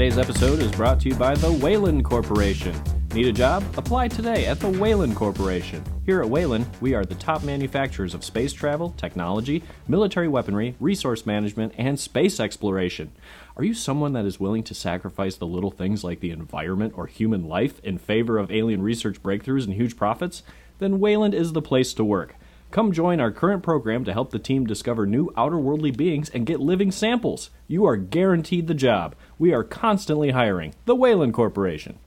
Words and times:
Today's 0.00 0.16
episode 0.16 0.60
is 0.60 0.70
brought 0.70 0.98
to 1.00 1.10
you 1.10 1.14
by 1.14 1.34
the 1.34 1.52
Weyland 1.52 2.06
Corporation. 2.06 2.74
Need 3.12 3.26
a 3.26 3.32
job? 3.32 3.62
Apply 3.76 4.08
today 4.08 4.46
at 4.46 4.58
the 4.58 4.70
Weyland 4.70 5.14
Corporation. 5.14 5.84
Here 6.06 6.22
at 6.22 6.30
Weyland, 6.30 6.64
we 6.80 6.94
are 6.94 7.04
the 7.04 7.16
top 7.16 7.44
manufacturers 7.44 8.14
of 8.14 8.24
space 8.24 8.54
travel, 8.54 8.94
technology, 8.96 9.62
military 9.88 10.26
weaponry, 10.26 10.74
resource 10.80 11.26
management, 11.26 11.74
and 11.76 12.00
space 12.00 12.40
exploration. 12.40 13.12
Are 13.58 13.62
you 13.62 13.74
someone 13.74 14.14
that 14.14 14.24
is 14.24 14.40
willing 14.40 14.62
to 14.62 14.74
sacrifice 14.74 15.36
the 15.36 15.46
little 15.46 15.70
things 15.70 16.02
like 16.02 16.20
the 16.20 16.30
environment 16.30 16.94
or 16.96 17.06
human 17.06 17.46
life 17.46 17.78
in 17.80 17.98
favor 17.98 18.38
of 18.38 18.50
alien 18.50 18.80
research 18.80 19.22
breakthroughs 19.22 19.64
and 19.64 19.74
huge 19.74 19.98
profits? 19.98 20.42
Then 20.78 20.98
Weyland 20.98 21.34
is 21.34 21.52
the 21.52 21.60
place 21.60 21.92
to 21.92 22.04
work. 22.04 22.36
Come 22.70 22.92
join 22.92 23.18
our 23.18 23.32
current 23.32 23.64
program 23.64 24.04
to 24.04 24.12
help 24.12 24.30
the 24.30 24.38
team 24.38 24.64
discover 24.64 25.04
new 25.04 25.32
outer-worldly 25.36 25.90
beings 25.90 26.28
and 26.28 26.46
get 26.46 26.60
living 26.60 26.92
samples. 26.92 27.50
You 27.66 27.84
are 27.84 27.96
guaranteed 27.96 28.68
the 28.68 28.74
job. 28.74 29.16
We 29.40 29.52
are 29.52 29.64
constantly 29.64 30.30
hiring. 30.30 30.74
The 30.84 30.94
Weyland 30.94 31.34
Corporation. 31.34 31.98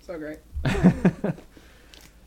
So 0.00 0.18
great. 0.18 0.38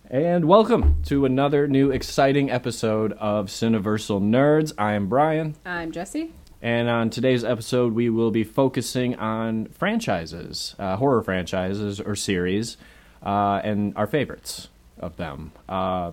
And 0.08 0.46
welcome 0.46 1.02
to 1.06 1.26
another 1.26 1.68
new 1.68 1.90
exciting 1.90 2.52
episode 2.52 3.14
of 3.14 3.48
Cineversal 3.48 4.22
Nerds. 4.22 4.72
I 4.78 4.94
am 4.94 5.10
Brian, 5.10 5.56
I'm 5.66 5.92
Jesse. 5.92 6.32
and 6.62 6.88
on 6.88 7.10
today's 7.10 7.44
episode, 7.44 7.94
we 7.94 8.12
will 8.12 8.30
be 8.30 8.44
focusing 8.44 9.16
on 9.16 9.66
franchises, 9.70 10.76
uh, 10.78 10.98
horror 10.98 11.24
franchises 11.24 12.00
or 12.00 12.16
series, 12.16 12.78
uh, 13.26 13.60
and 13.64 13.94
our 13.98 14.06
favorites 14.06 14.70
of 15.00 15.18
them. 15.18 15.52
Uh, 15.68 16.12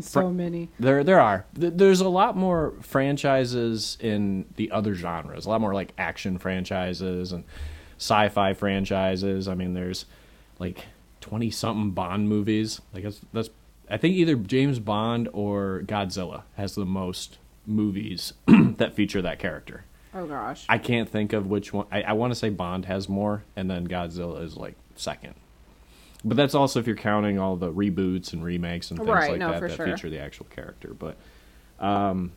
So 0.00 0.30
many. 0.30 0.68
There, 0.78 1.02
there 1.02 1.20
are. 1.20 1.46
There's 1.54 2.00
a 2.00 2.08
lot 2.08 2.36
more 2.36 2.74
franchises 2.82 3.96
in 4.00 4.44
the 4.56 4.70
other 4.70 4.94
genres. 4.94 5.46
A 5.46 5.48
lot 5.48 5.60
more 5.60 5.72
like 5.74 5.92
action 5.96 6.38
franchises 6.38 7.32
and 7.32 7.44
sci-fi 7.98 8.52
franchises. 8.54 9.48
I 9.48 9.54
mean, 9.54 9.74
there's 9.74 10.04
like 10.58 10.86
twenty 11.20 11.50
something 11.50 11.92
Bond 11.92 12.28
movies. 12.28 12.80
Like 12.92 13.04
that's, 13.04 13.20
that's 13.32 13.50
I 13.90 13.96
think 13.96 14.14
either 14.16 14.36
James 14.36 14.78
Bond 14.78 15.28
or 15.32 15.82
Godzilla 15.86 16.42
has 16.56 16.74
the 16.74 16.84
most 16.84 17.38
movies 17.66 18.34
that 18.46 18.94
feature 18.94 19.22
that 19.22 19.38
character. 19.38 19.84
Oh 20.14 20.26
gosh. 20.26 20.64
I 20.68 20.78
can't 20.78 21.08
think 21.08 21.32
of 21.32 21.46
which 21.46 21.72
one. 21.72 21.86
I, 21.90 22.02
I 22.02 22.12
want 22.12 22.30
to 22.32 22.34
say 22.34 22.50
Bond 22.50 22.84
has 22.86 23.08
more, 23.08 23.44
and 23.56 23.70
then 23.70 23.86
Godzilla 23.88 24.42
is 24.42 24.56
like 24.56 24.74
second. 24.96 25.34
But 26.28 26.36
that's 26.36 26.54
also 26.54 26.78
if 26.80 26.86
you're 26.86 26.96
counting 26.96 27.38
all 27.38 27.56
the 27.56 27.72
reboots 27.72 28.32
and 28.32 28.44
remakes 28.44 28.90
and 28.90 28.98
things 28.98 29.08
Right, 29.08 29.30
like 29.32 29.38
no, 29.40 29.52
that 29.52 29.60
that 29.60 29.76
sure. 29.76 29.86
feature 29.86 30.10
the 30.10 30.18
actual 30.20 30.46
character. 30.46 30.94
But, 30.94 31.16
um, 31.80 32.32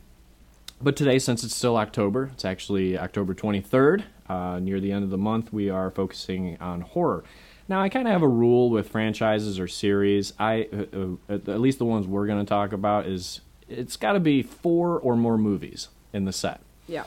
but 0.80 0.96
today, 0.96 1.18
since 1.18 1.44
it's 1.44 1.54
still 1.54 1.76
October, 1.76 2.30
it's 2.32 2.44
actually 2.44 2.98
October 2.98 3.34
23rd. 3.34 4.04
Uh, 4.28 4.58
near 4.60 4.80
the 4.80 4.90
end 4.92 5.04
of 5.04 5.10
the 5.10 5.18
month, 5.18 5.52
we 5.52 5.68
are 5.68 5.90
focusing 5.90 6.56
on 6.60 6.80
horror. 6.80 7.22
Now, 7.68 7.80
I 7.80 7.88
kind 7.88 8.08
of 8.08 8.12
have 8.12 8.22
a 8.22 8.28
rule 8.28 8.70
with 8.70 8.88
franchises 8.88 9.60
or 9.60 9.68
series. 9.68 10.32
I, 10.38 10.68
uh, 10.72 11.32
uh, 11.32 11.34
at 11.34 11.60
least 11.60 11.78
the 11.78 11.84
ones 11.84 12.06
we're 12.06 12.26
going 12.26 12.44
to 12.44 12.48
talk 12.48 12.72
about, 12.72 13.06
is 13.06 13.40
it's 13.68 13.96
got 13.96 14.12
to 14.14 14.20
be 14.20 14.42
four 14.42 14.98
or 14.98 15.16
more 15.16 15.38
movies 15.38 15.88
in 16.12 16.24
the 16.24 16.32
set. 16.32 16.60
yeah. 16.86 17.04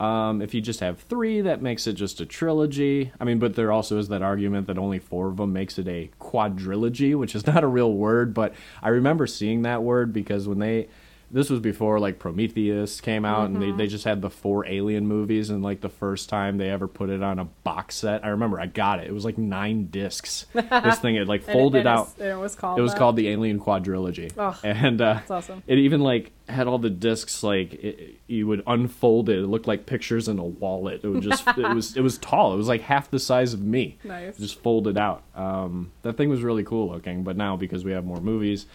Um, 0.00 0.40
if 0.40 0.54
you 0.54 0.60
just 0.60 0.80
have 0.80 1.00
three, 1.00 1.40
that 1.40 1.60
makes 1.60 1.86
it 1.86 1.94
just 1.94 2.20
a 2.20 2.26
trilogy. 2.26 3.10
I 3.18 3.24
mean, 3.24 3.38
but 3.38 3.56
there 3.56 3.72
also 3.72 3.98
is 3.98 4.08
that 4.08 4.22
argument 4.22 4.68
that 4.68 4.78
only 4.78 4.98
four 5.00 5.28
of 5.28 5.38
them 5.38 5.52
makes 5.52 5.78
it 5.78 5.88
a 5.88 6.10
quadrilogy, 6.20 7.16
which 7.16 7.34
is 7.34 7.46
not 7.46 7.64
a 7.64 7.68
real 7.68 7.92
word, 7.92 8.32
but 8.32 8.54
I 8.82 8.90
remember 8.90 9.26
seeing 9.26 9.62
that 9.62 9.82
word 9.82 10.12
because 10.12 10.46
when 10.46 10.58
they. 10.58 10.88
This 11.30 11.50
was 11.50 11.60
before 11.60 11.98
like 12.00 12.18
Prometheus 12.18 13.00
came 13.00 13.24
out, 13.24 13.50
and 13.50 13.60
they, 13.60 13.70
they 13.70 13.86
just 13.86 14.04
had 14.04 14.22
the 14.22 14.30
four 14.30 14.64
Alien 14.66 15.06
movies, 15.06 15.50
and 15.50 15.62
like 15.62 15.80
the 15.82 15.88
first 15.90 16.28
time 16.28 16.56
they 16.56 16.70
ever 16.70 16.88
put 16.88 17.10
it 17.10 17.22
on 17.22 17.38
a 17.38 17.44
box 17.44 17.96
set, 17.96 18.24
I 18.24 18.28
remember 18.28 18.58
I 18.58 18.66
got 18.66 19.00
it. 19.00 19.08
It 19.08 19.12
was 19.12 19.24
like 19.24 19.36
nine 19.36 19.88
discs. 19.88 20.46
this 20.54 20.98
thing 21.00 21.16
had 21.16 21.28
like 21.28 21.42
it- 21.48 21.52
folded 21.52 21.80
and 21.80 21.88
out. 21.88 22.18
it 22.18 22.36
was 22.38 22.54
called. 22.54 22.78
It 22.78 22.82
was 22.82 22.92
that? 22.92 22.98
called 22.98 23.16
the 23.16 23.28
Alien 23.28 23.60
Quadrilogy, 23.60 24.32
Ugh, 24.38 24.56
and 24.64 25.00
uh, 25.00 25.14
that's 25.14 25.30
awesome. 25.30 25.62
It 25.66 25.78
even 25.78 26.00
like 26.00 26.32
had 26.48 26.66
all 26.66 26.78
the 26.78 26.88
discs 26.88 27.42
like 27.42 27.74
it, 27.74 28.20
you 28.26 28.46
would 28.46 28.62
unfold 28.66 29.28
it. 29.28 29.38
It 29.38 29.46
looked 29.48 29.66
like 29.66 29.84
pictures 29.84 30.28
in 30.28 30.38
a 30.38 30.44
wallet. 30.44 31.02
It 31.04 31.08
would 31.08 31.22
just 31.22 31.46
it 31.58 31.74
was 31.74 31.94
it 31.96 32.00
was 32.00 32.16
tall. 32.18 32.54
It 32.54 32.56
was 32.56 32.68
like 32.68 32.80
half 32.80 33.10
the 33.10 33.18
size 33.18 33.52
of 33.52 33.60
me. 33.60 33.98
Nice. 34.02 34.38
Just 34.38 34.62
folded 34.62 34.96
out. 34.96 35.22
Um, 35.34 35.92
that 36.02 36.16
thing 36.16 36.30
was 36.30 36.42
really 36.42 36.64
cool 36.64 36.88
looking. 36.88 37.22
But 37.22 37.36
now 37.36 37.56
because 37.56 37.84
we 37.84 37.92
have 37.92 38.06
more 38.06 38.20
movies, 38.22 38.62
it 38.62 38.68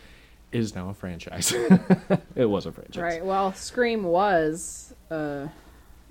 is 0.53 0.75
now 0.75 0.89
a 0.89 0.93
franchise. 0.93 1.51
it 2.35 2.45
was 2.45 2.65
a 2.65 2.71
franchise. 2.71 3.01
Right. 3.01 3.25
Well, 3.25 3.53
Scream 3.53 4.03
was. 4.03 4.93
Uh, 5.09 5.47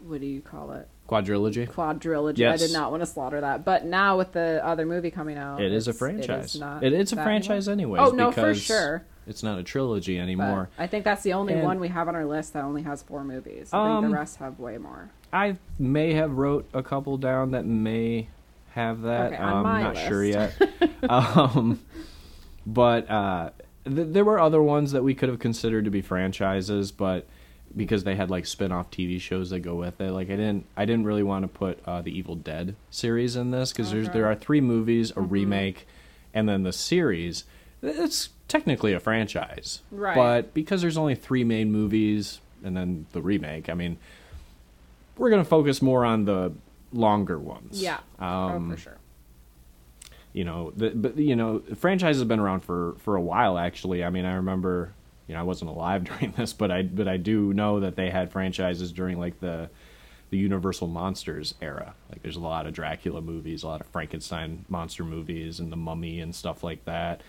what 0.06 0.20
do 0.20 0.26
you 0.26 0.40
call 0.40 0.72
it? 0.72 0.88
Quadrilogy. 1.08 1.68
Quadrilogy. 1.68 2.38
Yes. 2.38 2.62
I 2.62 2.66
did 2.66 2.72
not 2.72 2.90
want 2.90 3.02
to 3.02 3.06
slaughter 3.06 3.40
that, 3.40 3.64
but 3.64 3.84
now 3.84 4.16
with 4.16 4.32
the 4.32 4.60
other 4.64 4.86
movie 4.86 5.10
coming 5.10 5.36
out, 5.36 5.60
It 5.60 5.72
is 5.72 5.86
a 5.88 5.92
franchise. 5.92 6.28
It 6.28 6.54
is 6.56 6.60
not 6.60 6.82
It- 6.84 6.92
it's 6.92 7.12
a 7.12 7.16
franchise 7.16 7.68
anyways. 7.68 8.00
Oh 8.02 8.10
no, 8.10 8.32
for 8.32 8.54
sure. 8.54 9.04
It's 9.26 9.42
not 9.42 9.58
a 9.58 9.62
trilogy 9.62 10.16
But 10.16 10.22
anymore. 10.22 10.68
I 10.78 10.86
think 10.88 11.04
that's 11.04 11.22
the 11.22 11.34
only 11.34 11.54
And- 11.54 11.62
one 11.62 11.78
we 11.80 11.88
have 11.88 12.08
on 12.08 12.16
our 12.16 12.24
list 12.24 12.54
that 12.54 12.64
only 12.64 12.82
has 12.82 13.02
four 13.02 13.22
movies. 13.24 13.70
I 13.72 13.84
think 13.84 13.96
Um, 13.98 14.04
the 14.10 14.16
rest 14.16 14.36
have 14.38 14.58
way 14.58 14.78
more. 14.78 15.10
I 15.32 15.56
may 15.78 16.14
have 16.14 16.32
wrote 16.32 16.68
a 16.74 16.82
couple 16.82 17.16
down 17.18 17.52
that 17.52 17.64
may 17.66 18.28
have 18.70 19.02
that. 19.02 19.32
Okay, 19.34 19.42
I'm 19.42 19.62
not 19.62 19.96
sure 19.96 20.24
yet. 20.24 20.54
um, 21.08 21.78
but 22.66 23.08
uh, 23.10 23.50
th- 23.84 24.08
there 24.10 24.24
were 24.24 24.38
other 24.38 24.62
ones 24.62 24.92
that 24.92 25.02
we 25.04 25.14
could 25.14 25.28
have 25.28 25.38
considered 25.38 25.84
to 25.84 25.90
be 25.90 26.00
franchises, 26.02 26.92
but 26.92 27.26
because 27.74 28.04
they 28.04 28.14
had 28.16 28.30
like 28.30 28.44
spin-off 28.46 28.90
TV 28.90 29.18
shows 29.20 29.50
that 29.50 29.60
go 29.60 29.74
with 29.74 30.00
it, 30.00 30.12
like 30.12 30.28
I 30.28 30.36
didn't, 30.36 30.66
I 30.76 30.84
didn't 30.84 31.04
really 31.06 31.22
want 31.22 31.42
to 31.44 31.48
put 31.48 31.78
uh, 31.86 32.02
the 32.02 32.16
Evil 32.16 32.34
Dead 32.34 32.74
series 32.90 33.34
in 33.36 33.50
this 33.50 33.72
because 33.72 33.90
there's 33.90 34.08
Okay. 34.08 34.18
there 34.18 34.26
are 34.26 34.34
three 34.34 34.60
movies, 34.60 35.10
a 35.10 35.14
Mm-hmm. 35.14 35.28
remake, 35.32 35.86
and 36.34 36.48
then 36.48 36.62
the 36.64 36.72
series. 36.72 37.44
It's 37.82 38.28
technically 38.46 38.92
a 38.92 39.00
franchise, 39.00 39.80
Right. 39.90 40.14
But 40.14 40.54
because 40.54 40.82
there's 40.82 40.98
only 40.98 41.14
three 41.14 41.42
main 41.44 41.72
movies 41.72 42.40
and 42.62 42.76
then 42.76 43.06
the 43.12 43.22
remake, 43.22 43.68
I 43.68 43.74
mean, 43.74 43.96
we're 45.16 45.30
gonna 45.30 45.44
focus 45.44 45.80
more 45.82 46.04
on 46.04 46.26
the 46.26 46.52
longer 46.92 47.38
ones. 47.38 47.82
Yeah. 47.82 47.98
Um, 48.18 48.70
oh, 48.70 48.74
for 48.74 48.80
sure. 48.80 48.96
You 50.32 50.44
know, 50.44 50.72
the, 50.76 50.90
but 50.90 51.16
you 51.16 51.36
know, 51.36 51.62
franchises 51.76 52.20
have 52.20 52.28
been 52.28 52.40
around 52.40 52.60
for 52.60 52.94
for 52.98 53.16
a 53.16 53.20
while. 53.22 53.58
Actually, 53.58 54.02
I 54.04 54.10
mean, 54.10 54.24
I 54.24 54.34
remember, 54.34 54.92
you 55.26 55.34
know, 55.34 55.40
I 55.40 55.44
wasn't 55.44 55.70
alive 55.70 56.04
during 56.18 56.32
this, 56.32 56.52
but 56.52 56.70
I 56.70 56.82
but 56.82 57.08
I 57.08 57.16
do 57.16 57.52
know 57.52 57.80
that 57.80 57.96
they 57.96 58.10
had 58.10 58.30
franchises 58.32 58.92
during 58.92 59.18
like 59.18 59.40
the 59.40 59.68
the 60.30 60.38
Universal 60.38 60.86
monsters 60.88 61.54
era. 61.60 61.94
Like, 62.10 62.22
there's 62.22 62.36
a 62.36 62.40
lot 62.40 62.66
of 62.66 62.72
Dracula 62.72 63.20
movies, 63.20 63.64
a 63.64 63.66
lot 63.66 63.82
of 63.82 63.86
Frankenstein 63.88 64.64
monster 64.70 65.04
movies, 65.04 65.60
and 65.60 65.70
the 65.70 65.76
Mummy 65.76 66.20
and 66.20 66.34
stuff 66.34 66.64
like 66.64 66.82
that. 66.86 67.20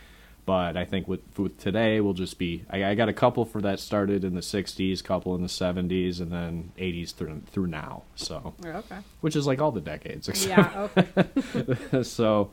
But 0.45 0.75
I 0.77 0.85
think 0.85 1.07
with 1.09 1.19
with 1.37 1.57
today, 1.57 1.99
we'll 2.01 2.13
just 2.13 2.37
be. 2.37 2.63
I, 2.69 2.83
I 2.85 2.95
got 2.95 3.07
a 3.09 3.13
couple 3.13 3.43
for 3.45 3.61
that 3.61 3.79
started 3.79 4.23
in 4.23 4.35
the 4.35 4.41
'60s, 4.41 5.03
couple 5.03 5.35
in 5.35 5.41
the 5.41 5.47
'70s, 5.49 6.19
and 6.21 6.31
then 6.31 6.71
'80s 6.77 7.13
through 7.13 7.41
through 7.51 7.67
now. 7.67 8.03
So, 8.15 8.53
oh, 8.65 8.67
Okay. 8.69 8.97
which 9.21 9.35
is 9.37 9.47
like 9.47 9.61
all 9.61 9.71
the 9.71 9.79
decades. 9.81 10.27
except 10.29 10.49
Yeah. 10.49 10.89
Okay. 10.97 12.03
so, 12.03 12.51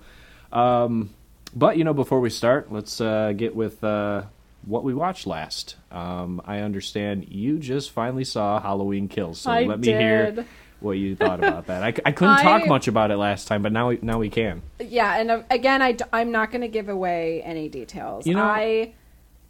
um, 0.52 1.10
but 1.54 1.76
you 1.76 1.84
know, 1.84 1.94
before 1.94 2.20
we 2.20 2.30
start, 2.30 2.72
let's 2.72 3.00
uh, 3.00 3.32
get 3.36 3.54
with 3.54 3.82
uh, 3.84 4.22
what 4.64 4.84
we 4.84 4.94
watched 4.94 5.26
last. 5.26 5.76
Um, 5.90 6.40
I 6.44 6.58
understand 6.60 7.28
you 7.30 7.58
just 7.58 7.90
finally 7.90 8.24
saw 8.24 8.60
Halloween 8.60 9.08
Kills, 9.08 9.40
so 9.40 9.50
I 9.50 9.64
let 9.64 9.80
me 9.80 9.88
hear 9.88 10.46
what 10.80 10.92
you 10.92 11.14
thought 11.16 11.38
about 11.40 11.66
that. 11.66 11.82
I, 11.82 11.88
I 12.04 12.12
couldn't 12.12 12.36
talk 12.42 12.66
much 12.66 12.88
about 12.88 13.10
it 13.10 13.16
last 13.16 13.48
time, 13.48 13.62
but 13.62 13.72
now 13.72 13.88
we, 13.88 13.98
now 14.02 14.18
we 14.18 14.30
can. 14.30 14.62
Yeah, 14.78 15.18
and 15.18 15.30
uh, 15.30 15.42
again, 15.50 15.82
I 15.82 15.96
am 16.20 16.30
not 16.30 16.50
going 16.50 16.62
to 16.62 16.68
give 16.68 16.88
away 16.88 17.42
any 17.42 17.68
details. 17.68 18.26
You 18.26 18.34
know- 18.34 18.44
I 18.44 18.92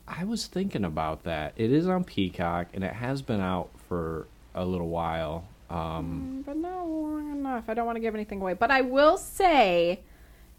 I 0.08 0.24
was 0.24 0.46
thinking 0.46 0.84
about 0.84 1.22
that. 1.22 1.52
It 1.56 1.70
is 1.70 1.86
on 1.86 2.02
Peacock, 2.02 2.68
and 2.74 2.82
it 2.82 2.94
has 2.94 3.22
been 3.22 3.40
out 3.40 3.70
for 3.88 4.26
a 4.56 4.64
little 4.64 4.88
while. 4.88 5.44
Um, 5.70 6.42
but 6.44 6.56
not 6.56 6.84
long 6.88 7.30
enough. 7.30 7.64
I 7.68 7.74
don't 7.74 7.86
want 7.86 7.94
to 7.94 8.00
give 8.00 8.16
anything 8.16 8.40
away, 8.40 8.54
but 8.54 8.72
I 8.72 8.80
will 8.80 9.16
say 9.16 10.00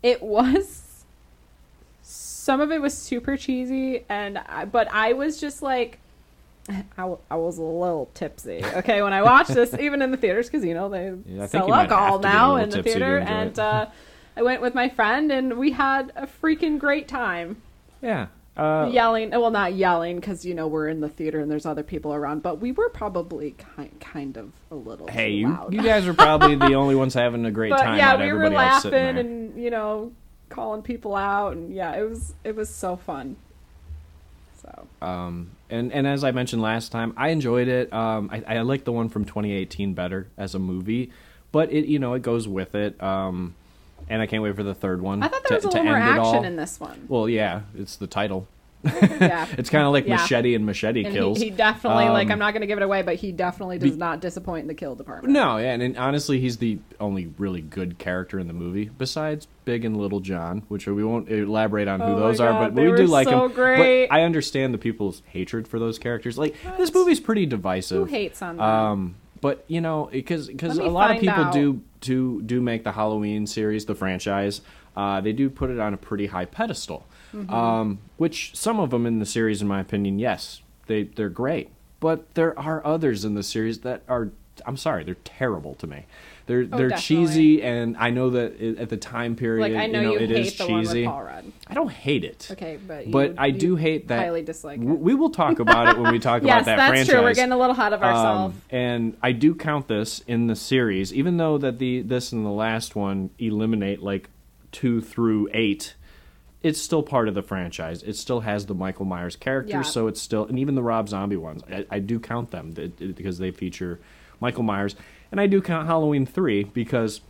it 0.04 0.22
was 0.22 1.06
some 2.02 2.60
of 2.60 2.72
it 2.72 2.82
was 2.82 2.98
super 2.98 3.38
cheesy, 3.38 4.04
and 4.10 4.38
I, 4.40 4.66
but 4.66 4.88
I 4.92 5.14
was 5.14 5.40
just 5.40 5.62
like. 5.62 6.00
I, 6.98 7.16
I 7.30 7.36
was 7.36 7.58
a 7.58 7.64
little 7.64 8.10
tipsy, 8.14 8.64
okay, 8.64 9.02
when 9.02 9.14
I 9.14 9.24
watched 9.24 9.54
this, 9.54 9.74
even 9.80 10.02
in 10.02 10.12
the 10.12 10.18
theaters, 10.18 10.48
because 10.48 10.64
you 10.64 10.74
know 10.74 10.90
they 10.90 11.14
Yeah, 11.26 11.48
sell 11.48 11.74
alcohol 11.74 12.20
to 12.20 12.24
get 12.24 12.34
a 12.34 12.38
now 12.38 12.56
in 12.58 12.70
the 12.70 12.84
theater, 12.84 13.18
and 13.18 13.58
uh, 13.58 13.88
I 14.38 14.44
went 14.44 14.62
with 14.62 14.76
my 14.76 14.88
friend, 14.88 15.32
and 15.32 15.58
we 15.58 15.72
had 15.72 16.12
a 16.16 16.28
freaking 16.28 16.78
great 16.80 17.08
time. 17.08 17.62
yeah. 18.02 18.28
Uh, 18.58 18.90
yelling 18.92 19.30
well 19.32 19.50
not 19.50 19.74
yelling 19.74 20.18
because 20.20 20.44
you 20.46 20.54
know 20.54 20.68
we're 20.68 20.90
in 20.90 21.00
the 21.00 21.08
theater 21.08 21.40
and 21.40 21.50
there's 21.50 21.66
other 21.66 21.84
people 21.84 22.14
around 22.14 22.44
but 22.44 22.60
we 22.60 22.74
were 22.74 22.90
probably 22.90 23.52
kind, 23.52 23.98
kind 24.02 24.36
of 24.36 24.52
a 24.70 24.76
little 24.76 25.08
Hey, 25.08 25.32
you, 25.32 25.58
you 25.70 25.82
guys 25.82 26.06
are 26.06 26.14
probably 26.14 26.56
the 26.56 26.74
only 26.74 26.94
ones 26.96 27.14
having 27.14 27.46
a 27.46 27.52
great 27.60 27.70
but 27.70 27.78
time. 27.82 27.98
yeah 27.98 28.20
we 28.20 28.32
were 28.34 28.50
laughing 28.50 29.18
and 29.18 29.62
you 29.64 29.70
know 29.70 30.12
calling 30.50 30.82
people 30.82 31.16
out 31.16 31.54
and 31.56 31.74
yeah 31.74 31.96
it 31.96 32.04
was 32.10 32.34
it 32.44 32.54
was 32.54 32.70
so 32.70 32.98
fun 32.98 33.38
so 34.62 34.88
Um, 35.02 35.52
and 35.70 35.94
and 35.94 36.06
as 36.06 36.24
I 36.26 36.32
mentioned 36.32 36.62
last 36.62 36.92
time, 36.92 37.14
I 37.18 37.30
enjoyed 37.30 37.68
it. 37.70 37.92
Um, 37.94 38.30
I, 38.32 38.44
I 38.58 38.62
like 38.62 38.84
the 38.84 38.92
one 38.92 39.08
from 39.10 39.24
2018 39.26 39.94
better 39.94 40.28
as 40.38 40.54
a 40.54 40.60
movie, 40.60 41.12
but 41.52 41.72
it 41.72 41.86
you 41.86 41.98
know 42.00 42.14
it 42.14 42.22
goes 42.22 42.48
with 42.50 42.76
it. 42.76 43.02
Um, 43.02 43.56
and 44.10 44.22
I 44.22 44.26
can't 44.26 44.44
wait 44.44 44.56
for 44.56 44.64
the 44.64 44.76
third 44.76 45.02
one. 45.02 45.24
I 45.24 45.28
thought 45.28 45.44
there 45.48 45.60
to, 45.60 45.66
was 45.68 45.76
a 45.76 45.78
little 45.80 45.84
more 45.84 45.98
end 45.98 46.08
it 46.18 46.20
action 46.20 46.36
all. 46.38 46.44
in 46.44 46.56
this 46.56 46.80
one. 46.80 47.06
Well, 47.08 47.30
yeah, 47.30 47.62
it's 47.76 47.96
the 47.98 48.08
title. 48.08 48.48
Yeah. 48.84 49.46
It's 49.60 49.70
kind 49.70 49.86
of 49.86 49.94
like 49.94 50.08
Yeah. 50.08 50.16
machete 50.16 50.56
and 50.56 50.66
machete 50.66 51.04
and 51.06 51.14
kills. 51.14 51.38
he, 51.38 51.46
he 51.46 51.50
definitely 51.52 52.06
like 52.10 52.28
Um, 52.28 52.32
I'm 52.34 52.40
not 52.40 52.52
going 52.54 52.62
to 52.62 52.68
give 52.68 52.80
it 52.80 52.84
away, 52.84 53.04
but 53.04 53.14
he 53.16 53.32
definitely 53.32 53.78
does 53.78 53.96
not 53.96 54.22
disappoint 54.22 54.64
in 54.64 54.68
the 54.68 54.74
kill 54.74 54.96
department. 54.96 55.32
No, 55.36 55.58
yeah, 55.58 55.74
and, 55.74 55.84
and 55.84 55.98
honestly, 55.98 56.40
he's 56.40 56.58
the 56.58 56.80
only 57.00 57.28
really 57.38 57.62
good 57.62 58.00
character 58.00 58.40
in 58.40 58.48
the 58.48 58.54
movie, 58.54 58.90
besides 58.98 59.48
Big 59.66 59.86
and 59.86 59.98
Little 59.98 60.20
John, 60.20 60.64
which 60.68 60.88
we 60.88 61.04
won't 61.04 61.30
elaborate 61.30 61.88
on 61.88 62.00
who 62.00 62.08
Oh 62.14 62.20
those 62.20 62.40
are, 62.40 62.54
but 62.54 62.74
we 62.74 62.92
do 62.96 63.06
like 63.06 63.28
so 63.28 63.42
them. 63.42 63.52
great. 63.52 64.08
But 64.08 64.16
I 64.16 64.24
understand 64.24 64.74
the 64.74 64.80
people's 64.80 65.22
hatred 65.28 65.68
for 65.68 65.78
those 65.78 66.00
characters. 66.00 66.40
Like 66.40 66.56
this 66.80 66.92
movie's 66.92 67.20
pretty 67.20 67.46
divisive. 67.46 68.00
Who 68.00 68.06
hates 68.06 68.42
on 68.42 68.58
them? 68.58 68.66
Um, 68.66 69.16
but 69.42 69.66
you 69.68 69.82
know, 69.82 70.10
because 70.12 70.48
because 70.48 70.78
a 70.78 70.84
lot 70.84 71.12
of 71.12 71.20
people 71.20 71.44
out. 71.44 71.54
do 71.54 71.82
do 72.00 72.42
do 72.42 72.62
make 72.62 72.84
the 72.84 72.92
Halloween 72.92 73.46
series, 73.48 73.86
the 73.86 73.96
franchise. 73.96 74.62
Uh, 74.96 75.22
they 75.22 75.32
do 75.32 75.50
put 75.50 75.70
it 75.70 75.80
on 75.80 75.94
a 75.94 75.98
pretty 75.98 76.28
high 76.28 76.46
pedestal. 76.46 77.08
Mm-hmm. 77.34 77.54
Um, 77.54 78.00
which 78.18 78.56
some 78.56 78.80
of 78.80 78.90
them 78.90 79.06
in 79.06 79.20
the 79.20 79.26
series, 79.26 79.62
in 79.62 79.68
my 79.68 79.80
opinion, 79.80 80.20
yes, 80.20 80.62
they 80.88 81.04
they're 81.04 81.30
great. 81.30 81.70
But 82.00 82.34
there 82.34 82.58
are 82.60 82.86
others 82.86 83.24
in 83.24 83.36
the 83.36 83.44
series 83.44 83.80
that 83.80 84.02
are, 84.10 84.32
I'm 84.66 84.76
sorry, 84.76 85.04
they're 85.04 85.16
terrible 85.24 85.76
to 85.76 85.88
me. 85.88 86.06
They're 86.52 86.66
they're 86.66 86.88
Oh, 86.88 86.90
definitely. 86.90 87.26
cheesy, 87.28 87.64
and 87.64 87.96
I 87.98 88.10
know 88.10 88.32
that 88.32 88.60
it, 88.62 88.78
at 88.78 88.90
the 88.90 88.98
time 88.98 89.38
period, 89.38 89.62
like 89.72 89.82
I 89.82 89.88
know 89.88 90.02
you, 90.02 90.12
you, 90.12 90.16
know, 90.18 90.24
it 90.24 90.30
hate 90.32 90.46
is 90.48 90.54
cheesy. 90.56 91.02
with 91.04 91.06
Paul 91.10 91.24
Rudd. 91.24 91.46
I 91.68 91.74
don't 91.74 91.90
hate 91.92 92.26
it. 92.26 92.50
Okay, 92.52 92.78
but 92.86 93.06
you, 93.08 93.12
But 93.14 93.36
I 93.38 93.46
you 93.48 93.58
do 93.60 93.76
hate 93.78 94.10
that. 94.10 94.20
highly 94.20 94.42
dislike 94.42 94.78
it. 94.80 94.82
w- 94.84 95.00
We 95.00 95.16
will 95.16 95.30
talk 95.30 95.60
about 95.60 95.96
it 95.96 96.02
when 96.02 96.12
we 96.12 96.20
talk 96.20 96.44
yes, 96.44 96.64
about 96.64 96.66
that 96.66 96.76
that's 96.76 96.90
franchise. 96.90 97.08
true. 97.10 97.22
We're 97.24 97.34
getting 97.34 97.54
a 97.54 97.58
little 97.58 97.74
hot 97.76 97.94
of 97.94 98.04
ourselves. 98.04 98.56
Um, 98.56 98.62
and 98.70 99.18
I 99.24 99.32
do 99.32 99.56
count 99.56 99.88
this 99.88 100.20
in 100.28 100.48
the 100.48 100.56
series, 100.58 101.14
even 101.14 101.38
though 101.38 101.58
that 101.58 101.80
the 101.80 102.02
this 102.02 102.34
and 102.34 102.46
the 102.46 102.50
last 102.50 102.96
one 102.98 103.30
eliminate 103.40 104.02
like 104.04 104.30
two 104.74 105.00
through 105.00 105.48
eight. 105.54 105.96
It's 106.64 106.80
still 106.80 107.02
part 107.02 107.28
of 107.28 107.34
the 107.34 107.42
franchise. 107.42 108.04
It 108.04 108.16
still 108.18 108.42
has 108.42 108.68
the 108.68 108.76
Michael 108.76 109.06
Myers 109.06 109.36
characters, 109.36 109.72
Yeah. 109.72 109.82
so 109.82 110.06
it's 110.08 110.22
still 110.22 110.46
and 110.46 110.60
even 110.60 110.76
the 110.76 110.84
Rob 110.84 111.10
Zombie 111.10 111.36
ones. 111.38 111.64
I, 111.72 111.86
I 111.90 112.00
do 112.00 112.20
count 112.20 112.52
them 112.52 112.74
th- 112.76 112.96
th- 112.98 113.16
because 113.16 113.40
they 113.40 113.50
feature 113.50 114.00
Michael 114.40 114.62
Myers, 114.62 114.96
and 115.32 115.40
I 115.40 115.48
do 115.48 115.62
count 115.62 115.88
Halloween 115.88 116.26
three 116.26 116.64
because 116.66 117.22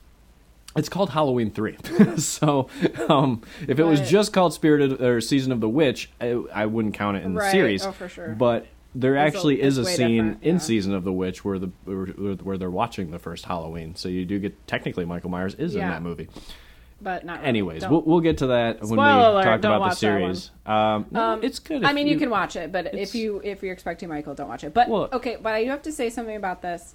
it's 0.76 0.90
called 0.90 1.10
Halloween 1.12 1.52
three. 1.52 1.78
so 2.18 2.70
um, 3.10 3.42
if 3.68 3.80
it 3.80 3.84
was 3.84 4.02
just 4.10 4.34
called 4.34 4.54
Spirited 4.54 5.02
or 5.02 5.20
Season 5.22 5.52
of 5.52 5.60
the 5.62 5.70
Witch, 5.70 6.10
I, 6.20 6.42
I 6.54 6.66
wouldn't 6.66 6.94
count 6.94 7.18
it 7.18 7.24
in 7.24 7.34
the 7.34 7.40
Right. 7.42 7.52
series. 7.52 7.86
Oh, 7.86 7.92
for 7.92 8.08
sure. 8.08 8.30
But 8.30 8.68
there 8.96 9.16
It's 9.16 9.34
a- 9.36 9.38
actually 9.38 9.62
is 9.62 9.78
a 9.78 9.86
scene 9.86 10.26
different, 10.28 10.44
in. 10.44 10.60
Season 10.60 10.94
of 10.94 11.04
the 11.04 11.14
Witch 11.14 11.44
where 11.46 11.60
the 11.60 11.70
where, 11.86 12.06
where 12.36 12.58
they're 12.58 12.70
watching 12.72 13.12
the 13.12 13.20
first 13.20 13.46
Halloween. 13.46 13.96
So 13.96 14.10
you 14.10 14.26
do 14.26 14.40
get 14.40 14.66
technically 14.68 15.06
Michael 15.06 15.30
Myers 15.30 15.56
is 15.56 15.76
in 15.76 15.82
that 15.82 16.02
movie. 16.02 16.28
but 17.02 17.26
not. 17.26 17.38
really. 17.40 17.48
Anyways, 17.50 17.82
Don't- 17.82 17.92
we'll, 17.92 18.02
we'll 18.04 18.20
get 18.22 18.38
to 18.40 18.48
that 18.48 18.80
when 18.82 18.92
we 18.92 18.96
Spoiler 18.96 19.30
alert, 19.30 19.44
talk 19.44 19.60
about 19.60 19.74
the 19.74 19.80
watch 19.80 20.00
that 20.02 20.22
one. 20.22 20.36
series. 20.36 20.52
Um, 20.66 21.06
no, 21.12 21.22
Um, 21.34 21.44
it's 21.44 21.60
good. 21.60 21.84
I 21.84 21.94
mean, 21.94 22.08
you, 22.08 22.18
can 22.18 22.30
watch 22.30 22.56
it, 22.56 22.72
but 22.72 22.94
if 22.94 23.16
you 23.16 23.42
if 23.44 23.62
you're 23.64 23.74
expecting 23.74 24.08
Michael, 24.10 24.36
don't 24.36 24.48
watch 24.50 24.64
it. 24.64 24.74
But 24.74 24.88
Well- 24.88 25.10
okay, 25.12 25.38
but 25.42 25.54
I 25.54 25.64
do 25.64 25.70
have 25.72 25.82
to 25.84 25.92
say 25.92 26.10
something 26.10 26.36
about 26.36 26.62
this. 26.62 26.94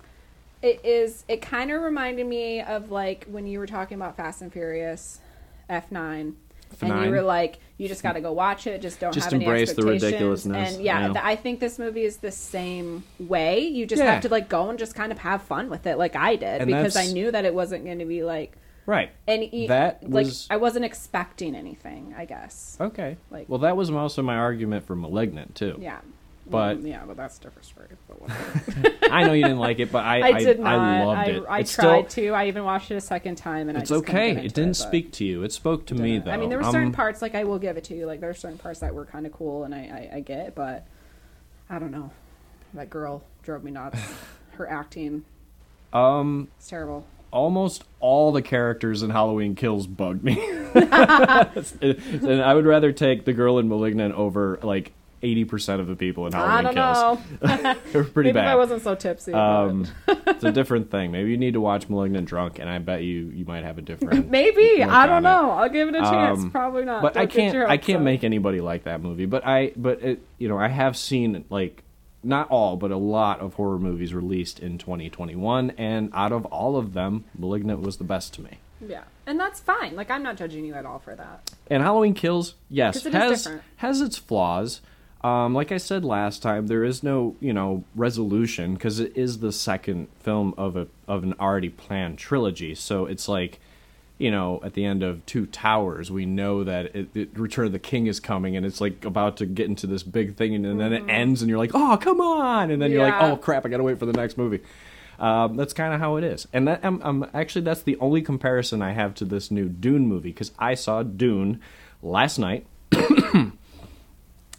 It 0.62 0.84
is. 0.84 1.24
It 1.28 1.42
kind 1.42 1.70
of 1.70 1.82
reminded 1.82 2.26
me 2.26 2.60
of 2.62 2.90
like 2.90 3.26
when 3.30 3.46
you 3.46 3.58
were 3.58 3.66
talking 3.66 3.96
about 3.96 4.16
Fast 4.16 4.42
and 4.42 4.52
Furious, 4.52 5.20
F 5.68 5.90
nine. 5.92 6.36
And 6.80 7.04
you 7.04 7.10
were 7.10 7.22
like, 7.22 7.60
you 7.78 7.86
just 7.86 8.02
got 8.02 8.14
to 8.14 8.20
go 8.20 8.32
watch 8.32 8.66
it. 8.66 8.82
Just 8.82 8.98
don't 8.98 9.12
Just 9.14 9.26
have 9.26 9.34
any 9.34 9.44
embrace 9.44 9.68
the 9.72 9.82
expectations. 9.82 10.02
ridiculousness, 10.02 10.74
And 10.74 10.84
yeah, 10.84 11.00
yeah. 11.06 11.12
th- 11.12 11.24
I 11.24 11.36
think 11.36 11.60
this 11.60 11.78
movie 11.78 12.02
is 12.02 12.16
the 12.16 12.32
same 12.32 13.04
way. 13.20 13.60
You 13.60 13.86
just 13.86 14.02
Yeah. 14.02 14.12
have 14.14 14.22
to 14.22 14.28
like 14.28 14.48
go 14.48 14.68
and 14.68 14.76
just 14.78 14.94
kind 14.96 15.12
of 15.12 15.18
have 15.18 15.42
fun 15.42 15.70
with 15.70 15.86
it, 15.86 15.96
like 15.96 16.16
I 16.16 16.34
did, 16.34 16.62
And 16.62 16.66
because 16.66 16.96
I 16.96 17.06
knew 17.06 17.30
that 17.30 17.44
it 17.44 17.54
wasn't 17.54 17.84
going 17.84 18.00
to 18.00 18.04
be 18.04 18.24
like 18.24 18.56
right. 18.84 19.10
any 19.28 19.68
That 19.68 20.10
like 20.10 20.26
I 20.50 20.56
wasn't 20.56 20.84
expecting 20.84 21.54
anything. 21.54 22.14
I 22.18 22.24
guess. 22.24 22.76
Okay. 22.80 23.16
Like- 23.30 23.48
well, 23.48 23.60
that 23.60 23.76
was 23.76 23.88
also 23.90 24.20
my 24.22 24.36
argument 24.36 24.84
for 24.86 24.96
*Malignant* 24.96 25.54
too. 25.54 25.78
Yeah. 25.80 26.00
But- 26.48 26.82
yeah, 26.82 27.02
but 27.06 27.16
that's 27.16 27.38
a 27.38 27.40
different 27.42 27.66
story. 27.66 27.88
But 28.08 28.20
whatever. 28.22 28.94
I 29.10 29.24
know 29.24 29.32
you 29.32 29.42
didn't 29.42 29.58
like 29.58 29.78
it, 29.80 29.90
but 29.90 30.04
I 30.04 30.22
I, 30.28 30.32
did 30.38 30.60
not. 30.60 30.74
I 30.78 31.00
I, 31.00 31.04
loved 31.04 31.28
it. 31.28 31.42
I 31.48 31.62
tried 31.62 31.66
still, 31.68 32.04
to. 32.04 32.28
I 32.30 32.46
even 32.48 32.62
watched 32.64 32.90
it 32.90 32.96
a 32.96 33.00
second 33.00 33.36
time, 33.36 33.68
and 33.68 33.76
It's 33.78 33.90
I 33.90 33.94
just 33.96 34.08
okay. 34.08 34.30
It 34.32 34.54
didn't 34.54 34.70
but 34.70 34.76
speak 34.76 35.12
to 35.12 35.24
you. 35.24 35.42
It 35.42 35.52
spoke 35.52 35.86
to 35.86 35.94
me 35.94 36.18
though. 36.18 36.30
I 36.30 36.36
mean, 36.36 36.48
there 36.48 36.58
were 36.58 36.64
certain 36.64 36.86
Um, 36.88 36.92
parts 36.92 37.20
like 37.22 37.34
I 37.34 37.44
will 37.44 37.58
give 37.58 37.76
it 37.76 37.84
to 37.84 37.96
you. 37.96 38.06
Like 38.06 38.20
there 38.20 38.30
were 38.30 38.34
certain 38.34 38.58
parts 38.58 38.80
that 38.80 38.94
were 38.94 39.04
kind 39.06 39.26
of 39.26 39.32
cool, 39.32 39.64
and 39.64 39.74
I, 39.74 39.78
I 40.12 40.16
I 40.16 40.20
get, 40.20 40.54
but 40.54 40.86
I 41.68 41.78
don't 41.78 41.90
know. 41.90 42.10
That 42.74 42.90
girl 42.90 43.22
drove 43.42 43.64
me 43.64 43.70
nuts. 43.72 43.98
Her 44.52 44.68
acting 44.70 45.24
Um, 45.92 46.48
it's 46.58 46.68
terrible. 46.68 47.04
almost 47.30 47.84
all 48.00 48.32
the 48.32 48.40
characters 48.42 49.02
in 49.02 49.10
Halloween 49.10 49.54
Kills 49.54 49.86
bugged 49.86 50.22
me. 50.24 50.40
and 50.74 52.42
I 52.42 52.54
would 52.54 52.66
rather 52.66 52.92
take 52.92 53.24
the 53.24 53.32
girl 53.32 53.58
in 53.58 53.68
*Malignant* 53.68 54.14
over 54.14 54.58
like 54.62 54.92
eighty 55.22 55.44
percent 55.44 55.80
of 55.80 55.86
the 55.86 55.96
people 55.96 56.26
in 56.26 56.34
I 56.34 56.62
Halloween 56.62 56.74
don't 56.74 57.20
Kills. 57.40 57.64
know. 57.64 57.74
They're 57.92 58.04
pretty 58.04 58.28
Maybe 58.32 58.40
if 58.40 58.46
I 58.46 58.56
wasn't 58.56 58.82
so 58.82 58.94
tipsy. 58.94 59.32
Um, 59.32 59.86
it's 60.08 60.44
a 60.44 60.52
different 60.52 60.90
thing. 60.90 61.10
Maybe 61.12 61.30
you 61.30 61.36
need 61.36 61.54
to 61.54 61.60
watch 61.60 61.88
*Malignant* 61.88 62.26
drunk, 62.28 62.58
and 62.58 62.68
I 62.68 62.78
bet 62.78 63.02
you 63.02 63.26
you 63.34 63.44
might 63.44 63.64
have 63.64 63.78
a 63.78 63.82
different. 63.82 64.30
Maybe 64.30 64.82
I 64.82 65.06
don't 65.06 65.16
on 65.16 65.26
it. 65.26 65.28
know. 65.28 65.50
I'll 65.52 65.68
give 65.68 65.88
it 65.88 65.94
a 65.94 66.00
chance. 66.02 66.40
Um, 66.40 66.50
Probably 66.50 66.84
not. 66.84 67.02
but 67.02 67.14
Don't 67.14 67.22
I 67.22 67.26
can't. 67.26 67.56
I 67.70 67.76
can't 67.76 67.98
up. 67.98 68.04
make 68.04 68.24
anybody 68.24 68.60
like 68.60 68.84
that 68.84 69.00
movie. 69.02 69.26
But 69.26 69.46
I. 69.46 69.72
But 69.76 70.02
it. 70.02 70.22
You 70.38 70.48
know, 70.48 70.58
I 70.58 70.68
have 70.68 70.96
seen 70.96 71.44
like 71.50 71.82
not 72.22 72.48
all, 72.50 72.76
but 72.76 72.90
a 72.90 72.96
lot 72.96 73.40
of 73.40 73.54
horror 73.54 73.78
movies 73.78 74.12
released 74.12 74.58
in 74.58 74.78
2021, 74.78 75.70
and 75.78 76.10
out 76.12 76.32
of 76.32 76.44
all 76.46 76.76
of 76.76 76.92
them, 76.92 77.24
*Malignant* 77.38 77.80
was 77.80 77.96
the 77.98 78.04
best 78.04 78.34
to 78.34 78.42
me. 78.42 78.58
Yeah, 78.86 79.04
and 79.26 79.40
that's 79.40 79.60
fine. 79.60 79.96
Like 79.96 80.10
I'm 80.10 80.22
not 80.22 80.36
judging 80.36 80.64
you 80.66 80.74
at 80.74 80.84
all 80.84 80.98
for 80.98 81.14
that. 81.14 81.50
And 81.70 81.82
Halloween 81.82 82.12
Kills, 82.14 82.54
yes, 82.68 82.94
'Cause 82.98 83.06
it 83.06 83.14
is 83.14 83.14
has 83.14 83.42
different. 83.44 83.62
has 83.76 84.00
its 84.02 84.18
flaws. 84.18 84.80
Um, 85.26 85.54
like 85.54 85.72
I 85.72 85.78
said 85.78 86.04
last 86.04 86.40
time, 86.40 86.68
there 86.68 86.84
is 86.84 87.02
no 87.02 87.34
you 87.40 87.52
know 87.52 87.82
resolution 87.96 88.74
because 88.74 89.00
it 89.00 89.16
is 89.16 89.40
the 89.40 89.50
second 89.50 90.06
film 90.20 90.54
of 90.56 90.76
a 90.76 90.86
of 91.08 91.24
an 91.24 91.34
already 91.40 91.68
planned 91.68 92.16
trilogy. 92.18 92.76
So 92.76 93.06
it's 93.06 93.26
like, 93.26 93.58
you 94.18 94.30
know, 94.30 94.60
at 94.62 94.74
the 94.74 94.84
end 94.84 95.02
of 95.02 95.26
Two 95.26 95.46
Towers, 95.46 96.12
we 96.12 96.26
know 96.26 96.62
that 96.62 96.94
it, 96.94 97.08
it, 97.16 97.36
Return 97.36 97.66
of 97.66 97.72
the 97.72 97.80
King 97.80 98.06
is 98.06 98.20
coming, 98.20 98.56
and 98.56 98.64
it's 98.64 98.80
like 98.80 99.04
about 99.04 99.36
to 99.38 99.46
get 99.46 99.66
into 99.66 99.88
this 99.88 100.04
big 100.04 100.36
thing, 100.36 100.54
and, 100.54 100.78
then 100.78 100.92
it 100.92 101.02
ends, 101.08 101.42
and 101.42 101.48
you're 101.48 101.58
like, 101.58 101.72
oh 101.74 101.96
come 101.96 102.20
on, 102.20 102.70
and 102.70 102.80
then 102.80 102.92
you're 102.92 103.02
like, 103.02 103.14
Mm-hmm. 103.14 103.32
Oh 103.32 103.36
crap, 103.36 103.66
I 103.66 103.68
gotta 103.68 103.82
wait 103.82 103.98
for 103.98 104.06
the 104.06 104.12
next 104.12 104.38
movie. 104.38 104.60
Um, 105.18 105.56
that's 105.56 105.72
kind 105.72 105.92
of 105.92 105.98
how 105.98 106.16
it 106.16 106.22
is, 106.22 106.46
and 106.52 106.68
that 106.68 106.84
I'm, 106.84 107.02
I'm 107.02 107.26
actually 107.34 107.62
that's 107.62 107.82
the 107.82 107.96
only 107.96 108.22
comparison 108.22 108.80
I 108.80 108.92
have 108.92 109.12
to 109.16 109.24
this 109.24 109.50
new 109.50 109.68
Dune 109.68 110.06
movie 110.06 110.30
because 110.30 110.52
I 110.56 110.74
saw 110.74 111.02
Dune 111.02 111.60
last 112.00 112.38
night. 112.38 112.64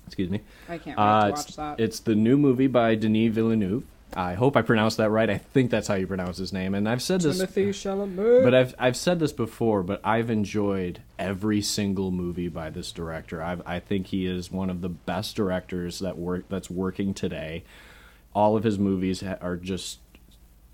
Excuse 0.07 0.29
me. 0.29 0.41
I 0.67 0.77
can't 0.79 0.97
wait 0.97 1.03
Uh, 1.03 1.21
to 1.23 1.29
it's, 1.29 1.45
watch 1.47 1.55
that. 1.57 1.79
it's 1.79 1.99
the 1.99 2.15
new 2.15 2.37
movie 2.37 2.67
by 2.67 2.95
Denis 2.95 3.33
Villeneuve. 3.33 3.83
I 4.15 4.35
hope 4.35 4.55
I 4.55 4.61
pronounced 4.61 4.97
that 4.97 5.09
right. 5.09 5.29
I 5.29 5.37
think 5.37 5.69
that's 5.69 5.89
how 5.89 5.95
you 5.95 6.07
pronounce 6.07 6.37
his 6.37 6.53
name. 6.53 6.73
And 6.73 6.87
I've 6.87 7.01
said 7.01 7.19
this, 7.21 7.41
Timothée 7.41 7.69
Chalamet. 7.69 8.41
but 8.43 8.55
I've 8.55 8.73
I've 8.79 8.95
said 8.95 9.19
this 9.19 9.33
before. 9.33 9.83
But 9.83 9.99
I've 10.03 10.29
enjoyed 10.29 11.01
every 11.19 11.61
single 11.61 12.09
movie 12.09 12.47
by 12.47 12.69
this 12.69 12.91
director. 12.93 13.43
I've, 13.43 13.61
I 13.67 13.79
think 13.79 14.07
he 14.07 14.25
is 14.25 14.49
one 14.49 14.69
of 14.69 14.79
the 14.81 14.87
best 14.89 15.35
directors 15.35 15.99
that 15.99 16.17
work 16.17 16.45
that's 16.47 16.69
working 16.69 17.13
today. 17.13 17.63
All 18.33 18.55
of 18.55 18.63
his 18.63 18.79
movies 18.79 19.21
are 19.23 19.57
just 19.57 19.99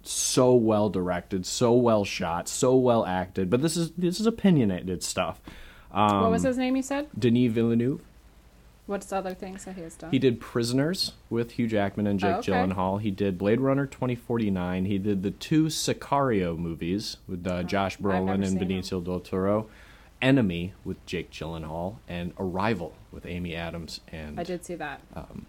so 0.04 0.54
well 0.54 0.90
directed, 0.90 1.46
so 1.46 1.74
well 1.74 2.06
shot, 2.06 2.48
so 2.48 2.76
well 2.76 3.04
acted. 3.06 3.50
But 3.50 3.62
this 3.64 3.76
is 3.76 3.92
this 3.98 4.20
is 4.20 4.28
opinionated 4.28 5.02
stuff. 5.04 5.42
Um, 5.92 6.22
what 6.22 6.32
was 6.32 6.44
his 6.44 6.58
name? 6.58 6.76
You 6.76 6.84
said. 6.84 7.08
Denis 7.18 7.52
Villeneuve. 7.52 8.02
What's 8.86 9.06
the 9.08 9.16
other 9.16 9.34
things 9.34 9.64
that 9.66 9.76
he 9.76 9.82
has 9.82 9.96
done? 9.96 10.12
He 10.12 10.20
did 10.20 10.42
Prisoners 10.42 11.14
with 11.30 11.52
Hugh 11.52 11.68
Jackman 11.68 12.06
and 12.06 12.20
Jake 12.20 12.36
Oh, 12.36 12.38
okay. 12.40 12.52
Gyllenhaal. 12.52 13.00
He 13.00 13.12
did 13.12 13.38
Blade 13.38 13.62
Runner 13.62 13.86
2049. 13.86 14.86
He 14.86 14.98
did 14.98 15.24
the 15.24 15.32
two 15.32 15.66
Sicario 15.68 16.58
movies 16.58 17.16
with 17.28 17.48
uh, 17.48 17.64
Josh 17.64 17.98
Brolin 17.98 18.46
and 18.46 18.60
Benicio 18.60 19.04
del 19.04 19.22
Toro. 19.22 19.68
Enemy 20.22 20.74
with 20.86 21.06
Jake 21.06 21.32
Gyllenhaal 21.32 21.96
and 22.08 22.34
Arrival 22.40 22.94
with 23.12 23.26
Amy 23.26 23.56
Adams 23.56 24.00
and 24.10 24.40
I 24.40 24.44
did 24.44 24.64
see 24.64 24.76
that. 24.76 25.02
um, 25.16 25.46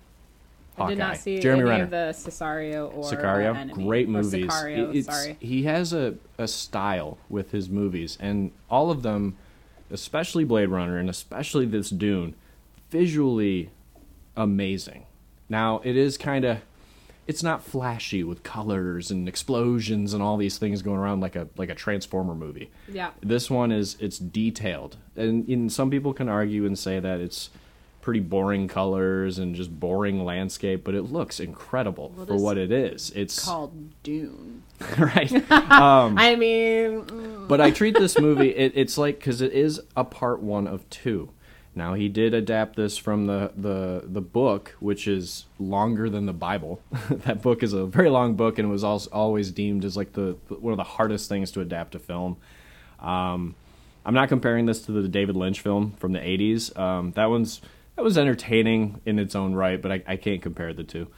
I 0.76 0.88
did 0.88 0.98
not 0.98 1.16
see 1.16 1.38
Jeremy 1.38 1.60
any 1.62 1.70
Renner. 1.70 1.84
of 1.84 1.90
the 1.90 2.12
Cesario 2.12 2.92
or 2.96 3.04
Sicario, 3.04 3.54
uh, 3.54 3.58
Enemy. 3.58 3.84
great 3.84 4.08
movies. 4.08 4.46
Sicario, 4.46 5.04
sorry. 5.04 5.36
He 5.38 5.62
has 5.64 5.92
a, 5.92 6.14
a 6.38 6.48
style 6.48 7.18
with 7.28 7.52
his 7.52 7.68
movies, 7.70 8.18
and 8.20 8.50
all 8.68 8.90
of 8.90 9.02
them, 9.04 9.36
especially 9.92 10.42
Blade 10.44 10.70
Runner 10.70 10.98
and 10.98 11.08
especially 11.08 11.66
this 11.66 11.90
Dune, 11.90 12.34
visually 12.94 13.70
amazing. 14.36 15.04
Now, 15.48 15.80
it 15.84 15.96
is 15.96 16.16
kind 16.16 16.44
of. 16.44 16.58
It's 17.26 17.42
not 17.42 17.62
flashy 17.62 18.22
with 18.22 18.42
colors 18.42 19.10
and 19.10 19.26
explosions 19.26 20.12
and 20.12 20.22
all 20.22 20.36
these 20.36 20.58
things 20.58 20.82
going 20.82 20.98
around 20.98 21.20
like 21.20 21.34
a 21.36 21.48
like 21.56 21.70
a 21.70 21.74
Transformer 21.74 22.34
movie. 22.34 22.70
Yeah. 22.86 23.10
This 23.20 23.50
one 23.50 23.72
is 23.72 23.96
it's 23.98 24.18
detailed, 24.18 24.98
and, 25.16 25.48
and 25.48 25.72
some 25.72 25.90
people 25.90 26.12
can 26.12 26.28
argue 26.28 26.66
and 26.66 26.78
say 26.78 27.00
that 27.00 27.20
it's 27.20 27.48
pretty 28.02 28.20
boring 28.20 28.68
colors 28.68 29.38
and 29.38 29.54
just 29.54 29.80
boring 29.80 30.22
landscape, 30.22 30.84
but 30.84 30.94
it 30.94 31.04
looks 31.04 31.40
incredible 31.40 32.12
for 32.26 32.36
what 32.36 32.58
it 32.58 32.70
is. 32.70 33.10
It's 33.16 33.42
called 33.42 33.72
Dune. 34.02 34.62
right. 34.98 35.32
Um, 35.50 36.18
I 36.18 36.36
mean, 36.36 37.02
mm, 37.06 37.48
but 37.48 37.60
I 37.62 37.70
treat 37.70 37.94
this 37.94 38.18
movie. 38.18 38.50
It, 38.64 38.72
it's 38.76 38.98
like 38.98 39.18
because 39.18 39.40
it 39.40 39.52
is 39.52 39.80
a 39.96 40.04
part 40.04 40.40
one 40.40 40.66
of 40.66 40.88
two. 40.90 41.30
Now 41.76 41.94
he 41.94 42.08
did 42.08 42.34
adapt 42.34 42.76
this 42.76 42.96
from 42.96 43.26
the 43.26 43.52
the 43.56 44.04
the 44.06 44.20
book, 44.20 44.76
which 44.78 45.08
is 45.08 45.46
longer 45.58 46.08
than 46.08 46.26
the 46.26 46.32
Bible. 46.32 46.80
that 47.10 47.42
book 47.42 47.62
is 47.62 47.72
a 47.72 47.86
very 47.86 48.10
long 48.10 48.34
book 48.34 48.58
and 48.58 48.70
was 48.70 48.84
also 48.84 49.10
always 49.10 49.50
deemed 49.50 49.84
as 49.84 49.96
like 49.96 50.12
the 50.12 50.36
one 50.48 50.72
of 50.72 50.76
the 50.76 50.84
hardest 50.84 51.28
things 51.28 51.50
to 51.52 51.60
adapt 51.60 51.92
to 51.92 51.98
film. 51.98 52.36
Um, 53.00 53.54
I'm 54.06 54.14
not 54.14 54.28
comparing 54.28 54.66
this 54.66 54.82
to 54.82 54.92
the 54.92 55.08
David 55.08 55.36
Lynch 55.36 55.60
film 55.60 55.94
from 55.98 56.12
the 56.12 56.20
'80s. 56.20 56.78
Um, 56.78 57.12
that 57.12 57.26
one's 57.26 57.60
that 57.96 58.02
was 58.02 58.18
entertaining 58.18 59.00
in 59.04 59.18
its 59.18 59.34
own 59.34 59.54
right, 59.54 59.80
but 59.80 59.90
I, 59.90 60.02
I 60.06 60.16
can't 60.16 60.42
compare 60.42 60.72
the 60.72 60.84
two. 60.84 61.08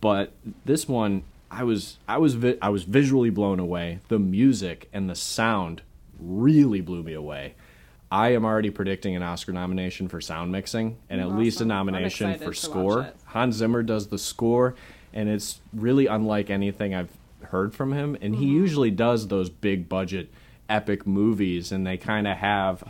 But 0.00 0.32
this 0.64 0.88
one, 0.88 1.24
I 1.50 1.64
was 1.64 1.98
I 2.08 2.18
was 2.18 2.34
vi- 2.34 2.58
I 2.62 2.70
was 2.70 2.84
visually 2.84 3.30
blown 3.30 3.58
away. 3.58 4.00
The 4.08 4.18
music 4.18 4.88
and 4.92 5.10
the 5.10 5.14
sound 5.14 5.82
really 6.18 6.80
blew 6.80 7.02
me 7.02 7.12
away. 7.12 7.54
I 8.10 8.30
am 8.30 8.44
already 8.44 8.70
predicting 8.70 9.14
an 9.16 9.22
Oscar 9.22 9.52
nomination 9.52 10.08
for 10.08 10.20
sound 10.20 10.50
mixing 10.52 10.96
and 11.10 11.20
at 11.20 11.28
least 11.32 11.60
a 11.60 11.64
nomination 11.64 12.38
for 12.38 12.52
score. 12.54 13.12
Hans 13.26 13.56
Zimmer 13.56 13.82
does 13.82 14.08
the 14.08 14.18
score, 14.18 14.74
and 15.12 15.28
it's 15.28 15.60
really 15.74 16.06
unlike 16.06 16.48
anything 16.50 16.94
I've 16.94 17.10
heard 17.42 17.74
from 17.74 17.92
him. 17.92 18.16
And 18.20 18.34
he 18.36 18.46
Mm-hmm. 18.46 18.54
usually 18.56 18.90
does 18.90 19.28
those 19.28 19.50
big 19.50 19.88
budget, 19.88 20.30
epic 20.68 21.06
movies, 21.06 21.70
and 21.70 21.86
they 21.86 21.96
kind 21.98 22.26
of 22.26 22.38
have 22.38 22.82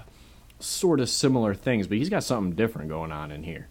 sort 0.60 1.00
of 1.00 1.08
similar 1.08 1.54
things, 1.54 1.86
but 1.86 1.98
he's 1.98 2.08
got 2.08 2.22
something 2.24 2.54
different 2.54 2.88
going 2.88 3.12
on 3.12 3.30
in 3.30 3.42
here. 3.42 3.68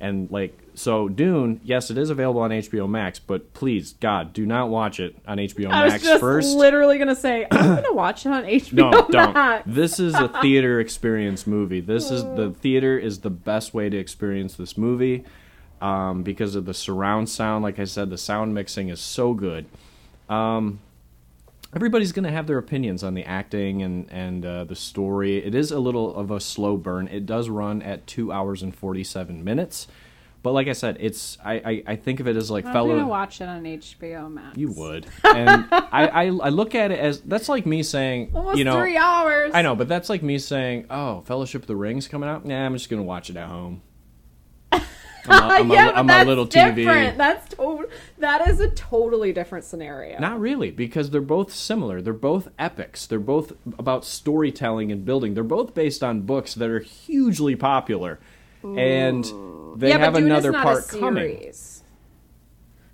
And 0.00 0.30
like 0.30 0.56
so, 0.78 1.08
Dune, 1.08 1.60
yes, 1.64 1.90
it 1.90 1.98
is 1.98 2.08
available 2.10 2.40
on 2.40 2.50
HBO 2.50 2.88
Max, 2.88 3.18
but 3.18 3.52
please, 3.52 3.94
God, 3.94 4.32
do 4.32 4.46
not 4.46 4.68
watch 4.68 5.00
it 5.00 5.16
on 5.26 5.38
HBO 5.38 5.70
I 5.70 5.84
was 5.84 5.92
Max 5.94 6.04
just 6.04 6.20
first. 6.20 6.56
literally 6.56 6.98
gonna 6.98 7.16
say 7.16 7.46
I'm 7.50 7.74
gonna 7.74 7.92
watch 7.92 8.24
it 8.24 8.32
on 8.32 8.44
HBO 8.44 8.72
No, 8.72 8.90
don't. 9.10 9.34
Max. 9.34 9.64
This 9.66 9.98
is 9.98 10.14
a 10.14 10.28
theater 10.40 10.78
experience 10.80 11.46
movie. 11.46 11.80
This 11.80 12.10
is 12.10 12.22
the 12.22 12.54
theater 12.60 12.98
is 12.98 13.20
the 13.20 13.30
best 13.30 13.74
way 13.74 13.88
to 13.90 13.96
experience 13.96 14.54
this 14.54 14.78
movie 14.78 15.24
um, 15.80 16.22
because 16.22 16.54
of 16.54 16.64
the 16.64 16.74
surround 16.74 17.28
sound. 17.28 17.62
Like 17.62 17.78
I 17.78 17.84
said, 17.84 18.10
the 18.10 18.18
sound 18.18 18.54
mixing 18.54 18.88
is 18.88 19.00
so 19.00 19.34
good. 19.34 19.66
Um, 20.28 20.80
everybody's 21.74 22.12
going 22.12 22.24
to 22.24 22.30
have 22.30 22.46
their 22.46 22.58
opinions 22.58 23.02
on 23.02 23.14
the 23.14 23.24
acting 23.24 23.82
and 23.82 24.10
and 24.10 24.44
uh, 24.46 24.64
the 24.64 24.76
story. 24.76 25.38
It 25.38 25.54
is 25.54 25.70
a 25.70 25.78
little 25.80 26.14
of 26.14 26.30
a 26.30 26.40
slow 26.40 26.76
burn. 26.76 27.08
It 27.08 27.26
does 27.26 27.48
run 27.48 27.82
at 27.82 28.06
two 28.06 28.30
hours 28.32 28.62
and 28.62 28.74
forty 28.74 29.02
seven 29.04 29.42
minutes. 29.42 29.88
But 30.42 30.52
like 30.52 30.68
I 30.68 30.72
said, 30.72 30.98
it's 31.00 31.36
I, 31.44 31.54
I, 31.54 31.82
I 31.88 31.96
think 31.96 32.20
of 32.20 32.28
it 32.28 32.36
as 32.36 32.50
like 32.50 32.64
I'm 32.64 32.72
fellow. 32.72 32.94
gonna 32.94 33.08
watch 33.08 33.40
it 33.40 33.48
on 33.48 33.64
HBO 33.64 34.32
Max. 34.32 34.56
You 34.56 34.70
would, 34.72 35.06
and 35.24 35.66
I, 35.72 36.06
I 36.06 36.24
I 36.26 36.48
look 36.50 36.74
at 36.74 36.92
it 36.92 36.98
as 37.00 37.20
that's 37.22 37.48
like 37.48 37.66
me 37.66 37.82
saying, 37.82 38.30
Almost 38.34 38.56
you 38.56 38.64
know, 38.64 38.78
three 38.78 38.96
hours. 38.96 39.50
I 39.52 39.62
know, 39.62 39.74
but 39.74 39.88
that's 39.88 40.08
like 40.08 40.22
me 40.22 40.38
saying, 40.38 40.86
"Oh, 40.90 41.22
Fellowship 41.22 41.62
of 41.62 41.66
the 41.68 41.76
Rings 41.76 42.06
coming 42.06 42.28
out." 42.28 42.44
Nah, 42.44 42.64
I'm 42.64 42.74
just 42.74 42.88
gonna 42.88 43.02
watch 43.02 43.30
it 43.30 43.36
at 43.36 43.48
home. 43.48 43.82
I'm 45.30 45.70
on, 45.70 45.70
yeah, 45.70 45.90
my 46.02 46.02
that's 46.04 46.26
little 46.26 46.44
different. 46.44 46.78
TV. 46.78 47.16
That's 47.16 47.54
to- 47.56 47.88
that 48.18 48.48
is 48.48 48.60
a 48.60 48.70
totally 48.70 49.32
different 49.32 49.64
scenario. 49.64 50.18
Not 50.20 50.40
really, 50.40 50.70
because 50.70 51.10
they're 51.10 51.20
both 51.20 51.52
similar. 51.52 52.00
They're 52.00 52.12
both 52.12 52.48
epics. 52.58 53.06
They're 53.06 53.18
both 53.18 53.52
about 53.78 54.04
storytelling 54.04 54.90
and 54.92 55.04
building. 55.04 55.34
They're 55.34 55.44
both 55.44 55.74
based 55.74 56.02
on 56.02 56.22
books 56.22 56.54
that 56.54 56.70
are 56.70 56.80
hugely 56.80 57.56
popular, 57.56 58.20
and 58.62 59.24
they 59.78 59.88
yeah, 59.90 59.98
have 59.98 60.12
but 60.12 60.20
Dune 60.20 60.30
another 60.30 60.50
is 60.50 60.52
not 60.54 60.64
part 60.64 60.84
a 60.84 60.98
coming. 60.98 61.38
series. 61.38 61.82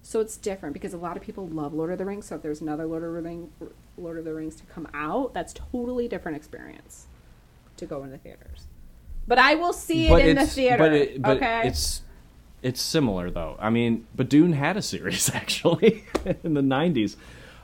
So 0.02 0.20
it's 0.20 0.36
different 0.36 0.74
because 0.74 0.92
a 0.92 0.98
lot 0.98 1.16
of 1.16 1.22
people 1.22 1.46
love 1.48 1.72
Lord 1.72 1.90
of 1.90 1.98
the 1.98 2.04
Rings. 2.04 2.26
So 2.26 2.36
if 2.36 2.42
there's 2.42 2.60
another 2.60 2.86
Lord 2.86 3.02
of 3.02 3.12
the 3.14 3.20
Ring, 3.20 3.50
Lord 3.96 4.18
of 4.18 4.24
the 4.24 4.34
Rings 4.34 4.54
to 4.56 4.64
come 4.66 4.86
out, 4.94 5.34
that's 5.34 5.52
totally 5.72 6.08
different 6.08 6.36
experience 6.36 7.06
to 7.78 7.86
go 7.86 8.04
into 8.04 8.18
theaters. 8.18 8.66
But 9.26 9.38
I 9.38 9.54
will 9.54 9.72
see 9.72 10.08
it 10.08 10.26
in 10.26 10.36
the 10.36 10.46
theater. 10.46 10.78
But, 10.78 10.92
it, 10.92 11.22
but 11.22 11.36
okay, 11.38 11.62
it's 11.64 12.02
it's 12.62 12.80
similar 12.80 13.30
though. 13.30 13.56
I 13.58 13.70
mean, 13.70 14.06
but 14.14 14.28
Dune 14.28 14.52
had 14.52 14.76
a 14.76 14.82
series 14.82 15.30
actually 15.34 16.04
in 16.44 16.54
the 16.54 16.60
'90s, 16.60 17.16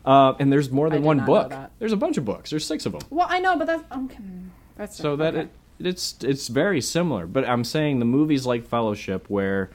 uh, 0.05 0.35
and 0.39 0.50
there's 0.53 0.71
more 0.71 0.89
than 0.89 1.03
one 1.03 1.25
book. 1.25 1.53
There's 1.79 1.93
a 1.93 1.97
bunch 1.97 2.17
of 2.17 2.25
books. 2.25 2.50
There's 2.50 2.65
six 2.65 2.87
of 2.87 2.93
them. 2.93 3.03
well, 3.11 3.27
I 3.31 3.39
know, 3.41 3.57
but 3.57 3.67
that's 3.67 3.85
okay. 3.93 4.19
That's 4.77 4.97
So 4.97 5.17
that 5.17 5.35
okay. 5.35 5.43
it, 5.45 5.50
it's 5.80 6.16
it's 6.22 6.49
very 6.49 6.80
similar. 6.80 7.26
But 7.26 7.49
I'm 7.49 7.64
saying 7.64 7.99
the 7.99 8.04
movies 8.04 8.46
like 8.46 8.66
Fellowship 8.66 9.28
where 9.28 9.70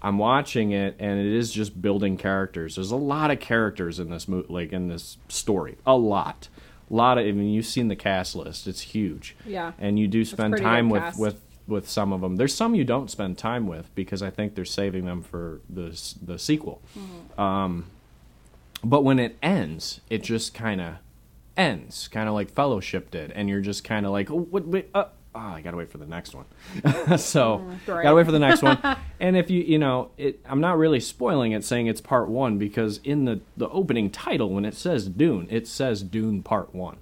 I'm 0.00 0.18
watching 0.18 0.72
it 0.72 0.96
and 0.98 1.18
it 1.18 1.26
is 1.26 1.52
just 1.52 1.80
building 1.80 2.16
characters. 2.16 2.76
There's 2.76 2.90
a 2.90 2.96
lot 2.96 3.30
of 3.30 3.40
characters 3.40 3.98
in 3.98 4.10
this 4.10 4.28
mo- 4.28 4.44
like 4.48 4.72
in 4.72 4.88
this 4.88 5.18
story. 5.28 5.76
A 5.86 5.96
lot. 5.96 6.48
A 6.90 6.94
lot 6.94 7.18
of 7.18 7.26
I 7.26 7.32
mean 7.32 7.52
you've 7.52 7.66
seen 7.66 7.88
the 7.88 7.96
cast 7.96 8.36
list. 8.36 8.66
It's 8.66 8.80
huge. 8.80 9.36
Yeah. 9.44 9.72
And 9.78 9.98
you 9.98 10.06
do 10.06 10.24
spend 10.24 10.56
time 10.58 10.88
with 10.88 11.02
cast. 11.02 11.18
with 11.18 11.40
with 11.66 11.88
some 11.88 12.12
of 12.12 12.20
them. 12.20 12.36
There's 12.36 12.54
some 12.54 12.74
you 12.74 12.84
don't 12.84 13.10
spend 13.10 13.38
time 13.38 13.66
with 13.66 13.94
because 13.94 14.22
I 14.22 14.30
think 14.30 14.54
they're 14.54 14.64
saving 14.64 15.04
them 15.04 15.22
for 15.22 15.60
the 15.68 16.00
the 16.22 16.38
sequel. 16.38 16.80
Mm-hmm. 16.96 17.40
Um 17.40 17.86
but 18.84 19.02
when 19.02 19.18
it 19.18 19.36
ends, 19.42 20.00
it 20.08 20.22
just 20.22 20.54
kind 20.54 20.80
of 20.80 20.94
ends, 21.56 22.08
kind 22.08 22.28
of 22.28 22.34
like 22.34 22.50
Fellowship 22.50 23.10
did, 23.10 23.32
and 23.32 23.48
you're 23.48 23.60
just 23.60 23.84
kind 23.84 24.06
of 24.06 24.12
like, 24.12 24.30
oh, 24.30 24.46
wait, 24.50 24.64
wait, 24.64 24.90
uh, 24.94 25.06
oh, 25.38 25.54
I 25.54 25.60
gotta 25.60 25.76
wait 25.76 25.90
for 25.90 25.98
the 25.98 26.06
next 26.06 26.34
one. 26.34 26.44
so 27.18 27.58
mm, 27.58 27.84
great. 27.86 28.02
gotta 28.02 28.14
wait 28.16 28.26
for 28.26 28.32
the 28.32 28.38
next 28.38 28.62
one. 28.62 28.78
and 29.20 29.36
if 29.36 29.50
you, 29.50 29.62
you 29.62 29.78
know, 29.78 30.10
it, 30.18 30.40
I'm 30.44 30.60
not 30.60 30.78
really 30.78 31.00
spoiling 31.00 31.52
it, 31.52 31.64
saying 31.64 31.86
it's 31.86 32.00
part 32.00 32.28
one 32.28 32.58
because 32.58 32.98
in 33.04 33.24
the 33.24 33.40
the 33.56 33.68
opening 33.68 34.10
title, 34.10 34.50
when 34.50 34.64
it 34.64 34.74
says 34.74 35.08
Dune, 35.08 35.46
it 35.50 35.66
says 35.66 36.02
Dune 36.02 36.42
Part 36.42 36.74
One. 36.74 36.96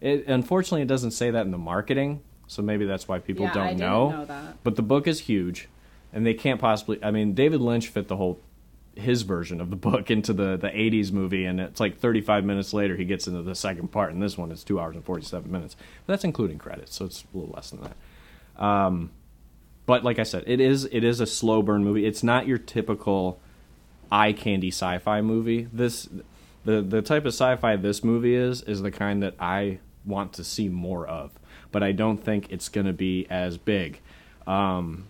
It 0.00 0.26
unfortunately 0.26 0.82
it 0.82 0.88
doesn't 0.88 1.12
say 1.12 1.30
that 1.30 1.44
in 1.44 1.50
the 1.50 1.58
marketing, 1.58 2.20
so 2.46 2.62
maybe 2.62 2.84
that's 2.86 3.08
why 3.08 3.18
people 3.18 3.46
Yeah, 3.46 3.52
don't 3.54 3.62
I 3.64 3.68
didn't 3.68 3.80
know. 3.80 4.10
know 4.10 4.24
that. 4.26 4.62
But 4.62 4.76
the 4.76 4.82
book 4.82 5.06
is 5.06 5.20
huge, 5.20 5.68
and 6.12 6.24
they 6.26 6.34
can't 6.34 6.60
possibly. 6.60 6.98
I 7.02 7.10
mean, 7.10 7.34
David 7.34 7.60
Lynch 7.60 7.88
fit 7.88 8.08
the 8.08 8.16
whole 8.16 8.38
his 8.96 9.22
version 9.22 9.60
of 9.60 9.70
the 9.70 9.76
book 9.76 10.10
into 10.10 10.32
the 10.32 10.56
the 10.56 10.68
80s 10.68 11.12
movie 11.12 11.44
and 11.44 11.60
it's 11.60 11.80
like 11.80 11.98
35 11.98 12.44
minutes 12.44 12.72
later 12.72 12.96
he 12.96 13.04
gets 13.04 13.26
into 13.26 13.42
the 13.42 13.54
second 13.54 13.88
part 13.88 14.12
and 14.12 14.22
this 14.22 14.38
one 14.38 14.50
is 14.50 14.64
2 14.64 14.80
hours 14.80 14.94
and 14.94 15.04
47 15.04 15.50
minutes. 15.50 15.76
But 16.06 16.14
that's 16.14 16.24
including 16.24 16.58
credits 16.58 16.96
so 16.96 17.04
it's 17.04 17.24
a 17.32 17.36
little 17.36 17.54
less 17.54 17.70
than 17.70 17.80
that. 17.82 18.62
Um, 18.62 19.10
but 19.86 20.04
like 20.04 20.18
i 20.18 20.22
said 20.22 20.44
it 20.46 20.60
is 20.60 20.84
it 20.86 21.04
is 21.04 21.20
a 21.20 21.26
slow 21.26 21.62
burn 21.62 21.84
movie. 21.84 22.06
It's 22.06 22.22
not 22.22 22.46
your 22.46 22.58
typical 22.58 23.40
eye 24.10 24.32
candy 24.32 24.68
sci-fi 24.68 25.20
movie. 25.20 25.68
This 25.72 26.08
the 26.64 26.80
the 26.82 27.02
type 27.02 27.24
of 27.24 27.34
sci-fi 27.34 27.76
this 27.76 28.04
movie 28.04 28.34
is 28.34 28.62
is 28.62 28.82
the 28.82 28.90
kind 28.90 29.22
that 29.22 29.34
i 29.40 29.78
want 30.04 30.32
to 30.34 30.44
see 30.44 30.68
more 30.68 31.06
of. 31.06 31.32
But 31.72 31.82
i 31.82 31.92
don't 31.92 32.18
think 32.18 32.50
it's 32.50 32.68
going 32.68 32.86
to 32.86 32.92
be 32.92 33.26
as 33.28 33.58
big. 33.58 34.00
Um, 34.46 35.06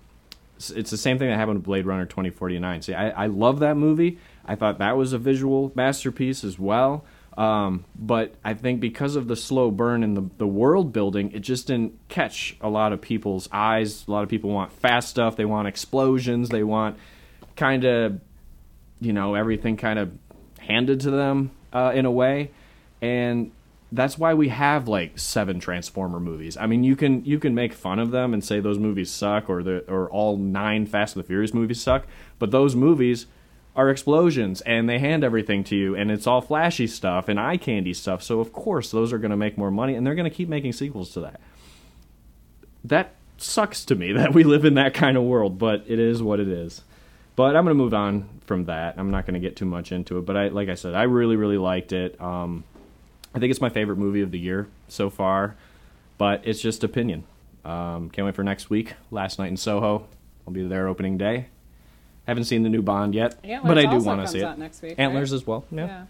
it's- 0.56 0.90
the 0.90 0.96
same 0.96 1.18
thing 1.18 1.28
that 1.28 1.36
happened 1.36 1.58
with 1.58 1.64
Blade 1.64 1.86
Runner 1.86 2.06
2049. 2.06 2.82
See, 2.82 2.94
I, 2.94 3.24
I 3.24 3.26
love 3.26 3.60
that 3.60 3.76
movie. 3.76 4.18
I 4.44 4.54
thought 4.54 4.78
that 4.78 4.96
was 4.96 5.12
a 5.12 5.18
visual 5.18 5.72
masterpiece 5.74 6.44
as 6.44 6.58
well. 6.58 7.04
Um, 7.36 7.84
but 7.96 8.34
I 8.44 8.54
think 8.54 8.80
because 8.80 9.16
of 9.16 9.26
the 9.26 9.34
slow 9.34 9.70
burn 9.72 10.04
and 10.04 10.16
the, 10.16 10.30
the 10.38 10.46
world 10.46 10.92
building, 10.92 11.32
it 11.32 11.40
just 11.40 11.66
didn't 11.66 11.98
catch 12.08 12.56
a 12.60 12.68
lot 12.68 12.92
of 12.92 13.00
people's 13.00 13.48
eyes. 13.50 14.04
A 14.06 14.10
lot 14.10 14.22
of 14.22 14.28
people 14.28 14.50
want 14.50 14.70
fast 14.72 15.08
stuff. 15.08 15.34
They 15.34 15.44
want 15.44 15.66
explosions. 15.66 16.48
They 16.50 16.62
want 16.62 16.96
kind 17.56 17.84
of, 17.84 18.20
you 19.00 19.12
know, 19.12 19.34
everything 19.34 19.76
kind 19.76 19.98
of 19.98 20.12
handed 20.60 21.00
to 21.00 21.10
them 21.10 21.50
uh, 21.72 21.92
in 21.94 22.06
a 22.06 22.10
way. 22.10 22.52
And 23.02 23.50
that's 23.94 24.18
why 24.18 24.34
we 24.34 24.48
have 24.48 24.88
like 24.88 25.18
seven 25.18 25.60
Transformer 25.60 26.18
movies. 26.18 26.56
I 26.56 26.66
mean, 26.66 26.82
you 26.82 26.96
can 26.96 27.24
you 27.24 27.38
can 27.38 27.54
make 27.54 27.72
fun 27.72 27.98
of 27.98 28.10
them 28.10 28.34
and 28.34 28.44
say 28.44 28.60
those 28.60 28.78
movies 28.78 29.10
suck, 29.10 29.48
or 29.48 29.62
the 29.62 29.84
or 29.88 30.10
all 30.10 30.36
nine 30.36 30.86
Fast 30.86 31.14
and 31.16 31.22
the 31.22 31.26
Furious 31.26 31.54
movies 31.54 31.80
suck. 31.80 32.06
But 32.38 32.50
those 32.50 32.74
movies 32.74 33.26
are 33.76 33.90
explosions, 33.90 34.60
and 34.62 34.88
they 34.88 34.98
hand 34.98 35.22
everything 35.22 35.64
to 35.64 35.76
you, 35.76 35.94
and 35.94 36.10
it's 36.10 36.26
all 36.26 36.40
flashy 36.40 36.86
stuff 36.86 37.28
and 37.28 37.38
eye 37.38 37.56
candy 37.56 37.94
stuff. 37.94 38.22
So 38.22 38.40
of 38.40 38.52
course 38.52 38.90
those 38.90 39.12
are 39.12 39.18
going 39.18 39.30
to 39.30 39.36
make 39.36 39.56
more 39.56 39.70
money, 39.70 39.94
and 39.94 40.06
they're 40.06 40.14
going 40.14 40.30
to 40.30 40.36
keep 40.36 40.48
making 40.48 40.72
sequels 40.72 41.12
to 41.12 41.20
that. 41.20 41.40
That 42.82 43.14
sucks 43.36 43.84
to 43.86 43.94
me 43.94 44.12
that 44.14 44.34
we 44.34 44.42
live 44.42 44.64
in 44.64 44.74
that 44.74 44.94
kind 44.94 45.16
of 45.16 45.22
world, 45.22 45.58
but 45.58 45.84
it 45.86 45.98
is 45.98 46.22
what 46.22 46.40
it 46.40 46.48
is. 46.48 46.82
But 47.36 47.56
I'm 47.56 47.64
going 47.64 47.76
to 47.76 47.82
move 47.82 47.94
on 47.94 48.28
from 48.46 48.66
that. 48.66 48.94
I'm 48.96 49.10
not 49.10 49.26
going 49.26 49.34
to 49.34 49.40
get 49.40 49.56
too 49.56 49.64
much 49.64 49.90
into 49.90 50.18
it. 50.18 50.20
But 50.24 50.36
I, 50.36 50.48
like 50.48 50.68
I 50.68 50.74
said, 50.74 50.94
I 50.94 51.02
really, 51.02 51.34
really 51.34 51.58
liked 51.58 51.92
it. 51.92 52.20
Um, 52.20 52.62
I 53.34 53.38
think 53.38 53.50
it's 53.50 53.60
my 53.60 53.68
favorite 53.68 53.96
movie 53.96 54.22
of 54.22 54.30
the 54.30 54.38
year 54.38 54.68
so 54.88 55.10
far, 55.10 55.56
but 56.18 56.42
it's 56.44 56.60
just 56.60 56.84
opinion. 56.84 57.24
Um, 57.64 58.10
can't 58.10 58.26
wait 58.26 58.34
for 58.34 58.44
next 58.44 58.70
week. 58.70 58.94
Last 59.10 59.38
night 59.38 59.48
in 59.48 59.56
Soho, 59.56 60.06
I'll 60.46 60.52
be 60.52 60.66
there 60.66 60.86
opening 60.86 61.18
day. 61.18 61.46
Haven't 62.26 62.44
seen 62.44 62.62
the 62.62 62.68
new 62.68 62.82
Bond 62.82 63.14
yet, 63.14 63.36
Antlers 63.44 63.68
but 63.68 63.78
I 63.78 63.86
do 63.86 63.98
want 64.02 64.20
to 64.22 64.28
see 64.28 64.40
it. 64.40 64.58
next 64.58 64.80
week, 64.82 64.94
Antlers 64.98 65.32
right? 65.32 65.36
as 65.36 65.46
well. 65.46 65.64
Yeah. 65.70 65.86
yeah. 65.86 66.04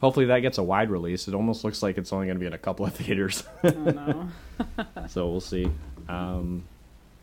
Hopefully 0.00 0.26
that 0.26 0.40
gets 0.40 0.58
a 0.58 0.62
wide 0.62 0.90
release. 0.90 1.28
It 1.28 1.34
almost 1.34 1.62
looks 1.62 1.82
like 1.82 1.96
it's 1.96 2.12
only 2.12 2.26
going 2.26 2.36
to 2.36 2.40
be 2.40 2.46
in 2.46 2.52
a 2.52 2.58
couple 2.58 2.84
of 2.84 2.92
theaters, 2.96 3.44
Oh 3.62 3.70
no. 3.70 4.28
so 5.08 5.28
we'll 5.30 5.40
see. 5.40 5.70
Um, 6.08 6.64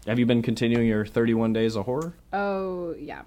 Have 0.08 0.18
you 0.18 0.26
been 0.26 0.42
continuing 0.42 0.88
your 0.88 1.06
31 1.06 1.52
days 1.54 1.76
of 1.76 1.86
horror? 1.86 2.14
Oh 2.32 2.96
yeah, 2.98 3.24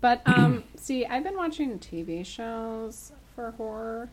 but 0.00 0.22
um, 0.26 0.64
see, 0.76 1.04
I've 1.04 1.22
been 1.22 1.36
watching 1.36 1.78
TV 1.78 2.24
shows 2.24 3.12
for 3.34 3.50
horror. 3.52 4.08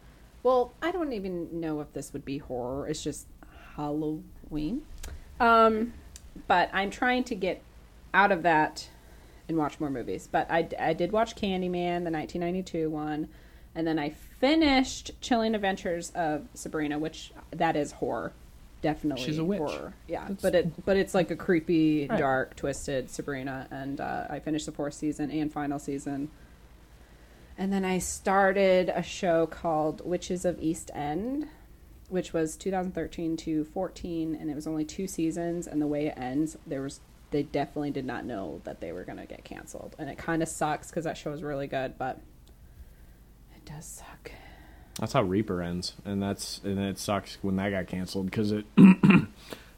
Well, 0.45 0.73
I 0.79 0.91
don't 0.91 1.11
even 1.11 1.59
know 1.59 1.81
if 1.81 1.91
this 1.93 2.13
would 2.13 2.23
be 2.23 2.37
horror. 2.37 2.87
It's 2.87 3.01
just 3.03 3.25
Halloween. 3.77 4.83
Um, 5.39 5.93
but 6.47 6.69
I'm 6.71 6.91
trying 6.91 7.23
to 7.23 7.35
get 7.35 7.63
out 8.13 8.31
of 8.31 8.43
that 8.43 8.87
and 9.49 9.57
watch 9.57 9.79
more 9.79 9.89
movies. 9.89 10.29
But 10.31 10.45
I, 10.51 10.67
I 10.79 10.93
did 10.93 11.11
watch 11.11 11.35
Candyman, 11.35 12.03
the 12.03 12.11
1992 12.11 12.91
one, 12.91 13.27
and 13.73 13.87
then 13.87 13.97
I 13.97 14.11
finished 14.11 15.19
Chilling 15.19 15.55
Adventures 15.55 16.11
of 16.13 16.45
Sabrina, 16.53 16.99
which 16.99 17.31
that 17.49 17.75
is 17.75 17.93
horror. 17.93 18.31
Definitely, 18.83 19.23
She's 19.23 19.39
a 19.39 19.43
witch. 19.43 19.57
horror. 19.57 19.93
Yeah, 20.07 20.21
That's- 20.27 20.41
but 20.43 20.53
it 20.53 20.85
but 20.85 20.95
it's 20.95 21.15
like 21.15 21.31
a 21.31 21.35
creepy, 21.35 22.05
Right. 22.07 22.19
dark, 22.19 22.55
twisted 22.55 23.09
Sabrina, 23.09 23.67
and 23.71 23.99
uh, 23.99 24.27
I 24.29 24.37
finished 24.41 24.67
the 24.67 24.71
fourth 24.71 24.93
season 24.93 25.31
and 25.31 25.51
final 25.51 25.79
season. 25.79 26.29
And 27.57 27.71
then 27.71 27.85
I 27.85 27.99
started 27.99 28.89
a 28.89 29.01
show 29.01 29.47
called 29.47 30.05
Witches 30.05 30.43
of 30.43 30.61
East 30.61 30.91
End, 30.93 31.47
which 32.09 32.33
was 32.33 32.57
2013 32.57 33.37
to 33.37 33.63
14, 33.63 34.35
and 34.35 34.49
it 34.49 34.55
was 34.55 34.67
only 34.67 34.83
two 34.83 35.07
seasons. 35.07 35.65
And 35.67 35.81
the 35.81 35.87
way 35.87 36.07
it 36.07 36.17
ends, 36.17 36.57
there 36.67 36.81
was 36.81 36.99
they 37.31 37.43
definitely 37.43 37.91
did 37.91 38.05
not 38.05 38.23
know 38.25 38.61
that 38.63 38.79
they 38.79 38.91
were 38.91 39.03
gonna 39.03 39.25
get 39.25 39.43
canceled, 39.43 39.95
and 39.99 40.09
it 40.09 40.17
kind 40.17 40.41
of 40.41 40.49
sucks 40.49 40.89
because 40.89 41.03
that 41.05 41.17
show 41.17 41.31
was 41.31 41.43
really 41.43 41.67
good, 41.67 41.97
but 41.97 42.21
it 43.55 43.65
does 43.65 43.85
suck. 43.85 44.31
That's 44.99 45.13
how 45.13 45.23
Reaper 45.23 45.61
ends, 45.61 45.93
and 46.05 46.21
that's 46.21 46.61
and 46.63 46.79
it 46.79 46.97
sucks 46.97 47.37
when 47.41 47.57
that 47.57 47.71
got 47.71 47.87
canceled 47.87 48.27
because 48.27 48.51
it 48.51 48.65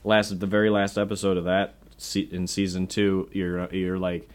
lasted 0.03 0.39
the 0.39 0.46
very 0.46 0.69
last 0.69 0.98
episode 0.98 1.38
of 1.38 1.46
that 1.46 1.75
in 2.15 2.48
season 2.48 2.86
two. 2.86 3.29
You're 3.31 3.74
you're 3.74 3.98
like, 3.98 4.29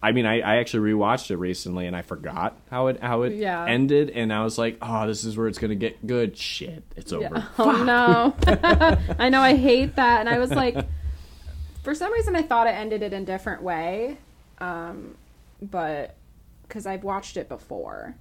I 0.00 0.12
mean, 0.12 0.26
I, 0.26 0.40
I 0.40 0.56
actually 0.58 0.92
rewatched 0.92 1.32
it 1.32 1.36
recently 1.38 1.86
and 1.88 1.96
I 1.96 2.02
forgot 2.02 2.56
how 2.70 2.86
it 2.86 3.02
how 3.02 3.22
it 3.22 3.32
Yeah. 3.34 3.64
ended, 3.66 4.10
and 4.10 4.32
I 4.32 4.44
was 4.44 4.56
like, 4.56 4.78
oh, 4.80 5.06
this 5.08 5.24
is 5.24 5.36
where 5.36 5.48
it's 5.48 5.58
gonna 5.58 5.74
get 5.74 6.06
good. 6.06 6.36
Shit, 6.36 6.84
it's 6.96 7.12
over. 7.12 7.28
Yeah. 7.34 7.44
Oh 7.58 7.84
no. 7.84 8.34
I 9.18 9.28
know 9.28 9.40
I 9.40 9.56
hate 9.56 9.96
that. 9.96 10.20
And 10.20 10.28
I 10.28 10.38
was 10.38 10.50
like 10.52 10.86
for 11.82 11.94
some 11.94 12.12
reason 12.12 12.36
I 12.36 12.42
thought 12.42 12.66
it 12.68 12.76
ended 12.76 13.02
it 13.02 13.12
in 13.12 13.22
a 13.22 13.26
different 13.26 13.62
way. 13.62 14.18
Um 14.58 15.16
but 15.60 16.14
cuz 16.68 16.86
I've 16.86 17.02
watched 17.02 17.36
it 17.36 17.48
before 17.48 18.14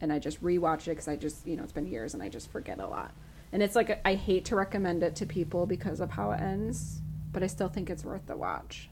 and 0.00 0.12
I 0.12 0.20
just 0.20 0.40
rewatched 0.42 0.86
it 0.86 0.94
cuz 0.94 1.08
I 1.08 1.16
just, 1.16 1.44
you 1.46 1.56
know, 1.56 1.64
it's 1.64 1.72
been 1.72 1.86
years 1.86 2.14
and 2.14 2.22
I 2.22 2.28
just 2.28 2.50
forget 2.52 2.78
a 2.78 2.86
lot. 2.86 3.12
And 3.52 3.60
it's 3.62 3.74
like 3.74 4.00
I 4.04 4.14
hate 4.14 4.44
to 4.46 4.56
recommend 4.56 5.02
it 5.02 5.16
to 5.16 5.26
people 5.26 5.66
because 5.66 5.98
of 5.98 6.10
how 6.10 6.30
it 6.30 6.40
ends, 6.40 7.00
but 7.32 7.42
I 7.42 7.48
still 7.48 7.68
think 7.68 7.90
it's 7.90 8.04
worth 8.04 8.26
the 8.26 8.36
watch. 8.36 8.88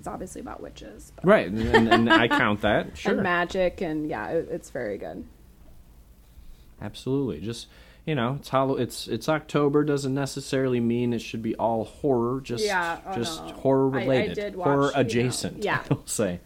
It's 0.00 0.08
obviously 0.08 0.40
about 0.40 0.62
witches, 0.62 1.12
but, 1.14 1.26
Right, 1.26 1.46
and, 1.46 1.60
and, 1.60 1.88
and 1.92 2.10
I 2.10 2.26
count 2.42 2.62
that. 2.62 2.96
Sure, 2.96 3.12
and 3.12 3.22
magic, 3.22 3.82
and 3.82 4.08
yeah, 4.08 4.30
it, 4.30 4.48
it's 4.50 4.70
very 4.70 4.96
good. 4.96 5.26
Absolutely. 6.80 7.40
Just 7.40 7.66
you 8.06 8.14
know, 8.14 8.36
it's 8.40 8.48
Hallow- 8.48 8.76
it's 8.78 9.06
it's 9.08 9.28
October 9.28 9.84
doesn't 9.84 10.14
necessarily 10.14 10.80
mean 10.80 11.12
it 11.12 11.20
should 11.20 11.42
be 11.42 11.54
all 11.56 11.84
horror. 11.84 12.40
Just 12.40 12.64
Yeah, 12.64 12.98
oh, 13.06 13.14
just 13.14 13.44
no. 13.44 13.52
horror 13.52 13.94
I- 13.94 13.98
I 13.98 14.02
related, 14.04 14.34
did 14.36 14.56
watch, 14.56 14.64
horror 14.66 14.86
you 14.86 14.92
know, 14.94 15.00
adjacent. 15.00 15.64
yeah. 15.64 15.82
I'll 15.90 16.06
say. 16.06 16.40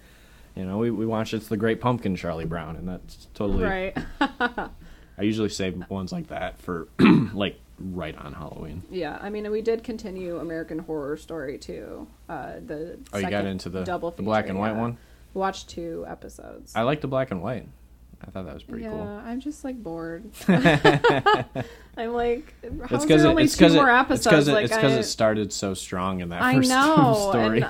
You 0.57 0.65
know, 0.65 0.79
we 0.79 0.91
we 0.91 1.07
watched 1.07 1.33
it's 1.33 1.47
the 1.49 1.57
Great 1.57 1.81
Pumpkin, 1.81 2.17
Charlie 2.17 2.45
Brown, 2.45 2.75
and 2.77 2.89
that's 2.89 3.29
totally. 3.35 3.63
Right. 3.65 3.97
I 4.21 5.23
usually 5.23 5.49
save 5.49 5.89
ones 5.89 6.11
like 6.13 6.27
that 6.29 6.59
for 6.59 6.89
like 6.99 7.61
right 7.79 8.17
on 8.17 8.33
Halloween. 8.33 8.83
Yeah, 8.91 9.19
I 9.21 9.31
mean, 9.31 9.51
we 9.51 9.63
did 9.63 9.83
continue 9.83 10.39
American 10.39 10.79
Horror 10.81 11.17
Story 11.17 11.59
too. 11.59 12.07
Uh, 12.29 12.55
the 12.65 12.99
Oh, 13.13 13.19
you 13.19 13.23
got 13.25 13.31
second 13.31 13.47
into 13.47 13.69
the 13.69 13.85
double 13.85 14.11
the 14.11 14.23
black 14.23 14.49
and 14.49 14.59
white 14.59 14.75
yeah. 14.75 14.81
one. 14.81 14.99
Watched 15.33 15.69
two 15.69 16.05
episodes. 16.09 16.73
I 16.77 16.83
like 16.83 17.01
the 17.01 17.09
black 17.09 17.31
and 17.31 17.43
white. 17.43 17.67
I 18.23 18.31
thought 18.31 18.47
that 18.47 18.55
was 18.55 18.63
pretty 18.63 18.85
yeah, 18.85 18.91
cool. 18.91 19.03
I'm 19.03 19.41
just 19.41 19.65
like 19.65 19.83
bored. 19.83 20.25
I'm 20.49 22.13
like, 22.13 22.55
how's 22.89 23.05
It's 23.05 23.05
because 23.05 23.09
there 23.09 23.19
it, 23.19 23.25
only 23.27 23.49
two 23.49 23.69
more 23.71 23.91
it, 23.91 23.93
episodes? 23.93 24.21
it's 24.21 24.27
because 24.27 24.49
it, 24.49 24.53
like, 24.53 24.71
it 24.73 25.03
started 25.05 25.53
so 25.53 25.75
strong 25.75 26.21
in 26.21 26.31
that 26.31 26.41
I 26.41 26.55
first 26.55 26.69
know, 26.71 27.29
story. 27.31 27.65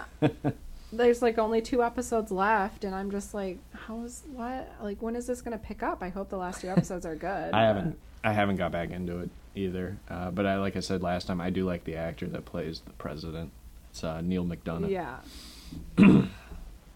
there's 0.92 1.22
like 1.22 1.38
only 1.38 1.60
two 1.60 1.82
episodes 1.82 2.30
left, 2.30 2.84
and 2.84 2.94
I'm 2.94 3.10
just 3.10 3.34
like, 3.34 3.58
how's 3.72 4.22
what? 4.32 4.70
Like, 4.80 5.02
when 5.02 5.16
is 5.16 5.26
this 5.26 5.42
gonna 5.42 5.58
pick 5.58 5.82
up? 5.82 6.02
I 6.02 6.10
hope 6.10 6.28
the 6.28 6.38
last 6.38 6.60
two 6.60 6.68
episodes 6.68 7.04
are 7.04 7.16
good. 7.16 7.52
I 7.52 7.62
haven't 7.62 7.98
I 8.22 8.32
haven't 8.32 8.56
got 8.56 8.70
back 8.70 8.90
into 8.90 9.18
it 9.20 9.30
either. 9.54 9.98
Uh, 10.08 10.30
but 10.30 10.46
I 10.46 10.56
like 10.58 10.76
I 10.76 10.80
said 10.80 11.02
last 11.02 11.26
time, 11.26 11.40
I 11.40 11.50
do 11.50 11.64
like 11.64 11.84
the 11.84 11.96
actor 11.96 12.26
that 12.26 12.44
plays 12.44 12.80
the 12.80 12.92
president. 12.92 13.50
It's 13.90 14.02
uh, 14.04 14.20
Neal 14.20 14.44
McDonough. 14.44 14.90
Yeah. 14.90 15.18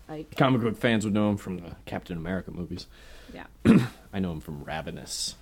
like, 0.09 0.37
Comic 0.37 0.63
book 0.63 0.77
fans 0.77 1.05
would 1.05 1.15
know 1.15 1.31
him 1.31 1.37
from 1.37 1.59
the 1.59 1.77
Captain 1.87 2.17
America 2.17 2.51
movies. 2.51 2.87
yeah. 3.33 3.45
I 4.13 4.19
know 4.21 4.33
him 4.33 4.41
from 4.41 4.65
Ravenous. 4.65 5.37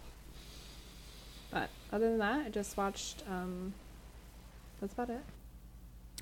But 1.51 1.71
other 1.93 2.11
than 2.11 2.19
that, 2.19 2.47
I 2.47 2.49
just 2.51 2.77
watched. 2.77 3.23
Um, 3.31 3.73
that's 4.81 4.93
about 4.93 5.11
it. 5.11 5.21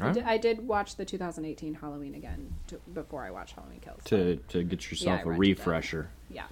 I, 0.00 0.12
did, 0.12 0.24
I 0.24 0.36
did 0.38 0.66
watch 0.66 0.96
the 0.96 1.04
2018 1.04 1.74
Halloween 1.74 2.14
again 2.16 2.54
to, 2.66 2.80
before 2.92 3.22
I 3.22 3.30
watched 3.30 3.54
Halloween 3.54 3.80
Kills. 3.80 4.00
To 4.06 4.36
to 4.48 4.62
get 4.64 4.90
yourself 4.90 5.20
I 5.20 5.22
a 5.22 5.26
rented 5.26 5.36
that. 5.36 5.48
refresher. 5.60 6.08
yeah. 6.30 6.44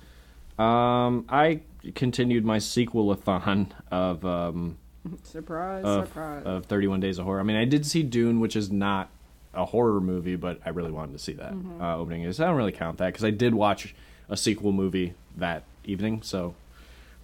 Um, 0.59 1.25
I 1.29 1.61
continued 1.95 2.45
my 2.45 2.59
sequel-a-thon 2.59 3.73
of 3.91 4.25
um 4.25 4.79
Surprise! 5.25 5.85
of, 5.85 6.07
surprise! 6.07 6.43
of 6.45 6.67
31 6.67 7.01
Days 7.01 7.19
of 7.19 7.25
Horror. 7.25 7.41
I 7.41 7.43
mean, 7.43 7.57
I 7.57 7.65
did 7.65 7.85
see 7.85 8.03
Dune, 8.05 8.38
which 8.38 8.55
is 8.55 8.71
not 8.71 9.11
a 9.55 9.65
horror 9.65 10.01
movie, 10.01 10.37
but 10.37 10.61
I 10.65 10.69
really 10.71 10.93
wanted 10.93 11.12
to 11.12 11.19
see 11.19 11.33
that 11.35 11.53
Mm-hmm. 11.53 11.83
uh, 11.83 11.97
opening. 11.97 12.23
Is 12.23 12.38
I 12.41 12.47
don't 12.47 12.57
really 12.57 12.73
count 12.73 12.99
that 12.99 13.07
because 13.07 13.25
I 13.25 13.31
did 13.31 13.55
watch 13.55 13.95
a 14.29 14.37
sequel 14.37 14.73
movie 14.73 15.15
that 15.37 15.65
evening, 15.85 16.23
so 16.23 16.55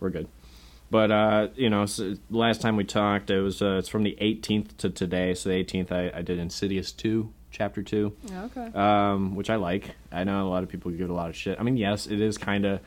we're 0.01 0.11
good. 0.11 0.29
But 0.91 1.11
uh, 1.13 1.49
you 1.55 1.71
know, 1.71 1.87
so 1.87 2.17
last 2.31 2.61
time 2.61 2.77
we 2.77 2.85
talked, 2.85 3.31
it 3.31 3.41
was 3.41 3.63
uh, 3.63 3.77
it's 3.79 3.89
from 3.89 4.03
the 4.03 4.17
18th 4.21 4.77
to 4.79 4.91
today. 4.91 5.35
So 5.35 5.51
the 5.51 5.63
18th, 5.63 5.93
I, 5.93 6.19
I 6.19 6.23
did 6.23 6.39
Insidious 6.39 6.91
2, 6.93 7.31
Chapter 7.51 7.83
2 7.83 8.13
okay. 8.45 8.71
um, 8.75 9.35
which 9.37 9.51
I 9.51 9.57
like. 9.57 9.95
I 10.11 10.25
know 10.25 10.47
a 10.47 10.51
lot 10.51 10.63
of 10.63 10.69
people 10.69 10.91
give 10.91 11.03
it 11.03 11.11
a 11.11 11.15
lot 11.15 11.29
of 11.31 11.37
shit. 11.37 11.59
I 11.61 11.63
mean, 11.63 11.77
yes, 11.77 12.07
it 12.07 12.21
is 12.21 12.37
kind 12.39 12.65
of 12.67 12.81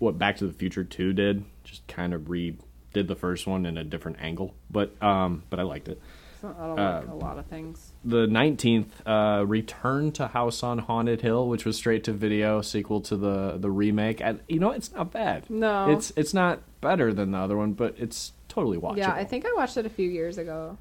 what 0.00 0.18
Back 0.18 0.38
to 0.38 0.46
the 0.46 0.52
Future 0.52 0.82
Two 0.82 1.12
did, 1.12 1.44
just 1.62 1.86
kind 1.86 2.12
of 2.12 2.28
re 2.28 2.56
did 2.92 3.06
the 3.06 3.14
first 3.14 3.46
one 3.46 3.64
in 3.66 3.78
a 3.78 3.84
different 3.84 4.18
angle, 4.20 4.54
but 4.68 5.00
um, 5.02 5.44
but 5.48 5.60
I 5.60 5.62
liked 5.62 5.88
it. 5.88 6.00
I 6.42 6.66
don't 6.66 6.78
uh, 6.78 7.00
like 7.00 7.08
a 7.08 7.14
lot 7.14 7.38
of 7.38 7.46
things. 7.46 7.92
The 8.04 8.26
nineteenth, 8.26 9.06
uh, 9.06 9.44
Return 9.46 10.10
to 10.12 10.28
House 10.28 10.62
on 10.62 10.78
Haunted 10.78 11.20
Hill, 11.20 11.48
which 11.48 11.64
was 11.64 11.76
straight 11.76 12.02
to 12.04 12.12
video 12.12 12.62
sequel 12.62 13.00
to 13.02 13.16
the 13.16 13.58
the 13.58 13.70
remake, 13.70 14.20
and 14.20 14.40
you 14.48 14.58
know 14.58 14.70
it's 14.70 14.92
not 14.92 15.12
bad. 15.12 15.48
No. 15.50 15.90
it's 15.90 16.12
it's 16.16 16.34
not 16.34 16.60
better 16.80 17.12
than 17.12 17.32
the 17.32 17.38
other 17.38 17.56
one, 17.56 17.74
but 17.74 17.94
it's 17.98 18.32
totally 18.48 18.78
watchable. 18.78 18.98
Yeah, 18.98 19.12
I 19.12 19.24
think 19.24 19.44
I 19.46 19.52
watched 19.54 19.76
it 19.76 19.86
a 19.86 19.90
few 19.90 20.08
years 20.10 20.38
ago. 20.38 20.78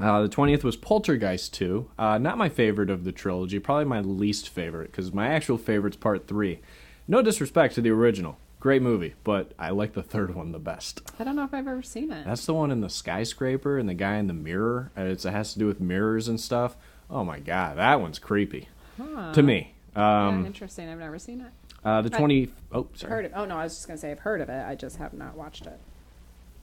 Uh, 0.00 0.22
the 0.22 0.28
20th 0.28 0.62
was 0.62 0.76
Poltergeist 0.76 1.52
2. 1.54 1.90
Uh, 1.98 2.18
not 2.18 2.38
my 2.38 2.48
favorite 2.48 2.88
of 2.88 3.02
the 3.02 3.10
trilogy, 3.10 3.58
probably 3.58 3.84
my 3.84 4.00
least 4.00 4.48
favorite, 4.48 4.92
because 4.92 5.12
my 5.12 5.26
actual 5.26 5.58
favorite's 5.58 5.96
part 5.96 6.28
3. 6.28 6.60
No 7.08 7.22
disrespect 7.22 7.74
to 7.76 7.80
the 7.80 7.90
original. 7.90 8.36
Great 8.60 8.82
movie, 8.82 9.14
but 9.24 9.52
I 9.58 9.70
like 9.70 9.92
the 9.94 10.02
third 10.02 10.34
one 10.34 10.52
the 10.52 10.58
best. 10.58 11.00
I 11.18 11.24
don't 11.24 11.36
know 11.36 11.44
if 11.44 11.54
I've 11.54 11.66
ever 11.68 11.82
seen 11.82 12.10
it. 12.12 12.24
That's 12.26 12.44
the 12.44 12.54
one 12.54 12.70
in 12.70 12.80
the 12.80 12.90
skyscraper 12.90 13.78
and 13.78 13.88
the 13.88 13.94
guy 13.94 14.16
in 14.16 14.26
the 14.26 14.32
mirror. 14.34 14.90
It's, 14.96 15.24
it 15.24 15.30
has 15.30 15.52
to 15.52 15.58
do 15.60 15.66
with 15.66 15.80
mirrors 15.80 16.26
and 16.28 16.40
stuff. 16.40 16.76
Oh 17.08 17.24
my 17.24 17.38
god, 17.38 17.78
that 17.78 18.00
one's 18.00 18.18
creepy. 18.18 18.68
Huh. 19.00 19.32
To 19.32 19.42
me. 19.42 19.74
Yeah, 19.96 20.26
Um, 20.28 20.44
interesting. 20.44 20.88
I've 20.88 20.98
never 20.98 21.18
seen 21.20 21.40
it. 21.40 21.52
uh, 21.84 22.02
the 22.02 22.10
20. 22.10 22.50
Oh, 22.72 22.88
sorry. 22.94 23.10
Heard 23.12 23.24
it. 23.26 23.32
Oh 23.34 23.44
no, 23.44 23.56
I 23.56 23.64
was 23.64 23.74
just 23.76 23.86
gonna 23.86 23.96
say 23.98 24.10
I've 24.10 24.18
heard 24.18 24.40
of 24.40 24.48
it. 24.48 24.66
I 24.66 24.74
just 24.74 24.96
have 24.96 25.14
not 25.14 25.36
watched 25.36 25.66
it. 25.66 25.78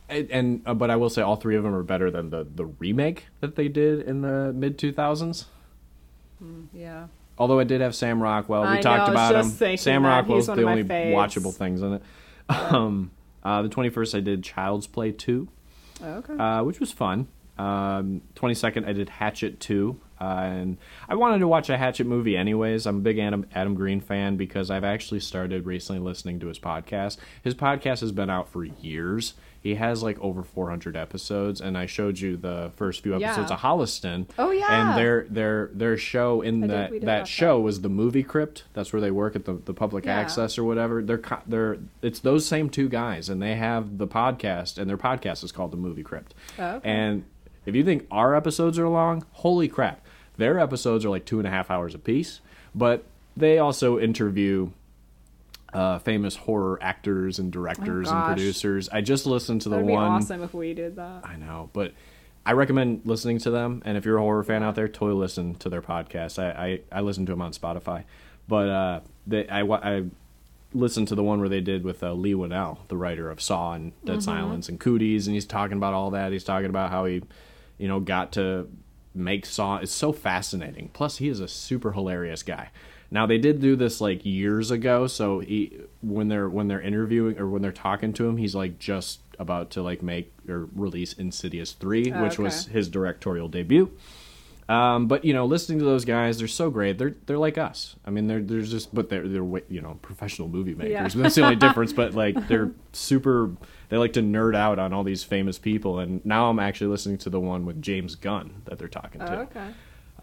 and, 0.09 0.29
and 0.31 0.61
uh, 0.65 0.73
but 0.73 0.91
I 0.91 0.97
will 0.97 1.09
say 1.09 1.21
all 1.21 1.37
three 1.37 1.55
of 1.55 1.63
them 1.63 1.73
are 1.73 1.81
better 1.81 2.11
than 2.11 2.29
the 2.29 2.45
the 2.53 2.65
remake 2.65 3.27
that 3.39 3.55
they 3.55 3.69
did 3.69 4.01
in 4.01 4.21
the 4.21 4.51
mid 4.53 4.77
2000s. 4.77 5.45
Yeah. 6.73 7.07
Although 7.37 7.59
it 7.59 7.67
did 7.67 7.81
have 7.81 7.93
Sam 7.95 8.21
Rockwell, 8.21 8.61
we 8.63 8.67
I 8.67 8.81
talked 8.81 9.11
was 9.11 9.29
about 9.29 9.35
him. 9.69 9.77
Sam. 9.77 10.05
Rockwell's 10.05 10.47
the 10.47 10.63
only 10.63 10.83
watchable 10.83 11.53
things 11.53 11.81
in 11.81 11.93
it. 11.93 12.01
Um, 12.49 13.09
uh, 13.43 13.63
the 13.63 13.69
21st, 13.69 14.17
I 14.17 14.19
did 14.19 14.43
Child's 14.43 14.85
Play 14.85 15.11
2, 15.11 15.47
Oh, 16.03 16.05
okay. 16.17 16.33
uh, 16.37 16.63
which 16.63 16.79
was 16.79 16.91
fun. 16.91 17.27
Um, 17.57 18.21
22nd, 18.35 18.87
I 18.87 18.93
did 18.93 19.09
Hatchet 19.09 19.59
2. 19.59 19.99
Uh, 20.21 20.23
and 20.23 20.77
I 21.09 21.15
wanted 21.15 21.39
to 21.39 21.47
watch 21.47 21.69
a 21.69 21.77
Hatchet 21.77 22.05
movie 22.07 22.37
anyways. 22.37 22.85
I'm 22.85 22.97
a 22.97 23.01
big 23.01 23.17
Adam, 23.19 23.45
Adam 23.53 23.73
Green 23.75 23.99
fan 23.99 24.37
because 24.37 24.69
I've 24.71 24.83
actually 24.83 25.19
started 25.19 25.65
recently 25.65 26.01
listening 26.01 26.39
to 26.41 26.47
his 26.47 26.59
podcast. 26.59 27.17
His 27.43 27.53
podcast 27.55 27.99
has 28.01 28.11
been 28.11 28.29
out 28.29 28.47
for 28.47 28.63
years. 28.63 29.33
He 29.65 29.73
has 29.73 30.03
like 30.03 30.19
over 30.19 30.43
400 30.43 30.95
episodes, 30.95 31.59
and 31.59 31.75
I 31.75 31.87
showed 31.87 32.19
you 32.19 32.37
the 32.37 32.71
first 32.75 33.01
few 33.01 33.17
Yeah. 33.17 33.29
episodes 33.29 33.49
of 33.49 33.61
Holliston. 33.61 34.27
Oh, 34.37 34.51
yeah. 34.51 34.67
And 34.91 34.95
their 34.95 35.25
their 35.27 35.71
their 35.73 35.97
show 35.97 36.41
in 36.41 36.65
I 36.65 36.67
that 36.67 36.91
that 36.91 37.01
that. 37.05 37.27
show 37.27 37.59
was 37.59 37.81
the 37.81 37.89
movie 37.89 38.21
crypt. 38.21 38.65
That's 38.73 38.93
where 38.93 39.01
they 39.01 39.09
work 39.09 39.35
at 39.35 39.45
the, 39.45 39.53
the 39.65 39.73
public 39.73 40.05
Yeah. 40.05 40.17
access 40.19 40.59
or 40.59 40.63
whatever. 40.65 41.01
They're 41.01 41.19
they're 41.47 41.77
it's 42.03 42.19
those 42.19 42.45
same 42.45 42.69
two 42.69 42.87
guys, 42.87 43.27
and 43.27 43.41
they 43.41 43.55
have 43.55 43.97
the 43.97 44.05
podcast, 44.07 44.77
and 44.77 44.87
their 44.87 44.99
podcast 44.99 45.43
is 45.43 45.51
called 45.51 45.71
the 45.71 45.77
Movie 45.77 46.03
Crypt. 46.03 46.35
Oh, 46.59 46.75
okay. 46.75 46.87
And 46.87 47.23
if 47.65 47.73
you 47.73 47.83
think 47.83 48.05
our 48.11 48.35
episodes 48.35 48.77
are 48.77 48.87
long, 48.87 49.25
holy 49.31 49.67
crap! 49.67 50.05
Their 50.37 50.59
episodes 50.59 51.03
are 51.05 51.09
like 51.09 51.25
two 51.25 51.39
and 51.39 51.47
a 51.47 51.51
half 51.51 51.71
hours 51.71 51.95
apiece, 51.95 52.39
but 52.75 53.03
they 53.35 53.57
also 53.57 53.97
interview 53.97 54.69
uh, 55.75 55.99
famous 55.99 56.35
horror 56.35 56.79
actors 56.81 57.37
and 57.39 57.51
directors 57.51 58.07
and 58.09 58.17
Oh, 58.17 58.21
gosh. 58.21 58.35
producers. 58.35 58.89
I 58.89 59.01
just 59.01 59.25
listened 59.25 59.61
to 59.63 59.69
the 59.69 59.75
That'd 59.75 59.87
be 59.87 59.93
one. 59.93 60.03
awesome 60.05 60.41
if 60.43 60.53
we 60.53 60.73
did 60.73 60.95
that. 60.95 61.25
I 61.25 61.35
know, 61.35 61.69
but 61.73 61.93
I 62.45 62.53
recommend 62.53 63.01
listening 63.05 63.39
to 63.39 63.51
them. 63.51 63.81
And 63.85 63.97
if 63.97 64.05
you're 64.05 64.17
a 64.17 64.21
horror 64.21 64.43
fan 64.43 64.63
out 64.63 64.75
there, 64.75 64.87
totally 64.87 65.19
listen 65.19 65.55
to 65.55 65.69
their 65.69 65.81
podcast. 65.81 66.39
I 66.39 66.79
I, 66.91 66.99
I 66.99 67.01
listen 67.01 67.25
to 67.25 67.31
them 67.33 67.41
on 67.41 67.51
Spotify, 67.51 68.03
but 68.47 68.69
uh, 68.69 68.99
they 69.27 69.47
I 69.49 69.61
I 69.63 70.03
listened 70.73 71.07
to 71.09 71.15
the 71.15 71.23
one 71.23 71.39
where 71.39 71.49
they 71.49 71.61
did 71.61 71.83
with 71.83 72.03
uh, 72.03 72.11
Leigh 72.13 72.33
Whannell, 72.33 72.79
the 72.89 72.97
writer 72.97 73.29
of 73.29 73.41
Saw 73.41 73.73
and 73.73 73.93
Dead 74.03 74.21
Silence 74.21 74.67
and 74.69 74.79
Cooties, 74.79 75.25
and 75.27 75.33
he's 75.33 75.45
talking 75.45 75.77
about 75.77 75.93
all 75.93 76.11
that. 76.11 76.31
He's 76.31 76.43
talking 76.43 76.69
about 76.69 76.89
how 76.91 77.05
he, 77.05 77.21
you 77.77 77.87
know, 77.87 77.99
got 77.99 78.31
to 78.33 78.69
make 79.13 79.45
Saw. 79.45 79.77
It's 79.77 79.91
so 79.93 80.11
fascinating. 80.11 80.89
Plus, 80.93 81.17
he 81.17 81.29
is 81.29 81.39
a 81.39 81.47
super 81.47 81.93
hilarious 81.93 82.43
guy. 82.43 82.69
Now 83.11 83.25
they 83.25 83.37
did 83.37 83.61
do 83.61 83.75
this 83.75 84.01
like 84.01 84.25
years 84.25 84.71
ago, 84.71 85.07
so 85.07 85.39
he 85.39 85.77
when 86.01 86.27
they're 86.27 86.49
when 86.49 86.67
they're 86.67 86.81
interviewing 86.81 87.37
or 87.39 87.47
when 87.47 87.61
they're 87.61 87.71
talking 87.71 88.13
to 88.13 88.27
him, 88.27 88.37
he's 88.37 88.55
like 88.55 88.79
just 88.79 89.19
about 89.39 89.69
to 89.71 89.81
like 89.81 90.01
make 90.01 90.33
or 90.49 90.67
release 90.75 91.13
Insidious 91.13 91.73
three, 91.73 92.11
Oh, 92.11 92.23
which 92.23 92.39
was 92.39 92.65
his 92.67 92.89
directorial 92.89 93.47
debut. 93.49 93.91
Um, 94.67 95.07
but 95.07 95.23
you 95.23 95.31
know, 95.33 95.45
listening 95.45 95.77
to 95.77 95.85
those 95.85 96.05
guys, 96.05 96.39
they're 96.39 96.47
so 96.47 96.71
great. 96.71 96.97
They're 96.97 97.13
they're 97.27 97.37
like 97.37 97.59
us. 97.59 97.95
I 98.03 98.09
mean, 98.09 98.25
they're 98.25 98.41
they're 98.41 98.61
just, 98.63 98.93
but 98.95 99.09
they're 99.09 99.27
they're 99.27 99.43
you 99.69 99.79
know 99.81 99.99
professional 100.01 100.47
movie 100.47 100.73
makers. 100.73 101.13
Yeah. 101.15 101.21
That's 101.21 101.35
the 101.35 101.43
only 101.43 101.55
difference. 101.67 101.93
But 101.93 102.15
like 102.15 102.47
they're 102.47 102.71
super. 102.91 103.51
They 103.89 103.97
like 103.97 104.13
to 104.13 104.21
nerd 104.21 104.55
out 104.55 104.79
on 104.79 104.91
all 104.93 105.03
these 105.03 105.23
famous 105.23 105.59
people. 105.59 105.99
And 105.99 106.25
now 106.25 106.49
I'm 106.49 106.57
actually 106.57 106.87
listening 106.87 107.19
to 107.19 107.29
the 107.29 107.39
one 107.39 107.67
with 107.67 107.79
James 107.83 108.15
Gunn 108.15 108.63
that 108.65 108.79
they're 108.79 108.87
talking 108.87 109.21
Oh, 109.21 109.25
to. 109.27 109.37
okay. 109.41 109.67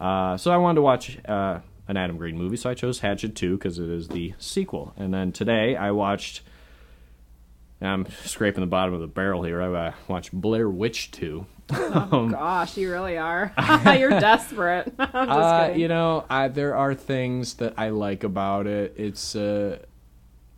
Uh, 0.01 0.35
so 0.35 0.51
I 0.51 0.57
wanted 0.57 0.75
to 0.75 0.81
watch 0.81 1.17
uh, 1.23 1.59
an 1.87 1.97
Adam 1.97 2.17
Green 2.17 2.37
movie, 2.37 2.57
so 2.57 2.69
I 2.69 2.73
chose 2.73 2.99
Hatchet 2.99 3.35
2 3.35 3.57
because 3.57 3.79
it 3.79 3.89
is 3.89 4.07
the 4.07 4.33
sequel. 4.37 4.93
And 4.97 5.13
then 5.13 5.31
today 5.31 5.75
I 5.75 5.91
watched. 5.91 6.41
I'm 7.81 8.07
scraping 8.23 8.61
the 8.61 8.67
bottom 8.67 8.93
of 8.93 9.01
the 9.01 9.07
barrel 9.07 9.43
here. 9.43 9.61
I 9.61 9.87
uh, 9.87 9.91
watched 10.07 10.31
Blair 10.31 10.69
Witch 10.69 11.11
2. 11.11 11.45
Oh 11.71 12.29
gosh, 12.29 12.77
you 12.77 12.89
really 12.89 13.17
are. 13.17 13.51
You're 13.97 14.09
desperate. 14.09 14.93
Uh, 15.13 15.73
you 15.75 15.87
know, 15.87 16.25
I, 16.29 16.47
there 16.47 16.75
are 16.75 16.93
things 16.93 17.55
that 17.55 17.73
I 17.77 17.89
like 17.89 18.23
about 18.23 18.67
it. 18.67 18.93
It's, 18.97 19.35
uh, 19.35 19.79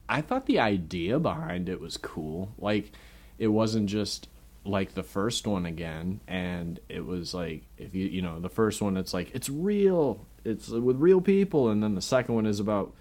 I 0.09 0.21
thought 0.21 0.45
the 0.45 0.59
idea 0.59 1.19
behind 1.19 1.69
it 1.69 1.79
was 1.79 1.97
cool. 1.97 2.51
Like, 2.57 2.91
it 3.37 3.47
wasn't 3.47 3.87
just 3.87 4.27
like 4.65 4.93
the 4.93 5.03
first 5.03 5.45
one 5.45 5.65
again, 5.65 6.19
and 6.27 6.79
it 6.89 7.05
was 7.05 7.33
like 7.33 7.63
if 7.77 7.93
you, 7.93 8.07
you 8.07 8.21
know, 8.21 8.39
the 8.39 8.49
first 8.49 8.81
one, 8.81 8.97
it's 8.97 9.13
like 9.13 9.33
it's 9.33 9.49
real, 9.49 10.25
it's 10.45 10.69
with 10.69 10.97
real 10.97 11.21
people, 11.21 11.69
and 11.69 11.83
then 11.83 11.95
the 11.95 12.01
second 12.01 12.35
one 12.35 12.45
is 12.45 12.59
about 12.59 12.93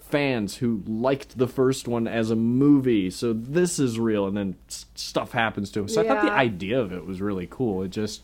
fans 0.00 0.56
who 0.56 0.82
liked 0.86 1.38
the 1.38 1.46
first 1.46 1.86
one 1.86 2.08
as 2.08 2.30
a 2.30 2.36
movie, 2.36 3.10
so 3.10 3.32
this 3.32 3.78
is 3.78 3.98
real, 3.98 4.26
and 4.26 4.36
then 4.36 4.56
stuff 4.94 5.32
happens 5.32 5.70
to 5.70 5.80
him. 5.80 5.88
So 5.88 6.02
I 6.02 6.06
thought 6.06 6.24
the 6.24 6.32
idea 6.32 6.80
of 6.80 6.92
it 6.92 7.06
was 7.06 7.20
really 7.20 7.46
cool. 7.48 7.82
It 7.82 7.90
just 7.90 8.22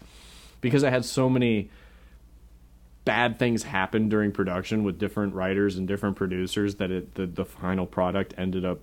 because 0.61 0.83
I 0.83 0.91
had 0.91 1.05
so 1.05 1.29
many 1.29 1.71
bad 3.05 3.39
things 3.39 3.63
happen 3.63 4.09
during 4.09 4.33
production 4.33 4.83
with 4.83 4.99
different 4.99 5.33
writers 5.35 5.77
and 5.77 5.87
different 5.87 6.17
producers 6.17 6.75
that 6.77 6.91
it 6.91 7.15
the, 7.15 7.27
the 7.27 7.45
final 7.45 7.87
product 7.87 8.35
ended 8.37 8.65
up 8.65 8.81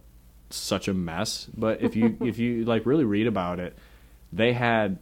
such 0.49 0.87
a 0.87 0.93
mess. 0.93 1.47
But 1.55 1.81
if 1.81 1.95
you 1.95 2.17
if 2.21 2.39
you 2.39 2.65
like 2.65 2.85
really 2.85 3.05
read 3.05 3.27
about 3.27 3.59
it, 3.59 3.77
they 4.31 4.53
had 4.53 4.99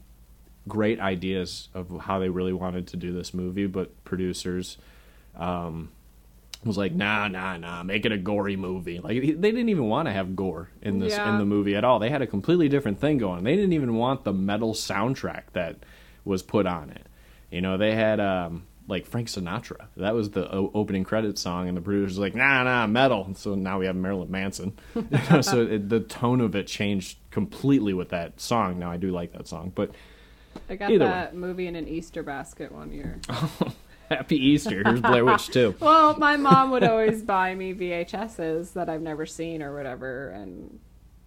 great 0.67 1.00
ideas 1.00 1.69
of 1.74 2.02
how 2.02 2.19
they 2.19 2.30
really 2.30 2.54
wanted 2.54 2.88
to 2.88 2.97
do 2.97 3.12
this 3.13 3.34
movie, 3.34 3.65
but 3.67 4.04
producers 4.04 4.78
um, 5.36 5.89
was 6.63 6.78
like, 6.78 6.93
nah, 6.93 7.28
nah, 7.28 7.58
nah, 7.58 7.82
make 7.84 8.06
it 8.06 8.12
a 8.12 8.17
gory 8.17 8.56
movie. 8.56 9.00
Like 9.00 9.19
they 9.21 9.52
didn't 9.52 9.69
even 9.69 9.86
want 9.88 10.08
to 10.08 10.12
have 10.12 10.36
gore 10.36 10.69
in 10.82 11.00
this 11.00 11.13
Yeah. 11.13 11.32
in 11.32 11.39
the 11.39 11.45
movie 11.45 11.76
at 11.76 11.84
all. 11.84 12.00
They 12.00 12.10
had 12.10 12.21
a 12.21 12.28
completely 12.28 12.69
different 12.69 13.00
thing 13.00 13.17
going. 13.17 13.43
They 13.43 13.56
didn't 13.56 13.74
even 13.74 13.95
want 13.95 14.24
the 14.24 14.34
metal 14.34 14.74
soundtrack 14.74 15.43
that 15.54 15.78
was 16.26 16.43
put 16.43 16.67
on 16.67 16.89
it. 16.91 17.06
You 17.50 17.62
know, 17.62 17.78
they 17.78 17.95
had 17.95 18.19
um, 18.19 18.67
like 18.88 19.08
Frank 19.08 19.28
Sinatra. 19.30 19.88
That 19.97 20.13
was 20.13 20.30
the 20.30 20.54
o- 20.54 20.69
opening 20.76 21.04
credit 21.04 21.39
song, 21.39 21.67
and 21.67 21.76
the 21.76 21.82
producers 21.82 22.19
were 22.19 22.26
like, 22.26 22.36
nah, 22.36 22.63
nah, 22.63 22.86
metal. 22.86 23.26
And 23.26 23.36
so 23.36 23.56
now 23.56 23.80
we 23.80 23.88
have 23.88 23.95
Marilyn 23.95 24.30
Manson. 24.30 24.78
So 25.41 25.62
it, 25.63 25.89
the 25.89 26.00
tone 26.02 26.39
of 26.41 26.56
it 26.56 26.67
changed 26.67 27.17
completely 27.32 27.93
with 27.93 28.10
that 28.10 28.39
song. 28.39 28.78
Now 28.78 28.91
I 28.91 28.97
do 28.97 29.12
like 29.12 29.34
that 29.34 29.47
song, 29.47 29.71
but 29.74 29.91
I 30.69 30.75
got 30.75 30.91
either 30.91 31.05
way. 31.05 31.11
that 31.11 31.35
movie 31.35 31.67
in 31.67 31.75
an 31.75 31.87
Easter 31.87 32.23
basket 32.23 32.71
one 32.71 32.91
year. 32.91 33.19
Happy 34.09 34.35
Easter. 34.35 34.83
Here's 34.85 35.01
Blair 35.01 35.23
Witch 35.23 35.47
too. 35.47 35.75
Well, 35.79 36.17
my 36.17 36.35
mom 36.35 36.71
would 36.71 36.83
always 36.83 37.21
buy 37.23 37.55
me 37.55 37.73
VHSs 37.73 38.73
that 38.73 38.89
I've 38.89 39.01
never 39.01 39.25
seen 39.25 39.61
or 39.61 39.73
whatever, 39.73 40.29
and 40.29 40.79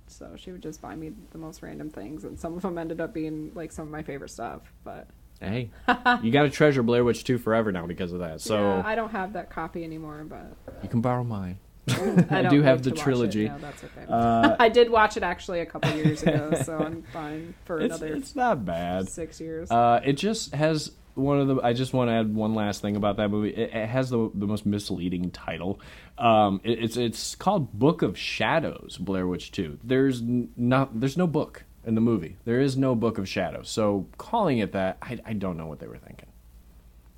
so 0.06 0.34
she 0.36 0.52
would 0.52 0.62
just 0.62 0.82
buy 0.82 0.94
me 0.94 1.12
the 1.30 1.38
most 1.38 1.62
random 1.62 1.88
things, 1.90 2.24
and 2.24 2.38
some 2.38 2.54
of 2.54 2.62
them 2.62 2.76
ended 2.76 3.00
up 3.00 3.14
being 3.14 3.52
like 3.54 3.72
some 3.72 3.86
of 3.86 3.90
my 3.90 4.02
favorite 4.02 4.30
stuff. 4.30 4.60
But 4.84 5.08
Hey, 5.40 5.70
you 6.22 6.30
got 6.30 6.42
to 6.42 6.50
treasure 6.50 6.82
Blair 6.82 7.04
Witch 7.04 7.24
2 7.24 7.38
forever 7.38 7.72
now 7.72 7.86
because 7.86 8.12
of 8.12 8.20
that. 8.20 8.40
So 8.40 8.58
yeah, 8.58 8.82
I 8.84 8.94
don't 8.94 9.10
have 9.10 9.32
that 9.34 9.50
copy 9.50 9.84
anymore, 9.84 10.24
but 10.28 10.56
you 10.82 10.88
can 10.88 11.00
borrow 11.00 11.24
mine. 11.24 11.58
I, 11.88 12.42
don't 12.42 12.50
do 12.50 12.62
have 12.62 12.82
the 12.82 12.90
to 12.90 12.94
watch 12.94 12.98
it. 12.98 13.02
trilogy. 13.02 13.48
No, 13.48 13.54
okay. 13.56 14.06
Uh, 14.08 14.56
I 14.60 14.68
did 14.68 14.90
watch 14.90 15.16
it 15.16 15.22
actually 15.22 15.60
a 15.60 15.66
couple 15.66 15.90
years 15.92 16.22
ago, 16.22 16.52
so 16.64 16.78
I'm 16.78 17.02
fine 17.12 17.54
for 17.64 17.78
it's, 17.80 17.96
another 17.96 18.14
it's 18.14 18.34
not 18.34 18.64
bad. 18.64 19.08
six 19.08 19.40
years. 19.40 19.70
Uh, 19.70 20.00
it 20.04 20.14
just 20.14 20.54
has 20.54 20.92
one 21.14 21.40
of 21.40 21.48
the. 21.48 21.56
I 21.56 21.72
just 21.72 21.92
want 21.92 22.08
to 22.08 22.14
add 22.14 22.34
one 22.34 22.54
last 22.54 22.80
thing 22.80 22.96
about 22.96 23.18
that 23.18 23.30
movie. 23.30 23.50
It, 23.50 23.74
it 23.74 23.88
has 23.88 24.10
the 24.10 24.30
the 24.34 24.46
most 24.46 24.64
misleading 24.64 25.30
title. 25.30 25.80
Um, 26.16 26.60
it, 26.64 26.82
it's 26.84 26.96
it's 26.96 27.34
called 27.34 27.72
Book 27.72 28.02
of 28.02 28.18
Shadows, 28.18 28.96
Blair 28.98 29.26
Witch 29.26 29.52
Two. 29.52 29.78
There's 29.84 30.22
not 30.22 30.98
there's 31.00 31.16
no 31.16 31.26
book 31.26 31.64
in 31.86 31.94
the 31.94 32.00
movie. 32.00 32.36
There 32.44 32.60
is 32.60 32.76
no 32.76 32.94
Book 32.94 33.18
of 33.18 33.28
Shadows. 33.28 33.68
So 33.68 34.06
calling 34.16 34.58
it 34.58 34.72
that, 34.72 34.98
I, 35.02 35.18
I 35.24 35.32
don't 35.34 35.56
know 35.56 35.66
what 35.66 35.80
they 35.80 35.86
were 35.86 35.98
thinking. 35.98 36.28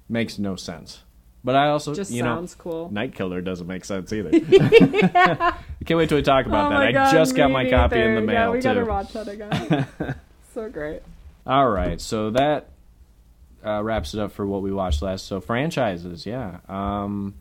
Makes 0.08 0.38
no 0.38 0.56
sense. 0.56 1.02
But 1.46 1.54
I 1.54 1.68
also 1.68 1.94
just 1.94 2.10
you 2.10 2.24
sounds 2.24 2.56
know 2.58 2.62
cool. 2.64 2.90
Night 2.92 3.14
Killer 3.14 3.40
doesn't 3.40 3.68
make 3.68 3.84
sense 3.84 4.12
either. 4.12 4.30
I 4.34 5.54
can't 5.84 5.96
wait 5.96 6.08
till 6.08 6.18
we 6.18 6.22
talk 6.22 6.44
about 6.44 6.66
oh 6.66 6.70
that. 6.70 6.92
my 6.92 7.00
I 7.08 7.12
just 7.12 7.36
got 7.36 7.52
my 7.52 7.70
copy 7.70 8.00
in 8.00 8.16
the 8.16 8.20
mail 8.20 8.34
Yeah, 8.34 8.50
we 8.50 8.58
too. 8.58 8.62
gotta 8.64 8.84
watch 8.84 9.12
that 9.12 9.28
again. 9.28 9.86
so 10.54 10.68
great. 10.68 11.02
All 11.46 11.70
right, 11.70 12.00
so 12.00 12.30
that 12.30 12.70
uh, 13.64 13.80
wraps 13.80 14.12
it 14.12 14.18
up 14.18 14.32
for 14.32 14.44
what 14.44 14.60
we 14.60 14.72
watched 14.72 15.02
last. 15.02 15.26
So 15.26 15.40
franchises, 15.40 16.26
yeah. 16.26 16.58
Um, 16.68 17.34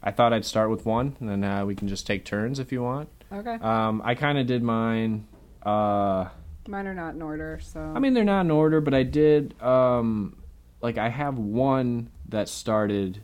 I 0.00 0.12
thought 0.12 0.32
I'd 0.32 0.44
start 0.44 0.70
with 0.70 0.86
one, 0.86 1.16
and 1.18 1.28
then 1.28 1.42
uh, 1.42 1.66
we 1.66 1.74
can 1.74 1.88
just 1.88 2.06
take 2.06 2.24
turns 2.24 2.60
if 2.60 2.70
you 2.70 2.80
want. 2.80 3.08
Okay. 3.32 3.54
Um, 3.54 4.02
I 4.04 4.14
kind 4.14 4.38
of 4.38 4.46
did 4.46 4.62
mine. 4.62 5.26
Uh, 5.64 6.28
Mine 6.68 6.86
are 6.86 6.94
not 6.94 7.16
in 7.16 7.22
order, 7.22 7.58
so 7.60 7.80
I 7.80 7.98
mean, 7.98 8.14
they're 8.14 8.22
not 8.22 8.42
in 8.42 8.52
order, 8.52 8.80
but 8.80 8.94
I 8.94 9.02
did. 9.02 9.60
Um, 9.60 10.36
like, 10.80 10.96
I 10.96 11.08
have 11.08 11.38
one 11.38 12.10
that 12.28 12.48
started 12.48 13.20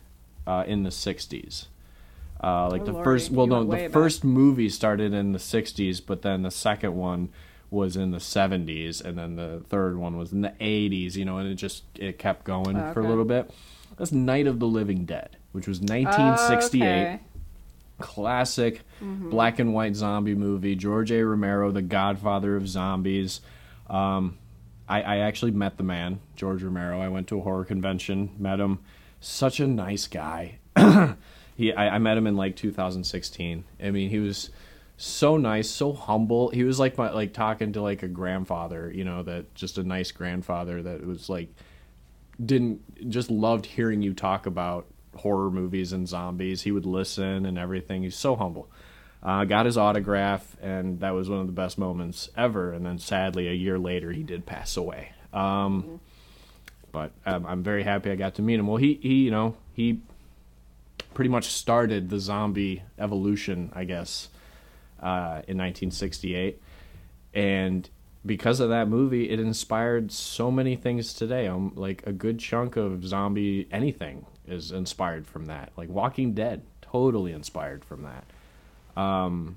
uh, 0.46 0.64
in 0.66 0.82
the 0.82 0.90
'60s. 0.90 1.66
Uh, 2.42 2.68
like 2.68 2.82
Oh, 2.82 2.86
the 2.86 3.04
first, 3.04 3.30
well, 3.30 3.46
no, 3.46 3.62
the 3.64 3.70
back. 3.76 3.90
first 3.92 4.24
movie 4.24 4.68
started 4.68 5.12
in 5.14 5.32
the 5.32 5.38
'60s, 5.38 6.00
but 6.04 6.22
then 6.22 6.42
the 6.42 6.50
second 6.50 6.96
one 6.96 7.28
was 7.70 7.96
in 7.96 8.10
the 8.10 8.18
'70s, 8.18 9.00
and 9.04 9.16
then 9.16 9.36
the 9.36 9.62
third 9.68 9.96
one 9.96 10.16
was 10.18 10.32
in 10.32 10.40
the 10.40 10.52
'80s. 10.60 11.14
You 11.16 11.24
know, 11.24 11.38
and 11.38 11.48
it 11.48 11.54
just 11.54 11.84
it 11.96 12.18
kept 12.18 12.44
going 12.44 12.76
Oh, 12.76 12.92
for 12.92 13.00
a 13.00 13.08
little 13.08 13.24
bit. 13.24 13.50
That's 13.96 14.10
Night 14.12 14.46
of 14.46 14.58
the 14.58 14.66
Living 14.66 15.04
Dead, 15.04 15.36
which 15.52 15.68
was 15.68 15.80
1968 15.80 17.02
Okay. 17.06 17.20
classic 17.98 18.82
Mm-hmm. 19.02 19.30
black 19.30 19.58
and 19.58 19.74
white 19.74 19.96
zombie 19.96 20.34
movie. 20.34 20.74
George 20.76 21.10
A. 21.12 21.24
Romero, 21.24 21.70
the 21.72 21.82
godfather 21.82 22.56
of 22.56 22.68
zombies. 22.68 23.40
Um, 23.90 24.38
I, 24.88 25.02
I 25.02 25.16
actually 25.18 25.52
met 25.52 25.76
the 25.76 25.82
man, 25.82 26.20
George 26.36 26.62
Romero. 26.62 27.00
I 27.00 27.08
went 27.08 27.28
to 27.28 27.38
a 27.38 27.42
horror 27.42 27.64
convention, 27.64 28.30
met 28.38 28.60
him. 28.60 28.80
Such 29.20 29.60
a 29.60 29.66
nice 29.66 30.06
guy. 30.06 30.58
he, 31.56 31.72
I, 31.72 31.96
I 31.96 31.98
met 31.98 32.16
him 32.16 32.26
in 32.26 32.36
like 32.36 32.56
2016. 32.56 33.64
I 33.82 33.90
mean, 33.90 34.10
he 34.10 34.18
was 34.18 34.50
so 34.96 35.36
nice, 35.36 35.68
so 35.68 35.92
humble. 35.92 36.50
He 36.50 36.64
was 36.64 36.78
like 36.78 36.98
my 36.98 37.10
like 37.10 37.32
talking 37.32 37.72
to 37.72 37.82
like 37.82 38.02
a 38.02 38.08
grandfather, 38.08 38.90
you 38.94 39.04
know, 39.04 39.22
that 39.22 39.54
just 39.54 39.78
a 39.78 39.82
nice 39.82 40.12
grandfather 40.12 40.82
that 40.82 41.06
was 41.06 41.28
like 41.28 41.48
didn't 42.44 43.10
just 43.10 43.30
loved 43.30 43.66
hearing 43.66 44.02
you 44.02 44.14
talk 44.14 44.46
about 44.46 44.86
horror 45.16 45.50
movies 45.50 45.92
and 45.92 46.08
zombies. 46.08 46.62
He 46.62 46.72
would 46.72 46.86
listen 46.86 47.46
and 47.46 47.58
everything. 47.58 48.02
He's 48.02 48.16
so 48.16 48.36
humble. 48.36 48.70
Uh, 49.22 49.44
got 49.44 49.66
his 49.66 49.76
autograph, 49.78 50.56
and 50.60 50.98
that 51.00 51.10
was 51.10 51.30
one 51.30 51.40
of 51.40 51.46
the 51.46 51.52
best 51.52 51.78
moments 51.78 52.28
ever. 52.36 52.72
And 52.72 52.84
then, 52.84 52.98
sadly, 52.98 53.46
a 53.48 53.52
year 53.52 53.78
later, 53.78 54.10
he 54.12 54.22
did 54.24 54.46
pass 54.46 54.76
away. 54.76 55.12
Um, 55.32 56.00
But 56.90 57.12
um, 57.24 57.46
I'm 57.46 57.62
very 57.62 57.84
happy 57.84 58.10
I 58.10 58.16
got 58.16 58.34
to 58.34 58.42
meet 58.42 58.58
him. 58.58 58.66
Well, 58.66 58.76
he, 58.76 58.98
he, 59.00 59.14
you 59.24 59.30
know, 59.30 59.54
he 59.74 60.00
pretty 61.14 61.30
much 61.30 61.44
started 61.46 62.10
the 62.10 62.18
zombie 62.18 62.82
evolution, 62.98 63.70
I 63.74 63.84
guess, 63.84 64.28
uh, 65.00 65.42
in 65.48 65.56
1968, 65.58 66.60
and 67.34 67.88
because 68.24 68.60
of 68.60 68.68
that 68.68 68.88
movie, 68.88 69.30
it 69.30 69.40
inspired 69.40 70.12
so 70.12 70.50
many 70.50 70.76
things 70.76 71.12
today. 71.12 71.48
Um, 71.48 71.72
like 71.74 72.06
a 72.06 72.12
good 72.12 72.38
chunk 72.38 72.76
of 72.76 73.04
zombie 73.04 73.66
anything 73.72 74.26
is 74.46 74.70
inspired 74.70 75.26
from 75.26 75.46
that. 75.46 75.72
Like 75.76 75.88
Walking 75.88 76.32
Dead, 76.34 76.62
totally 76.82 77.32
inspired 77.32 77.84
from 77.84 78.02
that. 78.04 78.24
Um, 78.96 79.56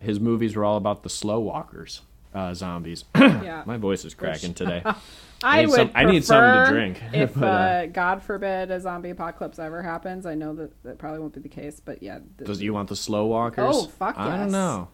his 0.00 0.18
movies 0.20 0.56
were 0.56 0.64
all 0.64 0.76
about 0.76 1.02
the 1.02 1.08
slow 1.10 1.40
walkers, 1.40 2.02
uh, 2.34 2.54
zombies. 2.54 3.04
Yeah. 3.14 3.62
My 3.66 3.76
voice 3.76 4.04
is 4.04 4.14
cracking 4.14 4.54
today. 4.54 4.82
I 5.44 5.60
need 5.62 5.66
would. 5.68 5.76
some- 5.76 5.90
I 5.94 6.04
need 6.04 6.24
something 6.24 6.64
to 6.66 6.70
drink, 6.72 7.02
If 7.12 7.34
but, 7.34 7.44
uh, 7.44 7.46
uh, 7.48 7.86
God 7.86 8.22
forbid 8.22 8.70
a 8.70 8.78
zombie 8.80 9.10
apocalypse 9.10 9.58
ever 9.58 9.82
happens, 9.82 10.24
I 10.26 10.34
know 10.36 10.54
that 10.54 10.82
that 10.84 10.98
probably 10.98 11.18
won't 11.20 11.34
be 11.34 11.40
the 11.40 11.48
case. 11.48 11.80
But 11.80 12.02
yeah, 12.02 12.18
th- 12.38 12.46
Does 12.46 12.62
you 12.62 12.72
want 12.72 12.88
the 12.88 12.94
slow 12.96 13.26
walkers? 13.26 13.64
Oh, 13.76 13.86
fuck 13.86 14.16
I 14.16 14.36
don't 14.36 14.52
know. 14.52 14.88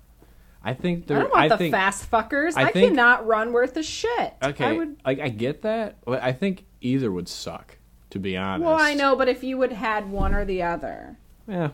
I 0.65 0.73
think 0.75 1.11
I 1.11 1.15
don't 1.21 1.31
want 1.31 1.35
I 1.45 1.49
the 1.49 1.59
think, 1.59 1.73
fast 1.75 2.11
fuckers. 2.11 2.55
I 2.57 2.63
I, 2.65 2.73
think- 2.73 2.89
cannot 2.91 3.27
run 3.27 3.53
worth 3.53 3.77
a 3.77 3.83
shit. 3.83 4.35
Okay, 4.43 4.65
I 4.65 4.73
would. 4.73 4.97
like 5.05 5.21
I 5.21 5.29
get 5.29 5.63
that. 5.63 5.99
I 6.07 6.33
think 6.33 6.65
either 6.81 7.13
would 7.13 7.29
suck. 7.29 7.77
To 8.11 8.19
be 8.19 8.39
honest. 8.39 8.65
Well, 8.67 8.79
I 8.81 8.95
know, 8.95 9.15
but 9.17 9.29
if 9.29 9.45
you 9.45 9.59
would 9.59 9.71
had 9.73 10.11
one 10.11 10.35
or 10.35 10.47
the 10.47 10.63
other, 10.63 11.19
Yeah. 11.47 11.71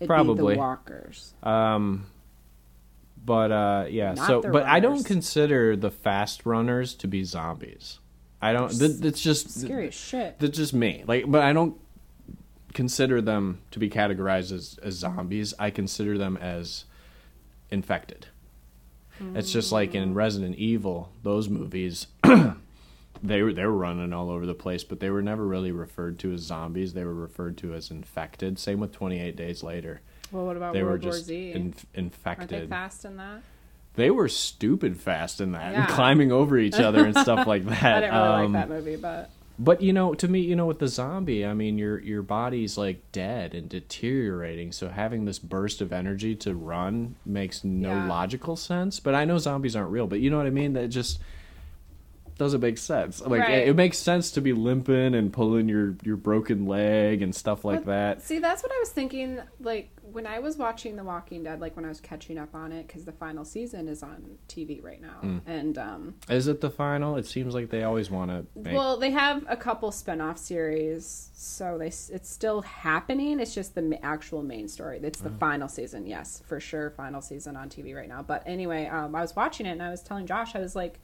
It'd 0.00 0.08
Probably. 0.08 0.54
the 0.54 0.60
walkers. 0.60 1.34
Um. 1.42 2.06
But 3.24 3.50
uh, 3.50 3.86
yeah. 3.90 4.14
Not 4.14 4.26
so, 4.26 4.40
but 4.40 4.64
I 4.64 4.78
don't 4.78 5.04
consider 5.04 5.74
the 5.76 5.90
fast 5.90 6.46
runners 6.46 6.94
to 6.96 7.08
be 7.08 7.24
zombies. 7.24 7.98
I 8.40 8.52
don't. 8.52 8.68
Th- 8.68 8.98
that's 8.98 9.20
just 9.20 9.50
Scary 9.50 9.88
as 9.88 9.94
shit. 9.94 10.38
That's 10.38 10.56
just 10.56 10.72
me. 10.72 11.02
Like, 11.06 11.24
but 11.26 11.42
I 11.42 11.52
don't 11.52 11.76
consider 12.72 13.20
them 13.20 13.62
to 13.72 13.78
be 13.78 13.90
categorized 13.90 14.52
as, 14.52 14.78
as 14.82 14.94
zombies. 14.94 15.54
I 15.58 15.70
consider 15.70 16.18
them 16.18 16.36
as 16.36 16.84
infected. 17.70 18.28
It's 19.34 19.50
just 19.50 19.72
like 19.72 19.94
in 19.94 20.12
Resident 20.12 20.56
Evil, 20.56 21.10
those 21.22 21.48
movies. 21.48 22.06
They 23.22 23.42
were 23.42 23.52
they 23.52 23.64
were 23.64 23.76
running 23.76 24.12
all 24.12 24.30
over 24.30 24.46
the 24.46 24.54
place, 24.54 24.84
but 24.84 25.00
they 25.00 25.10
were 25.10 25.22
never 25.22 25.46
really 25.46 25.72
referred 25.72 26.18
to 26.20 26.32
as 26.32 26.40
zombies. 26.42 26.92
They 26.94 27.04
were 27.04 27.14
referred 27.14 27.56
to 27.58 27.74
as 27.74 27.90
infected. 27.90 28.58
Same 28.58 28.80
with 28.80 28.92
Twenty 28.92 29.20
Eight 29.20 29.36
Days 29.36 29.62
Later. 29.62 30.00
Well, 30.32 30.44
what 30.46 30.56
about 30.56 30.72
They 30.74 30.82
were 30.82 30.90
World 30.90 31.04
War 31.04 31.12
just 31.12 31.26
Z? 31.26 31.52
in, 31.52 31.62
Aren't 31.62 31.92
they 31.92 32.00
infected. 32.00 32.68
fast 32.68 33.04
in 33.04 33.16
that? 33.16 33.42
They 33.94 34.10
were 34.10 34.28
stupid 34.28 34.98
fast 34.98 35.40
in 35.40 35.52
that, 35.52 35.74
and 35.74 35.88
climbing 35.88 36.30
over 36.32 36.58
each 36.58 36.74
other 36.80 37.06
and 37.06 37.16
stuff 37.16 37.46
like 37.46 37.64
that. 37.66 37.82
I 37.84 38.00
didn't 38.00 38.14
really 38.14 38.28
Um, 38.44 38.52
like 38.52 38.68
that 38.68 38.74
movie, 38.74 38.96
but 38.96 39.30
But 39.58 39.80
you 39.80 39.94
know, 39.94 40.12
to 40.14 40.28
me, 40.28 40.40
you 40.40 40.54
know, 40.54 40.66
with 40.66 40.80
the 40.80 40.88
zombie, 40.88 41.46
I 41.46 41.54
mean, 41.54 41.78
your 41.78 41.98
your 42.00 42.20
body's 42.22 42.76
like 42.76 43.00
dead 43.12 43.54
and 43.54 43.68
deteriorating. 43.70 44.72
So 44.72 44.88
having 44.88 45.24
this 45.24 45.38
burst 45.38 45.80
of 45.80 45.92
energy 45.94 46.34
to 46.36 46.54
run 46.54 47.16
makes 47.24 47.64
no 47.64 47.88
Yeah. 47.90 48.06
logical 48.08 48.56
sense. 48.56 49.00
But 49.00 49.14
I 49.14 49.24
know 49.24 49.38
zombies 49.38 49.74
aren't 49.74 49.90
real. 49.90 50.06
But 50.06 50.20
you 50.20 50.28
know 50.28 50.36
what 50.36 50.46
I 50.46 50.50
mean? 50.50 50.74
That 50.74 50.88
just 50.88 51.18
doesn't 52.38 52.60
make 52.60 52.76
sense. 52.78 53.20
Like 53.20 53.40
Right. 53.40 53.58
it, 53.58 53.68
it 53.68 53.76
makes 53.76 53.98
sense 53.98 54.30
to 54.32 54.40
be 54.40 54.52
limping 54.52 55.14
and 55.14 55.32
pulling 55.32 55.68
your 55.68 55.96
your 56.02 56.16
broken 56.16 56.66
leg 56.66 57.22
and 57.22 57.34
stuff 57.34 57.64
like 57.64 57.80
But, 57.84 57.86
that. 57.86 58.22
See, 58.22 58.38
that's 58.38 58.62
what 58.62 58.70
I 58.72 58.78
was 58.78 58.90
thinking. 58.90 59.40
Like 59.60 59.90
when 60.12 60.26
I 60.26 60.38
was 60.38 60.56
watching 60.56 60.96
The 60.96 61.02
Walking 61.04 61.42
Dead, 61.44 61.60
like 61.60 61.74
when 61.76 61.84
I 61.84 61.88
was 61.88 62.00
catching 62.00 62.38
up 62.38 62.54
on 62.54 62.72
it, 62.72 62.86
because 62.86 63.04
the 63.04 63.12
final 63.12 63.44
season 63.44 63.88
is 63.88 64.02
on 64.02 64.38
TV 64.48 64.82
right 64.82 65.00
now, 65.00 65.18
Mm. 65.22 65.40
and 65.46 65.78
um, 65.78 66.14
Is 66.28 66.46
it 66.46 66.60
the 66.60 66.70
final? 66.70 67.16
It 67.16 67.26
seems 67.26 67.54
like 67.54 67.70
they 67.70 67.82
always 67.82 68.10
want 68.10 68.30
to 68.30 68.44
make. 68.58 68.74
well, 68.76 68.96
they 68.98 69.10
have 69.10 69.44
a 69.48 69.56
couple 69.56 69.90
spin-off 69.90 70.38
series, 70.38 71.30
so 71.34 71.76
they 71.78 71.86
it's 71.88 72.28
still 72.28 72.62
happening. 72.62 73.40
It's 73.40 73.54
just 73.54 73.74
the 73.74 73.98
actual 74.04 74.42
main 74.42 74.68
story. 74.68 75.00
It's 75.02 75.20
the 75.20 75.30
final 75.30 75.68
season, 75.68 76.06
yes, 76.06 76.42
for 76.46 76.60
sure, 76.60 76.90
final 76.90 77.20
season 77.22 77.56
on 77.56 77.68
TV 77.68 77.94
right 77.94 78.08
now. 78.08 78.22
But 78.22 78.42
anyway, 78.46 78.86
um, 78.86 79.14
I 79.14 79.22
was 79.22 79.34
watching 79.34 79.66
it 79.66 79.70
and 79.70 79.82
I 79.82 79.90
was 79.90 80.02
telling 80.02 80.26
Josh, 80.26 80.54
I 80.54 80.60
was 80.60 80.76
like. 80.76 81.00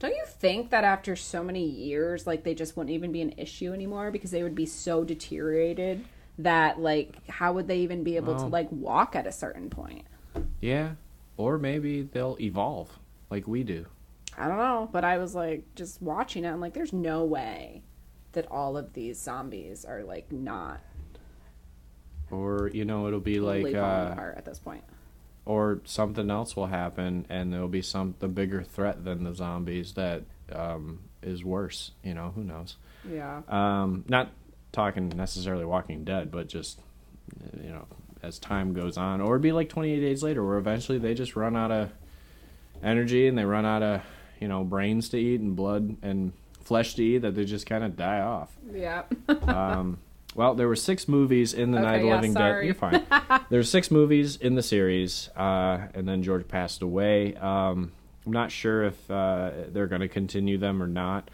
Don't 0.00 0.16
you 0.16 0.24
think 0.26 0.70
that 0.70 0.82
after 0.82 1.14
so 1.14 1.44
many 1.44 1.64
years, 1.64 2.26
like 2.26 2.42
they 2.42 2.54
just 2.54 2.76
wouldn't 2.76 2.92
even 2.94 3.12
be 3.12 3.20
an 3.22 3.34
issue 3.36 3.72
anymore 3.72 4.10
because 4.10 4.30
they 4.32 4.42
would 4.42 4.54
be 4.54 4.66
so 4.66 5.04
deteriorated 5.04 6.04
that 6.38 6.80
like 6.80 7.28
how 7.28 7.52
would 7.52 7.68
they 7.68 7.78
even 7.80 8.02
be 8.02 8.16
able 8.16 8.34
to 8.36 8.46
like 8.46 8.68
walk 8.72 9.14
at 9.14 9.26
a 9.26 9.32
certain 9.32 9.70
point? 9.70 10.06
yeah, 10.60 10.92
or 11.36 11.58
maybe 11.58 12.02
they'll 12.02 12.36
evolve 12.40 12.98
like 13.30 13.46
we 13.46 13.62
do. 13.62 13.86
I 14.38 14.48
don't 14.48 14.58
know, 14.58 14.88
but 14.90 15.04
I 15.04 15.18
was 15.18 15.34
like 15.34 15.64
just 15.74 16.00
watching 16.00 16.44
it. 16.44 16.48
I'm 16.50 16.60
like, 16.60 16.72
there's 16.72 16.92
no 16.94 17.24
way 17.24 17.82
that 18.32 18.46
all 18.50 18.76
of 18.76 18.92
these 18.94 19.18
zombies 19.20 19.84
are 19.84 20.02
like 20.02 20.30
not 20.32 20.80
Or 22.30 22.70
you 22.72 22.84
know, 22.84 23.06
it'll 23.06 23.20
be 23.20 23.40
like 23.40 23.74
uh, 23.74 24.10
apart 24.12 24.36
at 24.38 24.44
this 24.44 24.58
point. 24.58 24.84
Or 25.46 25.80
something 25.84 26.30
else 26.30 26.54
will 26.56 26.66
happen 26.66 27.26
and 27.28 27.52
there'll 27.52 27.68
be 27.68 27.82
some 27.82 28.14
the 28.20 28.28
bigger 28.28 28.62
threat 28.62 29.04
than 29.04 29.24
the 29.24 29.34
zombies 29.34 29.94
that 29.94 30.22
um, 30.52 31.00
is 31.22 31.44
worse 31.44 31.92
you 32.04 32.14
know 32.14 32.32
who 32.34 32.42
knows 32.44 32.76
Yeah. 33.08 33.42
um, 33.48 34.04
not 34.08 34.30
talking 34.72 35.08
necessarily 35.10 35.64
walking 35.64 36.04
dead 36.04 36.30
but 36.30 36.46
just 36.48 36.80
you 37.62 37.70
know 37.70 37.86
as 38.22 38.38
time 38.38 38.74
goes 38.74 38.96
on 38.98 39.20
or 39.20 39.34
it'd 39.34 39.42
be 39.42 39.52
like 39.52 39.68
28 39.68 39.98
days 40.00 40.22
later 40.22 40.44
where 40.44 40.58
eventually 40.58 40.98
they 40.98 41.14
just 41.14 41.34
run 41.36 41.56
out 41.56 41.70
of 41.72 41.90
energy 42.82 43.26
and 43.28 43.36
they 43.36 43.44
run 43.44 43.64
out 43.66 43.82
of 43.82 44.02
you 44.40 44.48
know 44.48 44.62
brains 44.64 45.08
to 45.10 45.18
eat 45.18 45.40
and 45.40 45.56
blood 45.56 45.96
and 46.02 46.32
flesh 46.62 46.94
to 46.94 47.02
eat 47.02 47.18
that 47.18 47.34
they 47.34 47.44
just 47.44 47.66
kind 47.66 47.82
of 47.82 47.96
die 47.96 48.20
off 48.20 48.50
Yeah. 48.72 49.02
um, 49.28 49.98
well, 50.34 50.54
there 50.54 50.68
were 50.68 50.76
six 50.76 51.08
movies 51.08 51.52
in 51.54 51.72
the 51.72 51.78
Okay, 51.78 51.86
Night 51.86 51.94
of 51.96 52.02
the 52.02 52.06
yeah, 52.08 52.14
Living 52.14 52.32
sorry. 52.32 52.60
Dead. 52.60 52.66
You're 52.66 52.74
fine. 52.74 53.42
there 53.50 53.58
were 53.58 53.64
six 53.64 53.90
movies 53.90 54.36
in 54.36 54.54
the 54.54 54.62
series, 54.62 55.28
uh, 55.36 55.88
and 55.94 56.08
then 56.08 56.22
George 56.22 56.46
passed 56.46 56.82
away. 56.82 57.34
Um, 57.36 57.92
I'm 58.24 58.32
not 58.32 58.52
sure 58.52 58.84
if 58.84 59.10
uh, 59.10 59.50
they're 59.68 59.86
going 59.86 60.02
to 60.02 60.08
continue 60.08 60.58
them 60.58 60.82
or 60.82 60.86
not, 60.86 61.30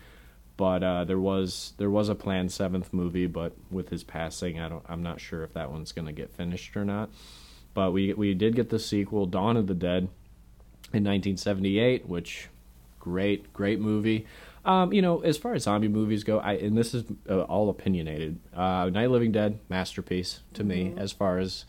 but 0.56 0.82
uh, 0.82 1.04
there 1.04 1.18
was 1.18 1.74
there 1.76 1.90
was 1.90 2.08
a 2.08 2.14
planned 2.14 2.52
seventh 2.52 2.92
movie, 2.92 3.26
but 3.26 3.52
with 3.70 3.90
his 3.90 4.02
passing, 4.02 4.58
I 4.60 4.68
don't. 4.68 4.84
I'm 4.88 5.02
not 5.02 5.20
sure 5.20 5.42
if 5.42 5.52
that 5.54 5.70
one's 5.70 5.92
going 5.92 6.06
to 6.06 6.12
get 6.12 6.32
finished 6.32 6.76
or 6.76 6.84
not. 6.84 7.10
But 7.74 7.92
we 7.92 8.14
we 8.14 8.32
did 8.32 8.56
get 8.56 8.70
the 8.70 8.78
sequel, 8.78 9.26
Dawn 9.26 9.56
of 9.58 9.66
the 9.66 9.74
Dead, 9.74 10.04
in 10.92 11.04
1978, 11.04 12.08
which 12.08 12.48
great 12.98 13.52
great 13.52 13.80
movie. 13.80 14.26
Um, 14.66 14.92
you 14.92 15.00
know, 15.00 15.20
as 15.20 15.38
far 15.38 15.54
as 15.54 15.62
zombie 15.62 15.88
movies 15.88 16.24
go, 16.24 16.38
I 16.40 16.54
and 16.54 16.76
this 16.76 16.92
is 16.92 17.04
uh, 17.30 17.42
all 17.42 17.70
opinionated. 17.70 18.38
Uh, 18.54 18.90
Night 18.92 19.04
of 19.04 19.12
Living 19.12 19.30
Dead 19.32 19.58
masterpiece 19.68 20.40
to 20.54 20.64
me 20.64 20.92
as 20.96 21.12
far 21.12 21.38
as 21.38 21.64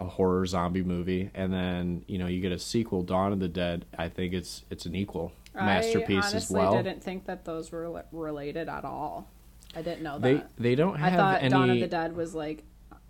a 0.00 0.04
horror 0.04 0.46
zombie 0.46 0.82
movie, 0.82 1.30
and 1.34 1.52
then 1.52 2.04
you 2.08 2.16
know 2.18 2.26
you 2.26 2.40
get 2.40 2.50
a 2.52 2.58
sequel, 2.58 3.02
Dawn 3.02 3.32
of 3.32 3.40
the 3.40 3.48
Dead. 3.48 3.84
I 3.98 4.08
think 4.08 4.32
it's 4.32 4.64
it's 4.70 4.86
an 4.86 4.94
equal 4.94 5.32
masterpiece 5.54 6.24
I 6.24 6.28
honestly 6.28 6.38
as 6.38 6.50
well. 6.50 6.82
didn't 6.82 7.02
think 7.02 7.26
that 7.26 7.44
those 7.44 7.70
were 7.70 8.02
related 8.12 8.68
at 8.68 8.84
all. 8.84 9.28
I 9.76 9.82
didn't 9.82 10.02
know 10.02 10.18
They 10.18 10.34
that. 10.34 10.50
they 10.56 10.74
don't 10.74 10.96
have 10.96 11.12
I 11.12 11.16
thought 11.16 11.40
any 11.42 11.50
Dawn 11.50 11.70
of 11.70 11.80
the 11.80 11.86
Dead 11.88 12.16
was 12.16 12.34
like, 12.34 12.62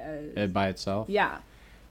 uh, 0.03 0.47
by 0.49 0.69
itself. 0.69 1.09
yeah, 1.09 1.39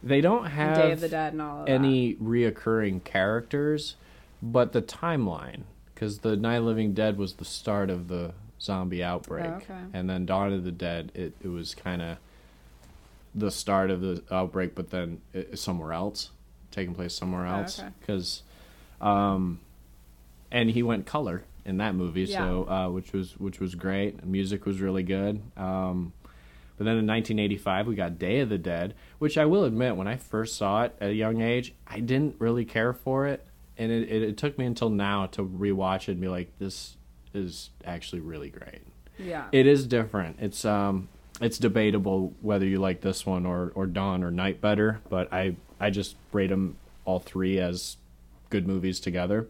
They 0.03 0.19
don't 0.19 0.45
have 0.45 0.75
Day 0.75 0.91
of 0.91 0.99
the 0.99 1.07
Dead 1.09 1.31
and 1.33 1.41
all 1.41 1.61
of 1.63 1.69
any 1.69 2.15
reoccurring 2.15 3.05
characters, 3.05 3.95
but 4.41 4.73
the 4.73 4.81
timeline, 4.81 5.61
because 5.97 6.19
the 6.19 6.37
Night 6.37 6.57
of 6.57 6.65
Living 6.65 6.93
Dead 6.93 7.17
was 7.17 7.33
the 7.33 7.45
start 7.45 7.89
of 7.89 8.07
the 8.07 8.33
zombie 8.61 9.03
outbreak, 9.03 9.45
Oh, 9.47 9.55
okay. 9.55 9.73
and 9.93 10.07
then 10.07 10.27
Dawn 10.27 10.53
of 10.53 10.63
the 10.63 10.71
Dead, 10.71 11.11
it, 11.15 11.33
it 11.41 11.47
was 11.47 11.73
kind 11.73 12.03
of 12.03 12.17
the 13.33 13.49
start 13.49 13.89
of 13.89 14.01
the 14.01 14.21
outbreak, 14.29 14.75
but 14.75 14.91
then 14.91 15.21
it, 15.33 15.57
somewhere 15.57 15.93
else, 15.93 16.29
taking 16.69 16.93
place 16.93 17.15
somewhere 17.15 17.47
Oh, 17.47 17.61
else, 17.61 17.79
okay. 17.79 17.89
because, 17.99 18.43
um, 19.01 19.59
and 20.51 20.69
he 20.69 20.83
went 20.83 21.07
color 21.07 21.45
in 21.65 21.77
that 21.77 21.95
movie, 21.95 22.27
so 22.27 22.69
uh, 22.69 22.89
which 22.89 23.11
was 23.11 23.35
which 23.39 23.59
was 23.59 23.73
great. 23.73 24.23
Music 24.23 24.67
was 24.67 24.79
really 24.79 25.01
good. 25.03 25.41
Um, 25.57 26.13
but 26.77 26.83
then 26.85 26.97
in 26.97 27.07
1985, 27.07 27.87
we 27.87 27.95
got 27.95 28.19
Day 28.19 28.39
of 28.41 28.49
the 28.49 28.59
Dead, 28.59 28.93
which 29.17 29.35
I 29.35 29.45
will 29.45 29.63
admit, 29.63 29.95
when 29.95 30.07
I 30.07 30.15
first 30.17 30.55
saw 30.57 30.83
it 30.83 30.95
at 31.01 31.09
a 31.09 31.13
young 31.15 31.41
age, 31.41 31.73
I 31.87 32.01
didn't 32.01 32.35
really 32.37 32.65
care 32.65 32.93
for 32.93 33.25
it, 33.25 33.43
and 33.77 33.91
it, 33.91 34.09
it, 34.09 34.21
it 34.23 34.37
took 34.37 34.57
me 34.57 34.65
until 34.65 34.89
now 34.89 35.27
to 35.27 35.43
rewatch 35.43 36.03
it 36.03 36.13
and 36.13 36.21
be 36.21 36.27
like, 36.27 36.51
this 36.59 36.95
is 37.33 37.69
actually 37.85 38.21
really 38.21 38.49
great. 38.49 38.81
Yeah, 39.17 39.45
It 39.51 39.65
is 39.65 39.87
different. 39.87 40.37
It's 40.39 40.63
um, 40.65 41.09
it's 41.41 41.57
debatable 41.57 42.33
whether 42.41 42.65
you 42.65 42.79
like 42.79 43.01
this 43.01 43.25
one 43.25 43.45
or 43.45 43.71
or 43.75 43.85
Dawn 43.87 44.23
or 44.23 44.31
Night 44.31 44.61
better, 44.61 45.01
but 45.09 45.31
I 45.33 45.55
I 45.79 45.89
just 45.89 46.15
rate 46.31 46.49
them 46.49 46.77
all 47.05 47.19
three 47.19 47.59
as 47.59 47.97
good 48.49 48.67
movies 48.67 48.99
together. 48.99 49.47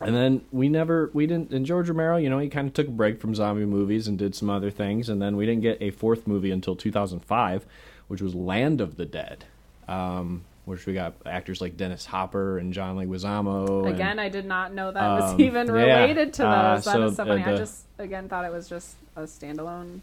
And 0.00 0.14
then 0.14 0.42
we 0.52 0.68
never, 0.68 1.10
we 1.12 1.26
didn't, 1.26 1.50
and 1.50 1.66
George 1.66 1.88
Romero, 1.88 2.18
you 2.18 2.30
know, 2.30 2.38
he 2.38 2.48
kind 2.48 2.68
of 2.68 2.74
took 2.74 2.86
a 2.86 2.92
break 2.92 3.20
from 3.20 3.34
zombie 3.34 3.64
movies 3.64 4.06
and 4.06 4.16
did 4.16 4.34
some 4.34 4.48
other 4.48 4.70
things. 4.70 5.08
And 5.08 5.20
then 5.20 5.36
we 5.36 5.44
didn't 5.44 5.62
get 5.62 5.78
a 5.80 5.90
fourth 5.90 6.26
movie 6.26 6.52
until 6.52 6.76
2005, 6.76 7.66
which 8.06 8.22
was 8.22 8.32
Land 8.34 8.80
of 8.80 8.96
the 8.96 9.06
Dead, 9.06 9.46
um, 9.88 10.44
which 10.68 10.86
we 10.86 10.92
got 10.94 11.14
actors 11.26 11.60
like 11.60 11.76
Dennis 11.76 12.06
Hopper 12.06 12.58
and 12.58 12.72
John 12.72 12.96
Leguizamo. 12.96 13.86
and- 13.86 13.94
again, 13.94 14.18
I 14.18 14.28
did 14.28 14.44
not 14.44 14.72
know 14.74 14.92
that 14.92 15.20
was 15.20 15.32
Um, 15.34 15.40
even 15.40 15.66
yeah, 15.66 15.72
related 15.72 16.32
to 16.34 16.46
uh, 16.46 16.74
those. 16.76 16.84
That 16.84 16.92
so 16.92 17.06
is 17.06 17.16
so 17.16 17.24
funny. 17.24 17.42
I 17.42 17.52
the- 17.52 17.58
just 17.58 17.86
again 17.98 18.28
thought 18.28 18.44
it 18.44 18.52
was 18.52 18.68
just 18.68 18.96
a 19.16 19.22
standalone. 19.22 20.00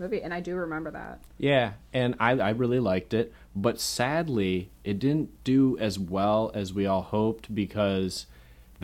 movie, 0.00 0.20
and 0.22 0.34
I 0.34 0.40
do 0.40 0.56
remember 0.56 0.90
that. 0.90 1.20
Yeah, 1.38 1.74
and 1.92 2.16
I, 2.18 2.32
I 2.32 2.50
really 2.50 2.80
liked 2.80 3.14
it, 3.14 3.32
but 3.54 3.78
sadly, 3.78 4.68
it 4.82 4.98
didn't 4.98 5.44
do 5.44 5.78
as 5.78 6.00
well 6.00 6.50
as 6.52 6.74
we 6.74 6.84
all 6.84 7.02
hoped 7.02 7.54
because 7.54 8.26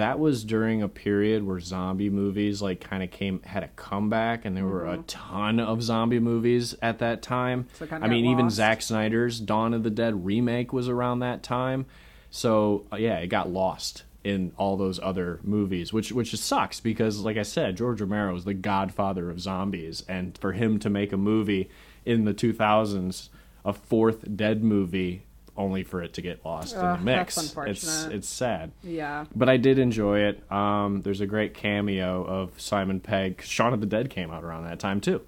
that 0.01 0.19
was 0.19 0.45
during 0.45 0.83
a 0.83 0.89
period 0.89 1.47
where 1.47 1.61
zombie 1.61 2.11
movies 2.11 2.61
like 2.63 2.81
kind 2.81 3.03
of 3.03 3.11
came 3.11 3.43
had 3.43 3.63
a 3.63 3.69
comeback, 3.69 4.45
and 4.45 4.57
there 4.57 4.67
were 4.67 4.87
a 4.87 4.99
ton 5.07 5.61
of 5.61 5.83
zombie 5.83 6.19
movies 6.19 6.75
at 6.83 6.99
that 6.99 7.23
time. 7.23 7.69
So 7.75 7.87
I 7.91 8.09
mean, 8.09 8.25
got 8.25 8.31
even 8.31 8.45
lost. 8.47 8.57
Zack 8.57 8.83
Snyder's 8.83 9.39
Dawn 9.41 9.75
of 9.75 9.83
the 9.83 9.91
Dead 9.91 10.25
remake 10.25 10.73
was 10.73 10.89
around 10.89 11.21
that 11.21 11.43
time, 11.43 11.87
so 12.31 12.87
uh, 12.93 12.97
yeah, 12.97 13.19
it 13.19 13.29
got 13.29 13.51
lost 13.51 14.05
in 14.23 14.53
all 14.57 14.77
those 14.77 15.01
other 15.01 15.41
movies, 15.43 15.93
which 15.93 16.13
which 16.13 16.31
just 16.31 16.45
sucks 16.45 16.81
because, 16.81 17.21
like 17.21 17.37
I 17.37 17.43
said, 17.43 17.77
George 17.77 18.01
Romero 18.01 18.35
is 18.37 18.45
the 18.45 18.55
godfather 18.55 19.31
of 19.31 19.41
zombies, 19.41 20.03
and 20.09 20.37
for 20.39 20.53
him 20.53 20.79
to 20.81 20.91
make 20.91 21.13
a 21.13 21.17
movie 21.17 21.71
in 22.05 22.25
the 22.25 22.35
2000s, 22.35 23.29
a 23.65 23.73
fourth 23.73 24.37
Dead 24.37 24.63
movie, 24.63 25.25
only 25.61 25.85
for 25.85 26.03
it 26.03 26.15
to 26.15 26.23
get 26.23 26.45
lost 26.45 26.75
in 26.75 26.81
the 26.81 26.99
mix, 26.99 27.35
that's 27.35 27.47
it's 27.47 27.49
unfortunate. 27.85 28.17
it's 28.17 28.29
sad. 28.29 28.73
Yeah. 28.83 29.27
But 29.35 29.49
I 29.49 29.57
did 29.59 29.79
enjoy 29.79 30.21
it. 30.21 30.51
Um, 30.51 31.03
there's 31.03 31.21
a 31.21 31.27
great 31.27 31.55
cameo 31.55 32.25
of 32.25 32.61
Simon 32.61 33.01
Pegg. 33.01 33.43
Shaun 33.43 33.73
of 33.73 33.81
the 33.81 33.87
Dead 33.87 34.11
came 34.11 34.31
out 34.31 34.43
around 34.43 34.65
that 34.65 34.81
time 34.81 35.01
too. 35.01 35.21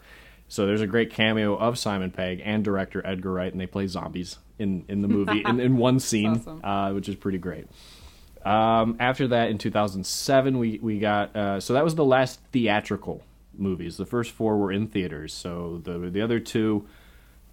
So 0.49 0.67
there's 0.67 0.81
a 0.81 0.87
great 0.87 1.11
cameo 1.11 1.57
of 1.57 1.79
Simon 1.79 2.11
Pegg 2.11 2.43
and 2.45 2.63
director 2.65 3.01
Edgar 3.07 3.33
Wright, 3.33 3.51
and 3.53 3.61
they 3.61 3.67
play 3.67 3.87
zombies 3.87 4.39
in, 4.59 4.85
in 4.89 5.01
the 5.03 5.09
movie 5.09 5.43
in, 5.47 5.61
in 5.61 5.77
one 5.77 5.99
scene, 6.11 6.37
awesome. 6.37 6.65
uh, 6.65 6.93
which 6.93 7.09
is 7.09 7.17
pretty 7.17 7.39
great. 7.39 7.67
Um, 8.45 8.97
after 8.99 9.29
that, 9.29 9.51
in 9.51 9.59
2007, 9.59 10.59
we 10.59 10.79
we 10.83 10.99
got 10.99 11.35
uh, 11.37 11.61
so 11.61 11.75
that 11.75 11.85
was 11.85 11.95
the 11.95 12.05
last 12.05 12.41
theatrical 12.53 13.23
movies. 13.57 13.97
The 13.97 14.07
first 14.07 14.31
four 14.33 14.59
were 14.59 14.73
in 14.73 14.89
theaters, 14.89 15.33
so 15.33 15.81
the 15.85 15.99
the 15.99 16.21
other 16.21 16.41
two 16.41 16.87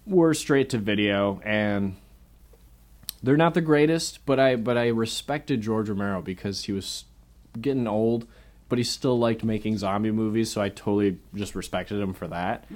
were 0.06 0.34
straight 0.34 0.70
to 0.70 0.78
video, 0.78 1.40
and 1.44 1.96
they're 3.22 3.36
not 3.36 3.54
the 3.54 3.60
greatest. 3.60 4.24
But 4.26 4.38
I 4.40 4.56
but 4.56 4.76
I 4.76 4.88
respected 4.88 5.60
George 5.60 5.88
Romero 5.88 6.22
because 6.22 6.64
he 6.64 6.72
was 6.72 7.04
getting 7.60 7.86
old, 7.86 8.26
but 8.68 8.78
he 8.78 8.84
still 8.84 9.18
liked 9.18 9.44
making 9.44 9.78
zombie 9.78 10.10
movies, 10.10 10.50
so 10.50 10.60
I 10.60 10.68
totally 10.68 11.18
just 11.34 11.54
respected 11.54 12.00
him 12.00 12.14
for 12.14 12.28
that. 12.28 12.66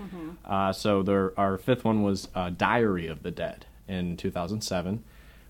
Uh, 0.44 0.72
so 0.72 1.02
there, 1.02 1.38
our 1.38 1.56
fifth 1.56 1.84
one 1.84 2.02
was 2.02 2.28
uh, 2.34 2.50
Diary 2.50 3.06
of 3.06 3.22
the 3.22 3.30
Dead 3.30 3.66
in 3.86 4.16
2007, 4.16 5.04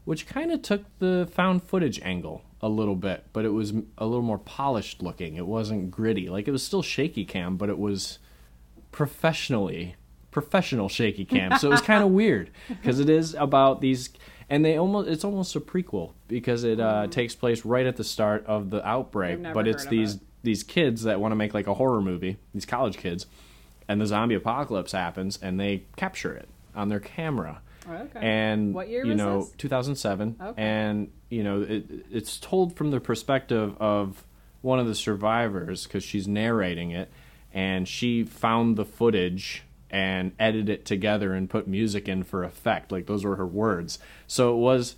which 0.04 0.26
kind 0.26 0.52
of 0.52 0.60
took 0.60 0.84
the 0.98 1.28
found 1.32 1.62
footage 1.62 2.00
angle 2.02 2.42
a 2.60 2.68
little 2.68 2.94
bit, 2.96 3.24
but 3.32 3.44
it 3.44 3.50
was 3.50 3.72
a 3.98 4.06
little 4.06 4.22
more 4.22 4.38
polished 4.38 5.02
looking. 5.02 5.36
It 5.36 5.46
wasn't 5.46 5.90
gritty. 5.90 6.28
Like 6.28 6.46
it 6.48 6.50
was 6.50 6.62
still 6.62 6.82
shaky 6.82 7.24
cam, 7.24 7.56
but 7.56 7.68
it 7.68 7.78
was 7.78 8.18
professionally 8.92 9.96
professional 10.30 10.88
shaky 10.88 11.24
cam. 11.24 11.56
So 11.58 11.68
it 11.68 11.70
was 11.70 11.80
kind 11.80 12.02
of 12.02 12.10
weird 12.20 12.50
because 12.68 12.98
it 13.00 13.08
is 13.08 13.34
about 13.34 13.80
these 13.80 14.10
and 14.50 14.64
they 14.64 14.76
almost 14.78 15.08
it's 15.08 15.24
almost 15.24 15.54
a 15.56 15.60
prequel 15.60 16.12
because 16.28 16.64
it 16.64 16.80
uh, 16.80 17.06
takes 17.08 17.34
place 17.34 17.64
right 17.64 17.86
at 17.86 17.96
the 17.96 18.04
start 18.04 18.44
of 18.46 18.70
the 18.70 18.86
outbreak, 18.86 19.42
but 19.54 19.66
it's 19.68 19.86
these 19.86 20.14
it. 20.16 20.20
these 20.42 20.62
kids 20.62 21.02
that 21.04 21.20
want 21.20 21.32
to 21.32 21.36
make 21.36 21.54
like 21.54 21.66
a 21.66 21.74
horror 21.74 22.00
movie, 22.00 22.36
these 22.52 22.66
college 22.66 22.96
kids, 22.98 23.26
and 23.88 24.00
the 24.00 24.06
zombie 24.06 24.34
apocalypse 24.34 24.92
happens 24.92 25.38
and 25.42 25.58
they 25.58 25.84
capture 25.96 26.32
it 26.34 26.48
on 26.74 26.88
their 26.88 27.00
camera. 27.00 27.60
Okay. 27.86 28.18
And 28.22 28.72
What 28.74 28.88
year 28.88 29.04
you 29.04 29.10
was 29.10 29.18
know, 29.18 29.40
this? 29.42 29.52
2007, 29.58 30.36
Okay. 30.40 30.62
and 30.62 31.10
you 31.28 31.42
know, 31.44 31.60
it, 31.62 31.84
it's 32.10 32.38
told 32.38 32.76
from 32.76 32.90
the 32.90 32.98
perspective 33.00 33.76
of 33.78 34.24
one 34.62 34.78
of 34.78 34.86
the 34.86 34.94
survivors 34.94 35.84
because 35.84 36.02
she's 36.02 36.26
narrating 36.26 36.92
it, 36.92 37.10
and 37.52 37.86
she 37.86 38.24
found 38.24 38.76
the 38.76 38.86
footage 38.86 39.63
and 39.94 40.32
edit 40.40 40.68
it 40.68 40.84
together 40.84 41.34
and 41.34 41.48
put 41.48 41.68
music 41.68 42.08
in 42.08 42.24
for 42.24 42.42
effect. 42.42 42.90
Like 42.90 43.06
those 43.06 43.24
were 43.24 43.36
her 43.36 43.46
words. 43.46 44.00
So 44.26 44.52
it 44.52 44.56
was 44.58 44.96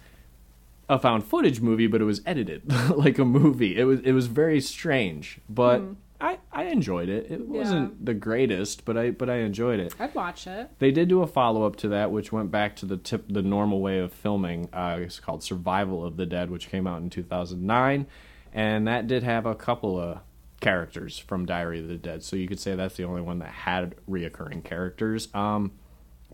a 0.88 0.98
found 0.98 1.22
footage 1.22 1.60
movie, 1.60 1.86
but 1.86 2.00
it 2.00 2.04
was 2.04 2.22
edited 2.24 2.72
like 2.96 3.18
a 3.18 3.24
movie. 3.26 3.78
It 3.78 3.84
was 3.84 4.00
it 4.00 4.12
was 4.12 4.26
very 4.26 4.58
strange, 4.58 5.38
but 5.50 5.82
I 6.18 6.38
I 6.50 6.64
enjoyed 6.64 7.10
it. 7.10 7.30
It 7.30 7.46
wasn't 7.46 8.06
the 8.06 8.14
greatest, 8.14 8.86
but 8.86 8.96
I 8.96 9.10
but 9.10 9.28
I 9.28 9.40
enjoyed 9.40 9.80
it. 9.80 9.94
I'd 10.00 10.14
watch 10.14 10.46
it. 10.46 10.70
They 10.78 10.92
did 10.92 11.08
do 11.08 11.20
a 11.20 11.26
follow 11.26 11.64
up 11.64 11.76
to 11.76 11.88
that, 11.88 12.10
which 12.10 12.32
went 12.32 12.50
back 12.50 12.74
to 12.76 12.86
the 12.86 12.96
tip, 12.96 13.26
the 13.28 13.42
normal 13.42 13.82
way 13.82 13.98
of 13.98 14.14
filming. 14.14 14.70
Uh, 14.72 15.00
it's 15.02 15.20
called 15.20 15.42
Survival 15.42 16.06
of 16.06 16.16
the 16.16 16.24
Dead, 16.24 16.48
which 16.50 16.70
came 16.70 16.86
out 16.86 17.02
in 17.02 17.10
2009, 17.10 18.06
and 18.54 18.88
that 18.88 19.06
did 19.06 19.24
have 19.24 19.44
a 19.44 19.54
couple 19.54 20.00
of 20.00 20.20
characters 20.60 21.18
from 21.18 21.46
Diary 21.46 21.80
of 21.80 21.88
the 21.88 21.96
Dead. 21.96 22.22
So 22.22 22.36
you 22.36 22.48
could 22.48 22.60
say 22.60 22.74
that's 22.74 22.96
the 22.96 23.04
only 23.04 23.20
one 23.22 23.38
that 23.40 23.48
had 23.50 23.94
reoccurring 24.08 24.64
characters. 24.64 25.28
Um, 25.34 25.72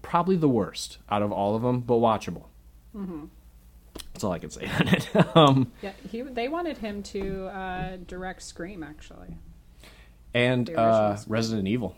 probably 0.03 0.37
the 0.37 0.49
worst 0.49 0.99
out 1.11 1.23
of 1.23 1.33
all 1.33 1.55
of 1.57 1.63
them, 1.63 1.81
but 1.81 1.95
watchable. 1.95 2.45
That's 4.13 4.25
all 4.25 4.33
I 4.33 4.39
can 4.39 4.51
say 4.51 4.67
on 4.81 4.89
it. 4.89 5.37
um, 5.37 5.73
Yeah, 5.83 5.93
he. 6.11 6.23
They 6.23 6.49
wanted 6.49 6.79
him 6.79 7.03
to 7.05 7.47
uh, 7.47 7.97
direct 8.07 8.43
Scream, 8.43 8.83
actually. 8.83 9.37
and 10.35 10.69
uh, 10.71 11.17
Resident 11.27 11.67
Evil. 11.69 11.97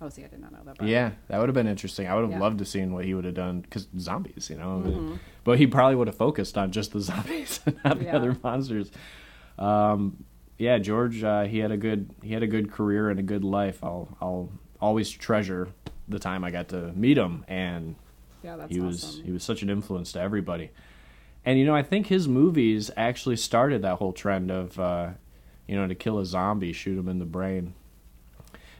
Oh, 0.00 0.08
see, 0.08 0.24
I 0.24 0.28
did 0.28 0.40
not 0.40 0.52
know 0.52 0.58
that. 0.64 0.86
Yeah, 0.86 1.12
that 1.28 1.38
would 1.38 1.48
have 1.48 1.54
been 1.54 1.66
interesting. 1.68 2.06
I 2.06 2.14
would 2.14 2.22
have 2.22 2.30
Yeah. 2.32 2.40
loved 2.40 2.58
to 2.58 2.64
seen 2.64 2.92
what 2.92 3.04
he 3.04 3.14
would 3.14 3.24
have 3.24 3.34
done 3.34 3.60
because 3.60 3.86
zombies, 3.98 4.48
you 4.50 4.56
know. 4.56 4.82
Mm-hmm. 4.84 5.14
But 5.44 5.58
he 5.58 5.66
probably 5.66 5.94
would 5.96 6.08
have 6.08 6.16
focused 6.16 6.58
on 6.58 6.72
just 6.72 6.92
the 6.92 7.00
zombies 7.10 7.60
and 7.64 7.76
not 7.84 7.98
the 8.00 8.10
other 8.10 8.36
monsters. 8.42 8.90
Um, 9.58 10.24
yeah, 10.58 10.78
George, 10.78 11.22
uh, 11.22 11.44
he 11.44 11.58
had 11.58 11.70
a 11.70 11.76
good 11.76 12.10
he 12.22 12.32
had 12.32 12.42
a 12.42 12.46
good 12.46 12.70
career 12.70 13.10
and 13.10 13.18
a 13.18 13.22
good 13.22 13.44
life. 13.44 13.82
I'll 13.82 14.16
I'll 14.20 14.50
always 14.80 15.10
treasure 15.10 15.68
the 16.08 16.18
time 16.18 16.44
I 16.44 16.50
got 16.50 16.68
to 16.68 16.92
meet 16.92 17.16
him, 17.18 17.44
and 17.48 17.96
yeah, 18.42 18.56
that's 18.56 18.72
he 18.72 18.78
awesome. 18.80 18.86
was 18.86 19.22
he 19.24 19.32
was 19.32 19.42
such 19.42 19.62
an 19.62 19.70
influence 19.70 20.12
to 20.12 20.20
everybody. 20.20 20.70
And 21.44 21.58
you 21.58 21.66
know, 21.66 21.74
I 21.74 21.82
think 21.82 22.06
his 22.06 22.26
movies 22.28 22.90
actually 22.96 23.36
started 23.36 23.82
that 23.82 23.96
whole 23.96 24.12
trend 24.12 24.50
of, 24.50 24.78
uh, 24.80 25.10
you 25.66 25.76
know, 25.76 25.86
to 25.86 25.94
kill 25.94 26.18
a 26.18 26.24
zombie, 26.24 26.72
shoot 26.72 26.96
him 26.98 27.08
in 27.08 27.18
the 27.18 27.26
brain. 27.26 27.74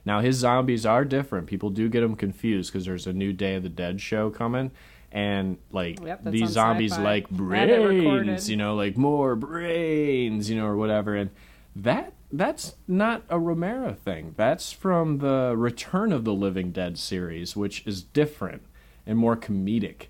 Now 0.07 0.21
his 0.21 0.37
zombies 0.37 0.85
are 0.87 1.05
different. 1.05 1.47
People 1.47 1.71
do 1.71 1.89
get 1.89 2.01
them 2.01 2.15
confused 2.15 2.73
because 2.73 2.85
there's 2.87 3.07
a 3.07 3.13
new 3.13 3.33
Day 3.33 3.55
of 3.57 3.63
the 3.63 3.69
Dead 3.69 4.01
show 4.01 4.31
coming, 4.31 4.71
and 5.11 5.59
like 5.73 6.01
Yep, 6.05 6.25
these 6.25 6.51
zombies 6.51 6.93
Sci-Fi. 6.93 7.03
like 7.03 7.27
I 7.33 7.57
had 7.57 7.71
it 7.71 7.79
recorded. 7.81 8.27
brains, 8.27 8.51
you 8.51 8.57
know, 8.57 8.77
like 8.77 8.97
more 8.97 9.35
brains, 9.37 10.49
you 10.51 10.57
know, 10.57 10.67
or 10.67 10.77
whatever. 10.77 11.17
And 11.17 11.31
that 11.77 12.13
that's 12.33 12.75
not 12.89 13.23
a 13.29 13.39
Romero 13.39 13.95
thing. 13.95 14.35
That's 14.37 14.73
from 14.73 15.19
the 15.19 15.55
Return 15.57 16.13
of 16.13 16.25
the 16.25 16.35
Living 16.35 16.73
Dead 16.73 16.99
series, 16.99 17.57
which 17.57 17.87
is 17.87 18.03
different 18.03 18.63
and 19.07 19.19
more 19.19 19.37
comedic. 19.37 20.07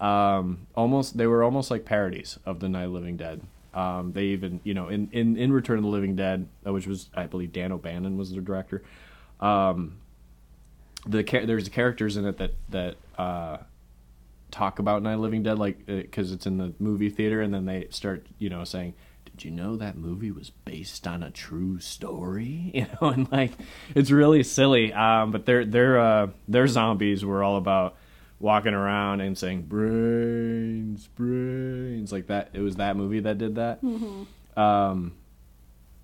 Um, 0.00 0.66
almost 0.74 1.16
they 1.16 1.26
were 1.26 1.42
almost 1.42 1.70
like 1.70 1.84
parodies 1.84 2.38
of 2.44 2.60
the 2.60 2.68
Night 2.68 2.84
of 2.84 2.92
the 2.92 2.98
Living 2.98 3.16
Dead. 3.16 3.40
Um, 3.72 4.12
they 4.12 4.26
even, 4.26 4.60
you 4.62 4.72
know, 4.74 4.88
in, 4.88 5.08
in, 5.12 5.36
in 5.36 5.52
Return 5.52 5.78
of 5.78 5.84
the 5.84 5.90
Living 5.90 6.14
Dead, 6.14 6.46
uh, 6.66 6.72
which 6.72 6.86
was 6.86 7.10
I 7.14 7.26
believe 7.26 7.52
Dan 7.52 7.72
O'Bannon 7.72 8.16
was 8.16 8.30
the 8.30 8.40
director. 8.40 8.82
Um, 9.40 9.98
the 11.06 11.22
there's 11.22 11.68
characters 11.68 12.16
in 12.16 12.24
it 12.24 12.38
that 12.38 12.54
that 12.70 12.96
uh, 13.18 13.58
talk 14.50 14.78
about 14.78 15.02
Night 15.02 15.14
of 15.14 15.18
the 15.18 15.22
Living 15.22 15.42
Dead, 15.42 15.58
like 15.58 15.86
because 15.86 16.32
it's 16.32 16.46
in 16.46 16.58
the 16.58 16.72
movie 16.78 17.10
theater, 17.10 17.40
and 17.40 17.52
then 17.52 17.64
they 17.64 17.88
start, 17.90 18.26
you 18.38 18.48
know, 18.48 18.64
saying, 18.64 18.94
"Did 19.36 19.44
you 19.44 19.50
know 19.50 19.76
that 19.76 19.96
movie 19.96 20.30
was 20.30 20.50
based 20.50 21.06
on 21.06 21.22
a 21.22 21.30
true 21.30 21.78
story?" 21.80 22.70
You 22.74 22.86
know, 23.00 23.08
and 23.08 23.30
like 23.30 23.52
it's 23.94 24.10
really 24.10 24.42
silly. 24.42 24.92
Um, 24.92 25.30
but 25.30 25.46
their 25.46 25.64
their 25.64 25.98
uh, 25.98 26.26
their 26.48 26.66
zombies 26.66 27.24
were 27.24 27.42
all 27.42 27.56
about 27.56 27.96
walking 28.40 28.74
around 28.74 29.20
and 29.20 29.38
saying 29.38 29.62
brains, 29.62 31.06
brains, 31.08 32.12
like 32.12 32.26
that. 32.26 32.50
It 32.52 32.60
was 32.60 32.76
that 32.76 32.96
movie 32.96 33.20
that 33.20 33.38
did 33.38 33.54
that. 33.56 33.80
Um, 34.56 35.12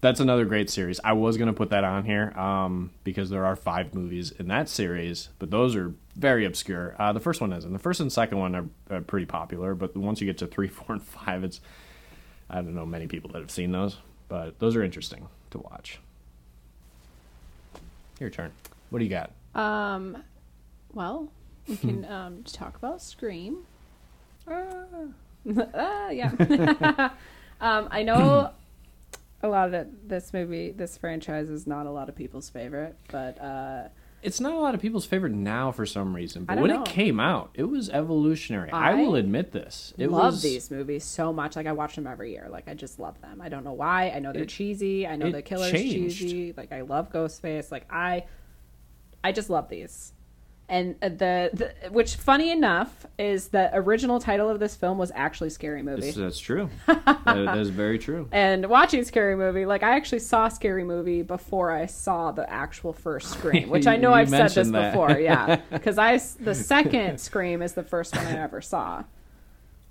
that's 0.00 0.20
another 0.20 0.44
great 0.46 0.70
series. 0.70 0.98
I 1.04 1.12
was 1.12 1.36
gonna 1.36 1.52
put 1.52 1.70
that 1.70 1.84
on 1.84 2.04
here 2.04 2.30
um, 2.38 2.90
because 3.04 3.28
there 3.30 3.44
are 3.44 3.56
five 3.56 3.94
movies 3.94 4.30
in 4.32 4.48
that 4.48 4.68
series, 4.68 5.28
but 5.38 5.50
those 5.50 5.76
are 5.76 5.92
very 6.16 6.44
obscure. 6.46 6.96
Uh, 6.98 7.12
the 7.12 7.20
first 7.20 7.40
one 7.40 7.52
isn't. 7.52 7.72
The 7.72 7.78
first 7.78 8.00
and 8.00 8.10
second 8.10 8.38
one 8.38 8.54
are, 8.54 8.64
are 8.90 9.00
pretty 9.02 9.26
popular, 9.26 9.74
but 9.74 9.96
once 9.96 10.20
you 10.20 10.26
get 10.26 10.38
to 10.38 10.46
three, 10.46 10.68
four, 10.68 10.94
and 10.94 11.02
five, 11.02 11.44
it's 11.44 11.60
I 12.50 12.56
don't 12.56 12.74
know 12.74 12.84
many 12.84 13.06
people 13.06 13.30
that 13.32 13.38
have 13.38 13.50
seen 13.50 13.70
those, 13.72 13.96
but 14.28 14.58
those 14.58 14.74
are 14.76 14.82
interesting 14.82 15.28
to 15.50 15.58
watch. 15.58 16.00
Your 18.18 18.30
turn. 18.30 18.52
What 18.90 18.98
do 18.98 19.04
you 19.04 19.10
got? 19.10 19.30
Um, 19.54 20.22
well, 20.92 21.30
we 21.68 21.76
can 21.76 22.04
um 22.10 22.42
talk 22.42 22.76
about 22.76 23.00
Scream. 23.00 23.64
Ah, 24.48 25.00
yeah. 26.10 27.10
um, 27.60 27.88
I 27.90 28.02
know 28.02 28.50
a 29.42 29.48
lot 29.48 29.72
of 29.72 29.86
this 30.06 30.32
movie, 30.32 30.70
this 30.72 30.98
franchise 30.98 31.48
is 31.48 31.66
not 31.66 31.86
a 31.86 31.90
lot 31.90 32.08
of 32.08 32.16
people's 32.16 32.50
favorite, 32.50 32.96
but 33.10 33.40
uh, 33.40 33.88
It's 34.22 34.38
not 34.40 34.52
a 34.52 34.58
lot 34.58 34.74
of 34.74 34.80
people's 34.82 35.06
favorite 35.06 35.32
now 35.32 35.72
for 35.72 35.86
some 35.86 36.14
reason, 36.14 36.44
but 36.44 36.58
when 36.58 36.68
know. 36.70 36.82
it 36.82 36.88
came 36.88 37.18
out, 37.18 37.50
it 37.54 37.64
was 37.64 37.88
evolutionary. 37.88 38.70
I, 38.70 38.90
I 38.90 38.94
will 38.96 39.14
admit 39.14 39.52
this. 39.52 39.94
It 39.96 40.10
love 40.10 40.34
was, 40.34 40.42
these 40.42 40.70
movies 40.70 41.04
so 41.04 41.32
much. 41.32 41.56
Like 41.56 41.66
I 41.66 41.72
watch 41.72 41.94
them 41.96 42.06
every 42.06 42.32
year. 42.32 42.46
Like 42.50 42.68
I 42.68 42.74
just 42.74 42.98
love 42.98 43.18
them. 43.22 43.40
I 43.40 43.48
don't 43.48 43.64
know 43.64 43.72
why. 43.72 44.10
I 44.10 44.18
know 44.18 44.32
they're 44.32 44.42
It- 44.42 44.50
cheesy. 44.50 45.06
I 45.06 45.16
know 45.16 45.30
the 45.30 45.40
killer's 45.40 45.70
changed. 45.72 46.18
cheesy. 46.18 46.54
Like 46.54 46.70
I 46.70 46.82
love 46.82 47.10
Ghostface. 47.10 47.70
Like 47.72 47.86
I, 47.90 48.24
I 49.24 49.32
just 49.32 49.48
love 49.48 49.68
these. 49.70 50.12
And 50.70 50.94
uh, 51.02 51.08
the, 51.08 51.50
the 51.52 51.90
which 51.90 52.14
funny 52.14 52.52
enough 52.52 53.04
is 53.18 53.48
the 53.48 53.70
original 53.74 54.20
title 54.20 54.48
of 54.48 54.60
this 54.60 54.76
film 54.76 54.98
was 54.98 55.10
actually 55.16 55.50
Scary 55.50 55.82
Movie. 55.82 56.02
This- 56.02 56.14
that's 56.14 56.38
true. 56.38 56.70
that, 56.86 57.24
that 57.24 57.58
is 57.58 57.70
very 57.70 57.98
true. 57.98 58.28
and 58.30 58.64
watching 58.66 59.02
Scary 59.02 59.34
Movie, 59.36 59.66
like 59.66 59.82
I 59.82 59.96
actually 59.96 60.20
saw 60.20 60.46
Scary 60.48 60.84
Movie 60.84 61.22
before 61.22 61.72
I 61.72 61.86
saw 61.86 62.30
the 62.30 62.48
actual 62.48 62.92
first 62.92 63.30
Scream, 63.32 63.68
which 63.68 63.88
I 63.88 63.96
know 64.02 64.12
I've 64.14 64.30
said 64.30 64.50
this 64.50 64.70
that. 64.70 64.92
before, 64.92 65.18
yeah, 65.18 65.56
because 65.72 65.98
i 65.98 66.16
the 66.38 66.54
second 66.54 67.18
Scream 67.18 67.62
is 67.62 67.72
the 67.72 67.82
first 67.82 68.14
one 68.14 68.26
I 68.28 68.38
ever 68.40 68.60
saw. 68.60 69.02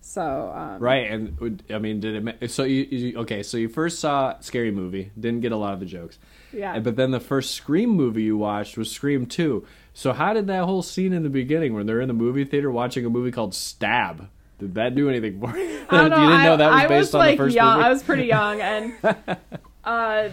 So 0.02 0.54
um, 0.56 0.80
Right, 0.80 1.12
and 1.12 1.62
I 1.70 1.78
mean, 1.78 2.00
did 2.00 2.26
it? 2.42 2.52
So 2.52 2.64
you, 2.64 2.84
you 2.84 3.18
okay? 3.20 3.44
So 3.44 3.58
you 3.58 3.68
first 3.68 4.00
saw 4.00 4.40
Scary 4.40 4.72
Movie, 4.72 5.12
didn't 5.20 5.42
get 5.42 5.52
a 5.52 5.58
lot 5.58 5.74
of 5.74 5.82
the 5.82 5.86
jokes. 5.86 6.20
Yeah. 6.54 6.80
But 6.80 6.96
then 6.96 7.12
the 7.12 7.20
first 7.20 7.52
Scream 7.54 7.90
movie 7.90 8.24
you 8.24 8.38
watched 8.38 8.78
was 8.78 8.90
Scream 8.90 9.26
Two. 9.26 9.66
So 9.94 10.14
how 10.14 10.34
did 10.34 10.48
that 10.48 10.66
whole 10.66 10.82
scene 10.82 11.14
in 11.14 11.24
the 11.24 11.30
beginning, 11.30 11.74
when 11.74 11.86
they're 11.86 12.02
in 12.02 12.08
the 12.08 12.14
movie 12.14 12.46
theater 12.46 12.72
watching 12.72 13.06
a 13.06 13.10
movie 13.10 13.32
called 13.32 13.54
Stab, 13.54 14.30
did 14.60 14.76
that 14.76 14.96
do 14.96 15.10
anything 15.10 15.40
for 15.40 15.58
you? 15.58 15.86
I 15.90 16.04
you 16.04 16.10
didn't 16.10 16.44
know 16.44 16.58
that 16.58 16.72
was 16.72 16.82
I 16.82 16.88
based 16.88 17.00
was 17.00 17.16
on 17.16 17.20
like 17.20 17.38
the 17.38 17.44
first 17.44 17.56
young. 17.56 17.78
movie. 17.78 17.86
I 17.86 17.90
was 17.90 18.04
pretty 18.04 18.26
young, 18.26 18.62
and 18.62 18.94
uh, 19.84 20.30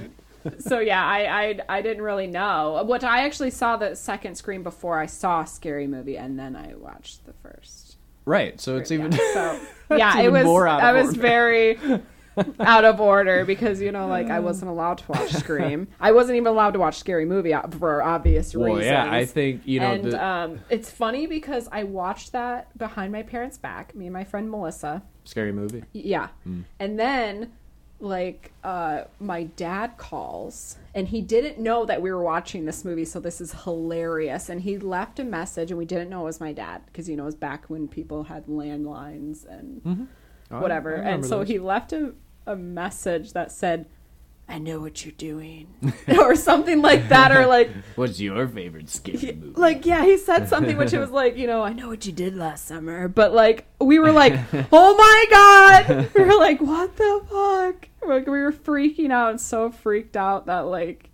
so 0.58 0.78
yeah, 0.80 1.04
I, 1.04 1.18
I 1.26 1.60
I 1.78 1.82
didn't 1.82 2.02
really 2.02 2.26
know. 2.26 2.84
Which 2.86 3.04
I 3.04 3.24
actually 3.24 3.50
saw 3.50 3.76
the 3.76 3.94
second 3.94 4.36
screen 4.36 4.62
before 4.62 4.98
I 4.98 5.06
saw 5.06 5.44
Scary 5.44 5.86
Movie, 5.86 6.18
and 6.18 6.38
then 6.38 6.56
I 6.56 6.74
watched 6.74 7.24
the 7.24 7.32
first. 7.34 7.96
right. 8.24 8.60
So 8.60 8.76
it's 8.76 8.90
even. 8.90 9.12
Yeah, 9.12 9.18
so 9.32 9.60
yeah, 9.96 10.20
it 10.20 10.32
was. 10.32 10.44
more 10.44 10.66
out 10.66 10.80
of 10.80 10.84
I 10.84 10.92
was 10.92 11.14
very 11.14 11.78
out 12.60 12.84
of 12.84 13.00
order 13.00 13.44
because 13.44 13.80
you 13.80 13.92
know, 13.92 14.06
like 14.06 14.28
I 14.28 14.40
wasn't 14.40 14.70
allowed 14.70 14.98
to 14.98 15.12
watch 15.12 15.32
Scream. 15.32 15.88
I 16.00 16.12
wasn't 16.12 16.36
even 16.36 16.48
allowed 16.48 16.72
to 16.72 16.78
watch 16.78 16.98
Scary 16.98 17.24
Movie 17.24 17.54
uh, 17.54 17.66
for 17.68 18.02
obvious 18.02 18.54
well, 18.54 18.74
reasons. 18.74 18.86
yeah, 18.86 19.10
I 19.10 19.24
think 19.24 19.62
you 19.66 19.80
know. 19.80 19.92
and 19.92 20.04
the, 20.04 20.24
um, 20.24 20.60
it's 20.70 20.90
funny 20.90 21.26
because 21.26 21.68
I 21.72 21.84
watched 21.84 22.32
that 22.32 22.76
behind 22.78 23.12
my 23.12 23.22
parents' 23.22 23.58
back. 23.58 23.94
Me 23.94 24.06
and 24.06 24.12
my 24.12 24.24
friend 24.24 24.50
Melissa. 24.50 25.02
Scary 25.24 25.52
movie. 25.52 25.84
Yeah. 25.92 26.28
Hmm. 26.44 26.62
And 26.78 26.98
then 26.98 27.52
like 27.98 28.52
uh 28.62 29.04
my 29.20 29.44
dad 29.44 29.96
calls 29.96 30.76
and 30.94 31.08
he 31.08 31.22
didn't 31.22 31.58
know 31.58 31.86
that 31.86 32.02
we 32.02 32.12
were 32.12 32.22
watching 32.22 32.66
this 32.66 32.84
movie 32.84 33.06
so 33.06 33.18
this 33.18 33.40
is 33.40 33.52
hilarious 33.64 34.50
and 34.50 34.60
he 34.60 34.76
left 34.76 35.18
a 35.18 35.24
message 35.24 35.70
and 35.70 35.78
we 35.78 35.86
didn't 35.86 36.10
know 36.10 36.20
it 36.20 36.24
was 36.24 36.38
my 36.38 36.52
dad 36.52 36.82
because 36.86 37.08
you 37.08 37.16
know 37.16 37.22
it 37.22 37.26
was 37.26 37.34
back 37.34 37.64
when 37.70 37.88
people 37.88 38.24
had 38.24 38.44
landlines 38.48 39.46
and 39.48 40.08
Oh, 40.50 40.58
I- 40.58 40.60
whatever 40.60 40.98
I 41.02 41.08
and 41.08 41.24
so 41.24 41.38
those. 41.38 41.48
he 41.48 41.58
left 41.58 41.94
a, 41.94 42.12
a 42.46 42.56
message 42.56 43.32
that 43.32 43.50
said 43.50 43.86
i 44.48 44.58
know 44.58 44.78
what 44.78 45.04
you're 45.04 45.12
doing 45.18 45.66
or 46.20 46.36
something 46.36 46.80
like 46.80 47.08
that 47.08 47.32
or 47.32 47.46
like 47.46 47.68
What's 47.96 48.20
your 48.20 48.46
favorite 48.46 48.88
scary 48.88 49.32
movie? 49.32 49.60
like 49.60 49.84
yeah 49.84 50.04
he 50.04 50.16
said 50.16 50.48
something 50.52 50.76
which 50.76 50.92
it 50.92 50.98
was 51.00 51.10
like 51.10 51.36
you 51.36 51.46
know 51.46 51.62
i 51.62 51.72
know 51.72 51.88
what 51.88 52.06
you 52.06 52.12
did 52.12 52.36
last 52.36 52.66
summer 52.66 53.08
but 53.08 53.32
like 53.32 53.66
we 53.80 53.98
were 53.98 54.12
like 54.12 54.34
oh 54.72 54.96
my 54.96 55.26
god 55.30 56.10
we 56.14 56.24
were 56.24 56.36
like 56.38 56.60
what 56.60 56.96
the 56.96 57.20
fuck 57.28 57.88
like 58.08 58.26
we 58.26 58.40
were 58.40 58.52
freaking 58.52 59.10
out 59.10 59.30
and 59.30 59.40
so 59.40 59.70
freaked 59.70 60.16
out 60.16 60.46
that 60.46 60.60
like 60.60 61.10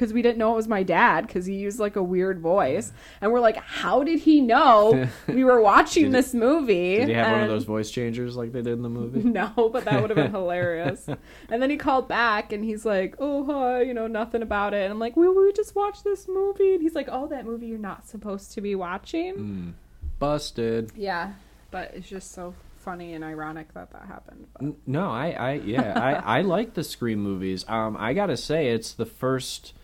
because 0.00 0.14
we 0.14 0.22
didn't 0.22 0.38
know 0.38 0.52
it 0.54 0.56
was 0.56 0.66
my 0.66 0.82
dad 0.82 1.26
because 1.26 1.44
he 1.44 1.54
used 1.56 1.78
like 1.78 1.94
a 1.94 2.02
weird 2.02 2.40
voice 2.40 2.90
and 3.20 3.30
we're 3.30 3.38
like 3.40 3.56
how 3.56 4.02
did 4.02 4.18
he 4.18 4.40
know 4.40 5.06
we 5.28 5.44
were 5.44 5.60
watching 5.60 6.10
this 6.10 6.32
movie 6.32 6.96
Did 6.96 7.08
he 7.08 7.14
have 7.14 7.32
one 7.32 7.42
of 7.42 7.48
those 7.50 7.64
voice 7.64 7.90
changers 7.90 8.34
like 8.34 8.50
they 8.52 8.62
did 8.62 8.72
in 8.72 8.82
the 8.82 8.88
movie? 8.88 9.22
no, 9.24 9.68
but 9.70 9.84
that 9.84 10.00
would 10.00 10.08
have 10.08 10.16
been 10.16 10.30
hilarious. 10.40 11.06
And 11.50 11.60
then 11.62 11.68
he 11.68 11.76
called 11.76 12.08
back 12.08 12.50
and 12.52 12.64
he's 12.64 12.86
like, 12.86 13.14
"Oh, 13.18 13.44
hi, 13.44 13.82
you 13.82 13.92
know, 13.92 14.06
nothing 14.06 14.40
about 14.40 14.72
it." 14.72 14.84
And 14.84 14.92
I'm 14.92 14.98
like, 14.98 15.16
"We 15.16 15.28
we 15.28 15.52
just 15.52 15.74
watched 15.76 16.02
this 16.04 16.26
movie." 16.28 16.74
And 16.74 16.82
he's 16.82 16.94
like, 16.94 17.08
"Oh, 17.10 17.26
that 17.26 17.44
movie 17.44 17.66
you're 17.66 17.78
not 17.78 18.08
supposed 18.08 18.52
to 18.52 18.60
be 18.62 18.74
watching." 18.74 19.34
Mm. 19.36 19.72
Busted. 20.18 20.92
Yeah, 20.96 21.32
but 21.70 21.92
it's 21.94 22.08
just 22.08 22.32
so 22.32 22.54
funny 22.78 23.12
and 23.12 23.22
ironic 23.22 23.74
that 23.74 23.90
that 23.92 24.06
happened. 24.06 24.46
But- 24.54 24.74
No, 24.86 25.10
I, 25.10 25.30
I 25.30 25.52
yeah, 25.54 25.92
I, 25.98 26.38
I 26.38 26.40
like 26.40 26.74
the 26.74 26.84
Scream 26.84 27.20
movies. 27.20 27.64
Um, 27.68 27.96
I 27.98 28.14
gotta 28.14 28.36
say, 28.36 28.68
it's 28.68 28.92
the 28.92 29.06
first 29.06 29.74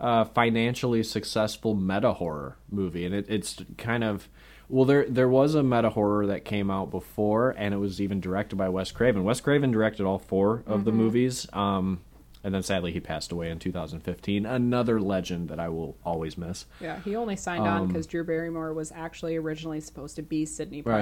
uh, 0.00 0.24
financially 0.24 1.02
successful 1.02 1.74
meta 1.74 2.14
horror 2.14 2.56
movie, 2.70 3.04
and 3.04 3.14
it, 3.14 3.26
it's 3.28 3.62
kind 3.78 4.02
of 4.02 4.28
well, 4.68 4.84
there 4.84 5.04
there 5.08 5.28
was 5.28 5.54
a 5.54 5.62
meta 5.62 5.90
horror 5.90 6.26
that 6.26 6.44
came 6.44 6.70
out 6.70 6.90
before, 6.90 7.50
and 7.50 7.74
it 7.74 7.78
was 7.78 8.00
even 8.00 8.20
directed 8.20 8.56
by 8.56 8.68
Wes 8.68 8.92
Craven. 8.92 9.24
Wes 9.24 9.40
Craven 9.40 9.70
directed 9.72 10.06
all 10.06 10.18
four 10.18 10.62
of 10.66 10.84
the 10.84 10.92
movies. 10.92 11.46
Um, 11.52 12.00
and 12.42 12.54
then 12.54 12.62
sadly 12.62 12.90
he 12.92 13.00
passed 13.00 13.32
away 13.32 13.50
in 13.50 13.58
2015. 13.58 14.46
Another 14.46 14.98
legend 15.00 15.50
that 15.50 15.60
I 15.60 15.68
will 15.68 15.96
always 16.04 16.38
miss. 16.38 16.64
Yeah, 16.80 16.98
he 17.00 17.14
only 17.16 17.36
signed 17.36 17.66
on 17.66 17.82
Um, 17.82 17.88
because 17.88 18.06
Drew 18.06 18.24
Barrymore 18.24 18.72
was 18.72 18.92
actually 18.92 19.36
originally 19.36 19.80
supposed 19.80 20.16
to 20.16 20.22
be 20.22 20.46
Sidney 20.46 20.80
Right. 20.80 21.00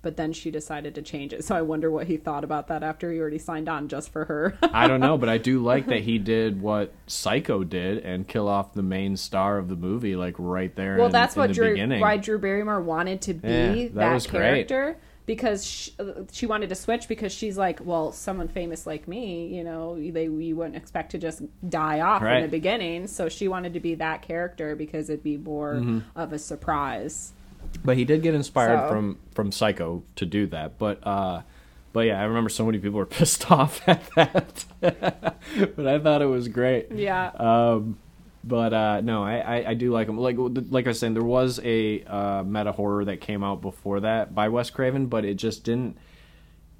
But 0.00 0.16
then 0.16 0.32
she 0.32 0.50
decided 0.52 0.94
to 0.94 1.02
change 1.02 1.32
it. 1.32 1.44
So 1.44 1.56
I 1.56 1.62
wonder 1.62 1.90
what 1.90 2.06
he 2.06 2.16
thought 2.16 2.44
about 2.44 2.68
that 2.68 2.84
after 2.84 3.10
he 3.12 3.18
already 3.18 3.38
signed 3.38 3.68
on 3.68 3.88
just 3.88 4.10
for 4.12 4.24
her. 4.26 4.56
I 4.72 4.86
don't 4.86 5.00
know, 5.00 5.18
but 5.18 5.28
I 5.28 5.38
do 5.38 5.58
like 5.62 5.86
that 5.86 6.02
he 6.02 6.18
did 6.18 6.62
what 6.62 6.92
Psycho 7.08 7.64
did 7.64 7.98
and 8.04 8.26
kill 8.26 8.46
off 8.48 8.74
the 8.74 8.82
main 8.82 9.16
star 9.16 9.58
of 9.58 9.68
the 9.68 9.74
movie, 9.76 10.14
like 10.14 10.36
right 10.38 10.74
there. 10.76 10.96
well 10.98 11.06
in, 11.06 11.12
that's 11.12 11.34
in 11.34 11.40
what 11.40 11.48
the 11.48 11.54
drew 11.54 11.70
beginning. 11.70 12.00
why 12.00 12.16
drew 12.16 12.38
barrymore 12.38 12.80
wanted 12.80 13.20
to 13.22 13.34
be 13.34 13.48
Yeah, 13.48 13.74
that 13.88 13.94
that, 13.94 14.14
was 14.14 14.26
great. 14.28 14.40
character 14.68 14.98
because 15.26 15.66
she, 15.66 15.92
she 16.32 16.46
wanted 16.46 16.68
to 16.70 16.74
switch 16.74 17.06
because 17.08 17.32
she's 17.32 17.58
like 17.58 17.80
well 17.84 18.12
someone 18.12 18.48
famous 18.48 18.86
like 18.86 19.06
me 19.06 19.48
you 19.54 19.62
know 19.62 19.94
they 19.96 20.24
you 20.24 20.56
wouldn't 20.56 20.74
expect 20.76 21.10
to 21.10 21.18
just 21.18 21.42
die 21.68 22.00
off 22.00 22.22
in 22.22 22.40
the 22.40 22.48
beginning 22.48 23.06
so 23.06 23.28
she 23.28 23.46
wanted 23.46 23.74
to 23.74 23.80
be 23.80 23.94
that 23.96 24.22
character 24.22 24.74
because 24.74 25.10
it'd 25.10 25.22
be 25.22 25.36
more 25.36 25.74
Mm-hmm. 25.74 25.98
of 26.16 26.32
a 26.32 26.38
surprise 26.38 27.32
But 27.84 27.96
he 27.96 28.04
did 28.04 28.22
get 28.22 28.34
inspired 28.34 28.80
So- 28.80 28.88
from 28.88 29.18
from 29.32 29.52
Psycho 29.52 30.02
to 30.16 30.26
do 30.26 30.46
that. 30.48 30.78
But 30.78 31.06
uh 31.06 31.42
but 31.92 32.00
yeah, 32.00 32.20
I 32.20 32.24
remember 32.24 32.50
so 32.50 32.66
many 32.66 32.78
people 32.78 32.98
were 32.98 33.06
pissed 33.18 33.50
off 33.50 33.80
at 33.88 34.02
that. 34.16 34.64
but 34.80 35.86
I 35.86 35.98
thought 35.98 36.22
it 36.22 36.26
was 36.26 36.48
great. 36.48 36.92
yeah 36.92 37.28
Um 37.28 37.98
but 38.44 38.72
uh 38.72 39.00
no, 39.00 39.24
I, 39.24 39.38
I, 39.38 39.70
I 39.70 39.74
do 39.74 39.92
like 39.92 40.08
him. 40.08 40.16
Like 40.18 40.36
like 40.38 40.86
I 40.86 40.90
was 40.90 40.98
saying, 40.98 41.14
there 41.14 41.22
was 41.22 41.60
a 41.62 42.02
uh, 42.04 42.42
meta 42.44 42.72
horror 42.72 43.04
that 43.06 43.20
came 43.20 43.42
out 43.44 43.60
before 43.60 44.00
that 44.00 44.34
by 44.34 44.48
Wes 44.48 44.70
Craven, 44.70 45.06
but 45.06 45.24
it 45.24 45.34
just 45.34 45.64
didn't. 45.64 45.98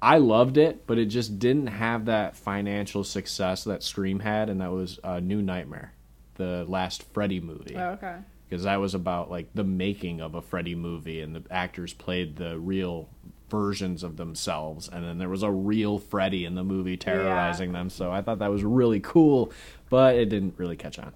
I 0.01 0.17
loved 0.19 0.57
it, 0.57 0.87
but 0.87 0.97
it 0.97 1.07
just 1.07 1.37
didn't 1.39 1.67
have 1.67 2.05
that 2.05 2.37
financial 2.37 3.03
success 3.03 3.65
that 3.65 3.83
Scream 3.83 4.21
had, 4.21 4.49
and 4.49 4.61
that 4.61 4.71
was 4.71 4.97
uh, 5.03 5.19
New 5.19 5.41
Nightmare, 5.41 5.93
the 6.35 6.63
last 6.69 7.03
Freddy 7.13 7.41
movie 7.41 7.75
oh, 7.75 7.89
okay 7.91 8.15
because 8.49 8.63
that 8.63 8.79
was 8.79 8.95
about 8.95 9.29
like 9.29 9.49
the 9.53 9.63
making 9.63 10.21
of 10.21 10.33
a 10.33 10.41
Freddy 10.41 10.75
movie, 10.75 11.21
and 11.21 11.35
the 11.35 11.43
actors 11.51 11.93
played 11.93 12.37
the 12.37 12.57
real 12.57 13.09
versions 13.49 14.03
of 14.03 14.17
themselves, 14.17 14.89
and 14.89 15.05
then 15.05 15.17
there 15.17 15.29
was 15.29 15.43
a 15.43 15.51
real 15.51 15.99
Freddy 15.99 16.45
in 16.45 16.55
the 16.55 16.63
movie 16.63 16.97
terrorizing 16.97 17.71
them. 17.71 17.89
So 17.89 18.11
I 18.11 18.21
thought 18.21 18.39
that 18.39 18.51
was 18.51 18.63
really 18.63 18.99
cool, 18.99 19.51
but 19.89 20.15
it 20.15 20.29
didn't 20.29 20.55
really 20.57 20.75
catch 20.75 20.99
on. 20.99 21.13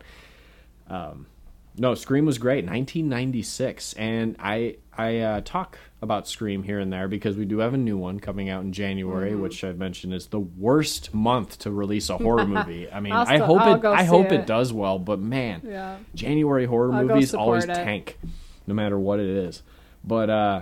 Um, 0.87 1.25
no, 1.75 1.95
Scream 1.95 2.25
was 2.25 2.37
great, 2.37 2.65
1996, 2.65 3.93
and 3.93 4.35
I 4.39 4.77
I 4.95 5.19
uh, 5.19 5.41
talk 5.41 5.79
about 6.03 6.27
Scream 6.27 6.61
here 6.61 6.79
and 6.79 6.93
there 6.93 7.07
because 7.07 7.35
we 7.37 7.45
do 7.45 7.59
have 7.59 7.73
a 7.73 7.77
new 7.77 7.97
one 7.97 8.19
coming 8.19 8.49
out 8.49 8.61
in 8.63 8.71
January, 8.73 9.31
Mm-hmm. 9.31 9.41
which 9.41 9.63
I've 9.63 9.77
mentioned 9.79 10.13
is 10.13 10.27
the 10.27 10.39
worst 10.39 11.13
month 11.13 11.57
to 11.59 11.71
release 11.71 12.09
a 12.11 12.17
horror 12.17 12.45
movie. 12.45 12.91
I 12.91 12.99
mean, 12.99 13.13
I 13.13 13.39
hope 13.39 13.61
I'll 13.61 13.75
it 13.77 13.85
I 13.85 14.03
hope 14.03 14.27
it 14.27 14.41
it. 14.41 14.45
does 14.45 14.71
well, 14.71 14.99
but 14.99 15.19
man, 15.19 15.61
yeah 15.65 15.97
January 16.13 16.65
horror 16.65 16.93
I'll 16.93 17.03
movies 17.05 17.33
always 17.33 17.63
it. 17.63 17.73
tank, 17.73 18.19
no 18.67 18.73
matter 18.75 18.99
what 18.99 19.19
it 19.19 19.25
is. 19.27 19.63
But 20.03 20.29
uh, 20.29 20.61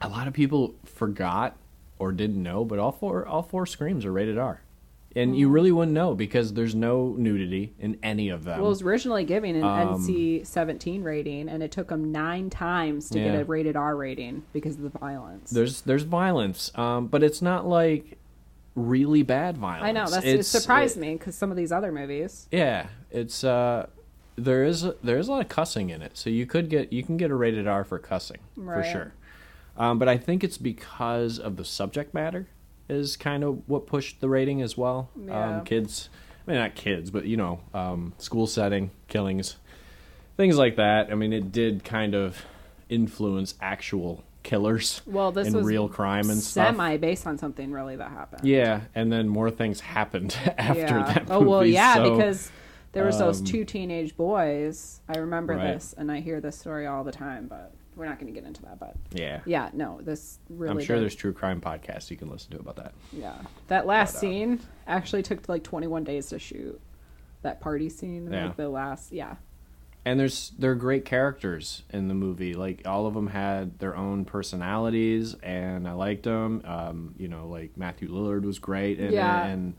a 0.00 0.08
lot 0.08 0.26
of 0.28 0.34
people 0.34 0.74
forgot 0.84 1.56
or 1.98 2.12
didn't 2.12 2.42
know, 2.42 2.64
but 2.64 2.78
all 2.78 2.92
four 2.92 3.26
all 3.26 3.42
four 3.42 3.66
screams 3.66 4.04
are 4.04 4.12
rated 4.12 4.36
R, 4.38 4.60
and 5.16 5.36
you 5.36 5.48
really 5.48 5.72
wouldn't 5.72 5.94
know 5.94 6.14
because 6.14 6.52
there's 6.52 6.74
no 6.74 7.14
nudity 7.18 7.72
in 7.78 7.98
any 8.02 8.28
of 8.28 8.44
them. 8.44 8.58
well, 8.58 8.66
it 8.66 8.70
was 8.70 8.82
originally 8.82 9.24
giving 9.24 9.56
an 9.56 9.64
Um, 9.64 9.94
NC-17 10.00 11.02
rating, 11.02 11.48
and 11.48 11.62
it 11.62 11.70
took 11.72 11.88
them 11.88 12.12
nine 12.12 12.50
times 12.50 13.08
to 13.10 13.18
Yeah. 13.18 13.32
get 13.32 13.40
a 13.40 13.44
rated 13.44 13.74
R 13.76 13.96
rating 13.96 14.44
because 14.52 14.76
of 14.76 14.82
the 14.82 14.98
violence. 14.98 15.50
there's 15.50 15.80
there's 15.82 16.02
violence, 16.04 16.70
um, 16.76 17.06
but 17.06 17.22
it's 17.22 17.40
not 17.42 17.66
like 17.66 18.18
really 18.74 19.22
bad 19.22 19.56
violence. 19.58 19.84
I 19.84 19.92
know 19.92 20.08
that's 20.08 20.24
it 20.24 20.44
surprised 20.44 20.96
it- 20.96 21.00
me 21.00 21.14
because 21.14 21.34
some 21.34 21.50
of 21.50 21.56
these 21.56 21.72
other 21.72 21.90
movies. 21.90 22.46
Yeah, 22.52 22.86
it's 23.10 23.42
uh, 23.42 23.86
there 24.36 24.62
is 24.64 24.86
there 25.02 25.18
is 25.18 25.26
a 25.28 25.32
lot 25.32 25.40
of 25.40 25.48
cussing 25.48 25.90
in 25.90 26.00
it, 26.02 26.16
so 26.16 26.30
you 26.30 26.46
could 26.46 26.68
get 26.68 26.92
you 26.92 27.02
can 27.02 27.16
get 27.16 27.30
a 27.30 27.34
rated 27.34 27.66
R 27.66 27.82
for 27.82 27.98
cussing 27.98 28.38
for 28.54 28.84
sure. 28.84 29.12
Um, 29.76 29.98
but 29.98 30.08
I 30.08 30.16
think 30.16 30.42
it's 30.44 30.58
because 30.58 31.38
of 31.38 31.56
the 31.56 31.64
subject 31.64 32.12
matter 32.12 32.46
is 32.88 33.16
kind 33.16 33.44
of 33.44 33.68
what 33.68 33.86
pushed 33.86 34.20
the 34.20 34.28
rating 34.28 34.62
as 34.62 34.76
well. 34.76 35.10
Yeah. 35.20 35.58
Um, 35.58 35.64
kids, 35.64 36.08
I 36.46 36.50
mean 36.50 36.60
not 36.60 36.74
kids, 36.74 37.10
but 37.10 37.24
you 37.26 37.36
know, 37.36 37.60
um, 37.74 38.14
school 38.18 38.46
setting, 38.46 38.90
killings, 39.08 39.56
things 40.36 40.56
like 40.56 40.76
that. 40.76 41.10
I 41.10 41.14
mean, 41.14 41.32
it 41.32 41.52
did 41.52 41.84
kind 41.84 42.14
of 42.14 42.44
influence 42.88 43.54
actual 43.60 44.24
killers 44.42 45.02
Well, 45.06 45.30
this 45.30 45.48
and 45.48 45.56
was 45.56 45.66
real 45.66 45.88
crime 45.88 46.30
and 46.30 46.40
stuff. 46.40 46.68
semi 46.68 46.96
based 46.96 47.26
on 47.26 47.36
something 47.36 47.70
really 47.70 47.96
that 47.96 48.10
happened. 48.10 48.46
Yeah, 48.48 48.82
and 48.94 49.12
then 49.12 49.28
more 49.28 49.50
things 49.50 49.80
happened 49.80 50.34
after 50.58 50.80
Yeah. 50.80 51.12
that. 51.12 51.26
Oh 51.30 51.40
well, 51.40 51.64
yeah, 51.66 51.94
so- 51.96 52.16
because 52.16 52.50
There 52.92 53.04
was 53.04 53.18
those 53.18 53.40
Um, 53.40 53.44
two 53.44 53.64
teenage 53.66 54.16
boys. 54.16 55.00
I 55.14 55.18
remember 55.18 55.54
Right. 55.54 55.74
this, 55.74 55.94
and 55.98 56.10
I 56.10 56.20
hear 56.20 56.40
this 56.40 56.56
story 56.58 56.86
all 56.86 57.04
the 57.04 57.12
time, 57.12 57.46
but 57.46 57.74
we're 57.98 58.06
not 58.06 58.18
going 58.20 58.32
to 58.32 58.40
get 58.40 58.46
into 58.46 58.62
that. 58.62 58.78
But 58.78 58.94
Yeah. 59.12 59.40
yeah, 59.44 59.68
no, 59.74 60.00
this 60.00 60.38
really. 60.48 60.70
I'm 60.70 60.80
sure 60.80 60.96
did- 60.96 61.02
there's 61.02 61.14
true 61.16 61.32
crime 61.32 61.60
podcasts 61.60 62.10
you 62.10 62.16
can 62.16 62.30
listen 62.30 62.52
to 62.52 62.60
about 62.60 62.76
that. 62.76 62.94
Yeah, 63.12 63.36
that 63.66 63.86
last 63.86 64.12
But, 64.12 64.18
uh, 64.18 64.20
scene 64.20 64.60
actually 64.86 65.22
took 65.22 65.48
like 65.48 65.64
21 65.64 66.04
days 66.04 66.28
to 66.28 66.38
shoot. 66.38 66.80
That 67.42 67.60
party 67.60 67.88
scene, 67.88 68.32
Yeah. 68.32 68.46
like 68.46 68.56
the 68.56 68.68
last, 68.68 69.12
yeah, 69.12 69.36
and 70.04 70.18
there's 70.18 70.50
they're 70.58 70.74
great 70.74 71.04
characters 71.04 71.82
in 71.90 72.08
the 72.08 72.14
movie. 72.14 72.54
Like 72.54 72.82
all 72.86 73.06
of 73.06 73.14
them 73.14 73.26
had 73.28 73.78
their 73.80 73.96
own 73.96 74.24
personalities, 74.24 75.34
and 75.42 75.86
I 75.86 75.92
liked 75.92 76.22
them. 76.24 76.62
Um, 76.64 77.14
you 77.18 77.28
know, 77.28 77.46
like 77.48 77.76
Matthew 77.76 78.08
Lillard 78.08 78.42
was 78.42 78.58
great, 78.58 78.98
and, 78.98 79.12
Yeah. 79.12 79.46
and 79.46 79.74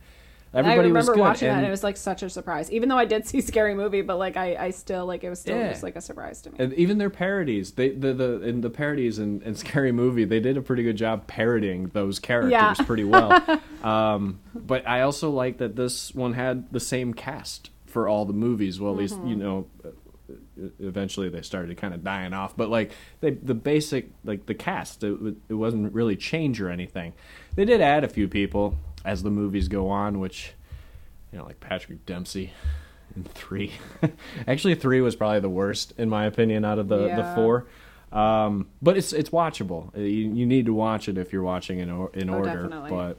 I 0.53 0.59
everybody 0.59 0.91
was 0.91 1.05
remember 1.07 1.13
good. 1.13 1.19
watching 1.21 1.47
that, 1.47 1.51
and, 1.51 1.57
and 1.59 1.67
it 1.67 1.71
was 1.71 1.83
like 1.83 1.95
such 1.97 2.23
a 2.23 2.29
surprise. 2.29 2.71
Even 2.71 2.89
though 2.89 2.97
I 2.97 3.05
did 3.05 3.27
see 3.27 3.39
Scary 3.41 3.75
Movie, 3.75 4.01
but 4.01 4.17
like 4.17 4.35
I, 4.37 4.55
I 4.55 4.69
still 4.71 5.05
like 5.05 5.23
it 5.23 5.29
was 5.29 5.39
still 5.39 5.57
Yeah. 5.57 5.69
just 5.69 5.83
like 5.83 5.95
a 5.95 6.01
surprise 6.01 6.41
to 6.41 6.51
me. 6.51 6.57
and 6.59 6.73
even 6.73 6.97
their 6.97 7.09
parodies, 7.11 7.71
they 7.71 7.89
the 7.89 8.13
the 8.13 8.41
in 8.41 8.61
the 8.61 8.69
parodies 8.69 9.19
in, 9.19 9.41
in 9.43 9.53
Scary 9.55 9.91
Movie, 9.91 10.25
they 10.25 10.39
did 10.39 10.57
a 10.57 10.61
pretty 10.61 10.83
good 10.83 10.97
job 10.97 11.27
parodying 11.27 11.89
those 11.89 12.17
characters 12.19 12.51
Yeah. 12.51 12.73
pretty 12.85 13.03
well. 13.03 13.61
um, 13.83 14.39
but 14.55 14.87
I 14.87 15.01
also 15.01 15.29
like 15.29 15.57
that 15.59 15.75
this 15.75 16.13
one 16.15 16.33
had 16.33 16.71
the 16.73 16.79
same 16.79 17.13
cast 17.13 17.69
for 17.85 18.07
all 18.07 18.25
the 18.25 18.33
movies. 18.33 18.79
Well, 18.79 18.91
at 18.93 18.97
least 18.97 19.15
Mm-hmm. 19.15 19.27
you 19.27 19.35
know. 19.35 19.67
Eventually, 20.79 21.29
they 21.29 21.41
started 21.41 21.75
kind 21.77 21.93
of 21.93 22.03
dying 22.03 22.33
off, 22.33 22.55
but 22.55 22.69
like 22.69 22.91
they, 23.21 23.31
the 23.31 23.53
basic, 23.55 24.09
like 24.25 24.45
the 24.45 24.53
cast, 24.53 25.03
it, 25.03 25.17
it 25.47 25.53
wasn't 25.53 25.91
really 25.93 26.15
change 26.17 26.59
or 26.61 26.69
anything. 26.69 27.13
They 27.55 27.65
did 27.65 27.79
add 27.81 28.03
a 28.03 28.09
few 28.09 28.27
people 28.27 28.75
as 29.09 29.23
the 29.23 29.31
movies 29.31 29.67
go 29.67 29.89
on, 29.89 30.19
which 30.19 30.53
you 31.31 31.37
know, 31.39 31.45
like 31.45 31.59
Patrick 31.59 32.05
Dempsey 32.05 32.51
in 33.15 33.23
three. 33.23 33.71
Actually, 34.47 34.75
three 34.75 35.01
was 35.01 35.15
probably 35.15 35.39
the 35.39 35.49
worst 35.49 35.93
in 35.97 36.09
my 36.09 36.25
opinion 36.25 36.63
out 36.63 36.79
of 36.79 36.87
the 36.87 37.07
the 37.15 37.31
four. 37.35 37.65
Um, 38.11 38.67
but 38.81 38.97
it's 38.97 39.13
it's 39.13 39.29
watchable. 39.29 39.95
You, 39.95 40.03
you 40.39 40.45
need 40.45 40.65
to 40.67 40.73
watch 40.73 41.07
it 41.09 41.17
if 41.17 41.31
you're 41.33 41.43
watching 41.43 41.79
in 41.79 41.89
or, 41.91 42.09
in 42.13 42.29
Oh, 42.29 42.37
order. 42.37 42.63
definitely. 42.63 42.89
But 42.89 43.17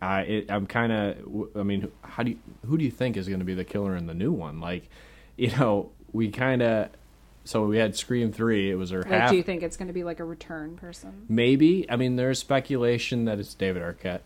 I 0.00 0.20
it, 0.22 0.50
I'm 0.50 0.66
kind 0.66 0.92
of. 0.92 1.46
I 1.56 1.62
mean, 1.62 1.90
how 2.02 2.22
do 2.22 2.30
you, 2.30 2.38
who 2.66 2.78
do 2.78 2.84
you 2.84 2.90
think 2.90 3.16
is 3.16 3.28
going 3.28 3.40
to 3.40 3.44
be 3.44 3.54
the 3.54 3.64
killer 3.64 3.96
in 3.96 4.06
the 4.06 4.14
new 4.14 4.32
one? 4.32 4.60
Like, 4.60 4.88
you 5.36 5.50
know, 5.56 5.90
we 6.12 6.30
kind 6.30 6.62
of. 6.62 6.88
So 7.44 7.64
we 7.66 7.78
had 7.78 7.96
Scream 7.96 8.32
three. 8.32 8.70
It 8.70 8.76
was 8.76 8.90
her 8.90 9.00
like, 9.02 9.08
half. 9.10 9.30
do 9.30 9.36
you 9.36 9.42
think 9.42 9.62
it's 9.62 9.76
going 9.76 9.88
to 9.88 9.94
be 9.94 10.04
like 10.04 10.20
a 10.20 10.24
return 10.24 10.76
person? 10.76 11.26
Maybe. 11.28 11.90
I 11.90 11.96
mean, 11.96 12.16
there's 12.16 12.38
speculation 12.38 13.24
that 13.26 13.38
it's 13.38 13.52
David 13.54 13.82
Arquette, 13.82 14.20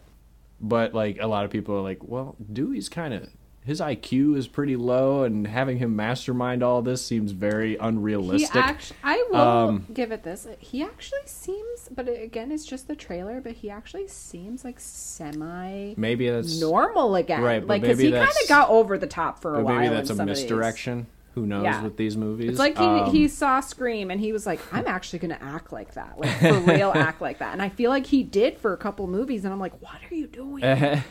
but 0.68 0.94
like 0.94 1.18
a 1.20 1.26
lot 1.26 1.44
of 1.44 1.50
people 1.50 1.76
are 1.76 1.82
like, 1.82 2.02
well, 2.02 2.36
Dewey's 2.52 2.88
kind 2.88 3.14
of 3.14 3.28
his 3.64 3.80
IQ 3.80 4.36
is 4.36 4.46
pretty 4.46 4.76
low, 4.76 5.22
and 5.22 5.46
having 5.46 5.78
him 5.78 5.96
mastermind 5.96 6.62
all 6.62 6.82
this 6.82 7.04
seems 7.04 7.32
very 7.32 7.70
He 7.70 7.76
unrealistic. 7.76 8.54
actually, 8.56 8.96
I 9.02 9.24
will 9.30 9.36
Um, 9.40 9.86
give 9.94 10.12
it 10.12 10.22
this. 10.22 10.46
He 10.58 10.82
actually 10.82 11.20
seems, 11.24 11.88
but 11.94 12.06
again, 12.06 12.52
it's 12.52 12.66
just 12.66 12.88
the 12.88 12.94
trailer. 12.94 13.40
But 13.40 13.52
he 13.52 13.70
actually 13.70 14.06
seems 14.08 14.64
like 14.64 14.76
semi 14.78 15.94
maybe 15.96 16.28
that's 16.28 16.60
normal 16.60 17.16
again. 17.16 17.40
Right, 17.40 17.66
like 17.66 17.80
because 17.82 17.98
he 17.98 18.10
kind 18.12 18.28
of 18.28 18.48
got 18.48 18.68
over 18.68 18.98
the 18.98 19.06
top 19.06 19.40
for 19.40 19.58
a 19.58 19.62
while. 19.64 19.76
maybe 19.80 19.94
that's 19.94 20.10
in 20.10 20.14
a 20.14 20.16
some 20.18 20.28
of 20.28 20.34
these. 20.36 20.42
misdirection. 20.44 21.06
Who 21.34 21.46
knows 21.46 21.64
Yeah. 21.64 21.82
with 21.82 21.96
these 21.96 22.16
movies? 22.16 22.50
It's 22.50 22.58
like 22.58 22.78
he, 22.78 22.84
Um, 22.84 23.10
he 23.10 23.26
saw 23.28 23.60
Scream 23.60 24.10
and 24.10 24.20
he 24.20 24.32
was 24.32 24.46
like, 24.46 24.60
I'm 24.72 24.86
actually 24.86 25.18
going 25.18 25.36
to 25.36 25.42
act 25.42 25.72
like 25.72 25.94
that. 25.94 26.16
Like, 26.18 26.38
for 26.38 26.60
real, 26.60 26.92
act 26.94 27.20
like 27.20 27.38
that. 27.38 27.52
And 27.52 27.60
I 27.60 27.68
feel 27.70 27.90
like 27.90 28.06
he 28.06 28.22
did 28.22 28.56
for 28.58 28.72
a 28.72 28.76
couple 28.76 29.06
movies. 29.08 29.44
And 29.44 29.52
I'm 29.52 29.58
like, 29.60 29.80
what 29.82 29.96
are 30.10 30.14
you 30.14 30.26
doing? 30.28 30.62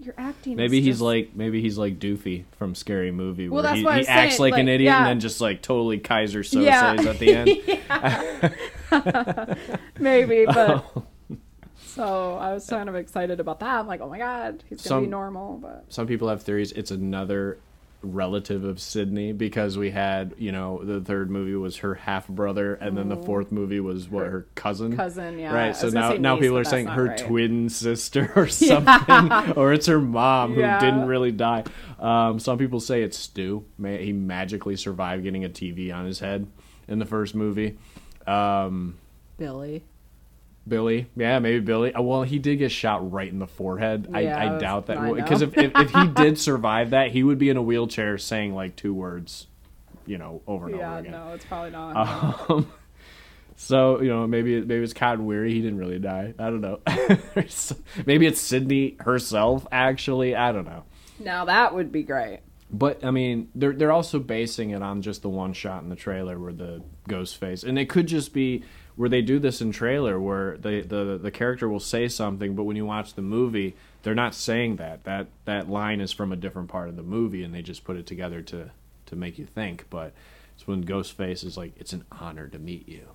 You're 0.00 0.14
acting. 0.18 0.56
Maybe 0.56 0.80
he's 0.80 0.94
just- 0.96 1.02
like 1.02 1.36
maybe 1.36 1.60
he's 1.62 1.78
like 1.78 2.00
Doofy 2.00 2.44
from 2.58 2.74
Scary 2.74 3.12
Movie, 3.12 3.48
Well, 3.48 3.62
where 3.62 3.74
that's 3.74 3.78
he, 3.78 3.84
he 3.84 4.08
acts 4.08 4.36
saying, 4.38 4.40
like, 4.40 4.54
an 4.60 4.66
like, 4.66 4.74
idiot 4.74 4.92
and 4.92 5.06
then 5.06 5.20
just 5.20 5.40
like 5.40 5.62
totally 5.62 6.00
Keyser 6.00 6.40
Söze 6.40 6.64
Yeah. 6.64 6.96
at 6.98 7.18
the 7.20 7.34
end. 9.50 9.58
Maybe, 10.00 10.46
but. 10.46 10.84
Oh. 10.96 11.04
So 11.86 12.34
I 12.38 12.52
was 12.52 12.66
kind 12.68 12.88
of 12.88 12.96
excited 12.96 13.38
about 13.38 13.60
that. 13.60 13.78
I'm 13.78 13.86
like, 13.86 14.00
oh 14.00 14.08
my 14.08 14.18
God, 14.18 14.64
he's 14.68 14.78
going 14.78 14.82
to 14.82 14.88
Some- 14.88 15.04
be 15.04 15.10
normal. 15.10 15.58
But 15.58 15.84
Some 15.90 16.08
people 16.08 16.26
have 16.28 16.42
theories 16.42 16.72
it's 16.72 16.90
another 16.90 17.58
relative 18.04 18.64
of 18.64 18.78
Sidney 18.80 19.32
because 19.32 19.76
we 19.78 19.90
had, 19.90 20.34
you 20.38 20.52
know, 20.52 20.82
the 20.84 21.00
third 21.00 21.30
movie 21.30 21.54
was 21.56 21.78
her 21.78 21.94
half 21.94 22.28
brother, 22.28 22.74
and 22.74 22.96
then 22.96 23.08
the 23.08 23.16
fourth 23.16 23.50
movie 23.50 23.80
was 23.80 24.08
what 24.08 24.26
her 24.26 24.46
cousin. 24.54 24.92
Mm. 24.92 24.96
cousin, 24.96 25.38
yeah. 25.38 25.52
Right, 25.54 25.74
so 25.76 25.88
now 25.88 26.10
say 26.12 26.18
now 26.18 26.34
niece, 26.34 26.42
people 26.42 26.58
are 26.58 26.64
saying 26.64 26.86
her 26.86 27.04
right. 27.06 27.18
twin 27.18 27.68
sister 27.70 28.32
or 28.36 28.46
something, 28.48 29.52
or 29.56 29.72
it's 29.72 29.86
her 29.86 30.00
mom 30.00 30.54
who 30.54 30.60
Yeah. 30.60 30.78
didn't 30.78 31.06
really 31.06 31.32
die. 31.32 31.64
Um, 31.98 32.38
some 32.38 32.58
people 32.58 32.80
say 32.80 33.02
it's 33.02 33.16
Stu. 33.16 33.64
Ma- 33.78 33.88
He 33.96 34.12
magically 34.12 34.76
survived 34.76 35.22
getting 35.24 35.44
a 35.44 35.48
TV 35.48 35.92
on 35.94 36.04
his 36.06 36.20
head 36.20 36.46
in 36.86 36.98
the 36.98 37.06
first 37.06 37.34
movie. 37.34 37.78
Um, 38.26 38.96
Billy. 39.38 39.82
Billy, 40.66 41.08
yeah, 41.14 41.38
maybe 41.38 41.60
Billy. 41.60 41.92
Uh, 41.92 42.00
well, 42.02 42.22
he 42.22 42.38
did 42.38 42.56
get 42.56 42.70
shot 42.70 43.12
right 43.12 43.30
in 43.30 43.38
the 43.38 43.46
forehead. 43.46 44.08
Yeah, 44.10 44.16
I, 44.16 44.22
I 44.22 44.56
I 44.56 44.58
doubt 44.58 44.86
that 44.86 45.14
because 45.14 45.42
if, 45.42 45.56
if 45.58 45.72
if 45.76 45.90
he 45.90 46.06
did 46.14 46.38
survive 46.38 46.90
that, 46.90 47.10
he 47.10 47.22
would 47.22 47.38
be 47.38 47.50
in 47.50 47.56
a 47.56 47.62
wheelchair 47.62 48.16
saying 48.18 48.54
like 48.54 48.74
two 48.76 48.94
words, 48.94 49.46
you 50.06 50.16
know, 50.18 50.42
over 50.46 50.68
and 50.68 50.76
Yeah, 50.76 50.90
over 50.90 50.98
again. 51.00 51.12
Yeah, 51.12 51.18
no, 51.18 51.34
it's 51.34 51.44
probably 51.44 51.70
not. 51.70 52.50
Um, 52.50 52.72
so 53.56 54.00
you 54.00 54.08
know, 54.08 54.26
maybe 54.26 54.60
maybe 54.60 54.82
it's 54.82 54.92
Cotton 54.92 55.26
Weary. 55.26 55.52
He 55.52 55.60
didn't 55.60 55.78
really 55.78 55.98
die. 55.98 56.34
I 56.38 56.44
don't 56.50 56.60
know. 56.60 56.80
maybe 58.06 58.26
it's 58.26 58.40
Sidney 58.40 58.96
herself. 59.00 59.66
Actually, 59.70 60.34
I 60.34 60.50
don't 60.52 60.64
know. 60.64 60.84
now 61.20 61.44
that 61.44 61.74
would 61.74 61.92
be 61.92 62.02
great. 62.02 62.40
But 62.70 63.04
I 63.04 63.10
mean, 63.12 63.50
they're 63.54 63.72
they're 63.74 63.92
also 63.92 64.18
basing 64.18 64.70
it 64.70 64.82
on 64.82 65.02
just 65.02 65.22
the 65.22 65.28
one 65.28 65.52
shot 65.52 65.82
in 65.84 65.88
the 65.88 65.94
trailer 65.96 66.38
where 66.38 66.52
the 66.52 66.82
ghost 67.06 67.36
face, 67.36 67.62
and 67.62 67.78
it 67.78 67.88
could 67.88 68.08
just 68.08 68.32
be 68.32 68.64
where 68.96 69.08
they 69.08 69.22
do 69.22 69.38
this 69.38 69.60
in 69.60 69.72
trailer 69.72 70.20
where 70.20 70.56
the 70.56 70.82
the 70.82 71.18
the 71.20 71.30
character 71.30 71.68
will 71.68 71.80
say 71.80 72.08
something, 72.08 72.54
but 72.54 72.64
when 72.64 72.76
you 72.76 72.86
watch 72.86 73.14
the 73.14 73.22
movie, 73.22 73.74
they're 74.02 74.14
not 74.14 74.34
saying 74.34 74.76
that. 74.76 75.04
That 75.04 75.28
that 75.46 75.68
line 75.68 76.00
is 76.00 76.12
from 76.12 76.32
a 76.32 76.36
different 76.36 76.68
part 76.68 76.88
of 76.88 76.96
the 76.96 77.02
movie, 77.02 77.42
and 77.42 77.54
they 77.54 77.62
just 77.62 77.84
put 77.84 77.96
it 77.96 78.06
together 78.06 78.40
to 78.42 78.70
to 79.06 79.16
make 79.16 79.38
you 79.38 79.46
think. 79.46 79.86
But 79.90 80.12
it's 80.54 80.66
when 80.66 80.84
Ghostface 80.84 81.44
is 81.44 81.56
like, 81.56 81.72
"It's 81.76 81.92
an 81.92 82.04
honor 82.12 82.46
to 82.48 82.58
meet 82.58 82.88
you." 82.88 83.08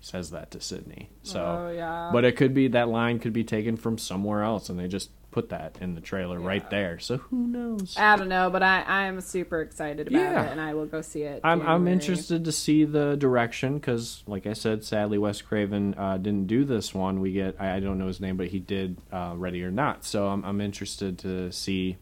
He 0.00 0.04
says 0.06 0.30
that 0.30 0.50
to 0.50 0.60
Sidney. 0.60 1.08
So, 1.22 1.40
Oh, 1.68 1.72
yeah. 1.72 2.10
but 2.12 2.24
it 2.24 2.36
could 2.36 2.52
be 2.52 2.68
that 2.68 2.88
line 2.88 3.18
could 3.18 3.32
be 3.32 3.44
taken 3.44 3.76
from 3.76 3.98
somewhere 3.98 4.42
else, 4.42 4.68
and 4.68 4.78
they 4.78 4.88
just 4.88 5.10
put 5.36 5.50
that 5.50 5.76
in 5.82 5.94
the 5.94 6.00
trailer 6.00 6.40
right 6.40 6.70
there. 6.70 6.98
So 6.98 7.18
who 7.18 7.46
knows? 7.46 7.94
I 7.98 8.16
don't 8.16 8.30
know, 8.30 8.48
but 8.48 8.62
I 8.62 8.82
I'm 8.86 9.20
super 9.20 9.60
excited 9.60 10.08
about 10.08 10.18
Yeah. 10.18 10.46
it, 10.46 10.52
and 10.52 10.58
I 10.58 10.72
will 10.72 10.86
go 10.86 11.02
see 11.02 11.24
it. 11.24 11.42
I'm 11.44 11.60
I'm 11.60 11.86
interested 11.86 12.42
to 12.46 12.52
see 12.52 12.84
the 12.86 13.16
direction 13.16 13.74
because, 13.74 14.24
like 14.26 14.46
I 14.46 14.54
said, 14.54 14.82
sadly 14.82 15.18
Wes 15.18 15.42
Craven 15.42 15.94
uh, 15.98 16.16
didn't 16.16 16.46
do 16.46 16.64
this 16.64 16.94
one. 16.94 17.20
We 17.20 17.32
get 17.32 17.54
I, 17.60 17.76
I 17.76 17.80
don't 17.80 17.98
know 17.98 18.06
his 18.06 18.18
name, 18.18 18.38
but 18.38 18.46
he 18.46 18.58
did 18.58 18.96
uh, 19.12 19.34
Ready 19.36 19.62
or 19.62 19.70
Not. 19.70 20.06
So 20.06 20.28
I'm 20.28 20.42
I'm 20.42 20.62
interested 20.62 21.18
to 21.18 21.52
see 21.52 21.98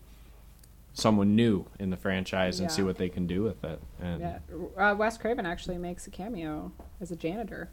someone 0.92 1.34
new 1.34 1.66
in 1.80 1.90
the 1.90 1.96
franchise 1.96 2.60
and 2.60 2.70
Yeah. 2.70 2.76
see 2.76 2.82
what 2.84 2.98
they 2.98 3.08
can 3.08 3.26
do 3.26 3.42
with 3.42 3.64
it. 3.64 3.80
And 4.00 4.20
Yeah, 4.20 4.38
uh, 4.78 4.94
Wes 4.96 5.18
Craven 5.18 5.44
actually 5.44 5.76
makes 5.76 6.06
a 6.06 6.10
cameo 6.10 6.70
as 7.00 7.10
a 7.10 7.16
janitor 7.16 7.70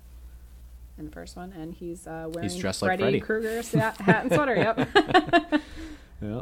in 1.02 1.06
the 1.08 1.12
first 1.12 1.36
one, 1.36 1.52
and 1.54 1.74
he's 1.74 2.08
uh, 2.08 2.30
wearing 2.32 2.60
dressed 2.60 2.82
like 2.82 3.00
Freddy 3.00 3.04
Freddy. 3.04 3.20
Krueger's 3.20 3.72
hat, 3.74 4.00
and 4.06 4.32
sweater. 4.32 4.56
Yep, 4.56 4.90
yeah. 6.22 6.42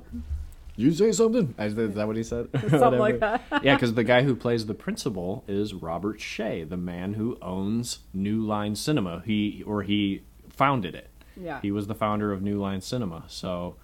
You 0.76 0.93
say 0.93 1.12
something? 1.12 1.55
Is 1.57 1.76
that 1.76 1.82
is 1.89 1.95
that 1.95 2.07
what 2.07 2.16
he 2.16 2.24
said? 2.24 2.49
something 2.70 2.99
like 2.99 3.20
that. 3.20 3.41
yeah, 3.64 3.76
because 3.76 3.95
the 3.95 4.03
guy 4.03 4.24
who 4.24 4.36
plays 4.36 4.66
the 4.66 4.74
principal 4.74 5.43
is 5.47 5.74
Robert 5.74 6.20
Shaye, 6.20 6.68
the 6.68 6.78
man 6.78 7.16
who 7.16 7.38
owns 7.41 7.99
New 8.14 8.41
Line 8.41 8.76
Cinema. 8.76 9.24
He 9.26 9.64
or 9.66 9.84
he 9.84 10.22
founded 10.49 10.95
it. 10.95 11.10
Yeah. 11.36 11.60
He 11.62 11.72
was 11.72 11.88
the 11.88 11.95
founder 11.95 12.32
of 12.32 12.41
New 12.41 12.60
Line 12.60 12.82
Cinema. 12.82 13.24
So, 13.28 13.76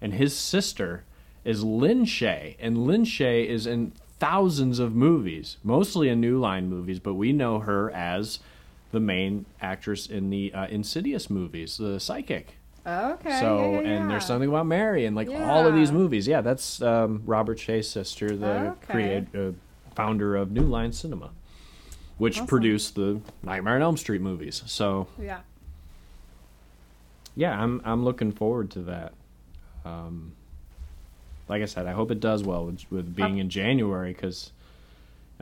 and 0.00 0.14
his 0.14 0.36
sister 0.36 1.04
is 1.44 1.62
Lin 1.62 2.04
Shaye, 2.04 2.56
and 2.58 2.86
Lin 2.86 3.04
Shaye 3.04 3.46
is 3.46 3.66
in 3.66 3.92
thousands 4.18 4.78
of 4.78 4.94
movies, 4.94 5.56
mostly 5.64 6.08
in 6.08 6.20
New 6.20 6.38
Line 6.38 6.68
movies, 6.68 7.00
but 7.00 7.14
we 7.14 7.32
know 7.32 7.58
her 7.58 7.90
as 7.90 8.38
the 8.92 9.00
main 9.00 9.44
actress 9.60 10.06
in 10.06 10.30
the 10.30 10.52
uh, 10.54 10.66
Insidious 10.68 11.28
movies, 11.28 11.76
the 11.78 11.98
psychic. 11.98 12.54
Okay. 12.86 13.38
So, 13.40 13.56
yeah, 13.58 13.70
yeah, 13.70 13.78
and 13.78 13.86
yeah. 14.04 14.06
there's 14.08 14.26
something 14.26 14.48
about 14.48 14.66
Mary, 14.66 15.06
and 15.06 15.14
like 15.16 15.28
all 15.28 15.66
of 15.66 15.74
these 15.74 15.90
movies. 15.92 16.26
Yeah, 16.28 16.40
that's 16.40 16.80
um, 16.82 17.22
Robert 17.26 17.58
Shaye's 17.58 17.88
sister, 17.88 18.36
the 18.36 18.46
Okay. 18.72 18.92
create, 18.92 19.34
uh, 19.34 19.52
founder 19.94 20.36
of 20.36 20.50
New 20.50 20.62
Line 20.64 20.92
Cinema, 20.92 21.30
which 22.18 22.36
Awesome. 22.36 22.46
produced 22.46 22.94
the 22.94 23.20
Nightmare 23.42 23.76
on 23.76 23.82
Elm 23.82 23.96
Street 23.96 24.20
movies. 24.20 24.62
So, 24.66 25.06
Yeah. 25.20 25.40
yeah, 27.36 27.58
I'm 27.60 27.80
I'm 27.84 28.04
looking 28.04 28.32
forward 28.32 28.70
to 28.72 28.80
that. 28.82 29.12
Um, 29.84 30.32
like 31.48 31.62
I 31.62 31.66
said, 31.66 31.86
I 31.86 31.92
hope 31.92 32.10
it 32.10 32.20
does 32.20 32.42
well 32.42 32.66
with, 32.66 32.84
with 32.90 33.14
being 33.14 33.38
in 33.38 33.48
January 33.50 34.12
because, 34.12 34.52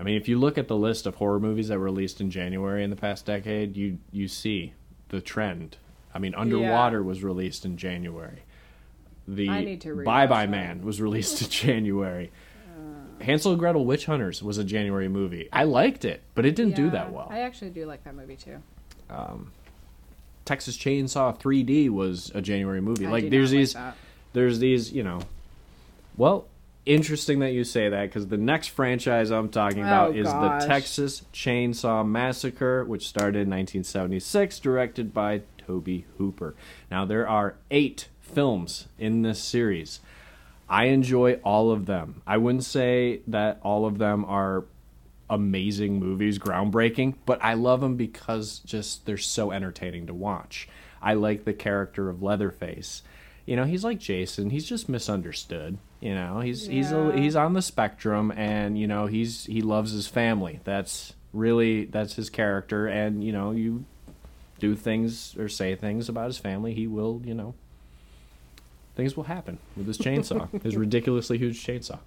I 0.01 0.03
mean, 0.03 0.17
if 0.17 0.29
you 0.29 0.39
look 0.39 0.57
at 0.57 0.67
the 0.67 0.77
list 0.77 1.07
of 1.07 1.17
horror 1.17 1.39
movies 1.39 1.69
that 1.69 1.79
were 1.79 1.85
released 1.85 2.23
in 2.23 2.31
January 2.31 2.83
in 2.83 2.89
the 2.89 2.97
past 2.97 3.27
decade, 3.27 3.77
you 3.77 3.99
you 4.11 4.29
see 4.29 4.73
the 5.11 5.21
trend. 5.21 5.77
I 6.15 6.19
mean, 6.19 6.35
Underwater 6.35 7.03
was 7.03 7.23
released 7.23 7.67
in 7.67 7.77
January. 7.77 8.43
The 9.29 9.51
I 9.51 9.63
need 9.63 9.83
to 9.83 10.03
Bye 10.03 10.27
Bye. 10.27 10.47
Man 10.47 10.83
was 10.83 11.03
released 11.03 11.43
in 11.43 11.49
January. 11.51 12.33
Uh. 12.67 13.23
Hansel 13.23 13.53
and 13.53 13.61
Gretel 13.61 13.85
Witch 13.85 14.07
Hunters 14.07 14.43
was 14.43 14.57
a 14.57 14.65
January 14.65 15.09
movie. 15.09 15.51
I 15.53 15.65
liked 15.65 16.07
it, 16.07 16.23
but 16.35 16.47
it 16.47 16.57
didn't 16.57 16.77
do 16.77 16.89
that 16.91 17.13
well. 17.13 17.29
I 17.31 17.41
actually 17.41 17.71
do 17.71 17.85
like 17.85 18.03
that 18.05 18.15
movie 18.15 18.37
too. 18.37 18.63
Um, 19.11 19.53
Texas 20.47 20.79
Chainsaw 20.79 21.39
3D 21.39 21.91
was 21.91 22.33
a 22.35 22.41
January 22.41 22.81
movie. 22.81 23.07
I 23.07 23.11
like 23.11 23.29
there's 23.29 23.53
like 23.53 23.59
these 23.59 23.75
that. 23.75 23.97
there's 24.33 24.59
these, 24.61 24.91
you 24.93 25.05
know. 25.05 25.21
Well, 26.17 26.47
interesting 26.87 27.41
that 27.41 27.53
you 27.53 27.65
say 27.65 27.89
that 27.89 28.11
cuz 28.13 28.27
the 28.29 28.37
next 28.37 28.69
franchise 28.69 29.31
I'm 29.31 29.49
talking 29.49 29.81
about 29.83 30.11
Oh, 30.11 30.15
is 30.15 30.27
gosh. 30.27 30.63
the 30.63 30.69
Texas 30.69 31.23
Chainsaw 31.33 32.07
Massacre, 32.07 32.85
which 32.85 33.07
started 33.09 33.41
in 33.43 33.51
1976, 33.51 34.59
directed 34.61 35.13
by 35.15 35.43
Tobe 35.59 36.05
Hooper. 36.19 36.55
Now 36.91 37.05
there 37.05 37.29
are 37.29 37.57
8 37.71 38.09
films 38.21 38.87
in 38.99 39.23
this 39.23 39.41
series. 39.41 40.01
I 40.69 40.85
enjoy 40.85 41.35
all 41.45 41.71
of 41.71 41.87
them. 41.87 42.23
I 42.27 42.37
wouldn't 42.37 42.65
say 42.65 43.21
that 43.27 43.59
all 43.63 43.87
of 43.87 43.99
them 43.99 44.25
are 44.25 44.65
amazing 45.29 45.99
movies, 46.01 46.39
groundbreaking, 46.39 47.15
but 47.27 47.43
I 47.45 47.55
love 47.55 47.81
them 47.81 47.97
because 47.97 48.61
just 48.61 49.05
they're 49.07 49.17
so 49.17 49.51
entertaining 49.53 50.07
to 50.07 50.15
watch. 50.15 50.69
I 51.03 51.15
like 51.15 51.45
the 51.45 51.53
character 51.53 52.09
of 52.09 52.23
Leatherface. 52.23 53.03
You 53.51 53.57
know, 53.57 53.65
he's 53.65 53.83
like 53.83 53.99
Jason. 53.99 54.51
He's 54.51 54.65
just 54.65 54.89
misunderstood. 54.89 55.77
You 55.99 56.15
know, 56.15 56.39
he's 56.39 56.69
he's 56.69 56.93
a, 56.93 57.11
he's 57.13 57.35
on 57.35 57.55
the 57.55 57.63
spectrum, 57.63 58.31
and 58.37 58.79
you 58.79 58.87
know 58.87 59.07
he's 59.07 59.45
he 59.47 59.61
loves 59.61 59.91
his 59.91 60.07
family. 60.07 60.61
That's 60.63 61.15
really 61.33 61.87
that's 61.87 62.15
his 62.15 62.31
character, 62.31 62.87
and 62.87 63.25
you 63.25 63.33
know 63.33 63.51
you 63.51 63.87
do 64.61 64.77
things 64.77 65.37
or 65.37 65.49
say 65.49 65.75
things 65.75 66.09
about 66.09 66.27
his 66.27 66.39
family, 66.39 66.75
he 66.75 66.87
will 66.87 67.23
you 67.25 67.35
know 67.35 67.55
things 68.95 69.17
will 69.17 69.25
happen 69.25 69.59
with 69.77 69.89
his 69.89 69.99
chainsaw, 69.99 70.63
his 70.63 70.77
ridiculously 70.77 71.37
huge 71.37 71.61
chainsaw. 71.67 71.99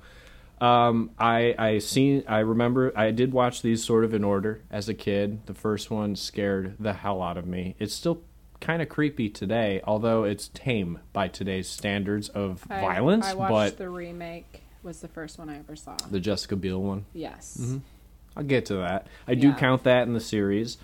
Um, 0.62 1.12
I 1.20 1.56
I 1.60 1.80
seen 1.80 2.24
I 2.26 2.40
remember 2.40 2.94
I 2.96 3.12
did 3.12 3.34
watch 3.34 3.62
these 3.62 3.84
sort 3.84 4.06
of 4.06 4.14
in 4.14 4.24
order 4.24 4.62
as 4.72 4.88
a 4.88 4.94
kid. 4.94 5.46
The 5.48 5.54
first 5.54 5.92
one 5.92 6.16
scared 6.16 6.78
the 6.80 6.94
hell 6.94 7.22
out 7.22 7.36
of 7.36 7.46
me. 7.46 7.76
It's 7.80 7.94
still 7.94 8.22
kind 8.64 8.82
of 8.82 8.88
creepy 8.90 9.30
today, 9.30 9.82
although 9.84 10.24
it's 10.24 10.48
tame 10.48 11.00
by 11.12 11.28
today's 11.28 11.68
standards 11.70 12.30
of 12.30 12.66
I- 12.70 12.80
violence. 12.82 13.26
I 13.28 13.34
watched 13.34 13.52
but 13.52 13.78
the 13.78 13.90
remake. 13.90 14.62
Was 14.84 15.00
the 15.02 15.08
first 15.08 15.38
one 15.40 15.50
I 15.50 15.60
ever 15.60 15.76
saw. 15.78 15.96
the 16.12 16.20
Jessica 16.20 16.56
Biel 16.58 16.82
one, 16.82 17.06
yes. 17.14 17.78
I'll 18.36 18.44
get 18.44 18.66
to 18.66 18.76
that. 18.78 19.08
I 19.28 19.36
do 19.36 19.50
Yeah. 19.50 19.56
count 19.56 19.84
that 19.84 20.08
in 20.08 20.14
the 20.14 20.20
series. 20.20 20.78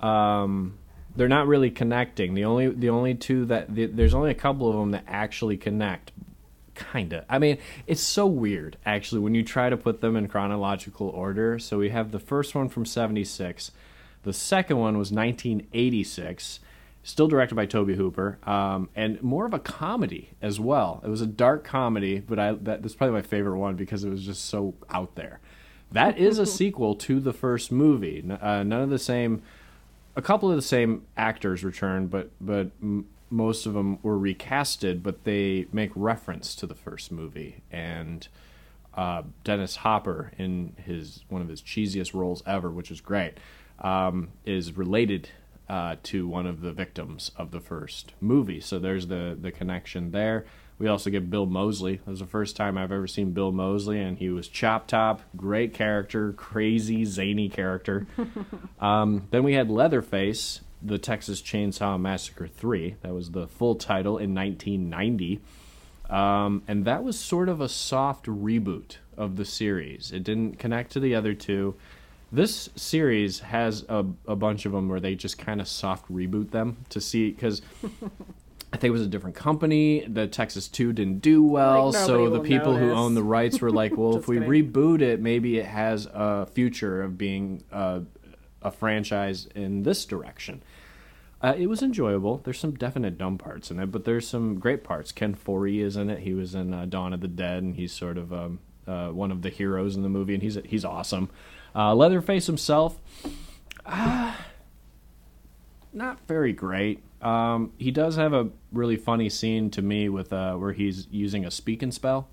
Um, 0.00 0.76
they're 1.14 1.28
not 1.28 1.46
really 1.46 1.70
connecting. 1.70 2.34
The 2.34 2.44
only 2.44 2.68
the 2.68 2.90
only 2.90 3.14
two 3.14 3.46
that 3.46 3.74
the, 3.74 3.86
there's 3.86 4.12
only 4.12 4.30
a 4.30 4.34
couple 4.34 4.68
of 4.68 4.76
them 4.76 4.90
that 4.90 5.04
actually 5.06 5.56
connect. 5.56 6.12
Kinda. 6.74 7.24
I 7.30 7.38
mean, 7.38 7.56
it's 7.86 8.02
so 8.02 8.26
weird 8.26 8.76
actually 8.84 9.22
when 9.22 9.34
you 9.34 9.42
try 9.42 9.70
to 9.70 9.76
put 9.78 10.02
them 10.02 10.16
in 10.16 10.28
chronological 10.28 11.08
order. 11.08 11.58
So 11.58 11.78
we 11.78 11.88
have 11.88 12.10
the 12.12 12.18
first 12.18 12.54
one 12.54 12.68
from 12.68 12.84
'76. 12.84 13.70
The 14.24 14.34
second 14.34 14.76
one 14.76 14.98
was 14.98 15.10
1986, 15.12 16.60
still 17.06 17.28
directed 17.28 17.54
by 17.54 17.64
Tobe 17.64 17.90
Hooper, 17.90 18.36
um, 18.42 18.88
and 18.96 19.22
more 19.22 19.46
of 19.46 19.54
a 19.54 19.60
comedy 19.60 20.30
as 20.42 20.58
well. 20.58 21.00
It 21.04 21.08
was 21.08 21.20
a 21.20 21.26
dark 21.26 21.62
comedy, 21.62 22.18
but 22.18 22.40
I 22.40 22.52
that, 22.54 22.82
that's 22.82 22.96
probably 22.96 23.14
my 23.14 23.22
favorite 23.22 23.58
one 23.58 23.76
because 23.76 24.02
it 24.02 24.10
was 24.10 24.24
just 24.24 24.44
so 24.44 24.74
out 24.90 25.14
there. 25.14 25.38
That 25.92 26.18
is 26.18 26.40
a 26.40 26.46
sequel 26.58 26.96
to 26.96 27.20
the 27.20 27.32
first 27.32 27.70
movie. 27.70 28.24
Uh, 28.28 28.64
none 28.64 28.82
of 28.82 28.90
the 28.90 28.98
same, 28.98 29.42
a 30.16 30.22
couple 30.22 30.50
of 30.50 30.56
the 30.56 30.62
same 30.62 31.06
actors 31.16 31.62
returned, 31.62 32.10
but 32.10 32.32
but 32.40 32.72
m- 32.82 33.06
most 33.30 33.66
of 33.66 33.74
them 33.74 34.00
were 34.02 34.18
recasted. 34.18 35.04
But 35.04 35.22
they 35.22 35.68
make 35.72 35.92
reference 35.94 36.56
to 36.56 36.66
the 36.66 36.74
first 36.74 37.10
movie 37.10 37.62
and. 37.70 38.26
Uh, 38.94 39.24
Dennis 39.44 39.76
Hopper 39.76 40.32
in 40.38 40.72
his 40.82 41.22
one 41.28 41.42
of 41.42 41.48
his 41.48 41.60
cheesiest 41.60 42.14
roles 42.14 42.42
ever, 42.46 42.70
which 42.70 42.90
is 42.90 43.02
great, 43.02 43.34
um, 43.80 44.28
is 44.46 44.74
related 44.74 45.28
uh, 45.68 45.96
to 46.04 46.28
one 46.28 46.46
of 46.46 46.60
the 46.60 46.72
victims 46.72 47.32
of 47.36 47.50
the 47.50 47.60
first 47.60 48.12
movie. 48.20 48.60
So 48.60 48.78
there's 48.78 49.08
the 49.08 49.36
the 49.40 49.50
connection 49.50 50.10
there. 50.10 50.46
We 50.78 50.88
also 50.88 51.08
get 51.08 51.30
Bill 51.30 51.46
Moseley. 51.46 51.94
It 51.94 52.06
was 52.06 52.20
the 52.20 52.26
first 52.26 52.54
time 52.54 52.76
I've 52.76 52.92
ever 52.92 53.06
seen 53.06 53.32
Bill 53.32 53.50
Moseley, 53.50 53.98
and 54.00 54.18
he 54.18 54.28
was 54.28 54.46
Chop 54.46 54.86
Top, 54.86 55.22
great 55.34 55.72
character, 55.72 56.32
crazy 56.34 57.04
zany 57.06 57.48
character. 57.48 58.06
um, 58.80 59.26
then 59.30 59.42
we 59.42 59.54
had 59.54 59.70
Leatherface, 59.70 60.60
the 60.82 60.98
Texas 60.98 61.40
Chainsaw 61.40 61.98
Massacre 61.98 62.46
three. 62.46 62.96
That 63.00 63.14
was 63.14 63.30
the 63.30 63.48
full 63.48 63.74
title 63.74 64.18
in 64.18 64.34
1990. 64.34 65.40
Um, 66.10 66.62
and 66.68 66.84
that 66.84 67.02
was 67.02 67.18
sort 67.18 67.48
of 67.48 67.60
a 67.60 67.68
soft 67.68 68.26
reboot 68.26 68.98
of 69.16 69.36
the 69.36 69.44
series. 69.44 70.12
It 70.12 70.22
didn't 70.22 70.58
connect 70.58 70.92
to 70.92 71.00
the 71.00 71.14
other 71.14 71.34
two. 71.34 71.74
This 72.32 72.68
series 72.74 73.38
has 73.40 73.84
a, 73.88 74.04
a 74.26 74.36
bunch 74.36 74.66
of 74.66 74.72
them 74.72 74.88
where 74.88 75.00
they 75.00 75.14
just 75.14 75.38
kind 75.38 75.60
of 75.60 75.68
soft 75.68 76.10
reboot 76.10 76.50
them 76.50 76.78
to 76.88 77.00
see 77.00 77.30
because 77.30 77.62
I 78.72 78.78
think 78.78 78.88
it 78.88 78.90
was 78.90 79.02
a 79.02 79.08
different 79.08 79.36
company. 79.36 80.04
The 80.06 80.26
Texas 80.26 80.66
Two 80.68 80.92
didn't 80.92 81.20
do 81.20 81.42
well, 81.42 81.92
Like, 81.92 82.04
so 82.04 82.28
the 82.28 82.40
people 82.40 82.76
who 82.76 82.90
own 82.90 83.14
the 83.14 83.22
rights 83.22 83.60
were 83.60 83.70
like, 83.70 83.96
"Well, 83.96 84.16
if 84.18 84.26
we 84.28 84.38
kidding. 84.38 84.50
reboot 84.72 85.00
it, 85.02 85.20
maybe 85.20 85.58
it 85.58 85.66
has 85.66 86.06
a 86.12 86.46
future 86.46 87.02
of 87.02 87.16
being 87.16 87.62
a, 87.70 88.02
a 88.60 88.70
franchise 88.72 89.46
in 89.54 89.84
this 89.84 90.04
direction." 90.04 90.62
Uh, 91.40 91.54
it 91.56 91.68
was 91.68 91.82
enjoyable. 91.82 92.38
There's 92.38 92.58
some 92.58 92.74
definite 92.74 93.18
dumb 93.18 93.38
parts 93.38 93.70
in 93.70 93.78
it, 93.78 93.92
but 93.92 94.04
there's 94.04 94.26
some 94.26 94.58
great 94.58 94.82
parts. 94.82 95.12
Ken 95.12 95.34
Foree 95.34 95.80
is 95.80 95.96
in 95.96 96.10
it. 96.10 96.20
He 96.20 96.34
was 96.34 96.54
in 96.54 96.74
uh, 96.74 96.86
Dawn 96.86 97.12
of 97.12 97.20
the 97.20 97.28
Dead, 97.28 97.62
and 97.62 97.76
he's 97.76 97.92
sort 97.92 98.18
of 98.18 98.32
um, 98.32 98.58
uh, 98.86 99.08
one 99.10 99.30
of 99.30 99.42
the 99.42 99.50
heroes 99.50 99.96
in 99.96 100.02
the 100.02 100.08
movie, 100.08 100.34
and 100.34 100.42
he's 100.42 100.58
he's 100.64 100.84
awesome. 100.84 101.30
Uh, 101.76 101.94
Leatherface 101.94 102.46
himself, 102.46 102.98
ah, 103.84 104.46
not 105.92 106.18
very 106.26 106.54
great. 106.54 107.02
Um, 107.20 107.72
he 107.76 107.90
does 107.90 108.16
have 108.16 108.32
a 108.32 108.48
really 108.72 108.96
funny 108.96 109.28
scene 109.28 109.70
to 109.70 109.82
me 109.82 110.08
with 110.08 110.32
uh, 110.32 110.54
where 110.54 110.72
he's 110.72 111.06
using 111.10 111.44
a 111.44 111.50
speak 111.50 111.82
and 111.82 111.92
spell 111.92 112.28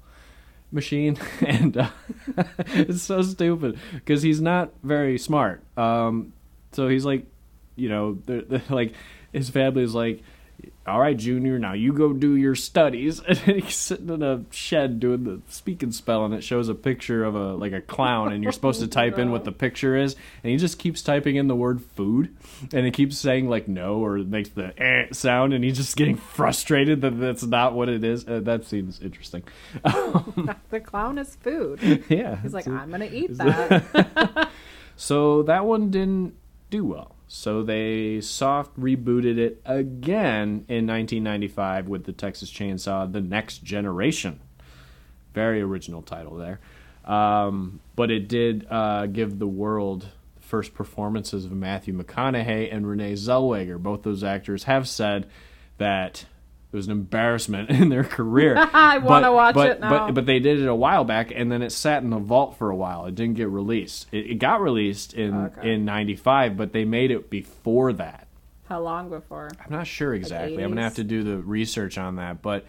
machine, 0.72 1.18
and 1.42 1.76
uh, 1.76 1.90
it's 2.68 3.02
so 3.02 3.22
stupid 3.22 3.78
because 3.94 4.22
he's 4.22 4.40
not 4.40 4.72
very 4.82 5.18
smart. 5.18 5.62
Um, 5.78 6.32
so 6.72 6.88
he's 6.88 7.06
like, 7.06 7.26
you 7.76 7.90
know, 7.90 8.20
they're, 8.26 8.44
they're 8.44 8.64
like 8.70 8.94
his 9.34 9.50
family 9.50 9.84
is 9.84 9.94
like, 9.94 10.22
all 10.86 11.00
right, 11.00 11.16
Junior, 11.16 11.58
now 11.58 11.72
you 11.74 11.94
go 11.94 12.12
do 12.12 12.36
your 12.36 12.56
studies. 12.56 13.22
And 13.28 13.38
he's 13.62 13.76
sitting 13.76 14.10
in 14.10 14.22
a 14.22 14.44
shed 14.52 15.00
doing 15.00 15.24
the 15.24 15.42
speak 15.48 15.82
and 15.82 15.94
spell, 15.96 16.26
and 16.26 16.34
it 16.34 16.44
shows 16.44 16.68
a 16.70 16.76
picture 16.76 17.24
of 17.24 17.36
a 17.36 17.54
like 17.54 17.72
a 17.72 17.82
clown, 17.82 18.34
and 18.34 18.44
you're 18.44 18.52
supposed 18.52 18.82
to 18.82 18.88
type 19.00 19.18
in 19.18 19.32
what 19.32 19.44
the 19.46 19.52
picture 19.52 19.96
is, 19.96 20.16
and 20.44 20.52
he 20.52 20.58
just 20.58 20.80
keeps 20.80 21.02
typing 21.02 21.36
in 21.38 21.48
the 21.48 21.56
word 21.56 21.82
food, 21.96 22.36
and 22.74 22.86
it 22.86 22.94
keeps 22.94 23.18
saying 23.18 23.50
like 23.50 23.68
no 23.68 23.96
or 23.96 24.18
makes 24.18 24.50
the 24.50 24.74
eh 24.82 25.08
sound, 25.12 25.54
and 25.54 25.64
he's 25.64 25.78
just 25.78 25.96
getting 25.96 26.16
frustrated 26.36 27.02
that 27.02 27.20
that's 27.20 27.44
not 27.44 27.74
what 27.74 27.88
it 27.90 28.04
is. 28.04 28.28
Uh, 28.28 28.42
that 28.42 28.66
seems 28.66 29.02
interesting. 29.02 29.44
the 29.84 30.80
clown 30.84 31.18
is 31.18 31.36
food. 31.38 32.04
yeah, 32.10 32.42
He's 32.42 32.54
like, 32.54 32.68
I'm 32.68 32.92
gonna 32.92 33.06
eat 33.06 33.38
that. 33.38 34.50
So 34.96 35.44
that 35.44 35.66
one 35.66 35.90
didn't 35.90 36.36
do 36.70 36.86
well. 36.86 37.13
So 37.36 37.64
they 37.64 38.22
soft 38.22 38.80
rebooted 38.80 39.40
it 39.40 39.60
again 39.66 40.66
in 40.70 40.86
1995 40.86 41.88
with 41.88 42.04
the 42.04 42.14
Texas 42.14 42.52
Chainsaw: 42.52 43.12
The 43.12 43.22
Next 43.22 43.64
Generation. 43.64 44.40
Very 45.34 45.60
original 45.60 46.04
title 46.04 46.36
there, 46.36 46.60
um, 47.06 47.80
but 47.96 48.12
it 48.12 48.28
did 48.28 48.68
uh, 48.70 49.08
give 49.08 49.40
the 49.40 49.48
world 49.48 50.10
the 50.36 50.42
first 50.44 50.76
performances 50.76 51.46
of 51.46 51.52
Matthew 51.54 51.98
McConaughey 51.98 52.72
and 52.72 52.86
Renee 52.86 53.14
Zellweger. 53.14 53.80
Both 53.80 54.04
those 54.04 54.24
actors 54.24 54.66
have 54.66 54.88
said 54.88 55.28
that 55.80 56.28
it 56.74 56.76
was 56.76 56.88
an 56.88 56.92
embarrassment 56.92 57.70
in 57.82 57.90
their 57.90 58.04
career. 58.04 58.56
I 58.74 58.98
wanna 58.98 59.32
watch 59.32 59.54
but- 59.54 59.70
it 59.70 59.80
now. 59.80 60.08
But, 60.08 60.16
but 60.16 60.26
they 60.26 60.40
did 60.40 60.60
it 60.60 60.68
a 60.68 60.74
while 60.76 61.04
back, 61.04 61.32
and 61.34 61.52
then 61.52 61.62
it 61.62 61.72
sat 61.72 62.02
in 62.02 62.10
the 62.10 62.18
vault 62.18 62.58
for 62.58 62.72
a 62.72 62.76
while. 62.76 63.06
It 63.06 63.14
didn't 63.16 63.36
get 63.36 63.48
released. 63.50 64.08
It, 64.12 64.32
it 64.32 64.36
got 64.40 64.60
released 64.60 65.14
in 65.14 65.34
Okay. 65.36 65.74
in 65.74 65.86
'95, 65.86 66.58
but 66.58 66.74
they 66.74 66.84
made 66.84 67.12
it 67.12 67.30
before 67.30 67.94
that. 67.94 68.28
How 68.68 68.80
long 68.80 69.10
before? 69.10 69.52
I'm 69.64 69.72
not 69.72 69.86
sure 69.88 70.14
exactly. 70.16 70.64
I'm 70.64 70.72
gonna 70.72 70.82
have 70.82 70.96
to 70.96 71.04
do 71.04 71.24
the 71.24 71.38
research 71.38 71.98
on 72.00 72.16
that, 72.16 72.42
but 72.42 72.66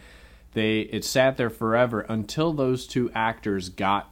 they 0.52 0.80
it 0.80 1.04
sat 1.04 1.36
there 1.38 1.50
forever 1.50 2.00
until 2.02 2.52
those 2.52 2.86
two 2.86 3.10
actors 3.14 3.70
got 3.70 4.10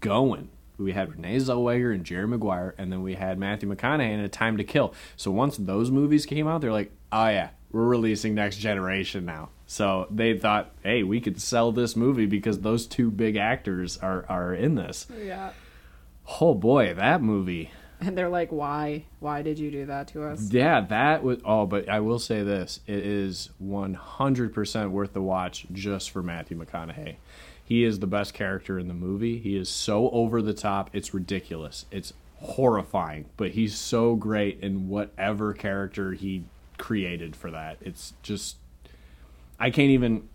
going. 0.00 0.48
We 0.76 0.92
had 0.92 1.10
Renee 1.12 1.36
Zellweger 1.36 1.94
and 1.94 2.04
Jerry 2.04 2.26
Maguire, 2.26 2.74
and 2.78 2.90
then 2.90 3.02
we 3.02 3.14
had 3.14 3.38
Matthew 3.38 3.68
McConaughey 3.72 4.10
in 4.12 4.20
A 4.20 4.28
Time 4.30 4.56
to 4.56 4.64
Kill. 4.64 4.94
So 5.14 5.30
once 5.30 5.56
those 5.58 5.90
movies 5.90 6.24
came 6.26 6.48
out, 6.48 6.62
they're 6.62 6.72
like, 6.72 6.90
"Oh 7.12 7.28
yeah, 7.28 7.50
we're 7.72 7.86
releasing 7.86 8.34
Next 8.34 8.56
Generation 8.58 9.24
now." 9.24 9.50
So 9.66 10.06
they 10.10 10.36
thought, 10.38 10.72
"Hey, 10.82 11.02
we 11.02 11.20
could 11.20 11.40
sell 11.40 11.72
this 11.72 11.94
movie 11.96 12.26
because 12.26 12.60
those 12.60 12.86
two 12.86 13.10
big 13.10 13.36
actors 13.36 13.96
are 13.98 14.24
are 14.28 14.52
in 14.54 14.74
this." 14.74 15.06
Yeah. 15.24 15.52
Oh 16.40 16.54
boy, 16.54 16.94
that 16.94 17.22
movie. 17.22 17.70
And 18.02 18.16
they're 18.16 18.30
like, 18.30 18.50
why? 18.50 19.04
Why 19.18 19.42
did 19.42 19.58
you 19.58 19.70
do 19.70 19.84
that 19.86 20.08
to 20.08 20.22
us? 20.24 20.50
Yeah, 20.50 20.80
that 20.88 21.22
was. 21.22 21.38
Oh, 21.44 21.66
but 21.66 21.86
I 21.88 22.00
will 22.00 22.18
say 22.18 22.42
this: 22.42 22.80
it 22.86 23.04
is 23.04 23.50
one 23.58 23.92
hundred 23.94 24.54
percent 24.54 24.90
worth 24.90 25.12
the 25.12 25.20
watch 25.20 25.66
just 25.72 26.10
for 26.10 26.22
Matthew 26.22 26.58
McConaughey. 26.58 27.16
he 27.62 27.84
is 27.84 28.00
the 28.00 28.06
best 28.06 28.32
character 28.34 28.78
in 28.78 28.88
the 28.88 28.94
movie. 28.94 29.38
He 29.38 29.54
is 29.56 29.68
so 29.68 30.08
over 30.10 30.40
the 30.42 30.54
top, 30.54 30.90
it's 30.92 31.12
ridiculous. 31.14 31.84
It's 31.90 32.12
horrifying, 32.38 33.26
but 33.36 33.50
he's 33.50 33.76
so 33.76 34.14
great 34.16 34.58
in 34.60 34.88
whatever 34.88 35.52
character 35.52 36.12
he 36.12 36.44
created 36.80 37.36
for 37.36 37.50
that. 37.52 37.76
It's 37.80 38.14
just 38.22 38.56
I 39.60 39.70
can't 39.70 39.90
even 39.90 40.28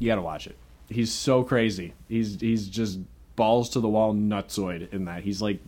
you 0.00 0.08
got 0.08 0.16
to 0.16 0.22
watch 0.22 0.46
it. 0.48 0.56
He's 0.88 1.12
so 1.12 1.44
crazy. 1.44 1.94
He's 2.08 2.40
he's 2.40 2.66
just 2.68 2.98
balls 3.36 3.70
to 3.70 3.80
the 3.80 3.88
wall 3.88 4.12
nutsoid 4.14 4.92
in 4.92 5.04
that. 5.04 5.22
He's 5.22 5.40
like 5.40 5.60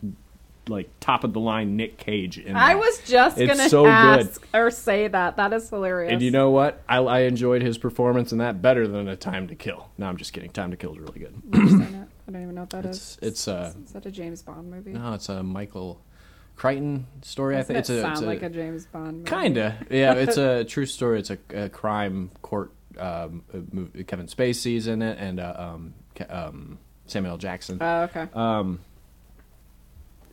like 0.69 0.89
top 1.01 1.23
of 1.25 1.33
the 1.33 1.39
line 1.41 1.75
Nick 1.75 1.97
Cage 1.97 2.37
in 2.37 2.55
I 2.55 2.73
that. 2.73 2.79
was 2.79 2.99
just 3.05 3.37
It's 3.37 3.53
gonna 3.57 3.69
so 3.69 3.83
good. 3.83 3.89
ask 3.91 4.47
or 4.53 4.71
say 4.71 5.07
that. 5.09 5.35
That 5.37 5.51
is 5.53 5.69
hilarious. 5.69 6.13
And 6.13 6.21
you 6.21 6.31
know 6.31 6.51
what? 6.51 6.81
I, 6.87 6.97
I 6.99 7.19
enjoyed 7.21 7.61
his 7.61 7.77
performance 7.77 8.31
in 8.31 8.37
that 8.37 8.61
better 8.61 8.87
than 8.87 9.07
a 9.09 9.15
Time 9.17 9.47
to 9.49 9.55
Kill. 9.55 9.89
No, 9.97 10.05
I'm 10.07 10.15
just 10.17 10.31
kidding. 10.33 10.49
Time 10.51 10.71
to 10.71 10.77
Kill 10.77 10.93
is 10.93 10.99
really 10.99 11.19
good. 11.19 11.33
Never 11.45 11.67
seen 11.67 11.81
it. 11.81 12.07
I 12.27 12.31
don't 12.31 12.41
even 12.43 12.55
know 12.55 12.61
what 12.61 12.69
that 12.71 12.85
is. 12.85 13.17
It's 13.21 13.45
it's 13.45 13.47
uh 13.49 13.73
Is 13.85 13.91
that 13.91 14.05
a 14.05 14.11
James 14.11 14.41
Bond 14.41 14.71
movie? 14.71 14.91
no, 14.93 15.13
it's 15.13 15.27
a 15.29 15.43
Michael 15.43 15.99
Crichton 16.55 17.07
story. 17.21 17.55
I 17.55 17.59
Doesn't 17.59 17.67
think 17.75 17.79
it's 17.79 17.89
it 17.89 17.97
a, 17.97 18.01
sound 18.01 18.13
it's 18.13 18.21
a 18.21 18.25
like 18.25 18.43
a 18.43 18.49
James 18.49 18.85
Bond 18.85 19.17
movie. 19.19 19.29
kinda 19.29 19.77
yeah. 19.89 20.13
It's 20.17 20.37
a 20.37 20.63
true 20.63 20.85
story. 20.85 21.19
It's 21.19 21.29
a, 21.31 21.37
a 21.53 21.69
crime 21.69 22.31
court. 22.41 22.71
Um, 22.97 23.43
movie. 23.71 24.03
Kevin 24.03 24.27
Spacey's 24.27 24.85
in 24.85 25.01
it, 25.01 25.17
and 25.19 25.39
uh, 25.39 25.55
um, 25.57 25.93
um, 26.29 26.77
Samuel 27.07 27.37
Jackson. 27.39 27.79
Oh, 27.81 28.03
okay. 28.03 28.27
Um. 28.35 28.81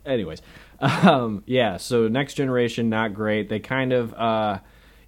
Anyways, 0.05 0.43
um, 0.79 1.41
yeah. 1.47 1.77
So 1.77 2.07
next 2.07 2.35
generation, 2.35 2.87
not 2.87 3.15
great. 3.15 3.49
They 3.49 3.59
kind 3.59 3.91
of, 3.93 4.13
uh, 4.13 4.59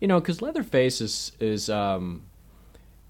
you 0.01 0.07
know, 0.07 0.19
because 0.19 0.41
Leatherface 0.41 0.99
is 0.99 1.31
is 1.39 1.69
um, 1.69 2.23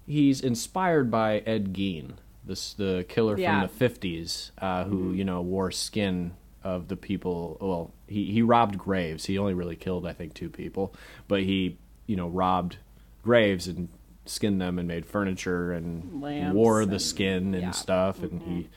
he's 0.06 0.42
inspired 0.42 1.10
by 1.10 1.38
Ed 1.38 1.72
Gein, 1.72 2.12
this 2.44 2.74
the 2.74 3.06
killer 3.08 3.38
Yeah. 3.38 3.60
from 3.60 3.68
the 3.68 3.74
fifties, 3.74 4.52
uh, 4.58 4.84
who 4.84 5.12
you 5.14 5.24
know 5.24 5.40
wore 5.40 5.70
skin 5.70 6.32
of 6.62 6.88
the 6.88 6.96
people. 6.96 7.56
Well, 7.62 7.93
he 8.06 8.32
he 8.32 8.42
robbed 8.42 8.78
graves. 8.78 9.26
He 9.26 9.38
only 9.38 9.54
really 9.54 9.76
killed, 9.76 10.06
I 10.06 10.12
think, 10.12 10.34
two 10.34 10.48
people, 10.50 10.94
but 11.28 11.42
he 11.42 11.78
you 12.06 12.16
know 12.16 12.28
robbed 12.28 12.76
graves 13.22 13.66
and 13.68 13.88
skinned 14.26 14.60
them 14.60 14.78
and 14.78 14.88
made 14.88 15.04
furniture 15.06 15.72
and 15.72 16.22
Lamps 16.22 16.54
wore 16.54 16.84
the 16.86 16.92
and- 16.92 17.02
skin 17.02 17.54
and 17.54 17.62
yeah. 17.62 17.70
stuff, 17.72 18.22
and 18.22 18.42
he 18.42 18.68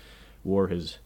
wore 0.43 0.67
his 0.67 0.97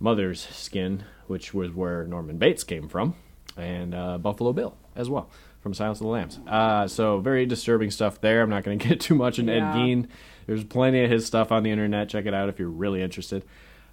mother's 0.00 0.40
skin, 0.48 1.04
which 1.26 1.52
was 1.54 1.72
where 1.72 2.04
Norman 2.06 2.38
Bates 2.38 2.62
came 2.64 2.88
from, 2.88 3.14
and 3.56 3.94
uh, 3.94 4.18
Buffalo 4.18 4.52
Bill 4.52 4.76
as 4.94 5.08
well 5.10 5.28
from 5.60 5.74
Silence 5.74 5.98
of 5.98 6.04
the 6.04 6.10
Lambs. 6.12 6.38
Uh, 6.46 6.86
so 6.86 7.18
very 7.18 7.44
disturbing 7.44 7.90
stuff 7.90 8.20
there. 8.20 8.42
I'm 8.42 8.50
not 8.50 8.62
going 8.62 8.78
to 8.80 8.88
get 8.88 9.00
too 9.00 9.16
much 9.16 9.40
into 9.40 9.52
Yeah. 9.52 9.72
Ed 9.72 9.76
Gein. 9.76 10.08
There's 10.46 10.62
plenty 10.64 11.02
of 11.04 11.10
his 11.10 11.26
stuff 11.26 11.50
on 11.50 11.64
the 11.64 11.70
internet. 11.72 12.08
Check 12.08 12.26
it 12.26 12.32
out 12.34 12.48
if 12.48 12.58
you're 12.60 12.68
really 12.68 13.02
interested. 13.02 13.44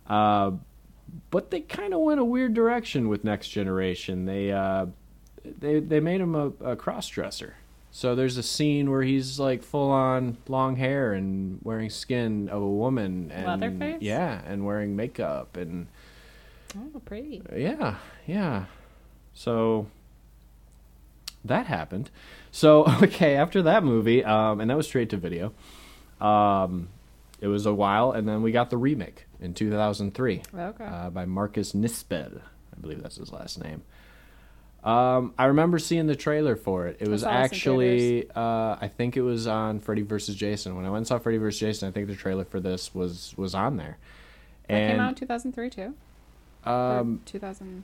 Uh, 0.08 0.52
but 1.30 1.52
they 1.52 1.62
kind 1.62 1.94
of 1.94 2.00
went 2.02 2.20
a 2.20 2.26
weird 2.26 2.54
direction 2.54 3.08
with 3.10 3.24
Next 3.24 3.50
Generation. 3.50 4.26
They 4.26 4.52
uh, 4.52 4.88
they 5.44 5.80
they 5.80 6.00
made 6.00 6.22
him 6.22 6.36
a, 6.36 6.48
a 6.64 6.76
cross 6.76 7.08
dresser. 7.08 7.56
So 7.92 8.14
there's 8.14 8.36
a 8.36 8.44
scene 8.44 8.92
where 8.92 9.04
he's 9.04 9.40
like 9.40 9.64
full 9.64 9.90
on 9.90 10.36
long 10.50 10.76
hair 10.76 11.14
and 11.14 11.60
wearing 11.64 11.90
skin 11.90 12.50
of 12.50 12.62
a 12.62 12.68
woman 12.70 13.32
and 13.32 13.46
Leatherface? 13.62 14.02
yeah, 14.02 14.42
and 14.46 14.66
wearing 14.66 14.96
makeup 14.98 15.56
and 15.56 15.88
Oh, 16.78 17.00
pretty. 17.06 17.42
yeah, 17.56 17.96
yeah. 18.28 18.66
So 19.34 19.88
that 21.46 21.68
happened. 21.68 22.10
So 22.52 22.86
okay, 23.04 23.36
after 23.36 23.62
that 23.62 23.84
movie, 23.84 24.26
um, 24.26 24.60
and 24.60 24.70
that 24.70 24.76
was 24.76 24.88
straight 24.88 25.10
to 25.12 25.18
video. 25.18 25.54
Um, 26.20 26.90
it 27.42 27.48
was 27.48 27.66
a 27.66 27.74
while, 27.74 28.12
and 28.12 28.28
then 28.28 28.42
we 28.42 28.52
got 28.52 28.70
the 28.70 28.78
remake 28.78 29.26
in 29.40 29.54
2003 29.54 30.42
Okay. 30.58 30.84
uh, 30.86 31.10
by 31.10 31.26
Marcus 31.26 31.74
Nispel. 31.74 32.42
I 32.76 32.80
believe 32.82 33.02
that's 33.02 33.18
his 33.18 33.32
last 33.32 33.62
name. 33.64 33.84
Um, 34.84 35.34
I 35.40 35.46
remember 35.46 35.80
seeing 35.80 36.06
the 36.06 36.16
trailer 36.16 36.56
for 36.56 36.86
it. 36.88 36.98
It 37.00 37.08
was 37.08 37.24
actually, 37.24 38.30
uh, 38.36 38.78
I 38.80 38.88
think 38.88 39.18
it 39.18 39.24
was 39.24 39.48
on 39.48 39.80
Freddy 39.80 40.04
vs. 40.04 40.36
Jason. 40.36 40.76
When 40.76 40.86
I 40.86 40.90
went 40.90 40.98
and 41.00 41.08
saw 41.08 41.18
Freddy 41.18 41.40
vs. 41.40 41.60
Jason, 41.60 41.90
I 41.90 41.92
think 41.92 42.08
the 42.08 42.16
trailer 42.16 42.46
for 42.46 42.60
this 42.60 42.94
was 42.94 43.34
was 43.36 43.56
on 43.56 43.78
there. 43.78 43.98
that 44.68 44.74
and 44.76 44.92
came 44.92 45.00
out 45.00 45.10
in 45.10 45.16
2003 45.16 45.70
too. 45.72 45.94
Um, 46.70 47.22
2000. 47.26 47.84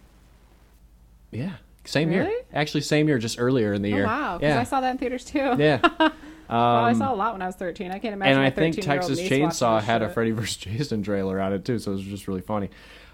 yeah, 1.32 1.54
same 1.86 2.12
year. 2.12 2.30
Actually, 2.54 2.82
same 2.82 3.08
year, 3.08 3.18
just 3.18 3.40
earlier 3.40 3.74
in 3.74 3.82
the 3.82 3.94
Oh 3.94 3.98
year. 3.98 4.06
wow! 4.06 4.38
Because 4.38 4.54
Yeah, 4.56 4.60
I 4.62 4.64
saw 4.64 4.82
that 4.82 4.92
in 4.92 4.98
theaters 5.00 5.26
too. 5.26 5.56
yeah. 5.58 5.80
Oh, 6.52 6.56
I 6.58 6.90
Um, 6.92 6.96
saw 6.98 7.14
a 7.14 7.16
lot 7.16 7.34
when 7.34 7.42
I 7.42 7.46
was 7.46 7.56
13. 7.56 7.92
I 7.92 8.00
can't 8.00 8.14
imagine. 8.14 8.38
and 8.38 8.46
I 8.46 8.50
think 8.50 8.76
13-year-old 8.76 9.02
Texas 9.10 9.20
Chainsaw 9.22 9.82
had 9.82 10.02
a. 10.02 10.10
Freddy 10.10 10.32
vs. 10.32 10.58
Jason 10.58 11.02
trailer 11.02 11.40
on 11.40 11.54
it 11.54 11.64
too, 11.64 11.80
so 11.80 11.92
it 11.92 11.96
was 11.96 12.04
just 12.04 12.28
really 12.28 12.42
funny. 12.42 12.70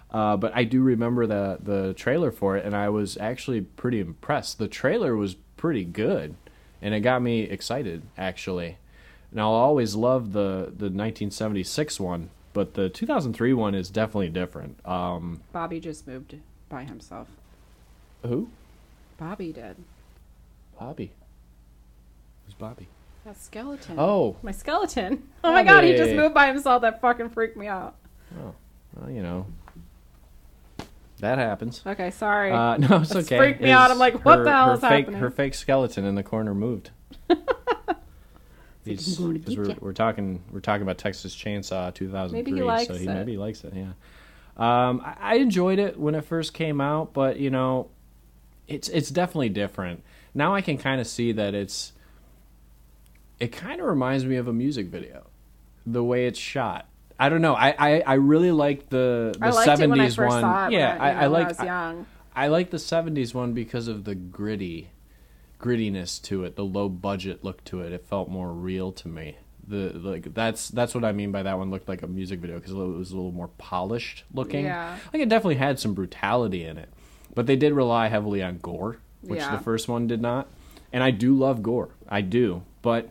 Uh, 0.10 0.36
but 0.38 0.52
I 0.56 0.64
do 0.64 0.82
remember 0.82 1.28
the 1.28 1.60
the 1.62 1.94
trailer 1.94 2.32
for 2.32 2.58
it, 2.58 2.66
and 2.66 2.76
I 2.76 2.90
was 2.90 3.18
actually 3.18 3.62
pretty 3.62 4.00
impressed. 4.00 4.58
The 4.58 4.68
trailer 4.68 5.16
was 5.16 5.36
pretty 5.58 5.84
good, 5.84 6.36
and 6.82 6.94
it 6.94 7.02
got 7.02 7.22
me 7.22 7.42
excited 7.42 8.04
actually. 8.18 8.78
And 9.32 9.42
I'll 9.42 9.50
always 9.52 9.96
love 9.96 10.32
the 10.32 10.72
the 10.76 10.90
1976 10.90 12.00
one, 12.00 12.30
but 12.54 12.74
the 12.76 12.88
2003 12.90 13.54
one 13.54 13.76
is 13.76 13.90
definitely 13.90 14.30
different. 14.30 14.80
Um, 14.88 15.42
Bobby 15.52 15.80
just 15.82 16.08
moved 16.08 16.36
by 16.70 16.86
himself. 16.86 17.28
who? 18.24 18.50
Bobby 19.18 19.52
did. 19.52 19.76
Bobby. 20.80 21.12
Who's 22.46 22.54
Bobby? 22.56 22.88
That 23.28 23.36
skeleton. 23.42 24.00
Oh, 24.00 24.38
My 24.42 24.52
skeleton. 24.54 25.28
Oh 25.44 25.52
my 25.52 25.64
god, 25.64 25.84
he 25.84 25.96
just 25.98 26.14
moved 26.14 26.34
by 26.34 26.48
himself. 26.48 26.82
That 26.82 27.02
fucking 27.02 27.30
freaked 27.30 27.58
me 27.58 27.68
out. 27.68 27.96
Oh. 28.40 28.54
Well, 28.96 29.10
you 29.12 29.22
know, 29.22 29.46
that 31.20 31.38
happens. 31.38 31.82
Okay, 31.86 32.10
sorry. 32.12 32.52
Uh, 32.52 32.78
no, 32.78 32.98
it's 33.02 33.10
That's 33.10 33.28
okay. 33.28 33.38
freaked 33.38 33.62
me 33.62 33.70
out. 33.70 33.92
I'm 33.92 33.98
like, 34.00 34.24
what 34.26 34.40
her, 34.40 34.44
the 34.46 34.52
hell 34.52 34.74
is 34.74 34.80
fake, 34.82 34.92
happening? 35.06 35.20
Her 35.20 35.30
fake 35.30 35.54
skeleton 35.56 36.06
in 36.06 36.16
the 36.16 36.24
corner 36.24 36.54
moved. 36.54 36.92
He's, 38.86 39.18
I'm 39.20 39.26
going 39.26 39.42
to 39.44 39.56
'cause 39.56 39.68
get 39.68 39.82
we're, 39.82 39.88
we're 39.90 39.94
talking 39.94 40.42
we're 40.52 40.62
talking 40.62 40.84
about 40.84 40.98
Texas 40.98 41.36
Chainsaw 41.36 41.94
2003, 41.94 42.32
Maybe 42.40 42.54
he 42.58 42.64
likes 42.64 42.88
so 42.88 42.94
he 42.96 43.06
it. 43.06 43.14
maybe 43.14 43.34
he 43.34 43.38
likes 43.38 43.64
it. 43.66 43.74
Yeah, 43.76 43.92
um, 44.56 45.02
I, 45.04 45.16
I 45.20 45.36
enjoyed 45.36 45.80
it 45.80 46.00
when 46.00 46.16
it 46.16 46.24
first 46.24 46.54
came 46.54 46.80
out, 46.80 47.12
but 47.14 47.38
you 47.38 47.50
know, 47.50 47.90
it's 48.68 48.88
it's 48.88 49.10
definitely 49.10 49.50
different. 49.50 50.04
Now 50.34 50.56
I 50.56 50.62
can 50.62 50.78
kind 50.78 51.02
of 51.02 51.08
see 51.08 51.34
that 51.34 51.54
it's. 51.54 51.92
It 53.40 53.52
kind 53.52 53.80
of 53.80 53.88
reminds 53.88 54.26
me 54.26 54.36
of 54.38 54.48
a 54.48 54.54
music 54.54 54.88
video, 54.88 55.28
the 55.86 56.04
way 56.04 56.26
it's 56.28 56.40
shot. 56.40 56.88
I 57.20 57.30
don't 57.30 57.42
know. 57.42 57.54
I 57.56 57.76
I, 57.78 58.00
I 58.02 58.14
really 58.16 58.52
like 58.52 58.90
the 58.90 59.36
the 59.40 59.46
I 59.46 59.50
liked 59.52 59.80
it 59.80 59.90
when 59.90 60.00
I 60.00 60.08
70s 60.08 60.28
one. 60.28 60.72
yeah, 60.72 60.98
I, 61.00 61.10
I, 61.12 61.24
I 61.24 61.26
like 61.28 61.60
I. 61.60 61.96
I 62.36 62.48
like 62.48 62.70
the 62.70 62.78
'70s 62.78 63.34
one 63.34 63.54
because 63.54 63.88
of 63.88 64.04
the 64.04 64.14
gritty, 64.14 64.90
grittiness 65.60 66.22
to 66.24 66.44
it, 66.44 66.56
the 66.56 66.64
low 66.66 66.90
budget 66.90 67.44
look 67.44 67.64
to 67.66 67.82
it. 67.82 67.92
It 67.94 68.06
felt 68.06 68.30
more 68.30 68.52
real 68.52 68.92
to 68.94 69.08
me. 69.08 69.38
The 69.68 69.92
like 69.94 70.34
that's 70.34 70.70
that's 70.70 70.96
what 70.96 71.04
I 71.04 71.12
mean 71.12 71.32
by 71.32 71.44
that 71.44 71.58
one 71.58 71.72
looked 71.72 71.90
like 71.90 72.02
a 72.04 72.08
music 72.08 72.40
video 72.40 72.58
because 72.58 72.72
it 72.72 72.76
was 72.78 73.12
a 73.12 73.16
little 73.16 73.32
more 73.32 73.50
polished 73.58 74.24
looking. 74.34 74.66
Yeah. 74.66 74.98
like 75.12 75.22
it 75.22 75.30
definitely 75.30 75.56
had 75.56 75.80
some 75.80 75.94
brutality 75.94 76.64
in 76.64 76.78
it, 76.78 76.90
but 77.36 77.48
they 77.48 77.56
did 77.56 77.74
rely 77.74 78.08
heavily 78.08 78.42
on 78.44 78.60
gore, 78.60 79.00
which 79.22 79.40
Yeah. 79.40 79.56
the 79.58 79.64
first 79.64 79.88
one 79.90 80.08
did 80.08 80.22
not. 80.22 80.48
And 80.94 81.04
I 81.04 81.12
do 81.12 81.34
love 81.36 81.62
gore, 81.64 81.90
I 82.08 82.22
do, 82.22 82.64
but 82.82 83.10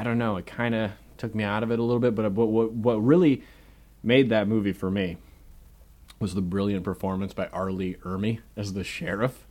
I 0.00 0.02
don't 0.02 0.16
know. 0.16 0.38
It 0.38 0.46
kind 0.46 0.74
of 0.74 0.92
took 1.18 1.34
me 1.34 1.44
out 1.44 1.62
of 1.62 1.70
it 1.70 1.78
a 1.78 1.82
little 1.82 2.00
bit. 2.00 2.14
But 2.14 2.32
what 2.32 2.48
what 2.48 2.72
what 2.72 2.94
really 3.04 3.42
made 4.02 4.30
that 4.30 4.48
movie 4.48 4.72
for 4.72 4.90
me 4.90 5.18
was 6.18 6.34
the 6.34 6.40
brilliant 6.40 6.84
performance 6.84 7.34
by 7.34 7.48
R. 7.48 7.70
Lee 7.70 7.96
Ermey 8.02 8.38
as 8.56 8.72
the 8.72 8.82
sheriff. 8.82 9.46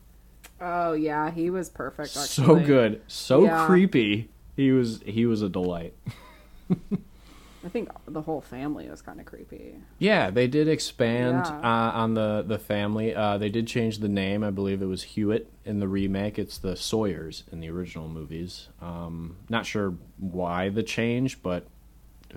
Oh 0.60 0.94
yeah, 0.94 1.30
he 1.30 1.52
was 1.52 1.70
perfect. 1.70 2.18
Actually. 2.18 2.26
So 2.26 2.60
good, 2.66 3.02
so 3.08 3.44
Yeah. 3.44 3.68
creepy. 3.68 4.30
He 4.56 4.72
was 4.72 5.02
he 5.06 5.28
was 5.28 5.44
a 5.44 5.50
delight. 5.50 5.94
I 7.66 7.68
think 7.70 7.90
the 8.08 8.22
whole 8.22 8.40
family 8.42 8.90
was 8.90 9.02
kind 9.02 9.20
of 9.20 9.26
creepy. 9.26 9.76
Yeah, 9.98 10.30
they 10.30 10.48
did 10.48 10.68
expand 10.70 11.46
Yeah. 11.46 11.60
uh, 11.60 11.92
on 11.94 12.14
the 12.14 12.44
the 12.48 12.58
family. 12.58 13.14
Uh, 13.14 13.38
they 13.38 13.50
did 13.50 13.68
change 13.68 14.00
the 14.00 14.08
name. 14.08 14.44
I 14.44 14.50
believe 14.52 14.82
it 14.82 14.86
was 14.86 15.04
Hewitt 15.04 15.52
in 15.66 15.80
the 15.80 15.88
remake. 15.88 16.40
It's 16.40 16.58
the 16.58 16.76
Sawyers 16.78 17.44
in 17.52 17.60
the 17.60 17.70
original 17.70 18.08
movies. 18.08 18.70
Um, 18.82 19.36
not 19.50 19.66
sure 19.66 19.94
why 20.18 20.70
the 20.70 20.84
change, 20.84 21.44
but 21.44 21.66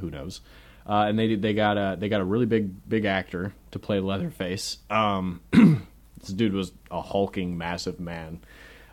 who 0.01 0.11
knows. 0.11 0.41
Uh, 0.85 1.05
and 1.09 1.17
they 1.17 1.29
did- 1.29 1.43
they 1.43 1.55
got 1.55 1.77
a 1.77 1.97
they 1.97 2.09
got 2.09 2.21
a 2.21 2.25
really 2.25 2.47
big 2.47 2.89
big 2.89 3.05
actor 3.05 3.53
to 3.71 3.79
play 3.79 4.01
Leatherface. 4.01 4.79
Um, 4.91 5.41
this 5.53 6.31
dude 6.35 6.53
was 6.53 6.73
a 6.91 7.01
hulking, 7.01 7.57
massive 7.57 8.01
man. 8.01 8.41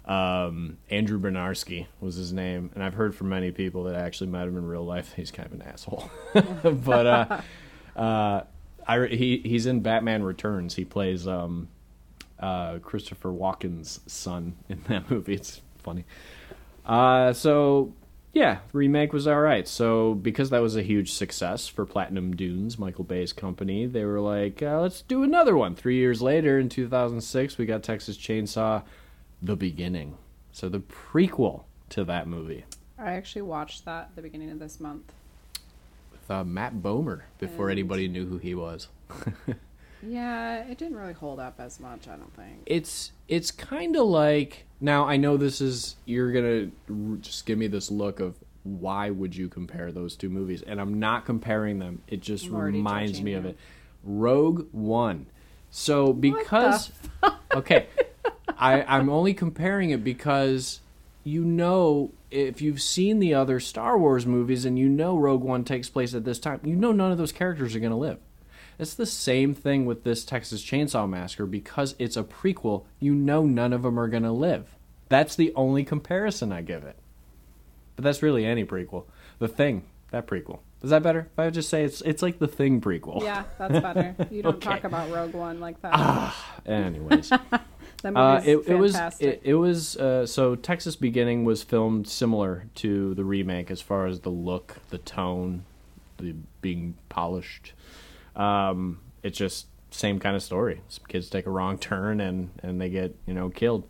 Um, 0.10 0.78
Andrew 0.90 1.20
Bryniarski 1.20 1.86
was 2.02 2.16
his 2.16 2.34
name, 2.34 2.72
and 2.74 2.84
I've 2.84 2.96
heard 2.96 3.14
from 3.14 3.30
many 3.30 3.52
people 3.52 3.84
that 3.84 3.96
actually 3.96 4.32
met 4.32 4.48
him 4.48 4.58
in 4.58 4.66
real 4.66 4.84
life. 4.84 5.14
He's 5.16 5.30
kind 5.30 5.46
of 5.46 5.54
an 5.54 5.62
asshole, 5.62 6.10
but 6.34 7.06
uh, 7.06 7.42
uh, 7.96 8.42
I 8.88 9.06
he 9.06 9.38
he's 9.46 9.68
in 9.68 9.82
Batman 9.82 10.24
Returns. 10.24 10.74
He 10.74 10.84
plays 10.84 11.28
um, 11.28 11.68
uh, 12.40 12.80
Christopher 12.80 13.30
Walken's 13.30 14.00
son 14.08 14.56
in 14.70 14.82
that 14.88 15.12
movie. 15.12 15.36
It's 15.36 15.62
funny. 15.78 16.06
Uh, 16.88 17.32
so 17.34 17.94
yeah, 18.34 18.60
remake 18.74 19.14
was 19.14 19.28
all 19.28 19.40
right. 19.40 19.68
So 19.68 20.16
because 20.16 20.50
that 20.50 20.64
was 20.64 20.76
a 20.76 20.82
huge 20.82 21.12
success 21.12 21.68
for 21.68 21.86
Platinum 21.86 22.36
Dunes, 22.36 22.80
Michael 22.80 23.04
Bay's 23.04 23.32
company, 23.32 23.86
they 23.86 24.06
were 24.06 24.22
like, 24.22 24.64
uh, 24.64 24.82
let's 24.82 25.04
do 25.04 25.22
another 25.22 25.56
one. 25.56 25.76
Three 25.76 25.98
years 25.98 26.20
later, 26.20 26.58
in 26.58 26.68
2006, 26.68 27.60
we 27.60 27.68
got 27.68 27.84
Texas 27.84 28.18
Chainsaw: 28.18 28.82
The 29.42 29.56
Beginning. 29.56 30.18
So 30.52 30.68
the 30.70 30.80
prequel 30.80 31.64
to 31.90 32.04
that 32.06 32.28
movie 32.28 32.66
I 32.98 33.12
actually 33.14 33.44
watched 33.44 33.86
that 33.86 34.10
the 34.16 34.22
beginning 34.22 34.52
of 34.52 34.60
this 34.60 34.80
month. 34.80 35.12
with 36.12 36.30
uh, 36.30 36.44
Matt 36.44 36.76
Bomer 36.82 37.22
before 37.40 37.70
And- 37.70 37.80
anybody 37.80 38.08
knew 38.08 38.26
who 38.28 38.38
he 38.38 38.54
was. 38.56 38.88
Yeah, 40.02 40.64
it 40.64 40.78
didn't 40.78 40.96
really 40.96 41.12
hold 41.14 41.42
up 41.42 41.56
as 41.60 41.78
much, 41.78 42.08
I 42.08 42.16
don't 42.16 42.34
think. 42.34 42.62
it's 42.66 43.12
it's 43.28 43.52
kind 43.52 43.98
of 43.98 44.06
like 44.08 44.66
now 44.80 45.06
I 45.06 45.18
know 45.18 45.36
this 45.36 45.60
is 45.60 45.98
you're 46.06 46.32
gonna 46.32 46.72
r- 46.90 47.18
just 47.18 47.46
give 47.46 47.58
me 47.58 47.68
this 47.68 47.92
look 47.92 48.22
of 48.22 48.36
why 48.64 49.10
would 49.10 49.36
you 49.36 49.50
compare 49.50 49.92
those 49.92 50.16
two 50.16 50.30
movies 50.30 50.62
and 50.62 50.80
I'm 50.80 51.00
not 51.02 51.26
comparing 51.26 51.80
them 51.80 52.02
it 52.08 52.22
just 52.22 52.48
reminds 52.48 53.22
me 53.22 53.34
of 53.34 53.46
it 53.46 53.58
Rogue 54.06 54.68
One 54.72 55.26
so 55.70 56.14
because 56.14 56.92
okay 57.54 57.88
I 58.60 58.84
I'm 58.84 59.10
only 59.10 59.34
comparing 59.34 59.90
it 59.92 60.04
because 60.04 60.82
you 61.24 61.44
know 61.44 62.12
if 62.30 62.62
you've 62.62 62.82
seen 62.82 63.20
the 63.20 63.34
other 63.34 63.60
Star 63.60 63.98
Wars 63.98 64.26
movies 64.26 64.66
and 64.66 64.78
you 64.78 64.88
know 64.90 65.18
Rogue 65.18 65.44
One 65.44 65.64
takes 65.64 65.90
place 65.90 66.14
at 66.14 66.26
this 66.26 66.40
time 66.40 66.60
you 66.64 66.76
know 66.76 66.92
none 66.92 67.12
of 67.12 67.18
those 67.18 67.32
characters 67.32 67.76
are 67.76 67.80
gonna 67.80 67.98
live 67.98 68.20
it's 68.78 68.94
the 68.94 69.06
same 69.06 69.54
thing 69.54 69.86
with 69.86 70.06
this 70.06 70.24
Texas 70.24 70.64
Chainsaw 70.64 71.08
Massacre 71.08 71.46
because 71.46 71.96
it's 72.00 72.16
a 72.16 72.24
prequel. 72.24 72.86
You 73.02 73.14
know 73.14 73.44
none 73.44 73.74
of 73.74 73.82
them 73.82 74.00
are 74.00 74.08
going 74.08 74.24
to 74.24 74.32
live. 74.32 74.78
That's 75.10 75.36
the 75.36 75.52
only 75.54 75.84
comparison 75.84 76.54
I 76.54 76.62
give 76.62 76.86
it. 76.86 76.96
But 77.98 78.06
that's 78.06 78.24
really 78.24 78.46
any 78.46 78.64
prequel. 78.64 79.04
The 79.40 79.50
Thing, 79.50 79.84
that 80.12 80.28
prequel. 80.28 80.60
Is 80.82 80.92
that 80.92 81.04
better? 81.04 81.28
If 81.30 81.38
I 81.38 81.44
would 81.46 81.56
just 81.56 81.68
say 81.68 81.84
it's 81.84 82.00
it's 82.04 82.22
like 82.22 82.40
the 82.40 82.48
Thing 82.48 82.80
prequel. 82.80 83.22
Yeah, 83.22 83.44
that's 83.58 83.82
better. 83.82 84.16
You 84.32 84.44
don't 84.44 84.56
Okay. 84.66 84.70
talk 84.70 84.86
about 84.86 85.12
Rogue 85.12 85.34
One 85.34 85.60
like 85.60 85.82
that. 85.82 85.92
Ah, 85.94 86.62
anyways, 86.66 87.34
that 88.02 88.16
uh, 88.16 88.42
it, 88.46 88.58
it 88.68 88.76
was 88.76 88.96
it, 89.20 89.42
it 89.44 89.56
was 89.56 89.98
uh, 89.98 90.26
so 90.26 90.56
Texas 90.56 90.96
Beginning 90.96 91.44
was 91.44 91.64
filmed 91.64 92.08
similar 92.08 92.66
to 92.76 93.14
the 93.16 93.24
remake 93.24 93.70
as 93.70 93.82
far 93.82 94.08
as 94.08 94.22
the 94.22 94.30
look, 94.30 94.78
the 94.90 94.98
tone, 94.98 95.66
the 96.18 96.36
being 96.62 96.96
polished. 97.10 97.74
Um, 98.36 99.00
it's 99.22 99.38
just 99.38 99.68
same 99.92 100.20
kind 100.20 100.36
of 100.36 100.44
story. 100.44 100.82
Some 100.88 101.06
kids 101.08 101.30
take 101.30 101.46
a 101.46 101.50
wrong 101.50 101.78
turn 101.78 102.22
and 102.22 102.52
and 102.64 102.80
they 102.80 102.90
get 102.90 103.16
you 103.26 103.34
know 103.34 103.50
killed, 103.50 103.88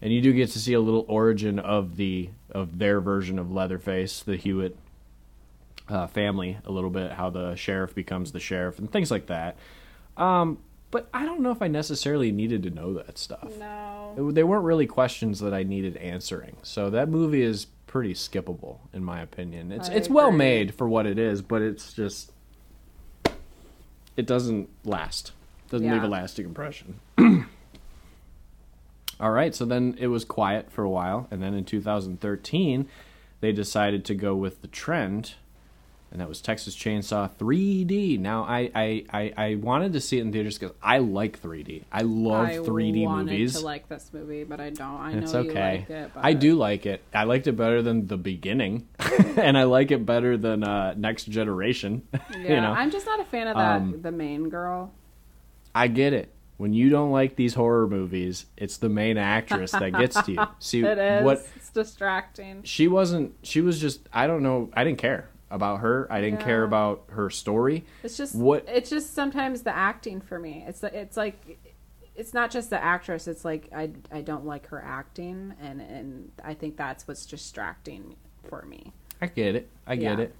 and 0.00 0.12
you 0.12 0.20
do 0.20 0.32
get 0.32 0.50
to 0.50 0.58
see 0.58 0.72
a 0.72 0.80
little 0.80 1.04
origin 1.08 1.58
of 1.58 1.96
the 1.96 2.30
of 2.50 2.78
their 2.78 3.00
version 3.00 3.38
of 3.38 3.52
Leatherface, 3.52 4.22
the 4.22 4.36
Hewitt 4.36 4.76
uh, 5.88 6.06
family, 6.08 6.58
a 6.64 6.72
little 6.72 6.90
bit 6.90 7.12
how 7.12 7.30
the 7.30 7.54
sheriff 7.54 7.94
becomes 7.94 8.32
the 8.32 8.40
sheriff 8.40 8.78
and 8.78 8.90
things 8.90 9.10
like 9.10 9.26
that. 9.26 9.56
Um, 10.16 10.58
but 10.92 11.08
I 11.12 11.24
don't 11.24 11.40
know 11.40 11.50
if 11.50 11.60
I 11.60 11.66
necessarily 11.66 12.30
needed 12.30 12.62
to 12.62 12.70
know 12.70 12.94
that 12.94 13.18
stuff. 13.18 13.48
no. 13.58 14.30
They 14.30 14.44
weren't 14.44 14.64
really 14.64 14.86
questions 14.86 15.40
that 15.40 15.52
I 15.54 15.64
needed 15.64 15.96
answering. 15.96 16.58
So 16.62 16.90
that 16.90 17.08
movie 17.08 17.42
is 17.42 17.66
pretty 17.86 18.14
skippable 18.14 18.78
in 18.92 19.02
my 19.02 19.20
opinion. 19.20 19.72
It's 19.72 19.88
I 19.88 19.94
it's 19.94 20.08
well 20.08 20.30
made 20.30 20.74
for 20.74 20.88
what 20.88 21.06
it 21.06 21.18
is, 21.18 21.42
but 21.42 21.62
it's 21.62 21.92
just 21.92 22.30
it 24.16 24.26
doesn't 24.26 24.68
last. 24.84 25.32
Doesn't 25.70 25.90
leave 25.90 26.02
a 26.02 26.08
lasting 26.08 26.44
impression. 26.44 27.00
All 29.18 29.30
right, 29.30 29.54
so 29.54 29.64
then 29.64 29.96
it 29.98 30.08
was 30.08 30.24
quiet 30.24 30.70
for 30.70 30.84
a 30.84 30.90
while, 30.90 31.28
and 31.30 31.42
then 31.42 31.54
in 31.54 31.64
2013, 31.64 32.88
they 33.40 33.52
decided 33.52 34.04
to 34.06 34.14
go 34.14 34.34
with 34.34 34.60
the 34.60 34.68
trend, 34.68 35.34
and 36.12 36.20
that 36.20 36.28
was 36.28 36.40
Texas 36.42 36.76
Chainsaw 36.76 37.30
3D. 37.38 38.18
Now, 38.18 38.44
I 38.44 38.70
I, 38.74 39.04
I, 39.10 39.32
I 39.36 39.54
wanted 39.56 39.94
to 39.94 40.00
see 40.00 40.18
it 40.18 40.20
in 40.20 40.30
theaters 40.30 40.58
because 40.58 40.76
I 40.82 40.98
like 40.98 41.40
3D. 41.40 41.84
I 41.90 42.02
love 42.02 42.46
I 42.48 42.56
3D 42.58 43.04
wanted 43.04 43.32
movies. 43.32 43.54
to 43.54 43.60
like 43.64 43.88
this 43.88 44.10
movie, 44.12 44.44
but 44.44 44.60
I 44.60 44.70
don't. 44.70 45.00
I 45.00 45.12
It's 45.12 45.32
know 45.32 45.40
okay. 45.40 45.48
you 45.48 45.78
like 45.80 45.90
it. 45.90 46.10
But 46.14 46.24
I 46.24 46.32
do 46.34 46.54
like 46.54 46.86
it. 46.86 47.02
I 47.14 47.24
liked 47.24 47.46
it 47.46 47.52
better 47.52 47.80
than 47.82 48.06
the 48.06 48.18
beginning, 48.18 48.86
and 49.36 49.56
I 49.56 49.64
like 49.64 49.90
it 49.90 50.04
better 50.06 50.36
than 50.36 50.62
uh, 50.62 50.94
Next 50.96 51.24
Generation. 51.24 52.06
Yeah, 52.32 52.38
you 52.54 52.60
know, 52.60 52.72
I'm 52.72 52.90
just 52.90 53.06
not 53.06 53.20
a 53.20 53.24
fan 53.24 53.46
of 53.46 53.56
that. 53.56 53.76
Um, 53.76 54.00
the 54.02 54.10
main 54.12 54.48
girl. 54.48 54.92
I 55.74 55.86
get 55.88 56.12
it. 56.12 56.32
When 56.56 56.72
you 56.72 56.90
don't 56.90 57.10
like 57.10 57.36
these 57.36 57.54
horror 57.54 57.86
movies, 57.88 58.46
it's 58.56 58.76
the 58.78 58.88
main 58.88 59.16
actress 59.18 59.72
that 59.72 59.90
gets 59.92 60.20
to 60.22 60.32
you. 60.32 60.38
See 60.58 60.80
It 60.84 60.98
is. 60.98 61.24
what 61.24 61.46
It's 61.56 61.70
distracting. 61.70 62.62
she 62.64 62.88
wasn't. 62.88 63.34
She 63.42 63.60
was 63.60 63.80
just. 63.80 64.08
I 64.12 64.26
don't 64.26 64.42
know. 64.42 64.70
I 64.74 64.84
didn't 64.84 64.98
care 64.98 65.28
about 65.52 65.80
her. 65.80 66.06
I 66.10 66.20
didn't 66.20 66.40
care 66.40 66.64
about 66.64 67.04
her 67.10 67.30
story. 67.30 67.84
It's 68.02 68.16
just 68.16 68.34
What- 68.34 68.64
It's 68.68 68.90
just 68.90 69.14
sometimes 69.14 69.62
the 69.62 69.74
acting 69.74 70.20
for 70.20 70.38
me. 70.38 70.64
It's 70.66 70.82
it's 70.82 71.16
like 71.16 71.58
it's 72.16 72.34
not 72.34 72.50
just 72.50 72.70
the 72.70 72.82
actress. 72.82 73.28
It's 73.28 73.44
like 73.44 73.68
I 73.74 73.90
I 74.10 74.22
don't 74.22 74.44
like 74.46 74.66
her 74.68 74.82
acting, 74.84 75.54
and 75.60 75.80
and 75.80 76.32
I 76.42 76.54
think 76.54 76.76
that's 76.76 77.06
what's 77.06 77.26
distracting 77.26 78.16
for 78.48 78.62
me. 78.62 78.92
I 79.20 79.26
get 79.26 79.54
it. 79.54 79.68
I 79.86 79.94
get 79.96 80.18
Yeah. 80.18 80.24
it. 80.24 80.34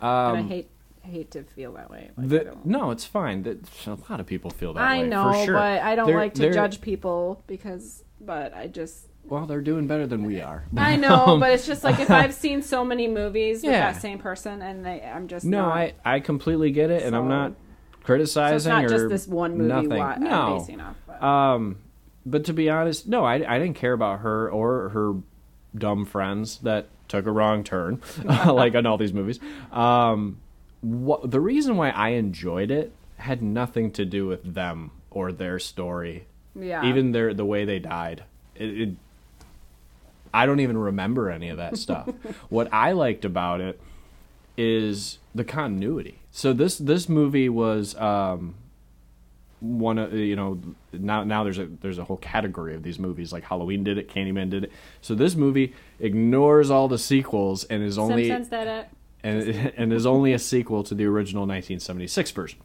and 0.00 0.08
I 0.08 0.38
Um, 0.40 0.48
hate 0.48 0.70
hate 1.02 1.30
to 1.30 1.42
feel 1.44 1.72
that 1.72 1.90
way. 1.90 2.10
Like, 2.16 2.28
the, 2.28 2.56
no, 2.64 2.90
it's 2.90 3.06
fine. 3.06 3.42
That 3.44 3.58
a 3.86 3.96
lot 4.10 4.20
of 4.20 4.26
people 4.26 4.50
feel 4.50 4.74
that 4.74 4.82
I 4.82 4.98
way. 4.98 5.04
I 5.04 5.06
know, 5.08 5.44
sure. 5.46 5.54
but 5.54 5.80
I 5.82 5.94
don't 5.96 6.06
They're- 6.06 6.16
like 6.16 6.34
to 6.34 6.42
they're- 6.42 6.52
judge 6.52 6.80
people 6.80 7.42
because. 7.46 8.04
But 8.22 8.52
I 8.54 8.66
just 8.66 9.06
Well, 9.30 9.46
they're 9.46 9.60
doing 9.62 9.86
better 9.86 10.06
than 10.06 10.24
we 10.24 10.40
are. 10.42 10.64
I 10.76 10.96
know, 10.96 11.24
Um, 11.26 11.40
but 11.40 11.52
it's 11.52 11.66
just 11.66 11.82
like 11.84 11.98
if 12.00 12.10
I've 12.10 12.34
seen 12.44 12.60
so 12.62 12.84
many 12.84 13.08
movies 13.08 13.62
with 13.62 13.72
Yeah. 13.72 13.92
that 13.92 14.02
same 14.02 14.18
person, 14.18 14.60
and 14.60 14.84
they, 14.84 15.00
I'm 15.02 15.28
just 15.28 15.46
No, 15.46 15.62
not, 15.62 15.76
I 15.76 15.94
I 16.04 16.20
completely 16.20 16.72
get 16.72 16.90
it, 16.90 17.04
and 17.04 17.16
I'm 17.16 17.24
So- 17.24 17.28
not 17.28 17.50
So 17.52 17.56
it's 17.96 18.04
criticizing 18.06 18.72
not 18.72 18.84
or 18.84 18.88
just 18.88 19.08
this 19.08 19.26
one 19.28 19.56
movie 19.56 19.68
nothing. 19.68 19.98
what 19.98 20.20
no. 20.20 20.30
I'm 20.30 20.58
basing 20.58 20.80
off. 20.80 20.96
But. 21.06 21.22
Um, 21.22 21.76
but 22.26 22.44
to 22.46 22.52
be 22.52 22.68
honest, 22.68 23.08
no, 23.08 23.24
I, 23.24 23.34
I 23.54 23.58
didn't 23.58 23.76
care 23.76 23.92
about 23.92 24.20
her 24.20 24.50
or 24.50 24.88
her 24.90 25.14
dumb 25.76 26.04
friends 26.04 26.58
that 26.58 26.88
took 27.08 27.26
a 27.26 27.30
wrong 27.30 27.62
turn, 27.64 28.00
like 28.24 28.74
in 28.74 28.84
all 28.86 28.98
these 28.98 29.12
movies. 29.12 29.38
Um, 29.72 30.38
what 30.80 31.30
the 31.30 31.40
reason 31.40 31.76
why 31.76 31.90
I 31.90 32.10
enjoyed 32.10 32.70
it 32.70 32.92
had 33.16 33.42
nothing 33.42 33.90
to 33.92 34.04
do 34.04 34.26
with 34.26 34.54
them 34.54 34.90
or 35.10 35.30
their 35.30 35.58
story, 35.58 36.26
yeah, 36.54 36.84
even 36.84 37.12
their 37.12 37.32
the 37.34 37.44
way 37.44 37.64
they 37.64 37.78
died. 37.78 38.24
It, 38.56 38.80
it 38.80 38.88
I 40.32 40.46
don't 40.46 40.60
even 40.60 40.78
remember 40.78 41.30
any 41.30 41.48
of 41.48 41.56
that 41.56 41.76
stuff. 41.76 42.08
what 42.48 42.72
I 42.72 42.92
liked 42.92 43.24
about 43.24 43.60
it 43.60 43.80
is 44.56 45.18
the 45.34 45.44
continuity. 45.44 46.18
So 46.30 46.52
this 46.52 46.78
this 46.78 47.08
movie 47.08 47.48
was 47.48 47.96
um, 47.96 48.54
one 49.60 49.98
of 49.98 50.12
you 50.14 50.36
know 50.36 50.60
now 50.92 51.24
now 51.24 51.44
there's 51.44 51.58
a 51.58 51.66
there's 51.66 51.98
a 51.98 52.04
whole 52.04 52.16
category 52.16 52.74
of 52.74 52.82
these 52.82 52.98
movies 52.98 53.32
like 53.32 53.44
Halloween 53.44 53.84
did 53.84 53.98
it, 53.98 54.08
Candyman 54.08 54.50
did 54.50 54.64
it. 54.64 54.72
So 55.00 55.14
this 55.14 55.34
movie 55.34 55.74
ignores 55.98 56.70
all 56.70 56.88
the 56.88 56.98
sequels 56.98 57.64
and 57.64 57.82
is 57.82 57.98
only 57.98 58.28
Simpsons 58.28 58.86
and 59.22 59.42
and 59.76 59.92
is 59.92 60.06
only 60.06 60.32
a 60.32 60.38
sequel 60.38 60.82
to 60.84 60.94
the 60.94 61.04
original 61.04 61.42
1976 61.42 62.30
version. 62.30 62.58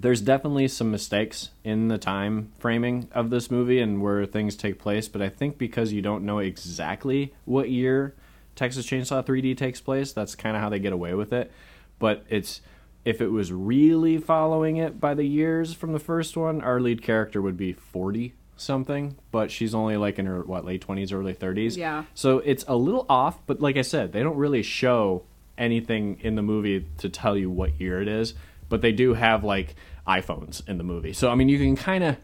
There's 0.00 0.20
definitely 0.20 0.68
some 0.68 0.90
mistakes 0.90 1.50
in 1.64 1.88
the 1.88 1.98
time 1.98 2.52
framing 2.58 3.08
of 3.12 3.30
this 3.30 3.50
movie 3.50 3.80
and 3.80 4.00
where 4.00 4.24
things 4.26 4.54
take 4.54 4.78
place, 4.78 5.08
but 5.08 5.20
I 5.20 5.28
think 5.28 5.58
because 5.58 5.92
you 5.92 6.02
don't 6.02 6.24
know 6.24 6.38
exactly 6.38 7.34
what 7.44 7.68
year 7.68 8.14
Texas 8.54 8.86
Chainsaw 8.86 9.24
3D 9.24 9.56
takes 9.56 9.80
place, 9.80 10.12
that's 10.12 10.34
kind 10.34 10.56
of 10.56 10.62
how 10.62 10.68
they 10.68 10.78
get 10.78 10.92
away 10.92 11.14
with 11.14 11.32
it. 11.32 11.50
But 11.98 12.24
it's 12.28 12.60
if 13.04 13.20
it 13.20 13.28
was 13.28 13.52
really 13.52 14.18
following 14.18 14.76
it 14.76 15.00
by 15.00 15.14
the 15.14 15.24
years 15.24 15.72
from 15.72 15.92
the 15.92 15.98
first 15.98 16.36
one, 16.36 16.60
our 16.60 16.80
lead 16.80 17.02
character 17.02 17.40
would 17.40 17.56
be 17.56 17.72
40 17.72 18.34
something, 18.56 19.16
but 19.30 19.50
she's 19.50 19.74
only 19.74 19.96
like 19.96 20.18
in 20.18 20.26
her 20.26 20.42
what 20.42 20.64
late 20.64 20.86
20s, 20.86 21.12
early 21.12 21.34
30s. 21.34 21.76
Yeah. 21.76 22.04
So 22.14 22.38
it's 22.40 22.64
a 22.68 22.76
little 22.76 23.06
off, 23.08 23.38
but 23.46 23.60
like 23.60 23.76
I 23.76 23.82
said, 23.82 24.12
they 24.12 24.22
don't 24.22 24.36
really 24.36 24.62
show 24.62 25.22
anything 25.56 26.18
in 26.20 26.34
the 26.34 26.42
movie 26.42 26.86
to 26.98 27.08
tell 27.08 27.36
you 27.36 27.50
what 27.50 27.80
year 27.80 28.02
it 28.02 28.08
is, 28.08 28.34
but 28.68 28.80
they 28.80 28.92
do 28.92 29.14
have 29.14 29.44
like 29.44 29.74
iPhones 30.06 30.66
in 30.68 30.78
the 30.78 30.84
movie. 30.84 31.12
So 31.12 31.30
I 31.30 31.34
mean, 31.34 31.48
you 31.48 31.58
can 31.58 31.76
kind 31.76 32.04
of 32.04 32.16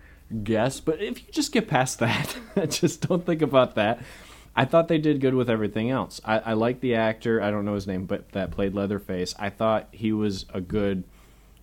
guess, 0.42 0.80
but 0.80 1.00
if 1.00 1.26
you 1.26 1.32
just 1.32 1.52
get 1.52 1.68
past 1.68 1.98
that, 2.00 2.36
just 2.68 3.06
don't 3.06 3.24
think 3.24 3.42
about 3.42 3.74
that. 3.74 4.00
I 4.56 4.64
thought 4.64 4.86
they 4.86 4.98
did 4.98 5.20
good 5.20 5.34
with 5.34 5.50
everything 5.50 5.90
else. 5.90 6.20
I, 6.24 6.38
I 6.38 6.52
like 6.52 6.80
the 6.80 6.94
actor. 6.94 7.42
I 7.42 7.50
don't 7.50 7.64
know 7.64 7.74
his 7.74 7.88
name, 7.88 8.06
but 8.06 8.30
that 8.32 8.52
played 8.52 8.72
Leatherface. 8.72 9.34
I 9.36 9.50
thought 9.50 9.88
he 9.90 10.12
was 10.12 10.46
a 10.54 10.60
good 10.60 11.04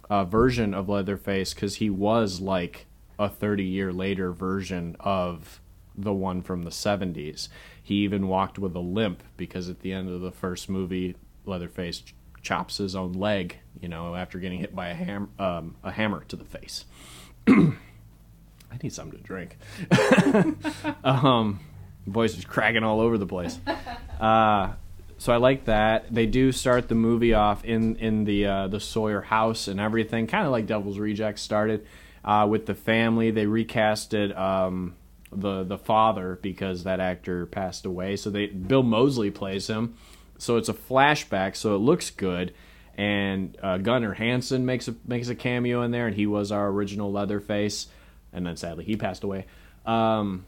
uh, 0.10 0.26
version 0.26 0.74
of 0.74 0.90
Leatherface 0.90 1.54
because 1.54 1.76
he 1.76 1.90
was 1.90 2.42
like 2.42 2.88
a 3.18 3.30
30 3.30 3.64
year 3.64 3.94
later 3.94 4.34
version 4.34 4.98
of 5.00 5.62
the 5.96 6.14
one 6.14 6.42
from 6.42 6.64
the 6.64 6.70
70s. 6.70 7.48
He 7.82 7.96
even 7.96 8.28
walked 8.28 8.60
with 8.60 8.76
a 8.76 8.80
limp 8.80 9.24
because 9.38 9.70
at 9.70 9.80
the 9.80 9.94
end 9.94 10.10
of 10.10 10.20
the 10.20 10.32
first 10.32 10.70
movie, 10.70 11.16
Leatherface 11.46 12.04
chops 12.42 12.78
his 12.78 12.96
own 12.96 13.14
leg, 13.14 13.58
you 13.80 13.88
know, 13.88 14.16
after 14.16 14.40
getting 14.40 14.60
hit 14.60 14.76
by 14.76 14.90
a, 14.90 14.94
ham- 14.94 15.30
um, 15.40 15.76
a 15.84 15.92
hammer 15.92 16.24
to 16.26 16.36
the 16.36 16.46
face. 16.46 16.86
I 17.48 17.74
need 18.82 18.94
something 18.94 19.20
to 19.20 19.24
drink. 19.24 19.58
um, 21.04 21.60
voice 22.08 22.38
is 22.38 22.46
cracking 22.46 22.84
all 22.84 23.00
over 23.00 23.18
the 23.18 23.26
place. 23.26 23.60
Uh, 24.20 24.74
so 25.18 25.32
I 25.32 25.38
like 25.38 25.66
that. 25.66 26.14
They 26.14 26.26
do 26.26 26.52
start 26.52 26.88
the 26.88 26.96
movie 26.96 27.34
off 27.34 27.64
in 27.64 27.96
in 27.98 28.24
the 28.24 28.46
uh, 28.48 28.68
the 28.68 28.80
Sawyer 28.80 29.22
house 29.22 29.68
and 29.68 29.80
everything, 29.80 30.26
kind 30.26 30.46
of 30.46 30.52
like 30.52 30.66
Devil's 30.66 30.98
Rejects 30.98 31.42
started 31.42 31.86
uh, 32.26 32.48
with 32.50 32.66
the 32.66 32.74
family. 32.74 33.30
They 33.30 33.46
recasted 33.46 34.36
um, 34.36 34.96
the 35.32 35.64
the 35.64 35.78
father 35.78 36.40
because 36.42 36.86
that 36.86 37.00
actor 37.00 37.46
passed 37.46 37.86
away. 37.86 38.16
So 38.16 38.30
they 38.30 38.48
Bill 38.48 38.84
Moseley 38.84 39.30
plays 39.30 39.68
him. 39.68 39.96
So 40.42 40.58
it's 40.58 40.70
a 40.70 40.74
flashback, 40.74 41.56
so 41.56 41.76
it 41.76 41.80
looks 41.80 42.10
good. 42.10 42.54
And 42.98 43.56
uh, 43.62 43.78
Gunnar 43.78 44.14
Hansen 44.14 44.66
makes 44.66 44.88
a 44.88 44.96
makes 45.06 45.30
a 45.30 45.36
cameo 45.36 45.84
in 45.84 45.92
there, 45.92 46.08
and 46.08 46.16
he 46.16 46.26
was 46.26 46.52
our 46.52 46.68
original 46.68 47.12
Leatherface. 47.12 47.88
And 48.34 48.46
then 48.46 48.58
sadly 48.58 48.84
he 48.84 48.96
passed 48.96 49.24
away. 49.24 49.46
Um, 49.86 50.46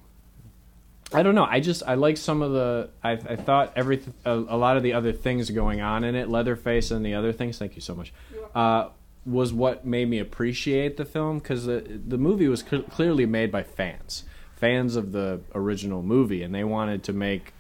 I 1.13 1.21
don't 1.21 1.35
know. 1.35 1.45
I 1.45 1.59
just 1.59 1.83
I 1.85 1.93
like 1.93 2.17
some 2.17 2.41
of 2.41 2.51
the. 2.53 2.89
I, 3.03 3.11
I 3.11 3.35
thought 3.35 3.73
every 3.75 4.01
a, 4.25 4.31
a 4.33 4.57
lot 4.57 4.77
of 4.77 4.83
the 4.83 4.93
other 4.93 5.13
things 5.13 5.51
going 5.51 5.81
on 5.81 6.03
in 6.03 6.15
it, 6.15 6.27
Leatherface 6.27 6.89
and 6.89 7.05
the 7.05 7.13
other 7.13 7.31
things. 7.31 7.59
Thank 7.59 7.75
you 7.75 7.81
so 7.81 7.93
much. 7.93 8.11
Uh, 8.55 8.89
was 9.25 9.53
what 9.53 9.85
made 9.85 10.09
me 10.09 10.17
appreciate 10.19 10.97
the 10.97 11.05
film 11.05 11.37
because 11.37 11.65
the 11.65 12.01
the 12.07 12.17
movie 12.17 12.47
was 12.47 12.61
cl- 12.61 12.83
clearly 12.83 13.27
made 13.27 13.51
by 13.51 13.61
fans, 13.61 14.23
fans 14.55 14.95
of 14.95 15.11
the 15.11 15.41
original 15.53 16.01
movie, 16.01 16.41
and 16.41 16.53
they 16.53 16.63
wanted 16.63 17.03
to 17.03 17.13
make 17.13 17.53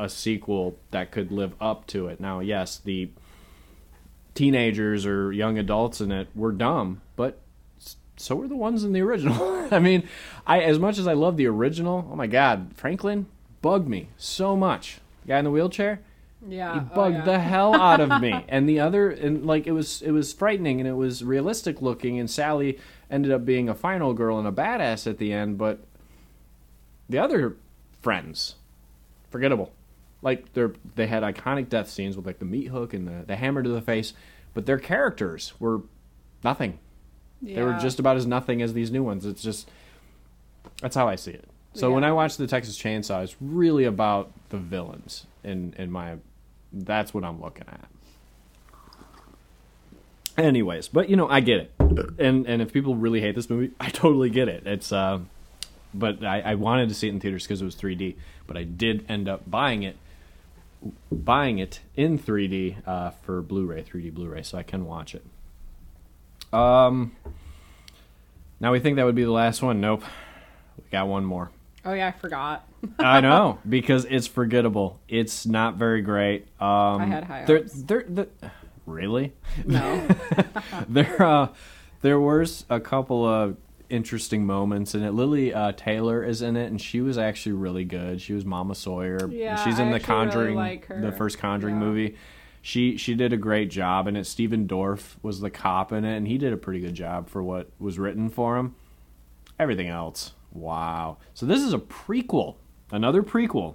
a 0.00 0.08
sequel 0.08 0.78
that 0.90 1.12
could 1.12 1.30
live 1.30 1.52
up 1.60 1.86
to 1.88 2.08
it. 2.08 2.18
Now, 2.18 2.40
yes, 2.40 2.78
the 2.78 3.10
teenagers 4.34 5.04
or 5.04 5.30
young 5.32 5.58
adults 5.58 6.00
in 6.00 6.10
it 6.10 6.28
were 6.34 6.52
dumb, 6.52 7.02
but 7.16 7.38
so 8.16 8.36
were 8.36 8.48
the 8.48 8.56
ones 8.56 8.82
in 8.82 8.92
the 8.92 9.00
original. 9.02 9.68
I 9.70 9.78
mean, 9.78 10.08
I 10.46 10.60
as 10.60 10.78
much 10.78 10.98
as 10.98 11.06
I 11.06 11.12
love 11.12 11.36
the 11.36 11.46
original, 11.46 12.08
oh 12.10 12.16
my 12.16 12.26
god, 12.26 12.72
Franklin 12.74 13.26
bugged 13.60 13.88
me 13.88 14.08
so 14.16 14.56
much. 14.56 15.00
Guy 15.26 15.38
in 15.38 15.44
the 15.44 15.50
wheelchair, 15.50 16.00
Yeah. 16.46 16.74
he 16.74 16.80
oh, 16.80 16.94
bugged 16.94 17.16
yeah. 17.16 17.24
the 17.24 17.38
hell 17.38 17.74
out 17.74 18.00
of 18.00 18.20
me. 18.22 18.44
and 18.48 18.68
the 18.68 18.80
other, 18.80 19.10
and 19.10 19.44
like 19.44 19.66
it 19.66 19.72
was, 19.72 20.00
it 20.02 20.12
was 20.12 20.32
frightening 20.32 20.80
and 20.80 20.88
it 20.88 20.94
was 20.94 21.22
realistic 21.22 21.82
looking. 21.82 22.18
And 22.18 22.30
Sally 22.30 22.78
ended 23.10 23.32
up 23.32 23.44
being 23.44 23.68
a 23.68 23.74
final 23.74 24.14
girl 24.14 24.38
and 24.38 24.48
a 24.48 24.52
badass 24.52 25.06
at 25.06 25.18
the 25.18 25.32
end, 25.32 25.58
but 25.58 25.80
the 27.08 27.18
other 27.18 27.56
friends, 28.00 28.54
forgettable. 29.30 29.72
Like 30.22 30.52
they 30.52 30.66
they 30.96 31.06
had 31.06 31.22
iconic 31.22 31.68
death 31.68 31.88
scenes 31.88 32.16
with 32.16 32.26
like 32.26 32.38
the 32.38 32.44
meat 32.44 32.68
hook 32.68 32.92
and 32.92 33.08
the, 33.08 33.24
the 33.26 33.36
hammer 33.36 33.62
to 33.62 33.68
the 33.68 33.80
face, 33.80 34.12
but 34.54 34.66
their 34.66 34.78
characters 34.78 35.54
were 35.58 35.82
nothing. 36.44 36.78
They 37.42 37.62
were 37.62 37.78
just 37.80 37.98
about 37.98 38.18
as 38.18 38.26
nothing 38.26 38.60
as 38.60 38.74
these 38.74 38.90
new 38.90 39.02
ones. 39.02 39.24
It's 39.24 39.42
just 39.42 39.70
that's 40.82 40.94
how 40.94 41.08
I 41.08 41.16
see 41.16 41.30
it. 41.30 41.48
So 41.72 41.92
when 41.92 42.04
I 42.04 42.12
watched 42.12 42.36
the 42.36 42.46
Texas 42.46 42.76
Chainsaw, 42.76 43.22
it's 43.22 43.36
really 43.40 43.84
about 43.84 44.32
the 44.50 44.58
villains 44.58 45.26
in 45.42 45.74
in 45.78 45.90
my 45.90 46.16
that's 46.72 47.14
what 47.14 47.24
I'm 47.24 47.40
looking 47.40 47.64
at. 47.68 47.88
Anyways, 50.36 50.88
but 50.88 51.08
you 51.08 51.16
know, 51.16 51.28
I 51.28 51.40
get 51.40 51.60
it. 51.60 51.72
And 52.18 52.46
and 52.46 52.60
if 52.60 52.72
people 52.72 52.94
really 52.94 53.20
hate 53.20 53.34
this 53.34 53.48
movie, 53.48 53.72
I 53.80 53.88
totally 53.88 54.30
get 54.30 54.48
it. 54.48 54.66
It's 54.66 54.92
uh 54.92 55.20
but 55.92 56.24
I, 56.24 56.40
I 56.40 56.54
wanted 56.54 56.88
to 56.90 56.94
see 56.94 57.08
it 57.08 57.10
in 57.10 57.20
theaters 57.20 57.44
because 57.44 57.60
it 57.62 57.64
was 57.64 57.74
3D, 57.74 58.14
but 58.46 58.56
I 58.56 58.62
did 58.62 59.04
end 59.08 59.28
up 59.28 59.50
buying 59.50 59.82
it 59.82 59.96
buying 61.12 61.58
it 61.58 61.80
in 61.96 62.18
3D 62.18 62.86
uh, 62.86 63.10
for 63.10 63.42
Blu-ray, 63.42 63.82
3D 63.82 64.12
Blu-ray, 64.14 64.42
so 64.42 64.58
I 64.58 64.62
can 64.62 64.86
watch 64.86 65.14
it. 65.14 65.24
Um, 66.52 67.14
now 68.58 68.72
we 68.72 68.80
think 68.80 68.96
that 68.96 69.04
would 69.04 69.14
be 69.14 69.24
the 69.24 69.30
last 69.30 69.62
one. 69.62 69.80
Nope, 69.80 70.02
we 70.76 70.84
got 70.90 71.06
one 71.08 71.24
more. 71.24 71.50
Oh 71.84 71.92
yeah, 71.92 72.08
I 72.08 72.12
forgot. 72.12 72.66
I 72.98 73.20
know 73.20 73.58
because 73.68 74.04
it's 74.06 74.26
forgettable. 74.26 75.00
It's 75.08 75.46
not 75.46 75.76
very 75.76 76.02
great. 76.02 76.42
Um, 76.60 77.00
I 77.00 77.06
had 77.06 77.24
high 77.24 77.44
there- 77.44 77.58
hopes. 77.58 77.82
there- 77.82 78.06
the- 78.08 78.28
really? 78.86 79.32
No. 79.64 80.08
there, 80.88 81.22
uh, 81.22 81.48
there 82.02 82.18
was 82.18 82.64
a 82.68 82.80
couple 82.80 83.24
of 83.24 83.56
interesting 83.90 84.46
moments 84.46 84.94
in 84.94 85.02
it. 85.02 85.10
Lili 85.12 85.52
uh, 85.52 85.72
Taylor 85.72 86.22
is 86.24 86.42
in 86.42 86.56
it, 86.56 86.70
and 86.70 86.80
she 86.80 87.00
was 87.00 87.18
actually 87.18 87.52
really 87.52 87.84
good. 87.84 88.20
She 88.20 88.32
was 88.32 88.44
Mama 88.44 88.74
Sawyer. 88.74 89.28
Yeah, 89.30 89.62
she's 89.64 89.78
in 89.78 89.88
I 89.88 89.90
the 89.90 89.96
actually 89.96 90.14
really 90.14 90.26
Conjuring, 90.30 90.54
like 90.56 90.88
the 90.88 91.12
first 91.12 91.38
Conjuring 91.38 91.74
Yeah. 91.76 91.80
movie. 91.80 92.16
She 92.62 92.96
she 92.96 93.14
did 93.14 93.32
a 93.32 93.36
great 93.36 93.70
job 93.70 94.06
in 94.06 94.16
it. 94.16 94.24
Stephen 94.24 94.66
Dorff 94.68 95.16
was 95.22 95.40
the 95.40 95.50
cop 95.50 95.92
in 95.92 96.04
it, 96.04 96.16
and 96.16 96.26
he 96.28 96.38
did 96.38 96.52
a 96.52 96.56
pretty 96.56 96.80
good 96.80 96.94
job 96.94 97.28
for 97.28 97.42
what 97.42 97.70
was 97.78 97.98
written 97.98 98.28
for 98.28 98.56
him. 98.56 98.74
Everything 99.58 99.88
else, 99.88 100.32
wow. 100.52 101.18
So 101.34 101.46
this 101.46 101.60
is 101.60 101.72
a 101.72 101.78
prequel, 101.78 102.56
another 102.90 103.22
prequel. 103.22 103.74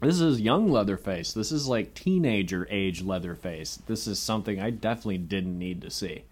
This 0.00 0.18
is 0.20 0.40
young 0.40 0.70
Leatherface. 0.70 1.32
This 1.34 1.52
is 1.52 1.68
like 1.68 1.92
teenager 1.94 2.66
age 2.70 3.02
Leatherface. 3.02 3.76
This 3.86 4.06
is 4.06 4.18
something 4.18 4.58
I 4.58 4.70
definitely 4.70 5.18
didn't 5.18 5.58
need 5.58 5.82
to 5.82 5.90
see. 5.90 6.24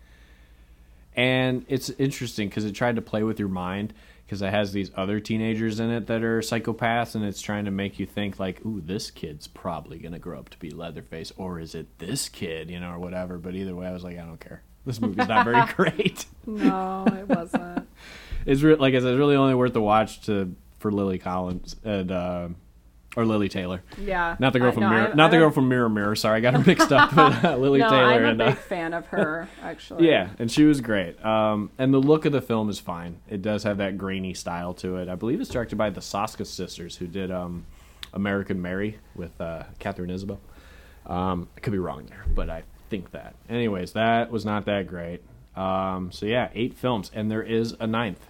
And 1.19 1.65
it's 1.69 1.91
interesting 1.91 2.49
because 2.49 2.65
it 2.65 2.73
tried 2.73 2.97
to 2.97 3.03
play 3.03 3.23
with 3.25 3.39
your 3.41 3.49
mind 3.49 3.93
because 4.25 4.41
it 4.43 4.51
has 4.51 4.73
these 4.73 4.91
other 4.95 5.19
teenagers 5.21 5.81
in 5.81 5.91
it 5.91 6.07
that 6.07 6.23
are 6.23 6.41
psychopaths, 6.41 7.15
and 7.15 7.25
it's 7.25 7.41
trying 7.41 7.65
to 7.65 7.71
make 7.71 7.99
you 7.99 8.07
think 8.07 8.39
like, 8.39 8.65
"Ooh, 8.65 8.81
this 8.81 9.11
kid's 9.11 9.49
probably 9.49 9.99
gonna 9.99 10.19
grow 10.19 10.39
up 10.39 10.49
to 10.51 10.59
be 10.59 10.71
Leatherface, 10.71 11.33
or 11.37 11.59
is 11.59 11.75
it 11.75 11.87
this 11.99 12.29
kid?" 12.29 12.71
You 12.71 12.79
know, 12.79 12.91
or 12.93 12.99
whatever. 12.99 13.37
But 13.39 13.55
either 13.55 13.75
way, 13.75 13.87
I 13.89 13.93
was 13.93 14.05
like, 14.05 14.17
I 14.19 14.25
don't 14.25 14.39
care. 14.39 14.63
This 14.87 15.01
movie's 15.01 15.27
not 15.29 15.45
very 15.45 15.65
great. 15.77 16.27
no, 16.47 17.05
it 17.07 17.29
wasn't. 17.29 17.89
It's 18.47 18.63
re- 18.63 18.77
like 18.77 18.95
I 18.95 19.01
said, 19.01 19.09
it's 19.13 19.19
really 19.19 19.37
only 19.37 19.55
worth 19.55 19.73
the 19.75 19.83
watch 19.83 20.23
to 20.27 20.55
for 20.79 20.91
Lily 20.93 21.19
Collins 21.19 21.75
and 21.85 22.11
uh, 22.13 22.49
or 23.19 23.25
Lili 23.27 23.49
Taylor. 23.49 23.83
Yeah. 24.01 24.37
Not 24.39 24.53
the 24.53 24.61
girl 24.61 24.69
I- 24.69 24.73
from 24.75 24.83
no, 24.85 24.91
Mirror, 24.91 25.09
I- 25.09 25.15
not 25.15 25.31
the 25.33 25.39
girl 25.39 25.51
from 25.51 25.69
Mirror 25.69 25.89
Mirror. 25.89 26.15
Sorry, 26.17 26.37
I 26.37 26.41
got 26.41 26.55
her 26.55 26.63
mixed 26.65 26.93
up. 26.93 27.13
But 27.15 27.45
uh, 27.45 27.57
Lili 27.59 27.81
no, 27.81 27.91
Taylor 27.91 28.03
I'm 28.13 28.25
a 28.25 28.29
and 28.29 28.39
big 28.39 28.49
uh, 28.49 28.55
fan 28.55 28.95
of 28.95 29.07
her. 29.09 29.49
Actually. 29.63 30.09
yeah, 30.09 30.29
and 30.39 30.51
she 30.51 30.65
was 30.65 30.81
great. 30.81 31.23
Um, 31.25 31.71
and 31.79 31.93
the 31.93 31.99
look 31.99 32.25
of 32.27 32.33
the 32.33 32.41
film 32.41 32.71
is 32.71 32.79
fine. 32.79 33.19
It 33.29 33.43
does 33.43 33.65
have 33.65 33.79
that 33.79 33.99
grainy 33.99 34.35
style 34.35 34.73
to 34.75 34.97
it. 34.99 35.09
I 35.09 35.17
believe 35.17 35.41
it's 35.41 35.51
directed 35.51 35.77
by 35.77 35.91
the 35.91 36.01
Soska 36.01 36.47
sisters, 36.47 36.97
who 36.97 37.09
did 37.09 37.31
um, 37.33 37.67
American 38.15 38.63
Mary 38.63 38.99
with 39.17 39.39
uh, 39.41 39.65
Katharine 39.81 40.11
Isabelle. 40.11 40.41
Um, 41.07 41.49
I 41.57 41.61
could 41.61 41.73
be 41.73 41.79
wrong 41.79 42.07
there, 42.07 42.25
but 42.35 42.49
I 42.49 42.63
think 42.89 43.11
that. 43.11 43.35
Anyways, 43.49 43.95
that 43.95 44.31
was 44.31 44.45
not 44.45 44.65
that 44.67 44.87
great. 44.87 45.23
Um, 45.57 46.13
so 46.13 46.25
yeah, 46.25 46.51
eight 46.55 46.75
films, 46.75 47.11
and 47.13 47.29
there 47.29 47.43
is 47.43 47.75
a 47.81 47.87
ninth. 47.89 48.25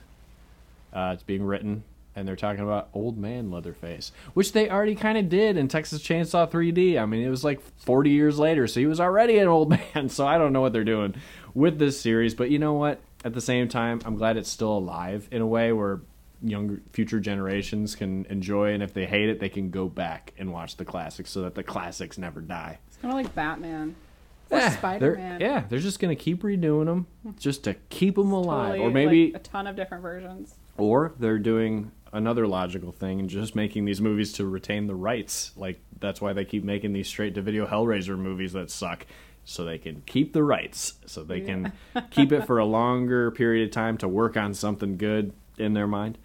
Uh, 0.94 1.10
it's 1.12 1.22
being 1.22 1.42
written, 1.44 1.84
and 2.18 2.26
they're 2.26 2.36
talking 2.36 2.62
about 2.64 2.88
Old 2.92 3.16
Man 3.16 3.50
Leatherface, 3.50 4.10
which 4.34 4.52
they 4.52 4.68
already 4.68 4.94
kind 4.94 5.16
of 5.16 5.28
did 5.28 5.56
in 5.56 5.68
Texas 5.68 6.02
Chainsaw 6.02 6.50
3D. 6.50 7.00
I 7.00 7.06
mean, 7.06 7.24
it 7.24 7.30
was 7.30 7.44
like 7.44 7.60
40 7.78 8.10
years 8.10 8.38
later, 8.38 8.66
so 8.66 8.80
he 8.80 8.86
was 8.86 9.00
already 9.00 9.38
an 9.38 9.48
old 9.48 9.70
man. 9.94 10.08
So 10.08 10.26
I 10.26 10.36
don't 10.38 10.52
know 10.52 10.60
what 10.60 10.72
they're 10.72 10.84
doing 10.84 11.14
with 11.54 11.78
this 11.78 12.00
series, 12.00 12.34
but 12.34 12.50
you 12.50 12.58
know 12.58 12.74
what? 12.74 13.00
At 13.24 13.34
the 13.34 13.40
same 13.40 13.68
time, 13.68 14.00
I'm 14.04 14.16
glad 14.16 14.36
it's 14.36 14.50
still 14.50 14.76
alive 14.76 15.28
in 15.30 15.40
a 15.42 15.46
way 15.46 15.72
where 15.72 16.00
younger 16.42 16.80
future 16.92 17.20
generations 17.20 17.94
can 17.96 18.24
enjoy, 18.26 18.72
and 18.72 18.82
if 18.82 18.92
they 18.94 19.06
hate 19.06 19.28
it, 19.28 19.40
they 19.40 19.48
can 19.48 19.70
go 19.70 19.88
back 19.88 20.32
and 20.38 20.52
watch 20.52 20.76
the 20.76 20.84
classics, 20.84 21.30
so 21.30 21.42
that 21.42 21.54
the 21.54 21.62
classics 21.64 22.18
never 22.18 22.40
die. 22.40 22.78
It's 22.88 22.96
kind 22.96 23.12
of 23.12 23.16
like 23.22 23.34
Batman. 23.34 23.94
Or 24.50 24.58
Yeah, 24.58 24.70
Spider 24.70 24.98
they're- 25.00 25.16
Man. 25.16 25.40
Yeah, 25.40 25.64
they're 25.68 25.78
just 25.78 25.98
gonna 26.00 26.14
keep 26.16 26.42
redoing 26.42 26.86
them 26.86 27.06
just 27.38 27.64
to 27.64 27.74
keep 27.90 28.14
them 28.14 28.32
alive, 28.32 28.70
Totally, 28.76 28.86
or 28.88 28.90
maybe 28.90 29.32
like, 29.32 29.42
a 29.42 29.44
ton 29.44 29.66
of 29.66 29.76
different 29.76 30.02
versions. 30.02 30.54
or 30.78 31.12
they're 31.18 31.38
doing 31.40 31.90
another 32.12 32.46
logical 32.46 32.92
thing 32.92 33.20
and 33.20 33.28
just 33.28 33.54
making 33.54 33.84
these 33.84 34.00
movies 34.00 34.32
to 34.34 34.46
retain 34.46 34.86
the 34.86 34.94
rights. 34.94 35.52
Like 35.56 35.80
that's 36.00 36.20
why 36.20 36.32
they 36.32 36.44
keep 36.44 36.64
making 36.64 36.92
these 36.92 37.08
straight 37.08 37.34
to 37.34 37.42
video 37.42 37.66
Hellraiser 37.66 38.18
movies 38.18 38.52
that 38.52 38.70
suck. 38.70 39.06
So 39.44 39.64
they 39.64 39.78
can 39.78 40.02
keep 40.04 40.34
the 40.34 40.42
rights. 40.42 40.94
So 41.06 41.22
they 41.22 41.40
can 41.40 41.72
keep 42.10 42.32
it 42.32 42.46
for 42.46 42.58
a 42.58 42.64
longer 42.64 43.30
period 43.30 43.68
of 43.68 43.72
time 43.72 43.96
to 43.98 44.08
work 44.08 44.36
on 44.36 44.52
something 44.54 44.96
good 44.96 45.32
in 45.56 45.72
their 45.74 45.86
mind. 45.86 46.18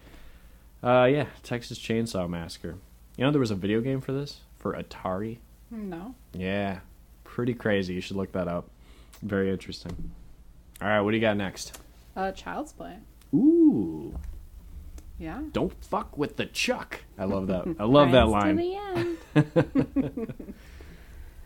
Uh 0.82 1.04
yeah, 1.10 1.26
Texas 1.42 1.78
Chainsaw 1.78 2.28
Massacre. 2.28 2.76
You 3.16 3.24
know 3.24 3.30
there 3.30 3.40
was 3.40 3.50
a 3.50 3.56
video 3.56 3.80
game 3.80 4.00
for 4.00 4.12
this? 4.12 4.40
For 4.58 4.74
Atari? 4.74 5.38
No. 5.70 6.14
Yeah. 6.32 6.80
Pretty 7.24 7.54
crazy. 7.54 7.94
You 7.94 8.00
should 8.00 8.16
look 8.16 8.32
that 8.32 8.48
up. 8.48 8.68
Very 9.22 9.50
interesting. 9.50 10.12
Alright, 10.82 11.02
what 11.02 11.12
do 11.12 11.16
you 11.16 11.20
got 11.20 11.36
next? 11.36 11.78
Uh, 12.16 12.30
Child's 12.32 12.72
Play. 12.72 12.96
Ooh. 13.34 14.14
Yeah. 15.24 15.40
Don't 15.52 15.72
fuck 15.82 16.18
with 16.18 16.36
the 16.36 16.44
Chuck. 16.46 17.00
I 17.18 17.24
love 17.24 17.46
that. 17.46 17.76
I 17.78 17.84
love 17.98 18.12
that 18.12 18.28
line. 18.28 18.56
To 18.56 18.62
the 18.62 18.76
end. 20.14 20.44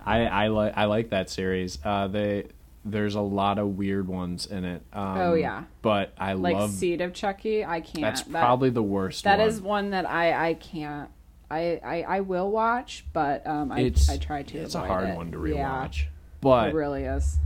I 0.05 0.27
I 0.27 0.47
like 0.49 0.73
I 0.77 0.85
like 0.87 1.11
that 1.11 1.31
series. 1.31 1.79
Uh, 1.85 2.09
they 2.09 2.47
there's 2.85 3.15
a 3.15 3.21
lot 3.21 3.59
of 3.59 3.77
weird 3.77 4.09
ones 4.09 4.47
in 4.47 4.65
it. 4.65 4.83
Um, 4.93 5.19
Oh, 5.19 5.35
yeah. 5.35 5.65
but 5.83 6.13
I 6.19 6.33
like 6.33 6.57
love 6.57 6.71
Seed 6.71 7.01
of 7.01 7.13
Chucky. 7.13 7.65
I 7.65 7.81
can't. 7.81 8.01
that's 8.01 8.23
that, 8.23 8.41
probably 8.41 8.71
the 8.71 8.83
worst. 8.83 9.25
That 9.25 9.39
one. 9.39 9.49
is 9.49 9.61
one 9.61 9.91
that 9.91 10.09
I 10.09 10.49
I 10.51 10.55
can't. 10.55 11.11
I 11.51 11.81
I, 11.85 12.03
I 12.17 12.21
will 12.21 12.51
watch, 12.51 13.05
but 13.13 13.47
um 13.47 13.71
I 13.71 13.81
it's 13.81 14.09
I 14.09 14.17
try 14.17 14.43
to. 14.43 14.59
It's 14.59 14.75
a 14.75 14.81
hard 14.81 15.11
it. 15.11 15.17
one 15.17 15.31
to 15.33 15.47
Yeah, 15.49 15.87
rewatch, 15.87 16.05
but 16.41 16.71
it 16.71 16.75
really 16.75 17.05
is. 17.05 17.39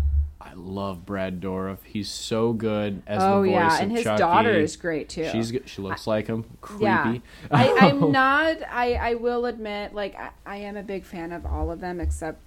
I 0.45 0.53
love 0.55 1.07
Brad 1.07 1.41
Dourif. 1.41 1.79
He's 1.85 2.09
so 2.09 2.53
good 2.53 3.03
as 3.07 3.23
oh 3.23 3.43
the 3.43 3.49
voice 3.49 3.53
yeah, 3.55 3.75
of 3.77 3.83
and 3.83 3.93
his 3.93 4.03
Chucky. 4.05 4.19
daughter 4.19 4.53
is 4.55 4.77
great 4.77 5.09
too. 5.09 5.29
She's 5.31 5.53
she 5.67 5.81
looks 5.83 6.07
like 6.07 6.27
him. 6.27 6.45
Creepy. 6.61 6.85
Yeah, 6.85 7.17
I, 7.51 7.77
I'm 7.89 8.11
not. 8.13 8.57
I 8.71 8.95
I 8.95 9.15
will 9.15 9.47
admit, 9.47 9.95
like 9.95 10.15
I, 10.19 10.31
I 10.45 10.57
am 10.59 10.77
a 10.77 10.83
big 10.83 11.05
fan 11.05 11.33
of 11.33 11.47
all 11.47 11.71
of 11.71 11.81
them 11.81 12.01
except 12.01 12.41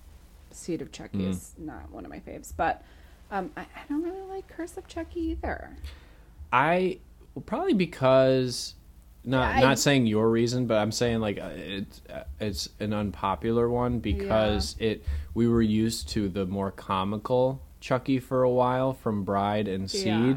Seed 0.51 0.81
of 0.81 0.91
Chucky 0.91 1.19
Mm. 1.19 1.29
is 1.29 1.53
not 1.57 1.89
one 1.91 2.05
of 2.05 2.11
my 2.11 2.19
faves, 2.19 2.51
but 2.55 2.83
um, 3.31 3.51
I, 3.57 3.61
I 3.61 3.65
don't 3.89 4.03
really 4.03 4.21
like 4.29 4.47
Curse 4.47 4.77
of 4.77 4.87
Chucky 4.87 5.21
either. 5.31 5.69
I 6.53 6.99
well, 7.33 7.43
probably 7.45 7.73
because 7.73 8.75
not 9.23 9.55
I- 9.55 9.61
not 9.61 9.79
saying 9.79 10.05
your 10.05 10.29
reason, 10.29 10.67
but 10.67 10.77
I'm 10.77 10.91
saying 10.91 11.19
like 11.19 11.39
uh, 11.39 11.49
it's 11.55 12.01
uh, 12.13 12.23
it's 12.39 12.69
an 12.79 12.93
unpopular 12.93 13.69
one 13.69 13.99
because 13.99 14.75
it 14.79 15.03
we 15.33 15.47
were 15.47 15.61
used 15.61 16.09
to 16.09 16.29
the 16.29 16.45
more 16.45 16.71
comical 16.71 17.61
Chucky 17.85 18.17
for 18.19 18.41
a 18.41 18.49
while 18.49 18.93
from 18.93 19.23
Bride 19.23 19.67
and 19.67 19.89
Seed, 19.91 20.05
Yeah. 20.05 20.35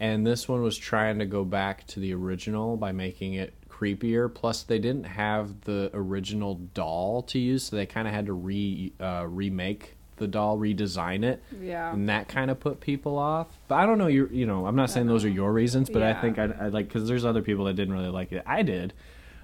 and 0.00 0.26
this 0.26 0.48
one 0.48 0.60
was 0.60 0.76
trying 0.76 1.20
to 1.20 1.24
go 1.26 1.44
back 1.44 1.86
to 1.88 2.00
the 2.00 2.12
original 2.12 2.76
by 2.76 2.90
making 2.90 3.34
it 3.34 3.54
creepier. 3.68 4.32
Plus, 4.34 4.64
they 4.64 4.80
didn't 4.80 5.04
have 5.06 5.60
the 5.60 5.88
original 5.94 6.56
doll 6.74 7.22
to 7.22 7.38
use, 7.38 7.62
so 7.62 7.76
they 7.76 7.86
kind 7.86 8.08
of 8.08 8.12
had 8.14 8.26
to 8.26 8.32
re 8.32 8.92
uh, 8.98 9.24
remake 9.28 9.94
the 10.16 10.26
doll, 10.26 10.58
redesign 10.58 11.24
it 11.24 11.40
Yeah. 11.62 11.92
and 11.94 12.08
that 12.08 12.26
kind 12.28 12.50
of 12.50 12.58
put 12.58 12.80
people 12.80 13.16
off. 13.16 13.46
But 13.68 13.76
I 13.76 13.86
don't 13.86 13.96
know. 13.96 14.08
You 14.08 14.28
you 14.32 14.44
know, 14.44 14.66
I'm 14.66 14.74
not 14.76 14.90
saying 14.90 15.06
those 15.06 15.24
are 15.24 15.30
your 15.30 15.52
reasons, 15.52 15.88
but 15.90 16.02
I 16.02 16.12
think 16.20 16.38
I, 16.40 16.46
I 16.60 16.68
like 16.68 16.88
because 16.88 17.06
there's 17.08 17.24
other 17.24 17.40
people 17.40 17.66
that 17.66 17.74
didn't 17.74 17.94
really 17.94 18.10
like 18.10 18.32
it. 18.32 18.42
I 18.46 18.62
did. 18.62 18.92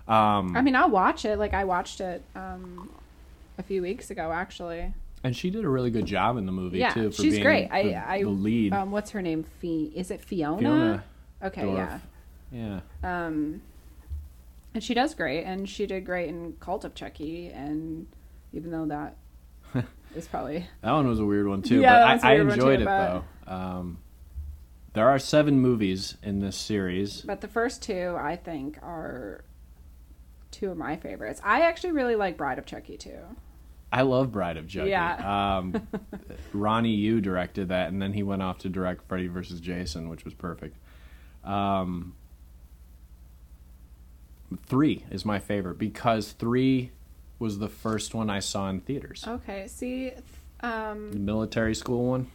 Um, 0.09 0.57
I 0.57 0.63
mean, 0.63 0.75
I'll 0.75 0.91
watch 0.91 1.25
it. 1.25 1.39
Like 1.39 1.55
I 1.55 1.63
watched 1.65 2.01
it 2.01 2.23
um, 2.35 2.91
a 3.57 3.63
few 3.63 3.83
weeks 3.83 4.11
ago, 4.11 4.33
actually. 4.33 4.93
And 5.27 5.37
she 5.37 5.51
did 5.51 5.65
a 5.65 5.69
really 5.69 5.91
good 5.91 6.07
job 6.07 6.37
in 6.37 6.47
the 6.47 6.53
movie 6.53 6.79
Yeah, 6.79 6.93
too. 6.93 7.11
For 7.11 7.23
she's 7.23 7.33
being 7.35 7.43
great. 7.43 7.69
The, 7.69 7.75
I 7.97 8.15
I 8.15 8.23
the 8.23 8.29
lead. 8.29 8.73
Um, 8.73 8.93
what's 8.93 9.11
her 9.11 9.21
name? 9.21 9.45
Fee? 9.59 9.93
Is 9.97 10.13
it 10.13 10.21
Fiona? 10.21 10.59
Fiona 10.61 11.05
Okay, 11.43 11.63
Dourif. 11.63 12.01
yeah. 12.53 12.81
Yeah. 13.03 13.27
Um, 13.27 13.61
and 14.73 14.85
she 14.85 14.95
does 14.95 15.15
great, 15.15 15.43
and 15.43 15.69
she 15.69 15.85
did 15.87 16.07
great 16.07 16.29
in 16.29 16.53
Cult 16.61 16.85
of 16.85 16.95
Chucky, 16.95 17.49
and 17.49 18.07
even 18.53 18.71
though 18.71 18.87
that 18.87 19.17
is 20.15 20.29
probably 20.29 20.65
That 20.83 20.93
one 20.93 21.09
was 21.09 21.19
a 21.19 21.25
weird 21.25 21.49
one 21.49 21.63
too, 21.63 21.81
Yeah, 21.81 22.15
but 22.17 22.25
I, 22.25 22.39
one, 22.39 22.51
enjoyed 22.51 22.79
too, 22.79 22.83
it 22.83 22.85
but- 22.87 23.25
though. 23.47 23.53
Um, 23.53 23.99
there 24.93 25.09
are 25.09 25.19
seven 25.19 25.59
movies 25.61 26.17
in 26.23 26.39
this 26.39 26.57
series. 26.57 27.23
But 27.23 27.41
the 27.41 27.49
first 27.49 27.83
two, 27.83 28.15
I 28.17 28.37
think, 28.37 28.79
are 28.81 29.43
two 30.53 30.71
of 30.71 30.77
my 30.79 30.97
favorites. 30.97 31.41
I 31.45 31.63
actually 31.63 31.93
really 31.93 32.15
like 32.17 32.37
Bride 32.37 32.59
of 32.59 32.65
Chucky 32.65 32.97
too. 32.97 33.19
I 33.97 34.03
love 34.03 34.31
Bride 34.31 34.59
of 34.59 34.69
Chucky. 34.69 34.91
Yeah. 34.91 35.57
Um, 35.59 35.89
Ronnie 36.53 36.95
Yu 36.95 37.23
directed 37.23 37.69
that, 37.71 37.89
and 37.89 38.01
then 38.03 38.13
he 38.13 38.23
went 38.23 38.43
off 38.43 38.59
to 38.59 38.69
direct 38.69 39.09
Freddy 39.09 39.27
vs. 39.27 39.59
Jason, 39.59 40.11
which 40.11 40.23
was 40.23 40.35
perfect. 40.35 40.77
Um, 41.45 42.15
three 44.67 45.05
is 45.11 45.25
my 45.25 45.39
favorite 45.39 45.79
because 45.79 46.33
three 46.33 46.91
was 47.39 47.59
the 47.59 47.69
first 47.69 48.15
one 48.15 48.29
I 48.29 48.41
saw 48.41 48.69
in 48.69 48.81
theaters. 48.81 49.25
Okay, 49.27 49.67
see, 49.67 50.13
um, 50.61 51.13
The 51.13 51.19
military 51.19 51.75
school 51.75 52.05
one. 52.07 52.31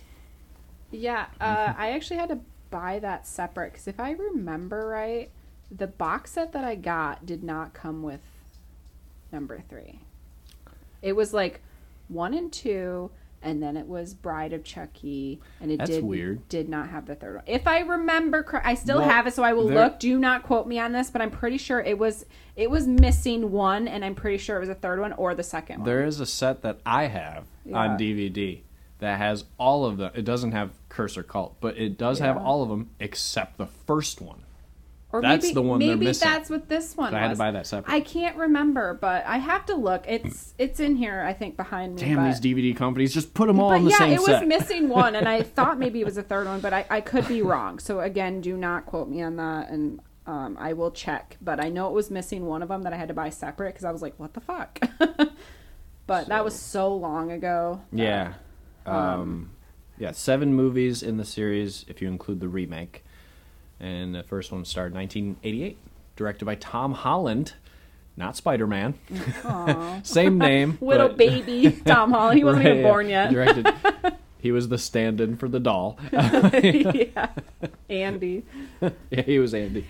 yeah, 0.90 1.28
uh, 1.40 1.74
I 1.78 1.92
actually 1.92 2.18
had 2.18 2.30
to 2.30 2.40
buy 2.72 2.98
that 3.00 3.28
separate 3.28 3.74
because 3.74 3.88
if 3.88 4.00
I 4.00 4.12
remember 4.12 4.88
right, 4.88 5.30
the 5.70 5.88
box 5.88 6.32
set 6.32 6.54
that 6.54 6.64
I 6.64 6.74
got 6.74 7.26
did 7.26 7.44
not 7.44 7.74
come 7.76 8.02
with 8.02 8.22
number 9.32 9.62
three. 9.70 10.00
It 11.02 11.14
was 11.16 11.34
like 11.34 11.62
one 12.08 12.34
and 12.34 12.52
two, 12.52 13.10
and 13.44 13.62
then 13.64 13.76
it 13.76 13.88
was 13.88 14.14
Bride 14.14 14.54
of 14.54 14.64
Chucky, 14.64 15.40
and 15.60 15.72
it 15.72 15.78
That's 15.78 15.90
did 15.90 16.04
weird. 16.04 16.48
did 16.50 16.70
not 16.70 16.90
have 16.90 17.06
the 17.08 17.16
third 17.16 17.36
one. 17.38 17.44
If 17.48 17.66
I 17.68 17.80
remember, 17.80 18.44
cor- 18.44 18.66
I 18.66 18.76
still 18.76 19.00
Well, 19.00 19.10
have 19.10 19.26
it, 19.28 19.34
so 19.34 19.44
I 19.44 19.54
will 19.54 19.68
there- 19.68 19.86
look. 19.86 20.00
Do 20.00 20.20
not 20.20 20.44
quote 20.44 20.68
me 20.68 20.78
on 20.80 20.92
this, 20.92 21.10
but 21.10 21.22
I'm 21.22 21.32
pretty 21.32 21.58
sure 21.58 21.80
it 21.80 21.98
was 21.98 22.26
it 22.56 22.70
was 22.70 22.86
missing 22.86 23.52
one, 23.52 23.88
and 23.88 24.04
I'm 24.06 24.14
pretty 24.14 24.38
sure 24.38 24.58
it 24.58 24.60
was 24.60 24.70
a 24.70 24.76
third 24.76 25.00
one 25.00 25.14
or 25.14 25.34
the 25.34 25.42
second 25.44 25.80
one. 25.80 25.86
There 25.88 26.04
is 26.06 26.20
a 26.20 26.26
set 26.26 26.62
that 26.64 26.80
I 26.86 27.06
have 27.06 27.46
Yeah. 27.66 27.78
on 27.78 27.98
DVD 27.98 28.62
that 29.00 29.18
has 29.18 29.46
all 29.58 29.86
of 29.86 29.98
them. 29.98 30.12
It 30.14 30.26
doesn't 30.26 30.52
have 30.52 30.72
Cursor 30.90 31.24
Cult, 31.24 31.56
but 31.62 31.78
it 31.78 31.98
does 31.98 32.20
have 32.20 32.38
all 32.38 32.62
of 32.62 32.70
them 32.70 32.90
except 33.00 33.58
the 33.58 33.66
first 33.66 34.22
one. 34.22 34.42
Or 35.14 35.22
That's 35.22 35.44
maybe, 35.44 35.54
the 35.54 35.62
one 35.62 35.80
they're 35.80 35.90
maybe 35.90 36.06
missing. 36.06 36.30
that's 36.30 36.50
what 36.50 36.70
this 36.70 36.96
one 36.96 37.12
So 37.12 37.18
I 37.18 37.20
had 37.20 37.32
to 37.32 37.36
buy 37.36 37.52
that 37.52 37.68
separate. 37.68 37.94
I 37.94 38.00
can't 38.00 38.38
remember, 38.38 38.94
but 38.94 39.26
I 39.26 39.40
have 39.40 39.66
to 39.66 39.76
look. 39.76 40.06
It's 40.08 40.54
it's 40.58 40.80
in 40.80 40.96
here, 40.96 41.22
I 41.22 41.34
think, 41.34 41.58
behind 41.58 41.96
me. 41.96 42.02
Damn 42.02 42.18
but, 42.18 42.26
these 42.26 42.40
DVD 42.40 42.76
companies! 42.76 43.14
Just 43.14 43.34
put 43.34 43.48
them 43.48 43.60
all 43.60 43.70
but 43.70 43.76
on 43.76 43.84
the 43.84 43.92
yeah, 43.92 43.98
same 43.98 44.14
it 44.14 44.22
was 44.22 44.44
missing 44.46 44.88
one, 45.04 45.16
and 45.16 45.28
I 45.28 45.42
thought 45.42 45.78
maybe 45.78 46.00
it 46.00 46.06
was 46.06 46.18
a 46.18 46.24
third 46.24 46.48
one, 46.48 46.62
but 46.62 46.74
I, 46.74 46.86
I 46.90 47.02
could 47.02 47.28
be 47.28 47.42
wrong. 47.42 47.80
So 47.80 48.00
again, 48.00 48.40
do 48.40 48.56
not 48.56 48.86
quote 48.86 49.10
me 49.10 49.22
on 49.22 49.36
that, 49.36 49.70
and 49.70 50.00
um, 50.26 50.58
I 50.60 50.74
will 50.74 50.92
check. 50.92 51.38
But 51.42 51.60
I 51.60 51.70
know 51.70 51.88
it 51.90 51.94
was 51.94 52.10
missing 52.10 52.46
one 52.46 52.62
of 52.64 52.70
them 52.70 52.84
that 52.84 52.94
I 52.94 52.96
had 52.96 53.10
to 53.10 53.14
buy 53.14 53.30
separate 53.30 53.74
because 53.74 53.86
I 53.86 53.92
was 53.92 54.02
like, 54.02 54.14
what 54.18 54.34
the 54.34 54.42
fuck. 54.42 54.80
but 56.08 56.28
that 56.28 56.44
was 56.44 56.58
so 56.58 56.96
long 56.96 57.32
ago. 57.32 57.82
that- 57.92 58.02
Yeah. 58.02 58.34
Um, 58.86 59.52
yeah, 59.98 60.12
seven 60.12 60.54
movies 60.54 61.04
in 61.04 61.18
the 61.18 61.26
series 61.26 61.86
if 61.88 62.02
you 62.02 62.08
include 62.08 62.40
the 62.40 62.48
remake. 62.48 63.04
And 63.82 64.14
the 64.14 64.22
first 64.24 64.52
one 64.52 64.64
started 64.64 64.94
1988, 64.94 65.78
directed 66.16 66.46
by 66.46 66.54
Tom 66.56 66.94
Holland, 66.94 67.54
not 68.16 68.38
Spider 68.38 68.68
Man. 68.68 68.94
Same 70.04 70.38
name. 70.38 70.78
Little 70.82 71.08
but- 71.10 71.18
baby 71.18 71.72
Tom 71.86 72.12
Holland. 72.12 72.38
He 72.38 72.44
wasn't 72.44 72.66
Right, 72.66 72.72
even 72.74 72.84
born 72.84 73.10
yet. 73.10 73.32
Directed. 73.32 73.68
he 74.40 74.52
was 74.52 74.70
the 74.70 74.78
stand-in 74.78 75.36
for 75.36 75.48
the 75.50 75.60
doll. 75.60 75.98
yeah. 76.14 77.30
Andy. 77.90 78.44
yeah, 79.10 79.22
he 79.24 79.40
was 79.40 79.54
Andy. 79.56 79.86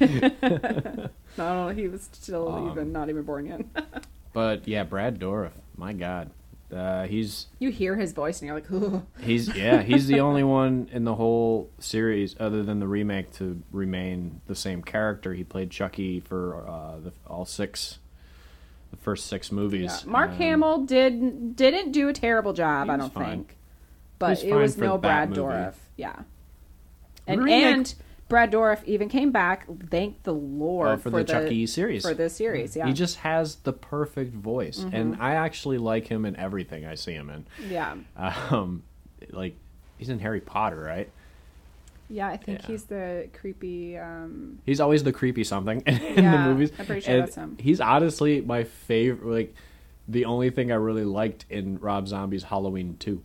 No, 1.38 1.70
he 1.70 1.88
was 1.90 2.08
still 2.14 2.48
Um, 2.50 2.72
even 2.72 2.92
not 2.94 3.10
even 3.10 3.24
born 3.24 3.46
yet. 3.48 3.66
But 4.34 4.68
yeah, 4.70 4.84
Brad 4.84 5.20
Dourif. 5.20 5.52
My 5.76 5.92
God, 5.94 6.30
uh, 6.74 7.04
he's 7.04 7.48
you 7.60 7.70
hear 7.72 7.96
his 7.96 8.14
voice 8.14 8.40
and 8.42 8.48
you're 8.48 8.56
like, 8.56 8.72
Ooh. 8.72 9.06
He's 9.22 9.54
yeah, 9.56 9.82
he's 9.84 10.08
the 10.08 10.20
only 10.20 10.44
one 10.44 10.90
in 10.92 11.04
the 11.04 11.16
whole 11.16 11.70
series, 11.80 12.36
other 12.40 12.64
than 12.64 12.80
the 12.80 12.88
remake, 12.88 13.32
to 13.34 13.62
remain 13.72 14.42
the 14.48 14.56
same 14.56 14.82
character. 14.84 15.34
He 15.34 15.44
played 15.44 15.70
Chucky 15.72 16.20
for 16.20 16.66
uh, 16.68 17.00
the, 17.00 17.12
all 17.28 17.46
six, 17.46 18.00
the 18.92 18.98
first 18.98 19.28
six 19.28 19.50
Yeah. 19.50 19.56
movies. 19.56 20.06
Mark 20.06 20.32
Um, 20.32 20.36
Hamill 20.38 20.78
did 20.86 21.56
didn't 21.56 21.92
do 21.92 22.08
a 22.10 22.14
terrible 22.14 22.54
job, 22.54 22.90
I 22.90 22.98
don't 22.98 23.14
fine. 23.14 23.26
think. 23.38 23.58
But 24.20 24.30
was 24.30 24.44
it 24.44 24.54
was 24.54 24.78
no 24.78 24.98
Brad. 24.98 25.32
Dourif. 25.32 25.74
Yeah. 25.98 26.16
And 27.28 27.48
and 27.50 27.94
Brad 28.32 28.52
Dourif 28.52 28.84
even 28.86 29.10
came 29.10 29.32
back, 29.32 29.68
thank 29.90 30.24
the 30.24 30.34
Lord 30.34 30.88
Oh, 30.88 30.98
for, 30.98 31.10
the, 31.12 31.18
the 31.18 31.24
Chucky 31.26 31.68
series. 31.68 32.02
for 32.02 32.14
this 32.16 32.36
series, 32.36 32.76
yeah. 32.76 32.82
Mm-hmm. 32.84 32.90
He 32.90 32.94
just 32.96 33.18
has 33.18 33.58
the 33.58 33.74
perfect 33.74 34.34
voice, 34.34 34.84
and 34.92 35.18
I 35.22 35.36
actually 35.36 35.78
like 35.78 36.08
him 36.08 36.26
in 36.26 36.36
everything 36.38 36.86
I 36.86 36.96
see 36.96 37.12
him 37.14 37.30
in. 37.30 37.46
yeah. 37.70 37.96
Um, 38.18 38.84
like 39.32 39.56
he's 39.98 40.10
in 40.10 40.18
Harry 40.20 40.42
Potter, 40.42 40.80
right? 40.82 41.10
Yeah, 42.10 42.28
I 42.28 42.38
think 42.38 42.62
Yeah. 42.62 42.68
he's 42.68 42.84
the 42.86 43.30
creepy 43.40 43.98
um 43.98 44.60
He's 44.66 44.80
always 44.82 45.04
the 45.04 45.14
creepy 45.14 45.44
something 45.46 45.82
in 45.86 46.26
the 46.26 46.40
movies. 46.40 46.72
I'm 46.80 46.86
pretty 46.86 47.02
sure 47.02 47.14
And 47.14 47.24
that's 47.24 47.36
him. 47.36 47.56
He's 47.60 47.80
honestly 47.80 48.42
my 48.42 48.64
favorite. 48.66 49.32
Like 49.32 49.54
the 50.10 50.26
only 50.26 50.50
thing 50.50 50.72
I 50.72 50.76
really 50.76 51.06
liked 51.06 51.46
in 51.50 51.80
Rob 51.80 52.08
Zombie's 52.10 52.44
Halloween 52.44 52.98
Two. 53.00 53.22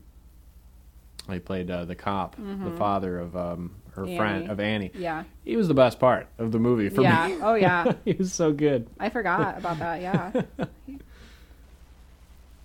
He 1.29 1.41
played 1.41 1.69
uh, 1.71 1.85
the 1.85 1.97
cop, 1.97 2.37
the 2.37 2.71
father 2.79 3.19
of 3.19 3.35
um, 3.37 3.75
her. 3.97 4.05
Annie. 4.05 4.17
friend 4.17 4.51
of 4.51 4.61
Annie. 4.61 4.91
Yeah. 4.95 5.25
He 5.45 5.57
was 5.57 5.69
the 5.69 5.75
best 5.75 5.99
part 5.99 6.29
of 6.39 6.53
the 6.53 6.59
movie 6.59 6.89
for 6.89 7.01
me. 7.01 7.07
Yeah. 7.09 7.29
me. 7.29 7.37
Oh 7.43 7.55
yeah. 7.55 7.93
he 8.05 8.13
was 8.15 8.33
so 8.33 8.53
good. 8.53 8.89
I 9.01 9.11
forgot 9.11 9.59
about 9.59 9.79
that, 9.81 10.01
yeah. 10.01 10.43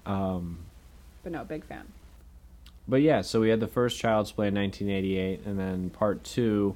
Um, 0.06 0.60
But 1.24 1.32
no, 1.32 1.44
big 1.44 1.64
fan. 1.66 1.86
but 2.88 3.02
yeah, 3.02 3.22
so 3.22 3.40
we 3.42 3.50
had 3.50 3.60
the 3.60 3.68
first 3.68 4.00
Child's 4.00 4.32
Play 4.32 4.48
in 4.48 4.56
1988, 4.56 5.46
and 5.46 5.60
then 5.60 5.90
part 5.92 6.24
two 6.24 6.76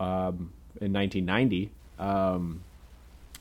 um, 0.00 0.52
in 0.80 0.92
1990, 0.92 1.70
um, 1.98 2.62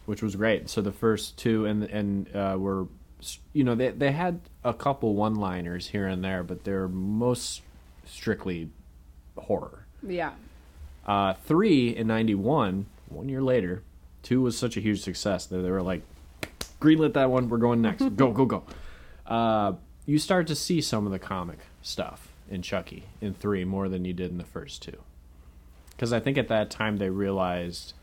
which 0.06 0.22
was 0.22 0.36
great. 0.36 0.70
So 0.70 0.82
the 0.82 0.92
first 0.92 1.38
two 1.38 1.66
and 1.66 1.84
and 1.86 2.36
uh, 2.36 2.56
were, 2.60 2.86
you 3.54 3.64
know, 3.64 3.74
they 3.76 3.90
they 3.90 4.12
had 4.12 4.40
a 4.64 4.74
couple 4.74 5.16
one-liners 5.16 5.88
here 5.88 6.06
and 6.08 6.24
there, 6.24 6.44
but 6.44 6.64
they're 6.64 6.88
most 6.88 7.64
strictly 8.06 8.70
horror. 9.38 9.83
Yeah. 10.06 10.32
Uh, 11.06 11.34
three 11.34 11.90
in 11.96 12.08
91, 12.08 12.86
one 13.10 13.30
year 13.30 13.42
later, 13.42 13.84
two 14.22 14.42
was 14.42 14.58
such 14.58 14.78
a 14.78 14.80
huge 14.80 15.02
success 15.02 15.46
that 15.48 15.58
they 15.58 15.72
were 15.72 15.82
like, 15.82 16.02
greenlit 16.80 17.14
that 17.14 17.30
one, 17.30 17.50
we're 17.50 17.58
going 17.58 17.82
next. 17.82 18.16
go, 18.16 18.32
go, 18.32 18.46
go. 18.46 18.64
Uh, 19.26 19.74
you 20.06 20.18
start 20.18 20.48
to 20.48 20.56
see 20.56 20.82
some 20.82 21.06
of 21.06 21.12
the 21.12 21.20
comic 21.20 21.60
stuff 21.82 22.30
in 22.50 22.62
Chucky 22.62 23.04
in 23.22 23.34
three 23.34 23.64
more 23.64 23.90
than 23.90 24.06
you 24.06 24.14
did 24.14 24.32
in 24.32 24.38
the 24.38 24.44
first 24.44 24.82
two. 24.82 24.98
Because 25.92 26.12
I 26.12 26.20
think 26.20 26.38
at 26.38 26.48
that 26.50 26.70
time 26.70 26.98
they 26.98 27.10
realized 27.10 27.94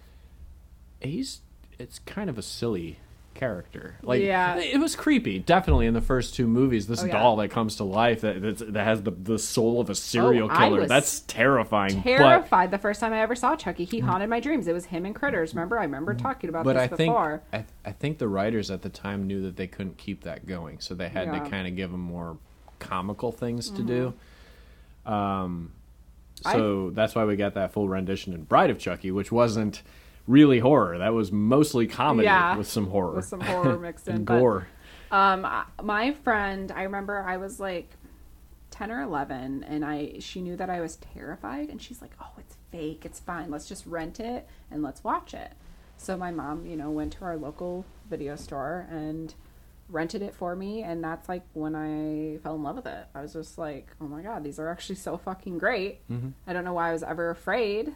he's, 1.00 1.40
it's 1.78 1.98
kind 2.00 2.30
of 2.30 2.38
a 2.38 2.42
silly 2.42 2.98
character. 3.34 3.94
Like, 4.02 4.20
Yeah. 4.20 4.56
it 4.58 4.78
was 4.78 4.94
creepy. 4.96 5.38
Definitely 5.38 5.86
in 5.86 5.94
the 5.94 6.00
first 6.00 6.34
two 6.34 6.46
movies, 6.46 6.86
this 6.88 7.02
Oh, 7.02 7.06
yeah. 7.06 7.12
doll 7.12 7.36
that 7.36 7.48
comes 7.48 7.76
to 7.76 7.84
life 7.84 8.20
that 8.20 8.42
that's, 8.42 8.60
that 8.66 8.84
has 8.84 9.02
the 9.02 9.12
the 9.12 9.38
soul 9.38 9.80
of 9.80 9.88
a 9.88 9.94
serial 9.94 10.50
Oh, 10.50 10.56
killer. 10.58 10.86
That's 10.86 11.20
terrifying. 11.20 11.96
but- 11.96 12.02
Terrified 12.04 12.70
the 12.70 12.78
first 12.78 13.00
time 13.00 13.12
I 13.12 13.20
ever 13.20 13.34
saw 13.34 13.56
Chucky. 13.56 13.84
He 13.84 14.00
haunted 14.00 14.28
my 14.28 14.40
dreams. 14.40 14.66
It 14.68 14.72
was 14.72 14.86
him 14.86 15.06
and 15.06 15.14
Critters. 15.14 15.54
Remember? 15.54 15.78
I 15.78 15.84
remember 15.84 16.12
talking 16.14 16.50
about 16.50 16.64
but 16.64 16.74
this 16.74 16.82
I 16.82 16.86
think 16.88 17.12
before. 17.12 17.42
I, 17.52 17.64
I 17.84 17.92
think 17.92 18.18
the 18.18 18.28
writers 18.28 18.70
at 18.70 18.82
the 18.82 18.90
time 18.90 19.26
knew 19.26 19.40
that 19.42 19.56
they 19.56 19.66
couldn't 19.66 19.96
keep 19.96 20.24
that 20.24 20.46
going, 20.46 20.80
so 20.80 20.94
they 20.94 21.08
had 21.08 21.26
Yeah. 21.28 21.34
Mm-hmm. 21.36 21.44
to 21.44 21.50
kind 21.50 21.66
of 21.68 21.76
give 21.76 21.90
him 21.92 22.00
more 22.00 22.36
comical 22.78 23.32
things 23.32 23.70
to 23.70 23.82
do. 23.82 24.14
Um, 25.06 25.72
so 26.42 26.90
that's 26.90 27.14
why 27.14 27.24
we 27.24 27.36
got 27.36 27.54
that 27.54 27.72
full 27.72 27.88
rendition 27.88 28.32
in 28.32 28.44
Bride 28.44 28.70
of 28.70 28.78
Chucky, 28.78 29.10
which 29.10 29.30
wasn't 29.32 29.82
really 30.26 30.58
horror. 30.60 30.98
That 30.98 31.12
was 31.14 31.30
mostly 31.32 31.86
comedy 31.86 32.26
Yeah, 32.26 32.56
with 32.56 32.68
some 32.68 32.86
horror, 32.88 33.16
with 33.16 33.24
some 33.24 33.40
horror 33.40 33.78
mixed 33.86 34.08
in. 34.08 34.16
and 34.16 34.26
but- 34.26 34.38
gore. 34.38 34.68
Um, 35.12 35.46
my 35.82 36.12
friend, 36.12 36.70
I 36.70 36.84
remember 36.84 37.20
I 37.20 37.36
was 37.36 37.58
like 37.58 37.90
ten 38.70 38.92
or 38.92 39.02
eleven, 39.02 39.64
and 39.64 39.84
I 39.84 40.14
she 40.20 40.40
knew 40.40 40.54
that 40.56 40.70
I 40.70 40.80
was 40.80 40.96
terrified, 40.96 41.68
and 41.68 41.82
she's 41.82 42.00
like, 42.00 42.12
"Oh, 42.20 42.30
it's 42.38 42.54
fake. 42.70 43.04
It's 43.04 43.18
fine. 43.18 43.50
Let's 43.50 43.66
just 43.68 43.84
rent 43.86 44.20
it 44.20 44.46
and 44.70 44.82
let's 44.84 45.02
watch 45.02 45.34
it." 45.34 45.52
So 45.96 46.16
my 46.16 46.30
mom, 46.30 46.64
you 46.64 46.76
know, 46.76 46.90
went 46.90 47.12
to 47.14 47.24
our 47.24 47.36
local 47.36 47.84
video 48.08 48.36
store 48.36 48.86
and 48.88 49.34
rented 49.88 50.22
it 50.22 50.32
for 50.32 50.54
me, 50.54 50.84
and 50.84 51.02
that's 51.02 51.28
like 51.28 51.42
when 51.54 51.74
I 51.74 52.38
fell 52.44 52.54
in 52.54 52.62
love 52.62 52.76
with 52.76 52.86
it. 52.86 53.06
I 53.12 53.20
was 53.22 53.32
just 53.32 53.58
like, 53.58 53.88
"Oh 54.00 54.06
my 54.06 54.22
god, 54.22 54.44
these 54.44 54.60
are 54.60 54.68
actually 54.68 54.94
so 54.94 55.16
fucking 55.18 55.58
great." 55.58 56.08
Mm-hmm. 56.08 56.28
I 56.46 56.52
don't 56.52 56.64
know 56.64 56.74
why 56.74 56.90
I 56.90 56.92
was 56.92 57.02
ever 57.02 57.30
afraid. 57.30 57.92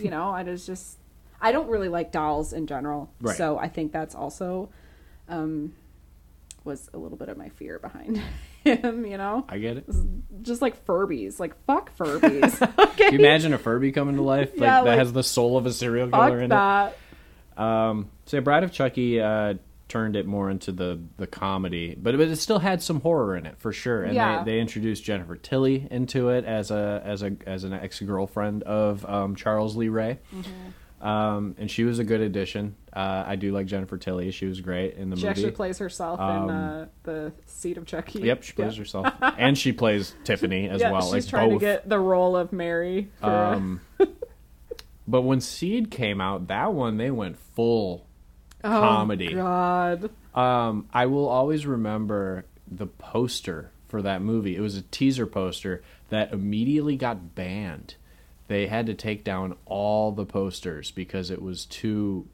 you 0.00 0.08
know, 0.08 0.30
I 0.30 0.42
was 0.44 0.64
just 0.66 0.96
I 1.40 1.52
don't 1.52 1.68
really 1.68 1.88
like 1.88 2.12
dolls 2.12 2.52
in 2.52 2.66
general, 2.66 3.10
Right. 3.20 3.36
so 3.36 3.58
I 3.58 3.68
think 3.68 3.92
that's 3.92 4.14
also 4.14 4.70
um 5.28 5.74
was 6.64 6.88
a 6.94 6.98
little 6.98 7.18
bit 7.18 7.28
of 7.28 7.36
my 7.36 7.50
fear 7.50 7.78
behind 7.78 8.22
him, 8.64 9.04
you 9.04 9.18
know? 9.18 9.44
I 9.50 9.58
get 9.58 9.76
it. 9.76 9.84
Just 10.40 10.62
like 10.62 10.86
Furbies. 10.86 11.38
Like, 11.38 11.62
fuck 11.66 11.94
Furbies. 11.98 12.62
okay. 12.78 12.92
Can 13.10 13.12
you 13.12 13.18
imagine 13.18 13.52
a 13.52 13.58
Furby 13.58 13.92
coming 13.92 14.16
to 14.16 14.22
life 14.22 14.52
like, 14.52 14.60
Yeah, 14.60 14.80
that 14.82 14.86
like- 14.90 14.98
has 14.98 15.12
the 15.12 15.22
soul 15.22 15.58
of 15.58 15.66
a 15.66 15.72
serial 15.74 16.08
killer 16.08 16.40
in 16.40 16.48
that. 16.50 16.96
it? 17.56 17.60
Um, 17.60 18.10
so 18.24 18.40
Bride 18.40 18.64
of 18.64 18.72
Chucky 18.72 19.20
uh, 19.20 19.54
turned 19.88 20.16
it 20.16 20.24
more 20.26 20.48
into 20.48 20.72
the 20.72 20.98
the 21.18 21.26
comedy, 21.26 21.94
but, 22.00 22.16
but 22.16 22.28
it 22.28 22.36
still 22.36 22.58
had 22.58 22.82
some 22.82 23.00
horror 23.02 23.36
in 23.36 23.44
it 23.44 23.58
for 23.58 23.70
sure. 23.72 24.02
And 24.02 24.14
Yeah. 24.14 24.42
they, 24.42 24.52
they 24.52 24.60
introduced 24.60 25.04
Jennifer 25.04 25.36
Tilly 25.36 25.86
into 25.90 26.30
it 26.30 26.46
as 26.46 26.70
a 26.70 27.02
as 27.04 27.22
a 27.22 27.36
as 27.46 27.64
an 27.64 27.74
ex 27.74 28.00
girlfriend 28.00 28.62
of 28.62 29.04
um, 29.04 29.36
Charles 29.36 29.76
Lee 29.76 29.88
Ray. 29.90 30.18
Mm-hmm. 30.34 30.50
Um, 31.04 31.54
and 31.58 31.70
she 31.70 31.84
was 31.84 31.98
a 31.98 32.04
good 32.04 32.22
addition. 32.22 32.76
Uh, 32.90 33.24
I 33.26 33.36
do 33.36 33.52
like 33.52 33.66
Jennifer 33.66 33.98
Tilly; 33.98 34.30
she 34.30 34.46
was 34.46 34.60
great 34.62 34.94
in 34.94 35.10
the 35.10 35.16
She 35.16 35.22
movie. 35.22 35.28
actually 35.28 35.50
plays 35.52 35.76
herself 35.78 36.18
Um, 36.18 36.44
in 36.44 36.50
uh, 36.50 36.86
the 37.02 37.32
Seed 37.46 37.76
of 37.76 37.84
Chucky. 37.84 38.20
Yep, 38.20 38.42
she 38.42 38.52
plays 38.54 38.72
Yeah. 38.74 38.78
herself, 38.80 39.12
and 39.20 39.58
she 39.58 39.72
plays 39.72 40.14
Tiffany 40.24 40.68
as 40.68 40.80
yeah, 40.80 40.90
well. 40.92 41.02
she's 41.02 41.12
like 41.12 41.26
trying 41.26 41.50
both. 41.50 41.60
to 41.60 41.66
get 41.66 41.88
the 41.88 41.98
role 42.00 42.36
of 42.36 42.52
Mary. 42.52 43.10
For, 43.20 43.26
Um, 43.26 43.80
but 45.06 45.22
when 45.22 45.40
Seed 45.40 45.90
came 45.90 46.20
out, 46.20 46.48
that 46.48 46.72
one 46.72 46.96
they 46.96 47.10
went 47.10 47.36
full 47.38 48.06
oh, 48.64 48.68
comedy. 48.68 49.34
God. 49.34 50.10
Um, 50.34 50.88
I 50.92 51.06
will 51.06 51.28
always 51.28 51.66
remember 51.66 52.46
the 52.70 52.86
poster 52.86 53.70
for 53.88 54.00
that 54.02 54.22
movie. 54.22 54.56
It 54.56 54.60
was 54.60 54.76
a 54.76 54.82
teaser 54.82 55.26
poster 55.26 55.82
that 56.08 56.32
immediately 56.32 56.96
got 56.96 57.34
banned. 57.34 57.96
They 58.46 58.66
had 58.66 58.86
to 58.86 58.94
take 58.94 59.24
down 59.24 59.56
all 59.64 60.12
the 60.12 60.26
posters 60.26 60.90
because 60.90 61.30
it 61.30 61.40
was 61.40 61.64
too 61.64 62.28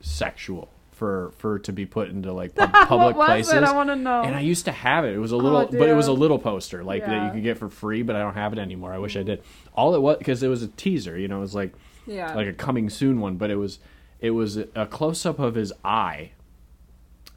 sexual 0.00 0.68
for 0.92 1.32
for 1.38 1.56
it 1.56 1.64
to 1.64 1.72
be 1.72 1.84
put 1.86 2.08
into 2.08 2.32
like 2.32 2.54
public 2.54 3.16
places. 3.16 3.52
it? 3.52 3.64
I 3.64 3.72
want 3.72 3.90
to 3.90 3.96
know. 3.96 4.22
And 4.22 4.34
I 4.34 4.40
used 4.40 4.66
to 4.66 4.72
have 4.72 5.04
it. 5.04 5.14
It 5.14 5.18
was 5.18 5.32
a 5.32 5.36
little, 5.36 5.58
Oh, 5.58 5.66
but 5.66 5.88
it 5.88 5.94
was 5.94 6.06
a 6.06 6.12
little 6.12 6.38
poster 6.38 6.84
like 6.84 7.04
that 7.04 7.26
you 7.26 7.32
could 7.32 7.42
get 7.42 7.58
for 7.58 7.68
free. 7.68 8.02
But 8.02 8.16
I 8.16 8.20
don't 8.20 8.34
have 8.34 8.52
it 8.52 8.58
anymore. 8.58 8.92
I 8.92 8.98
wish 8.98 9.16
I 9.16 9.22
mm. 9.22 9.26
did. 9.26 9.42
All 9.74 9.94
it 9.94 10.00
was 10.00 10.18
because 10.18 10.42
it 10.42 10.48
was 10.48 10.62
a 10.62 10.68
teaser. 10.68 11.18
You 11.18 11.28
know, 11.28 11.38
it 11.38 11.40
was 11.40 11.54
like 11.54 11.74
yeah. 12.06 12.34
like 12.34 12.46
a 12.46 12.52
coming 12.52 12.88
soon 12.88 13.20
one, 13.20 13.36
but 13.36 13.50
it 13.50 13.56
was 13.56 13.80
it 14.20 14.30
was 14.30 14.56
a 14.56 14.86
close 14.86 15.26
up 15.26 15.38
of 15.38 15.54
his 15.54 15.72
eye, 15.84 16.30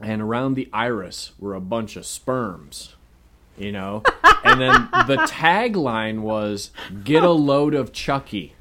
and 0.00 0.22
around 0.22 0.54
the 0.54 0.68
iris 0.72 1.32
were 1.38 1.54
a 1.54 1.60
bunch 1.60 1.96
of 1.96 2.06
sperms, 2.06 2.94
you 3.58 3.72
know, 3.72 4.02
and 4.44 4.60
then 4.60 4.88
the 5.06 5.26
tagline 5.28 6.20
was 6.20 6.70
"Get 7.04 7.22
a 7.22 7.30
load 7.30 7.74
of 7.74 7.92
Chucky." 7.92 8.54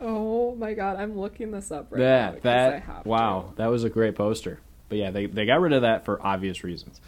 oh, 0.00 0.54
my 0.56 0.74
God. 0.74 0.96
I'm 0.96 1.18
looking 1.18 1.50
this 1.50 1.70
up 1.70 1.88
right 1.90 2.00
now. 2.00 2.04
That 2.04 2.34
because 2.36 2.50
I 2.50 2.70
that 2.70 2.82
have 2.82 3.06
wow, 3.06 3.52
that 3.56 3.66
was 3.66 3.84
a 3.84 3.90
great 3.90 4.14
poster. 4.14 4.60
But 4.88 4.98
yeah, 4.98 5.10
they 5.10 5.26
they 5.26 5.46
got 5.46 5.60
rid 5.60 5.72
of 5.72 5.82
that 5.82 6.04
for 6.04 6.24
obvious 6.24 6.64
reasons. 6.64 7.00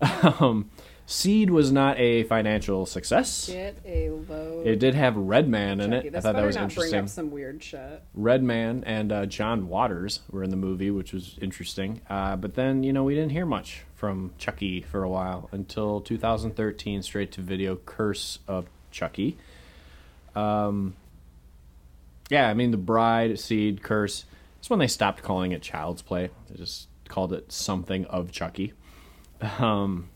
um, 0.22 0.70
Seed 1.08 1.50
was 1.50 1.70
not 1.70 1.98
a 2.00 2.24
financial 2.24 2.84
success. 2.84 3.48
Get 3.48 3.78
a 3.84 4.10
load. 4.10 4.66
It 4.66 4.80
did 4.80 4.96
have 4.96 5.16
Redman 5.16 5.80
in 5.80 5.92
it. 5.92 6.14
I 6.14 6.20
thought 6.20 6.34
that 6.34 6.44
was 6.44 6.56
not 6.56 6.64
interesting. 6.64 6.90
bring 6.90 7.04
up 7.04 7.08
some 7.08 7.30
weird 7.30 7.62
shit. 7.62 8.02
Redman 8.12 8.82
and 8.84 9.12
uh, 9.12 9.26
John 9.26 9.68
Waters 9.68 10.20
were 10.32 10.42
in 10.42 10.50
the 10.50 10.56
movie, 10.56 10.90
which 10.90 11.12
was 11.12 11.38
interesting. 11.40 12.00
Uh, 12.10 12.34
but 12.34 12.54
then, 12.54 12.82
you 12.82 12.92
know, 12.92 13.04
we 13.04 13.14
didn't 13.14 13.30
hear 13.30 13.46
much 13.46 13.84
from 13.94 14.32
Chucky 14.36 14.82
for 14.82 15.04
a 15.04 15.08
while 15.08 15.48
until 15.52 16.00
2013, 16.00 17.02
straight 17.02 17.30
to 17.32 17.40
video 17.40 17.76
Curse 17.76 18.40
of 18.48 18.66
Chucky. 18.90 19.38
Um, 20.34 20.96
yeah, 22.30 22.48
I 22.48 22.54
mean, 22.54 22.72
The 22.72 22.78
Bride, 22.78 23.38
Seed, 23.38 23.80
Curse. 23.80 24.24
It's 24.58 24.68
when 24.68 24.80
they 24.80 24.88
stopped 24.88 25.22
calling 25.22 25.52
it 25.52 25.62
Child's 25.62 26.02
Play. 26.02 26.30
They 26.50 26.56
just 26.56 26.88
called 27.08 27.32
it 27.32 27.52
something 27.52 28.06
of 28.06 28.32
Chucky. 28.32 28.72
Um, 29.60 30.08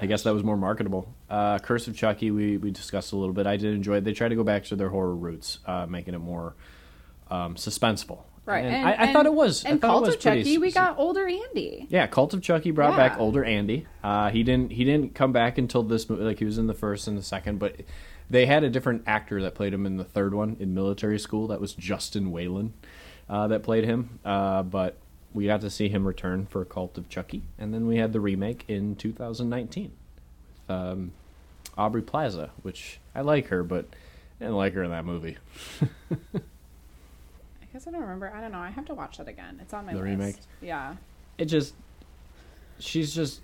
I 0.00 0.06
guess 0.06 0.22
that 0.24 0.34
was 0.34 0.42
more 0.44 0.56
marketable. 0.56 1.14
Uh, 1.30 1.58
Curse 1.58 1.88
of 1.88 1.96
Chucky, 1.96 2.30
we, 2.30 2.56
we 2.56 2.70
discussed 2.70 3.12
a 3.12 3.16
little 3.16 3.34
bit. 3.34 3.46
I 3.46 3.56
did 3.56 3.74
enjoy 3.74 3.96
it. 3.96 4.04
They 4.04 4.12
tried 4.12 4.28
to 4.28 4.36
go 4.36 4.44
back 4.44 4.64
to 4.64 4.76
their 4.76 4.88
horror 4.88 5.14
roots, 5.14 5.58
uh, 5.66 5.86
making 5.86 6.14
it 6.14 6.18
more 6.18 6.54
um, 7.30 7.54
suspenseful. 7.54 8.20
Right. 8.46 8.64
And, 8.64 8.74
And, 8.74 8.86
I, 8.86 8.90
I 8.90 8.94
and- 9.04 9.12
thought 9.12 9.26
it 9.26 9.32
was. 9.32 9.64
I 9.64 9.70
And 9.70 9.80
thought 9.80 9.88
Cult 9.88 10.02
it 10.02 10.06
was 10.06 10.14
of 10.16 10.20
pretty 10.22 10.42
Chucky, 10.42 10.58
we 10.58 10.70
got 10.70 10.98
older 10.98 11.26
Andy. 11.26 11.86
Yeah, 11.88 12.06
Cult 12.06 12.34
of 12.34 12.42
Chucky 12.42 12.70
brought 12.72 12.90
Yeah. 12.92 13.08
back 13.08 13.18
older 13.18 13.42
Andy. 13.44 13.86
Uh, 14.02 14.30
he 14.30 14.42
didn't 14.42 14.72
he 14.72 14.84
didn't 14.84 15.14
come 15.14 15.32
back 15.32 15.56
until 15.56 15.82
this 15.82 16.10
movie. 16.10 16.24
Like 16.24 16.38
he 16.38 16.44
was 16.44 16.58
in 16.58 16.66
the 16.66 16.74
first 16.74 17.08
and 17.08 17.16
the 17.16 17.22
second, 17.22 17.58
but 17.58 17.76
they 18.28 18.44
had 18.44 18.62
a 18.62 18.68
different 18.68 19.04
actor 19.06 19.40
that 19.42 19.54
played 19.54 19.72
him 19.72 19.86
in 19.86 19.96
the 19.96 20.04
third 20.04 20.34
one 20.34 20.56
in 20.60 20.74
Military 20.74 21.18
School. 21.18 21.46
That 21.48 21.60
was 21.60 21.72
Justin 21.72 22.30
Whalen 22.32 22.74
uh, 23.30 23.46
that 23.48 23.62
played 23.62 23.84
him. 23.84 24.18
Uh, 24.24 24.62
but 24.62 24.98
we 25.34 25.46
got 25.46 25.60
to 25.62 25.68
see 25.70 25.88
him 25.88 26.06
return 26.06 26.46
for 26.46 26.64
Cult 26.64 26.96
of 26.96 27.08
Chucky, 27.10 27.42
and 27.58 27.74
then 27.74 27.86
we 27.86 27.96
had 27.98 28.12
the 28.14 28.20
remake 28.20 28.64
in 28.68 28.94
2019 28.96 29.90
with 30.68 30.70
um, 30.76 31.12
Aubrey 31.76 32.02
Plaza, 32.02 32.50
which 32.62 33.00
I 33.14 33.20
like 33.22 33.48
her, 33.48 33.62
but 33.64 33.86
I 34.40 34.44
didn't 34.44 34.56
like 34.56 34.72
her 34.74 34.84
in 34.84 34.90
that 34.92 35.04
movie. 35.04 35.36
I 36.34 37.66
guess 37.72 37.86
I 37.86 37.90
don't 37.90 38.00
remember. 38.02 38.32
I 38.34 38.40
don't 38.40 38.52
know. 38.52 38.58
I 38.58 38.70
have 38.70 38.84
to 38.86 38.94
watch 38.94 39.18
that 39.18 39.26
again. 39.28 39.58
It's 39.60 39.74
on 39.74 39.86
my 39.86 39.92
The 39.92 39.98
list. 39.98 40.04
remake? 40.08 40.36
Yeah. 40.62 40.94
it 41.38 41.46
just 41.46 41.74
she's 42.78 43.14
just 43.14 43.40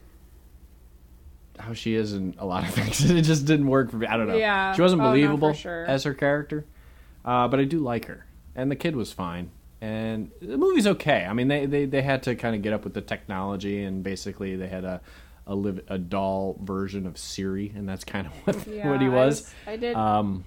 how 1.58 1.72
she 1.72 1.94
is 1.94 2.12
in 2.12 2.34
a 2.38 2.46
lot 2.46 2.62
of 2.66 2.70
things. 2.74 3.10
It 3.10 3.22
just 3.22 3.44
didn't 3.46 3.66
work 3.66 3.90
for 3.90 3.96
me. 3.96 4.06
I 4.06 4.16
don't 4.16 4.28
know. 4.28 4.36
Yeah. 4.36 4.72
She 4.74 4.82
wasn't 4.82 5.02
Oh, 5.02 5.06
no, 5.06 5.10
believable 5.10 5.52
sure. 5.54 5.84
as 5.86 6.04
her 6.04 6.14
character. 6.14 6.64
Uh, 7.24 7.48
but 7.48 7.58
I 7.60 7.64
do 7.64 7.80
like 7.80 8.06
her. 8.06 8.24
And 8.54 8.70
the 8.70 8.76
kid 8.76 8.94
was 8.96 9.12
fine. 9.12 9.50
And 9.82 10.30
the 10.42 10.58
movie's 10.58 10.86
okay. 10.86 11.24
I 11.24 11.32
mean 11.32 11.48
they, 11.48 11.64
they, 11.66 11.84
they 11.86 12.02
had 12.02 12.22
to 12.24 12.34
kind 12.34 12.54
of 12.54 12.62
get 12.62 12.72
up 12.72 12.84
with 12.84 12.92
the 12.94 13.00
technology 13.00 13.82
and 13.82 14.02
basically 14.02 14.56
they 14.56 14.68
had 14.68 14.84
a 14.84 15.00
a 15.46 15.54
live 15.54 15.80
a 15.88 15.96
doll 15.98 16.58
version 16.62 17.06
of 17.06 17.16
Siri 17.18 17.72
and 17.74 17.88
that's 17.88 18.04
kind 18.04 18.26
of 18.26 18.32
what 18.44 18.66
Yeah. 18.66 18.90
what 18.90 19.00
he 19.00 19.06
I 19.06 19.10
was. 19.10 19.52
I 19.66 19.76
did. 19.76 19.96
Um 19.96 20.44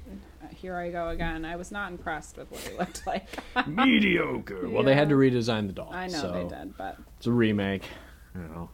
here 0.56 0.76
I 0.78 0.92
go 0.92 1.10
again. 1.10 1.46
I 1.46 1.56
was 1.56 1.72
not 1.72 1.92
impressed 1.92 2.38
with 2.38 2.50
what 2.52 2.62
he 2.62 2.78
looked 2.78 3.06
like. 3.08 3.28
mediocre. 3.68 4.70
Well, 4.70 4.84
they 4.84 4.94
had 4.96 5.10
to 5.10 5.16
redesign 5.16 5.68
the 5.68 5.74
doll. 5.74 5.92
I 5.92 6.08
know 6.08 6.20
so 6.22 6.32
they 6.32 6.56
did, 6.56 6.78
but 6.78 6.98
It's 7.18 7.28
a 7.28 7.32
remake. 7.32 7.84
You 8.36 8.42
know. 8.42 8.70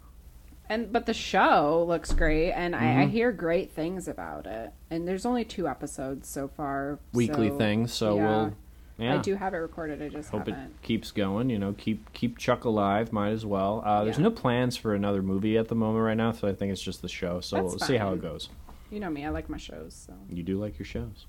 and 0.69 0.91
but 0.91 1.06
the 1.06 1.14
show 1.14 1.84
looks 1.88 2.14
great, 2.14 2.52
and 2.52 2.76
I, 2.76 2.80
I 2.80 2.81
Mm-hmm. 3.03 3.10
hear 3.11 3.31
great 3.31 3.72
things 3.72 4.07
about 4.07 4.45
it. 4.45 4.72
And 4.91 5.07
there's 5.07 5.26
only 5.26 5.45
two 5.45 5.68
episodes 5.68 6.27
so 6.30 6.48
far. 6.48 6.99
Weekly 7.14 7.49
so, 7.49 7.57
things, 7.57 7.94
so 7.94 8.15
yeah. 8.18 8.26
we'll 8.27 8.53
yeah. 8.99 9.15
I 9.15 9.17
do 9.19 9.35
have 9.35 9.53
it 9.53 9.57
recorded. 9.57 10.01
I 10.01 10.09
just 10.09 10.30
hope 10.30 10.47
haven't. 10.47 10.65
it 10.65 10.81
keeps 10.81 11.11
going. 11.11 11.49
You 11.49 11.57
know, 11.59 11.73
keep 11.77 12.11
keep 12.13 12.38
Chuck 12.38 12.65
alive. 12.65 13.11
Might 13.13 13.30
as 13.31 13.45
well. 13.45 13.81
Uh, 13.85 14.03
there's 14.03 14.17
Yeah. 14.17 14.23
no 14.23 14.31
plans 14.31 14.76
for 14.77 14.93
another 14.93 15.21
movie 15.21 15.57
at 15.57 15.67
the 15.67 15.76
moment 15.76 16.03
right 16.05 16.17
now, 16.17 16.31
so 16.31 16.47
I 16.47 16.53
think 16.53 16.71
it's 16.71 16.81
just 16.81 17.01
the 17.01 17.07
show. 17.09 17.39
So 17.41 17.55
That's 17.57 17.69
we'll 17.69 17.80
see 17.80 17.97
how 17.97 18.13
it 18.13 18.21
goes. 18.21 18.49
You 18.91 18.99
know 18.99 19.09
me. 19.09 19.26
I 19.26 19.30
like 19.30 19.49
my 19.49 19.57
shows. 19.57 19.93
So 20.07 20.13
You 20.30 20.43
do 20.43 20.57
like 20.59 20.77
your 20.80 20.85
shows. 20.85 21.26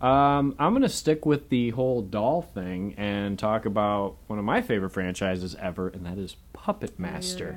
Um, 0.00 0.54
I'm 0.58 0.74
gonna 0.74 0.90
stick 0.90 1.24
with 1.24 1.48
the 1.48 1.70
whole 1.70 2.02
doll 2.02 2.42
thing 2.42 2.94
and 2.98 3.38
talk 3.38 3.64
about 3.64 4.16
one 4.26 4.38
of 4.38 4.44
my 4.44 4.60
favorite 4.60 4.90
franchises 4.90 5.54
ever, 5.58 5.88
and 5.88 6.04
that 6.04 6.18
is 6.18 6.36
Puppet 6.52 6.98
Master. 6.98 7.56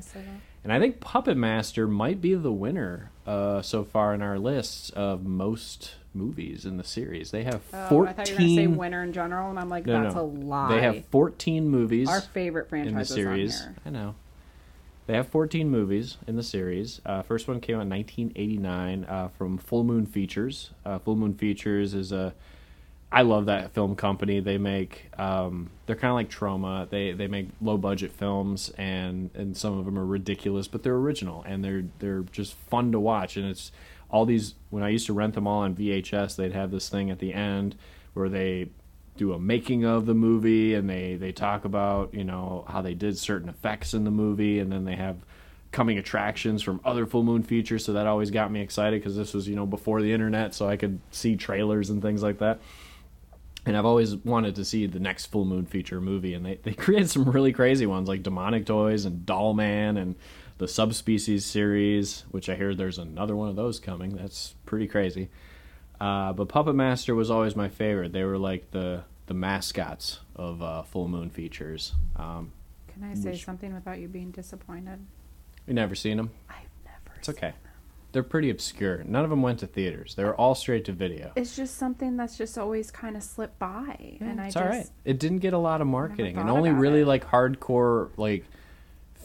And 0.70 0.76
I 0.76 0.80
think 0.80 1.00
Puppet 1.00 1.36
Master 1.36 1.88
might 1.88 2.22
be 2.22 2.36
the 2.36 2.52
winner 2.52 3.10
uh, 3.26 3.64
so 3.64 3.84
far 3.84 4.14
in 4.14 4.22
our 4.22 4.38
lists 4.38 4.92
of 4.92 5.26
most 5.26 5.96
movies 6.14 6.64
in 6.64 6.78
the 6.78 6.84
series. 6.84 7.32
They 7.32 7.44
have 7.44 7.64
Oh, 7.74 7.90
14. 7.90 8.08
I 8.08 8.14
thought 8.14 8.30
you 8.30 8.36
were 8.36 8.38
going 8.38 8.50
to 8.50 8.56
say 8.56 8.68
winner 8.68 9.04
in 9.04 9.12
general, 9.12 9.50
and 9.50 9.58
I'm 9.58 9.68
like, 9.68 9.88
No, 9.88 10.04
that's 10.04 10.14
no. 10.14 10.22
a 10.22 10.26
lie. 10.26 10.76
They 10.76 10.82
have 10.84 11.06
14 11.06 11.68
movies 11.68 12.08
Our 12.08 12.22
favorite 12.22 12.70
franchise 12.70 12.92
in 12.92 12.98
the 13.00 13.06
series. 13.06 13.64
I 13.84 13.90
know. 13.90 14.14
They 15.08 15.16
have 15.16 15.28
14 15.30 15.72
movies 15.72 16.18
in 16.28 16.36
the 16.36 16.44
series. 16.44 17.02
Uh, 17.04 17.24
first 17.24 17.48
one 17.48 17.62
came 17.62 17.78
out 17.78 17.82
in 17.82 17.90
1989 17.90 19.06
uh, 19.06 19.30
from 19.30 19.58
Full 19.58 19.84
Moon 19.84 20.06
Features. 20.06 20.70
Uh, 20.86 21.00
Full 21.00 21.16
Moon 21.16 21.34
Features 21.34 21.96
is 21.96 22.12
a. 22.12 22.36
I 23.12 23.24
love 23.24 23.48
that 23.48 23.74
film 23.74 23.96
company. 23.96 24.40
They 24.40 24.58
make. 24.58 25.10
Um, 25.18 25.72
they're 25.86 25.96
kind 25.96 26.12
of 26.12 26.16
like 26.16 26.30
Troma. 26.30 26.90
They 26.90 27.12
they 27.12 27.28
make 27.28 27.48
low 27.60 27.78
budget 27.78 28.12
films, 28.12 28.70
and 28.78 29.32
and 29.34 29.58
some 29.58 29.78
of 29.80 29.86
them 29.86 29.98
are 29.98 30.06
ridiculous, 30.06 30.68
but 30.68 30.84
they're 30.84 30.96
original 30.96 31.44
and 31.48 31.64
they're 31.64 31.86
they're 32.00 32.22
just 32.32 32.54
fun 32.54 32.92
to 32.92 33.00
watch. 33.00 33.36
And 33.36 33.50
it's 33.50 33.72
all 34.12 34.26
these. 34.26 34.54
When 34.70 34.84
I 34.84 34.90
used 34.90 35.08
to 35.08 35.14
rent 35.14 35.34
them 35.34 35.48
all 35.48 35.62
on 35.62 35.76
VHS, 35.76 36.36
they'd 36.36 36.54
have 36.54 36.70
this 36.70 36.88
thing 36.88 37.10
at 37.10 37.20
the 37.20 37.34
end 37.34 37.76
where 38.14 38.30
they 38.30 38.70
do 39.18 39.34
a 39.34 39.40
making 39.40 39.84
of 39.84 40.06
the 40.06 40.14
movie 40.14 40.76
and 40.76 40.90
they 40.90 41.16
they 41.16 41.34
talk 41.34 41.66
about 41.66 42.14
you 42.14 42.24
know 42.24 42.64
how 42.70 42.82
they 42.82 42.94
did 42.94 43.18
certain 43.18 43.50
effects 43.50 43.94
in 43.94 44.06
the 44.06 44.12
movie 44.12 44.60
and 44.60 44.72
then 44.72 44.86
they 44.86 44.96
have 44.96 45.18
coming 45.74 45.98
attractions 45.98 46.64
from 46.64 46.80
other 46.86 47.06
full 47.06 47.22
moon 47.22 47.44
features 47.44 47.84
so 47.84 47.92
that 47.92 48.08
always 48.08 48.32
got 48.32 48.50
me 48.50 48.62
excited 48.62 48.98
because 49.02 49.18
this 49.18 49.34
was 49.34 49.46
you 49.46 49.58
know 49.58 49.66
before 49.66 50.02
the 50.02 50.14
internet 50.14 50.56
so 50.56 50.70
i 50.70 50.78
could 50.78 51.02
see 51.12 51.36
trailers 51.36 51.90
and 51.90 52.02
things 52.02 52.24
like 52.24 52.40
that 52.40 52.62
and 53.66 53.76
i've 53.78 53.86
always 53.86 54.16
wanted 54.18 54.56
to 54.56 54.64
see 54.66 54.86
the 54.86 55.00
next 55.00 55.28
full 55.28 55.46
moon 55.46 55.66
feature 55.66 56.00
movie 56.02 56.34
and 56.34 56.46
they, 56.46 56.56
they 56.64 56.74
created 56.86 57.10
some 57.10 57.24
really 57.26 57.52
crazy 57.54 57.86
ones 57.86 58.08
like 58.08 58.24
demonic 58.24 58.66
toys 58.66 59.06
and 59.06 59.26
doll 59.26 59.54
man 59.54 59.98
and 59.98 60.16
the 60.58 60.68
subspecies 60.68 61.46
series 61.46 62.26
which 62.32 62.50
i 62.50 62.56
hear 62.56 62.74
there's 62.76 62.98
another 63.00 63.36
one 63.36 63.50
of 63.50 63.56
those 63.56 63.80
coming 63.80 64.16
that's 64.16 64.56
pretty 64.66 64.88
crazy 64.88 65.30
uh, 66.02 66.32
but 66.32 66.48
Puppet 66.48 66.76
Master 66.76 67.14
was 67.14 67.30
always 67.30 67.58
my 67.58 67.68
favorite. 67.68 68.14
They 68.14 68.24
were 68.24 68.38
like 68.38 68.72
the 68.72 69.04
the 69.26 69.34
mascots 69.34 70.22
of 70.34 70.62
uh, 70.62 70.82
Full 70.84 71.10
Moon 71.10 71.30
features. 71.30 71.92
Um, 72.16 72.54
Can 72.88 73.04
I 73.04 73.16
say 73.16 73.32
Which- 73.32 73.44
something 73.44 73.74
without 73.74 74.00
you 74.00 74.08
being 74.08 74.32
disappointed? 74.32 75.00
you 75.68 75.74
never 75.74 75.96
seen 75.96 76.16
them? 76.16 76.30
I've 76.50 76.56
never. 76.86 77.18
It's 77.18 77.28
okay. 77.28 77.52
They're 78.12 78.24
pretty 78.24 78.50
obscure. 78.50 79.04
None 79.04 79.24
of 79.24 79.30
them 79.30 79.42
went 79.42 79.60
to 79.60 79.68
theaters. 79.68 80.16
They 80.16 80.24
were 80.24 80.36
all 80.36 80.56
straight 80.56 80.86
to 80.86 80.92
video. 80.92 81.32
It's 81.36 81.56
just 81.56 81.78
something 81.78 82.18
that's 82.18 82.38
just 82.38 82.58
always 82.58 82.90
kind 82.90 83.16
of 83.16 83.22
slipped 83.22 83.60
by, 83.60 84.18
and 84.20 84.42
I 84.42 84.46
it's 84.46 84.56
just 84.56 84.66
all 84.66 84.72
right. 84.72 84.90
It 85.06 85.20
didn't 85.20 85.40
get 85.40 85.54
a 85.54 85.60
lot 85.60 85.82
of 85.82 85.88
marketing, 85.88 86.38
and 86.38 86.50
only 86.50 86.72
really 86.72 87.02
it. 87.02 87.08
like 87.08 87.26
hardcore 87.28 88.10
like 88.18 88.46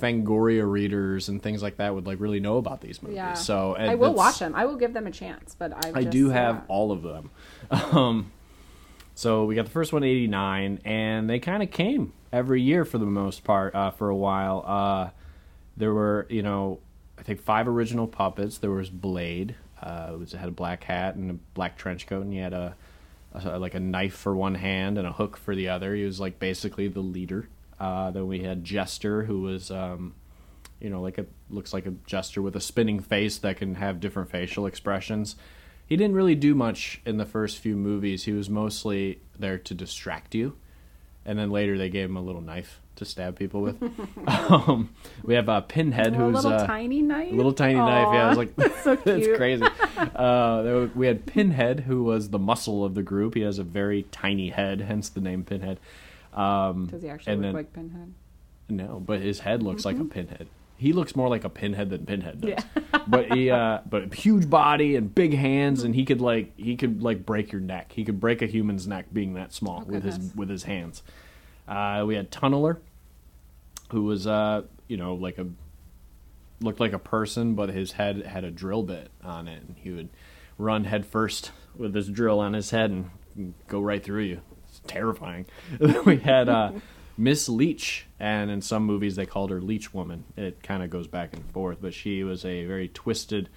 Fangoria 0.00 0.70
readers 0.70 1.28
and 1.28 1.42
things 1.42 1.62
like 1.62 1.76
that 1.78 1.94
would 1.94 2.06
like 2.06 2.20
really 2.20 2.40
know 2.40 2.58
about 2.58 2.80
these 2.80 3.02
movies. 3.02 3.16
Yeah. 3.16 3.34
So 3.34 3.74
and 3.74 3.90
I 3.90 3.94
will 3.94 4.12
watch 4.12 4.38
them. 4.38 4.54
I 4.54 4.66
will 4.66 4.76
give 4.76 4.92
them 4.92 5.06
a 5.06 5.10
chance, 5.10 5.56
but 5.58 5.72
I've 5.84 5.96
I 5.96 6.02
just, 6.02 6.12
do 6.12 6.28
have 6.30 6.56
uh, 6.56 6.62
all 6.68 6.92
of 6.92 7.02
them. 7.02 7.30
Um, 7.70 8.32
so 9.14 9.44
we 9.44 9.54
got 9.54 9.64
the 9.64 9.70
first 9.70 9.92
one, 9.92 10.02
89, 10.02 10.80
and 10.84 11.30
they 11.30 11.38
kind 11.38 11.62
of 11.62 11.70
came 11.70 12.12
every 12.32 12.60
year 12.60 12.84
for 12.84 12.98
the 12.98 13.06
most 13.06 13.44
part 13.44 13.74
uh, 13.74 13.92
for 13.92 14.08
a 14.08 14.16
while. 14.16 14.64
Uh, 14.66 15.10
there 15.76 15.94
were, 15.94 16.26
you 16.28 16.42
know, 16.42 16.80
I 17.18 17.22
think 17.22 17.40
five 17.40 17.68
original 17.68 18.06
puppets. 18.06 18.58
There 18.58 18.70
was 18.70 18.90
Blade, 18.90 19.54
uh, 19.80 20.08
who 20.08 20.18
was, 20.18 20.32
had 20.32 20.48
a 20.48 20.52
black 20.52 20.84
hat 20.84 21.14
and 21.14 21.30
a 21.30 21.34
black 21.54 21.76
trench 21.76 22.06
coat, 22.06 22.22
and 22.22 22.32
he 22.32 22.38
had 22.38 22.52
a, 22.52 22.76
a 23.32 23.58
like 23.58 23.74
a 23.74 23.80
knife 23.80 24.14
for 24.14 24.34
one 24.34 24.56
hand 24.56 24.98
and 24.98 25.06
a 25.06 25.12
hook 25.12 25.36
for 25.36 25.54
the 25.54 25.68
other. 25.68 25.94
He 25.94 26.04
was 26.04 26.20
like 26.20 26.38
basically 26.38 26.88
the 26.88 27.00
leader. 27.00 27.48
Uh, 27.78 28.10
then 28.10 28.26
we 28.26 28.40
had 28.40 28.64
Jester, 28.64 29.24
who 29.24 29.42
was. 29.42 29.70
Um, 29.70 30.14
you 30.80 30.90
know, 30.90 31.00
like 31.00 31.16
a 31.16 31.24
looks 31.48 31.72
like 31.72 31.86
a 31.86 31.94
jester 32.06 32.42
with 32.42 32.54
a 32.56 32.60
spinning 32.60 33.00
face 33.00 33.38
that 33.38 33.56
can 33.56 33.76
have 33.76 34.00
different 34.00 34.30
facial 34.30 34.66
expressions. 34.66 35.34
He 35.86 35.96
didn't 35.96 36.14
really 36.14 36.34
do 36.34 36.54
much 36.54 37.00
in 37.06 37.16
the 37.16 37.24
first 37.24 37.58
few 37.58 37.74
movies. 37.74 38.24
He 38.24 38.32
was 38.32 38.50
mostly 38.50 39.20
there 39.38 39.56
to 39.56 39.74
distract 39.74 40.34
you, 40.34 40.56
and 41.24 41.38
then 41.38 41.50
later 41.50 41.78
they 41.78 41.88
gave 41.88 42.10
him 42.10 42.16
a 42.16 42.22
little 42.22 42.42
knife 42.42 42.80
to 42.96 43.04
stab 43.04 43.36
people 43.38 43.60
with. 43.62 43.76
um, 44.26 44.90
we 45.22 45.34
have 45.34 45.48
uh, 45.48 45.60
Pinhead, 45.62 46.14
who's 46.14 46.44
a 46.44 46.48
little 46.48 46.52
uh, 46.60 46.66
tiny 46.66 47.02
knife. 47.02 47.32
a 47.32 47.36
little 47.36 47.52
tiny 47.52 47.74
knife. 47.74 48.08
Yeah, 48.12 48.26
I 48.26 48.28
was 48.28 48.38
like, 48.38 48.54
That's 48.56 48.82
so 48.82 48.96
that's 49.04 49.24
cute. 49.26 49.36
crazy. 49.36 49.64
Uh, 49.96 50.86
we 50.94 51.06
had 51.06 51.26
Pinhead, 51.26 51.80
who 51.80 52.04
was 52.04 52.30
the 52.30 52.38
muscle 52.38 52.84
of 52.84 52.94
the 52.94 53.02
group. 53.02 53.34
He 53.34 53.40
has 53.42 53.58
a 53.58 53.64
very 53.64 54.04
tiny 54.12 54.50
head, 54.50 54.80
hence 54.80 55.08
the 55.08 55.20
name 55.20 55.44
Pinhead. 55.44 55.78
Um, 56.32 56.86
Does 56.90 57.02
he 57.02 57.08
actually 57.08 57.36
look 57.36 57.42
then- 57.42 57.54
like 57.54 57.72
Pinhead? 57.72 58.12
no, 58.68 59.02
but 59.04 59.20
his 59.20 59.40
head 59.40 59.62
looks 59.62 59.84
like 59.84 59.98
a 59.98 60.04
pinhead. 60.04 60.46
He 60.76 60.92
looks 60.92 61.14
more 61.14 61.28
like 61.28 61.44
a 61.44 61.48
pinhead 61.50 61.90
than 61.90 62.04
Pinhead 62.06 62.40
does. 62.40 62.50
Yeah. 62.74 63.00
but 63.06 63.32
he, 63.32 63.50
uh, 63.50 63.80
but 63.88 64.12
huge 64.14 64.48
body 64.50 64.96
and 64.96 65.14
big 65.14 65.34
hands, 65.34 65.84
and 65.84 65.94
he 65.94 66.04
could 66.04 66.20
like 66.20 66.56
he 66.58 66.74
could 66.76 67.02
like 67.02 67.24
break 67.26 67.52
your 67.52 67.60
neck. 67.60 67.92
He 67.92 68.04
could 68.04 68.18
break 68.18 68.42
a 68.42 68.46
human's 68.46 68.88
neck 68.88 69.06
being 69.12 69.34
that 69.34 69.52
small 69.52 69.84
Oh, 69.86 69.92
with 69.92 70.02
his 70.02 70.32
with 70.34 70.48
his 70.48 70.64
hands. 70.64 71.02
Uh, 71.66 72.04
we 72.06 72.14
had 72.14 72.30
Tunneler, 72.30 72.78
who 73.90 74.02
was 74.04 74.26
uh, 74.26 74.62
you 74.88 74.96
know 74.96 75.14
like 75.14 75.38
a 75.38 75.46
looked 76.60 76.80
like 76.80 76.92
a 76.92 76.98
person, 76.98 77.54
but 77.54 77.70
his 77.70 77.92
head 77.92 78.24
had 78.24 78.44
a 78.44 78.50
drill 78.50 78.82
bit 78.82 79.10
on 79.22 79.48
it, 79.48 79.62
and 79.62 79.76
he 79.78 79.90
would 79.90 80.08
run 80.58 80.84
headfirst 80.84 81.50
with 81.76 81.92
this 81.92 82.06
drill 82.06 82.40
on 82.40 82.52
his 82.52 82.70
head 82.70 82.90
and 82.90 83.54
go 83.66 83.80
right 83.80 84.02
through 84.02 84.22
you. 84.22 84.40
It's 84.68 84.80
terrifying. 84.86 85.46
we 86.06 86.18
had 86.18 86.48
uh, 86.48 86.72
Miss 87.16 87.48
Leech, 87.48 88.06
and 88.18 88.50
in 88.50 88.62
some 88.62 88.84
movies 88.84 89.16
they 89.16 89.26
called 89.26 89.50
her 89.50 89.60
Leech 89.60 89.92
Woman. 89.92 90.24
It 90.36 90.62
kind 90.62 90.82
of 90.82 90.90
goes 90.90 91.06
back 91.06 91.34
and 91.34 91.44
forth, 91.52 91.78
but 91.80 91.94
she 91.94 92.22
was 92.24 92.44
a 92.44 92.64
very 92.66 92.88
twisted 92.88 93.48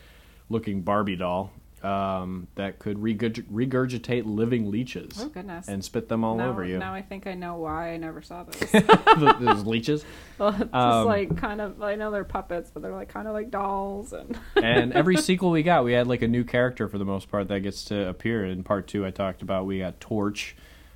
looking 0.49 0.81
Barbie 0.81 1.15
doll 1.15 1.51
um, 1.87 2.47
that 2.55 2.79
could 2.79 2.97
regurgitate 2.97 4.23
living 4.25 4.69
leeches 4.69 5.13
Oh 5.19 5.29
goodness. 5.29 5.67
and 5.67 5.83
spit 5.83 6.09
them 6.09 6.23
all 6.23 6.35
now, 6.35 6.49
over 6.49 6.65
you. 6.65 6.77
Now 6.77 6.93
I 6.93 7.01
think 7.01 7.27
I 7.27 7.33
know 7.33 7.55
why 7.55 7.91
I 7.93 7.97
never 7.97 8.21
saw 8.21 8.43
this. 8.43 8.71
Those 9.39 9.65
leeches. 9.65 10.03
well, 10.37 10.49
it's 10.49 10.59
just 10.59 10.73
Um, 10.73 11.05
like 11.05 11.37
kind 11.37 11.61
of. 11.61 11.81
I 11.81 11.95
know 11.95 12.11
they're 12.11 12.23
puppets, 12.23 12.69
but 12.73 12.81
they're 12.83 12.91
like 12.93 13.09
kind 13.09 13.27
of 13.27 13.33
like 13.33 13.49
dolls 13.51 14.11
and. 14.13 14.37
and 14.55 14.91
every 14.93 15.17
sequel 15.17 15.51
we 15.51 15.63
got, 15.63 15.85
we 15.85 15.93
had 15.93 16.07
like 16.07 16.21
a 16.21 16.27
new 16.27 16.43
character 16.43 16.87
for 16.87 16.97
the 16.97 17.05
most 17.05 17.29
part 17.31 17.47
that 17.47 17.61
gets 17.61 17.85
to 17.85 18.07
appear. 18.09 18.45
In 18.45 18.63
part 18.63 18.87
two, 18.87 19.05
I 19.05 19.11
talked 19.11 19.41
about 19.41 19.65
we 19.65 19.79
got 19.79 19.99
Torch, 20.01 20.55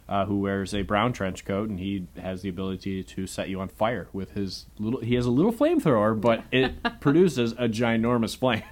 uh, 0.09 0.25
who 0.25 0.39
wears 0.39 0.73
a 0.73 0.81
brown 0.81 1.13
trench 1.13 1.45
coat, 1.45 1.69
and 1.69 1.79
he 1.79 2.07
has 2.21 2.41
the 2.41 2.49
ability 2.49 3.03
to 3.03 3.27
set 3.27 3.47
you 3.49 3.61
on 3.61 3.69
fire 3.69 4.07
with 4.11 4.31
his 4.31 4.65
little. 4.77 4.99
He 4.99 5.15
has 5.15 5.25
a 5.25 5.31
little 5.31 5.53
flamethrower, 5.53 6.19
but 6.19 6.43
it 6.51 6.73
produces 6.99 7.53
a 7.53 7.69
ginormous 7.69 8.35
flame. 8.35 8.63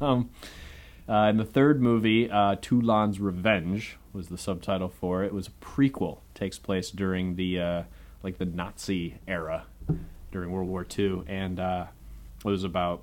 um, 0.00 0.30
uh, 1.08 1.28
in 1.30 1.36
the 1.36 1.44
third 1.44 1.80
movie, 1.80 2.30
uh, 2.30 2.56
Toulon's 2.56 3.20
Revenge 3.20 3.96
was 4.12 4.28
the 4.28 4.38
subtitle 4.38 4.88
for 4.88 5.22
it. 5.22 5.26
It 5.26 5.34
was 5.34 5.48
a 5.48 5.64
prequel. 5.64 6.18
Takes 6.34 6.58
place 6.58 6.90
during 6.90 7.36
the 7.36 7.60
uh, 7.60 7.82
like 8.22 8.38
the 8.38 8.44
Nazi 8.44 9.18
era 9.28 9.66
during 10.32 10.50
World 10.50 10.68
War 10.68 10.86
II, 10.98 11.22
and 11.26 11.60
uh, 11.60 11.86
it 12.38 12.44
was 12.44 12.64
about 12.64 13.02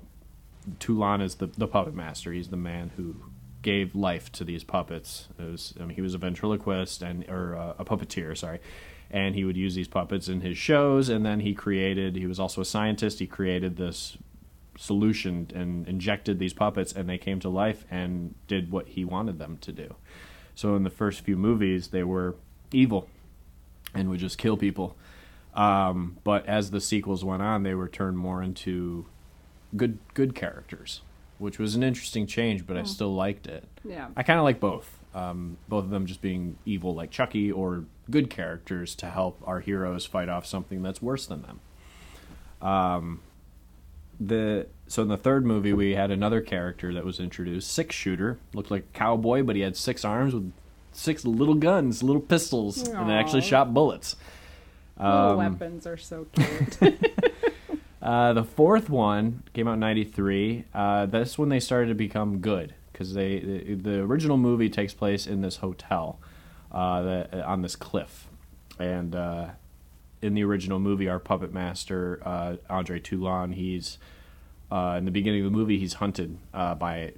Toulon 0.78 1.20
is 1.20 1.36
the, 1.36 1.46
the 1.46 1.66
puppet 1.66 1.94
master. 1.94 2.32
He's 2.32 2.48
the 2.48 2.56
man 2.56 2.92
who 2.96 3.16
gave 3.62 3.94
life 3.94 4.30
to 4.32 4.44
these 4.44 4.62
puppets. 4.62 5.28
It 5.38 5.50
was, 5.50 5.74
I 5.80 5.84
mean, 5.84 5.96
he 5.96 6.02
was 6.02 6.14
a 6.14 6.18
ventriloquist 6.18 7.02
and 7.02 7.28
or 7.28 7.56
uh, 7.56 7.74
a 7.78 7.84
puppeteer, 7.84 8.36
sorry, 8.36 8.60
and 9.10 9.34
he 9.34 9.44
would 9.44 9.56
use 9.56 9.74
these 9.74 9.88
puppets 9.88 10.28
in 10.28 10.42
his 10.42 10.58
shows. 10.58 11.08
And 11.08 11.24
then 11.24 11.40
he 11.40 11.54
created. 11.54 12.16
He 12.16 12.26
was 12.26 12.38
also 12.38 12.60
a 12.60 12.66
scientist. 12.66 13.18
He 13.18 13.26
created 13.26 13.76
this 13.76 14.18
solution 14.76 15.50
and 15.54 15.86
injected 15.88 16.38
these 16.38 16.52
puppets, 16.52 16.92
and 16.92 17.08
they 17.08 17.18
came 17.18 17.40
to 17.40 17.48
life 17.48 17.84
and 17.90 18.34
did 18.46 18.70
what 18.70 18.88
he 18.88 19.04
wanted 19.04 19.38
them 19.38 19.58
to 19.58 19.72
do. 19.72 19.94
So 20.54 20.76
in 20.76 20.82
the 20.84 20.90
first 20.90 21.20
few 21.20 21.36
movies, 21.36 21.88
they 21.88 22.04
were 22.04 22.36
evil 22.72 23.08
and 23.94 24.08
would 24.08 24.20
just 24.20 24.38
kill 24.38 24.56
people. 24.56 24.96
Um, 25.54 26.16
but 26.24 26.46
as 26.46 26.70
the 26.70 26.80
sequels 26.80 27.24
went 27.24 27.42
on, 27.42 27.62
they 27.62 27.74
were 27.74 27.88
turned 27.88 28.18
more 28.18 28.42
into 28.42 29.06
good 29.76 29.98
good 30.14 30.34
characters, 30.34 31.02
which 31.38 31.58
was 31.58 31.74
an 31.74 31.82
interesting 31.82 32.26
change. 32.26 32.66
But 32.66 32.76
I 32.76 32.82
still 32.82 33.14
liked 33.14 33.46
it. 33.46 33.64
Yeah. 33.84 34.08
I 34.16 34.22
kind 34.22 34.38
of 34.38 34.44
like 34.44 34.60
both. 34.60 34.98
Um, 35.14 35.58
both 35.68 35.84
of 35.84 35.90
them 35.90 36.06
just 36.06 36.20
being 36.20 36.58
evil 36.66 36.92
like 36.92 37.12
Chucky, 37.12 37.52
or 37.52 37.84
good 38.10 38.30
characters 38.30 38.96
to 38.96 39.06
help 39.10 39.40
our 39.46 39.60
heroes 39.60 40.06
fight 40.06 40.28
off 40.28 40.44
something 40.44 40.82
that's 40.82 41.00
worse 41.00 41.26
than 41.26 41.42
them. 41.42 41.60
Um, 42.60 43.20
the 44.20 44.66
so 44.86 45.02
in 45.02 45.08
the 45.08 45.16
third 45.16 45.44
movie 45.46 45.72
we 45.72 45.94
had 45.94 46.10
another 46.10 46.40
character 46.40 46.92
that 46.94 47.04
was 47.04 47.18
introduced, 47.20 47.70
six 47.72 47.94
shooter, 47.94 48.38
looked 48.52 48.70
like 48.70 48.82
a 48.82 48.98
cowboy, 48.98 49.42
but 49.42 49.56
he 49.56 49.62
had 49.62 49.76
six 49.76 50.04
arms 50.04 50.34
with 50.34 50.52
six 50.92 51.24
little 51.24 51.54
guns, 51.54 52.02
little 52.02 52.22
pistols, 52.22 52.86
and 52.88 53.08
they 53.10 53.14
actually 53.14 53.40
shot 53.40 53.72
bullets. 53.74 54.16
Little 54.98 55.12
Um, 55.30 55.36
weapons 55.38 55.86
are 55.86 55.96
so 55.96 56.26
cute. 56.34 56.78
Uh, 58.00 58.34
the 58.34 58.44
fourth 58.44 58.90
one 58.90 59.42
came 59.54 59.66
out 59.66 59.74
in 59.74 59.80
'93. 59.80 60.64
Uh, 60.74 61.06
that's 61.06 61.38
when 61.38 61.48
they 61.48 61.58
started 61.60 61.88
to 61.88 61.94
become 61.94 62.38
good 62.38 62.74
because 62.92 63.14
they 63.14 63.40
the, 63.40 63.74
the 63.74 64.00
original 64.00 64.36
movie 64.36 64.68
takes 64.68 64.92
place 64.94 65.26
in 65.26 65.40
this 65.40 65.56
hotel 65.56 66.18
uh, 66.70 67.02
that, 67.02 67.34
on 67.44 67.62
this 67.62 67.76
cliff, 67.76 68.28
and 68.78 69.14
uh, 69.16 69.46
in 70.24 70.34
the 70.34 70.42
original 70.42 70.78
movie, 70.78 71.08
our 71.08 71.18
puppet 71.18 71.52
master 71.52 72.20
uh, 72.24 72.56
Andre 72.70 72.98
Toulon, 72.98 73.52
he's 73.52 73.98
uh, 74.70 74.96
in 74.98 75.04
the 75.04 75.10
beginning 75.10 75.44
of 75.44 75.52
the 75.52 75.56
movie, 75.56 75.78
he's 75.78 75.94
hunted 75.94 76.38
uh, 76.54 76.74
by 76.74 77.12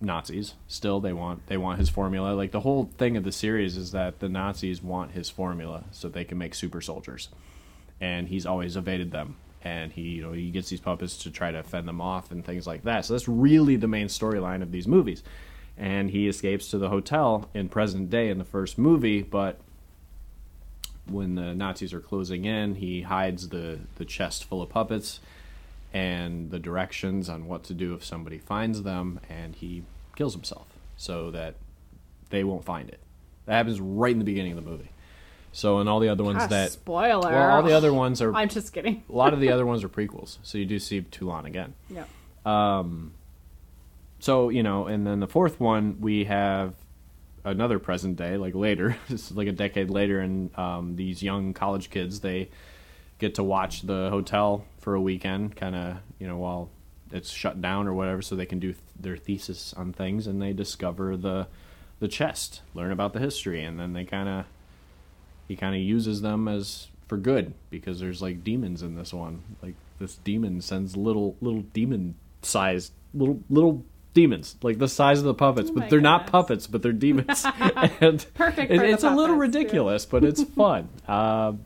Nazis. 0.00 0.54
Still, 0.66 1.00
they 1.00 1.12
want 1.12 1.46
they 1.46 1.56
want 1.56 1.78
his 1.78 1.88
formula. 1.88 2.34
Like 2.34 2.50
the 2.50 2.60
whole 2.60 2.90
thing 2.98 3.16
of 3.16 3.22
the 3.22 3.32
series 3.32 3.76
is 3.76 3.92
that 3.92 4.18
the 4.18 4.28
Nazis 4.28 4.82
want 4.82 5.12
his 5.12 5.30
formula 5.30 5.84
so 5.92 6.08
they 6.08 6.24
can 6.24 6.36
make 6.36 6.54
super 6.54 6.80
soldiers, 6.80 7.28
and 8.00 8.28
he's 8.28 8.44
always 8.44 8.76
evaded 8.76 9.12
them. 9.12 9.36
And 9.62 9.92
he, 9.92 10.02
you 10.02 10.22
know, 10.22 10.32
he 10.32 10.50
gets 10.50 10.68
these 10.68 10.80
puppets 10.80 11.16
to 11.18 11.30
try 11.30 11.50
to 11.52 11.62
fend 11.62 11.86
them 11.88 12.00
off 12.00 12.30
and 12.30 12.44
things 12.44 12.66
like 12.66 12.84
that. 12.84 13.04
So 13.04 13.14
that's 13.14 13.28
really 13.28 13.76
the 13.76 13.88
main 13.88 14.06
storyline 14.06 14.62
of 14.62 14.70
these 14.70 14.86
movies. 14.86 15.22
And 15.76 16.10
he 16.10 16.28
escapes 16.28 16.70
to 16.70 16.78
the 16.78 16.88
hotel 16.88 17.48
in 17.54 17.68
present 17.68 18.08
day 18.10 18.30
in 18.30 18.38
the 18.38 18.44
first 18.44 18.78
movie, 18.78 19.22
but 19.22 19.60
when 21.10 21.34
the 21.34 21.54
Nazis 21.54 21.92
are 21.94 22.00
closing 22.00 22.44
in, 22.44 22.76
he 22.76 23.02
hides 23.02 23.48
the 23.48 23.78
the 23.96 24.04
chest 24.04 24.44
full 24.44 24.62
of 24.62 24.68
puppets 24.68 25.20
and 25.92 26.50
the 26.50 26.58
directions 26.58 27.28
on 27.28 27.46
what 27.46 27.64
to 27.64 27.74
do 27.74 27.94
if 27.94 28.04
somebody 28.04 28.38
finds 28.38 28.82
them, 28.82 29.20
and 29.28 29.54
he 29.56 29.82
kills 30.16 30.34
himself 30.34 30.66
so 30.96 31.30
that 31.30 31.54
they 32.30 32.44
won't 32.44 32.64
find 32.64 32.88
it. 32.90 33.00
That 33.46 33.54
happens 33.54 33.80
right 33.80 34.12
in 34.12 34.18
the 34.18 34.24
beginning 34.24 34.52
of 34.58 34.62
the 34.62 34.70
movie. 34.70 34.90
So, 35.50 35.78
and 35.78 35.88
all 35.88 35.98
the 35.98 36.10
other 36.10 36.22
ones 36.24 36.42
Ah, 36.42 36.46
that 36.48 36.72
spoiler. 36.72 37.30
well, 37.30 37.50
all 37.56 37.62
the 37.62 37.72
other 37.72 37.92
ones 37.94 38.20
are 38.20 38.34
I'm 38.36 38.50
just 38.50 38.72
kidding. 38.74 39.02
a 39.08 39.12
lot 39.12 39.32
of 39.32 39.40
the 39.40 39.50
other 39.50 39.64
ones 39.64 39.82
are 39.82 39.88
prequels. 39.88 40.36
So 40.42 40.58
you 40.58 40.66
do 40.66 40.78
see 40.78 41.00
Toulon 41.00 41.46
again. 41.46 41.72
Yeah. 41.88 42.04
Um. 42.44 43.12
So 44.20 44.50
you 44.50 44.62
know, 44.62 44.86
and 44.86 45.06
then 45.06 45.20
the 45.20 45.26
fourth 45.26 45.58
one 45.58 46.00
we 46.00 46.24
have 46.24 46.74
another 47.50 47.78
present 47.78 48.16
day, 48.16 48.36
like 48.36 48.54
later. 48.54 48.96
this 49.08 49.30
is 49.30 49.36
like 49.36 49.48
a 49.48 49.52
decade 49.52 49.90
later, 49.90 50.20
and 50.20 50.56
um, 50.58 50.96
these 50.96 51.22
young 51.22 51.52
college 51.54 51.90
kids 51.90 52.20
they 52.20 52.50
get 53.18 53.34
to 53.34 53.42
watch 53.42 53.82
the 53.82 54.08
hotel 54.10 54.64
for 54.78 54.94
a 54.94 55.00
weekend, 55.00 55.56
kind 55.56 55.74
of 55.74 55.96
you 56.18 56.26
know 56.26 56.36
while 56.36 56.70
it's 57.10 57.30
shut 57.30 57.60
down 57.60 57.88
or 57.88 57.94
whatever, 57.94 58.22
so 58.22 58.36
they 58.36 58.46
can 58.46 58.58
do 58.58 58.72
th- 58.72 58.84
their 58.98 59.16
thesis 59.16 59.74
on 59.74 59.92
things, 59.92 60.26
and 60.26 60.40
they 60.40 60.52
discover 60.52 61.16
the 61.16 61.48
the 62.00 62.08
chest, 62.08 62.62
learn 62.74 62.92
about 62.92 63.12
the 63.12 63.18
history, 63.18 63.64
and 63.64 63.78
then 63.78 63.92
they 63.92 64.04
kind 64.04 64.28
of 64.28 64.44
he 65.48 65.56
kind 65.56 65.74
of 65.74 65.80
uses 65.80 66.20
them 66.20 66.46
as 66.46 66.88
for 67.08 67.16
good 67.16 67.54
because 67.70 67.98
there's 67.98 68.22
like 68.22 68.44
demons 68.44 68.82
in 68.82 68.94
this 68.94 69.12
one. 69.12 69.42
Like 69.62 69.74
this 69.98 70.16
demon 70.16 70.60
sends 70.60 70.96
little 70.96 71.36
little 71.40 71.62
demon 71.62 72.14
sized 72.42 72.92
little 73.14 73.40
little 73.48 73.84
demons 74.14 74.56
like 74.62 74.78
the 74.78 74.88
size 74.88 75.18
of 75.18 75.24
the 75.24 75.34
puppets, 75.34 75.70
Oh 75.70 75.74
but 75.74 75.90
they're 75.90 76.00
not 76.00 76.26
puppets, 76.26 76.66
but 76.66 76.82
they're 76.82 76.92
demons. 76.92 77.44
and 78.00 78.24
Perfect 78.34 78.70
it- 78.72 78.82
it's 78.82 79.04
a 79.04 79.10
little 79.10 79.36
too. 79.36 79.40
ridiculous, 79.40 80.06
but 80.06 80.24
it's 80.24 80.42
fun. 80.54 80.88
Um, 81.06 81.64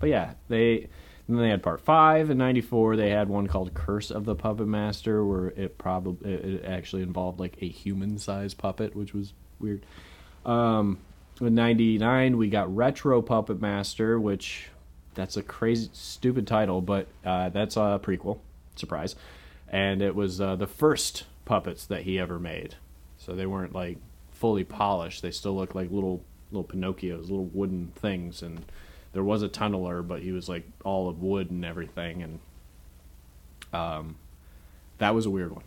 but 0.00 0.08
yeah, 0.08 0.32
they 0.48 0.88
and 1.26 1.36
then 1.36 1.44
they 1.44 1.50
had 1.50 1.62
part 1.62 1.80
five 1.80 2.30
in 2.30 2.38
'94. 2.38 2.96
They 2.96 3.10
had 3.10 3.28
one 3.28 3.46
called 3.48 3.74
Curse 3.74 4.10
of 4.10 4.24
the 4.24 4.34
Puppet 4.34 4.66
Master, 4.66 5.24
where 5.24 5.48
it 5.48 5.76
probably 5.78 6.32
it 6.32 6.44
it 6.44 6.64
actually 6.64 7.02
involved 7.02 7.38
like 7.38 7.56
a 7.60 7.68
human-sized 7.68 8.56
puppet, 8.58 8.96
which 8.96 9.12
was 9.12 9.32
weird. 9.60 9.84
Um, 10.46 10.98
in 11.40 11.54
'99, 11.54 12.36
we 12.38 12.48
got 12.48 12.74
Retro 12.74 13.20
Puppet 13.22 13.60
Master, 13.60 14.18
which 14.18 14.68
that's 15.14 15.36
a 15.36 15.42
crazy, 15.42 15.90
stupid 15.92 16.46
title, 16.46 16.80
but 16.80 17.08
uh, 17.24 17.50
that's 17.50 17.76
a 17.76 18.00
prequel. 18.02 18.38
Surprise! 18.76 19.14
And 19.68 20.00
it 20.00 20.14
was 20.14 20.40
uh, 20.40 20.56
the 20.56 20.66
first 20.66 21.24
puppets 21.48 21.86
that 21.86 22.02
he 22.02 22.18
ever 22.18 22.38
made, 22.38 22.74
so 23.16 23.34
they 23.34 23.46
weren't 23.46 23.74
like 23.74 23.96
fully 24.30 24.64
polished. 24.64 25.22
They 25.22 25.30
still 25.30 25.56
looked 25.56 25.74
like 25.74 25.90
little 25.90 26.22
little 26.52 26.64
Pinocchios, 26.64 27.22
little 27.22 27.46
wooden 27.46 27.92
things, 27.96 28.42
and 28.42 28.64
there 29.14 29.24
was 29.24 29.42
a 29.42 29.48
tunneler, 29.48 30.06
but 30.06 30.20
he 30.22 30.30
was 30.30 30.48
like 30.48 30.64
all 30.84 31.08
of 31.08 31.22
wood 31.22 31.50
and 31.50 31.64
everything, 31.64 32.22
and 32.22 32.38
um, 33.72 34.16
that 34.98 35.14
was 35.14 35.24
a 35.24 35.30
weird 35.30 35.52
one. 35.52 35.64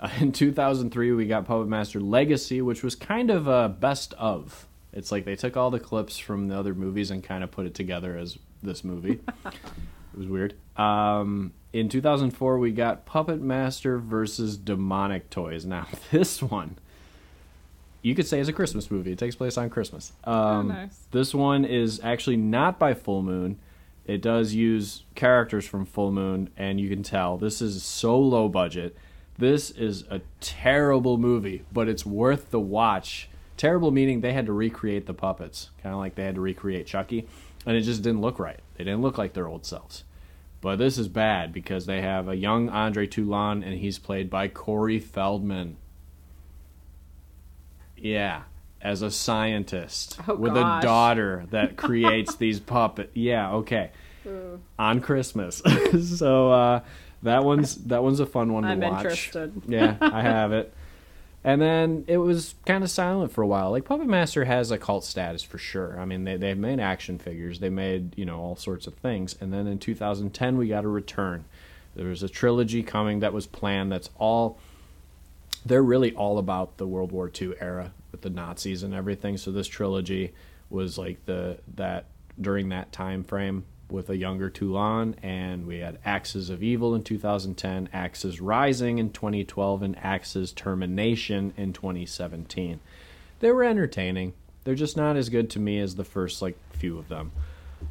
Uh, 0.00 0.08
in 0.18 0.32
2003, 0.32 1.12
we 1.12 1.26
got 1.26 1.44
Puppet 1.44 1.68
Master 1.68 2.00
Legacy, 2.00 2.62
which 2.62 2.82
was 2.82 2.94
kind 2.94 3.30
of 3.30 3.46
a 3.46 3.68
best 3.68 4.14
of. 4.14 4.66
It's 4.94 5.12
like 5.12 5.26
they 5.26 5.36
took 5.36 5.56
all 5.56 5.70
the 5.70 5.80
clips 5.80 6.18
from 6.18 6.48
the 6.48 6.58
other 6.58 6.74
movies 6.74 7.10
and 7.10 7.22
kind 7.22 7.44
of 7.44 7.50
put 7.50 7.66
it 7.66 7.74
together 7.74 8.16
as 8.16 8.38
this 8.62 8.82
movie. 8.82 9.20
it 9.46 10.18
was 10.18 10.26
weird. 10.26 10.54
Um, 10.76 11.52
in 11.72 11.88
2004, 11.88 12.58
we 12.58 12.70
got 12.70 13.06
Puppet 13.06 13.40
Master 13.40 13.98
versus 13.98 14.56
Demonic 14.56 15.30
Toys. 15.30 15.64
Now, 15.64 15.86
this 16.10 16.42
one, 16.42 16.76
you 18.02 18.14
could 18.14 18.26
say 18.26 18.40
is 18.40 18.48
a 18.48 18.52
Christmas 18.52 18.90
movie. 18.90 19.12
It 19.12 19.18
takes 19.18 19.36
place 19.36 19.56
on 19.56 19.70
Christmas. 19.70 20.12
Um, 20.24 20.68
nice. 20.68 20.98
This 21.10 21.34
one 21.34 21.64
is 21.64 22.00
actually 22.02 22.36
not 22.36 22.78
by 22.78 22.94
Full 22.94 23.22
Moon. 23.22 23.58
It 24.04 24.20
does 24.20 24.52
use 24.52 25.04
characters 25.14 25.66
from 25.66 25.86
Full 25.86 26.10
Moon, 26.10 26.50
and 26.56 26.80
you 26.80 26.88
can 26.88 27.02
tell 27.02 27.38
this 27.38 27.62
is 27.62 27.82
so 27.82 28.18
low 28.18 28.48
budget. 28.48 28.96
This 29.38 29.70
is 29.70 30.04
a 30.10 30.20
terrible 30.40 31.16
movie, 31.16 31.64
but 31.72 31.88
it's 31.88 32.04
worth 32.04 32.50
the 32.50 32.60
watch. 32.60 33.28
Terrible 33.56 33.92
meaning 33.92 34.20
they 34.20 34.32
had 34.32 34.46
to 34.46 34.52
recreate 34.52 35.06
the 35.06 35.14
puppets, 35.14 35.70
kind 35.82 35.92
of 35.94 36.00
like 36.00 36.16
they 36.16 36.24
had 36.24 36.34
to 36.34 36.40
recreate 36.40 36.86
Chucky, 36.86 37.28
and 37.64 37.76
it 37.76 37.82
just 37.82 38.02
didn't 38.02 38.20
look 38.20 38.38
right. 38.38 38.58
They 38.76 38.84
didn't 38.84 39.02
look 39.02 39.18
like 39.18 39.32
their 39.34 39.46
old 39.46 39.64
selves. 39.64 40.04
But 40.62 40.76
this 40.78 40.96
is 40.96 41.08
bad 41.08 41.52
because 41.52 41.84
they 41.86 42.00
have 42.00 42.28
a 42.28 42.36
young 42.36 42.68
Andre 42.70 43.06
Toulon, 43.06 43.62
and 43.62 43.78
he's 43.78 43.98
played 43.98 44.30
by 44.30 44.48
Corey 44.48 44.98
Feldman. 45.00 45.76
Yeah, 47.96 48.42
as 48.80 49.02
a 49.02 49.10
scientist 49.10 50.18
Oh, 50.26 50.34
with 50.36 50.54
gosh. 50.54 50.82
a 50.82 50.86
daughter 50.86 51.44
that 51.50 51.76
creates 51.76 52.36
these 52.36 52.60
puppet. 52.60 53.10
Yeah, 53.14 53.52
okay. 53.54 53.90
On 54.78 55.00
Christmas, 55.00 55.60
so 56.18 56.52
uh, 56.52 56.80
that 57.24 57.42
one's 57.42 57.74
that 57.86 58.04
one's 58.04 58.20
a 58.20 58.26
fun 58.26 58.52
one 58.52 58.62
to 58.62 58.68
I'm 58.68 58.78
watch. 58.80 58.98
interested. 59.04 59.52
yeah, 59.66 59.96
I 60.00 60.22
have 60.22 60.52
it. 60.52 60.72
And 61.44 61.60
then 61.60 62.04
it 62.06 62.18
was 62.18 62.54
kind 62.66 62.84
of 62.84 62.90
silent 62.90 63.32
for 63.32 63.42
a 63.42 63.46
while. 63.46 63.72
Like 63.72 63.84
Puppet 63.84 64.06
Master 64.06 64.44
has 64.44 64.70
a 64.70 64.78
cult 64.78 65.04
status 65.04 65.42
for 65.42 65.58
sure. 65.58 65.98
I 65.98 66.04
mean, 66.04 66.24
they 66.24 66.36
they 66.36 66.54
made 66.54 66.78
action 66.78 67.18
figures, 67.18 67.58
they 67.58 67.70
made 67.70 68.16
you 68.16 68.24
know 68.24 68.38
all 68.38 68.56
sorts 68.56 68.86
of 68.86 68.94
things. 68.94 69.36
And 69.40 69.52
then 69.52 69.66
in 69.66 69.78
2010, 69.78 70.56
we 70.56 70.68
got 70.68 70.84
a 70.84 70.88
return. 70.88 71.44
There 71.94 72.08
was 72.08 72.22
a 72.22 72.28
trilogy 72.28 72.82
coming 72.82 73.20
that 73.20 73.32
was 73.32 73.46
planned. 73.46 73.90
That's 73.90 74.10
all. 74.18 74.58
They're 75.64 75.82
really 75.82 76.12
all 76.14 76.38
about 76.38 76.78
the 76.78 76.86
World 76.86 77.12
War 77.12 77.30
II 77.40 77.54
era 77.60 77.92
with 78.10 78.22
the 78.22 78.30
Nazis 78.30 78.82
and 78.82 78.94
everything. 78.94 79.36
So 79.36 79.50
this 79.50 79.68
trilogy 79.68 80.32
was 80.70 80.96
like 80.96 81.24
the 81.26 81.58
that 81.74 82.06
during 82.40 82.70
that 82.70 82.92
time 82.92 83.24
frame 83.24 83.64
with 83.92 84.10
a 84.10 84.16
younger 84.16 84.50
Toulon, 84.50 85.14
and 85.22 85.66
we 85.66 85.78
had 85.78 85.98
Axis 86.04 86.48
of 86.48 86.62
Evil 86.62 86.94
in 86.94 87.02
2010, 87.02 87.88
Axis 87.92 88.40
Rising 88.40 88.98
in 88.98 89.10
2012, 89.10 89.82
and 89.82 89.98
Axis 89.98 90.52
Termination 90.52 91.52
in 91.56 91.72
2017. 91.72 92.80
They 93.40 93.50
were 93.50 93.64
entertaining. 93.64 94.32
They're 94.64 94.74
just 94.74 94.96
not 94.96 95.16
as 95.16 95.28
good 95.28 95.50
to 95.50 95.58
me 95.58 95.78
as 95.78 95.94
the 95.94 96.04
first 96.04 96.42
like 96.42 96.56
few 96.72 96.98
of 96.98 97.08
them. 97.08 97.32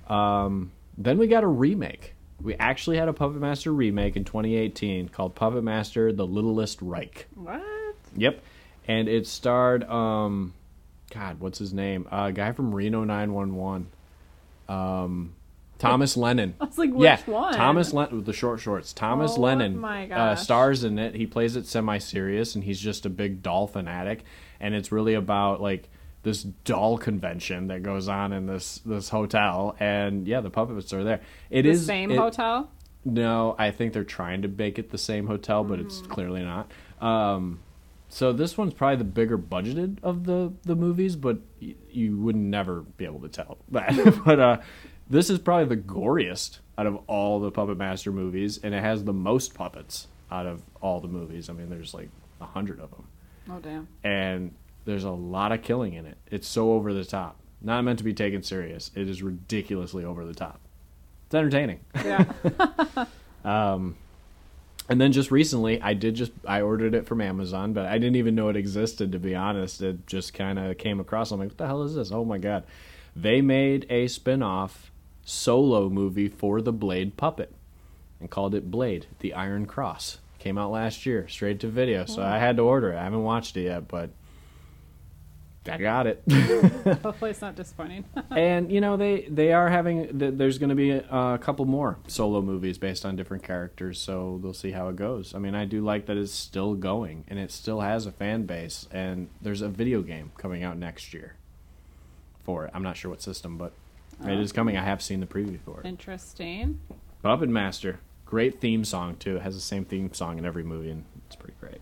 Um, 0.07 0.71
then 0.97 1.17
we 1.17 1.27
got 1.27 1.43
a 1.43 1.47
remake. 1.47 2.15
We 2.41 2.55
actually 2.55 2.97
had 2.97 3.07
a 3.07 3.13
Puppet 3.13 3.39
Master 3.39 3.71
remake 3.71 4.15
in 4.15 4.23
2018 4.23 5.09
called 5.09 5.35
Puppet 5.35 5.63
Master: 5.63 6.11
The 6.11 6.25
Littlest 6.25 6.81
Reich. 6.81 7.27
What? 7.35 7.61
Yep, 8.15 8.41
and 8.87 9.07
it 9.07 9.27
starred 9.27 9.83
um, 9.83 10.53
God, 11.11 11.39
what's 11.39 11.59
his 11.59 11.73
name? 11.73 12.07
Uh, 12.11 12.27
a 12.29 12.31
guy 12.31 12.53
from 12.53 12.73
Reno 12.73 13.03
911. 13.03 13.87
Um, 14.67 15.33
Thomas 15.81 16.15
Lennon. 16.17 16.53
I 16.61 16.65
was 16.65 16.77
like, 16.77 16.91
which 16.91 17.03
yeah, 17.05 17.19
one? 17.25 17.53
Thomas 17.53 17.93
Lennon 17.93 18.15
with 18.17 18.25
the 18.25 18.33
short 18.33 18.59
shorts. 18.59 18.93
Thomas 18.93 19.33
Oh 19.37 19.41
Lennon 19.41 19.83
uh, 19.83 20.35
stars 20.35 20.83
in 20.83 20.97
it. 20.99 21.15
He 21.15 21.25
plays 21.27 21.55
it 21.55 21.65
semi-serious, 21.65 22.55
and 22.55 22.63
he's 22.63 22.79
just 22.79 23.05
a 23.05 23.09
big 23.09 23.41
doll 23.43 23.67
fanatic. 23.67 24.23
And 24.59 24.73
it's 24.75 24.91
really 24.91 25.13
about 25.15 25.61
like 25.61 25.89
this 26.23 26.43
doll 26.43 26.97
convention 26.97 27.67
that 27.67 27.81
goes 27.83 28.07
on 28.07 28.31
in 28.31 28.45
this 28.45 28.79
this 28.85 29.09
hotel. 29.09 29.75
And 29.79 30.27
yeah, 30.27 30.41
the 30.41 30.49
puppets 30.51 30.93
are 30.93 31.03
there. 31.03 31.21
It 31.49 31.63
The 31.63 31.69
is 31.69 31.85
same 31.85 32.11
it- 32.11 32.17
hotel? 32.17 32.69
no, 33.03 33.55
I 33.57 33.71
think 33.71 33.93
they're 33.93 34.03
trying 34.03 34.43
to 34.43 34.47
make 34.47 34.77
it 34.77 34.91
the 34.91 34.97
same 34.99 35.25
hotel, 35.25 35.63
but 35.63 35.79
it's 35.79 36.01
clearly 36.01 36.43
not. 36.43 36.71
Um, 37.01 37.59
so 38.09 38.31
this 38.33 38.57
one's 38.57 38.73
probably 38.75 38.97
the 38.97 39.03
bigger 39.05 39.37
budgeted 39.39 39.97
of 40.03 40.25
the 40.25 40.53
the 40.63 40.75
movies, 40.75 41.15
but 41.15 41.39
y- 41.61 41.73
you 41.89 42.17
would 42.17 42.35
never 42.35 42.81
be 42.81 43.05
able 43.05 43.21
to 43.21 43.29
tell 43.29 43.57
but 43.71 44.39
uh, 44.39 44.57
this 45.11 45.29
is 45.29 45.37
probably 45.39 45.75
the 45.75 45.81
goriest 45.81 46.59
out 46.77 46.87
of 46.87 46.95
all 47.07 47.39
the 47.39 47.51
Puppet 47.51 47.77
Master 47.77 48.11
movies, 48.11 48.59
and 48.63 48.73
it 48.73 48.81
has 48.81 49.03
the 49.03 49.13
most 49.13 49.53
puppets 49.53 50.07
out 50.31 50.45
of 50.47 50.61
all 50.81 50.99
the 50.99 51.07
movies. 51.07 51.49
I 51.49 51.53
mean, 51.53 51.69
there's 51.69 51.93
like 51.93 52.09
a 52.39 52.45
hundred 52.45 52.79
of 52.79 52.89
them, 52.91 53.07
Oh, 53.49 53.59
damn. 53.59 53.87
and 54.03 54.51
there's 54.85 55.03
a 55.03 55.11
lot 55.11 55.51
of 55.51 55.61
killing 55.61 55.93
in 55.93 56.05
it. 56.07 56.17
It's 56.31 56.47
so 56.47 56.71
over 56.73 56.93
the 56.93 57.05
top, 57.05 57.35
not 57.61 57.83
meant 57.83 57.99
to 57.99 58.03
be 58.05 58.13
taken 58.13 58.41
serious. 58.41 58.89
It 58.95 59.07
is 59.07 59.21
ridiculously 59.21 60.03
over 60.05 60.25
the 60.25 60.33
top. 60.33 60.59
It's 61.27 61.35
entertaining. 61.35 61.81
Yeah. 62.03 62.25
um, 63.45 63.95
And 64.89 64.99
then 64.99 65.11
just 65.11 65.29
recently, 65.31 65.81
I 65.81 65.93
did 65.93 66.15
just 66.15 66.31
I 66.45 66.61
ordered 66.61 66.95
it 66.95 67.05
from 67.05 67.21
Amazon, 67.21 67.73
but 67.73 67.85
I 67.85 67.97
didn't 67.97 68.15
even 68.17 68.35
know 68.35 68.49
it 68.49 68.55
existed. 68.57 69.11
To 69.11 69.19
be 69.19 69.35
honest, 69.35 69.81
it 69.81 70.07
just 70.07 70.33
kind 70.33 70.57
of 70.59 70.77
came 70.77 70.99
across. 70.99 71.31
I'm 71.31 71.39
like, 71.39 71.49
what 71.49 71.57
the 71.57 71.67
hell 71.67 71.83
is 71.83 71.95
this? 71.95 72.11
Oh 72.11 72.25
my 72.25 72.37
god! 72.39 72.63
They 73.15 73.41
made 73.41 73.85
a 73.89 74.07
spin-off 74.07 74.90
solo 75.23 75.89
movie 75.89 76.27
for 76.27 76.61
the 76.61 76.73
Blade 76.73 77.17
puppet 77.17 77.53
and 78.19 78.29
called 78.29 78.55
it 78.55 78.71
Blade: 78.71 79.07
The 79.19 79.33
Iron 79.33 79.65
Cross. 79.65 80.19
Came 80.39 80.57
out 80.57 80.71
last 80.71 81.05
year, 81.05 81.27
straight 81.27 81.59
to 81.59 81.67
video. 81.67 82.05
So 82.05 82.23
I 82.23 82.39
had 82.39 82.57
to 82.57 82.63
order 82.63 82.91
it. 82.91 82.97
I 82.97 83.03
haven't 83.03 83.23
watched 83.23 83.55
it 83.57 83.65
yet, 83.65 83.87
but 83.87 84.09
I 85.69 85.77
got 85.77 86.07
it. 86.07 86.23
Hopefully, 87.03 87.29
it's 87.29 87.41
not 87.41 87.55
disappointing. 87.55 88.05
and 88.31 88.71
you 88.71 88.81
know 88.81 88.97
they 88.97 89.27
they 89.29 89.53
are 89.53 89.69
having 89.69 90.09
there's 90.11 90.57
going 90.57 90.69
to 90.69 90.75
be 90.75 90.91
a, 90.91 91.05
a 91.09 91.37
couple 91.39 91.65
more 91.65 91.99
solo 92.07 92.41
movies 92.41 92.77
based 92.79 93.05
on 93.05 93.15
different 93.15 93.43
characters 93.43 93.99
so 93.99 94.39
they'll 94.41 94.53
see 94.53 94.71
how 94.71 94.87
it 94.87 94.95
goes 94.95 95.35
i 95.35 95.37
mean 95.37 95.53
i 95.53 95.65
do 95.65 95.81
like 95.81 96.05
that 96.05 96.17
it's 96.17 96.31
still 96.31 96.73
going 96.75 97.25
and 97.27 97.37
it 97.37 97.51
still 97.51 97.81
has 97.81 98.05
a 98.05 98.11
fan 98.11 98.43
base 98.43 98.87
and 98.91 99.29
there's 99.41 99.61
a 99.61 99.67
video 99.67 100.01
game 100.01 100.31
coming 100.37 100.63
out 100.63 100.77
next 100.77 101.13
year 101.13 101.35
for 102.43 102.65
it 102.65 102.71
i'm 102.73 102.83
not 102.83 102.97
sure 102.97 103.11
what 103.11 103.21
system 103.21 103.57
but 103.57 103.73
it 104.25 104.39
is 104.39 104.51
coming 104.51 104.77
i 104.77 104.83
have 104.83 105.01
seen 105.01 105.19
the 105.19 105.25
preview 105.25 105.59
for 105.61 105.79
it 105.81 105.85
Interesting. 105.85 106.79
puppet 107.23 107.49
master 107.49 107.99
great 108.25 108.59
theme 108.61 108.83
song 108.85 109.15
too 109.17 109.37
it 109.37 109.41
has 109.41 109.55
the 109.55 109.61
same 109.61 109.83
theme 109.85 110.13
song 110.13 110.37
in 110.37 110.45
every 110.45 110.63
movie 110.63 110.91
and 110.91 111.03
it's 111.27 111.35
pretty 111.35 111.55
great 111.59 111.81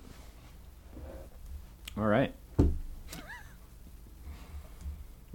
all 1.98 2.06
right 2.06 2.34
what 2.57 2.70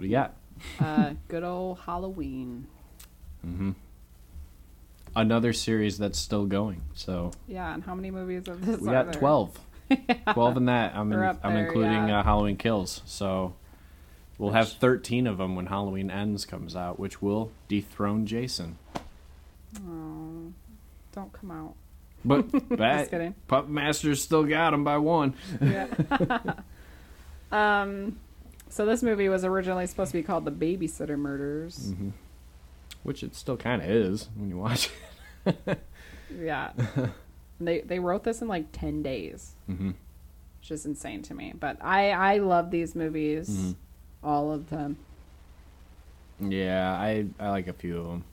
do 0.01 0.05
you 0.06 0.10
got 0.10 0.35
Uh, 0.81 1.14
good 1.28 1.43
old 1.43 1.78
Halloween. 1.81 2.66
Mhm. 3.47 3.74
another 5.16 5.52
series 5.52 5.98
that's 5.98 6.18
still 6.18 6.47
going. 6.47 6.81
So 6.94 7.32
Yeah, 7.47 7.74
and 7.74 7.82
how 7.85 7.94
many 7.94 8.10
movies 8.10 8.48
of 8.48 8.64
this 8.64 8.81
we 8.81 8.89
are 8.89 8.93
got 9.05 9.12
there? 9.12 9.20
12. 9.20 9.60
12 10.32 10.56
in 10.56 10.64
that. 10.66 10.94
I'm 10.97 11.12
in, 11.12 11.18
We're 11.18 11.24
up 11.26 11.40
I'm 11.44 11.55
there, 11.55 11.66
including 11.66 12.09
yeah. 12.09 12.20
uh, 12.20 12.22
Halloween 12.22 12.56
Kills. 12.56 13.02
So 13.05 13.55
we'll 14.44 14.52
have 14.52 14.68
13 14.72 15.26
of 15.26 15.38
them 15.38 15.56
when 15.56 15.66
Halloween 15.66 16.10
Ends 16.10 16.44
comes 16.44 16.76
out, 16.76 16.98
which 16.98 17.22
will 17.22 17.50
dethrone 17.68 18.26
Jason. 18.26 18.78
Oh, 19.78 20.52
don't 21.12 21.32
come 21.32 21.50
out. 21.50 21.74
But 22.24 22.50
that. 22.76 23.34
Pup 23.48 23.68
Master's 23.68 24.22
still 24.22 24.44
got 24.44 24.74
him 24.74 24.84
by 24.84 24.98
one. 24.98 25.34
Yeah. 25.60 25.86
um, 27.52 28.18
so 28.68 28.86
this 28.86 29.02
movie 29.02 29.28
was 29.28 29.44
originally 29.44 29.86
supposed 29.86 30.12
to 30.12 30.18
be 30.18 30.22
called 30.22 30.44
The 30.44 30.52
Babysitter 30.52 31.18
Murders. 31.18 31.92
Mm-hmm. 31.92 32.10
Which 33.02 33.22
it 33.22 33.34
still 33.34 33.56
kind 33.56 33.82
of 33.82 33.88
is 33.88 34.28
when 34.36 34.48
you 34.50 34.58
watch 34.58 34.90
it. 35.46 35.78
Yeah. 36.36 36.72
they 37.60 37.82
they 37.82 37.98
wrote 38.00 38.24
this 38.24 38.40
in 38.42 38.48
like 38.48 38.66
ten 38.72 39.02
days, 39.02 39.52
Mm-hmm. 39.70 39.90
which 40.58 40.70
is 40.70 40.84
insane 40.86 41.22
to 41.22 41.34
me. 41.34 41.52
But 41.58 41.76
I 41.84 42.10
I 42.10 42.38
love 42.38 42.70
these 42.72 42.94
movies, 42.96 43.48
Mm-hmm. 43.50 43.70
All 44.24 44.52
of 44.52 44.70
them. 44.70 44.96
Yeah, 46.40 46.90
I 46.92 47.26
I 47.38 47.51
like 47.51 47.68
a 47.68 47.72
few 47.72 47.98
of 47.98 48.06
them. 48.06 48.24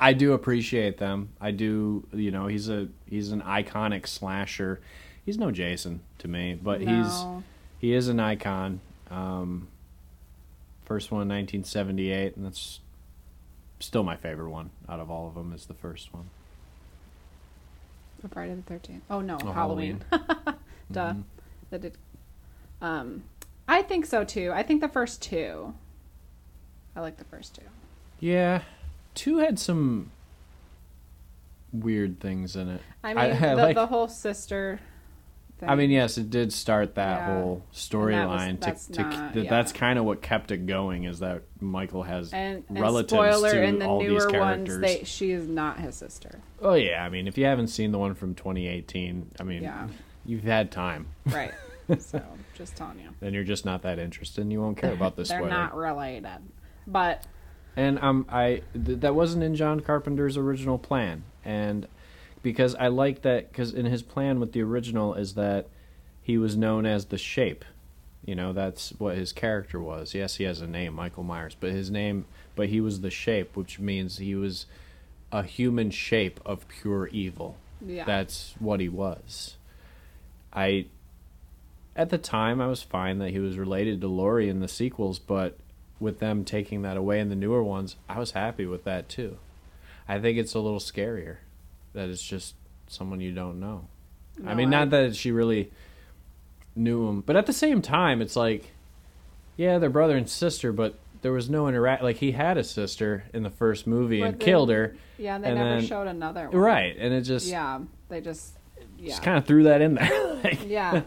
I 0.00 0.14
do 0.14 0.32
appreciate 0.32 0.98
them. 0.98 1.28
I 1.40 1.50
do, 1.52 2.04
you 2.12 2.30
know, 2.30 2.46
he's 2.46 2.68
a 2.68 2.88
he's 3.06 3.30
an 3.32 3.42
iconic 3.42 4.06
slasher. 4.06 4.80
He's 5.24 5.38
no 5.38 5.50
Jason 5.50 6.00
to 6.18 6.28
me, 6.28 6.58
but 6.60 6.80
he's 6.80 7.24
he 7.78 7.92
is 7.94 8.08
an 8.08 8.18
icon. 8.18 8.80
Um, 9.10 9.68
first 10.84 11.10
one, 11.12 11.28
1978, 11.28 12.36
and 12.36 12.46
that's 12.46 12.80
still 13.78 14.02
my 14.02 14.16
favorite 14.16 14.50
one 14.50 14.70
out 14.88 14.98
of 15.00 15.10
all 15.10 15.28
of 15.28 15.34
them. 15.34 15.52
Is 15.52 15.66
the 15.66 15.74
first 15.74 16.12
one. 16.14 16.30
Friday 18.32 18.54
the 18.54 18.62
Thirteenth. 18.62 19.02
Oh 19.10 19.20
no, 19.20 19.36
Oh, 19.42 19.52
Halloween. 19.52 20.00
Duh. 20.90 21.12
Mhm. 21.14 21.22
That 21.70 21.80
did. 21.82 21.96
Um, 22.80 23.24
I 23.68 23.82
think 23.82 24.06
so 24.06 24.24
too. 24.24 24.52
I 24.54 24.62
think 24.62 24.80
the 24.80 24.88
first 24.88 25.22
two. 25.22 25.74
I 26.94 27.00
like 27.00 27.16
the 27.16 27.24
first 27.24 27.54
two. 27.54 27.62
Yeah, 28.20 28.62
two 29.14 29.38
had 29.38 29.58
some 29.58 30.10
weird 31.72 32.20
things 32.20 32.54
in 32.56 32.68
it. 32.68 32.80
I 33.02 33.08
mean, 33.14 33.18
I- 33.18 33.30
I 33.52 33.54
the, 33.54 33.62
like- 33.62 33.74
the 33.76 33.86
whole 33.86 34.08
sister. 34.08 34.80
Thing. 35.58 35.68
I 35.68 35.76
mean, 35.76 35.90
yes, 35.90 36.18
it 36.18 36.28
did 36.28 36.52
start 36.52 36.96
that 36.96 37.18
Yeah. 37.20 37.26
whole 37.34 37.52
And 37.52 37.62
that 37.62 37.76
storyline. 37.76 38.60
that's 38.60 38.86
To, 38.88 38.92
to, 38.94 39.02
not- 39.04 39.36
yeah. 39.36 39.48
That's 39.50 39.72
kind 39.72 39.96
of 39.98 40.04
what 40.04 40.20
kept 40.20 40.50
it 40.50 40.66
going. 40.66 41.04
Is 41.04 41.20
that 41.20 41.42
Michael 41.60 42.02
has 42.02 42.32
and, 42.32 42.64
and 42.68 42.80
relatives 42.80 43.12
spoiler 43.12 43.52
to 43.52 43.62
in 43.62 43.78
the 43.78 43.86
all 43.86 44.00
these 44.00 44.08
newer 44.08 44.18
ones, 44.40 44.68
characters. 44.68 44.80
they 44.80 45.04
she 45.04 45.30
is 45.30 45.46
not 45.46 45.78
his 45.78 45.94
sister. 45.94 46.40
Oh 46.60 46.74
yeah, 46.74 47.04
I 47.04 47.08
mean, 47.10 47.28
if 47.28 47.38
you 47.38 47.44
haven't 47.44 47.68
seen 47.68 47.92
the 47.92 47.98
one 47.98 48.14
from 48.14 48.34
2018, 48.34 49.30
I 49.38 49.42
mean, 49.44 49.62
Yeah. 49.62 49.86
you've 50.26 50.42
had 50.42 50.72
time. 50.72 51.06
Right. 51.26 51.52
so 52.00 52.20
just 52.56 52.76
telling 52.76 52.98
you, 53.00 53.10
Then 53.20 53.34
you're 53.34 53.44
just 53.44 53.64
not 53.64 53.82
that 53.82 53.98
interested, 53.98 54.40
and 54.42 54.52
you 54.52 54.60
won't 54.60 54.76
care 54.78 54.92
about 54.92 55.16
this. 55.16 55.28
they're 55.28 55.38
spoiler. 55.38 55.50
not 55.50 55.74
related. 55.76 56.38
But 56.86 57.24
And 57.76 57.98
um, 58.00 58.26
I 58.28 58.62
th- 58.74 59.00
that 59.00 59.14
wasn't 59.14 59.42
in 59.44 59.54
John 59.54 59.80
Carpenter's 59.80 60.36
original 60.36 60.78
plan, 60.78 61.24
and 61.44 61.86
because 62.42 62.74
I 62.74 62.88
like 62.88 63.22
that 63.22 63.50
because 63.52 63.72
in 63.72 63.86
his 63.86 64.02
plan 64.02 64.40
with 64.40 64.52
the 64.52 64.62
original 64.62 65.14
is 65.14 65.34
that 65.34 65.68
he 66.22 66.36
was 66.38 66.56
known 66.56 66.86
as 66.86 67.06
the 67.06 67.18
Shape. 67.18 67.64
You 68.24 68.34
know, 68.36 68.52
that's 68.52 68.90
what 68.98 69.16
his 69.16 69.32
character 69.32 69.80
was. 69.80 70.14
Yes, 70.14 70.36
he 70.36 70.44
has 70.44 70.60
a 70.60 70.66
name, 70.68 70.94
Michael 70.94 71.24
Myers, 71.24 71.56
but 71.58 71.70
his 71.72 71.90
name, 71.90 72.24
but 72.54 72.68
he 72.68 72.80
was 72.80 73.00
the 73.00 73.10
Shape, 73.10 73.56
which 73.56 73.80
means 73.80 74.18
he 74.18 74.34
was 74.36 74.66
a 75.32 75.42
human 75.42 75.90
shape 75.90 76.38
of 76.46 76.68
pure 76.68 77.08
evil. 77.08 77.56
yeah, 77.84 78.04
That's 78.04 78.54
what 78.60 78.78
he 78.80 78.88
was. 78.88 79.56
I 80.52 80.86
at 81.96 82.10
the 82.10 82.18
time 82.18 82.60
I 82.60 82.66
was 82.66 82.82
fine 82.82 83.18
that 83.18 83.30
he 83.30 83.38
was 83.38 83.58
related 83.58 84.00
to 84.00 84.08
Laurie 84.08 84.48
in 84.48 84.60
the 84.60 84.68
sequels, 84.68 85.18
but 85.18 85.58
with 86.00 86.18
them 86.18 86.44
taking 86.44 86.82
that 86.82 86.96
away 86.96 87.20
in 87.20 87.28
the 87.28 87.36
newer 87.36 87.62
ones, 87.62 87.96
I 88.08 88.18
was 88.18 88.32
happy 88.32 88.66
with 88.66 88.84
that 88.84 89.08
too. 89.08 89.38
I 90.08 90.18
think 90.18 90.38
it's 90.38 90.54
a 90.54 90.58
little 90.60 90.80
scarier 90.80 91.36
that 91.92 92.08
it's 92.08 92.22
just 92.22 92.54
someone 92.88 93.20
you 93.20 93.32
don't 93.32 93.60
know. 93.60 93.86
I 94.40 94.50
No, 94.50 94.54
mean, 94.54 94.70
not 94.70 94.90
that 94.90 95.14
she 95.14 95.30
really 95.30 95.70
knew 96.74 97.06
him, 97.08 97.20
but 97.20 97.36
at 97.36 97.46
the 97.46 97.52
same 97.52 97.82
time, 97.82 98.22
it's 98.22 98.34
like, 98.36 98.70
yeah, 99.56 99.78
they're 99.78 99.90
brother 99.90 100.16
and 100.16 100.28
sister, 100.28 100.72
but 100.72 100.98
there 101.20 101.32
was 101.32 101.48
no 101.50 101.68
interact. 101.68 102.02
Like 102.02 102.16
he 102.16 102.32
had 102.32 102.56
a 102.58 102.64
sister 102.64 103.24
in 103.32 103.42
the 103.42 103.50
first 103.50 103.86
movie 103.86 104.20
But 104.20 104.28
and 104.30 104.38
they- 104.40 104.44
killed 104.44 104.70
her, 104.70 104.96
yeah, 105.18 105.36
and 105.36 105.44
they 105.44 105.48
and 105.50 105.58
never 105.58 105.70
then- 105.80 105.86
showed 105.86 106.06
another 106.08 106.48
one. 106.48 106.56
right? 106.58 106.96
And 106.98 107.12
it 107.14 107.20
just, 107.22 107.46
Yeah, 107.46 107.80
they 108.08 108.20
just 108.20 108.54
yeah 108.98 109.10
just 109.10 109.22
kind 109.22 109.36
of 109.38 109.44
threw 109.46 109.64
that 109.64 109.82
in 109.82 109.94
there. 109.94 110.34
like, 110.42 110.60
yeah 110.66 111.02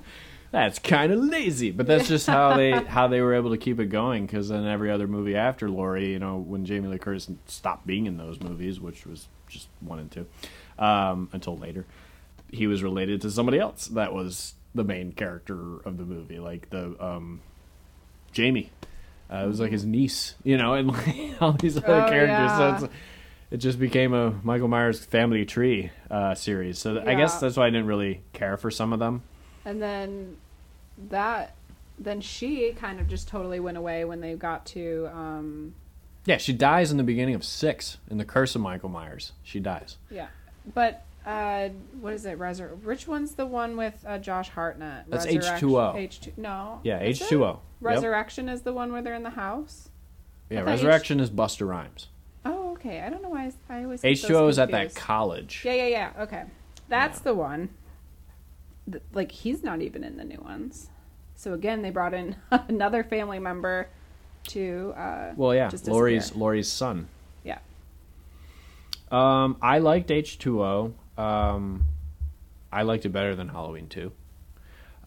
that's 0.56 0.80
kind 0.80 1.12
of 1.12 1.20
lazy, 1.20 1.72
but 1.72 1.86
that's 1.86 2.08
just 2.08 2.28
how 2.28 2.56
they 2.56 2.72
how 2.88 3.08
they 3.10 3.20
were 3.20 3.34
able 3.34 3.50
to 3.52 3.58
keep 3.58 3.80
it 3.82 3.88
going. 3.88 4.26
Because 4.26 4.48
then 4.48 4.66
every 4.66 4.90
other 4.90 5.06
movie 5.08 5.36
after 5.36 5.70
Laurie, 5.70 6.12
you 6.14 6.20
know, 6.20 6.38
when 6.38 6.64
Jamie 6.66 6.88
Lee 6.88 6.98
Curtis 6.98 7.30
stopped 7.46 7.86
being 7.86 8.06
in 8.06 8.16
those 8.18 8.40
movies, 8.40 8.80
which 8.80 9.06
was 9.06 9.28
just 9.50 9.68
one 9.82 10.00
and 10.00 10.10
two, 10.10 10.26
um, 10.80 11.28
until 11.34 11.58
later, 11.58 11.86
he 12.52 12.68
was 12.68 12.82
related 12.84 13.20
to 13.22 13.32
somebody 13.32 13.60
else 13.60 13.88
that 13.88 14.14
was 14.14 14.54
the 14.74 14.84
main 14.86 15.12
character 15.12 15.78
of 15.86 15.98
the 15.98 16.06
movie, 16.06 16.40
like 16.40 16.70
the 16.70 16.96
um, 17.06 17.42
Jamie. 18.32 18.72
Uh, 19.30 19.44
it 19.44 19.48
was 19.48 19.60
like 19.60 19.72
his 19.72 19.84
niece, 19.86 20.36
you 20.44 20.56
know, 20.58 20.76
and 20.76 20.88
like 20.88 21.36
all 21.42 21.52
these 21.52 21.76
other 21.78 21.88
Oh, 22.06 22.10
characters. 22.10 22.30
yeah. 22.30 22.78
So 22.80 22.86
it's, 22.86 22.94
it 23.52 23.58
just 23.58 23.80
became 23.80 24.14
a 24.14 24.32
Michael 24.44 24.68
Myers 24.70 25.04
family 25.04 25.44
tree 25.46 25.92
uh, 26.10 26.34
series. 26.36 26.78
So 26.80 26.94
th- 26.96 27.06
I 27.08 27.16
guess 27.16 27.40
that's 27.42 27.58
why 27.58 27.66
I 27.68 27.70
didn't 27.72 27.88
really 27.88 28.22
care 28.34 28.56
for 28.56 28.72
some 28.72 28.94
of 28.94 29.00
them. 29.00 29.24
and 29.66 29.82
then 29.82 30.38
that 31.10 31.56
then 31.98 32.20
she 32.22 32.74
kind 32.74 33.00
of 33.00 33.08
just 33.08 33.28
totally 33.28 33.60
went 33.60 33.78
away 33.78 34.04
when 34.06 34.20
they 34.22 34.34
got 34.36 34.66
to 34.66 35.10
um 35.14 35.74
Yeah, 36.26 36.38
she 36.38 36.54
dies 36.54 36.92
in 36.92 36.98
the 36.98 37.04
beginning 37.04 37.36
of 37.36 37.44
six 37.44 37.98
in 38.10 38.18
the 38.18 38.26
Curse 38.26 38.56
of 38.56 38.62
Michael 38.62 38.90
Myers. 38.90 39.32
She 39.44 39.60
dies. 39.60 39.98
yeah 40.10 40.28
but 40.74 41.04
uh 41.26 41.70
what 42.02 42.14
is 42.14 42.26
it 42.26 42.38
Resur- 42.40 42.82
which 42.84 43.08
one's 43.08 43.34
the 43.36 43.46
one 43.46 43.78
with 43.78 44.04
uh, 44.08 44.18
josh 44.20 44.50
hartnett 44.50 45.06
That's 45.10 45.26
Resurrection- 45.26 45.70
H2O. 45.70 45.96
H2 45.96 46.38
no 46.38 46.80
Yeah, 46.84 47.02
Is 47.02 47.18
H 47.18 47.22
it? 47.24 47.30
two 47.30 47.46
O. 47.46 47.60
resurrection 47.82 48.50
is 48.50 48.62
the 48.64 48.74
one 48.74 48.92
where 48.92 49.02
they're 49.02 49.16
in 49.16 49.24
the 49.24 49.30
house 49.32 49.90
Yeah, 50.50 50.60
thought 50.60 50.70
H- 50.70 50.74
Resurrection 50.76 51.20
is 51.20 51.30
Busta 51.30 51.68
Rhymes. 51.68 52.08
oh 52.46 52.72
okay 52.74 53.02
i 53.02 53.10
don't 53.10 53.22
know 53.24 53.30
why 53.30 53.52
i, 53.70 53.74
I 53.78 53.84
always 53.84 54.02
h2o 54.02 54.50
is 54.50 54.60
at 54.60 54.72
that 54.72 54.94
college. 54.96 55.62
yeah 55.66 55.74
yeah 55.74 55.88
yeah 55.88 56.12
okay 56.24 56.44
that's 56.90 57.20
Yeah. 57.20 57.24
the 57.24 57.36
one 57.36 57.70
Th- 58.92 59.04
like 59.14 59.32
he's 59.32 59.64
not 59.64 59.82
even 59.82 60.04
in 60.04 60.18
the 60.18 60.24
new 60.24 60.40
ones 60.44 60.90
so 61.36 61.54
again 61.54 61.82
they 61.82 61.90
brought 61.90 62.14
in 62.14 62.36
another 62.52 63.04
family 63.04 63.40
member 63.40 63.88
to 64.50 64.94
uh 64.96 65.34
Well, 65.36 65.56
yeah, 65.56 65.72
Laurie's. 65.88 66.36
Laurie's 66.36 66.72
son. 66.72 67.08
yeah 67.44 67.60
Um, 69.12 69.58
I 69.62 69.80
liked 69.80 70.12
H 70.12 70.38
two 70.38 70.64
O. 70.64 70.94
Um, 71.18 71.86
I 72.72 72.84
liked 72.84 73.06
it 73.06 73.10
better 73.10 73.36
than 73.36 73.48
Halloween 73.50 73.88
two. 73.88 74.12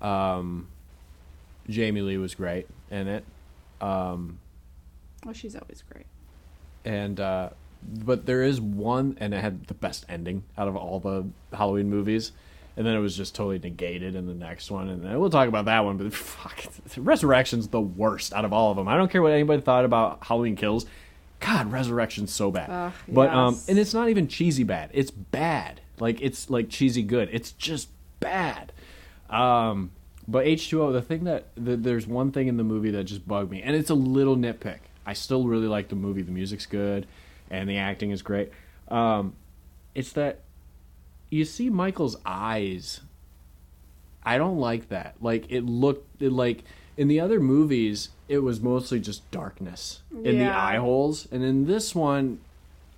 Um, 0.00 0.68
Jamie 1.68 2.00
Lee 2.00 2.16
was 2.18 2.34
great 2.34 2.66
in 2.90 3.09
it. 3.09 3.24
Um, 3.80 4.40
well 5.24 5.34
she's 5.34 5.55
always 5.55 5.82
great 5.88 6.06
and 6.84 7.20
uh, 7.20 7.50
but 7.82 8.26
there 8.26 8.42
is 8.42 8.60
one, 8.60 9.16
and 9.20 9.32
it 9.32 9.40
had 9.40 9.66
the 9.68 9.74
best 9.74 10.05
ending 10.09 10.42
out 10.56 10.66
of 10.66 10.74
all 10.74 10.98
the 10.98 11.28
Halloween 11.56 11.88
movies. 11.88 12.32
And 12.78 12.86
then 12.86 12.94
it 12.94 13.00
was 13.00 13.16
just 13.16 13.34
totally 13.34 13.59
negated 13.59 14.14
in 14.14 14.28
the 14.28 14.34
next 14.34 14.70
one, 14.70 14.88
and 14.88 15.05
then 15.05 15.18
we'll 15.18 15.30
talk 15.30 15.48
about 15.48 15.64
that 15.64 15.84
one. 15.84 15.96
But 15.96 16.12
fuck, 16.14 16.64
Resurrection's 16.96 17.66
the 17.68 17.80
worst 17.80 18.32
out 18.32 18.44
of 18.44 18.52
all 18.52 18.70
of 18.70 18.76
them. 18.76 18.86
I 18.86 18.96
don't 18.96 19.10
care 19.10 19.20
what 19.20 19.32
anybody 19.32 19.60
thought 19.60 19.84
about 19.84 20.20
Halloween 20.22 20.55
Kills. 20.55 20.86
God, 21.40 21.72
Resurrection's 21.72 22.32
so 22.32 22.52
bad. 22.52 22.70
Ugh, 22.70 22.92
but 23.09 23.30
um, 23.30 23.59
and 23.68 23.80
it's 23.80 23.92
not 23.92 24.09
even 24.09 24.28
cheesy 24.28 24.62
bad. 24.62 24.90
It's 24.94 25.10
bad. 25.10 25.80
Like 25.98 26.20
it's 26.22 26.48
like 26.48 26.70
cheesy 26.70 27.02
good. 27.02 27.28
It's 27.32 27.50
just 27.50 27.88
bad. 28.20 28.72
Um, 29.28 29.90
but 30.26 30.46
H2O, 30.46 30.92
the 30.92 31.02
thing 31.02 31.24
that 31.24 31.48
the, 31.56 31.76
there's 31.76 32.06
one 32.06 32.32
thing 32.32 32.48
in 32.48 32.59
the 32.59 32.64
movie 32.64 32.90
that 32.92 33.05
just 33.05 33.26
bugged 33.26 33.50
me, 33.50 33.62
and 33.62 33.74
it's 33.74 33.90
a 33.90 33.94
little 33.94 34.36
nitpick. 34.36 34.78
I 35.05 35.14
still 35.14 35.48
really 35.48 35.66
like 35.66 35.88
the 35.88 35.96
movie. 35.96 36.22
The 36.22 36.32
music's 36.32 36.66
good, 36.66 37.06
and 37.50 37.68
the 37.68 37.78
acting 37.78 38.10
is 38.10 38.22
great. 38.22 38.52
Um, 38.88 39.34
it's 39.94 40.12
that 40.12 40.40
you 41.30 41.44
see 41.44 41.70
Michael's 41.70 42.16
eyes. 42.24 43.00
I 44.24 44.38
don't 44.38 44.59
like 44.59 44.88
that. 44.88 45.16
Like 45.20 45.50
it 45.50 45.64
looked 45.64 46.22
it 46.22 46.32
like 46.32 46.64
in 46.96 47.09
the 47.09 47.20
other 47.20 47.40
movies, 47.40 48.10
it 48.28 48.38
was 48.38 48.60
mostly 48.60 49.00
just 49.00 49.28
darkness 49.30 50.02
in 50.24 50.38
the 50.38 50.46
eye 50.48 50.76
holes, 50.76 51.28
and 51.30 51.42
in 51.44 51.66
this 51.66 51.94
one, 51.94 52.40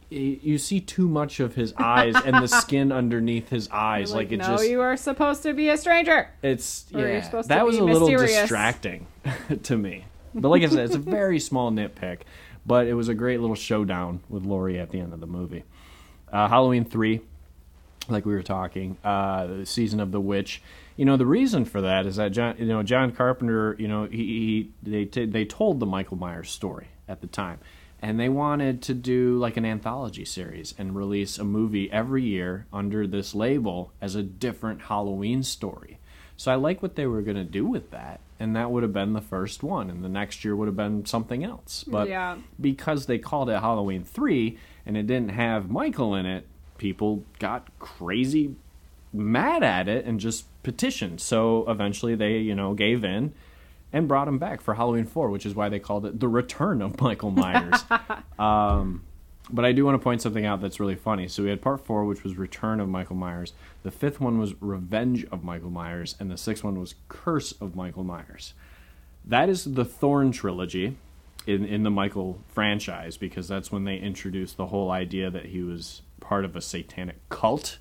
you 0.08 0.58
see 0.58 0.80
too 0.80 1.06
much 1.06 1.38
of 1.38 1.54
his 1.54 1.72
eyes 1.76 2.14
and 2.24 2.36
the 2.42 2.48
skin 2.62 2.90
underneath 2.90 3.48
his 3.50 3.68
eyes. 3.70 4.10
Like, 4.12 4.26
Like, 4.28 4.32
it 4.32 4.36
no, 4.38 4.44
just 4.46 4.68
you 4.68 4.80
are 4.80 4.96
supposed 4.96 5.42
to 5.44 5.52
be 5.52 5.68
a 5.68 5.76
stranger. 5.76 6.28
it's 6.42 6.86
yeah. 6.90 7.22
supposed 7.22 7.48
to 7.48 7.54
That 7.54 7.64
was 7.66 7.76
a 7.76 7.84
little 7.84 8.08
mysterious. 8.08 8.40
distracting 8.40 9.06
to 9.62 9.76
me. 9.76 10.06
But 10.34 10.48
like 10.48 10.62
I 10.62 10.66
said, 10.68 10.80
it's 10.86 10.94
a 10.94 10.98
very 10.98 11.38
small 11.50 11.70
nitpick. 11.70 12.20
But 12.66 12.86
it 12.88 12.94
was 12.94 13.08
a 13.08 13.14
great 13.14 13.40
little 13.40 13.56
showdown 13.56 14.20
with 14.28 14.44
Laurie 14.44 14.78
at 14.78 14.90
the 14.90 15.00
end 15.00 15.12
of 15.12 15.20
the 15.20 15.26
movie. 15.26 15.64
Uh, 16.32 16.48
Halloween 16.48 16.84
three, 16.84 17.20
like 18.08 18.24
we 18.26 18.32
were 18.34 18.42
talking, 18.42 18.96
uh, 19.04 19.46
the 19.46 19.66
season 19.66 20.00
of 20.00 20.10
the 20.12 20.20
witch. 20.20 20.62
You 20.96 21.04
know 21.04 21.16
the 21.16 21.26
reason 21.26 21.64
for 21.64 21.80
that 21.80 22.06
is 22.06 22.16
that 22.16 22.32
John, 22.32 22.56
you 22.58 22.66
know 22.66 22.82
John 22.82 23.12
Carpenter, 23.12 23.76
you 23.78 23.88
know 23.88 24.04
he, 24.04 24.16
he 24.16 24.70
they 24.82 25.04
t- 25.04 25.26
they 25.26 25.44
told 25.44 25.80
the 25.80 25.86
Michael 25.86 26.16
Myers 26.16 26.50
story 26.50 26.88
at 27.08 27.20
the 27.20 27.26
time, 27.26 27.58
and 28.02 28.18
they 28.20 28.28
wanted 28.28 28.82
to 28.82 28.94
do 28.94 29.38
like 29.38 29.56
an 29.56 29.64
anthology 29.64 30.24
series 30.24 30.74
and 30.78 30.94
release 30.96 31.38
a 31.38 31.44
movie 31.44 31.90
every 31.90 32.22
year 32.24 32.66
under 32.72 33.06
this 33.06 33.34
label 33.34 33.92
as 34.00 34.14
a 34.14 34.22
different 34.22 34.82
Halloween 34.82 35.42
story. 35.42 35.98
So 36.36 36.50
I 36.50 36.54
like 36.54 36.82
what 36.82 36.96
they 36.96 37.06
were 37.06 37.20
going 37.22 37.36
to 37.36 37.44
do 37.44 37.66
with 37.66 37.90
that, 37.90 38.20
and 38.38 38.56
that 38.56 38.70
would 38.70 38.82
have 38.82 38.94
been 38.94 39.12
the 39.12 39.20
first 39.20 39.62
one, 39.62 39.90
and 39.90 40.02
the 40.02 40.08
next 40.08 40.42
year 40.44 40.56
would 40.56 40.68
have 40.68 40.76
been 40.76 41.04
something 41.04 41.44
else. 41.44 41.84
But 41.86 42.08
Yeah. 42.08 42.38
because 42.58 43.04
they 43.06 43.18
called 43.18 43.50
it 43.50 43.60
Halloween 43.60 44.04
3 44.04 44.58
and 44.86 44.96
it 44.96 45.06
didn't 45.06 45.32
have 45.32 45.68
Michael 45.70 46.14
in 46.14 46.24
it, 46.24 46.46
people 46.80 47.22
got 47.38 47.68
crazy 47.78 48.56
mad 49.12 49.62
at 49.62 49.86
it 49.86 50.06
and 50.06 50.18
just 50.18 50.46
petitioned. 50.62 51.20
So 51.20 51.64
eventually 51.68 52.14
they, 52.14 52.38
you 52.38 52.54
know, 52.54 52.72
gave 52.72 53.04
in 53.04 53.34
and 53.92 54.08
brought 54.08 54.26
him 54.26 54.38
back 54.38 54.62
for 54.62 54.74
Halloween 54.74 55.04
4, 55.04 55.28
which 55.28 55.44
is 55.44 55.54
why 55.54 55.68
they 55.68 55.78
called 55.78 56.06
it 56.06 56.18
The 56.18 56.26
Return 56.26 56.80
of 56.80 56.98
Michael 57.00 57.30
Myers. 57.30 57.84
um, 58.38 59.04
but 59.50 59.66
I 59.66 59.72
do 59.72 59.84
want 59.84 59.96
to 59.96 60.02
point 60.02 60.22
something 60.22 60.46
out 60.46 60.62
that's 60.62 60.80
really 60.80 60.94
funny. 60.94 61.28
So 61.28 61.42
we 61.42 61.50
had 61.50 61.60
part 61.60 61.84
4, 61.84 62.06
which 62.06 62.24
was 62.24 62.38
Return 62.38 62.80
of 62.80 62.88
Michael 62.88 63.16
Myers. 63.16 63.52
The 63.82 63.90
fifth 63.90 64.18
one 64.18 64.38
was 64.38 64.54
Revenge 64.62 65.26
of 65.30 65.44
Michael 65.44 65.70
Myers. 65.70 66.16
And 66.18 66.30
the 66.30 66.38
sixth 66.38 66.64
one 66.64 66.80
was 66.80 66.94
Curse 67.08 67.52
of 67.60 67.76
Michael 67.76 68.04
Myers. 68.04 68.54
That 69.26 69.50
is 69.50 69.64
the 69.64 69.84
Thorn 69.84 70.32
trilogy 70.32 70.96
in 71.46 71.64
in 71.64 71.82
the 71.82 71.90
Michael 71.90 72.38
franchise 72.48 73.16
because 73.16 73.48
that's 73.48 73.72
when 73.72 73.84
they 73.84 73.96
introduced 73.96 74.56
the 74.56 74.66
whole 74.66 74.90
idea 74.90 75.30
that 75.30 75.46
he 75.46 75.62
was 75.62 76.02
part 76.30 76.44
of 76.44 76.54
a 76.54 76.60
satanic 76.60 77.16
cult. 77.28 77.78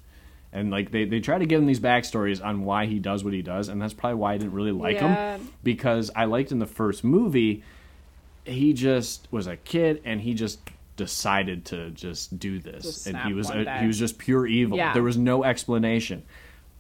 And 0.52 0.72
like 0.72 0.90
they, 0.90 1.06
they 1.06 1.20
try 1.20 1.38
to 1.38 1.46
give 1.46 1.62
him 1.62 1.68
these 1.68 1.80
backstories 1.80 2.44
on 2.44 2.66
why 2.66 2.88
he 2.88 2.98
does 2.98 3.24
what 3.24 3.32
he 3.32 3.44
does, 3.44 3.70
and 3.70 3.80
that's 3.80 3.94
probably 3.94 4.16
why 4.16 4.34
I 4.34 4.38
didn't 4.40 4.54
really 4.54 4.72
like 4.72 4.96
Yeah. 4.96 5.38
him. 5.38 5.50
Because 5.64 6.10
I 6.16 6.26
liked 6.26 6.52
in 6.52 6.58
the 6.58 6.66
first 6.66 7.04
movie, 7.04 7.64
he 8.46 8.74
just 8.74 9.28
was 9.30 9.46
a 9.46 9.56
kid 9.56 10.02
and 10.04 10.20
he 10.22 10.34
just 10.34 10.58
decided 10.98 11.64
to 11.66 11.92
just 11.92 12.40
do 12.40 12.58
this. 12.58 12.84
Just 12.86 13.06
and 13.08 13.18
he 13.20 13.34
was 13.34 13.52
a, 13.52 13.80
he 13.82 13.86
was 13.86 14.00
just 14.00 14.18
pure 14.18 14.48
evil. 14.48 14.78
Yeah. 14.78 14.94
There 14.94 15.04
was 15.04 15.16
no 15.16 15.44
explanation. 15.44 16.24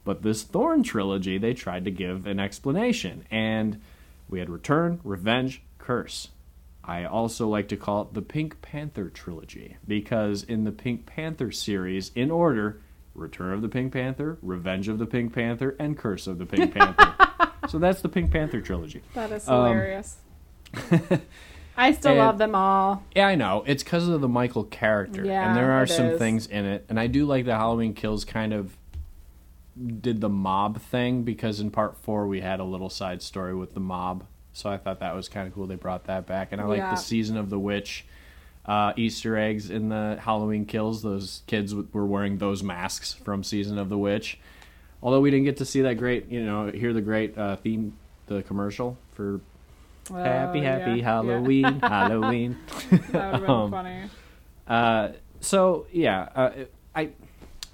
But 0.04 0.24
this 0.24 0.42
Thorn 0.42 0.82
trilogy, 0.82 1.38
they 1.38 1.54
tried 1.54 1.86
to 1.86 1.92
give 1.92 2.26
an 2.26 2.40
explanation. 2.40 3.26
And 3.30 3.80
we 4.28 4.40
had 4.40 4.50
Return, 4.50 5.00
Revenge, 5.04 5.62
Curse. 5.78 6.30
I 6.84 7.06
also 7.06 7.48
like 7.48 7.68
to 7.70 7.78
call 7.78 8.04
it 8.04 8.14
the 8.14 8.22
Pink 8.22 8.62
Panther 8.62 9.10
trilogy 9.10 9.78
because 9.88 10.44
in 10.44 10.64
the 10.64 10.72
Pink 10.72 11.06
Panther 11.06 11.52
series, 11.52 12.12
in 12.16 12.32
order, 12.32 12.82
Return 13.14 13.54
of 13.54 13.62
the 13.62 13.70
Pink 13.70 13.94
Panther, 13.94 14.38
Revenge 14.42 14.88
of 14.88 14.98
the 14.98 15.06
Pink 15.06 15.34
Panther, 15.34 15.76
and 15.80 15.98
Curse 15.98 16.26
of 16.28 16.38
the 16.40 16.46
Pink 16.46 16.74
Panther. 16.76 17.16
so 17.68 17.78
that's 17.80 18.02
the 18.02 18.10
Pink 18.10 18.32
Panther 18.32 18.62
trilogy. 18.62 19.02
That 19.14 19.32
is 19.32 19.48
Um, 19.48 19.56
hilarious. 19.66 20.18
I 21.78 21.94
still 21.94 22.12
and- 22.12 22.20
love 22.20 22.38
them 22.38 22.56
all. 22.56 23.04
Yeah, 23.16 23.28
I 23.28 23.36
know. 23.36 23.64
It's 23.68 23.84
because 23.84 24.08
of 24.08 24.22
the 24.22 24.28
Michael 24.28 24.64
character. 24.66 25.24
Yeah, 25.26 25.48
and 25.48 25.58
there 25.58 25.72
are 25.74 25.86
some 25.88 26.08
is. 26.08 26.20
things 26.20 26.48
in 26.48 26.66
it. 26.66 26.86
And 26.90 27.00
I 27.00 27.08
do 27.08 27.26
like 27.26 27.46
that 27.46 27.58
Halloween 27.58 27.94
Kills 27.94 28.26
kind 28.26 28.54
of 28.54 28.76
did 30.02 30.20
the 30.20 30.30
mob 30.30 30.82
thing 30.82 31.24
because 31.24 31.60
in 31.62 31.72
part 31.72 31.96
four 31.98 32.28
we 32.28 32.42
had 32.42 32.60
a 32.60 32.66
little 32.66 32.90
side 32.90 33.22
story 33.22 33.56
with 33.56 33.74
the 33.74 33.80
mob. 33.80 34.26
So 34.60 34.70
I 34.70 34.78
thought 34.78 35.00
that 35.00 35.16
was 35.16 35.28
kind 35.30 35.48
of 35.48 35.54
cool. 35.54 35.66
They 35.68 35.76
brought 35.76 36.06
that 36.06 36.26
back. 36.28 36.50
And 36.52 36.60
I 36.62 36.66
like 36.66 36.78
Yeah. 36.80 36.92
the 36.92 36.98
Season 36.98 37.38
of 37.38 37.50
the 37.50 37.58
Witch 37.60 38.06
uh, 38.66 38.94
Easter 38.98 39.38
eggs 39.38 39.70
in 39.70 39.90
the 39.90 40.20
Halloween 40.22 40.66
Kills. 40.66 41.02
Those 41.02 41.42
kids 41.48 41.72
w- 41.72 41.88
were 41.94 42.06
wearing 42.06 42.38
those 42.38 42.62
masks 42.62 43.14
from 43.14 43.44
Season 43.44 43.78
of 43.80 43.90
the 43.90 43.98
Witch. 43.98 44.38
Although 45.02 45.22
we 45.22 45.32
didn't 45.32 45.46
get 45.46 45.58
to 45.58 45.66
see 45.66 45.82
that 45.84 45.96
great, 45.96 46.30
you 46.30 46.44
know, 46.44 46.70
hear 46.70 46.92
the 46.94 47.02
great 47.02 47.38
uh, 47.38 47.56
theme, 47.56 47.98
the 48.28 48.44
commercial 48.44 48.98
for 49.14 49.40
Happy, 50.10 50.20
Oh, 50.20 50.24
Happy 50.24 50.60
yeah, 50.92 50.96
yeah. 50.96 51.04
Halloween, 51.04 51.64
Halloween. 51.82 52.58
that 52.90 52.92
would 52.92 53.12
have 53.14 53.42
been 53.42 53.50
Um, 53.50 53.72
funny. 53.72 54.02
Uh, 54.68 55.10
so 55.40 55.86
yeah, 55.92 56.30
uh, 56.36 56.52
I 56.96 57.10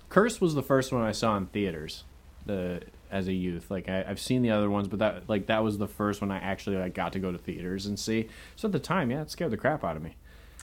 Curse 0.09 0.39
was 0.39 0.53
the 0.53 0.61
first 0.63 0.91
one 0.93 1.01
I 1.01 1.13
saw 1.13 1.35
in 1.37 1.47
theaters, 1.47 2.03
the 2.45 2.81
as 3.15 3.27
a 3.27 3.33
youth. 3.33 3.71
Like 3.71 3.87
I, 3.87 4.03
I've 4.07 4.19
seen 4.19 4.41
the 4.41 4.51
other 4.51 4.69
ones, 4.69 4.87
but 4.87 4.99
that 4.99 5.29
like 5.29 5.47
that 5.47 5.63
was 5.63 5.77
the 5.77 5.87
first 5.87 6.21
one 6.21 6.31
I 6.31 6.37
actually 6.37 6.75
like 6.75 6.93
got 6.93 7.13
to 7.13 7.19
go 7.19 7.31
to 7.31 7.37
theaters 7.37 7.85
and 7.85 7.97
see. 7.97 8.27
So 8.55 8.67
at 8.67 8.71
the 8.73 8.79
time, 8.79 9.09
yeah, 9.09 9.21
it 9.21 9.31
scared 9.31 9.51
the 9.51 9.57
crap 9.57 9.83
out 9.83 9.95
of 9.95 10.03
me. 10.03 10.15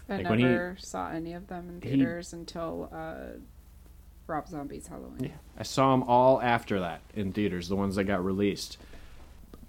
I 0.08 0.18
like 0.18 0.28
when 0.28 0.38
he- 0.38 0.44
never 0.44 0.76
saw 0.78 1.10
any 1.10 1.32
of 1.32 1.46
them 1.48 1.68
in 1.68 1.80
he- 1.90 1.96
theaters 1.96 2.32
until 2.32 2.90
uh, 2.92 3.38
Rob 4.26 4.48
Zombie's 4.48 4.86
Halloween. 4.86 5.32
I 5.58 5.62
saw 5.62 5.92
them 5.92 6.02
all 6.04 6.40
after 6.42 6.80
that 6.80 7.00
in 7.14 7.32
theaters, 7.32 7.68
the 7.68 7.76
ones 7.76 7.96
that 7.96 8.04
got 8.04 8.24
released. 8.24 8.76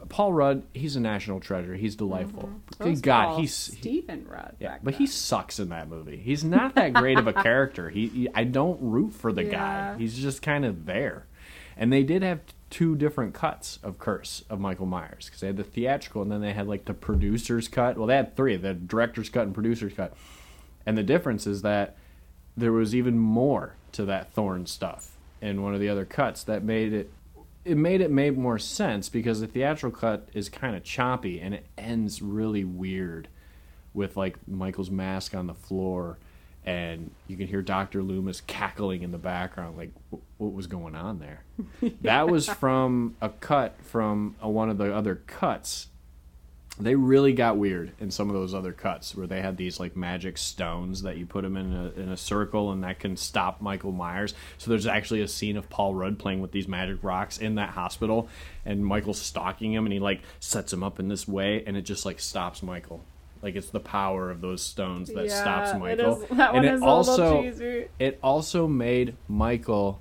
Paul 0.10 0.34
Rudd, 0.34 0.64
he's 0.74 0.98
a 0.98 1.00
national 1.00 1.40
treasure. 1.40 1.76
He's 1.76 1.96
delightful. 1.96 2.50
Good 2.80 3.02
God, 3.02 3.28
Paul 3.28 3.38
he's 3.40 3.68
he- 3.68 3.76
Stephen 3.78 4.28
Rudd. 4.28 4.56
Yeah, 4.60 4.70
back 4.72 4.80
but 4.84 4.92
then. 4.96 5.00
he 5.00 5.08
sucks 5.08 5.60
in 5.60 5.70
that 5.70 5.88
movie. 5.88 6.18
He's 6.18 6.44
not 6.44 6.76
that 6.76 6.92
great 6.94 7.18
of 7.18 7.28
a 7.28 7.34
character. 7.34 7.90
He, 7.90 8.08
he- 8.08 8.30
I 8.36 8.44
don't 8.44 8.80
root 8.82 9.14
for 9.14 9.32
the 9.32 9.46
guy. 9.46 9.96
He's 10.00 10.18
just 10.18 10.42
kind 10.42 10.66
of 10.66 10.86
there. 10.86 11.26
And 11.78 11.92
they 11.94 12.04
did 12.04 12.22
have 12.22 12.42
two 12.74 12.95
different 12.95 13.36
cuts 13.36 13.78
of 13.84 14.00
Curse 14.00 14.44
of 14.50 14.60
Michael 14.60 14.88
Myers 14.88 15.26
because 15.26 15.41
they 15.41 15.48
had 15.48 15.58
the 15.58 15.64
theatrical 15.64 16.24
and 16.24 16.32
then 16.32 16.41
they 16.41 16.54
had 16.54 16.68
like 16.68 16.86
the 16.86 16.95
producer's 16.95 17.68
cut. 17.68 17.98
Well, 17.98 18.08
they 18.08 18.16
had 18.16 18.36
three: 18.36 18.58
the 18.58 18.74
director's 18.74 19.30
cut 19.30 19.44
and 19.44 19.54
producer's 19.54 19.94
cut. 19.94 20.16
And 20.84 20.98
the 20.98 21.04
difference 21.04 21.45
is 21.45 21.62
that 21.62 21.95
there 22.58 22.72
was 22.72 22.95
even 22.95 23.20
more 23.20 23.76
to 23.91 24.06
that 24.06 24.34
Thorn 24.34 24.66
stuff 24.66 25.16
in 25.40 25.62
one 25.62 25.76
of 25.76 25.80
the 25.80 25.88
other 25.88 26.04
cuts 26.04 26.44
that 26.45 26.64
made 26.64 26.94
it 26.94 27.14
it 27.64 27.78
made 27.78 28.02
it 28.02 28.10
made 28.10 28.40
more 28.40 28.58
sense 28.58 29.08
because 29.08 29.40
the 29.40 29.48
theatrical 29.48 29.98
cut 29.98 30.28
is 30.34 30.50
kind 30.50 30.76
of 30.76 30.84
choppy 30.84 31.40
and 31.40 31.54
it 31.54 31.68
ends 31.78 32.24
really 32.24 32.64
weird 32.64 33.28
with 33.94 34.18
like 34.18 34.36
Michael's 34.48 34.90
mask 34.90 35.36
on 35.36 35.45
the 35.45 35.54
floor 35.54 36.18
and 36.65 37.11
you 37.27 37.35
can 37.35 37.48
hear 37.48 37.61
Dr. 37.61 38.02
Loomis 38.02 38.41
cackling 38.41 39.02
in 39.02 39.11
the 39.11 39.18
background 39.18 39.77
like 39.77 39.91
what 40.38 40.53
was 40.53 40.68
going 40.68 40.95
on 40.95 41.19
there. 41.19 41.44
That 42.02 42.30
was 42.30 42.48
from 42.48 43.15
a 43.22 43.30
cut 43.30 43.76
from 43.81 44.35
a, 44.41 44.49
one 44.49 44.69
of 44.69 44.77
the 44.77 44.94
other 44.94 45.15
cuts 45.15 45.88
they 46.80 46.95
really 46.95 47.34
got 47.34 47.57
weird 47.57 47.91
in 47.99 48.10
some 48.10 48.30
of 48.30 48.34
those 48.34 48.53
other 48.53 48.72
cuts 48.72 49.15
where 49.15 49.27
they 49.27 49.41
had 49.41 49.57
these 49.57 49.80
like 49.80 49.95
magic 49.95 50.40
stones 50.40 51.03
that 51.03 51.18
you 51.18 51.26
put 51.26 51.44
them 51.44 51.56
in 51.56 51.72
a, 51.72 52.02
in 52.02 52.10
a 52.10 52.18
circle 52.18 52.72
and 52.72 52.84
that 52.84 52.99
can 52.99 53.15
stop 53.15 53.61
Michael 53.61 53.91
Myers. 53.91 54.34
So 54.57 54.72
there's 54.72 54.88
actually 54.88 55.22
a 55.22 55.27
scene 55.27 55.56
of 55.56 55.69
Paul 55.69 55.94
Rudd 55.94 56.18
playing 56.18 56.41
with 56.41 56.52
these 56.52 56.68
magic 56.68 56.98
rocks 57.03 57.38
in 57.38 57.56
that 57.56 57.69
hospital 57.69 58.27
and 58.65 58.84
Michael's 58.84 59.22
stalking 59.22 59.72
him 59.72 59.85
and 59.85 59.94
he 59.94 59.99
like 59.99 60.22
sets 60.40 60.73
him 60.73 60.84
up 60.84 60.99
in 60.99 61.10
this 61.10 61.27
way 61.27 61.64
and 61.68 61.77
it 61.77 61.84
just 61.84 62.06
like 62.07 62.19
stops 62.19 62.64
Michael. 62.64 63.06
Like 63.44 63.56
it's 63.57 63.70
the 63.70 63.80
power 63.82 64.32
of 64.32 64.40
those 64.41 64.61
stones 64.64 65.10
that 65.14 65.26
Yeah, 65.26 65.41
stops 65.41 65.78
Michael. 65.78 66.24
is- 66.24 66.30
that 66.30 66.53
one 66.53 66.64
and 66.64 66.65
it 66.65 66.74
is 66.76 66.82
a 66.82 66.86
little 66.86 66.95
also 66.95 67.44
it 67.99 68.20
also 68.24 68.68
made 68.68 69.15
Michael 69.28 69.99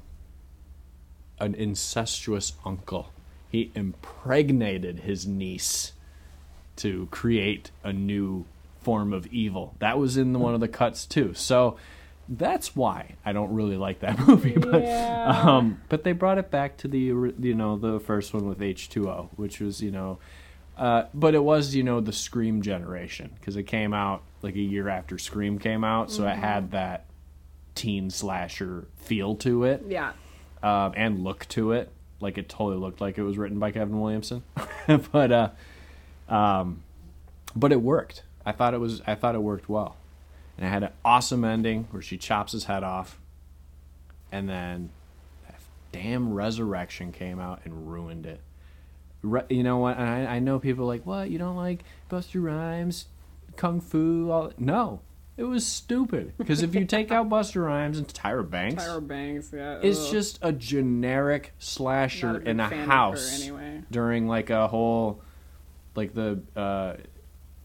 an 1.40 1.54
incestuous 1.54 2.52
uncle. 2.64 3.10
He 3.50 3.72
impregnated 3.74 5.00
his 5.00 5.26
niece 5.26 5.92
to 6.76 7.08
create 7.10 7.70
a 7.82 7.92
new 7.92 8.44
form 8.80 9.12
of 9.12 9.26
evil. 9.26 9.74
That 9.80 9.98
was 9.98 10.16
in 10.16 10.32
the, 10.32 10.38
one 10.38 10.54
of 10.54 10.60
the 10.60 10.68
cuts 10.68 11.04
too. 11.04 11.34
So 11.34 11.76
that's 12.28 12.74
why 12.76 13.16
I 13.24 13.32
don't 13.32 13.52
really 13.52 13.76
like 13.76 14.00
that 14.00 14.18
movie. 14.26 14.56
But 14.56 14.82
Yeah. 14.82 15.42
um, 15.44 15.80
but 15.88 16.04
they 16.04 16.12
brought 16.12 16.38
it 16.38 16.50
back 16.50 16.76
to 16.78 16.88
the 16.88 16.98
you 16.98 17.54
know 17.54 17.76
the 17.76 17.98
first 18.00 18.32
one 18.32 18.46
with 18.48 18.62
H 18.62 18.88
two 18.88 19.08
O, 19.10 19.30
which 19.36 19.60
was 19.60 19.82
you 19.82 19.90
know, 19.90 20.18
uh, 20.82 21.06
but 21.14 21.34
it 21.34 21.42
was 21.44 21.74
you 21.74 21.82
know 21.82 22.00
the 22.00 22.12
Scream 22.12 22.60
generation 22.62 23.30
because 23.38 23.56
it 23.56 23.62
came 23.64 23.94
out 23.94 24.22
like 24.42 24.56
a 24.56 24.60
year 24.60 24.88
after 24.88 25.16
Scream 25.18 25.58
came 25.58 25.84
out, 25.84 26.10
so 26.10 26.26
it 26.26 26.34
had 26.36 26.72
that 26.72 27.04
teen 27.74 28.10
slasher 28.10 28.86
feel 28.96 29.34
to 29.36 29.64
it 29.64 29.82
Yeah. 29.88 30.12
um, 30.62 30.92
and 30.96 31.22
look 31.24 31.46
to 31.50 31.72
it. 31.72 31.90
Like 32.20 32.36
it 32.38 32.48
totally 32.48 32.76
looked 32.76 33.00
like 33.00 33.16
it 33.18 33.22
was 33.22 33.38
written 33.38 33.58
by 33.58 33.70
Kevin 33.72 34.00
Williamson, 34.00 34.42
but 35.12 35.32
uh, 35.32 35.48
um, 36.28 36.82
but 37.56 37.72
it 37.72 37.80
worked. 37.80 38.22
I 38.44 38.52
thought 38.52 38.74
it 38.74 38.78
was. 38.80 39.00
I 39.06 39.14
thought 39.14 39.34
it 39.34 39.42
worked 39.42 39.68
well, 39.68 39.96
and 40.56 40.66
it 40.66 40.70
had 40.70 40.82
an 40.82 40.90
awesome 41.04 41.44
ending 41.44 41.86
where 41.90 42.02
she 42.02 42.18
chops 42.18 42.52
his 42.52 42.64
head 42.64 42.82
off, 42.82 43.18
and 44.32 44.48
then 44.48 44.90
that 45.46 45.60
damn 45.92 46.32
resurrection 46.32 47.12
came 47.12 47.38
out 47.40 47.60
and 47.64 47.90
ruined 47.92 48.26
it. 48.26 48.40
You 49.22 49.62
know 49.62 49.78
what? 49.78 49.98
I, 49.98 50.26
I 50.26 50.38
know 50.40 50.58
people 50.58 50.84
are 50.84 50.88
like, 50.88 51.06
what? 51.06 51.30
You 51.30 51.38
don't 51.38 51.56
like 51.56 51.84
Busta 52.10 52.42
Rhymes, 52.42 53.06
Kung 53.56 53.80
Fu? 53.80 54.30
All 54.30 54.52
no, 54.58 55.00
it 55.36 55.44
was 55.44 55.64
stupid. 55.66 56.34
Because 56.36 56.62
if 56.62 56.74
you 56.74 56.84
take 56.84 57.10
out 57.12 57.28
Busta 57.28 57.64
Rhymes 57.64 57.98
and 57.98 58.06
Tyra 58.08 58.48
Banks, 58.48 58.84
Tyra 58.84 59.06
Banks. 59.06 59.50
Yeah. 59.52 59.78
it's 59.82 60.06
ugh. 60.06 60.10
just 60.12 60.38
a 60.42 60.52
generic 60.52 61.52
slasher 61.58 62.34
big 62.40 62.48
in 62.48 62.60
a 62.60 62.68
her 62.68 62.84
house 62.84 63.40
anyway. 63.40 63.82
during 63.90 64.26
like 64.26 64.50
a 64.50 64.66
whole 64.68 65.22
like 65.94 66.14
the 66.14 66.40
uh 66.56 66.94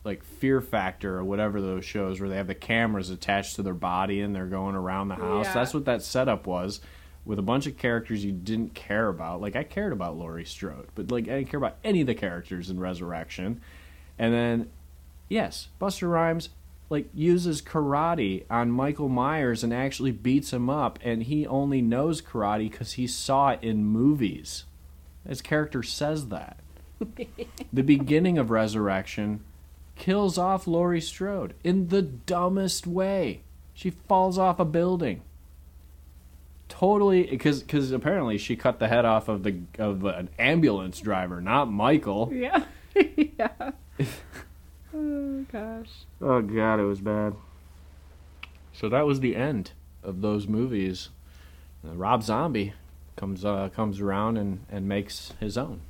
like 0.04 0.24
fear 0.24 0.62
factor 0.62 1.18
or 1.18 1.24
whatever 1.24 1.60
those 1.60 1.84
shows 1.84 2.20
where 2.20 2.30
they 2.30 2.38
have 2.38 2.48
the 2.48 2.56
cameras 2.56 3.10
attached 3.10 3.56
to 3.58 3.64
their 3.64 3.74
body 3.74 4.22
and 4.22 4.34
they're 4.34 4.46
going 4.46 4.76
around 4.76 5.10
the 5.10 5.16
house 5.16 5.48
Yeah. 5.48 5.54
that's 5.54 5.74
what 5.74 5.86
that 5.86 6.02
setup 6.02 6.48
was 6.48 6.80
with 7.28 7.38
a 7.40 7.44
bunch 7.44 7.68
of 7.68 7.78
characters 7.78 8.24
you 8.24 8.32
didn't 8.32 8.74
care 8.74 9.10
about 9.10 9.42
like 9.42 9.56
i 9.56 9.64
cared 9.64 9.94
about 9.94 10.18
laurie 10.18 10.46
strode 10.46 10.88
but 10.96 11.12
like 11.12 11.26
i 11.26 11.38
didn't 11.38 11.50
care 11.50 11.58
about 11.58 11.78
any 11.84 12.02
of 12.02 12.08
the 12.08 12.16
characters 12.16 12.70
in 12.70 12.80
resurrection 12.80 13.62
and 14.18 14.34
then 14.34 14.70
yes 15.30 15.68
busta 15.80 16.10
rhymes 16.10 16.50
like 16.90 17.10
uses 17.14 17.62
karate 17.62 18.44
on 18.50 18.72
michael 18.72 19.10
myers 19.10 19.64
and 19.64 19.74
actually 19.74 20.12
beats 20.12 20.54
him 20.54 20.70
up 20.70 20.98
and 21.04 21.24
he 21.24 21.46
only 21.46 21.82
knows 21.82 22.22
karate 22.22 22.72
because 22.72 22.94
he 22.94 23.06
saw 23.06 23.50
it 23.50 23.60
in 23.62 23.84
movies 23.84 24.64
his 25.28 25.42
character 25.42 25.84
says 25.84 26.30
that 26.30 26.58
the 27.74 27.84
beginning 27.84 28.38
of 28.38 28.50
Resurrection 28.50 29.44
kills 29.96 30.38
off 30.38 30.68
Laurie 30.68 31.02
Strode 31.02 31.54
in 31.64 31.88
the 31.88 32.02
dumbest 32.02 32.88
way. 32.88 33.42
She 33.74 33.92
falls 33.92 34.38
off 34.38 34.60
a 34.60 34.66
building. 34.66 35.22
Totally, 36.70 37.24
because 37.24 37.62
because 37.62 37.92
apparently 37.92 38.38
she 38.38 38.56
cut 38.56 38.80
the 38.80 38.88
head 38.88 39.06
off 39.06 39.28
of 39.30 39.44
the 39.44 39.60
of 39.80 40.04
an 40.04 40.30
ambulance 40.38 41.00
driver, 41.00 41.42
not 41.42 41.72
Michael. 41.72 42.32
Yeah. 42.38 42.64
yeah. 43.16 43.72
oh 44.96 45.46
gosh. 45.52 45.90
Oh 46.22 46.42
god, 46.42 46.80
it 46.80 46.84
was 46.84 47.00
bad. 47.00 47.36
So 48.74 48.90
that 48.90 49.06
was 49.06 49.20
the 49.20 49.36
end 49.36 49.72
of 50.04 50.22
those 50.22 50.48
movies. 50.48 51.10
Uh, 51.88 51.96
Rob 51.96 52.24
Zombie 52.24 52.74
comes 53.16 53.46
uh, 53.46 53.70
comes 53.70 54.00
around 54.02 54.38
and, 54.38 54.66
and 54.70 54.88
makes 54.88 55.34
his 55.40 55.58
own 55.58 55.82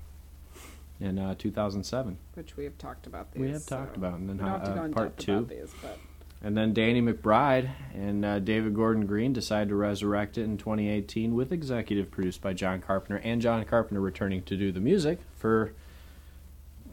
in 1.00 1.20
uh, 1.20 1.36
2007. 1.36 2.18
Which 2.34 2.58
we 2.58 2.64
have 2.64 2.78
talked 2.78 3.08
about 3.08 3.32
these. 3.32 3.42
We 3.42 3.52
have 3.52 3.66
talked 3.66 3.96
so 3.96 4.00
about, 4.00 4.20
and 4.20 4.30
then 4.30 4.38
we 4.38 4.44
don't 4.44 4.52
have 4.52 4.64
to 4.64 4.72
uh, 4.72 4.76
go 4.76 4.84
in 4.84 4.94
part 4.94 5.18
depth 5.18 5.26
two. 5.26 5.38
about 5.38 5.50
these, 5.50 5.72
but 5.82 6.00
And 6.42 6.56
then 6.56 6.74
Danny 6.74 7.02
McBride 7.02 7.72
and 7.96 8.24
uh, 8.24 8.40
David 8.40 8.76
Gordon 8.76 9.08
Green 9.08 9.34
decided 9.34 9.70
to 9.70 9.76
resurrect 9.76 10.38
it 10.38 10.44
in 10.44 10.58
2018 10.58 11.34
with 11.34 11.52
executive 11.52 12.12
produced 12.12 12.42
by 12.42 12.54
John 12.54 12.80
Carpenter 12.80 13.22
and 13.24 13.42
John 13.42 13.64
Carpenter 13.66 14.00
returning 14.00 14.44
to 14.44 14.56
do 14.56 14.72
the 14.72 14.80
music 14.80 15.20
for 15.36 15.74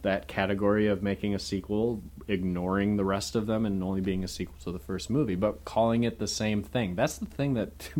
that 0.05 0.29
category 0.29 0.87
of 0.87 1.03
making 1.03 1.35
a 1.35 1.39
sequel, 1.39 2.03
ignoring 2.29 2.97
the 2.97 3.05
rest 3.05 3.35
of 3.35 3.47
them 3.47 3.67
and 3.67 3.83
only 3.83 4.01
being 4.01 4.23
a 4.23 4.29
sequel 4.29 4.55
to 4.63 4.71
the 4.71 4.79
first 4.79 5.11
movie, 5.11 5.35
but 5.35 5.65
calling 5.65 6.05
it 6.05 6.19
the 6.19 6.29
same 6.29 6.63
thing. 6.63 6.95
That's 6.95 7.17
the 7.17 7.27
thing 7.27 7.55
that 7.55 7.91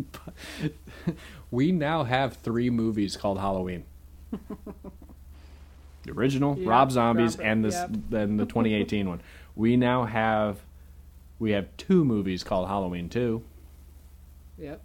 we 1.51 1.71
now 1.71 2.03
have 2.03 2.37
three 2.37 2.69
movies 2.69 3.17
called 3.17 3.39
Halloween. 3.39 3.85
the 6.03 6.11
original, 6.11 6.57
Yep, 6.57 6.67
Rob 6.67 6.91
Zombies, 6.91 7.37
Rob- 7.37 7.47
and 7.47 7.65
this 7.65 7.75
yep. 7.75 7.89
then 8.09 8.37
the 8.37 8.45
2018 8.45 9.09
one. 9.09 9.21
We 9.55 9.75
now 9.75 10.05
have 10.05 10.59
we 11.39 11.51
have 11.51 11.67
two 11.77 12.03
movies 12.05 12.43
called 12.43 12.67
Halloween 12.67 13.09
2. 13.09 13.43
yep. 14.57 14.81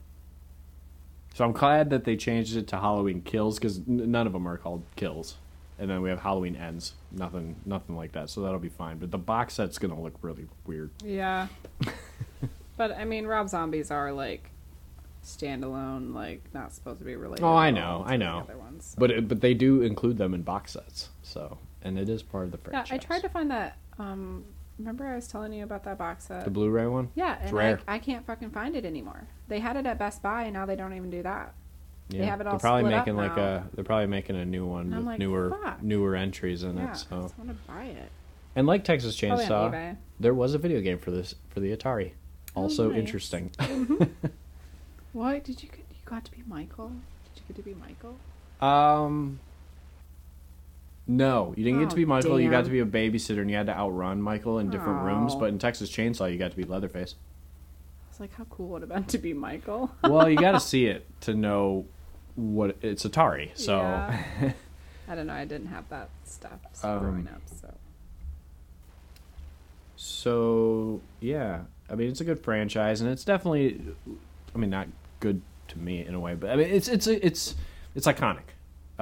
So 1.34 1.44
I'm 1.44 1.52
glad 1.52 1.90
that 1.90 2.04
they 2.04 2.16
changed 2.16 2.56
it 2.56 2.66
to 2.68 2.76
Halloween 2.76 3.22
Kills 3.22 3.58
because 3.58 3.78
n- 3.78 4.10
none 4.10 4.26
of 4.26 4.32
them 4.32 4.48
are 4.48 4.56
called 4.56 4.82
Kills. 4.96 5.36
And 5.78 5.88
then 5.88 6.02
we 6.02 6.10
have 6.10 6.20
Halloween 6.20 6.56
Ends. 6.56 6.94
Nothing, 7.12 7.56
nothing 7.64 7.96
like 7.96 8.12
that. 8.12 8.28
So 8.30 8.42
that'll 8.42 8.58
be 8.58 8.68
fine. 8.68 8.98
But 8.98 9.10
the 9.12 9.18
box 9.18 9.54
set's 9.54 9.78
gonna 9.78 9.98
look 9.98 10.14
really 10.22 10.46
weird. 10.66 10.90
Yeah. 11.04 11.46
but 12.76 12.92
I 12.92 13.04
mean, 13.04 13.26
Rob 13.26 13.48
Zombies 13.48 13.90
are 13.90 14.12
like 14.12 14.50
standalone, 15.24 16.14
like 16.14 16.42
not 16.52 16.72
supposed 16.72 16.98
to 16.98 17.04
be 17.04 17.16
related. 17.16 17.44
Oh, 17.44 17.54
I 17.54 17.70
know, 17.70 18.02
I 18.06 18.16
know. 18.16 18.40
Other 18.40 18.58
ones. 18.58 18.94
But 18.98 19.10
it, 19.12 19.28
but 19.28 19.40
they 19.40 19.54
do 19.54 19.82
include 19.82 20.18
them 20.18 20.34
in 20.34 20.42
box 20.42 20.72
sets. 20.72 21.10
So 21.22 21.58
and 21.82 21.98
it 21.98 22.08
is 22.08 22.22
part 22.22 22.44
of 22.44 22.52
the 22.52 22.58
franchise. 22.58 22.88
yeah. 22.90 22.94
I 22.96 22.98
tried 22.98 23.22
to 23.22 23.28
find 23.28 23.50
that. 23.50 23.78
Um, 23.98 24.44
remember 24.80 25.06
I 25.06 25.14
was 25.14 25.26
telling 25.28 25.52
you 25.52 25.62
about 25.64 25.84
that 25.84 25.98
box 25.98 26.24
set? 26.26 26.44
the 26.44 26.50
Blu-ray 26.50 26.86
one. 26.86 27.10
yeah, 27.14 27.38
and 27.40 27.52
rare. 27.52 27.80
I, 27.86 27.94
I 27.94 27.98
can't 27.98 28.26
fucking 28.26 28.50
find 28.50 28.74
it 28.76 28.84
anymore. 28.84 29.28
They 29.48 29.60
had 29.60 29.76
it 29.76 29.86
at 29.86 29.98
Best 29.98 30.22
Buy, 30.22 30.44
and 30.44 30.54
now 30.54 30.66
they 30.66 30.76
don't 30.76 30.92
even 30.94 31.10
do 31.10 31.22
that. 31.22 31.54
Yeah, 32.08 32.24
have 32.24 32.40
it 32.40 32.46
all 32.48 32.54
they're 32.54 32.58
probably 32.60 32.90
making 32.90 33.16
like 33.16 33.36
now. 33.36 33.42
a. 33.44 33.64
They're 33.74 33.84
probably 33.84 34.08
making 34.08 34.34
a 34.36 34.44
new 34.44 34.66
one 34.66 34.86
And 34.86 34.96
with 34.96 35.04
like, 35.06 35.18
newer 35.20 35.50
fuck. 35.62 35.80
newer 35.82 36.16
entries 36.16 36.64
in 36.64 36.76
yeah, 36.76 36.86
it. 36.86 36.90
I 36.90 36.92
So 36.94 37.22
just 37.22 37.38
want 37.38 37.50
to 37.50 37.56
buy 37.72 37.84
it. 37.84 38.10
and 38.56 38.66
like 38.66 38.82
Texas 38.82 39.16
Chainsaw, 39.16 39.96
there 40.18 40.34
was 40.34 40.54
a 40.54 40.58
video 40.58 40.80
game 40.80 40.98
for 40.98 41.12
this 41.12 41.36
for 41.50 41.60
the 41.60 41.76
Atari. 41.76 42.12
Oh, 42.56 42.62
Also 42.62 42.88
nice. 42.90 42.98
interesting. 42.98 43.50
What 45.12 45.44
did 45.44 45.62
you 45.62 45.68
get? 45.68 45.78
You 45.90 45.96
got 46.04 46.24
to 46.24 46.30
be 46.32 46.42
Michael? 46.46 46.88
Did 46.88 47.36
you 47.36 47.42
get 47.48 47.56
to 47.56 47.62
be 47.62 47.74
Michael? 47.74 48.16
Um. 48.60 49.40
No, 51.12 51.52
you 51.56 51.64
didn't 51.64 51.80
get 51.80 51.90
to 51.90 51.94
Oh, 51.94 51.96
be 51.96 52.04
Michael. 52.04 52.40
You 52.40 52.50
got 52.50 52.64
to 52.66 52.70
be 52.70 52.78
a 52.78 52.86
babysitter, 52.86 53.40
and 53.40 53.50
you 53.50 53.56
had 53.56 53.66
to 53.66 53.76
outrun 53.76 54.22
Michael 54.22 54.60
in 54.60 54.70
different 54.70 55.02
rooms. 55.02 55.32
Oh. 55.34 55.40
But 55.40 55.46
in 55.48 55.58
Texas 55.58 55.90
Chainsaw, 55.90 56.30
you 56.30 56.38
got 56.38 56.52
to 56.52 56.56
be 56.56 56.62
Leatherface. 56.62 57.16
I 57.16 58.08
was 58.12 58.20
like, 58.20 58.34
how 58.34 58.44
cool 58.44 58.68
would 58.68 58.84
it 58.84 58.90
have 58.90 58.94
been 58.94 59.04
to 59.06 59.18
be 59.18 59.32
Michael? 59.34 59.90
Well, 60.04 60.30
you 60.30 60.36
got 60.36 60.52
to 60.52 60.60
see 60.72 60.86
it 60.86 61.04
to 61.22 61.34
know 61.34 61.86
what 62.36 62.76
it's 62.80 63.04
Atari. 63.04 63.50
So, 63.54 63.78
Yeah. 63.78 64.22
I 65.08 65.14
don't 65.16 65.26
know. 65.26 65.32
I 65.32 65.44
didn't 65.46 65.66
have 65.66 65.88
that 65.88 66.10
stuff 66.24 66.60
Um, 66.84 66.98
growing 67.00 67.28
up, 67.28 67.42
so 67.60 67.74
so 69.96 71.00
yeah. 71.20 71.62
I 71.90 71.96
mean, 71.96 72.08
it's 72.08 72.20
a 72.20 72.24
good 72.24 72.38
franchise, 72.44 73.00
and 73.00 73.10
it's 73.10 73.24
definitely. 73.24 73.80
I 74.54 74.58
mean, 74.58 74.70
not 74.70 74.86
good 75.18 75.42
to 75.68 75.78
me 75.78 76.06
in 76.06 76.14
a 76.14 76.20
way, 76.20 76.34
but 76.34 76.50
I 76.50 76.56
mean, 76.56 76.68
it's 76.68 76.86
it's 76.86 77.08
it's 77.08 77.56
it's 77.96 78.06
iconic, 78.06 78.44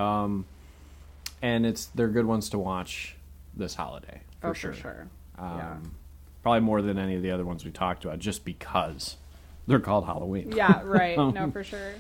um, 0.01 0.47
and 1.43 1.67
it's 1.67 1.87
they're 1.87 2.09
good 2.09 2.27
ones 2.27 2.51
to 2.51 2.59
watch 2.59 3.17
this 3.55 3.75
holiday 3.75 4.21
for 4.41 4.49
oh, 4.49 4.53
sure. 4.53 4.73
for 4.73 4.81
sure. 4.81 5.09
Um, 5.39 5.57
Yeah. 5.57 5.77
Probably 6.43 6.61
more 6.61 6.81
than 6.83 6.99
any 6.99 7.17
of 7.17 7.23
the 7.23 7.33
other 7.33 7.45
ones 7.45 7.65
we 7.65 7.71
talked 7.73 8.05
about, 8.05 8.21
just 8.21 8.45
because 8.45 9.17
they're 9.67 9.81
called 9.81 10.07
Halloween. 10.07 10.53
Yeah, 10.53 10.81
right. 10.85 11.19
Um, 11.19 11.35
no, 11.35 11.51
for 11.51 11.65
sure. 11.65 11.95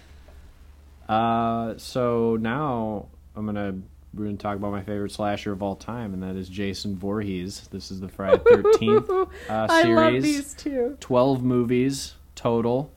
Uh, 1.08 1.74
so 1.76 2.36
now 2.40 3.08
I'm 3.34 3.46
gonna 3.46 3.74
we're 4.14 4.24
gonna 4.24 4.36
talk 4.36 4.56
about 4.56 4.72
my 4.72 4.82
favorite 4.82 5.12
slasher 5.12 5.52
of 5.52 5.62
all 5.62 5.76
time, 5.76 6.14
and 6.14 6.22
that 6.22 6.36
is 6.36 6.48
Jason 6.48 6.96
Voorhees. 6.96 7.68
This 7.70 7.90
is 7.90 8.00
the 8.00 8.08
Friday 8.08 8.40
Thirteenth 8.48 9.10
uh, 9.10 9.26
I 9.48 9.82
series. 9.82 9.96
love 9.96 10.22
these 10.22 10.54
two. 10.54 10.96
Twelve 11.00 11.42
movies 11.42 12.14
total. 12.34 12.90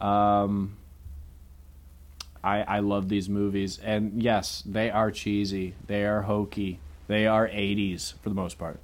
Um, 0.00 0.76
I 2.42 2.62
I 2.62 2.78
love 2.80 3.08
these 3.08 3.28
movies, 3.28 3.78
and 3.82 4.22
yes, 4.22 4.62
they 4.64 4.90
are 4.90 5.10
cheesy. 5.10 5.74
They 5.86 6.04
are 6.04 6.22
hokey. 6.22 6.78
They 7.06 7.26
are 7.26 7.48
'80s 7.48 8.14
for 8.22 8.28
the 8.28 8.34
most 8.34 8.58
part, 8.58 8.80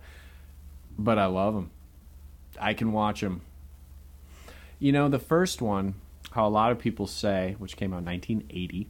but 0.98 1.18
I 1.18 1.26
love 1.26 1.54
them. 1.54 1.70
I 2.60 2.74
can 2.74 2.92
watch 2.92 3.20
them. 3.20 3.42
You 4.78 4.92
know, 4.92 5.08
the 5.08 5.18
first 5.18 5.62
one, 5.62 5.94
how 6.32 6.46
a 6.46 6.50
lot 6.50 6.70
of 6.72 6.78
people 6.78 7.06
say, 7.06 7.56
which 7.58 7.76
came 7.76 7.92
out 7.94 7.98
in 8.00 8.04
1980. 8.06 8.88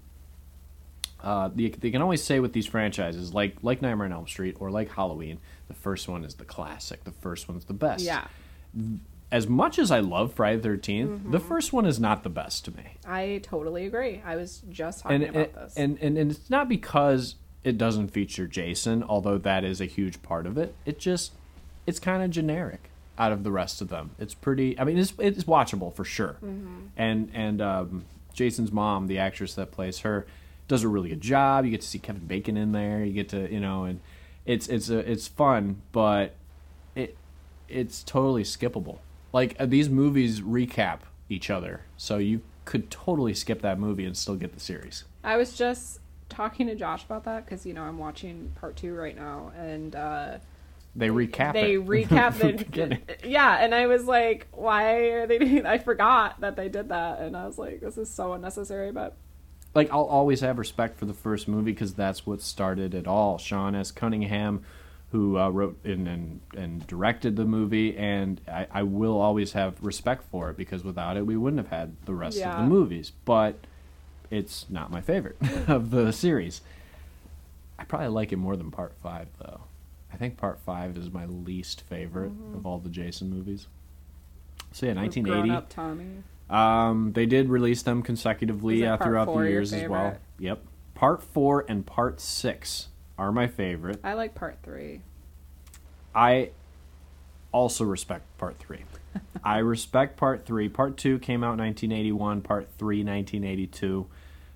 Uh, 1.22 1.48
they, 1.54 1.68
they 1.70 1.90
can 1.90 2.02
always 2.02 2.22
say 2.22 2.40
with 2.40 2.52
these 2.52 2.66
franchises, 2.66 3.32
like 3.32 3.56
like 3.62 3.82
Nightmare 3.82 4.06
on 4.06 4.12
Elm 4.12 4.26
Street 4.26 4.56
or 4.60 4.70
like 4.70 4.90
Halloween, 4.92 5.38
the 5.68 5.74
first 5.74 6.08
one 6.08 6.24
is 6.24 6.34
the 6.34 6.44
classic. 6.44 7.04
The 7.04 7.12
first 7.12 7.48
one's 7.48 7.64
the 7.64 7.72
best 7.74 8.04
Yeah, 8.04 8.26
as 9.32 9.48
much 9.48 9.78
as 9.78 9.90
I 9.90 10.00
love 10.00 10.32
Friday 10.34 10.60
the 10.60 10.68
13th, 10.68 11.06
Mm-hmm. 11.08 11.30
the 11.32 11.40
first 11.40 11.72
one 11.72 11.84
is 11.86 11.98
not 11.98 12.22
the 12.22 12.28
best 12.30 12.64
to 12.66 12.70
me. 12.76 12.84
I 13.06 13.40
totally 13.42 13.84
agree. 13.86 14.22
I 14.24 14.36
was 14.36 14.62
just 14.70 15.02
talking 15.02 15.22
And, 15.24 15.36
about 15.36 15.46
and, 15.48 15.54
this. 15.66 15.76
and, 15.76 15.98
and 16.00 16.18
and 16.18 16.30
it's 16.30 16.48
not 16.50 16.68
because 16.68 17.34
it 17.64 17.76
doesn't 17.76 18.08
feature 18.08 18.46
Jason, 18.46 19.02
although 19.02 19.38
that 19.38 19.64
is 19.64 19.80
a 19.80 19.86
huge 19.86 20.22
part 20.22 20.46
of 20.46 20.56
it. 20.56 20.74
It 20.84 20.98
just 21.00 21.32
it's 21.86 21.98
kind 21.98 22.22
of 22.22 22.30
generic. 22.30 22.90
out 23.18 23.32
of 23.32 23.42
the 23.44 23.50
rest 23.50 23.80
of 23.80 23.88
them. 23.88 24.10
It's 24.18 24.34
pretty. 24.34 24.78
I 24.78 24.84
mean, 24.84 24.98
it's 24.98 25.12
it's 25.18 25.44
watchable 25.44 25.92
for 25.94 26.04
sure. 26.04 26.36
And 26.96 27.30
and 27.34 27.60
um, 27.60 28.04
Jason's 28.34 28.70
mom, 28.70 29.06
the 29.08 29.18
actress 29.18 29.54
that 29.54 29.72
plays 29.72 30.00
her, 30.00 30.26
does 30.68 30.84
a 30.84 30.88
really 30.88 31.08
good 31.08 31.20
job. 31.22 31.64
You 31.64 31.70
get 31.72 31.80
to 31.80 31.86
see 31.88 31.98
Kevin 31.98 32.26
Bacon 32.26 32.56
in 32.56 32.70
there. 32.72 33.02
You 33.04 33.12
get 33.12 33.28
to 33.30 33.50
you 33.52 33.58
know, 33.58 33.84
and 33.84 33.98
it's 34.44 34.68
it's 34.68 34.88
a, 34.90 34.98
it's 35.10 35.26
fun, 35.26 35.82
but 35.92 36.34
it 36.94 37.16
it's 37.68 38.04
totally 38.04 38.44
skippable. 38.44 38.98
Like 39.32 39.56
uh, 39.58 39.66
these 39.66 39.88
movies 39.88 40.40
recap 40.40 41.00
each 41.28 41.50
other, 41.50 41.82
so 41.96 42.18
you 42.18 42.42
could 42.64 42.90
totally 42.90 43.34
skip 43.34 43.62
that 43.62 43.78
movie 43.78 44.04
and 44.04 44.16
still 44.16 44.36
get 44.36 44.52
the 44.54 44.60
series. 44.60 45.04
I 45.22 45.36
was 45.36 45.56
just 45.56 46.00
talking 46.28 46.66
to 46.66 46.74
Josh 46.74 47.04
about 47.04 47.24
that 47.24 47.44
because 47.44 47.64
you 47.66 47.74
know 47.74 47.82
I'm 47.82 47.98
watching 47.98 48.52
part 48.60 48.76
two 48.76 48.94
right 48.94 49.16
now, 49.16 49.52
and 49.56 49.94
uh, 49.94 50.38
They 50.94 51.08
recap. 51.08 51.52
they 51.52 51.74
it. 51.74 51.86
recap 51.86 52.34
from 52.34 52.52
the 52.56 52.64
beginning. 52.64 53.02
the 53.06 53.28
yeah, 53.28 53.56
and 53.62 53.74
I 53.74 53.86
was 53.86 54.04
like, 54.04 54.46
why 54.52 54.94
are 55.10 55.26
they? 55.26 55.38
Doing, 55.38 55.66
I 55.66 55.78
forgot 55.78 56.40
that 56.40 56.56
they 56.56 56.68
did 56.68 56.88
that, 56.88 57.20
and 57.20 57.36
I 57.36 57.46
was 57.46 57.58
like, 57.58 57.80
this 57.80 57.98
is 57.98 58.10
so 58.10 58.32
unnecessary. 58.32 58.92
But 58.92 59.16
like 59.74 59.92
I'll 59.92 60.04
always 60.04 60.40
have 60.40 60.58
respect 60.58 60.98
for 60.98 61.04
the 61.04 61.14
first 61.14 61.48
movie 61.48 61.72
because 61.72 61.94
that's 61.94 62.24
what 62.26 62.40
started 62.40 62.94
it 62.94 63.06
all. 63.06 63.38
Sean 63.38 63.74
S. 63.74 63.90
Cunningham, 63.90 64.62
who 65.12 65.38
uh, 65.38 65.48
wrote 65.48 65.78
and, 65.84 66.08
and 66.08 66.40
and 66.56 66.86
directed 66.86 67.36
the 67.36 67.44
movie, 67.44 67.96
and 67.96 68.40
I, 68.48 68.66
I 68.70 68.82
will 68.82 69.18
always 69.20 69.52
have 69.52 69.82
respect 69.82 70.24
for 70.30 70.50
it 70.50 70.56
because 70.56 70.84
without 70.84 71.16
it, 71.16 71.26
we 71.26 71.36
wouldn't 71.36 71.58
have 71.58 71.70
had 71.70 71.96
the 72.06 72.14
rest 72.14 72.40
of 72.40 72.56
the 72.56 72.64
movies. 72.64 73.12
But 73.24 73.56
it's 74.30 74.66
not 74.68 74.90
my 74.90 75.00
favorite 75.00 75.36
of 75.68 75.90
the 75.90 76.12
series. 76.12 76.60
I 77.78 77.84
probably 77.84 78.08
like 78.08 78.32
it 78.32 78.36
more 78.36 78.56
than 78.56 78.70
Part 78.70 78.94
Five, 79.02 79.28
though. 79.38 79.60
I 80.12 80.16
think 80.16 80.36
Part 80.36 80.58
Five 80.60 80.96
is 80.96 81.10
my 81.10 81.26
least 81.26 81.82
favorite 81.82 82.32
of 82.54 82.66
all 82.66 82.78
the 82.78 82.88
Jason 82.88 83.30
movies. 83.30 83.68
So 84.72 84.86
yeah, 84.86 84.94
nineteen 84.94 85.26
eighty. 85.26 85.34
Grown 85.34 85.50
up 85.50 85.68
Tommy. 85.68 86.22
Um, 86.48 87.12
they 87.12 87.26
did 87.26 87.48
release 87.48 87.82
them 87.82 88.02
consecutively 88.02 88.84
uh, 88.86 88.96
throughout 88.98 89.26
the 89.26 89.40
years 89.40 89.72
as 89.72 89.88
well. 89.88 90.16
Yep. 90.38 90.62
Part 90.94 91.22
four 91.22 91.64
and 91.68 91.84
part 91.84 92.20
six 92.20 92.88
are 93.18 93.32
my 93.32 93.46
favorite. 93.46 94.00
I 94.04 94.14
like 94.14 94.34
part 94.34 94.58
three. 94.62 95.00
I 96.14 96.50
also 97.52 97.84
respect 97.84 98.24
part 98.38 98.58
three. 98.58 98.84
I 99.44 99.58
respect 99.58 100.16
part 100.16 100.44
three. 100.44 100.68
Part 100.68 100.96
two 100.96 101.18
came 101.18 101.42
out 101.42 101.54
in 101.54 101.60
1981. 101.60 102.42
Part 102.42 102.68
three, 102.78 102.98
1982, 102.98 104.06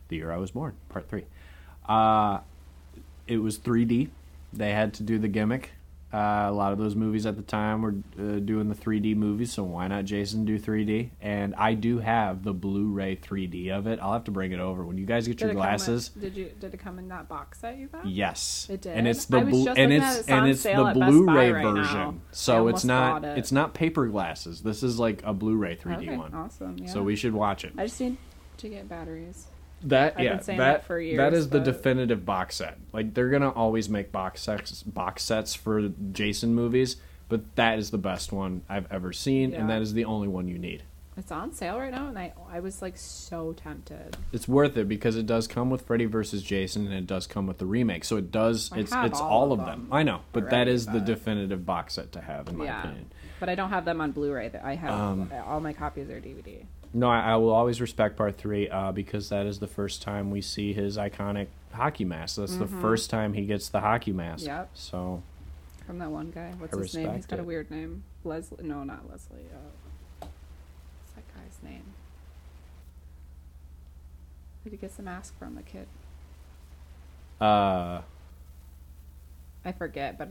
the 0.09 0.17
year 0.17 0.33
I 0.33 0.37
was 0.37 0.51
born. 0.51 0.75
Part 0.89 1.09
three. 1.09 1.25
Uh, 1.89 2.41
it 3.27 3.39
was 3.39 3.59
3D. 3.59 4.09
They 4.53 4.73
had 4.73 4.95
to 4.95 5.03
do 5.03 5.19
the 5.19 5.29
gimmick. 5.29 5.73
Uh, 6.13 6.47
a 6.49 6.53
lot 6.53 6.73
of 6.73 6.79
those 6.79 6.97
movies 6.97 7.25
at 7.25 7.37
the 7.37 7.43
time 7.43 7.83
were 7.83 7.95
uh, 8.19 8.41
doing 8.41 8.69
the 8.69 8.75
3D 8.75 9.15
movies, 9.17 9.53
so 9.53 9.63
why 9.63 9.87
not 9.87 10.05
Jason 10.05 10.45
do 10.45 10.59
3D? 10.59 11.11
And 11.21 11.55
I 11.55 11.75
do 11.75 11.99
have 12.01 12.43
the 12.43 12.53
Blu-ray 12.53 13.15
3D 13.17 13.71
of 13.71 13.87
it. 13.87 14.01
I'll 14.03 14.13
have 14.15 14.25
to 14.25 14.33
bring 14.33 14.51
it 14.51 14.59
over 14.59 14.85
when 14.85 14.99
you 14.99 15.07
guys 15.07 15.29
get 15.29 15.41
your 15.41 15.51
come 15.51 15.57
in- 15.57 15.63
glasses. 15.63 16.09
did 16.09 16.37
you? 16.37 16.51
Did 16.59 16.75
it 16.75 16.79
come 16.79 16.99
in 16.99 17.07
that 17.09 17.29
box 17.29 17.61
set 17.61 17.79
you 17.79 17.87
got? 17.87 18.05
Yes, 18.07 18.67
It 18.69 18.81
did? 18.83 18.97
and 18.97 19.07
it's 19.07 19.27
the 19.27 19.41
blu- 19.41 19.69
and 19.69 19.93
it's. 19.93 20.19
It's 20.21 20.29
and 20.29 20.49
it's 20.49 20.63
the 20.65 20.73
at 20.73 20.85
Best 20.95 20.99
Buy 21.01 21.11
Blu-ray 21.11 21.53
right 21.53 21.63
version. 21.63 21.97
I 21.99 22.13
So 22.33 22.67
it's 22.67 22.85
not 22.85 23.25
it. 23.25 23.39
it's 23.39 23.53
not 23.53 23.75
paper 23.75 24.07
glasses. 24.09 24.63
This 24.63 24.83
is 24.83 24.99
like 24.99 25.23
a 25.25 25.33
Blu-ray 25.33 25.77
3D 25.77 26.09
Okay, 26.09 26.17
one. 26.17 26.35
awesome. 26.35 26.77
Yeah. 26.79 26.87
So 26.89 27.05
we 27.05 27.15
should 27.15 27.35
watch 27.35 27.65
it. 27.65 27.73
I 27.79 27.87
just 27.87 28.01
need 28.01 28.17
to 28.57 28.69
get 28.69 28.89
batteries. 28.89 29.47
That 29.83 30.15
I've 30.19 30.25
yeah, 30.25 30.35
been 30.35 30.43
saying 30.45 30.59
that 30.59 30.73
that 30.73 30.85
for 30.87 30.97
that 30.99 31.05
years, 31.05 31.35
is 31.35 31.49
the 31.49 31.61
definitive 31.61 32.27
box 32.27 32.57
set. 32.57 32.79
Like 32.93 33.15
they're 33.15 33.31
gonna 33.31 33.51
always 33.51 33.89
make 33.89 34.13
box 34.13 34.43
sets 34.43 34.83
box 34.83 35.23
sets 35.23 35.55
for 35.55 35.89
Jason 36.13 36.55
movies, 36.55 36.97
but 37.29 37.57
that 37.57 37.79
is 37.79 37.91
the 37.91 37.99
best 37.99 38.31
one 38.33 38.63
I've 38.69 38.91
ever 38.93 39.13
seen, 39.13 39.53
Yeah. 39.53 39.61
and 39.61 39.71
that 39.71 39.81
is 39.81 39.95
the 39.95 40.05
only 40.05 40.29
one 40.29 40.49
you 40.49 40.59
need. 40.59 40.83
It's 41.17 41.33
on 41.33 41.53
sale 41.53 41.79
right 41.79 41.91
now, 41.91 42.09
and 42.09 42.19
I 42.19 42.33
I 42.51 42.61
was 42.61 42.81
like 42.83 42.97
so 42.97 43.53
tempted. 43.55 44.17
It's 44.33 44.47
worth 44.47 44.77
it 44.77 44.89
because 44.89 45.17
it 45.17 45.27
does 45.27 45.47
come 45.47 45.69
with 45.71 45.83
Freddy 45.83 46.05
versus 46.07 46.43
Jason, 46.43 46.85
and 46.87 46.95
it 46.95 47.07
does 47.07 47.27
come 47.27 47.47
with 47.47 47.59
the 47.59 47.67
remake. 47.67 48.05
So 48.05 48.17
it 48.17 48.31
does. 48.31 48.71
I 48.73 48.79
It's 48.81 48.93
it's 48.95 49.21
all 49.21 49.29
all, 49.31 49.53
of 49.53 49.59
them. 49.61 49.67
them 49.85 49.89
I 49.93 50.03
know, 50.03 50.21
but 50.33 50.45
that 50.51 50.53
already, 50.55 50.71
is 50.73 50.87
the 50.87 51.01
definitive 51.01 51.65
box 51.67 51.95
set 51.95 52.13
to 52.13 52.21
have, 52.21 52.49
in 52.49 52.59
my 52.59 52.65
yeah, 52.67 52.81
opinion. 52.83 53.07
but 53.39 53.49
I 53.49 53.55
don't 53.55 53.71
have 53.71 53.85
them 53.85 54.01
on 54.01 54.13
Blu-ray. 54.13 54.51
I 54.63 54.75
have 54.77 54.93
Um, 54.93 55.33
all 55.47 55.61
my 55.61 55.73
copies 55.73 56.09
are 56.11 56.21
DVD. 56.21 56.65
No, 56.93 57.09
I, 57.09 57.21
I, 57.21 57.37
will 57.37 57.51
always 57.51 57.81
respect 57.81 58.17
part 58.17 58.37
three 58.37 58.69
uh, 58.69 58.91
because 58.91 59.29
that 59.29 59.47
is 59.47 59.61
the 59.61 59.69
first 59.69 60.03
time 60.03 60.31
we 60.31 60.41
see 60.41 60.73
his 60.73 60.97
iconic 60.97 61.47
hockey 61.73 62.05
mask. 62.05 62.37
That's 62.37 62.53
mm-hmm. 62.53 62.61
the 62.63 62.81
first 62.81 63.11
time 63.11 63.33
he 63.33 63.47
gets 63.47 63.69
the 63.69 63.81
hockey 63.81 64.13
mask. 64.13 64.47
Yep. 64.47 64.71
So. 64.75 65.23
From 65.87 65.99
that 65.99 66.11
one 66.11 66.31
guy. 66.31 66.53
What's 66.59 66.77
I 66.77 66.81
his 66.81 66.95
name? 66.97 67.15
He's 67.15 67.27
got 67.27 67.39
it. 67.39 67.43
a 67.43 67.45
weird 67.45 67.71
name. 67.71 68.03
Leslie. 68.25 68.65
No, 68.65 68.83
not 68.83 69.09
Leslie. 69.09 69.39
Uh, 69.53 70.27
what's 70.27 71.13
that 71.15 71.25
guy's 71.35 71.59
name? 71.63 71.85
Who 74.65 74.71
did 74.71 74.77
he 74.77 74.81
get 74.81 74.97
the 74.97 75.03
mask 75.03 75.39
from? 75.39 75.55
The 75.55 75.63
kid. 75.63 75.87
Uh. 77.41 78.03
I 79.65 79.73
forget, 79.73 80.19
but 80.19 80.31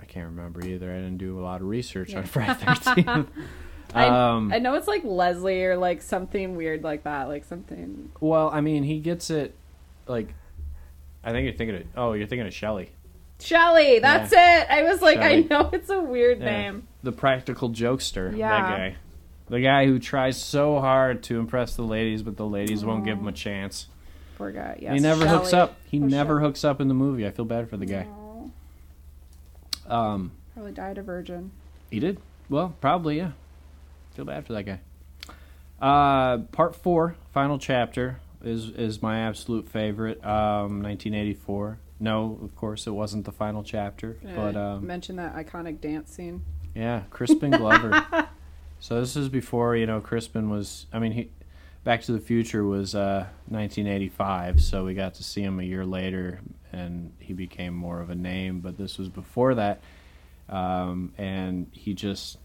I 0.00 0.04
can't 0.04 0.26
remember 0.26 0.64
either. 0.64 0.90
I 0.90 0.96
didn't 0.96 1.18
do 1.18 1.38
a 1.38 1.42
lot 1.42 1.60
of 1.60 1.66
research 1.66 2.12
yeah. 2.12 2.18
on 2.18 2.24
Friday 2.24 2.54
Thirteenth. 2.54 3.28
um, 3.94 4.52
I 4.52 4.58
know 4.58 4.74
it's 4.74 4.86
like 4.88 5.04
Leslie 5.04 5.64
or 5.64 5.76
like 5.76 6.02
something 6.02 6.56
weird 6.56 6.82
like 6.82 7.04
that, 7.04 7.28
like 7.28 7.44
something. 7.44 8.10
well, 8.20 8.50
I 8.52 8.60
mean, 8.60 8.82
he 8.82 8.98
gets 9.00 9.30
it. 9.30 9.54
Like, 10.06 10.34
I 11.24 11.32
think 11.32 11.44
you're 11.44 11.54
thinking 11.54 11.76
of. 11.76 11.82
Oh, 11.96 12.12
you're 12.14 12.26
thinking 12.26 12.46
of 12.46 12.54
Shelley. 12.54 12.90
Shelly, 13.40 13.98
that's 14.00 14.32
it. 14.32 14.36
I 14.70 14.82
was 14.82 15.00
like, 15.00 15.18
Shelley. 15.18 15.34
I 15.34 15.46
know 15.48 15.70
it's 15.72 15.90
a 15.90 16.00
weird 16.00 16.40
Yeah. 16.40 16.44
name. 16.44 16.88
The 17.02 17.12
practical 17.12 17.70
jokester. 17.70 18.36
Yeah. 18.36 18.48
That 18.50 18.76
guy. 18.76 18.96
The 19.48 19.60
guy 19.60 19.86
who 19.86 19.98
tries 19.98 20.36
so 20.36 20.80
hard 20.80 21.22
to 21.24 21.38
impress 21.38 21.74
the 21.76 21.82
ladies, 21.82 22.22
but 22.22 22.36
the 22.36 22.46
ladies 22.46 22.84
won't 22.84 23.04
give 23.04 23.16
him 23.18 23.28
a 23.28 23.32
chance. 23.32 23.86
Poor 24.36 24.50
guy. 24.50 24.78
Yes, 24.82 24.92
he 24.94 25.00
never 25.00 25.26
hooks 25.26 25.52
up. 25.52 25.76
He 25.86 25.98
Poor 26.00 26.08
never 26.08 26.34
Shelley. 26.34 26.42
hooks 26.42 26.64
up 26.64 26.80
in 26.80 26.88
the 26.88 26.94
movie. 26.94 27.26
I 27.26 27.30
feel 27.30 27.44
bad 27.46 27.70
for 27.70 27.76
the 27.76 27.86
guy. 27.86 28.06
Aw, 29.88 29.94
Um, 29.94 30.32
Probably 30.54 30.72
died 30.72 30.98
a 30.98 31.02
virgin. 31.02 31.50
he 31.90 31.98
did. 32.00 32.18
Well, 32.50 32.74
probably 32.80 33.16
yeah. 33.18 33.30
Feel 34.18 34.24
bad 34.24 34.44
for 34.44 34.52
that 34.54 34.64
guy. 34.64 34.80
Uh, 35.80 36.38
part 36.50 36.74
four, 36.74 37.14
final 37.30 37.56
chapter, 37.56 38.18
is 38.42 38.68
is 38.70 39.00
my 39.00 39.20
absolute 39.20 39.68
favorite. 39.68 40.18
Um, 40.24 40.82
1984. 40.82 41.78
No, 42.00 42.36
of 42.42 42.56
course 42.56 42.88
it 42.88 42.90
wasn't 42.90 43.26
the 43.26 43.30
final 43.30 43.62
chapter, 43.62 44.16
but 44.34 44.56
Uh, 44.56 44.60
um, 44.74 44.86
mention 44.88 45.14
that 45.16 45.36
iconic 45.36 45.80
dance 45.80 46.10
scene. 46.10 46.42
yeah, 46.74 47.02
Crispin 47.10 47.52
Glover. 47.52 48.04
so 48.80 48.98
this 48.98 49.14
is 49.14 49.28
before 49.28 49.76
you 49.76 49.86
know 49.86 50.00
Crispin 50.00 50.50
was. 50.50 50.86
I 50.92 50.98
mean, 50.98 51.12
he 51.12 51.30
Back 51.84 52.02
to 52.02 52.10
the 52.12 52.18
Future 52.18 52.64
was 52.64 52.96
uh, 52.96 53.28
1985, 53.50 54.60
so 54.60 54.84
we 54.84 54.94
got 54.94 55.14
to 55.14 55.22
see 55.22 55.42
him 55.44 55.60
a 55.60 55.62
year 55.62 55.86
later, 55.86 56.40
and 56.72 57.12
he 57.20 57.34
became 57.34 57.72
more 57.72 58.00
of 58.00 58.10
a 58.10 58.16
name. 58.16 58.58
But 58.58 58.78
this 58.78 58.98
was 58.98 59.08
before 59.08 59.54
that, 59.54 59.80
um, 60.48 61.12
and 61.16 61.68
he 61.70 61.94
just, 61.94 62.38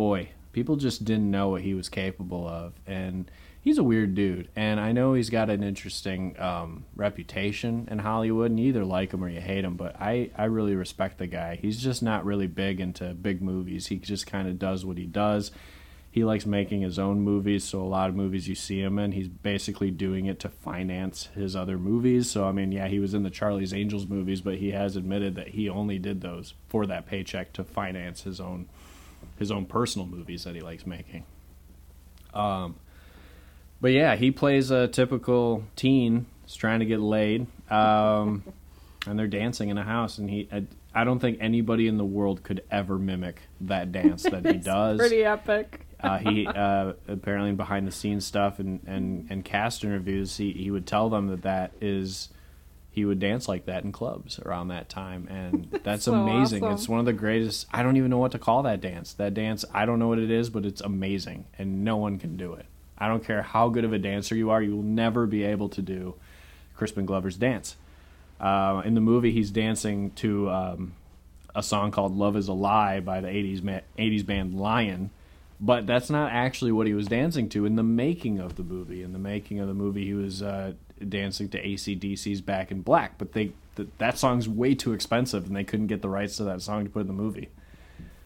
boy, 0.00 0.30
people 0.52 0.76
just 0.76 1.04
didn't 1.04 1.30
know 1.30 1.50
what 1.50 1.60
he 1.60 1.74
was 1.74 1.90
capable 1.90 2.48
of, 2.48 2.72
and 2.86 3.30
he's 3.60 3.76
a 3.76 3.84
weird 3.84 4.14
dude. 4.14 4.48
And 4.56 4.80
I 4.80 4.92
know 4.92 5.12
he's 5.12 5.28
got 5.28 5.50
an 5.50 5.62
interesting 5.62 6.40
um, 6.40 6.86
reputation 6.96 7.86
in 7.90 7.98
Hollywood, 7.98 8.50
and 8.50 8.58
you 8.58 8.68
either 8.68 8.86
like 8.86 9.12
him 9.12 9.22
or 9.22 9.28
you 9.28 9.42
hate 9.42 9.62
him. 9.62 9.74
But 9.74 10.00
I, 10.00 10.30
I 10.38 10.44
really 10.44 10.74
respect 10.74 11.18
the 11.18 11.26
guy. 11.26 11.56
He's 11.56 11.82
just 11.82 12.02
not 12.02 12.24
really 12.24 12.46
big 12.46 12.80
into 12.80 13.12
big 13.12 13.42
movies. 13.42 13.88
He 13.88 13.98
just 13.98 14.26
kind 14.26 14.48
of 14.48 14.58
does 14.58 14.86
what 14.86 14.96
he 14.96 15.04
does. 15.04 15.50
He 16.10 16.24
likes 16.24 16.46
making 16.46 16.80
his 16.80 16.98
own 16.98 17.20
movies, 17.20 17.64
so 17.64 17.82
a 17.82 17.84
lot 17.84 18.08
of 18.08 18.16
movies 18.16 18.48
you 18.48 18.54
see 18.54 18.80
him 18.80 18.98
in, 18.98 19.12
he's 19.12 19.28
basically 19.28 19.90
doing 19.90 20.24
it 20.24 20.40
to 20.40 20.48
finance 20.48 21.28
his 21.34 21.54
other 21.54 21.76
movies. 21.76 22.30
So 22.30 22.48
I 22.48 22.52
mean, 22.52 22.72
yeah, 22.72 22.88
he 22.88 22.98
was 22.98 23.12
in 23.12 23.22
the 23.22 23.28
Charlie's 23.28 23.74
Angels 23.74 24.06
movies, 24.06 24.40
but 24.40 24.56
he 24.56 24.70
has 24.70 24.96
admitted 24.96 25.34
that 25.34 25.48
he 25.48 25.68
only 25.68 25.98
did 25.98 26.22
those 26.22 26.54
for 26.68 26.86
that 26.86 27.06
paycheck 27.06 27.52
to 27.52 27.64
finance 27.64 28.22
his 28.22 28.40
own 28.40 28.70
his 29.40 29.50
own 29.50 29.66
personal 29.66 30.06
movies 30.06 30.44
that 30.44 30.54
he 30.54 30.60
likes 30.60 30.86
making. 30.86 31.24
Um, 32.32 32.76
but 33.80 33.90
yeah, 33.90 34.14
he 34.14 34.30
plays 34.30 34.70
a 34.70 34.86
typical 34.86 35.64
teen 35.74 36.26
who's 36.42 36.54
trying 36.54 36.78
to 36.78 36.86
get 36.86 37.00
laid, 37.00 37.48
um, 37.70 38.44
and 39.06 39.18
they're 39.18 39.26
dancing 39.26 39.70
in 39.70 39.78
a 39.78 39.82
house, 39.82 40.18
and 40.18 40.30
he. 40.30 40.48
I, 40.52 40.64
I 40.92 41.04
don't 41.04 41.20
think 41.20 41.38
anybody 41.40 41.86
in 41.86 41.98
the 41.98 42.04
world 42.04 42.42
could 42.42 42.64
ever 42.68 42.98
mimic 42.98 43.42
that 43.62 43.92
dance 43.92 44.24
that 44.24 44.44
he 44.44 44.54
does. 44.58 44.98
Pretty 44.98 45.24
epic. 45.24 45.86
uh, 46.00 46.18
he 46.18 46.48
uh, 46.48 46.94
apparently 47.06 47.52
behind 47.52 47.86
the 47.86 47.92
scenes 47.92 48.26
stuff 48.26 48.58
and, 48.58 48.80
and, 48.88 49.28
and 49.30 49.44
cast 49.44 49.84
interviews, 49.84 50.36
he, 50.36 50.50
he 50.50 50.70
would 50.72 50.88
tell 50.88 51.08
them 51.08 51.28
that 51.28 51.42
that 51.42 51.72
is 51.80 52.28
he 52.92 53.04
would 53.04 53.20
dance 53.20 53.48
like 53.48 53.66
that 53.66 53.84
in 53.84 53.92
clubs 53.92 54.38
around 54.40 54.68
that 54.68 54.88
time, 54.88 55.28
and 55.28 55.70
that's 55.84 56.04
so 56.04 56.14
amazing. 56.14 56.64
awesome. 56.64 56.74
It's 56.74 56.88
one 56.88 57.00
of 57.00 57.06
the 57.06 57.12
greatest. 57.12 57.66
I 57.72 57.82
don't 57.82 57.96
even 57.96 58.10
know 58.10 58.18
what 58.18 58.32
to 58.32 58.38
call 58.38 58.64
that 58.64 58.80
dance. 58.80 59.12
That 59.14 59.34
dance, 59.34 59.64
I 59.72 59.86
don't 59.86 59.98
know 59.98 60.08
what 60.08 60.18
it 60.18 60.30
is, 60.30 60.50
but 60.50 60.66
it's 60.66 60.80
amazing, 60.80 61.46
and 61.58 61.84
no 61.84 61.96
one 61.96 62.18
can 62.18 62.36
do 62.36 62.54
it. 62.54 62.66
I 62.98 63.08
don't 63.08 63.24
care 63.24 63.42
how 63.42 63.68
good 63.68 63.84
of 63.84 63.92
a 63.92 63.98
dancer 63.98 64.34
you 64.34 64.50
are, 64.50 64.60
you 64.60 64.76
will 64.76 64.82
never 64.82 65.26
be 65.26 65.44
able 65.44 65.68
to 65.70 65.82
do 65.82 66.16
Crispin 66.74 67.06
Glover's 67.06 67.36
dance. 67.36 67.76
Uh, 68.40 68.82
in 68.84 68.94
the 68.94 69.00
movie, 69.00 69.32
he's 69.32 69.50
dancing 69.50 70.10
to 70.12 70.50
um, 70.50 70.94
a 71.54 71.62
song 71.62 71.90
called 71.90 72.16
"Love 72.16 72.36
Is 72.36 72.48
a 72.48 72.52
Lie" 72.52 73.00
by 73.00 73.20
the 73.20 73.28
'80s 73.28 73.62
ma- 73.62 73.80
'80s 73.98 74.24
band 74.26 74.58
Lion, 74.58 75.10
but 75.60 75.86
that's 75.86 76.10
not 76.10 76.32
actually 76.32 76.72
what 76.72 76.86
he 76.86 76.94
was 76.94 77.06
dancing 77.06 77.48
to 77.50 77.66
in 77.66 77.76
the 77.76 77.82
making 77.82 78.38
of 78.38 78.56
the 78.56 78.62
movie. 78.62 79.02
In 79.02 79.12
the 79.12 79.18
making 79.18 79.60
of 79.60 79.68
the 79.68 79.74
movie, 79.74 80.04
he 80.04 80.14
was 80.14 80.42
uh, 80.42 80.72
dancing 81.08 81.48
to 81.50 81.62
ACDC's 81.62 82.40
"Back 82.40 82.70
in 82.70 82.82
Black," 82.82 83.18
but 83.18 83.32
they 83.32 83.52
th- 83.76 83.88
that 83.98 84.18
song's 84.18 84.48
way 84.48 84.74
too 84.74 84.92
expensive, 84.92 85.46
and 85.46 85.56
they 85.56 85.64
couldn't 85.64 85.86
get 85.86 86.02
the 86.02 86.08
rights 86.08 86.36
to 86.36 86.44
that 86.44 86.62
song 86.62 86.84
to 86.84 86.90
put 86.90 87.00
in 87.00 87.06
the 87.06 87.12
movie. 87.12 87.48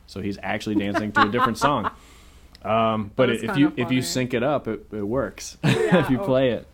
So 0.06 0.20
he's 0.20 0.38
actually 0.42 0.76
dancing 0.76 1.12
to 1.12 1.22
a 1.22 1.28
different 1.28 1.58
song. 1.68 1.90
Um, 2.62 3.10
but 3.14 3.30
is 3.30 3.42
if 3.42 3.56
you 3.56 3.68
kinda 3.68 3.82
if 3.82 3.92
you 3.92 4.02
sync 4.02 4.34
it 4.34 4.42
up, 4.42 4.68
it, 4.68 4.86
it 4.92 5.02
works. 5.02 5.58
Yeah, 5.64 6.02
if 6.02 6.10
you 6.10 6.20
oh. 6.20 6.24
play 6.24 6.50
it. 6.50 6.66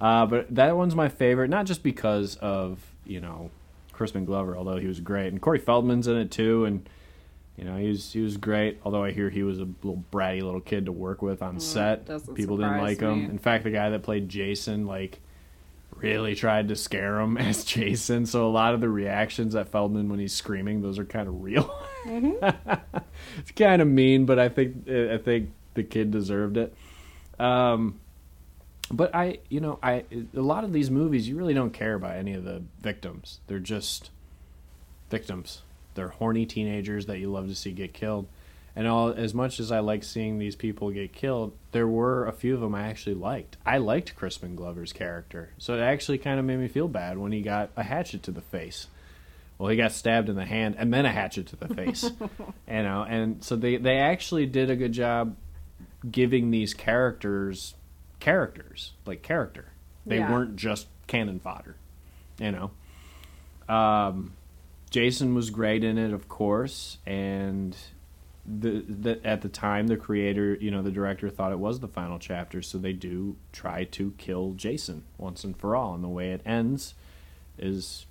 Uh, 0.00 0.26
but 0.26 0.54
that 0.54 0.76
one's 0.76 0.94
my 0.94 1.08
favorite, 1.08 1.48
not 1.48 1.66
just 1.66 1.82
because 1.82 2.36
of 2.36 2.80
you 3.04 3.20
know 3.20 3.50
Crispin 3.92 4.24
Glover, 4.24 4.56
although 4.56 4.78
he 4.78 4.86
was 4.86 5.00
great, 5.00 5.28
and 5.28 5.40
Corey 5.40 5.58
Feldman's 5.58 6.06
in 6.06 6.16
it 6.16 6.30
too, 6.30 6.64
and 6.64 6.88
you 7.58 7.64
know 7.64 7.76
he 7.76 7.88
was 7.88 8.12
he 8.12 8.20
was 8.20 8.36
great. 8.36 8.78
Although 8.84 9.02
I 9.02 9.10
hear 9.10 9.28
he 9.28 9.42
was 9.42 9.58
a 9.58 9.68
little 9.82 10.04
bratty 10.12 10.42
little 10.42 10.60
kid 10.60 10.86
to 10.86 10.92
work 10.92 11.22
with 11.22 11.42
on 11.42 11.58
set. 11.58 12.06
People 12.34 12.56
didn't 12.56 12.78
like 12.78 13.00
him. 13.00 13.18
me. 13.18 13.24
In 13.24 13.38
fact, 13.38 13.64
the 13.64 13.70
guy 13.70 13.90
that 13.90 14.04
played 14.04 14.28
Jason 14.28 14.86
like 14.86 15.20
really 15.96 16.36
tried 16.36 16.68
to 16.68 16.76
scare 16.76 17.18
him 17.18 17.36
as 17.36 17.64
Jason. 17.64 18.26
So 18.26 18.46
a 18.46 18.52
lot 18.52 18.74
of 18.74 18.80
the 18.80 18.88
reactions 18.88 19.56
at 19.56 19.68
Feldman 19.68 20.08
when 20.08 20.20
he's 20.20 20.32
screaming, 20.32 20.82
those 20.82 21.00
are 21.00 21.04
kind 21.04 21.26
of 21.26 21.42
real. 21.42 21.68
it's 22.06 23.50
kind 23.56 23.82
of 23.82 23.88
mean, 23.88 24.24
but 24.24 24.38
I 24.38 24.48
think 24.48 24.88
I 24.88 25.18
think 25.18 25.50
the 25.74 25.82
kid 25.82 26.12
deserved 26.12 26.56
it. 26.56 26.74
Um, 27.40 27.98
but 28.90 29.14
I, 29.14 29.38
you 29.48 29.60
know, 29.60 29.80
I 29.82 30.04
a 30.34 30.40
lot 30.40 30.62
of 30.62 30.72
these 30.72 30.90
movies 30.90 31.28
you 31.28 31.36
really 31.36 31.54
don't 31.54 31.72
care 31.72 31.94
about 31.94 32.14
any 32.16 32.34
of 32.34 32.44
the 32.44 32.62
victims. 32.80 33.40
They're 33.48 33.58
just 33.58 34.10
victims. 35.10 35.62
They're 35.94 36.08
horny 36.08 36.46
teenagers 36.46 37.06
that 37.06 37.18
you 37.18 37.30
love 37.30 37.48
to 37.48 37.54
see 37.54 37.72
get 37.72 37.92
killed. 37.92 38.26
And 38.76 38.86
all 38.86 39.08
as 39.08 39.34
much 39.34 39.58
as 39.58 39.72
I 39.72 39.80
like 39.80 40.04
seeing 40.04 40.38
these 40.38 40.54
people 40.54 40.90
get 40.92 41.12
killed, 41.12 41.52
there 41.72 41.88
were 41.88 42.26
a 42.26 42.32
few 42.32 42.54
of 42.54 42.60
them 42.60 42.74
I 42.76 42.82
actually 42.88 43.16
liked. 43.16 43.56
I 43.66 43.78
liked 43.78 44.14
Crispin 44.14 44.54
Glover's 44.54 44.92
character, 44.92 45.50
so 45.58 45.74
it 45.74 45.80
actually 45.80 46.18
kind 46.18 46.38
of 46.38 46.44
made 46.46 46.58
me 46.60 46.68
feel 46.68 46.86
bad 46.86 47.18
when 47.18 47.32
he 47.32 47.40
got 47.42 47.70
a 47.76 47.82
hatchet 47.82 48.22
to 48.24 48.30
the 48.30 48.40
face. 48.40 48.86
Well, 49.58 49.68
he 49.70 49.76
got 49.76 49.90
stabbed 49.90 50.28
in 50.28 50.36
the 50.36 50.44
hand 50.44 50.76
and 50.78 50.94
then 50.94 51.04
a 51.04 51.10
hatchet 51.10 51.48
to 51.48 51.56
the 51.56 51.74
face, 51.74 52.04
you 52.68 52.82
know. 52.82 53.02
And 53.08 53.42
so 53.42 53.56
they 53.56 53.76
they 53.78 53.96
actually 53.98 54.46
did 54.46 54.70
a 54.70 54.76
good 54.76 54.92
job 54.92 55.34
giving 56.08 56.52
these 56.52 56.72
characters 56.74 57.74
characters 58.20 58.92
like 59.06 59.22
character. 59.22 59.66
They 60.06 60.18
Yeah. 60.18 60.30
weren't 60.30 60.54
just 60.54 60.86
cannon 61.08 61.40
fodder, 61.40 61.74
you 62.38 62.52
know. 62.52 62.70
Um, 63.68 64.34
Jason 64.90 65.34
was 65.34 65.50
great 65.50 65.84
in 65.84 65.98
it, 65.98 66.12
of 66.12 66.28
course, 66.28 66.98
and 67.04 67.76
the, 68.46 68.84
the 68.88 69.20
at 69.24 69.42
the 69.42 69.48
time 69.48 69.86
the 69.86 69.96
creator, 69.96 70.54
you 70.54 70.70
know, 70.70 70.82
the 70.82 70.90
director 70.90 71.28
thought 71.28 71.52
it 71.52 71.58
was 71.58 71.80
the 71.80 71.88
final 71.88 72.18
chapter, 72.18 72.62
so 72.62 72.78
they 72.78 72.94
do 72.94 73.36
try 73.52 73.84
to 73.84 74.14
kill 74.16 74.52
Jason 74.52 75.04
once 75.18 75.44
and 75.44 75.56
for 75.56 75.76
all, 75.76 75.94
and 75.94 76.02
the 76.02 76.08
way 76.08 76.30
it 76.30 76.40
ends 76.46 76.94
is 77.58 78.06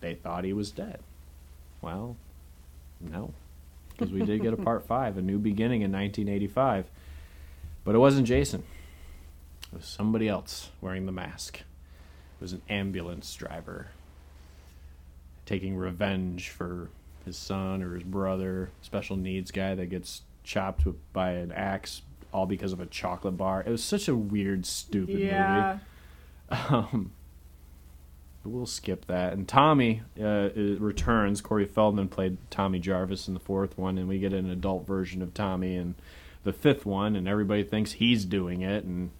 they 0.00 0.14
thought 0.14 0.44
he 0.44 0.52
was 0.52 0.72
dead. 0.72 1.00
Well, 1.80 2.16
no, 3.00 3.32
because 3.90 4.12
we 4.12 4.24
did 4.24 4.42
get 4.42 4.52
a 4.52 4.56
part 4.56 4.86
five, 4.86 5.16
a 5.16 5.22
new 5.22 5.38
beginning 5.38 5.82
in 5.82 5.92
1985, 5.92 6.86
but 7.84 7.94
it 7.94 7.98
wasn't 7.98 8.26
Jason. 8.26 8.64
It 9.72 9.76
was 9.78 9.86
somebody 9.86 10.26
else 10.26 10.70
wearing 10.80 11.06
the 11.06 11.12
mask. 11.12 11.58
It 11.58 12.42
was 12.42 12.52
an 12.52 12.62
ambulance 12.68 13.32
driver 13.34 13.88
taking 15.46 15.76
revenge 15.76 16.50
for 16.50 16.90
his 17.24 17.36
son 17.38 17.82
or 17.82 17.94
his 17.94 18.02
brother, 18.04 18.70
special 18.82 19.16
needs 19.16 19.50
guy 19.50 19.74
that 19.74 19.86
gets 19.86 20.22
chopped 20.44 20.84
with, 20.84 20.96
by 21.12 21.30
an 21.32 21.50
axe, 21.52 22.02
all 22.32 22.46
because 22.46 22.72
of 22.72 22.80
a 22.80 22.86
chocolate 22.86 23.36
bar. 23.36 23.62
It 23.66 23.70
was 23.70 23.82
such 23.82 24.06
a 24.08 24.14
weird, 24.14 24.66
stupid 24.66 25.18
Yeah. 25.18 25.78
movie. 26.48 26.62
Um, 26.68 27.12
we'll 28.44 28.66
skip 28.66 29.06
that. 29.06 29.32
And 29.32 29.48
Tommy 29.48 30.02
uh, 30.20 30.50
returns. 30.54 31.40
Corey 31.40 31.64
Feldman 31.66 32.08
played 32.08 32.38
Tommy 32.50 32.78
Jarvis 32.78 33.26
in 33.26 33.34
the 33.34 33.40
fourth 33.40 33.76
one, 33.76 33.98
and 33.98 34.08
we 34.08 34.18
get 34.20 34.32
an 34.32 34.48
adult 34.50 34.86
version 34.86 35.22
of 35.22 35.34
Tommy 35.34 35.74
in 35.74 35.96
the 36.44 36.52
fifth 36.52 36.86
one, 36.86 37.16
and 37.16 37.26
everybody 37.26 37.64
thinks 37.64 37.92
he's 37.92 38.24
doing 38.24 38.60
it, 38.62 38.84
and 38.84 39.10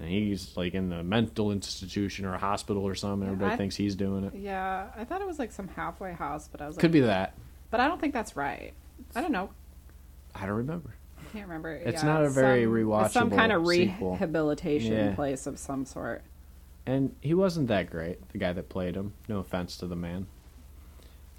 and 0.00 0.08
he's 0.08 0.56
like 0.56 0.74
in 0.74 0.88
the 0.88 1.02
mental 1.04 1.52
institution 1.52 2.24
or 2.24 2.34
a 2.34 2.38
hospital 2.38 2.82
or 2.84 2.94
something. 2.94 3.28
Everybody 3.28 3.52
I- 3.52 3.56
thinks 3.56 3.76
he's 3.76 3.94
doing 3.94 4.24
it. 4.24 4.34
Yeah, 4.34 4.88
I 4.96 5.04
thought 5.04 5.20
it 5.20 5.26
was 5.26 5.38
like 5.38 5.52
some 5.52 5.68
halfway 5.68 6.12
house, 6.12 6.48
but 6.50 6.60
I 6.62 6.66
was 6.66 6.76
like, 6.76 6.80
Could 6.80 6.92
be 6.92 7.00
that. 7.00 7.34
but 7.70 7.80
I 7.80 7.86
don't 7.88 8.00
think 8.00 8.12
that's 8.14 8.34
right. 8.34 8.72
I 9.14 9.20
don't 9.20 9.32
know. 9.32 9.50
I 10.34 10.46
don't 10.46 10.56
remember. 10.56 10.94
I 11.18 11.32
can't 11.32 11.46
remember. 11.46 11.72
It's 11.72 12.02
Yeah, 12.02 12.08
not 12.08 12.24
a 12.24 12.30
very 12.30 12.64
some, 12.64 13.04
it's 13.04 13.12
some 13.14 13.30
kind 13.30 13.52
of 13.52 13.66
rehabilitation 13.66 14.92
Yeah. 14.92 15.14
place 15.14 15.46
of 15.46 15.58
some 15.58 15.84
sort. 15.84 16.22
And 16.86 17.14
he 17.20 17.34
wasn't 17.34 17.68
that 17.68 17.90
great, 17.90 18.26
the 18.30 18.38
guy 18.38 18.52
that 18.52 18.68
played 18.68 18.96
him. 18.96 19.12
No 19.28 19.38
offense 19.38 19.76
to 19.78 19.86
the 19.86 19.96
man. 19.96 20.26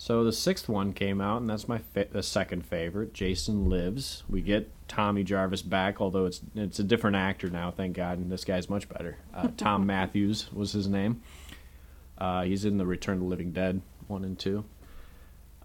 So 0.01 0.23
the 0.23 0.31
sixth 0.31 0.67
one 0.67 0.93
came 0.93 1.21
out, 1.21 1.41
and 1.41 1.49
that's 1.51 1.67
my 1.67 1.77
fa- 1.77 2.07
the 2.11 2.23
second 2.23 2.65
favorite. 2.65 3.13
Jason 3.13 3.69
Lives. 3.69 4.23
We 4.27 4.41
get 4.41 4.67
Tommy 4.87 5.23
Jarvis 5.23 5.61
back, 5.61 6.01
although 6.01 6.25
it's 6.25 6.41
it's 6.55 6.79
a 6.79 6.83
different 6.83 7.17
actor 7.17 7.51
now. 7.51 7.69
Thank 7.69 7.97
God, 7.97 8.17
and 8.17 8.31
this 8.31 8.43
guy's 8.43 8.67
much 8.67 8.89
better. 8.89 9.17
Uh, 9.31 9.49
Thom 9.57 9.85
Mathews 9.85 10.51
was 10.51 10.71
his 10.71 10.87
name. 10.87 11.21
Uh, 12.17 12.41
he's 12.41 12.65
in 12.65 12.79
the 12.79 12.85
Return 12.87 13.17
to 13.17 13.19
the 13.19 13.27
Living 13.27 13.51
Dead 13.51 13.79
one 14.07 14.25
and 14.25 14.39
two. 14.39 14.65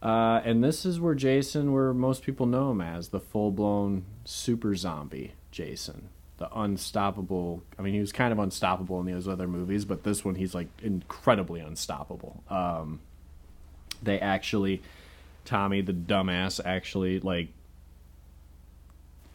Uh, 0.03 0.43
and 0.45 0.63
this 0.63 0.85
is 0.85 1.01
where 1.01 1.15
Jason, 1.15 1.73
where 1.73 1.95
most 1.95 2.23
people 2.23 2.45
know 2.45 2.73
him 2.73 2.83
as 2.83 3.09
the 3.09 3.21
full 3.21 3.51
blown 3.51 4.05
super 4.27 4.75
zombie 4.75 5.33
Jason, 5.51 6.11
the 6.37 6.55
unstoppable. 6.55 7.63
I 7.79 7.83
mean, 7.83 7.95
he 7.95 8.01
was 8.01 8.13
kind 8.13 8.33
of 8.35 8.39
unstoppable 8.39 9.01
in 9.01 9.07
those 9.07 9.29
other 9.29 9.49
movies, 9.49 9.87
but 9.87 10.05
this 10.05 10.27
one 10.27 10.35
he's 10.35 10.55
like 10.55 10.69
incredibly 10.83 11.61
unstoppable. 11.61 12.45
Um, 12.51 13.01
they 14.03 14.19
actually, 14.21 14.83
Tommy 15.45 15.81
the 15.81 15.93
dumbass 15.93 16.61
actually 16.65 17.21
like 17.21 17.49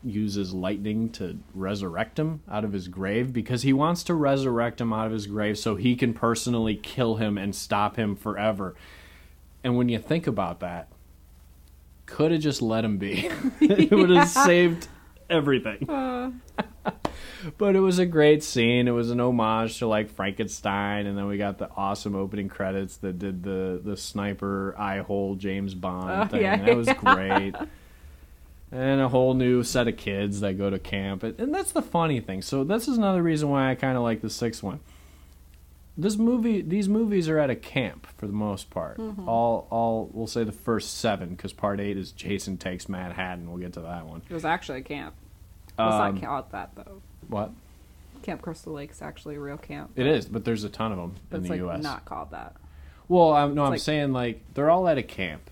uses 0.04 0.54
lightning 0.54 1.10
to 1.10 1.38
resurrect 1.54 2.18
him 2.18 2.42
out 2.50 2.64
of 2.64 2.74
his 2.74 2.88
grave 2.88 3.32
because 3.34 3.62
he 3.62 3.74
wants 3.74 4.04
to 4.04 4.14
resurrect 4.14 4.82
him 4.82 4.92
out 4.92 5.06
of 5.06 5.14
his 5.14 5.28
grave 5.28 5.58
so 5.58 5.76
he 5.76 5.96
can 5.96 6.14
personally 6.14 6.76
kill 6.76 7.16
him 7.16 7.38
and 7.38 7.56
stop 7.56 7.98
him 7.98 8.16
forever. 8.16 8.76
And 9.64 9.78
when 9.78 9.90
you 9.90 10.00
think 10.00 10.26
about 10.28 10.60
that, 10.62 10.88
could 12.06 12.32
have 12.32 12.42
just 12.42 12.62
let 12.62 12.84
him 12.84 12.98
be. 12.98 13.30
it 13.62 13.92
would 13.92 14.10
have 14.10 14.28
saved 14.28 14.88
everything. 15.30 15.90
Uh, 15.90 16.32
But 17.58 17.76
it 17.76 17.80
was 17.80 18.00
a 18.00 18.06
great 18.06 18.44
scene. 18.44 18.88
It 18.88 18.92
was 18.92 19.12
an 19.12 19.20
homage 19.20 19.80
to 19.80 19.88
like 19.88 20.10
Frankenstein, 20.10 21.06
and 21.08 21.18
then 21.18 21.28
we 21.28 21.38
got 21.38 21.58
the 21.58 21.70
awesome 21.76 22.16
opening 22.16 22.50
credits 22.50 22.98
that 22.98 23.20
did 23.20 23.44
the 23.44 23.82
the 23.84 23.98
sniper 23.98 24.76
eye 24.78 25.00
hole 25.00 25.36
James 25.36 25.74
Bond 25.74 26.10
Oh, 26.12 26.26
thing. 26.26 26.42
yeah. 26.42 26.58
That 26.64 26.76
was 26.78 26.88
great. 26.98 27.56
and 28.72 29.02
a 29.02 29.10
whole 29.10 29.34
new 29.34 29.64
set 29.64 29.88
of 29.88 29.98
kids 29.98 30.40
that 30.42 30.58
go 30.58 30.70
to 30.70 30.80
camp, 30.80 31.24
and 31.24 31.40
and 31.40 31.54
that's 31.54 31.72
the 31.72 31.82
funny 31.82 32.20
thing. 32.20 32.42
So 32.42 32.64
this 32.64 32.88
is 32.88 32.98
another 32.98 33.22
reason 33.24 33.50
why 33.50 33.70
I 33.72 33.76
kind 33.76 33.98
of 33.98 34.04
like 34.04 34.22
the 34.22 34.30
sixth 34.30 34.64
one. 34.64 34.80
This 35.98 36.16
movie, 36.16 36.62
these 36.62 36.88
movies 36.88 37.28
are 37.28 37.38
at 37.38 37.50
a 37.50 37.56
camp 37.56 38.08
for 38.18 38.26
the 38.26 38.34
most 38.34 38.70
part. 38.70 38.98
Mm-hmm. 38.98 39.28
All, 39.28 39.68
all, 39.70 40.10
we'll 40.14 40.26
say 40.26 40.46
the 40.46 40.52
first 40.54 40.98
seven, 41.00 41.30
because 41.36 41.52
part 41.52 41.82
eight 41.82 41.98
is 41.98 42.14
Jason 42.14 42.58
takes 42.58 42.88
Manhattan. 42.88 43.50
We'll 43.52 43.60
get 43.60 43.74
to 43.74 43.82
that 43.82 44.06
one. 44.08 44.22
it 44.30 44.34
was 44.34 44.46
actually 44.46 44.80
a 44.80 44.84
camp. 44.84 45.14
Let's 45.78 45.94
Um, 45.96 46.14
not 46.16 46.22
count 46.22 46.50
that 46.52 46.72
though. 46.76 47.02
What? 47.28 47.52
Camp 48.24 48.42
Crystal 48.42 48.74
Lake's 48.74 49.02
actually 49.02 49.36
a 49.36 49.40
real 49.40 49.58
camp. 49.58 49.92
It 49.96 50.06
is, 50.06 50.26
but 50.28 50.46
there's 50.46 50.64
a 50.64 50.70
ton 50.70 50.92
of 50.92 50.98
them 51.00 51.16
But 51.30 51.38
in 51.38 51.44
the 51.44 51.50
like 51.50 51.58
U.S. 51.60 51.84
not 51.84 52.06
called 52.06 52.32
that. 52.32 52.56
Well, 53.08 53.34
I'm, 53.34 53.56
no, 53.56 53.64
I'm 53.66 53.72
like- 53.72 53.80
saying 53.80 54.14
like 54.14 54.42
they're 54.54 54.70
all 54.70 54.88
at 54.88 54.98
a 54.98 55.04
camp 55.04 55.50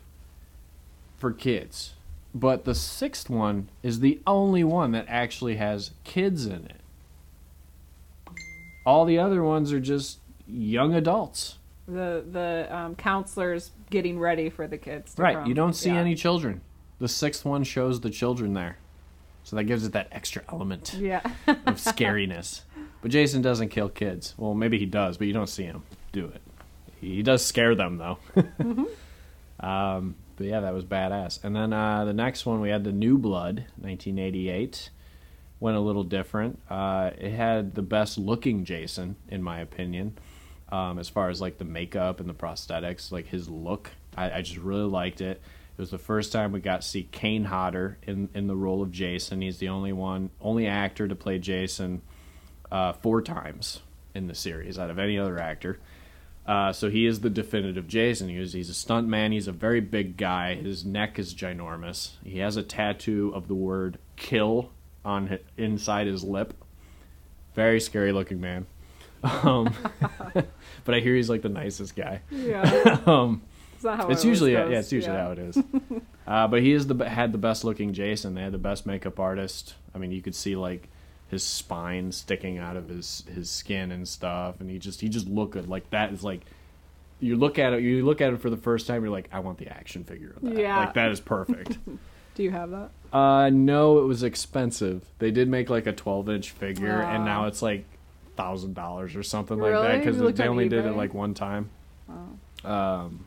for 1.17 1.31
kids, 1.31 1.93
but 2.33 2.65
the 2.65 2.75
sixth 2.75 3.29
one 3.29 3.69
is 3.81 3.99
the 4.01 4.19
only 4.27 4.63
one 4.63 4.91
that 4.91 5.05
actually 5.07 5.55
has 5.55 5.91
kids 6.03 6.45
in 6.45 6.65
it. 6.65 6.75
All 8.85 9.05
the 9.05 9.19
other 9.19 9.43
ones 9.43 9.71
are 9.73 9.79
just 9.79 10.19
young 10.47 10.93
adults. 10.93 11.57
The 11.87 12.23
the 12.31 12.67
um, 12.75 12.95
counselors 12.95 13.71
getting 13.89 14.19
ready 14.19 14.49
for 14.49 14.67
the 14.67 14.77
kids. 14.77 15.15
To 15.15 15.21
Right. 15.23 15.35
come. 15.37 15.47
You 15.47 15.53
don't 15.55 15.73
see 15.73 15.89
Yeah. 15.89 15.97
any 15.97 16.13
children. 16.15 16.61
The 16.99 17.07
sixth 17.07 17.45
one 17.45 17.63
shows 17.63 18.01
the 18.01 18.09
children 18.09 18.53
there. 18.53 18.77
So 19.49 19.55
that 19.55 19.63
gives 19.63 19.83
it 19.83 19.93
that 19.93 20.09
extra 20.11 20.43
element 20.47 20.93
Yeah. 20.99 21.21
of 21.47 21.55
scariness. 21.77 22.61
But 23.01 23.09
Jason 23.09 23.41
doesn't 23.41 23.69
kill 23.69 23.89
kids. 23.89 24.35
Well, 24.37 24.53
maybe 24.53 24.77
he 24.77 24.85
does, 24.85 25.17
but 25.17 25.25
you 25.25 25.33
don't 25.33 25.49
see 25.49 25.63
him 25.63 25.81
do 26.11 26.25
it. 26.25 26.41
He 27.01 27.23
does 27.23 27.43
scare 27.43 27.73
them 27.73 27.97
though. 27.97 28.19
um, 29.59 30.15
but 30.35 30.45
yeah, 30.45 30.59
that 30.59 30.73
was 30.73 30.85
badass. 30.85 31.43
And 31.43 31.55
then 31.55 31.73
uh, 31.73 32.05
the 32.05 32.13
next 32.13 32.45
one 32.45 32.61
we 32.61 32.69
had 32.69 32.83
the 32.83 32.91
New 32.91 33.17
Blood, 33.17 33.65
1988. 33.79 34.91
Went 35.61 35.75
a 35.75 35.79
little 35.81 36.03
different. 36.05 36.59
Uh, 36.69 37.09
it 37.17 37.31
had 37.31 37.73
the 37.75 37.81
best 37.81 38.17
looking 38.19 38.63
Jason, 38.63 39.15
in 39.29 39.41
my 39.43 39.59
opinion, 39.59 40.17
um, 40.71 40.97
as 40.99 41.09
far 41.09 41.29
as 41.29 41.41
like 41.41 41.57
the 41.57 41.65
makeup 41.65 42.19
and 42.21 42.29
the 42.29 42.33
prosthetics. 42.35 43.11
Like 43.11 43.27
his 43.27 43.49
look, 43.49 43.89
I, 44.15 44.29
I 44.31 44.41
just 44.41 44.59
really 44.59 44.83
liked 44.87 45.19
it. 45.21 45.41
It 45.79 45.83
was 45.83 45.91
the 45.91 45.97
first 45.97 46.33
time 46.33 46.51
we 46.51 46.59
got 46.59 46.81
to 46.81 46.87
see 46.89 47.03
Kane 47.03 47.45
Hodder 47.45 47.97
in 48.05 48.27
in 48.33 48.47
the 48.47 48.55
role 48.55 48.81
of 48.81 48.91
Jason. 48.91 49.39
He's 49.41 49.59
the 49.59 49.69
only 49.69 49.93
one, 49.93 50.29
only 50.41 50.67
actor 50.67 51.07
to 51.07 51.15
play 51.15 51.39
Jason 51.39 52.01
uh, 52.69 52.91
four 52.91 53.21
times 53.21 53.79
in 54.13 54.27
the 54.27 54.35
series 54.35 54.77
out 54.77 54.89
of 54.89 54.99
any 54.99 55.17
other 55.17 55.39
actor. 55.39 55.79
Uh, 56.45 56.73
so 56.73 56.89
he 56.89 57.05
is 57.05 57.21
the 57.21 57.29
definitive 57.29 57.87
Jason. 57.87 58.27
He 58.27 58.39
was, 58.39 58.51
he's 58.51 58.69
a 58.69 58.73
stunt 58.73 59.07
man. 59.07 59.31
He's 59.31 59.47
a 59.47 59.53
very 59.53 59.79
big 59.79 60.17
guy. 60.17 60.55
His 60.55 60.83
neck 60.83 61.17
is 61.17 61.33
ginormous. 61.33 62.15
He 62.25 62.39
has 62.39 62.57
a 62.57 62.63
tattoo 62.63 63.31
of 63.33 63.47
the 63.47 63.55
word 63.55 63.99
"kill" 64.17 64.71
on 65.05 65.27
hi- 65.27 65.39
inside 65.55 66.07
his 66.07 66.25
lip. 66.25 66.53
Very 67.55 67.79
scary 67.79 68.11
looking 68.11 68.41
man. 68.41 68.65
Um, 69.23 69.73
but 70.83 70.95
I 70.95 70.99
hear 70.99 71.15
he's 71.15 71.29
like 71.29 71.41
the 71.41 71.47
nicest 71.47 71.95
guy. 71.95 72.19
Yeah. 72.29 72.99
Um, 73.05 73.43
Is 73.43 73.43
that 73.43 73.45
how 73.45 73.58
it's 73.83 74.23
it 74.23 74.27
usually 74.27 74.55
always 74.55 74.71
yeah, 74.71 74.79
it's 74.79 74.91
usually 74.91 75.15
Yeah. 75.15 75.23
how 75.25 75.31
it 75.31 75.39
is. 75.39 75.57
uh, 76.27 76.47
but 76.47 76.61
he 76.61 76.71
is 76.73 76.87
the 76.87 77.09
had 77.09 77.31
the 77.31 77.37
best 77.37 77.63
looking 77.63 77.93
Jason. 77.93 78.35
They 78.35 78.41
had 78.41 78.51
the 78.51 78.57
best 78.57 78.85
makeup 78.85 79.19
artist. 79.19 79.75
I 79.93 79.97
mean, 79.97 80.11
you 80.11 80.21
could 80.21 80.35
see 80.35 80.55
like 80.55 80.89
his 81.29 81.43
spine 81.43 82.11
sticking 82.11 82.57
out 82.57 82.75
of 82.75 82.89
his 82.89 83.23
his 83.33 83.49
skin 83.49 83.91
and 83.91 84.07
stuff, 84.07 84.59
and 84.59 84.69
he 84.69 84.79
just 84.79 85.01
he 85.01 85.09
just 85.09 85.27
looked 85.27 85.53
good. 85.53 85.67
Like 85.67 85.89
that 85.91 86.11
is 86.11 86.23
like 86.23 86.41
you 87.19 87.35
look 87.35 87.59
at 87.59 87.73
it, 87.73 87.81
you 87.81 88.05
look 88.05 88.21
at 88.21 88.33
it 88.33 88.41
for 88.41 88.49
the 88.49 88.57
first 88.57 88.87
time, 88.87 89.03
you're 89.03 89.11
like, 89.11 89.27
I 89.31 89.39
want 89.39 89.57
the 89.57 89.67
action 89.67 90.03
figure 90.05 90.33
of 90.37 90.41
that. 90.41 90.57
Yeah. 90.57 90.77
Like 90.77 90.93
that 90.93 91.11
is 91.11 91.19
perfect. 91.19 91.77
Do 92.35 92.43
you 92.43 92.51
have 92.51 92.69
that? 92.71 92.91
uh, 93.11 93.49
no, 93.49 93.99
it 93.99 94.05
was 94.05 94.23
expensive. 94.23 95.03
They 95.19 95.29
did 95.29 95.49
make 95.49 95.69
like 95.69 95.87
a 95.87 95.91
12 95.91 96.29
inch 96.29 96.51
figure, 96.51 97.01
and 97.01 97.25
now 97.25 97.45
it's 97.47 97.61
like 97.61 97.83
thousand 98.37 98.73
dollars 98.75 99.17
or 99.17 99.23
something 99.23 99.59
like 99.59 99.73
that 99.73 99.97
because 99.97 100.17
they 100.17 100.43
on 100.45 100.49
only 100.49 100.69
did 100.69 100.85
it 100.85 100.95
like 100.95 101.13
one 101.13 101.33
time. 101.33 101.69
Oh. 102.09 102.69
Um, 102.71 103.25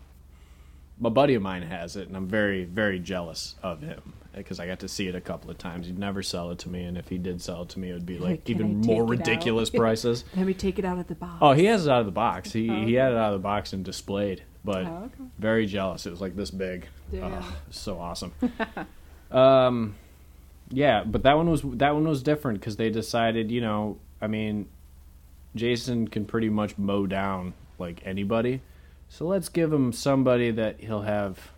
a 1.04 1.10
buddy 1.10 1.34
of 1.34 1.42
mine 1.42 1.62
has 1.62 1.96
it, 1.96 2.08
and 2.08 2.16
I'm 2.16 2.28
very, 2.28 2.64
very 2.64 2.98
jealous 2.98 3.54
of 3.62 3.80
him 3.82 4.14
because 4.34 4.58
I 4.58 4.66
got 4.66 4.78
to 4.80 4.88
see 4.88 5.08
it 5.08 5.14
a 5.14 5.20
couple 5.20 5.50
of 5.50 5.58
times. 5.58 5.86
He'd 5.86 5.98
never 5.98 6.22
sell 6.22 6.50
it 6.50 6.58
to 6.60 6.68
me, 6.68 6.84
and 6.84 6.96
if 6.96 7.08
he 7.08 7.18
did 7.18 7.42
sell 7.42 7.62
it 7.62 7.68
to 7.70 7.78
me, 7.78 7.90
it 7.90 7.94
would 7.94 8.06
be 8.06 8.18
like 8.18 8.44
Can 8.46 8.54
even 8.54 8.80
more 8.80 9.04
ridiculous 9.04 9.68
prices. 9.82 10.24
Let 10.36 10.46
me 10.46 10.54
take 10.54 10.78
it 10.78 10.84
out 10.84 10.98
of 10.98 11.06
the 11.08 11.14
box. 11.14 11.38
Oh, 11.40 11.52
he 11.52 11.66
has 11.66 11.86
it 11.86 11.90
out 11.90 12.00
of 12.00 12.06
the 12.06 12.12
box. 12.12 12.52
He 12.52 12.70
Oh, 12.70 12.84
he 12.86 12.94
had 12.94 13.12
it 13.12 13.18
out 13.18 13.34
of 13.34 13.40
the 13.40 13.42
box 13.42 13.72
and 13.72 13.84
displayed, 13.84 14.42
but 14.64 14.86
Oh, 14.86 15.02
okay. 15.06 15.24
very 15.38 15.66
jealous. 15.66 16.06
It 16.06 16.10
was 16.10 16.20
like 16.20 16.34
this 16.36 16.50
big. 16.50 16.86
Ugh, 17.20 17.44
so 17.70 17.98
awesome. 17.98 18.32
um, 19.30 19.94
yeah, 20.70 21.04
but 21.04 21.22
that 21.24 21.36
one 21.36 21.50
was 21.50 21.62
that 21.62 21.94
one 21.94 22.08
was 22.08 22.22
different 22.22 22.60
because 22.60 22.76
they 22.76 22.88
decided, 22.90 23.50
you 23.50 23.60
know, 23.60 23.98
I 24.20 24.26
mean, 24.28 24.66
Jason 25.54 26.08
can 26.08 26.24
pretty 26.24 26.48
much 26.48 26.78
mow 26.78 27.06
down 27.06 27.52
like 27.78 28.00
anybody, 28.06 28.62
so 29.12 29.26
let's 29.26 29.50
give 29.50 29.70
him 29.70 29.92
somebody 29.92 30.50
that 30.50 30.80
he'll 30.80 31.02
have 31.02 31.50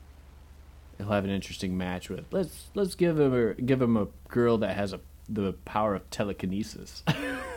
he'll 0.98 1.10
have 1.10 1.24
an 1.24 1.30
interesting 1.30 1.78
match 1.78 2.10
with. 2.10 2.24
Let's 2.32 2.66
let's 2.74 2.96
give 2.96 3.20
him 3.20 3.32
a 3.32 3.54
give 3.54 3.80
him 3.80 3.96
a 3.96 4.08
girl 4.28 4.58
that 4.58 4.74
has 4.76 4.92
a 4.92 4.98
the 5.28 5.52
power 5.64 5.94
of 5.94 6.10
telekinesis. 6.10 7.04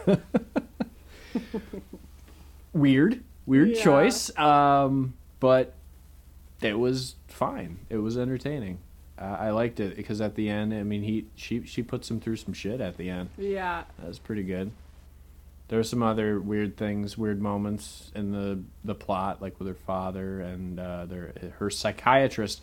weird, 2.74 3.24
weird 3.48 3.70
Yeah. 3.70 3.84
choice. 3.84 4.38
Um, 4.38 5.16
but 5.40 5.74
it 6.62 6.78
was 6.78 7.16
fine. 7.28 7.80
It 7.90 7.98
was 7.98 8.20
entertaining. 8.20 8.78
Uh, 9.20 9.36
I 9.40 9.50
liked 9.50 9.80
it 9.80 9.96
because 9.98 10.22
at 10.22 10.36
the 10.36 10.48
end, 10.48 10.74
I 10.76 10.84
mean, 10.84 11.02
he 11.02 11.26
she 11.36 11.66
she 11.66 11.82
puts 11.82 12.10
him 12.12 12.20
through 12.20 12.36
some 12.36 12.54
shit 12.54 12.80
at 12.82 12.98
the 12.98 13.10
end. 13.10 13.30
Yeah. 13.36 13.86
That 13.98 14.08
was 14.08 14.20
pretty 14.20 14.44
good. 14.44 14.70
There 15.68 15.78
were 15.78 15.84
some 15.84 16.02
other 16.02 16.40
weird 16.40 16.78
things, 16.78 17.18
weird 17.18 17.42
moments 17.42 18.12
in 18.16 18.32
the 18.32 18.60
the 18.84 18.96
plot, 18.96 19.42
like 19.42 19.60
with 19.60 19.68
her 19.68 19.74
father 19.74 20.40
and 20.40 20.80
uh, 20.80 21.06
their 21.06 21.34
her 21.60 21.70
psychiatrist, 21.70 22.62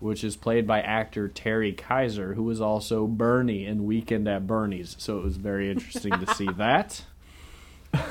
which 0.00 0.24
is 0.24 0.36
played 0.36 0.66
by 0.66 0.80
actor 0.80 1.28
Terry 1.28 1.72
Kiser, 1.72 2.34
who 2.34 2.42
was 2.42 2.60
also 2.60 3.06
Bernie 3.06 3.66
in 3.66 3.84
Weekend 3.84 4.26
at 4.26 4.46
Bernie's. 4.46 4.96
So 4.98 5.18
it 5.18 5.24
was 5.24 5.36
very 5.36 5.70
interesting 5.70 6.12
to 6.12 6.34
see 6.34 6.48
that. 6.56 7.04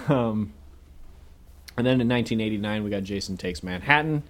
Um, 0.07 0.53
and 1.77 1.85
then 1.85 2.01
in 2.01 2.09
1989, 2.09 2.83
we 2.83 2.89
got 2.89 3.03
Jason 3.03 3.37
Takes 3.37 3.63
Manhattan. 3.63 4.23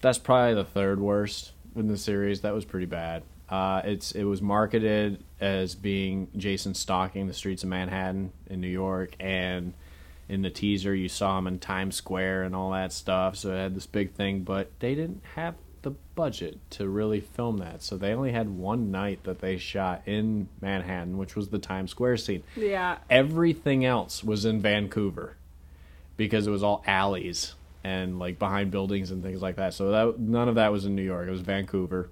That's 0.00 0.18
probably 0.18 0.54
the 0.54 0.64
third 0.64 1.00
worst 1.00 1.52
in 1.74 1.88
the 1.88 1.96
series. 1.96 2.40
That 2.42 2.54
was 2.54 2.64
pretty 2.64 2.86
bad. 2.86 3.22
Uh, 3.48 3.80
it's 3.84 4.12
it 4.12 4.24
was 4.24 4.42
marketed 4.42 5.22
as 5.40 5.74
being 5.74 6.28
Jason 6.36 6.74
stalking 6.74 7.26
the 7.26 7.34
streets 7.34 7.62
of 7.62 7.68
Manhattan 7.68 8.32
in 8.48 8.60
New 8.60 8.68
York, 8.68 9.14
and 9.20 9.72
in 10.28 10.42
the 10.42 10.50
teaser 10.50 10.94
you 10.94 11.08
saw 11.08 11.38
him 11.38 11.46
in 11.46 11.58
Times 11.58 11.94
Square 11.94 12.44
and 12.44 12.56
all 12.56 12.72
that 12.72 12.92
stuff. 12.92 13.36
So 13.36 13.52
it 13.52 13.58
had 13.58 13.74
this 13.76 13.86
big 13.86 14.12
thing, 14.14 14.40
but 14.40 14.70
they 14.80 14.94
didn't 14.94 15.22
have 15.34 15.54
the 15.82 15.92
budget 16.16 16.58
to 16.70 16.88
really 16.88 17.20
film 17.20 17.58
that. 17.58 17.80
So 17.80 17.96
they 17.96 18.12
only 18.12 18.32
had 18.32 18.48
one 18.50 18.90
night 18.90 19.22
that 19.22 19.38
they 19.38 19.56
shot 19.56 20.02
in 20.06 20.48
Manhattan, 20.60 21.16
which 21.16 21.36
was 21.36 21.50
the 21.50 21.60
Times 21.60 21.92
Square 21.92 22.16
scene. 22.16 22.42
Yeah. 22.56 22.98
Everything 23.08 23.84
else 23.84 24.24
was 24.24 24.44
in 24.44 24.60
Vancouver 24.60 25.36
because 26.16 26.48
it 26.48 26.50
was 26.50 26.64
all 26.64 26.82
alleys 26.88 27.54
and 27.84 28.18
like 28.18 28.40
behind 28.40 28.72
buildings 28.72 29.12
and 29.12 29.22
things 29.22 29.40
like 29.40 29.56
that. 29.56 29.74
So 29.74 29.92
that 29.92 30.18
none 30.18 30.48
of 30.48 30.56
that 30.56 30.72
was 30.72 30.86
in 30.86 30.96
New 30.96 31.02
York. 31.02 31.28
It 31.28 31.30
was 31.30 31.42
Vancouver. 31.42 32.10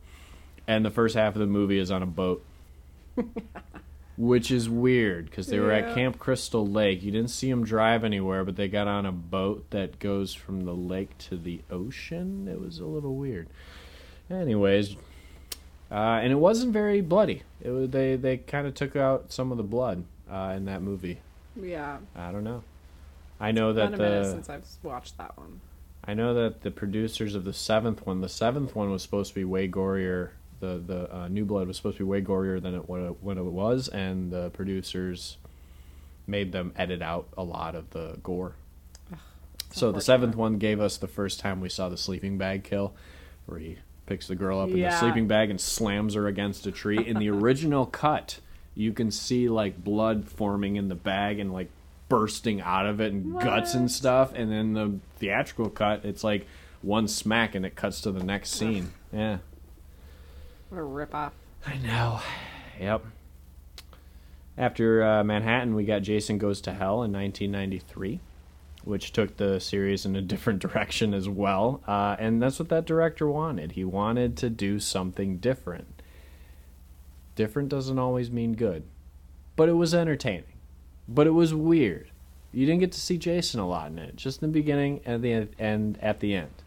And 0.66 0.85
the 0.85 0.91
first 0.91 1.15
half 1.15 1.35
of 1.35 1.41
the 1.41 1.47
movie 1.47 1.78
is 1.78 1.91
on 1.91 2.03
a 2.03 2.07
boat. 2.07 2.45
Which 4.16 4.51
is 4.53 4.69
weird 4.69 5.27
because 5.27 5.49
they 5.49 5.59
were 5.59 5.73
at 5.73 5.95
Camp 5.95 6.20
Crystal 6.20 6.65
Lake. 6.65 7.03
You 7.03 7.11
didn't 7.11 7.31
see 7.31 7.51
them 7.51 7.65
drive 7.65 8.05
anywhere, 8.05 8.45
but 8.45 8.55
they 8.55 8.69
got 8.69 8.86
on 8.86 9.07
a 9.07 9.12
boat 9.12 9.69
that 9.70 9.99
goes 9.99 10.32
from 10.32 10.65
the 10.65 10.74
lake 10.74 11.19
to 11.19 11.36
the 11.36 11.62
ocean. 11.69 12.47
It 12.47 12.61
was 12.61 12.78
a 12.78 12.86
little 12.86 13.16
weird. 13.16 13.49
Anyways, 14.31 14.95
uh, 15.91 16.20
and 16.23 16.31
it 16.32 16.36
wasn't 16.36 16.73
very 16.73 17.01
bloody. 17.01 17.43
It 17.61 17.70
was, 17.70 17.91
they 17.91 18.15
they 18.15 18.36
kind 18.36 18.69
of 18.69 18.74
took 18.74 18.95
out 18.95 19.32
some 19.32 19.51
of 19.51 19.57
the 19.57 19.65
blood 19.65 20.05
uh, 20.31 20.55
in 20.57 20.66
that 20.66 20.81
movie. 20.81 21.19
Yeah. 21.61 21.99
I 22.15 22.31
don't 22.32 22.45
know. 22.45 22.62
I 23.41 23.53
know 23.53 23.70
It's 23.70 23.77
that 23.77 23.91
been 23.91 24.01
a 24.01 24.03
minute 24.03 24.24
the 24.24 24.31
since 24.31 24.49
I've 24.49 24.66
watched 24.82 25.19
that 25.19 25.36
one. 25.36 25.61
I 26.05 26.15
know 26.15 26.35
that 26.35 26.62
the 26.62 26.70
producers 26.70 27.35
of 27.35 27.45
the 27.45 27.53
seventh 27.53 28.07
one, 28.07 28.20
the 28.20 28.28
seventh 28.28 28.77
one 28.77 28.91
was 28.91 29.03
supposed 29.03 29.31
to 29.31 29.35
be 29.35 29.45
way 29.45 29.69
gorier. 29.69 30.31
The 30.65 30.82
the 30.95 31.16
uh, 31.16 31.28
New 31.28 31.45
Blood 31.45 31.66
was 31.66 31.77
supposed 31.77 31.99
to 31.99 32.05
be 32.05 32.09
way 32.09 32.23
gorier 32.23 32.61
than 32.62 32.74
it 32.74 32.89
what 32.89 33.01
it, 33.01 33.23
what 33.23 33.36
it 33.36 33.45
was, 33.45 33.89
and 33.89 34.31
the 34.31 34.51
producers 34.51 35.36
made 36.27 36.53
them 36.53 36.73
edit 36.77 37.03
out 37.03 37.28
a 37.36 37.43
lot 37.45 37.74
of 37.74 37.91
the 37.91 38.19
gore. 38.23 38.55
so 39.70 39.93
the 39.93 40.01
seventh 40.01 40.36
one 40.36 40.59
gave 40.59 40.81
us 40.81 40.97
the 40.97 41.09
first 41.09 41.39
time 41.41 41.61
we 41.61 41.69
saw 41.69 41.89
the 41.89 41.97
sleeping 41.97 42.39
bag 42.39 42.65
kill, 42.65 42.95
where 43.47 43.59
he 43.59 43.77
picks 44.07 44.27
the 44.27 44.35
girl 44.35 44.59
up 44.61 44.69
in 44.70 44.77
the 44.91 44.99
sleeping 44.99 45.27
bag 45.27 45.51
and 45.51 45.61
slams 45.61 46.15
her 46.15 46.27
against 46.27 46.66
a 46.66 46.73
tree. 46.73 46.99
In 47.07 47.19
the 47.19 47.28
original 47.31 47.86
cut, 47.86 48.39
you 48.74 48.93
can 48.93 49.11
see 49.11 49.49
like 49.49 49.82
blood 49.85 50.27
forming 50.28 50.77
in 50.77 50.89
the 50.89 50.95
bag 50.95 51.39
and 51.39 51.53
like 51.53 51.70
bursting 52.09 52.61
out 52.61 52.86
of 52.86 53.01
it 53.01 53.12
and 53.12 53.39
guts 53.41 53.74
and 53.74 53.91
stuff. 53.91 54.32
And 54.35 54.51
then 54.51 54.73
the 54.74 54.99
theatrical 55.19 55.69
cut, 55.70 56.05
it's 56.05 56.23
like 56.24 56.47
one 56.82 57.09
smack 57.09 57.55
and 57.55 57.65
it 57.65 57.77
cuts 57.77 58.01
to 58.03 58.12
the 58.12 58.23
next 58.23 58.51
scene. 58.51 58.93
Yeah. 59.12 59.39
What 60.75 60.83
a 60.83 61.07
ripoff. 61.07 61.31
I 61.65 61.77
know. 61.77 62.19
Yep. 62.81 63.05
After 64.59 65.05
uh, 65.05 65.23
Manhattan, 65.23 65.77
we 65.77 65.85
got 65.85 66.03
Jason 66.03 66.37
Goes 66.37 66.61
to 66.63 66.73
Hell 66.73 67.05
in 67.05 67.13
1993, 67.13 68.19
which 68.83 69.13
took 69.13 69.37
the 69.37 69.61
series 69.61 70.05
in 70.05 70.17
a 70.17 70.21
different 70.21 70.59
direction 70.63 71.15
as 71.15 71.29
well. 71.29 71.81
Uh, 71.87 72.17
and 72.19 72.43
that's 72.43 72.59
what 72.59 72.71
that 72.71 72.87
director 72.87 73.29
wanted. 73.29 73.73
He 73.73 73.85
wanted 73.85 74.37
to 74.39 74.51
do 74.51 74.81
something 74.81 75.37
different. 75.37 76.03
Different 77.37 77.69
doesn't 77.69 78.01
always 78.01 78.33
mean 78.33 78.55
good, 78.55 78.83
but 79.55 79.69
it 79.69 79.75
was 79.75 79.95
entertaining. 79.95 80.59
But 81.07 81.29
it 81.29 81.35
was 81.35 81.55
weird. 81.55 82.11
You 82.51 82.67
didn't 82.67 82.81
get 82.81 82.91
to 82.91 83.01
see 83.01 83.17
Jason 83.17 83.61
a 83.61 83.69
lot 83.69 83.93
in 83.93 84.01
it, 84.01 84.17
just 84.17 84.43
in 84.43 84.51
the 84.51 84.53
beginning 84.53 85.03
and 85.05 85.23
the 85.23 85.47
and 85.57 86.03
at 86.03 86.19
the 86.19 86.35
end. 86.35 86.64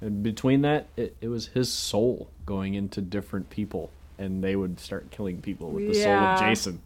And 0.00 0.22
between 0.22 0.62
that, 0.62 0.88
it, 0.96 1.16
it 1.20 1.28
was 1.28 1.48
his 1.48 1.72
soul 1.72 2.28
going 2.44 2.74
into 2.74 3.00
different 3.00 3.48
people, 3.50 3.90
and 4.18 4.42
they 4.44 4.54
would 4.56 4.78
start 4.78 5.10
killing 5.10 5.40
people 5.40 5.70
with 5.70 5.88
the 5.88 5.94
soul 5.94 6.02
Yeah. 6.04 6.34
of 6.34 6.40
Jason. 6.40 6.80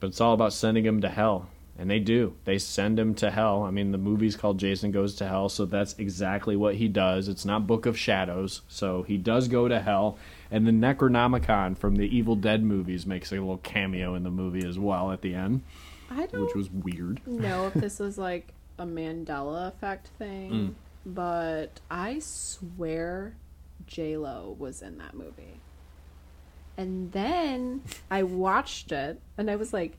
But 0.00 0.08
it's 0.08 0.20
all 0.20 0.34
about 0.34 0.52
sending 0.52 0.84
him 0.84 1.00
to 1.00 1.08
hell, 1.08 1.48
and 1.78 1.90
they 1.90 1.98
do. 1.98 2.34
They 2.44 2.58
send 2.58 2.98
him 2.98 3.14
to 3.16 3.30
hell. 3.30 3.62
I 3.64 3.70
mean, 3.70 3.90
the 3.90 3.98
movie's 3.98 4.36
called 4.36 4.58
Jason 4.58 4.90
Goes 4.92 5.14
to 5.16 5.26
Hell, 5.26 5.48
so 5.48 5.64
that's 5.64 5.94
exactly 5.98 6.56
what 6.56 6.74
he 6.76 6.88
does. 6.88 7.26
It's 7.28 7.44
not 7.44 7.66
Book 7.66 7.86
of 7.86 7.98
Shadows, 7.98 8.60
so 8.68 9.02
he 9.02 9.16
does 9.16 9.48
go 9.48 9.66
to 9.68 9.80
hell. 9.80 10.18
And 10.50 10.66
the 10.66 10.72
Necronomicon 10.72 11.76
from 11.76 11.96
the 11.96 12.04
Evil 12.16 12.36
Dead 12.36 12.62
movies 12.62 13.06
makes 13.06 13.32
a 13.32 13.36
little 13.36 13.58
cameo 13.58 14.14
in 14.14 14.22
the 14.22 14.30
movie 14.30 14.64
as 14.66 14.78
well 14.78 15.10
at 15.10 15.22
the 15.22 15.34
end, 15.34 15.62
I 16.10 16.26
don't 16.26 16.42
which 16.46 16.54
was 16.54 16.70
weird. 16.70 17.20
know 17.26 17.66
if 17.66 17.74
this 17.74 17.98
was 17.98 18.18
like 18.18 18.52
a 18.78 18.84
Mandela 18.84 19.68
effect 19.68 20.08
thing, 20.18 20.50
Mm. 20.52 20.74
But 21.06 21.80
I 21.90 22.18
swear 22.20 23.36
J 23.86 24.16
Lo 24.16 24.56
was 24.58 24.82
in 24.82 24.98
that 24.98 25.14
movie. 25.14 25.60
And 26.76 27.12
then 27.12 27.82
I 28.10 28.22
watched 28.24 28.90
it 28.92 29.20
and 29.38 29.50
I 29.50 29.56
was 29.56 29.72
like, 29.72 29.92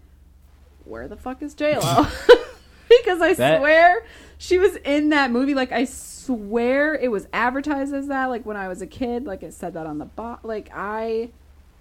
"Where 0.83 1.07
the 1.07 1.15
fuck 1.17 1.41
is 1.41 1.53
J 1.53 1.77
Lo?" 1.77 2.07
because 2.89 3.21
I 3.21 3.33
That- 3.33 3.59
swear 3.59 4.05
she 4.37 4.57
was 4.57 4.75
in 4.77 5.09
that 5.09 5.31
movie. 5.31 5.53
Like 5.53 5.71
I 5.71 5.85
swear 5.85 6.95
it 6.95 7.09
was 7.11 7.27
advertised 7.31 7.93
as 7.93 8.07
that. 8.07 8.25
Like 8.25 8.45
when 8.45 8.57
I 8.57 8.67
was 8.67 8.81
a 8.81 8.87
kid, 8.87 9.25
like 9.25 9.43
it 9.43 9.53
said 9.53 9.73
that 9.75 9.85
on 9.87 9.99
the 9.99 10.05
box. 10.05 10.43
Like 10.43 10.69
I 10.73 11.29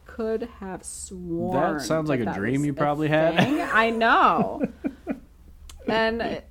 could 0.07 0.49
have 0.61 0.85
sworn 0.85 1.79
That 1.79 1.83
sounds 1.83 2.09
like 2.09 2.21
a 2.21 2.33
dream 2.35 2.65
you 2.65 2.73
probably 2.75 3.09
had. 3.09 3.37
I 3.39 3.91
know. 3.91 4.63
and 5.89 6.43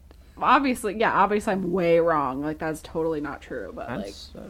obviously, 0.43 0.97
yeah, 0.97 1.13
obviously 1.13 1.53
I'm 1.53 1.71
way 1.71 1.99
wrong. 1.99 2.41
Like 2.41 2.59
that's 2.59 2.81
totally 2.81 3.21
not 3.21 3.41
true. 3.41 3.71
But 3.75 3.89
like, 3.89 4.13
uh, 4.37 4.41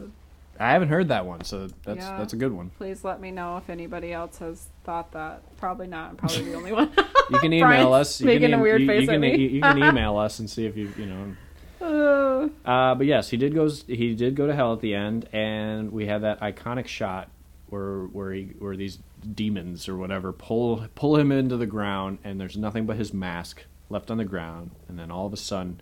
I 0.60 0.72
haven't 0.72 0.88
heard 0.88 1.08
that 1.08 1.26
one, 1.26 1.42
so 1.44 1.68
that's 1.84 1.98
Yeah. 1.98 2.18
that's 2.18 2.32
a 2.32 2.36
good 2.36 2.52
one. 2.52 2.70
please 2.78 3.02
let 3.04 3.20
me 3.20 3.30
know 3.30 3.56
if 3.56 3.68
anybody 3.70 4.12
else 4.12 4.38
has 4.38 4.68
thought 4.84 5.10
that. 5.12 5.42
Probably 5.56 5.86
not. 5.86 6.10
I'm 6.10 6.16
probably 6.16 6.42
the 6.44 6.54
only 6.54 6.72
one. 6.80 6.90
You 7.30 7.38
can 7.38 7.52
email 7.52 7.92
us. 7.92 8.20
You 8.20 8.26
making 8.26 8.50
can 8.50 8.60
a 8.60 8.62
weird 8.62 8.82
you, 8.82 8.86
face 8.86 9.00
you 9.02 9.06
can, 9.08 9.14
at 9.16 9.20
me. 9.20 9.36
you, 9.36 9.48
you 9.48 9.60
can 9.62 9.78
email 9.78 10.16
us 10.16 10.38
and 10.38 10.48
see 10.48 10.66
if 10.66 10.76
you 10.76 10.92
you 10.96 11.06
know. 11.06 11.36
Uh, 11.80 12.48
Uh, 12.64 12.94
but 12.94 13.06
yes, 13.06 13.30
he 13.30 13.36
did 13.36 13.54
goes. 13.54 13.84
He 13.86 14.14
did 14.14 14.34
go 14.36 14.46
to 14.46 14.54
hell 14.54 14.72
at 14.72 14.80
the 14.80 14.94
end, 14.94 15.28
and 15.32 15.92
we 15.92 16.06
have 16.06 16.22
that 16.22 16.40
iconic 16.40 16.86
shot 16.86 17.28
where 17.68 18.02
where 18.04 18.32
he 18.32 18.44
where 18.58 18.76
these 18.76 18.98
demons 19.34 19.88
or 19.88 19.96
whatever 19.96 20.32
pull 20.32 20.86
pull 20.94 21.16
him 21.16 21.32
into 21.32 21.56
the 21.56 21.66
ground, 21.66 22.18
and 22.24 22.40
there's 22.40 22.56
nothing 22.56 22.86
but 22.86 22.96
his 22.96 23.12
mask 23.12 23.64
left 23.94 24.10
on 24.10 24.18
the 24.18 24.24
ground, 24.24 24.72
and 24.88 24.98
then 24.98 25.10
all 25.10 25.26
of 25.26 25.32
a 25.32 25.38
sudden. 25.38 25.80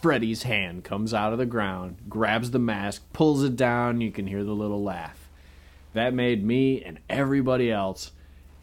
Freddy's 0.00 0.44
hand 0.44 0.84
comes 0.84 1.12
out 1.12 1.32
of 1.32 1.40
the 1.40 1.44
ground, 1.44 1.96
grabs 2.08 2.52
the 2.52 2.60
mask, 2.60 3.02
pulls 3.12 3.42
it 3.42 3.56
down. 3.56 4.00
You 4.00 4.12
can 4.12 4.28
hear 4.28 4.44
the 4.44 4.54
little 4.54 4.80
laugh. 4.80 5.28
That 5.92 6.14
made 6.14 6.44
me 6.44 6.84
and 6.84 7.00
everybody 7.10 7.72
else 7.72 8.12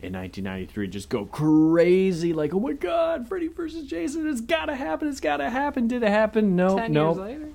in 0.01 0.13
1993 0.13 0.87
just 0.87 1.09
go 1.09 1.25
crazy 1.25 2.31
like 2.33 2.53
oh 2.53 2.59
my 2.59 2.73
god 2.73 3.27
freddy 3.27 3.47
versus 3.47 3.87
jason 3.87 4.27
it's 4.27 4.41
gotta 4.41 4.75
happen 4.75 5.07
it's 5.07 5.21
gotta 5.21 5.49
happen 5.49 5.87
did 5.87 6.03
it 6.03 6.09
happen 6.09 6.55
no 6.55 6.77
Ten 6.77 6.91
no 6.91 7.07
years 7.07 7.17
later. 7.17 7.49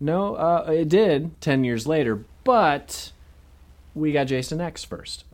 no 0.00 0.34
uh, 0.34 0.70
it 0.70 0.88
did 0.88 1.38
10 1.40 1.62
years 1.62 1.86
later 1.86 2.24
but 2.44 3.12
we 3.94 4.10
got 4.10 4.24
jason 4.24 4.60
x 4.60 4.84
first 4.84 5.24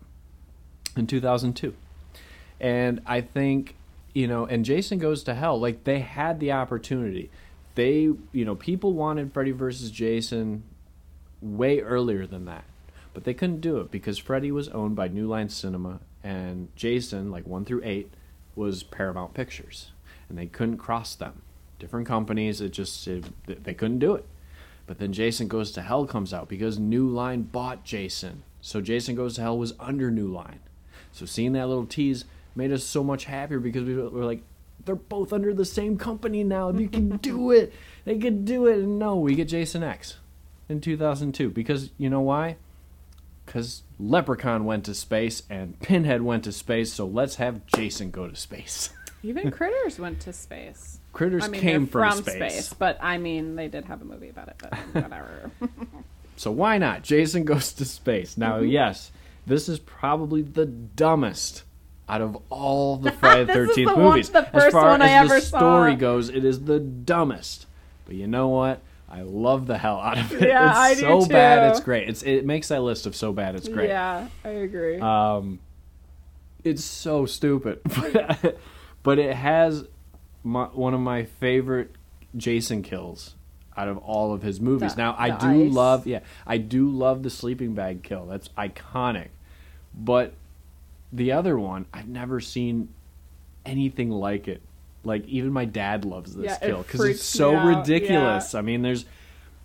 in 0.97 1.07
2002 1.07 1.75
and 2.61 3.01
i 3.07 3.21
think 3.21 3.77
you 4.17 4.27
know 4.27 4.47
and 4.47 4.65
jason 4.65 4.99
goes 4.99 5.23
to 5.23 5.35
hell 5.35 5.59
like 5.59 5.85
they 5.85 6.01
had 6.01 6.41
the 6.41 6.53
opportunity 6.53 7.31
they 7.75 8.09
you 8.33 8.45
know 8.45 8.55
people 8.55 8.93
wanted 8.93 9.33
freddy 9.33 9.51
versus 9.51 9.91
jason 9.91 10.63
way 11.41 11.81
earlier 11.81 12.27
than 12.27 12.45
that. 12.47 12.65
But 13.15 13.25
they 13.25 13.35
couldn't 13.35 13.61
do 13.61 13.79
it 13.79 13.91
because 13.91 14.19
Freddy 14.19 14.53
was 14.53 14.69
owned 14.69 14.97
by 14.97 15.09
New 15.09 15.27
Line 15.27 15.49
Cinema 15.49 16.01
and 16.23 16.69
Jason, 16.77 17.31
like 17.31 17.47
1 17.47 17.65
through 17.65 17.83
8, 17.85 18.13
was 18.55 18.83
Paramount 18.83 19.35
Pictures. 19.35 19.93
And 20.29 20.37
they 20.37 20.47
couldn't 20.47 20.79
cross 20.79 21.15
them. 21.15 21.43
Different 21.79 22.07
companies, 22.07 22.61
it 22.61 22.71
just, 22.71 23.07
it, 23.07 23.25
they 23.47 23.75
couldn't 23.75 24.01
do 24.01 24.15
it. 24.15 24.27
But 24.87 24.99
then 24.99 25.13
Jason 25.13 25.49
Goes 25.49 25.73
to 25.73 25.83
Hell 25.83 26.07
comes 26.07 26.33
out 26.33 26.49
because 26.49 26.79
New 26.79 27.09
Line 27.09 27.43
bought 27.43 27.85
Jason. 27.85 28.43
So 28.61 28.81
Jason 28.81 29.15
Goes 29.15 29.35
to 29.37 29.43
Hell 29.43 29.59
was 29.59 29.75
under 29.81 30.11
New 30.11 30.29
Line. 30.29 30.61
So 31.13 31.27
seeing 31.27 31.53
that 31.53 31.69
little 31.69 31.87
tease 31.87 32.25
made 32.57 32.73
us 32.73 32.83
so 32.85 33.05
much 33.05 33.25
happier 33.25 33.61
because 33.61 33.85
we 33.85 33.95
were 33.95 34.25
like, 34.25 34.43
they're 34.85 34.95
both 34.95 35.33
under 35.33 35.53
the 35.53 35.65
same 35.65 35.99
company 35.99 36.43
now. 36.45 36.71
You 36.71 36.89
can 36.89 37.17
do 37.23 37.51
it. 37.51 37.73
They 38.05 38.19
can 38.19 38.45
do 38.45 38.67
it. 38.67 38.79
And 38.79 38.99
no, 38.99 39.17
we 39.17 39.35
get 39.35 39.49
Jason 39.49 39.83
X 39.83 40.17
in 40.69 40.81
2002 40.81 41.51
because 41.51 41.91
you 41.99 42.09
know 42.11 42.21
why? 42.21 42.57
Because 43.45 43.83
Leprechaun 44.01 44.65
went 44.65 44.85
to 44.87 44.95
space 44.95 45.43
and 45.49 45.79
Pinhead 45.81 46.23
went 46.23 46.45
to 46.45 46.53
space, 46.53 46.93
so 46.93 47.07
let's 47.07 47.37
have 47.37 47.65
Jason 47.67 48.11
go 48.11 48.27
to 48.29 48.35
space. 48.37 48.91
Even 49.23 49.51
Critters 49.51 49.99
went 49.99 50.21
to 50.21 50.33
space. 50.33 50.99
Critters 51.13 51.45
I 51.45 51.49
mean, 51.49 51.61
came 51.61 51.85
they're 51.87 51.91
from, 52.11 52.23
space. 52.23 52.73
but 52.73 52.99
I 53.01 53.19
mean, 53.19 53.57
they 53.57 53.69
did 53.69 53.85
have 53.87 54.03
a 54.03 54.05
movie 54.05 54.29
about 54.29 54.49
it. 54.49 54.57
But 54.59 54.75
whatever. 54.93 55.51
so 56.37 56.51
why 56.51 56.79
not? 56.79 57.03
Jason 57.03 57.45
goes 57.45 57.73
to 57.75 57.85
space. 57.85 58.37
Now, 58.37 58.59
Mm-hmm. 58.59 58.69
yes, 58.69 59.11
this 59.47 59.69
is 59.69 59.79
probably 59.79 60.43
the 60.43 60.67
dumbest 60.67 61.63
out 62.09 62.21
of 62.21 62.37
all 62.51 62.97
the 62.97 63.11
Friday 63.21 63.45
the 63.45 63.53
13th 63.53 63.75
the 63.75 63.85
one- 63.87 63.99
movies. 64.01 64.31
the 64.31 64.57
as 64.57 64.73
far 64.73 64.91
one 64.91 65.03
as 65.03 65.11
I 65.11 65.13
the 65.27 65.35
ever 65.35 65.41
saw. 65.41 65.59
story 65.59 65.95
goes, 65.97 66.29
it 66.29 66.45
is 66.45 66.65
the 66.65 66.79
dumbest. 66.81 67.67
But 68.07 68.15
you 68.15 68.27
know 68.27 68.49
what? 68.49 68.81
I 69.09 69.23
love 69.23 69.67
the 69.67 69.79
hell 69.79 69.99
out 70.01 70.19
of 70.19 70.33
it. 70.33 70.49
Yeah, 70.49 70.69
it's 70.69 70.79
I 70.79 70.95
do 70.95 71.01
so 71.23 71.27
bad, 71.29 71.71
it's 71.71 71.81
great. 71.81 72.09
It's 72.09 72.23
it 72.23 72.45
makes 72.45 72.69
that 72.69 72.83
list 72.83 73.07
of 73.07 73.15
so 73.17 73.33
bad, 73.33 73.55
it's 73.55 73.69
great. 73.69 73.89
Yeah, 73.89 74.29
I 74.45 74.49
agree. 74.49 74.99
Um, 75.01 75.61
it's 76.65 76.85
so 76.85 77.27
stupid, 77.27 77.81
but, 77.85 78.59
but 79.05 79.19
it 79.21 79.35
has 79.37 79.85
my, 80.43 80.65
one 80.65 80.93
of 80.95 81.01
my 81.01 81.25
favorite 81.25 81.93
Jason 82.37 82.83
kills 82.83 83.35
out 83.77 83.87
of 83.89 83.99
all 83.99 84.33
of 84.33 84.43
his 84.43 84.61
movies. 84.61 84.95
The- 84.97 85.03
now 85.03 85.15
I 85.19 85.31
do 85.31 85.67
ice. 85.67 85.73
love, 85.73 86.07
yeah, 86.07 86.21
I 86.47 86.59
do 86.59 86.89
love 86.89 87.23
the 87.23 87.31
sleeping 87.31 87.75
bag 87.75 88.03
kill. 88.03 88.27
That's 88.27 88.49
iconic, 88.59 89.29
but 89.95 90.33
the 91.13 91.33
other 91.33 91.59
one 91.59 91.87
I've 91.93 92.09
never 92.09 92.41
seen 92.41 92.89
anything 93.65 94.11
like 94.11 94.49
it. 94.49 94.63
Like 95.05 95.27
even 95.29 95.53
my 95.53 95.65
dad 95.65 96.05
loves 96.05 96.35
this 96.35 96.47
Yeah, 96.47 96.69
kill 96.69 96.83
because 96.83 97.01
freaks 97.01 97.21
it's 97.21 97.29
so 97.29 97.55
ridiculous. 97.55 98.55
I 98.55 98.63
mean, 98.63 98.83
there's 98.83 99.05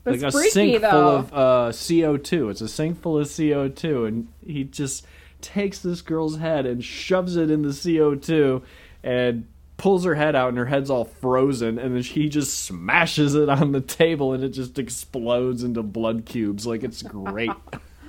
like 0.05 0.21
a 0.21 0.31
freaky, 0.31 0.49
sink 0.49 0.81
full 0.81 1.09
of 1.09 1.33
uh, 1.33 1.69
CO2. 1.71 2.51
It's 2.51 2.61
a 2.61 2.67
sink 2.67 3.01
full 3.01 3.17
of 3.17 3.27
CO2, 3.27 4.07
and 4.07 4.27
he 4.45 4.63
just 4.63 5.05
takes 5.41 5.79
this 5.79 6.01
girl's 6.01 6.37
head 6.37 6.65
and 6.65 6.83
shoves 6.83 7.35
it 7.35 7.49
in 7.49 7.63
the 7.63 7.69
CO2 7.69 8.61
and 9.03 9.47
pulls 9.77 10.05
her 10.05 10.13
head 10.13 10.35
out, 10.35 10.49
and 10.49 10.59
her 10.59 10.65
head's 10.65 10.91
all 10.91 11.05
frozen, 11.05 11.79
and 11.79 11.95
then 11.95 12.03
he 12.03 12.29
just 12.29 12.65
smashes 12.65 13.33
it 13.33 13.49
on 13.49 13.71
the 13.71 13.81
table, 13.81 14.33
and 14.33 14.43
it 14.43 14.49
just 14.49 14.77
explodes 14.77 15.63
into 15.63 15.81
blood 15.81 16.25
cubes. 16.25 16.67
Like 16.67 16.83
it's 16.83 17.01
great. 17.01 17.51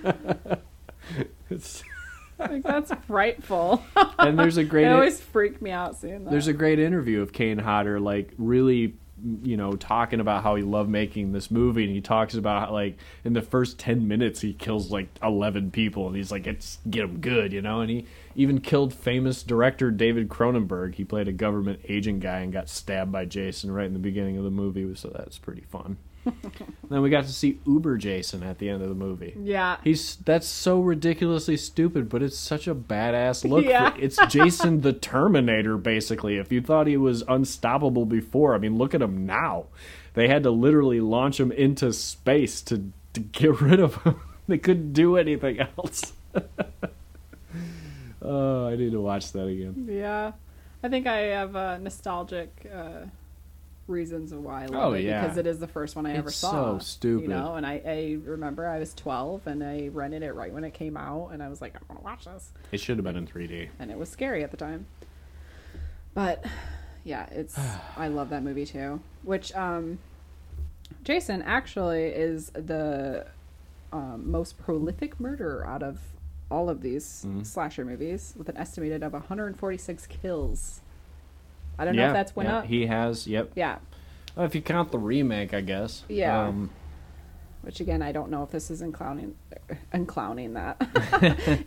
it's, 1.51 1.83
like 2.51 2.63
that's 2.63 2.93
frightful. 3.07 3.83
and 4.19 4.39
there's 4.39 4.57
a 4.57 4.65
great 4.65 4.85
it 4.87 4.93
always 4.93 5.21
freaked 5.21 5.63
me 5.63 5.71
out 5.71 5.97
seeing 5.97 6.25
that. 6.25 6.31
there's 6.31 6.49
a 6.49 6.53
great 6.53 6.79
interview 6.79 7.21
of 7.23 7.33
Kane 7.33 7.59
Hodder, 7.59 8.01
like 8.01 8.33
really, 8.39 8.95
you 9.43 9.57
know, 9.57 9.73
talking 9.77 10.19
about 10.21 10.43
how 10.43 10.57
he 10.57 10.63
loved 10.63 10.91
making 10.91 11.33
this 11.33 11.51
movie, 11.51 11.85
and 11.85 11.93
he 11.93 12.01
talks 12.01 12.35
about 12.35 12.69
how, 12.69 12.73
like 12.73 12.97
in 13.25 13.33
the 13.33 13.43
first 13.43 13.79
ten 13.79 14.09
minutes 14.09 14.41
he 14.41 14.53
kills 14.53 14.91
like 14.91 15.09
eleven 15.23 15.71
people, 15.71 16.07
and 16.09 16.17
he's 16.17 16.33
like, 16.33 16.47
"It's 16.47 16.79
get 16.91 17.05
him 17.05 17.19
good," 17.21 17.53
you 17.53 17.63
know, 17.63 17.81
and 17.81 17.91
he 17.91 18.07
even 18.35 18.61
killed 18.61 18.93
famous 18.95 19.43
director 19.43 19.91
David 19.91 20.29
Cronenberg. 20.29 20.95
He 20.97 21.05
played 21.05 21.29
a 21.29 21.33
government 21.33 21.81
agent 21.89 22.21
guy 22.21 22.39
and 22.41 22.53
got 22.53 22.69
stabbed 22.69 23.13
by 23.13 23.25
Jason 23.27 23.71
right 23.71 23.87
in 23.87 23.93
the 23.93 23.99
beginning 23.99 24.39
of 24.39 24.45
the 24.45 24.51
movie, 24.51 24.93
so 24.97 25.09
that's 25.15 25.39
pretty 25.39 25.63
fun. 25.63 25.99
then 26.89 27.03
we 27.03 27.11
got 27.11 27.25
to 27.25 27.33
see 27.33 27.61
Uber 27.67 27.97
Jason 27.97 28.43
at 28.43 28.59
the 28.59 28.69
end 28.69 28.83
of 28.83 28.89
the 28.89 28.95
movie. 28.95 29.35
yeah. 29.41 29.79
He's 29.83 30.17
that's 30.17 30.47
so 30.47 30.81
ridiculously 30.81 31.57
stupid, 31.57 32.09
but 32.09 32.23
it's 32.23 32.39
such 32.39 32.69
a 32.69 32.75
badass 32.75 33.49
look. 33.49 33.65
Yeah. 33.65 33.91
For, 33.91 34.01
it's 34.01 34.19
Jason 34.29 34.83
the 34.83 34.93
Terminator, 34.93 35.77
basically. 35.77 36.37
If 36.37 36.53
you 36.53 36.61
thought 36.61 36.87
he 36.87 36.97
was 36.97 37.23
unstoppable 37.29 38.07
before, 38.07 38.55
I 38.55 38.59
mean, 38.59 38.77
look 38.79 38.95
at 38.95 39.03
him 39.03 39.27
now. 39.27 39.67
They 40.15 40.29
had 40.29 40.43
to 40.43 40.51
literally 40.51 41.01
launch 41.01 41.41
him 41.41 41.51
into 41.53 41.93
space 41.93 42.61
to 42.63 42.93
to 43.15 43.21
get 43.21 43.61
rid 43.61 43.81
of 43.81 44.03
him. 44.03 44.21
they 44.49 44.59
couldn't 44.59 44.93
do 44.93 45.17
anything 45.17 45.61
else. 45.61 46.13
oh, 48.23 48.69
I 48.69 48.77
need 48.77 48.93
to 48.93 49.01
watch 49.01 49.33
that 49.33 49.47
again. 49.47 49.87
Yeah, 49.89 50.33
I 50.83 50.89
think 50.89 51.07
I 51.07 51.19
have 51.19 51.55
a 51.57 51.79
nostalgic 51.79 52.67
uh, 52.73 53.07
reasons 53.89 54.33
why 54.33 54.63
I 54.63 54.67
love 54.67 54.85
Oh, 54.85 54.93
it 54.95 55.03
yeah. 55.05 55.23
because 55.23 55.37
it 55.37 55.47
is 55.47 55.59
the 55.59 55.67
first 55.69 55.97
one 55.97 56.07
I 56.07 56.15
ever 56.15 56.31
saw. 56.31 56.51
so 56.51 56.79
stupid. 56.79 57.23
you 57.23 57.29
know. 57.29 57.55
And 57.55 57.67
I, 57.67 57.83
I 57.85 58.19
remember 58.25 58.67
I 58.69 58.79
was 58.79 58.95
twelve 58.95 59.47
and 59.47 59.63
I 59.63 59.89
rented 59.93 60.23
it 60.23 60.35
right 60.35 60.53
when 60.53 60.65
it 60.65 60.73
came 60.75 60.97
out, 60.97 61.31
and 61.33 61.43
I 61.43 61.49
was 61.49 61.61
like, 61.61 61.75
I 61.77 61.81
want 61.89 62.01
to 62.01 62.05
watch 62.05 62.25
this, 62.27 62.53
It 62.71 62.81
should 62.81 62.97
have 62.99 63.05
been 63.05 63.17
in 63.17 63.27
3D. 63.27 63.69
and 63.79 63.91
it 63.91 63.99
was 63.99 64.09
scary 64.09 64.43
at 64.45 64.51
the 64.51 64.57
time. 64.57 64.87
But 66.15 66.45
yeah, 67.05 67.27
it's 67.31 67.59
I 67.97 68.09
love 68.09 68.31
that 68.31 68.43
movie 68.43 68.67
too. 68.67 69.01
Which 69.23 69.53
um, 69.55 69.99
Jason 71.05 71.43
actually 71.43 72.05
is 72.05 72.51
the 72.51 73.27
um, 73.93 74.31
most 74.31 74.59
prolific 74.59 75.19
murderer 75.19 75.67
out 75.67 75.83
of 75.83 75.99
all 76.51 76.69
of 76.69 76.83
these 76.83 77.25
Mm-hmm. 77.27 77.43
slasher 77.45 77.85
movies, 77.85 78.35
with 78.37 78.49
an 78.49 78.57
estimated 78.59 79.03
of 79.03 79.13
146 79.15 80.07
kills. 80.07 80.82
I 81.79 81.85
don't 81.85 81.97
know 81.97 82.07
if 82.09 82.13
that's 82.13 82.37
went 82.37 82.49
up. 82.49 82.65
He 82.67 82.87
has. 82.87 83.27
Yep. 83.27 83.53
yeah, 83.55 83.79
Well, 84.37 84.47
if 84.47 84.55
you 84.55 84.63
count 84.63 84.93
the 84.93 84.99
remake, 84.99 85.53
I 85.55 85.61
guess. 85.63 86.05
Yeah. 86.09 86.47
Um, 86.49 86.71
which 87.63 87.79
again, 87.81 88.03
I 88.03 88.11
don't 88.11 88.31
know 88.31 88.43
if 88.43 88.51
this 88.51 88.71
is 88.73 88.83
including, 89.93 89.93
including 89.93 90.55
that, 90.55 90.77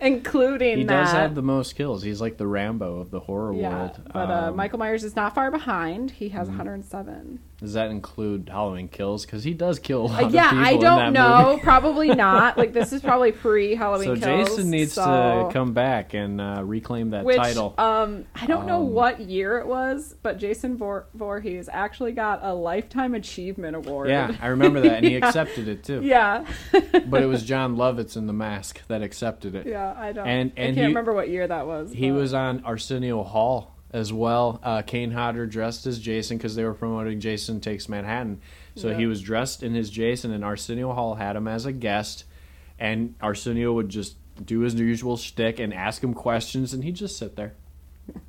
including 0.01 0.69
that. 0.71 0.77
he 0.77 0.83
that. 0.83 1.03
does 1.05 1.11
have 1.13 1.35
the 1.35 1.41
most 1.41 1.75
kills. 1.75 2.03
He's 2.03 2.19
like 2.21 2.37
the 2.37 2.47
Rambo 2.47 2.99
of 2.99 3.11
the 3.11 3.19
horror 3.21 3.53
yeah, 3.53 3.69
world. 3.69 4.01
but 4.11 4.29
uh, 4.29 4.47
Um, 4.49 4.55
Michael 4.57 4.79
Myers 4.79 5.03
is 5.03 5.15
not 5.15 5.33
far 5.33 5.51
behind. 5.51 6.11
He 6.11 6.29
has 6.29 6.47
Mhm. 6.49 6.57
107. 6.57 7.39
Does 7.57 7.73
that 7.73 7.89
include 7.89 8.49
Halloween 8.51 8.89
Kills? 8.89 9.25
Because 9.25 9.43
he 9.45 9.53
does 9.53 9.79
kill 9.79 10.01
a 10.01 10.07
lot 10.07 10.23
Uh, 10.25 10.27
yeah, 10.27 10.51
I 10.53 10.75
don't 10.75 11.13
know. 11.13 11.57
Probably 11.63 12.09
not. 12.13 12.57
Like 12.57 12.73
this 12.73 12.91
is 12.91 13.01
probably 13.01 13.31
pre 13.31 13.75
Halloween 13.75 14.19
So 14.19 14.25
Kills. 14.27 14.49
Jason 14.49 14.69
needs 14.69 14.91
so- 14.93 15.45
to 15.47 15.53
come 15.53 15.73
back 15.73 16.13
and 16.13 16.41
uh, 16.41 16.61
reclaim 16.65 17.11
that 17.11 17.23
Which 17.23 17.37
title. 17.37 17.73
um, 17.77 18.25
I 18.35 18.45
don't 18.45 18.67
know 18.67 18.81
Um, 18.81 18.91
what 18.91 19.21
year 19.21 19.57
it 19.59 19.67
was, 19.67 20.15
but 20.21 20.37
Jason 20.37 20.75
Vor- 20.77 21.07
Voorhees 21.13 21.69
actually 21.71 22.11
got 22.11 22.41
a 22.43 22.53
lifetime 22.53 23.13
achievement 23.15 23.75
award. 23.77 24.09
yeah, 24.09 24.35
I 24.41 24.47
remember 24.47 24.81
that, 24.81 24.97
and 24.97 25.05
he 25.05 25.15
accepted 25.21 25.69
it 25.69 25.83
too. 25.83 26.01
Yeah, 26.03 26.45
But 27.07 27.23
it 27.23 27.27
was 27.27 27.43
Jon 27.43 27.77
Lovitz 27.77 28.17
in 28.17 28.27
The 28.27 28.33
Mask 28.33 28.81
that 28.89 29.01
accepted 29.01 29.55
it. 29.55 29.65
yeah. 29.65 29.93
I 29.97 30.11
don't. 30.11 30.27
And- 30.27 30.51
I 30.57 30.61
can't 30.61 30.77
he- 30.77 30.83
remember 30.87 31.13
what 31.13 31.29
year 31.29 31.47
that 31.47 31.65
was. 31.65 31.93
He 31.93 32.09
but- 32.09 32.17
was 32.17 32.33
on 32.33 32.63
Arsenio 32.65 33.23
Hall 33.23 33.74
as 33.95 34.11
well. 34.13 34.59
Uh, 34.61 34.81
Kane 34.81 35.11
Hodder 35.11 35.45
dressed 35.47 35.85
as 35.87 35.99
Jason 35.99 36.37
because 36.37 36.55
they 36.55 36.63
were 36.63 36.73
promoting 36.73 37.19
Jason 37.19 37.59
Takes 37.61 37.87
Manhattan. 37.89 38.41
So 38.75 38.89
Yeah. 38.89 38.97
he 38.97 39.05
was 39.05 39.21
dressed 39.21 39.63
in 39.63 39.73
his 39.73 39.89
Jason, 39.89 40.31
and 40.31 40.43
Arsenio 40.43 40.93
Hall 40.93 41.15
had 41.15 41.35
him 41.35 41.47
as 41.47 41.65
a 41.65 41.71
guest. 41.71 42.25
And 42.77 43.15
Arsenio 43.21 43.71
would 43.73 43.87
just 43.89 44.15
do 44.45 44.59
his 44.59 44.75
usual 44.75 45.15
shtick 45.15 45.59
and 45.59 45.73
ask 45.73 46.03
him 46.03 46.13
questions, 46.13 46.73
and 46.73 46.83
he'd 46.83 46.95
just 46.95 47.17
sit 47.17 47.35
there. 47.37 47.53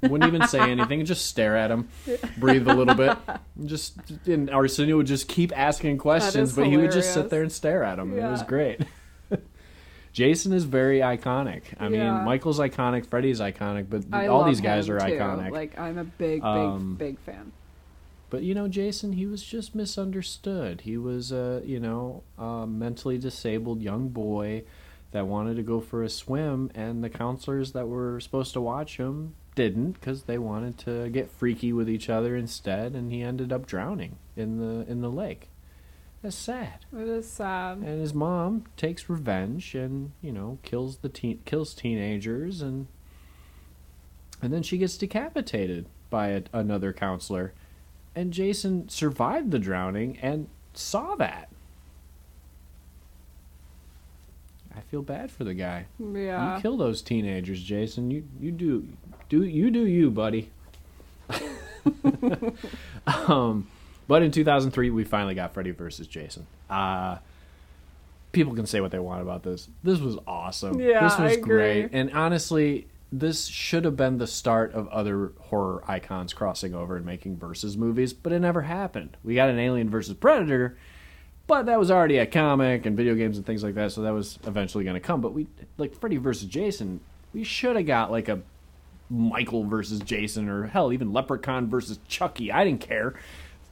Wouldn't 0.02 0.24
even 0.32 0.46
say 0.48 0.60
anything, 0.70 1.04
just 1.04 1.26
stare 1.26 1.56
at 1.56 1.70
him, 1.70 1.88
breathe 2.38 2.66
a 2.68 2.72
little 2.74 2.94
bit. 2.94 3.16
Just 3.64 3.98
and 4.26 4.48
Arsenio 4.50 4.96
would 4.98 5.06
just 5.08 5.28
keep 5.28 5.52
asking 5.58 5.98
questions, 5.98 6.54
but 6.54 6.66
he 6.66 6.76
would 6.76 6.92
just 6.92 7.12
sit 7.12 7.28
there 7.28 7.42
and 7.42 7.50
stare 7.52 7.82
at 7.82 7.98
him. 7.98 8.16
It 8.16 8.22
was 8.22 8.42
great. 8.44 8.80
Jason 10.16 10.54
is 10.54 10.64
very 10.64 11.00
iconic. 11.00 11.60
I 11.78 11.88
Yeah. 11.88 12.14
mean, 12.14 12.24
Michael's 12.24 12.58
iconic, 12.58 13.04
Freddy's 13.04 13.38
iconic, 13.38 13.90
but 13.90 14.06
I 14.10 14.28
all 14.28 14.44
these 14.44 14.62
guys 14.62 14.88
are 14.88 14.98
too. 14.98 15.04
iconic. 15.04 15.50
Like 15.50 15.78
I'm 15.78 15.98
a 15.98 16.04
big, 16.04 16.40
big, 16.40 16.42
Um, 16.42 16.94
big 16.98 17.18
fan. 17.18 17.52
But 18.30 18.42
you 18.42 18.54
know, 18.54 18.66
Jason, 18.66 19.12
he 19.12 19.26
was 19.26 19.42
just 19.42 19.74
misunderstood. 19.74 20.80
He 20.80 20.96
was 20.96 21.32
a 21.32 21.60
you 21.66 21.78
know 21.78 22.22
a 22.38 22.66
mentally 22.66 23.18
disabled 23.18 23.82
young 23.82 24.08
boy 24.08 24.64
that 25.10 25.26
wanted 25.26 25.56
to 25.56 25.62
go 25.62 25.80
for 25.80 26.02
a 26.02 26.08
swim, 26.08 26.70
and 26.74 27.04
the 27.04 27.10
counselors 27.10 27.72
that 27.72 27.86
were 27.86 28.18
supposed 28.18 28.54
to 28.54 28.60
watch 28.62 28.96
him 28.96 29.34
didn't 29.54 29.92
because 30.00 30.22
they 30.22 30.38
wanted 30.38 30.78
to 30.78 31.10
get 31.10 31.30
freaky 31.30 31.74
with 31.74 31.90
each 31.90 32.08
other 32.08 32.34
instead, 32.36 32.94
and 32.94 33.12
he 33.12 33.20
ended 33.20 33.52
up 33.52 33.66
drowning 33.66 34.16
in 34.34 34.56
the 34.56 34.90
in 34.90 35.02
the 35.02 35.10
lake. 35.10 35.50
That's 36.22 36.36
sad. 36.36 36.86
It 36.92 37.08
is 37.08 37.30
sad. 37.30 37.78
And 37.78 38.00
his 38.00 38.14
mom 38.14 38.64
takes 38.76 39.08
revenge 39.08 39.74
and 39.74 40.12
you 40.22 40.32
know 40.32 40.58
kills 40.62 40.98
the 40.98 41.08
teen 41.08 41.40
kills 41.44 41.74
teenagers 41.74 42.62
and 42.62 42.86
and 44.42 44.52
then 44.52 44.62
she 44.62 44.78
gets 44.78 44.96
decapitated 44.96 45.86
by 46.10 46.28
a, 46.28 46.42
another 46.52 46.92
counselor. 46.92 47.52
And 48.14 48.32
Jason 48.32 48.88
survived 48.88 49.50
the 49.50 49.58
drowning 49.58 50.18
and 50.20 50.48
saw 50.74 51.14
that. 51.16 51.48
I 54.74 54.80
feel 54.80 55.02
bad 55.02 55.30
for 55.30 55.44
the 55.44 55.54
guy. 55.54 55.86
Yeah. 55.98 56.56
You 56.56 56.62
kill 56.62 56.76
those 56.76 57.00
teenagers, 57.02 57.62
Jason. 57.62 58.10
You 58.10 58.24
you 58.40 58.50
do 58.50 58.88
do 59.28 59.42
you 59.44 59.70
do 59.70 59.86
you, 59.86 60.10
buddy. 60.10 60.50
um, 63.06 63.68
but 64.08 64.22
in 64.22 64.30
2003, 64.30 64.90
we 64.90 65.04
finally 65.04 65.34
got 65.34 65.54
Freddy 65.54 65.70
versus 65.70 66.06
Jason. 66.06 66.46
Uh, 66.70 67.18
people 68.32 68.54
can 68.54 68.66
say 68.66 68.80
what 68.80 68.90
they 68.90 68.98
want 68.98 69.22
about 69.22 69.42
this. 69.42 69.68
This 69.82 69.98
was 69.98 70.16
awesome. 70.26 70.80
Yeah, 70.80 71.02
this 71.02 71.18
was 71.18 71.32
I 71.32 71.34
agree. 71.34 71.82
great. 71.82 71.90
And 71.92 72.12
honestly, 72.12 72.86
this 73.12 73.46
should 73.46 73.84
have 73.84 73.96
been 73.96 74.18
the 74.18 74.26
start 74.26 74.72
of 74.74 74.88
other 74.88 75.32
horror 75.38 75.82
icons 75.86 76.34
crossing 76.34 76.74
over 76.74 76.96
and 76.96 77.06
making 77.06 77.38
versus 77.38 77.76
movies, 77.76 78.12
but 78.12 78.32
it 78.32 78.40
never 78.40 78.62
happened. 78.62 79.16
We 79.24 79.34
got 79.34 79.48
an 79.48 79.58
Alien 79.58 79.88
versus 79.88 80.14
Predator, 80.14 80.76
but 81.46 81.66
that 81.66 81.78
was 81.78 81.90
already 81.90 82.18
a 82.18 82.26
comic 82.26 82.84
and 82.86 82.96
video 82.96 83.14
games 83.14 83.36
and 83.36 83.46
things 83.46 83.62
like 83.62 83.74
that, 83.74 83.92
so 83.92 84.02
that 84.02 84.12
was 84.12 84.38
eventually 84.46 84.84
going 84.84 84.94
to 84.94 85.00
come. 85.00 85.20
But 85.20 85.32
we 85.32 85.46
like 85.78 85.94
Freddy 85.94 86.16
versus 86.16 86.48
Jason. 86.48 87.00
We 87.32 87.44
should 87.44 87.76
have 87.76 87.86
got 87.86 88.10
like 88.10 88.28
a 88.28 88.40
Michael 89.08 89.64
versus 89.64 90.00
Jason, 90.00 90.48
or 90.48 90.66
hell, 90.66 90.92
even 90.92 91.12
Leprechaun 91.12 91.68
versus 91.68 92.00
Chucky. 92.08 92.50
I 92.50 92.64
didn't 92.64 92.80
care. 92.80 93.14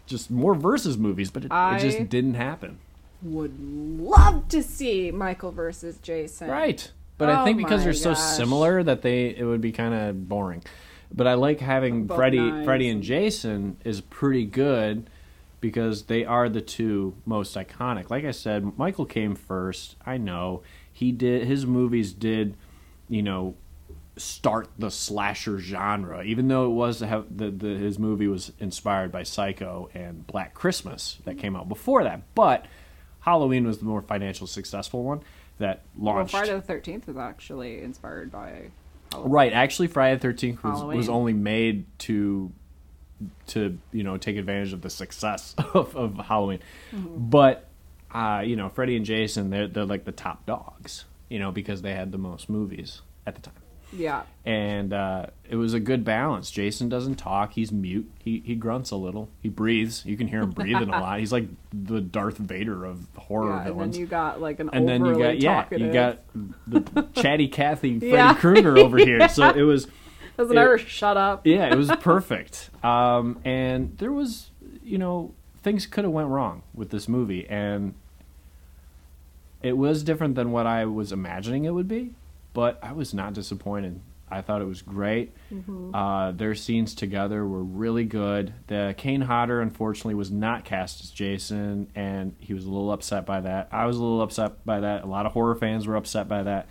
Just 0.06 0.30
more 0.30 0.54
versus 0.54 0.98
movies, 0.98 1.30
but 1.30 1.44
it, 1.46 1.52
I- 1.52 1.76
it 1.76 1.80
just 1.80 2.08
didn't 2.08 2.34
happen. 2.34 2.78
Would 3.22 3.58
love 3.58 4.48
to 4.48 4.62
see 4.62 5.10
Michael 5.10 5.50
versus 5.50 5.96
Jason. 6.02 6.48
Right. 6.50 6.90
But 7.16 7.30
I 7.30 7.40
Oh 7.40 7.44
think 7.44 7.56
because 7.58 7.84
they're 7.84 7.94
so 7.94 8.12
similar 8.12 8.82
that 8.82 9.00
they 9.02 9.28
it 9.28 9.44
would 9.44 9.60
be 9.62 9.72
kind 9.72 9.94
of 9.94 10.28
boring. 10.28 10.62
But 11.14 11.26
I 11.26 11.34
like 11.34 11.60
having 11.60 12.06
Both 12.06 12.16
Freddy 12.18 12.38
knives 12.38 12.64
Freddy 12.66 12.88
and- 12.88 13.02
Jason 13.02 13.76
is 13.84 14.00
pretty 14.02 14.44
good 14.44 15.08
because 15.60 16.02
they 16.02 16.24
are 16.26 16.48
the 16.50 16.60
two 16.60 17.14
most 17.24 17.56
iconic. 17.56 18.10
Like 18.10 18.24
I 18.26 18.30
said, 18.32 18.76
Michael 18.76 19.06
came 19.06 19.34
first. 19.34 19.96
I 20.04 20.18
know. 20.18 20.62
He 20.92 21.10
did 21.12 21.46
his 21.46 21.64
movies 21.64 22.12
did, 22.12 22.56
you 23.08 23.22
know, 23.22 23.54
start 24.16 24.68
the 24.78 24.90
slasher 24.90 25.58
genre 25.58 26.22
even 26.22 26.46
though 26.46 26.66
it 26.66 26.74
was 26.74 27.00
have 27.00 27.26
the, 27.36 27.50
the 27.50 27.66
his 27.76 27.98
movie 27.98 28.28
was 28.28 28.52
inspired 28.60 29.10
by 29.10 29.22
Psycho 29.24 29.90
and 29.92 30.24
Black 30.26 30.54
Christmas 30.54 31.18
that 31.24 31.36
came 31.38 31.56
out 31.56 31.68
before 31.68 32.04
that. 32.04 32.22
But 32.34 32.66
Halloween 33.20 33.66
was 33.66 33.78
the 33.78 33.84
more 33.86 34.02
financial 34.02 34.46
successful 34.46 35.02
one 35.02 35.20
that 35.58 35.82
launched. 35.98 36.32
Well, 36.32 36.42
Friday 36.42 36.54
the 36.56 36.62
Thirteenth 36.62 37.06
was 37.08 37.16
actually 37.16 37.80
inspired 37.82 38.30
by. 38.30 38.70
Halloween. 39.12 39.32
Right, 39.32 39.52
actually, 39.52 39.86
Friday 39.88 40.14
the 40.16 40.20
Thirteenth 40.20 40.62
was, 40.62 40.78
Halloween. 40.78 40.96
was 40.98 41.08
only 41.08 41.32
made 41.32 41.84
to 42.00 42.52
to 43.48 43.78
you 43.92 44.02
know 44.02 44.16
take 44.16 44.36
advantage 44.36 44.72
of 44.72 44.82
the 44.82 44.90
success 44.90 45.54
of, 45.74 45.96
of 45.96 46.16
Halloween, 46.18 46.60
Mm-hmm. 46.92 47.30
but 47.30 47.68
uh, 48.12 48.42
you 48.44 48.56
know 48.56 48.68
Freddy 48.68 48.96
and 48.96 49.04
Jason 49.04 49.50
they're 49.50 49.66
they're 49.68 49.84
like 49.84 50.04
the 50.04 50.12
top 50.12 50.44
dogs, 50.46 51.04
you 51.28 51.38
know 51.38 51.50
because 51.50 51.82
they 51.82 51.94
had 51.94 52.12
the 52.12 52.18
most 52.18 52.48
movies 52.50 53.02
at 53.26 53.34
the 53.36 53.40
time, 53.40 53.54
Yeah. 53.96 54.22
and 54.44 54.92
uh, 54.92 55.26
it 55.48 55.56
was 55.56 55.72
a 55.74 55.80
good 55.80 56.04
balance. 56.04 56.50
Jason 56.50 56.88
doesn't 56.88 57.14
talk; 57.16 57.52
he's 57.52 57.70
mute. 57.72 58.10
He 58.18 58.42
he 58.44 58.54
grunts 58.54 58.90
a 58.90 58.96
little. 58.96 59.28
He 59.42 59.48
breathes. 59.48 60.04
You 60.04 60.16
can 60.16 60.28
hear 60.28 60.40
him 60.40 60.50
breathing 60.50 60.88
a 60.88 61.00
lot. 61.00 61.18
He's 61.20 61.32
like 61.32 61.46
the 61.72 62.00
Darth 62.00 62.38
Vader 62.38 62.84
of 62.84 63.06
horror 63.16 63.50
yeah, 63.64 63.68
and 63.70 63.80
then 63.80 63.92
you 63.94 64.06
got 64.06 64.40
like 64.40 64.60
an 64.60 64.70
and 64.72 64.88
then 64.88 65.04
you 65.04 65.16
got 65.18 65.40
yeah, 65.40 65.54
talkative. 65.62 65.86
you 65.86 65.92
got 65.92 66.18
the 66.66 67.02
chatty 67.20 67.48
Cathy 67.48 67.98
Freddy 67.98 68.12
Yeah. 68.12 68.34
Krueger 68.34 68.76
over 68.78 68.98
here. 68.98 69.28
So 69.28 69.48
it 69.50 69.62
was 69.62 69.86
doesn't 70.36 70.56
it- 70.56 70.60
ever 70.60 70.78
shut 70.78 71.16
up. 71.16 71.46
yeah, 71.46 71.66
it 71.72 71.76
was 71.76 71.90
perfect. 72.00 72.70
Um, 72.84 73.38
and 73.44 73.96
there 73.98 74.12
was 74.12 74.50
you 74.82 74.98
know 74.98 75.32
things 75.62 75.86
could 75.86 76.04
have 76.04 76.12
went 76.12 76.28
wrong 76.28 76.62
with 76.74 76.90
this 76.90 77.08
movie, 77.08 77.46
and 77.48 77.94
it 79.62 79.76
was 79.78 80.02
different 80.02 80.34
than 80.34 80.52
what 80.52 80.66
I 80.66 80.84
was 80.84 81.10
imagining 81.12 81.64
it 81.64 81.70
would 81.70 81.88
be, 81.88 82.12
but 82.54 82.78
I 82.82 82.92
was 82.92 83.12
not 83.12 83.34
disappointed. 83.34 84.00
I 84.30 84.40
thought 84.40 84.62
it 84.62 84.66
was 84.66 84.80
great. 84.82 85.34
Uh, 85.94 86.32
their 86.32 86.54
scenes 86.54 86.94
together 86.94 87.46
were 87.46 87.62
really 87.62 88.04
good. 88.04 88.54
The 88.68 88.94
Kane 88.96 89.20
Hodder, 89.20 89.60
unfortunately, 89.60 90.14
was 90.14 90.30
not 90.30 90.64
cast 90.64 91.02
as 91.04 91.10
Jason, 91.10 91.88
and 91.94 92.34
he 92.40 92.54
was 92.54 92.64
a 92.64 92.70
little 92.70 92.90
upset 92.90 93.26
by 93.26 93.40
that. 93.42 93.68
I 93.70 93.84
was 93.84 93.96
a 93.98 94.02
little 94.02 94.22
upset 94.22 94.64
by 94.64 94.80
that. 94.80 95.04
A 95.04 95.06
lot 95.06 95.26
of 95.26 95.32
horror 95.32 95.54
fans 95.54 95.86
were 95.86 95.94
upset 95.94 96.26
by 96.26 96.42
that. 96.44 96.66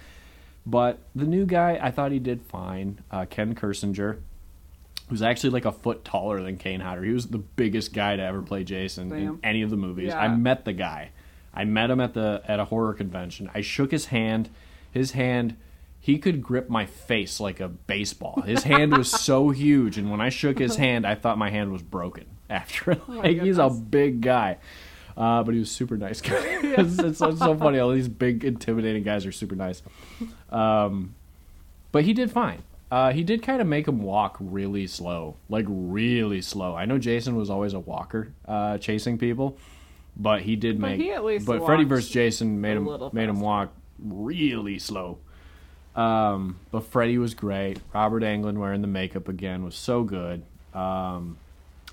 But 0.65 0.99
the 1.15 1.25
new 1.25 1.45
guy, 1.45 1.77
I 1.81 1.91
thought 1.91 2.11
he 2.11 2.19
did 2.19 2.41
fine. 2.41 3.01
Uh, 3.11 3.25
Ken 3.29 3.53
Kirzinger, 3.53 4.19
who's 5.09 5.21
actually 5.21 5.51
like 5.51 5.65
a 5.65 5.71
foot 5.71 6.03
taller 6.03 6.41
than 6.41 6.57
Kane 6.57 6.79
Hodder. 6.79 7.03
He 7.03 7.11
was 7.13 7.27
the 7.27 7.37
biggest 7.37 7.93
guy 7.93 8.15
to 8.15 8.23
ever 8.23 8.41
play 8.41 8.63
Jason 8.63 9.09
in 9.13 9.39
any 9.43 9.61
of 9.61 9.69
the 9.69 9.77
movies. 9.77 10.07
Yeah. 10.07 10.19
I 10.19 10.27
met 10.29 10.65
the 10.65 10.73
guy. 10.73 11.11
I 11.53 11.65
met 11.65 11.91
him 11.91 11.99
at 11.99 12.13
the 12.13 12.41
at 12.47 12.59
a 12.59 12.65
horror 12.65 12.93
convention. 12.93 13.49
I 13.53 13.61
shook 13.61 13.91
his 13.91 14.05
hand. 14.07 14.49
His 14.91 15.11
hand, 15.11 15.55
he 16.03 16.17
could 16.17 16.41
grip 16.41 16.69
my 16.69 16.85
face 16.85 17.39
like 17.39 17.61
a 17.61 17.69
baseball. 17.69 18.41
His 18.41 18.63
hand 18.63 18.97
was 18.97 19.09
so 19.21 19.51
huge, 19.51 19.97
and 19.97 20.11
when 20.11 20.19
I 20.19 20.27
shook 20.27 20.59
his 20.59 20.75
hand, 20.75 21.07
I 21.07 21.15
thought 21.15 21.37
my 21.37 21.49
hand 21.49 21.71
was 21.71 21.81
broken. 21.81 22.25
After 22.49 22.99
like 23.07 23.39
he's 23.41 23.57
a 23.57 23.69
big 23.69 24.19
guy, 24.19 24.57
uh, 25.15 25.43
but 25.43 25.53
he 25.53 25.61
was 25.61 25.69
a 25.69 25.73
super 25.73 25.95
nice 25.95 26.19
guy. 26.19 26.35
it's, 26.43 26.99
it's, 26.99 27.21
it's 27.21 27.39
so 27.39 27.55
funny. 27.55 27.79
All 27.79 27.91
these 27.91 28.09
big, 28.09 28.43
intimidating 28.43 29.03
guys 29.03 29.25
are 29.25 29.31
super 29.31 29.55
nice. 29.55 29.81
Um, 30.49 31.15
but 31.93 32.03
he 32.03 32.11
did 32.11 32.31
fine. 32.31 32.63
Uh, 32.91 33.13
he 33.13 33.23
did 33.23 33.41
kind 33.41 33.61
of 33.61 33.65
make 33.67 33.87
him 33.87 34.01
walk 34.03 34.35
really 34.41 34.87
slow, 34.87 35.37
like 35.47 35.65
really 35.69 36.41
slow. 36.41 36.75
I 36.75 36.83
know 36.83 36.97
Jason 36.97 37.37
was 37.37 37.49
always 37.49 37.73
a 37.73 37.79
walker, 37.79 38.33
uh, 38.45 38.77
chasing 38.77 39.17
people, 39.17 39.57
but 40.17 40.41
he 40.41 40.57
did 40.57 40.81
But 40.81 40.89
make. 40.89 40.99
he 40.99 41.11
at 41.11 41.23
least 41.23 41.45
but 41.45 41.65
Freddy 41.65 41.85
vs. 41.85 42.09
Jason 42.11 42.59
made 42.59 42.75
him 42.75 42.89
made 43.13 43.29
him 43.29 43.39
walk 43.39 43.71
really 43.97 44.79
slow. 44.79 45.19
Um, 45.95 46.57
but 46.71 46.81
Freddy 46.85 47.17
was 47.17 47.33
great. 47.33 47.79
Robert 47.93 48.23
Englund 48.23 48.57
wearing 48.57 48.81
the 48.81 48.87
makeup 48.87 49.27
again 49.27 49.63
was 49.63 49.75
so 49.75 50.03
good. 50.03 50.43
Um, 50.73 51.37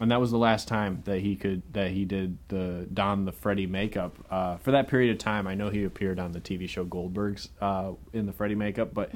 and 0.01 0.11
that 0.11 0.19
was 0.21 0.31
the 0.31 0.39
last 0.39 0.67
time 0.67 1.03
that 1.05 1.21
he 1.21 1.37
could 1.37 1.61
that 1.75 1.91
he 1.91 2.07
did 2.07 2.39
the 2.49 2.87
don 2.95 3.27
the 3.27 3.33
Freddy 3.33 3.67
makeup. 3.67 4.17
Uh, 4.31 4.57
for 4.57 4.71
that 4.71 4.89
period 4.89 5.11
of 5.13 5.19
time, 5.19 5.47
I 5.47 5.55
know 5.55 5.69
he 5.69 5.85
appeared 5.85 6.19
on 6.19 6.33
the 6.33 6.41
TV 6.41 6.67
show 6.67 6.85
Goldberg's 6.85 7.51
uh, 7.61 7.93
in 8.15 8.25
the 8.25 8.33
Freddy 8.33 8.55
makeup, 8.55 8.95
but 8.95 9.11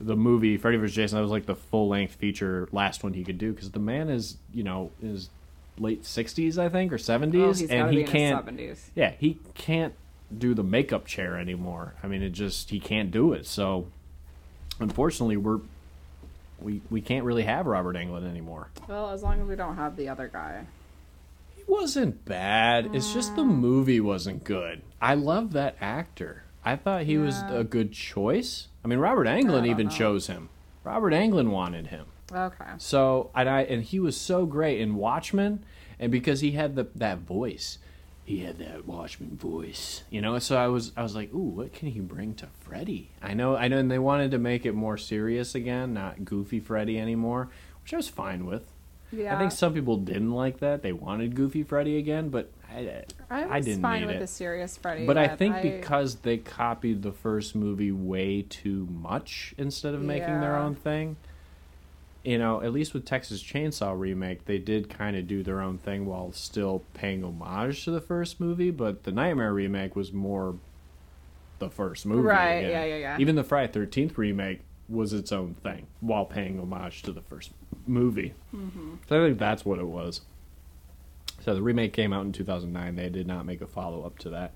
the 0.00 0.14
movie 0.14 0.56
Freddy 0.56 0.76
vs. 0.76 0.94
Jason 0.94 1.16
that 1.16 1.22
was 1.22 1.32
like 1.32 1.46
the 1.46 1.56
full 1.56 1.88
length 1.88 2.14
feature 2.14 2.68
last 2.70 3.02
one 3.02 3.14
he 3.14 3.24
could 3.24 3.38
do 3.38 3.52
because 3.52 3.72
the 3.72 3.80
man 3.80 4.08
is 4.08 4.36
you 4.54 4.62
know 4.62 4.92
is 5.02 5.28
late 5.78 6.02
60s, 6.04 6.56
I 6.58 6.68
think, 6.68 6.92
or 6.92 6.98
70s, 6.98 7.68
Oh, 7.70 7.74
and 7.74 7.92
he 7.96 8.04
can't. 8.04 8.12
his 8.12 8.28
seventies. 8.44 8.90
Yeah, 8.94 9.14
he 9.18 9.38
can't 9.54 9.94
do 10.36 10.54
the 10.54 10.62
makeup 10.62 11.06
chair 11.06 11.36
anymore. 11.36 11.94
I 12.02 12.06
mean, 12.06 12.22
it 12.22 12.30
just 12.30 12.70
he 12.70 12.78
can't 12.78 13.10
do 13.10 13.32
it. 13.32 13.44
So, 13.46 13.88
unfortunately, 14.82 15.36
we're 15.36 15.60
we 16.60 16.80
we 16.90 17.00
can't 17.00 17.24
really 17.24 17.42
have 17.44 17.66
Robert 17.66 17.96
Englund 17.96 18.28
anymore. 18.28 18.68
Well, 18.88 19.10
as 19.10 19.22
long 19.22 19.40
as 19.40 19.46
we 19.46 19.56
don't 19.56 19.76
have 19.76 19.96
the 19.96 20.08
other 20.08 20.28
guy. 20.32 20.64
He 21.56 21.62
wasn't 21.66 22.24
bad. 22.24 22.94
It's 22.94 23.12
just 23.12 23.36
the 23.36 23.42
mm. 23.42 23.54
movie 23.54 24.00
wasn't 24.00 24.44
good. 24.44 24.82
I 25.00 25.14
love 25.14 25.52
that 25.52 25.76
actor. 25.80 26.44
I 26.64 26.76
thought 26.76 27.02
he 27.02 27.18
was 27.18 27.42
a 27.48 27.64
good 27.64 27.92
choice. 27.92 28.68
I 28.84 28.88
mean, 28.88 29.00
Robert 29.00 29.26
Englund 29.26 29.66
even 29.66 29.86
know. 29.86 29.92
chose 29.92 30.28
him. 30.28 30.48
Robert 30.84 31.12
Englund 31.12 31.50
wanted 31.50 31.88
him. 31.88 32.06
Okay. 32.32 32.64
So 32.78 33.30
and 33.34 33.48
I 33.48 33.62
and 33.62 33.82
he 33.82 33.98
was 33.98 34.16
so 34.16 34.46
great 34.46 34.80
in 34.80 34.94
Watchmen, 34.94 35.64
and 35.98 36.10
because 36.10 36.40
he 36.40 36.52
had 36.52 36.76
the 36.76 36.86
that 36.94 37.18
voice, 37.18 37.78
he 38.32 38.38
had 38.38 38.58
that 38.60 38.86
Watchmen 38.86 39.36
voice, 39.36 40.04
you 40.08 40.22
know. 40.22 40.38
So 40.38 40.56
I 40.56 40.68
was 40.68 40.92
I 40.96 41.02
was 41.02 41.14
like, 41.14 41.32
ooh, 41.34 41.50
what 41.50 41.74
can 41.74 41.88
he 41.88 42.00
bring 42.00 42.34
to 42.36 42.46
Freddy? 42.60 43.10
I 43.20 43.34
know 43.34 43.56
I 43.56 43.68
know, 43.68 43.76
and 43.76 43.90
they 43.90 43.98
wanted 43.98 44.30
to 44.30 44.38
make 44.38 44.64
it 44.64 44.72
more 44.72 44.96
serious 44.96 45.54
again, 45.54 45.92
not 45.92 46.24
goofy 46.24 46.58
Freddy 46.58 46.98
anymore, 46.98 47.50
which 47.82 47.92
I 47.92 47.96
was 47.96 48.08
fine 48.08 48.46
with. 48.46 48.72
Yeah. 49.12 49.36
I 49.36 49.38
think 49.38 49.52
some 49.52 49.74
people 49.74 49.98
didn't 49.98 50.30
like 50.30 50.60
that; 50.60 50.82
they 50.82 50.94
wanted 50.94 51.34
Goofy 51.34 51.62
Freddy 51.62 51.98
again, 51.98 52.30
but 52.30 52.50
I 52.74 53.04
I 53.28 53.56
I 53.56 53.60
didn't 53.60 53.82
fine 53.82 54.00
need 54.00 54.06
with 54.06 54.16
it. 54.16 54.20
the 54.20 54.26
serious 54.26 54.78
Freddy. 54.78 55.04
But 55.04 55.18
I 55.18 55.28
think 55.28 55.60
because 55.60 56.14
they 56.16 56.38
copied 56.38 57.02
the 57.02 57.12
first 57.12 57.54
movie 57.54 57.92
way 57.92 58.40
too 58.48 58.88
much 58.90 59.54
instead 59.58 59.92
of 59.92 60.00
making 60.00 60.40
their 60.40 60.56
own 60.56 60.74
thing, 60.74 61.16
you 62.24 62.38
know, 62.38 62.62
at 62.62 62.72
least 62.72 62.94
with 62.94 63.04
Texas 63.04 63.42
Chainsaw 63.42 63.98
remake, 63.98 64.44
they 64.44 64.58
did 64.58 64.88
kind 64.88 65.16
of 65.16 65.26
do 65.26 65.42
their 65.42 65.60
own 65.60 65.78
thing 65.78 66.06
while 66.06 66.32
still 66.32 66.84
paying 66.94 67.24
homage 67.24 67.84
to 67.84 67.90
the 67.90 68.00
first 68.00 68.38
movie. 68.40 68.70
But 68.70 69.04
the 69.04 69.12
Nightmare 69.12 69.52
remake 69.52 69.96
was 69.96 70.12
more 70.12 70.56
the 71.58 71.68
first 71.70 72.06
movie, 72.06 72.22
Right, 72.22 72.54
again. 72.54 72.70
yeah, 72.70 72.84
yeah, 72.84 72.96
yeah. 72.96 73.16
Even 73.18 73.36
the 73.36 73.44
Friday 73.44 73.72
Thirteenth 73.72 74.16
remake 74.18 74.60
was 74.88 75.12
its 75.12 75.32
own 75.32 75.54
thing 75.62 75.86
while 76.00 76.24
paying 76.24 76.58
homage 76.60 77.02
to 77.02 77.12
the 77.12 77.22
first 77.22 77.50
movie. 77.86 78.34
Mm-hmm. 78.54 78.94
So 79.08 79.22
I 79.22 79.26
think 79.28 79.38
that's 79.38 79.64
what 79.64 79.78
it 79.78 79.86
was. 79.86 80.20
So 81.40 81.54
the 81.54 81.62
remake 81.62 81.92
came 81.92 82.12
out 82.12 82.24
in 82.24 82.32
2009. 82.32 82.94
They 82.94 83.08
did 83.08 83.26
not 83.26 83.46
make 83.46 83.60
a 83.60 83.66
follow 83.66 84.02
up 84.04 84.18
to 84.20 84.30
that. 84.30 84.52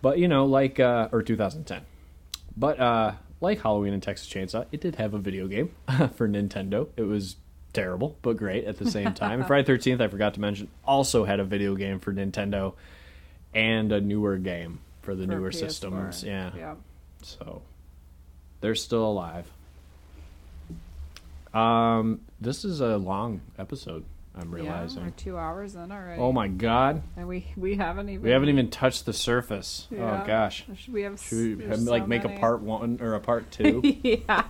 But 0.00 0.18
you 0.18 0.28
know, 0.28 0.44
like 0.44 0.78
uh, 0.78 1.08
or 1.10 1.22
2010. 1.22 1.82
But 2.56 2.78
uh, 2.78 3.12
like 3.40 3.60
Halloween 3.60 3.92
and 3.92 4.02
Texas 4.02 4.28
Chainsaw, 4.28 4.66
it 4.72 4.80
did 4.80 4.96
have 4.96 5.14
a 5.14 5.18
video 5.18 5.46
game 5.46 5.70
for 6.14 6.28
Nintendo. 6.28 6.88
It 6.96 7.02
was 7.02 7.36
terrible 7.72 8.16
but 8.22 8.36
great 8.36 8.64
at 8.64 8.78
the 8.78 8.90
same 8.90 9.12
time. 9.14 9.44
Friday 9.46 9.72
13th, 9.72 10.00
I 10.00 10.08
forgot 10.08 10.34
to 10.34 10.40
mention, 10.40 10.68
also 10.84 11.24
had 11.24 11.40
a 11.40 11.44
video 11.44 11.74
game 11.74 12.00
for 12.00 12.12
Nintendo 12.12 12.74
and 13.54 13.92
a 13.92 14.00
newer 14.00 14.36
game 14.36 14.80
for 15.02 15.14
the 15.14 15.26
for 15.26 15.32
newer 15.32 15.50
PS4. 15.50 15.54
systems. 15.54 16.24
Yeah. 16.24 16.50
Yeah. 16.56 16.74
So 17.22 17.62
they're 18.60 18.74
still 18.74 19.04
alive. 19.06 19.50
Um, 21.54 22.20
this 22.40 22.64
is 22.64 22.80
a 22.80 22.96
long 22.98 23.40
episode. 23.58 24.04
I'm 24.38 24.50
realizing. 24.50 24.98
Yeah, 24.98 25.04
we're 25.06 25.10
two 25.12 25.38
hours 25.38 25.74
in 25.74 25.90
already. 25.90 26.20
Oh 26.20 26.32
my 26.32 26.48
god, 26.48 27.02
And 27.16 27.28
we 27.28 27.46
we 27.56 27.76
haven't 27.76 28.08
even 28.08 28.22
we 28.22 28.30
haven't 28.30 28.48
even 28.48 28.70
touched 28.70 29.06
the 29.06 29.12
surface. 29.12 29.86
Yeah. 29.90 30.22
Oh 30.22 30.26
gosh, 30.26 30.64
Should 30.76 30.94
we 30.94 31.02
have? 31.02 31.20
should 31.20 31.58
we 31.58 31.64
have, 31.64 31.80
so 31.80 31.90
like 31.90 32.08
make 32.08 32.24
a 32.24 32.30
part 32.30 32.60
one 32.60 32.98
or 33.00 33.14
a 33.14 33.20
part 33.20 33.50
two? 33.50 33.82
yeah. 34.02 34.44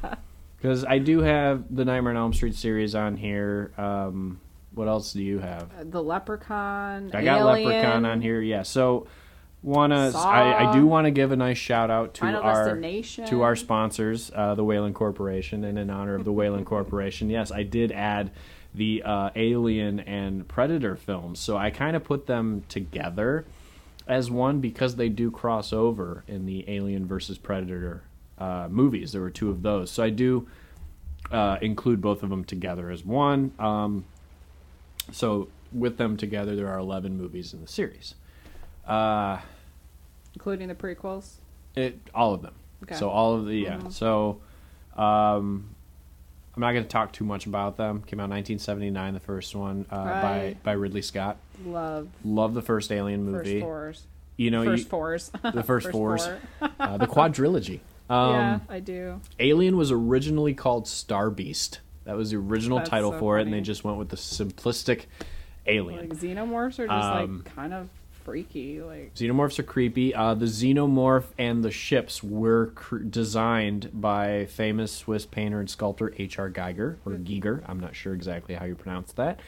Because 0.56 0.84
I 0.84 0.98
do 0.98 1.20
have 1.20 1.64
the 1.74 1.84
Nightmare 1.84 2.12
on 2.12 2.16
Elm 2.16 2.32
Street 2.32 2.54
series 2.54 2.94
on 2.94 3.16
here. 3.16 3.72
Um, 3.78 4.40
what 4.74 4.88
else 4.88 5.12
do 5.12 5.22
you 5.22 5.38
have? 5.38 5.90
The 5.90 6.02
Leprechaun. 6.02 7.10
I 7.14 7.24
got 7.24 7.40
Alien, 7.40 7.68
Leprechaun 7.68 8.04
on 8.04 8.20
here. 8.20 8.40
Yeah, 8.40 8.62
so 8.62 9.06
wanna 9.62 10.12
I, 10.14 10.70
I 10.70 10.72
do 10.72 10.86
want 10.86 11.06
to 11.06 11.10
give 11.10 11.32
a 11.32 11.36
nice 11.36 11.58
shout 11.58 11.90
out 11.90 12.14
to 12.14 12.20
Final 12.20 12.42
our 12.42 12.76
to 13.26 13.42
our 13.42 13.56
sponsors, 13.56 14.30
uh, 14.34 14.54
the 14.54 14.64
Weyland 14.64 14.94
Corporation, 14.94 15.64
and 15.64 15.78
in 15.78 15.90
honor 15.90 16.14
of 16.14 16.24
the 16.24 16.32
Weyland 16.32 16.66
Corporation, 16.66 17.30
yes, 17.30 17.50
I 17.50 17.62
did 17.62 17.92
add 17.92 18.30
the 18.74 19.02
uh, 19.02 19.30
Alien 19.34 20.00
and 20.00 20.46
Predator 20.46 20.96
films. 20.96 21.38
So 21.40 21.56
I 21.56 21.70
kind 21.70 21.96
of 21.96 22.04
put 22.04 22.26
them 22.26 22.64
together 22.68 23.44
as 24.06 24.30
one 24.30 24.60
because 24.60 24.96
they 24.96 25.08
do 25.08 25.30
cross 25.30 25.72
over 25.72 26.24
in 26.26 26.46
the 26.46 26.64
Alien 26.68 27.06
versus 27.06 27.38
Predator 27.38 28.02
uh, 28.38 28.68
movies. 28.70 29.12
There 29.12 29.20
were 29.20 29.30
two 29.30 29.50
of 29.50 29.62
those, 29.62 29.90
so 29.90 30.02
I 30.02 30.10
do 30.10 30.46
uh, 31.30 31.58
include 31.60 32.00
both 32.00 32.22
of 32.22 32.30
them 32.30 32.44
together 32.44 32.90
as 32.90 33.04
one. 33.04 33.52
Um, 33.58 34.04
so 35.12 35.48
with 35.72 35.96
them 35.98 36.16
together, 36.16 36.54
there 36.56 36.68
are 36.68 36.78
eleven 36.78 37.16
movies 37.16 37.52
in 37.52 37.60
the 37.60 37.68
series. 37.68 38.14
Uh, 38.86 39.38
including 40.34 40.68
the 40.68 40.74
prequels. 40.74 41.32
it 41.74 41.98
all 42.14 42.32
of 42.32 42.42
them. 42.42 42.54
Okay. 42.84 42.94
So 42.94 43.10
all 43.10 43.34
of 43.34 43.46
the 43.46 43.56
yeah. 43.56 43.78
Mhm. 43.78 43.92
So 43.92 44.40
um, 44.96 45.74
I'm 46.58 46.62
not 46.62 46.72
going 46.72 46.82
to 46.82 46.88
talk 46.88 47.12
too 47.12 47.24
much 47.24 47.46
about 47.46 47.76
them. 47.76 48.02
Came 48.02 48.18
out 48.18 48.30
1979, 48.30 49.14
the 49.14 49.20
first 49.20 49.54
one 49.54 49.86
uh, 49.92 50.04
by 50.04 50.38
Right. 50.38 50.62
by 50.64 50.72
Ridley 50.72 51.02
Scott. 51.02 51.36
Love 51.64 52.08
Love 52.24 52.52
the 52.52 52.62
first 52.62 52.90
Alien 52.90 53.24
movie. 53.30 53.60
first 53.60 53.64
fours. 53.64 54.06
You 54.36 54.50
know, 54.50 54.64
first 54.64 54.82
you, 54.82 54.88
fours. 54.88 55.30
the 55.54 55.62
first 55.62 55.88
fours. 55.92 56.26
four. 56.26 56.70
uh, 56.80 56.96
the 56.98 57.06
quadrilogy. 57.06 57.80
Um, 58.10 58.32
yeah, 58.32 58.58
I 58.70 58.80
do. 58.80 59.20
Alien 59.38 59.76
was 59.76 59.92
originally 59.92 60.54
called 60.54 60.88
Star 60.88 61.28
Beast. 61.28 61.80
That 62.04 62.16
was 62.16 62.30
the 62.30 62.38
original 62.38 62.78
That's 62.78 62.88
title 62.88 63.12
so 63.12 63.18
for 63.18 63.38
it, 63.38 63.42
and 63.42 63.52
they 63.52 63.60
just 63.60 63.84
went 63.84 63.98
with 63.98 64.08
the 64.08 64.16
simplistic 64.16 65.02
Alien. 65.66 66.08
Like 66.08 66.18
xenomorphs 66.18 66.78
are 66.78 66.86
just 66.86 66.90
Um, 66.90 67.42
like 67.44 67.54
kind 67.54 67.74
of 67.74 67.90
freaky. 68.28 68.82
Like 68.82 69.14
Xenomorphs 69.14 69.58
are 69.58 69.64
creepy. 69.64 70.14
Uh, 70.14 70.34
the 70.34 70.46
xenomorph 70.46 71.24
and 71.38 71.64
the 71.64 71.70
ships 71.70 72.22
were 72.22 72.72
cr- 72.74 72.98
designed 72.98 73.90
by 73.92 74.46
famous 74.46 74.92
Swiss 74.92 75.24
painter 75.24 75.60
and 75.60 75.70
sculptor 75.70 76.12
H.R. 76.18 76.50
Geiger 76.50 76.98
or 77.06 77.12
Giger. 77.12 77.62
I'm 77.66 77.80
not 77.80 77.96
sure 77.96 78.14
exactly 78.14 78.54
how 78.54 78.66
you 78.66 78.74
pronounce 78.74 79.12
that. 79.12 79.40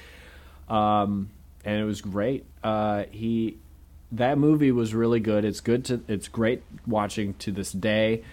Um, 0.69 1.31
and 1.65 1.81
it 1.81 1.85
was 1.85 2.01
great. 2.01 2.47
Uh, 2.63 3.05
he 3.11 3.59
that 4.13 4.39
movie 4.39 4.73
was 4.73 4.95
really 4.95 5.21
good. 5.21 5.45
It's 5.45 5.61
good 5.61 5.85
to 5.87 6.01
it's 6.09 6.29
great 6.29 6.63
watching 6.87 7.35
to 7.35 7.53
this 7.53 7.73
day 7.73 8.25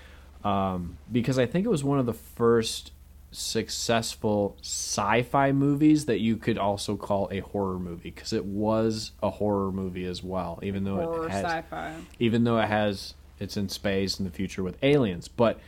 um, 0.43 0.97
because 1.11 1.37
I 1.37 1.45
think 1.45 1.65
it 1.65 1.69
was 1.69 1.83
one 1.83 1.99
of 1.99 2.05
the 2.05 2.13
first 2.13 2.91
successful 3.37 4.57
sci-fi 4.61 5.51
movies 5.51 6.05
that 6.05 6.19
you 6.19 6.37
could 6.37 6.57
also 6.57 6.95
call 6.95 7.27
a 7.31 7.39
horror 7.39 7.77
movie 7.79 8.09
because 8.11 8.33
it 8.33 8.45
was 8.45 9.11
a 9.21 9.29
horror 9.29 9.71
movie 9.71 10.05
as 10.05 10.23
well 10.23 10.59
even 10.63 10.83
though 10.83 10.95
horror 10.95 11.25
it 11.27 11.31
has 11.31 11.43
sci-fi. 11.45 11.93
even 12.19 12.43
though 12.45 12.57
it 12.59 12.67
has 12.67 13.13
it's 13.39 13.55
in 13.57 13.69
space 13.69 14.17
in 14.19 14.25
the 14.25 14.31
future 14.31 14.63
with 14.63 14.77
aliens 14.83 15.27
but 15.27 15.59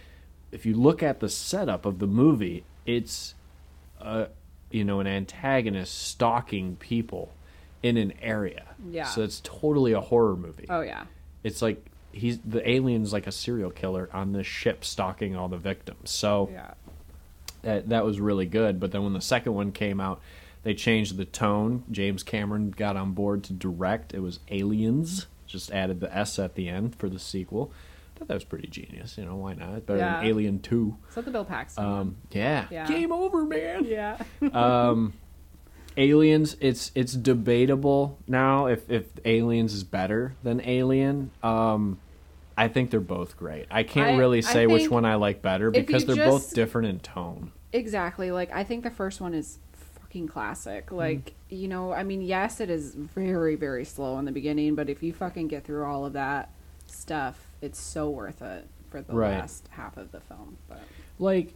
if 0.52 0.66
you 0.66 0.74
look 0.74 1.04
at 1.04 1.20
the 1.20 1.30
setup 1.30 1.86
of 1.86 2.00
the 2.00 2.08
movie 2.08 2.64
it's 2.86 3.36
uh 4.02 4.26
you 4.72 4.84
know 4.84 5.00
an 5.00 5.08
antagonist 5.08 5.96
stalking 6.08 6.76
people 6.78 7.32
in 7.84 7.98
an 7.98 8.14
area 8.22 8.66
Yeah. 8.90 9.06
so 9.06 9.22
it's 9.24 9.42
totally 9.44 9.92
a 9.94 10.02
horror 10.02 10.36
movie 10.36 10.66
Oh 10.70 10.82
yeah. 10.82 11.04
it's 11.44 11.62
like 11.62 11.86
he's 12.12 12.40
the 12.40 12.68
alien's 12.68 13.14
like 13.14 13.28
a 13.28 13.32
serial 13.32 13.70
killer 13.70 14.10
on 14.12 14.32
this 14.34 14.48
ship 14.48 14.84
stalking 14.84 15.36
all 15.36 15.48
the 15.48 15.58
victims 15.58 16.10
so 16.10 16.50
Yeah. 16.52 16.72
That 17.64 17.90
that 17.90 18.06
was 18.06 18.20
really 18.20 18.46
good. 18.46 18.80
But 18.80 18.92
then 18.92 19.04
when 19.04 19.14
the 19.14 19.22
second 19.22 19.54
one 19.54 19.72
came 19.72 20.00
out, 20.02 20.22
they 20.64 20.74
changed 20.74 21.18
the 21.18 21.26
tone. 21.26 21.84
James 21.92 22.24
Cameron 22.24 22.72
got 22.72 22.96
on 22.98 23.12
board 23.14 23.44
to 23.46 23.54
direct. 23.54 24.14
It 24.14 24.20
was 24.22 24.40
Aliens, 24.50 25.28
just 25.48 25.72
added 25.72 26.00
the 26.00 26.16
S 26.16 26.38
at 26.40 26.56
the 26.56 26.68
end 26.70 26.96
for 26.96 27.10
the 27.10 27.20
sequel. 27.20 27.72
I 28.16 28.20
thought 28.20 28.28
that 28.28 28.34
was 28.34 28.44
pretty 28.44 28.68
genius. 28.68 29.18
You 29.18 29.24
know, 29.26 29.38
why 29.38 29.54
not? 29.54 29.86
Better 29.86 30.00
Yeah. 30.00 30.18
than 30.20 30.26
Alien 30.28 30.60
Two. 30.60 30.98
Is 31.08 31.16
that 31.16 31.24
the 31.26 31.32
Bill 31.32 31.46
Paxton? 31.46 31.86
Um, 31.86 32.16
yeah. 32.32 32.66
Yeah. 32.70 32.86
game 32.88 33.12
over, 33.14 33.46
man. 33.46 33.86
yeah. 33.86 34.18
um, 34.54 35.14
Aliens, 35.98 36.56
it's 36.62 36.92
it's 36.96 37.14
debatable 37.14 38.18
now 38.28 38.68
if 38.68 38.90
if 38.90 39.06
Aliens 39.26 39.74
is 39.74 39.84
better 39.84 40.36
than 40.44 40.62
Alien. 40.62 41.32
Um, 41.44 42.00
I 42.60 42.68
think 42.68 42.92
they're 42.92 43.00
both 43.00 43.38
great. 43.38 43.66
I 43.72 43.84
can't 43.84 44.12
I- 44.12 44.18
really 44.18 44.42
say 44.42 44.68
which 44.68 44.90
one 44.90 45.06
I 45.06 45.16
like 45.16 45.42
better 45.42 45.72
because 45.72 46.06
they're 46.06 46.16
both 46.16 46.54
different 46.54 46.88
in 46.90 47.00
tone. 47.00 47.52
Exactly. 47.74 48.32
Like 48.32 48.52
I 48.54 48.64
think 48.64 48.84
the 48.84 48.90
first 48.92 49.22
one 49.22 49.34
is 49.34 49.60
fucking 50.02 50.28
Mm. 50.28 50.32
classic. 50.32 50.92
Like, 50.92 51.34
you 51.50 51.68
know, 51.68 51.92
I 51.94 52.04
mean, 52.04 52.22
yes, 52.22 52.60
it 52.60 52.70
is 52.70 52.94
very 52.96 53.56
very 53.56 53.86
slow 53.86 54.18
in 54.20 54.26
the 54.26 54.32
beginning, 54.32 54.76
but 54.76 54.90
if 54.90 55.02
you 55.04 55.14
fucking 55.14 55.48
get 55.48 55.64
through 55.64 55.86
all 55.86 56.06
of 56.06 56.14
that 56.14 56.50
stuff, 56.88 57.48
it's 57.62 57.80
so 57.80 58.10
worth 58.10 58.42
it 58.42 58.68
for 58.90 59.02
the 59.02 59.14
Right. 59.14 59.38
last 59.40 59.68
half 59.72 59.98
of 59.98 60.12
the 60.12 60.20
film. 60.20 60.58
But 60.68 60.82
like 61.20 61.54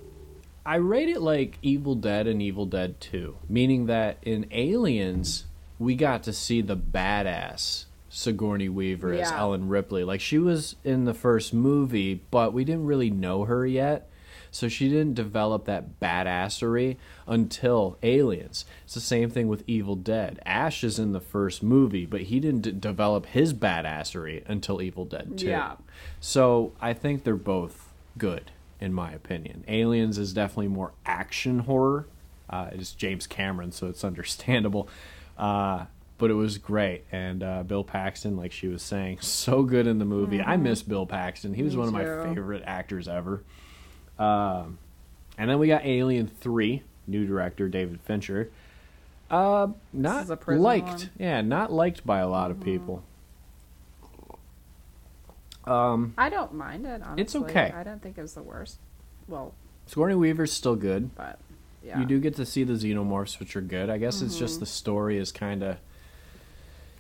I 0.65 0.75
rate 0.75 1.09
it 1.09 1.19
like 1.21 1.57
Evil 1.61 1.95
Dead 1.95 2.25
and 2.27 2.41
Evil 2.41 2.65
Dead 2.65 3.01
2, 3.01 3.35
meaning 3.49 3.87
that 3.87 4.17
in 4.21 4.45
Aliens 4.51 5.45
we 5.79 5.95
got 5.95 6.23
to 6.23 6.31
see 6.31 6.61
the 6.61 6.77
badass 6.77 7.85
Sigourney 8.15 8.69
Weaver 8.69 9.13
as 9.13 9.31
Yeah. 9.31 9.39
Ellen 9.39 9.67
Ripley. 9.67 10.03
Like 10.03 10.21
she 10.21 10.37
was 10.37 10.75
in 10.83 11.05
the 11.05 11.13
first 11.15 11.53
movie, 11.53 12.21
but 12.29 12.53
we 12.53 12.63
didn't 12.63 12.85
really 12.85 13.09
know 13.09 13.45
her 13.45 13.65
yet. 13.65 14.09
So 14.51 14.67
she 14.69 14.87
didn't 14.87 15.15
develop 15.15 15.65
that 15.65 15.99
badassery 15.99 16.97
until 17.25 17.97
Aliens. 18.03 18.65
It's 18.85 18.93
the 18.93 18.99
same 18.99 19.31
thing 19.31 19.47
with 19.47 19.63
Evil 19.65 19.95
Dead. 19.95 20.39
Ash 20.45 20.83
is 20.83 20.99
in 20.99 21.11
the 21.11 21.19
first 21.19 21.63
movie, 21.63 22.05
but 22.05 22.21
he 22.21 22.39
didn't 22.39 22.61
d- 22.61 22.71
develop 22.71 23.25
his 23.25 23.51
badassery 23.51 24.43
until 24.47 24.79
Evil 24.79 25.05
Dead 25.05 25.39
2. 25.39 25.47
Yeah. 25.47 25.77
So 26.19 26.73
I 26.79 26.93
think 26.93 27.23
they're 27.23 27.35
both 27.35 27.91
good, 28.19 28.51
in 28.79 28.93
my 28.93 29.11
opinion. 29.11 29.63
Aliens 29.67 30.19
is 30.19 30.33
definitely 30.33 30.67
more 30.67 30.91
action 31.03 31.59
horror. 31.59 32.05
Uh, 32.47 32.69
it's 32.73 32.91
James 32.91 33.25
Cameron, 33.25 33.71
so 33.71 33.87
it's 33.87 34.03
understandable. 34.03 34.87
Uh, 35.35 35.85
but 36.23 36.31
it 36.31 36.35
was 36.35 36.57
great, 36.57 37.03
and 37.11 37.43
uh, 37.43 37.63
Bill 37.63 37.83
Paxton, 37.83 38.37
like 38.37 38.53
she 38.53 38.69
was 38.69 38.81
saying, 38.81 39.17
so 39.21 39.63
good 39.63 39.87
in 39.87 39.99
the 39.99 40.05
movie. 40.05 40.41
I 40.41 40.55
miss 40.55 40.81
Bill 40.81 41.05
Paxton. 41.05 41.53
He 41.53 41.63
was 41.63 41.73
Me 41.73 41.79
one 41.79 41.87
of 41.89 41.93
my 41.93 42.05
too. 42.05 42.23
favorite 42.33 42.63
actors 42.65 43.09
ever. 43.09 43.43
Um, 44.17 44.77
and 45.37 45.49
then 45.49 45.59
we 45.59 45.67
got 45.67 45.85
Alien 45.85 46.27
Three, 46.27 46.83
new 47.07 47.27
director 47.27 47.67
David 47.67 47.99
Fincher. 47.99 48.49
Uh, 49.29 49.67
not 49.91 50.29
liked, 50.47 50.87
one. 50.87 51.09
yeah, 51.19 51.41
not 51.41 51.73
liked 51.73 52.05
by 52.05 52.19
a 52.19 52.29
lot 52.29 52.51
of 52.51 52.61
people. 52.61 53.03
Um, 55.65 56.13
I 56.17 56.29
don't 56.29 56.53
mind 56.53 56.85
it. 56.85 57.01
Honestly. 57.03 57.21
It's 57.21 57.35
okay. 57.35 57.73
I 57.75 57.83
don't 57.83 58.01
think 58.01 58.17
it 58.17 58.21
was 58.21 58.33
the 58.33 58.43
worst. 58.43 58.77
Well, 59.27 59.53
Sigourney 59.87 60.15
Weaver's 60.15 60.53
still 60.53 60.75
good. 60.77 61.13
but 61.15 61.37
yeah, 61.83 61.99
You 61.99 62.05
do 62.05 62.19
get 62.21 62.35
to 62.37 62.45
see 62.45 62.63
the 62.63 62.73
xenomorphs, 62.75 63.39
which 63.39 63.57
are 63.57 63.61
good. 63.61 63.89
I 63.89 63.97
guess 63.97 64.21
it's 64.21 64.35
Mm-hmm. 64.35 64.39
just 64.45 64.59
the 64.61 64.65
story 64.65 65.17
is 65.17 65.33
kind 65.33 65.63
of. 65.63 65.77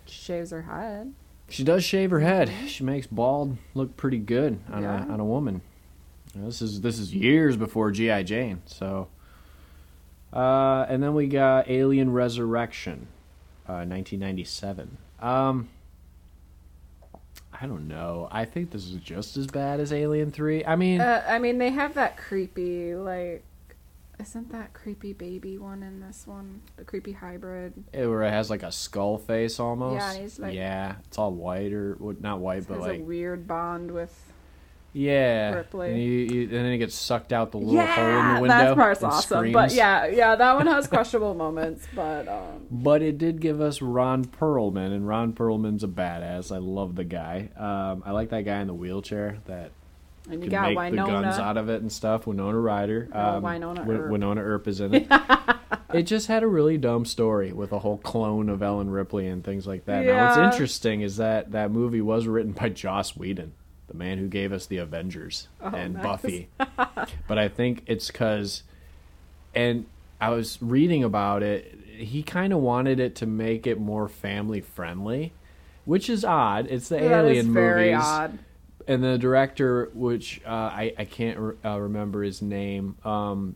Shaves 0.05 0.51
her 0.51 0.63
head. 0.63 1.13
She 1.49 1.63
does 1.63 1.83
shave 1.83 2.09
her 2.11 2.19
head. 2.21 2.49
She 2.67 2.83
makes 2.83 3.05
bald 3.07 3.57
look 3.73 3.95
pretty 3.97 4.17
good 4.19 4.59
on 4.71 4.83
Yeah. 4.83 5.05
a 5.05 5.09
on 5.11 5.19
a 5.19 5.25
woman. 5.25 5.61
This 6.35 6.61
is 6.61 6.81
this 6.81 6.97
is 6.99 7.13
years 7.13 7.57
before 7.57 7.91
GI 7.91 8.23
Jane. 8.23 8.61
So, 8.65 9.07
uh, 10.31 10.85
and 10.89 11.03
then 11.03 11.13
we 11.13 11.27
got 11.27 11.69
Alien 11.69 12.11
Resurrection, 12.11 13.07
uh, 13.67 13.85
1997. 13.85 14.97
Um, 15.21 15.69
I 17.61 17.67
don't 17.67 17.87
know. 17.87 18.27
I 18.31 18.45
think 18.45 18.71
this 18.71 18.85
is 18.87 18.95
just 18.95 19.37
as 19.37 19.45
bad 19.47 19.79
as 19.79 19.93
Alien 19.93 20.31
Three. 20.31 20.65
I 20.65 20.75
mean, 20.75 21.01
Uh, 21.01 21.23
I 21.27 21.37
mean, 21.39 21.59
they 21.59 21.69
have 21.69 21.93
that 21.95 22.17
creepy 22.17 22.95
like. 22.95 23.43
Isn't 24.19 24.51
that 24.51 24.73
creepy 24.73 25.13
baby 25.13 25.57
one 25.57 25.81
in 25.83 25.99
this 25.99 26.27
one? 26.27 26.61
The 26.77 26.83
creepy 26.85 27.13
hybrid. 27.13 27.73
it, 27.91 28.07
where 28.07 28.23
it 28.23 28.31
has 28.31 28.49
like 28.49 28.63
a 28.63 28.71
skull 28.71 29.17
face 29.17 29.59
almost. 29.59 29.95
Yeah, 29.99 30.21
he's 30.21 30.39
like- 30.39 30.53
yeah, 30.53 30.95
it's 31.05 31.17
all 31.17 31.33
white 31.33 31.73
or 31.73 31.97
well, 31.99 32.15
not 32.19 32.39
white, 32.39 32.67
but 32.67 32.79
like 32.79 32.99
a 32.99 33.03
weird 33.03 33.47
bond 33.47 33.91
with. 33.91 34.13
Yeah, 34.95 35.55
Ripley. 35.55 35.89
and, 35.89 35.97
you, 35.99 36.03
you, 36.03 36.41
and 36.43 36.51
then 36.51 36.65
it 36.67 36.77
gets 36.77 36.93
sucked 36.93 37.33
out 37.33 37.51
the 37.51 37.57
little 37.57 37.73
yeah, 37.73 37.95
hole 37.95 38.05
in 38.29 38.35
the 38.35 38.41
window. 38.41 38.57
that 38.57 38.75
part's 38.75 39.01
awesome. 39.01 39.51
But 39.51 39.73
yeah, 39.73 40.05
yeah, 40.05 40.35
that 40.35 40.55
one 40.55 40.67
has 40.67 40.85
questionable 40.89 41.33
moments. 41.33 41.87
But 41.95 42.27
um, 42.27 42.67
But 42.69 43.01
it 43.01 43.17
did 43.17 43.41
give 43.41 43.59
us 43.59 43.81
Ron 43.81 44.23
Perlman, 44.23 44.93
and 44.93 45.07
Ron 45.07 45.33
Perlman's 45.33 45.83
a 45.83 45.87
badass. 45.87 46.55
I 46.55 46.59
love 46.59 46.95
the 46.95 47.03
guy. 47.03 47.49
Um, 47.57 48.03
I 48.05 48.11
like 48.11 48.29
that 48.29 48.43
guy 48.43 48.59
in 48.61 48.67
the 48.67 48.75
wheelchair 48.75 49.39
that 49.45 49.71
and 50.29 50.43
you 50.43 50.49
got 50.49 50.69
make 50.69 50.77
Winona. 50.77 51.05
the 51.05 51.21
guns 51.21 51.39
out 51.39 51.57
of 51.57 51.69
it 51.69 51.81
and 51.81 51.91
stuff. 51.91 52.25
Winona 52.27 52.57
Ryder. 52.59 53.09
Um, 53.11 53.43
Winona 53.43 53.83
Win- 53.83 53.97
Earp. 53.97 54.11
Winona 54.11 54.41
Earp 54.41 54.67
is 54.67 54.79
in 54.79 54.93
it. 54.93 55.07
it 55.93 56.03
just 56.03 56.27
had 56.27 56.43
a 56.43 56.47
really 56.47 56.77
dumb 56.77 57.05
story 57.05 57.51
with 57.51 57.71
a 57.71 57.79
whole 57.79 57.97
clone 57.97 58.49
of 58.49 58.61
Ellen 58.63 58.89
Ripley 58.89 59.27
and 59.27 59.43
things 59.43 59.67
like 59.67 59.85
that. 59.85 60.05
Now, 60.05 60.27
what's 60.27 60.53
interesting 60.53 61.01
is 61.01 61.17
that 61.17 61.51
that 61.51 61.71
movie 61.71 62.01
was 62.01 62.25
written 62.27 62.53
by 62.53 62.69
Joss 62.69 63.15
Whedon, 63.17 63.53
the 63.87 63.93
man 63.95 64.17
who 64.17 64.27
gave 64.27 64.51
us 64.53 64.65
the 64.65 64.77
Avengers 64.77 65.47
Oh, 65.61 65.67
and 65.69 65.95
nice. 65.95 66.03
Buffy. 66.03 66.49
but 67.27 67.37
I 67.37 67.49
think 67.49 67.83
it's 67.85 68.07
because, 68.07 68.63
and 69.53 69.85
I 70.21 70.29
was 70.29 70.57
reading 70.61 71.03
about 71.03 71.43
it. 71.43 71.79
He 71.97 72.23
kind 72.23 72.53
of 72.53 72.59
wanted 72.59 72.99
it 72.99 73.15
to 73.17 73.25
make 73.25 73.67
it 73.67 73.79
more 73.79 74.07
family 74.07 74.61
friendly, 74.61 75.33
which 75.85 76.09
is 76.09 76.23
odd. 76.25 76.65
It's 76.69 76.87
the 76.89 76.95
that 76.95 77.25
Alien 77.25 77.51
movies 77.51 77.97
odd. 78.01 78.39
And 78.87 79.03
the 79.03 79.17
director, 79.17 79.89
which 79.93 80.41
uh, 80.45 80.49
I 80.49 80.93
I 80.97 81.05
can't 81.05 81.37
re- 81.37 81.55
uh, 81.63 81.79
remember 81.79 82.23
his 82.23 82.41
name, 82.41 82.95
um, 83.03 83.55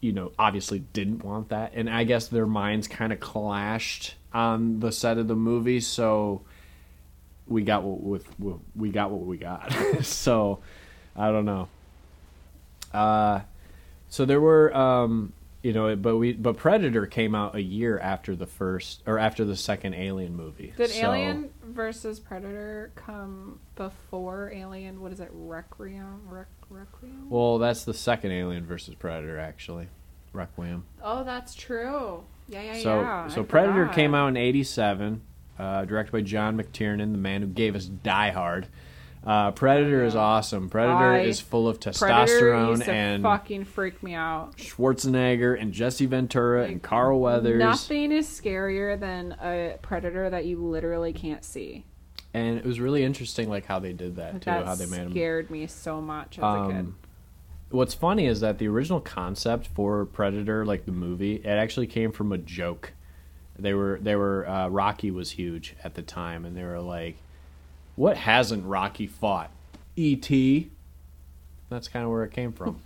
you 0.00 0.12
know, 0.12 0.32
obviously 0.38 0.80
didn't 0.92 1.24
want 1.24 1.50
that, 1.50 1.72
and 1.74 1.88
I 1.88 2.04
guess 2.04 2.28
their 2.28 2.46
minds 2.46 2.88
kind 2.88 3.12
of 3.12 3.20
clashed 3.20 4.14
on 4.32 4.80
the 4.80 4.92
set 4.92 5.18
of 5.18 5.28
the 5.28 5.36
movie, 5.36 5.80
so 5.80 6.42
we 7.46 7.62
got 7.62 7.82
what 7.82 8.26
with, 8.38 8.60
we 8.76 8.90
got 8.90 9.10
what 9.10 9.26
we 9.26 9.38
got. 9.38 9.72
so 10.02 10.60
I 11.16 11.30
don't 11.30 11.44
know. 11.44 11.68
Uh, 12.92 13.40
so 14.08 14.24
there 14.24 14.40
were, 14.40 14.74
um, 14.74 15.32
you 15.68 15.74
know, 15.74 15.94
but 15.96 16.16
we 16.16 16.32
but 16.32 16.56
Predator 16.56 17.04
came 17.04 17.34
out 17.34 17.54
a 17.54 17.60
year 17.60 17.98
after 17.98 18.34
the 18.34 18.46
first 18.46 19.02
or 19.06 19.18
after 19.18 19.44
the 19.44 19.54
second 19.54 19.92
Alien 19.92 20.34
movie. 20.34 20.72
Did 20.78 20.88
So- 20.88 21.12
Alien 21.12 21.50
versus 21.62 22.18
Predator 22.18 22.90
come 22.96 23.60
before 23.76 24.50
Alien? 24.54 25.02
What 25.02 25.12
is 25.12 25.20
it? 25.20 25.28
Requiem? 25.30 26.22
Requiem? 26.70 27.28
Well, 27.28 27.58
that's 27.58 27.84
the 27.84 27.92
second 27.92 28.32
Alien 28.32 28.64
versus 28.64 28.94
Predator, 28.94 29.38
actually. 29.38 29.88
Requiem. 30.32 30.84
oh, 31.04 31.22
that's 31.22 31.54
true. 31.54 32.24
Yeah, 32.48 32.62
yeah, 32.62 32.78
so, 32.82 33.00
yeah. 33.02 33.28
so 33.28 33.42
I 33.42 33.44
Predator 33.44 33.82
forgot. 33.84 33.94
came 33.94 34.14
out 34.14 34.28
in 34.28 34.36
'87, 34.38 35.20
uh, 35.58 35.84
directed 35.84 36.12
by 36.12 36.22
John 36.22 36.56
McTiernan, 36.56 37.12
the 37.12 37.18
man 37.18 37.42
who 37.42 37.48
gave 37.48 37.76
us 37.76 37.84
Die 37.84 38.30
Hard. 38.30 38.68
Uh, 39.24 39.50
Predator 39.50 40.04
is 40.04 40.14
awesome. 40.14 40.70
Predator 40.70 41.12
I- 41.14 41.20
is 41.20 41.40
full 41.40 41.68
of 41.68 41.80
testosterone 41.80 42.86
and 42.86 43.22
fucking 43.22 43.64
freak 43.64 44.02
me 44.02 44.14
out. 44.14 44.56
Schwarzenegger 44.56 45.60
and 45.60 45.72
Jesse 45.72 46.06
Ventura 46.06 46.64
and 46.64 46.82
Carl 46.82 47.20
Weathers. 47.20 47.58
Nothing 47.58 48.12
is 48.12 48.26
scarier 48.26 48.98
than 48.98 49.32
a 49.42 49.76
predator 49.82 50.30
that 50.30 50.46
you 50.46 50.64
literally 50.64 51.12
can't 51.12 51.44
see. 51.44 51.84
And 52.34 52.58
it 52.58 52.64
was 52.64 52.78
really 52.78 53.04
interesting, 53.04 53.48
like 53.48 53.66
how 53.66 53.78
they 53.78 53.92
did 53.92 54.16
that 54.16 54.34
too. 54.34 54.50
that 54.50 54.66
how 54.66 54.74
they 54.74 54.86
made 54.86 55.00
him 55.00 55.10
scared 55.10 55.50
me 55.50 55.66
so 55.66 56.00
much 56.00 56.38
as 56.38 56.44
a 56.44 56.66
kid. 56.68 56.76
Um, 56.76 56.96
what's 57.70 57.94
funny 57.94 58.26
is 58.26 58.40
that 58.40 58.58
the 58.58 58.68
original 58.68 59.00
concept 59.00 59.66
for 59.68 60.04
Predator, 60.04 60.64
like 60.64 60.84
the 60.84 60.92
movie, 60.92 61.36
it 61.36 61.46
actually 61.46 61.86
came 61.86 62.12
from 62.12 62.32
a 62.32 62.38
joke. 62.38 62.92
They 63.58 63.74
were 63.74 63.98
they 64.00 64.14
were 64.14 64.48
uh, 64.48 64.68
Rocky 64.68 65.10
was 65.10 65.32
huge 65.32 65.74
at 65.82 65.94
the 65.94 66.02
time, 66.02 66.44
and 66.44 66.56
they 66.56 66.62
were 66.62 66.80
like, 66.80 67.16
"What 67.98 68.16
hasn't 68.16 68.64
Rocky 68.64 69.08
fought? 69.08 69.50
E.T." 69.96 70.70
That's 71.68 71.88
kind 71.88 72.04
of 72.04 72.12
where 72.12 72.22
it 72.22 72.30
came 72.30 72.52
from. 72.52 72.80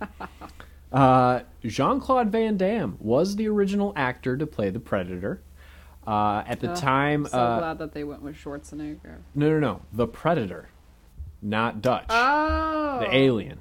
uh, 0.91 1.41
Jean 1.63 1.99
Claude 1.99 2.29
Van 2.31 2.57
Damme 2.57 2.97
was 2.99 3.35
the 3.35 3.47
original 3.47 3.93
actor 3.95 4.35
to 4.35 4.47
play 4.47 4.71
the 4.71 4.79
Predator. 4.79 5.41
Uh, 6.05 6.43
at 6.47 6.59
the 6.59 6.73
time, 6.73 7.25
I'm 7.25 7.31
so 7.31 7.37
uh, 7.37 7.59
glad 7.59 7.77
that 7.77 7.93
they 7.93 8.03
went 8.03 8.23
with 8.23 8.35
Schwarzenegger. 8.35 9.19
no, 9.35 9.49
no, 9.51 9.59
no, 9.59 9.81
the 9.93 10.07
Predator, 10.07 10.69
not 11.41 11.81
Dutch 11.81 12.07
Oh, 12.09 12.99
the 12.99 13.15
alien. 13.15 13.59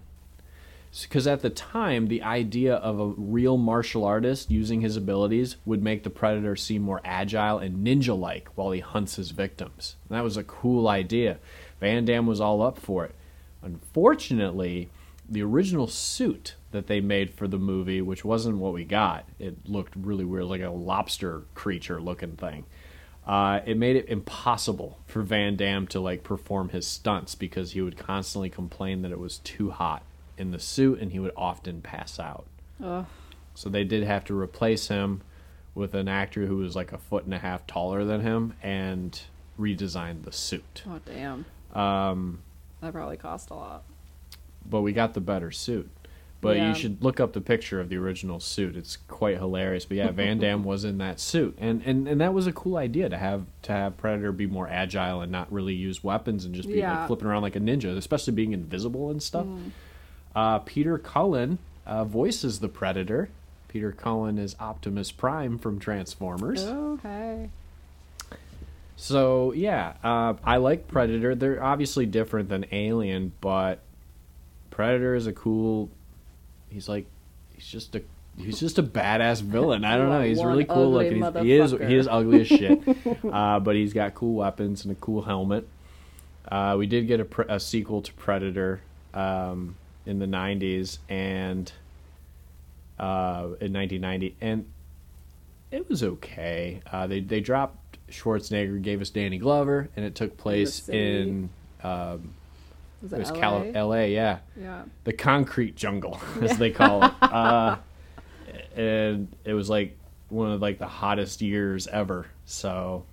Because 1.01 1.27
at 1.27 1.41
the 1.41 1.51
time, 1.51 2.09
the 2.09 2.23
idea 2.23 2.75
of 2.75 3.01
a 3.01 3.07
real 3.07 3.57
martial 3.57 4.05
artist 4.05 4.51
using 4.51 4.83
his 4.83 4.97
abilities 4.97 5.57
would 5.65 5.83
make 5.83 6.03
the 6.03 6.11
predator 6.11 6.55
seem 6.55 6.83
more 6.83 7.01
agile 7.05 7.59
and 7.59 7.87
ninja 7.87 8.19
like 8.19 8.49
while 8.55 8.73
he 8.73 8.81
hunts 8.81 9.17
his 9.17 9.31
victims. 9.31 9.97
And 10.09 10.19
that 10.19 10.25
was 10.25 10.37
a 10.37 10.45
cool 10.45 10.89
idea. 10.89 11.39
Van 11.81 12.05
Damme 12.05 12.27
was 12.27 12.41
all 12.41 12.61
up 12.61 12.79
for 12.79 13.07
it. 13.07 13.15
Unfortunately, 13.63 14.91
the 15.29 15.43
original 15.43 15.87
suit 15.87 16.57
that 16.73 16.89
they 16.89 17.01
made 17.01 17.33
for 17.33 17.49
the 17.49 17.59
movie, 17.59 18.03
which 18.03 18.25
wasn't 18.25 18.59
what 18.59 18.75
we 18.75 18.85
got, 18.85 19.25
it 19.39 19.57
looked 19.67 19.95
really 19.97 20.25
weird, 20.25 20.45
like 20.45 20.61
a 20.61 20.71
lobster 20.71 21.45
creature 21.55 22.01
looking 22.01 22.37
thing 22.37 22.67
uh, 23.27 23.61
it 23.65 23.77
made 23.77 23.97
it 23.97 24.09
impossible 24.09 24.99
for 25.07 25.23
Van 25.23 25.57
Damme 25.57 25.87
to 25.89 26.01
like 26.01 26.25
perform 26.25 26.71
his 26.71 26.87
stunts 26.87 27.35
because 27.35 27.73
he 27.73 27.81
would 27.81 27.97
constantly 27.97 28.51
complain 28.51 29.03
that 29.03 29.13
it 29.13 29.19
was 29.19 29.39
too 29.39 29.71
hot 29.71 30.03
in 30.39 30.51
the 30.51 30.59
suit 30.59 30.99
and 31.01 31.13
he 31.13 31.19
would 31.19 31.33
often 31.37 31.81
pass 31.83 32.19
out. 32.19 32.47
Ugh. 32.83 33.07
So 33.55 33.69
they 33.69 33.85
did 33.85 34.05
have 34.05 34.25
to 34.27 34.39
replace 34.39 34.89
him 34.89 35.23
with 35.75 35.95
an 35.95 36.09
actor 36.09 36.47
who 36.47 36.57
was 36.57 36.75
like 36.77 36.93
a 36.93 36.99
foot 36.99 37.25
and 37.25 37.35
a 37.35 37.39
half 37.39 37.67
taller 37.67 38.05
than 38.05 38.21
him 38.21 38.55
and 38.63 39.21
redesigned 39.59 40.25
the 40.25 40.33
suit. 40.33 40.83
Oh 40.89 41.01
damn, 41.05 41.45
Um, 41.75 42.41
that 42.81 42.93
probably 42.93 43.17
cost 43.17 43.51
a 43.51 43.55
lot. 43.55 43.85
but 44.69 44.81
we 44.83 44.93
got 44.93 45.15
the 45.15 45.21
better 45.21 45.51
suit. 45.51 45.91
But 46.41 46.57
Yeah. 46.57 46.69
you 46.71 46.75
should 46.75 47.05
look 47.05 47.21
up 47.21 47.35
the 47.35 47.41
picture 47.41 47.81
of 47.81 47.89
the 47.89 47.97
original 47.97 48.41
suit. 48.41 48.75
It's 48.77 48.97
quite 48.97 49.37
hilarious. 49.39 49.85
But 49.85 49.99
yeah, 49.99 50.11
Van 50.11 50.39
Damme 50.39 50.65
was 50.65 50.85
in 50.85 50.99
that 50.99 51.21
suit, 51.21 51.57
and, 51.61 51.81
and 51.87 52.09
and 52.09 52.21
that 52.21 52.35
was 52.35 52.49
a 52.49 52.53
cool 52.53 52.77
idea 52.77 53.09
to 53.09 53.17
have 53.17 53.45
to 53.63 53.73
have 53.73 53.97
Predator 53.97 54.33
be 54.33 54.47
more 54.47 54.67
agile 54.69 55.21
and 55.21 55.31
not 55.31 55.53
really 55.53 55.75
use 55.75 56.03
weapons 56.03 56.45
and 56.45 56.53
just 56.55 56.69
be 56.69 56.79
Yeah. 56.79 56.99
like 56.99 57.07
flipping 57.07 57.29
around 57.29 57.43
like 57.43 57.55
a 57.55 57.61
ninja, 57.61 57.97
especially 57.97 58.33
being 58.33 58.53
invisible 58.53 59.11
and 59.11 59.23
stuff. 59.23 59.47
Uh, 60.35 60.59
Peter 60.61 60.99
Cullen 60.99 61.59
uh, 61.87 62.05
voices 62.05 62.61
the 62.61 62.69
Predator. 62.69 63.29
Peter 63.69 63.93
Cullen 63.93 64.39
is 64.39 64.55
Optimus 64.61 65.11
Prime 65.11 65.59
from 65.59 65.79
Transformers. 65.79 66.65
Okay. 66.65 67.49
So 68.97 69.53
yeah, 69.53 69.95
uh, 70.05 70.35
I 70.45 70.59
like 70.59 70.89
Predator. 70.89 71.35
They're 71.35 71.63
obviously 71.63 72.07
different 72.07 72.49
than 72.49 72.67
Alien, 72.71 73.33
but 73.41 73.81
Predator 74.71 75.15
is 75.15 75.27
a 75.27 75.33
cool. 75.33 75.91
he's 76.69 76.89
like 76.89 77.07
he's 77.55 77.67
just 77.67 77.95
a 77.97 78.03
he's 78.37 78.61
just 78.61 78.79
a 78.79 78.83
badass 78.83 79.43
villain. 79.43 79.85
I 79.85 79.97
don't 79.97 80.09
know. 80.09 80.23
He's 80.25 80.39
One 80.39 80.49
really 80.49 80.65
cool 80.65 80.93
looking. 80.93 81.23
He's, 81.23 81.43
he 81.43 81.53
is 81.55 81.73
he 81.73 81.97
is 81.97 82.09
ugly 82.09 82.43
as 82.43 82.49
shit, 82.49 82.81
uh, 83.33 83.61
but 83.61 83.75
he's 83.75 83.93
got 83.93 84.15
cool 84.15 84.35
weapons 84.35 84.85
and 84.85 84.93
a 84.93 84.97
cool 84.97 85.23
helmet. 85.23 85.69
Uh, 86.49 86.77
we 86.79 86.87
did 86.87 87.07
get 87.07 87.21
a, 87.21 87.25
pre- 87.25 87.47
a 87.49 87.61
sequel 87.61 88.03
to 88.03 88.13
Predator 88.15 88.81
um, 89.15 89.77
in 90.07 90.19
the 90.19 90.27
'90s 90.27 90.99
and 91.09 91.71
uh, 92.99 93.49
in 93.61 93.73
1990, 93.73 94.37
and 94.41 94.67
it 95.71 95.89
was 95.89 96.03
okay. 96.03 96.81
Uh, 96.91 97.07
they 97.07 97.21
they 97.21 97.41
dropped 97.41 97.99
Schwarzenegger, 98.11 98.81
gave 98.83 99.01
us 99.01 99.11
Danny 99.11 99.39
Glover, 99.39 99.89
and 99.97 100.05
it 100.05 100.15
took 100.15 100.37
place 100.37 100.89
in 100.89 101.49
um, 101.83 102.35
Was 103.03 103.13
it 103.13 103.17
it, 103.17 103.19
was 103.21 103.31
LA? 103.31 103.41
Cali- 103.41 103.75
L.A. 103.75 104.13
Yeah, 104.15 104.39
Yeah. 104.61 104.83
the 105.05 105.13
concrete 105.13 105.75
jungle, 105.77 106.21
as 106.41 106.59
they 106.59 106.71
call 106.71 107.05
it. 107.05 107.13
Uh, 107.23 107.77
and 108.77 109.29
it 109.45 109.55
was 109.55 109.69
like 109.71 109.97
one 110.29 110.51
of 110.53 110.61
like 110.61 110.79
the 110.79 110.87
hottest 110.87 111.41
years 111.43 111.87
ever. 111.87 112.27
So 112.45 113.05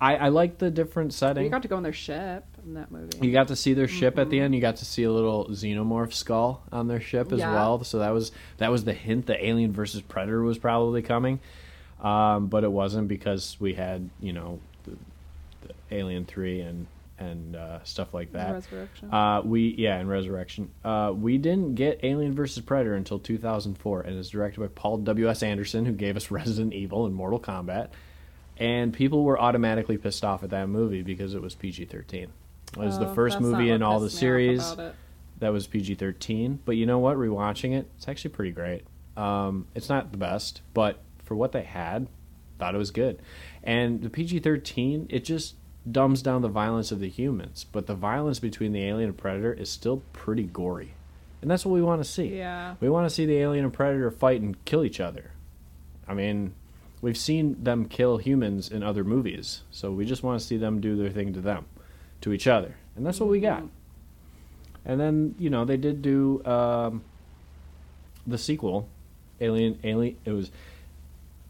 I, 0.00 0.16
I 0.16 0.28
like 0.28 0.58
the 0.58 0.70
different 0.70 1.12
setting. 1.12 1.44
You 1.44 1.50
got 1.50 1.62
to 1.62 1.68
go 1.68 1.76
on 1.76 1.82
their 1.82 1.92
ship 1.92 2.44
in 2.68 2.74
that 2.74 2.90
movie. 2.90 3.18
You 3.20 3.32
got 3.32 3.48
to 3.48 3.56
see 3.56 3.72
their 3.74 3.88
ship 3.88 4.14
Mm-hmm. 4.14 4.20
at 4.20 4.30
the 4.30 4.40
end. 4.40 4.54
You 4.54 4.60
got 4.60 4.76
to 4.76 4.84
see 4.84 5.02
a 5.02 5.10
little 5.12 5.46
xenomorph 5.48 6.12
skull 6.12 6.62
on 6.70 6.86
their 6.88 7.00
ship 7.00 7.32
as 7.32 7.40
Yeah. 7.40 7.52
well. 7.52 7.82
So 7.84 7.98
that 7.98 8.10
was 8.10 8.30
that 8.58 8.70
was 8.70 8.84
the 8.84 8.92
hint 8.94 9.26
that 9.26 9.44
Alien 9.44 9.72
versus 9.72 10.00
Predator 10.02 10.42
was 10.42 10.58
probably 10.58 11.02
coming, 11.02 11.40
um, 12.00 12.46
but 12.46 12.64
it 12.64 12.70
wasn't 12.72 13.08
because 13.08 13.56
we 13.58 13.74
had 13.74 14.08
you 14.20 14.32
know 14.32 14.60
the, 14.84 14.92
the 15.66 15.74
Alien 15.96 16.24
Three 16.24 16.60
and 16.60 16.86
and 17.20 17.56
uh, 17.56 17.82
stuff 17.82 18.14
like 18.14 18.30
that. 18.32 18.52
Resurrection. 18.54 19.12
Uh, 19.12 19.42
we 19.44 19.74
yeah, 19.76 19.96
and 19.96 20.08
Resurrection. 20.08 20.70
Uh, 20.84 21.12
we 21.14 21.36
didn't 21.36 21.74
get 21.74 21.98
Alien 22.04 22.32
versus 22.34 22.62
Predator 22.62 22.94
until 22.94 23.18
2004, 23.18 24.02
and 24.02 24.16
it's 24.18 24.28
directed 24.28 24.60
by 24.60 24.68
Paul 24.68 24.98
W. 24.98 25.28
S. 25.28 25.42
Anderson, 25.42 25.84
who 25.84 25.92
gave 25.92 26.16
us 26.16 26.30
Resident 26.30 26.72
Evil 26.74 27.06
and 27.06 27.14
Mortal 27.14 27.40
Kombat. 27.40 27.88
And 28.60 28.92
people 28.92 29.22
were 29.22 29.40
automatically 29.40 29.98
pissed 29.98 30.24
off 30.24 30.42
at 30.42 30.50
that 30.50 30.68
movie 30.68 31.02
because 31.02 31.34
it 31.34 31.40
was 31.42 31.54
PG-13. 31.54 32.26
It 32.74 32.80
was 32.80 32.98
the 32.98 33.08
Oh, 33.08 33.14
first 33.14 33.40
movie 33.40 33.70
in 33.70 33.82
all 33.82 34.00
the 34.00 34.06
pissed 34.06 34.22
me 34.22 34.28
off 34.28 34.62
series 34.62 34.76
that 35.38 35.52
was 35.52 35.66
PG-13. 35.66 36.58
But 36.64 36.76
you 36.76 36.86
know 36.86 36.98
what? 36.98 37.16
Rewatching 37.16 37.76
it, 37.76 37.88
it's 37.96 38.08
actually 38.08 38.30
pretty 38.30 38.52
great. 38.52 38.84
Um, 39.16 39.66
it's 39.74 39.88
not 39.88 40.12
the 40.12 40.18
best, 40.18 40.62
but 40.74 41.00
for 41.24 41.34
what 41.34 41.52
they 41.52 41.62
had, 41.62 42.08
thought 42.58 42.74
it 42.74 42.78
was 42.78 42.90
good. 42.90 43.20
And 43.62 44.02
the 44.02 44.10
PG-13, 44.10 45.06
it 45.08 45.24
just 45.24 45.54
dumbs 45.90 46.22
down 46.22 46.42
the 46.42 46.48
violence 46.48 46.92
of 46.92 47.00
the 47.00 47.08
humans, 47.08 47.64
but 47.72 47.86
the 47.86 47.94
violence 47.94 48.38
between 48.38 48.72
the 48.72 48.84
alien 48.84 49.08
and 49.10 49.18
predator 49.18 49.52
is 49.52 49.70
still 49.70 50.02
pretty 50.12 50.42
gory, 50.44 50.92
and 51.40 51.50
that's 51.50 51.64
what 51.64 51.72
we 51.72 51.80
want 51.82 52.02
to 52.02 52.08
see. 52.08 52.36
Yeah. 52.36 52.74
We 52.80 52.90
want 52.90 53.06
to 53.08 53.14
see 53.14 53.24
the 53.26 53.38
alien 53.38 53.64
and 53.64 53.72
predator 53.72 54.10
fight 54.10 54.40
and 54.42 54.62
kill 54.66 54.84
each 54.84 55.00
other. 55.00 55.30
I 56.06 56.14
mean, 56.14 56.52
we've 57.00 57.16
seen 57.16 57.62
them 57.62 57.86
kill 57.86 58.18
humans 58.18 58.68
in 58.70 58.82
other 58.82 59.02
movies, 59.04 59.62
so 59.70 59.90
we 59.92 60.04
just 60.04 60.22
want 60.22 60.40
to 60.40 60.46
see 60.46 60.56
them 60.58 60.80
do 60.80 60.94
their 60.96 61.10
thing 61.10 61.32
to 61.32 61.40
them, 61.40 61.64
to 62.20 62.32
each 62.32 62.46
other, 62.46 62.76
and 62.96 63.04
that's 63.04 63.20
what 63.20 63.28
we 63.28 63.40
got. 63.40 63.64
And 64.84 65.00
then 65.00 65.34
you 65.38 65.50
know 65.50 65.64
they 65.64 65.76
did 65.76 66.02
do 66.02 66.44
um, 66.44 67.04
the 68.26 68.38
sequel, 68.38 68.88
Alien. 69.40 69.78
Alien. 69.84 70.16
It 70.24 70.32
was 70.32 70.50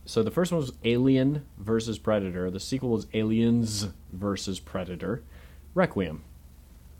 so 0.09 0.23
the 0.23 0.31
first 0.31 0.53
one 0.53 0.61
was 0.61 0.73
Alien 0.85 1.45
versus 1.59 1.99
Predator. 1.99 2.51
The 2.51 2.61
sequel 2.61 2.89
was 2.89 3.07
Aliens 3.13 3.89
versus 4.13 4.59
Predator, 4.59 5.23
Requiem. 5.75 6.25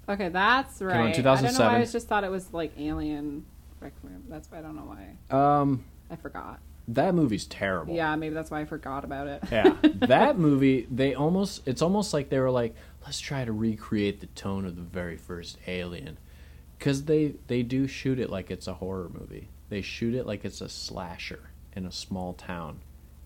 Okay, 0.09 0.29
that's 0.29 0.81
right. 0.83 0.95
I 0.95 0.99
don't 0.99 1.09
know 1.09 1.15
2007. 1.15 1.73
why 1.73 1.81
I 1.81 1.85
just 1.85 2.07
thought 2.07 2.25
it 2.25 2.31
was 2.31 2.53
like 2.53 2.73
Alien 2.79 3.45
Requiem. 3.81 4.25
That's 4.29 4.51
why 4.51 4.59
I 4.59 4.61
don't 4.61 4.77
know 4.77 4.95
why. 5.31 5.61
Um, 5.61 5.85
I 6.11 6.17
forgot. 6.17 6.61
That 6.89 7.15
movie's 7.15 7.47
terrible. 7.47 7.95
Yeah, 7.95 8.17
maybe 8.17 8.35
that's 8.35 8.51
why 8.51 8.61
I 8.61 8.65
forgot 8.65 9.05
about 9.05 9.27
it. 9.27 9.43
yeah 9.53 9.75
that 9.83 10.39
movie 10.39 10.87
they 10.91 11.15
almost 11.15 11.67
it's 11.67 11.83
almost 11.83 12.13
like 12.15 12.29
they 12.31 12.39
were 12.41 12.51
like 12.51 12.75
let's 13.05 13.21
try 13.21 13.45
to 13.45 13.53
recreate 13.53 14.21
the 14.21 14.27
tone 14.29 14.65
of 14.65 14.75
the 14.77 14.83
very 14.83 15.17
first 15.17 15.59
alien 15.67 16.17
because 16.79 17.05
they 17.05 17.35
they 17.47 17.63
do 17.63 17.87
shoot 17.87 18.19
it 18.19 18.31
like 18.31 18.51
it's 18.51 18.67
a 18.67 18.75
horror 18.75 19.11
movie 19.13 19.49
they 19.69 19.83
shoot 19.83 20.15
it 20.15 20.27
like 20.27 20.45
it's 20.45 20.61
a 20.61 20.69
slasher 20.69 21.41
in 21.77 21.85
a 21.87 21.93
small 21.93 22.33
town 22.35 22.79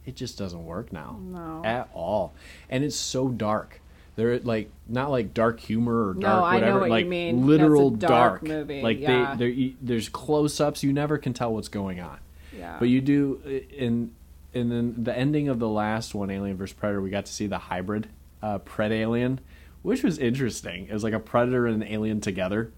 it 0.05 0.17
just 0.17 0.37
doesn't 0.39 0.65
work 0.67 0.93
now 0.93 1.19
No. 1.23 1.63
at 1.65 1.89
all 1.95 2.35
and 2.69 2.83
it's 2.85 2.97
so 2.97 3.29
dark 3.29 3.81
they're 4.17 4.41
like 4.41 4.71
not 4.89 5.11
like 5.11 5.33
dark 5.33 5.59
humor 5.61 6.11
or 6.11 6.15
No, 6.15 6.21
dark 6.21 6.43
know 6.53 6.55
whatever 6.59 6.79
what 6.81 6.87
you 6.87 6.91
like 6.91 7.07
mean. 7.07 7.47
literal 7.47 7.95
a 7.95 7.97
dark 7.97 8.43
movie, 8.43 8.83
like 8.83 8.99
yeah. 9.01 9.35
they 9.37 9.75
there's 9.81 10.09
close-ups 10.09 10.83
you 10.83 10.93
never 10.93 11.17
can 11.17 11.33
tell 11.33 11.55
what's 11.55 11.69
going 11.69 12.01
on 12.01 12.19
Yeah. 12.63 12.77
but 12.79 12.89
you 12.89 13.01
do 13.01 13.63
in 13.71 14.13
in 14.53 14.69
then 14.69 14.95
the 14.99 15.17
ending 15.17 15.49
of 15.49 15.59
the 15.59 15.69
last 15.69 16.15
one, 16.15 16.31
Alien 16.31 16.57
vs 16.57 16.75
Predator. 16.75 17.01
We 17.01 17.11
got 17.11 17.27
to 17.27 17.33
see 17.33 17.47
the 17.47 17.59
hybrid 17.59 18.09
uh, 18.43 18.59
Pred 18.59 18.91
Alien, 18.91 19.41
which 19.83 20.03
was 20.03 20.19
interesting. 20.19 20.87
It 20.89 20.93
was 20.93 21.05
like 21.05 21.15
a 21.15 21.21
predator 21.21 21.67
and 21.67 21.83
an 21.83 21.89
alien 21.89 22.21
together 22.21 22.73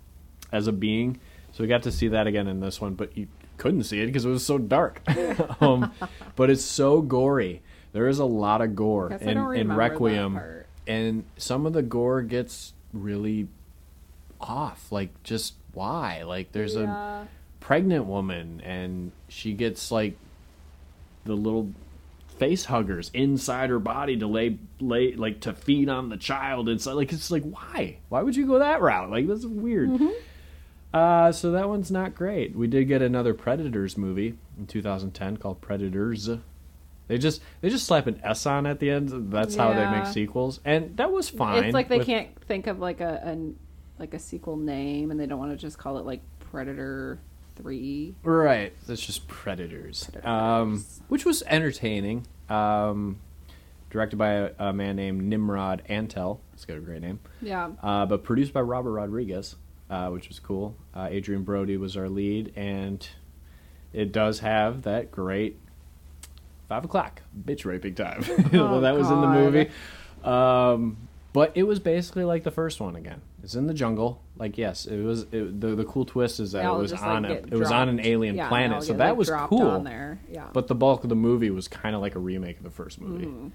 as 0.52 0.66
a 0.66 0.72
being. 0.72 1.20
So 1.52 1.62
we 1.62 1.68
got 1.68 1.82
to 1.84 1.92
see 1.92 2.08
that 2.08 2.26
again 2.26 2.48
in 2.48 2.60
this 2.60 2.80
one, 2.80 2.94
but 2.94 3.16
you 3.16 3.28
couldn't 3.58 3.84
see 3.84 4.00
it 4.00 4.06
because 4.06 4.24
it 4.24 4.28
was 4.28 4.44
so 4.44 4.58
dark. 4.58 5.00
um, 5.60 5.92
but 6.36 6.50
it's 6.50 6.64
so 6.64 7.00
gory. 7.00 7.62
There 7.92 8.08
is 8.08 8.18
a 8.18 8.24
lot 8.24 8.60
of 8.60 8.74
gore 8.74 9.12
in, 9.12 9.38
in 9.54 9.72
Requiem, 9.72 10.40
and 10.86 11.24
some 11.36 11.64
of 11.64 11.72
the 11.72 11.82
gore 11.82 12.22
gets 12.22 12.72
really 12.92 13.46
off. 14.40 14.90
Like, 14.90 15.22
just 15.22 15.54
why? 15.72 16.22
Like, 16.24 16.50
there's 16.50 16.74
a 16.74 16.82
yeah. 16.82 17.24
Pregnant 17.64 18.04
woman 18.04 18.60
and 18.62 19.10
she 19.26 19.54
gets 19.54 19.90
like 19.90 20.14
the 21.24 21.32
little 21.34 21.72
face 22.36 22.66
huggers 22.66 23.10
inside 23.14 23.70
her 23.70 23.78
body 23.78 24.18
to 24.18 24.26
lay 24.26 24.58
lay 24.80 25.14
like 25.14 25.40
to 25.40 25.54
feed 25.54 25.88
on 25.88 26.10
the 26.10 26.16
child 26.18 26.68
it's 26.68 26.84
like 26.84 27.10
it's 27.10 27.30
like 27.30 27.42
why? 27.42 27.96
Why 28.10 28.20
would 28.20 28.36
you 28.36 28.46
go 28.46 28.58
that 28.58 28.82
route? 28.82 29.10
Like 29.10 29.26
that's 29.26 29.46
weird. 29.46 29.98
Uh 30.92 31.32
so 31.32 31.52
that 31.52 31.66
one's 31.70 31.90
not 31.90 32.14
great. 32.14 32.54
We 32.54 32.66
did 32.66 32.84
get 32.86 33.00
another 33.00 33.32
predators 33.32 33.96
movie 33.96 34.34
in 34.58 34.66
2010 34.66 35.38
called 35.38 35.62
predators. 35.62 36.28
They 37.08 37.16
just 37.16 37.40
they 37.62 37.70
just 37.70 37.86
slap 37.86 38.06
an 38.06 38.20
s 38.22 38.44
on 38.44 38.66
at 38.66 38.78
the 38.78 38.90
end. 38.90 39.32
That's 39.32 39.56
how 39.56 39.72
they 39.72 39.88
make 39.90 40.04
sequels. 40.12 40.60
And 40.66 40.98
that 40.98 41.10
was 41.10 41.30
fine 41.30 41.64
It's 41.64 41.72
like 41.74 41.88
they 41.88 41.96
with- 41.98 42.06
can't 42.08 42.28
think 42.44 42.66
of 42.66 42.78
like 42.78 43.00
a, 43.00 43.22
a 43.24 43.52
like 43.98 44.12
a 44.12 44.18
sequel 44.18 44.58
name, 44.58 45.10
and 45.10 45.18
they 45.18 45.24
don't 45.24 45.38
want 45.38 45.52
to 45.52 45.56
just 45.56 45.78
call 45.78 45.96
it 45.96 46.04
like 46.04 46.20
Predator 46.50 47.18
Three. 47.56 48.14
Right. 48.22 48.72
That's 48.86 49.04
just 49.04 49.28
Predators. 49.28 50.10
Um, 50.24 50.84
which 51.08 51.24
was 51.24 51.42
entertaining. 51.46 52.26
Um, 52.48 53.20
directed 53.90 54.16
by 54.16 54.32
a, 54.32 54.50
a 54.58 54.72
man 54.72 54.96
named 54.96 55.22
Nimrod 55.22 55.82
Antal. 55.88 56.40
It's 56.52 56.64
got 56.64 56.76
a 56.76 56.80
great 56.80 57.00
name. 57.00 57.20
Yeah. 57.40 57.70
Uh, 57.82 58.06
but 58.06 58.24
produced 58.24 58.52
by 58.52 58.60
Robert 58.60 58.92
Rodriguez, 58.92 59.54
uh, 59.88 60.08
which 60.08 60.28
was 60.28 60.40
cool. 60.40 60.76
Uh, 60.94 61.08
Adrien 61.10 61.44
Brody 61.44 61.76
was 61.76 61.96
our 61.96 62.08
lead, 62.08 62.52
and 62.56 63.06
it 63.92 64.10
does 64.12 64.40
have 64.40 64.82
that 64.82 65.10
great 65.12 65.58
five 66.68 66.84
o'clock 66.84 67.22
bitch 67.44 67.64
raping 67.64 67.94
time. 67.94 68.24
Oh, 68.52 68.80
that 68.80 68.96
was 68.96 69.08
in 69.10 69.20
the 69.20 69.28
movie. 69.28 69.70
Um, 70.24 70.96
but 71.32 71.52
it 71.54 71.64
was 71.64 71.78
basically 71.78 72.24
like 72.24 72.42
the 72.42 72.50
first 72.50 72.80
one 72.80 72.96
again. 72.96 73.20
It's 73.44 73.54
in 73.54 73.66
the 73.66 73.74
jungle. 73.74 74.22
Like 74.36 74.56
yes, 74.56 74.86
it 74.86 75.02
was. 75.02 75.22
It, 75.30 75.60
the 75.60 75.74
the 75.76 75.84
cool 75.84 76.04
twist 76.06 76.40
is 76.40 76.52
that 76.52 76.64
it 76.64 76.72
was 76.74 76.90
just, 76.92 77.02
on 77.04 77.22
like, 77.24 77.32
a 77.32 77.34
get 77.42 77.52
it 77.52 77.58
was 77.58 77.70
on 77.70 77.88
an 77.90 78.00
alien 78.00 78.36
Yeah, 78.36 78.48
planet. 78.48 78.76
all 78.76 78.80
So 78.80 78.88
get, 78.94 78.98
that 78.98 79.08
like, 79.10 79.18
was 79.18 79.30
cool. 79.30 79.80
there. 79.80 80.18
Yeah. 80.30 80.48
But 80.52 80.66
the 80.66 80.74
bulk 80.74 81.02
of 81.04 81.10
the 81.10 81.14
movie 81.14 81.50
was 81.50 81.68
kind 81.68 81.94
of 81.94 82.00
like 82.00 82.14
a 82.14 82.18
remake 82.18 82.56
of 82.56 82.64
the 82.64 82.70
first 82.70 83.00
movie. 83.00 83.26
Mm-hmm. 83.26 83.48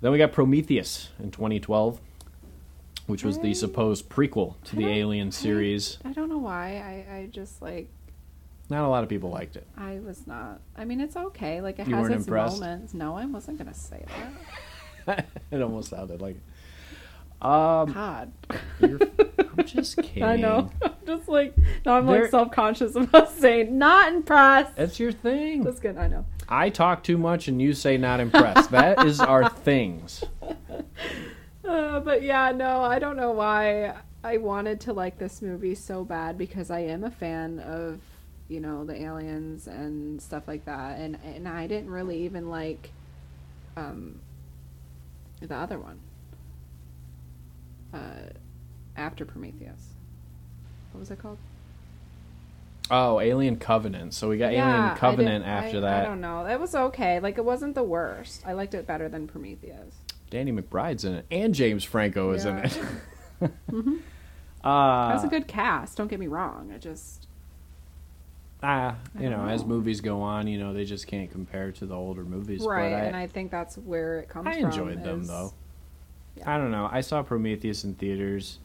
Then 0.00 0.12
we 0.12 0.18
got 0.18 0.32
Prometheus 0.32 1.10
in 1.18 1.30
2012, 1.30 2.00
which 3.06 3.22
was 3.22 3.38
the 3.38 3.52
supposed 3.54 4.08
prequel 4.08 4.54
to 4.64 4.76
the 4.76 4.86
I 4.86 4.90
Alien 4.92 5.30
series. 5.30 5.98
I 6.04 6.12
don't 6.12 6.28
know 6.28 6.38
why. 6.38 7.04
I, 7.10 7.14
I 7.16 7.26
just 7.30 7.60
like 7.60 7.88
Not 8.70 8.82
a 8.84 8.88
lot 8.88 9.02
of 9.04 9.10
people 9.10 9.28
liked 9.30 9.56
it. 9.56 9.66
I 9.76 9.98
was 10.00 10.26
not. 10.26 10.60
I 10.76 10.86
mean, 10.86 11.00
it's 11.00 11.16
okay. 11.16 11.60
Like 11.60 11.78
it 11.78 11.86
You 11.86 11.94
has 11.96 12.08
its 12.08 12.26
impressed? 12.26 12.60
moments. 12.60 12.94
No, 12.94 13.14
I 13.16 13.26
wasn't 13.26 13.58
gonna 13.58 13.74
say 13.74 14.04
that. 15.06 15.26
it 15.50 15.60
almost 15.62 15.90
sounded 15.90 16.20
like 16.22 16.36
it. 16.36 16.42
Um, 17.42 17.92
God. 17.92 18.32
you're, 18.80 18.98
I'm 19.38 19.64
just 19.66 19.98
kidding. 19.98 20.22
I 20.22 20.36
know. 20.36 20.70
I'm 20.82 20.92
just 21.06 21.28
like 21.28 21.54
now. 21.84 21.94
I'm 21.94 22.06
like 22.06 22.30
self 22.30 22.50
conscious 22.50 22.96
about 22.96 23.30
saying 23.30 23.76
not 23.76 24.12
impressed. 24.12 24.76
That's 24.76 24.98
your 24.98 25.12
thing. 25.12 25.62
That's 25.62 25.78
good. 25.78 25.98
I 25.98 26.08
know. 26.08 26.24
I 26.48 26.70
talk 26.70 27.02
too 27.02 27.18
much 27.18 27.48
and 27.48 27.60
you 27.60 27.72
say 27.74 27.98
not 27.98 28.20
impressed. 28.20 28.70
that 28.70 29.04
is 29.06 29.20
our 29.20 29.48
things. 29.48 30.24
Uh, 31.64 31.98
but 31.98 32.22
yeah, 32.22 32.52
no, 32.52 32.80
I 32.80 33.00
don't 33.00 33.16
know 33.16 33.32
why 33.32 33.92
I 34.22 34.36
wanted 34.36 34.80
to 34.82 34.92
like 34.92 35.18
this 35.18 35.42
movie 35.42 35.74
so 35.74 36.04
bad 36.04 36.38
because 36.38 36.70
I 36.70 36.78
am 36.78 37.02
a 37.02 37.10
fan 37.10 37.58
of 37.58 37.98
you 38.48 38.60
know 38.60 38.84
the 38.84 38.94
aliens 39.02 39.66
and 39.66 40.22
stuff 40.22 40.46
like 40.46 40.64
that, 40.66 41.00
and 41.00 41.18
and 41.24 41.48
I 41.48 41.66
didn't 41.66 41.90
really 41.90 42.22
even 42.22 42.50
like 42.50 42.92
um 43.76 44.20
the 45.40 45.56
other 45.56 45.80
one 45.80 45.98
uh 47.96 48.30
after 48.96 49.24
Prometheus. 49.24 49.90
What 50.92 51.00
was 51.00 51.10
it 51.10 51.18
called? 51.18 51.38
Oh, 52.90 53.20
Alien 53.20 53.56
Covenant. 53.56 54.14
So 54.14 54.28
we 54.28 54.38
got 54.38 54.52
Yeah, 54.52 54.78
Alien 54.84 54.96
Covenant 54.96 55.44
after 55.44 55.78
I, 55.78 55.80
that. 55.80 56.02
I 56.02 56.08
don't 56.08 56.20
know. 56.20 56.46
It 56.46 56.58
was 56.60 56.74
okay. 56.74 57.18
Like 57.20 57.36
it 57.36 57.44
wasn't 57.44 57.74
the 57.74 57.82
worst. 57.82 58.42
I 58.46 58.52
liked 58.52 58.74
it 58.74 58.86
better 58.86 59.08
than 59.08 59.26
Prometheus. 59.26 59.94
Danny 60.30 60.52
McBride's 60.52 61.04
in 61.04 61.14
it, 61.14 61.26
and 61.30 61.54
James 61.54 61.84
Franco 61.84 62.32
is 62.32 62.44
in 62.44 62.56
Yeah. 62.58 62.64
it. 62.64 62.80
Mhm. 63.70 63.98
Uh, 64.64 65.08
That 65.08 65.14
was 65.14 65.24
a 65.24 65.28
good 65.28 65.46
cast. 65.46 65.98
Don't 65.98 66.08
get 66.08 66.18
me 66.18 66.26
wrong. 66.26 66.72
I 66.74 66.78
just 66.78 67.26
ah, 68.62 68.96
you 69.14 69.28
don't 69.28 69.44
know, 69.44 69.48
as 69.52 69.64
movies 69.64 70.00
go 70.00 70.22
on, 70.22 70.46
you 70.48 70.58
know, 70.58 70.72
they 70.72 70.84
just 70.86 71.06
can't 71.06 71.30
compare 71.30 71.70
to 71.72 71.86
the 71.86 71.94
older 71.94 72.24
movies. 72.24 72.62
right, 72.64 72.90
but 72.92 72.96
I, 72.96 73.04
and 73.04 73.14
I 73.16 73.26
think 73.26 73.50
that's 73.50 73.76
where 73.76 74.20
it 74.20 74.28
comes 74.30 74.46
I 74.48 74.54
from. 74.54 74.64
I 74.64 74.68
enjoyed 74.68 75.04
them 75.04 75.24
though. 75.24 75.52
Yeah. 76.36 76.54
I 76.54 76.58
don't 76.58 76.70
know. 76.70 76.88
I 76.90 77.00
saw 77.00 77.22
Prometheus 77.22 77.84
in 77.84 77.94
theaters, 77.94 78.58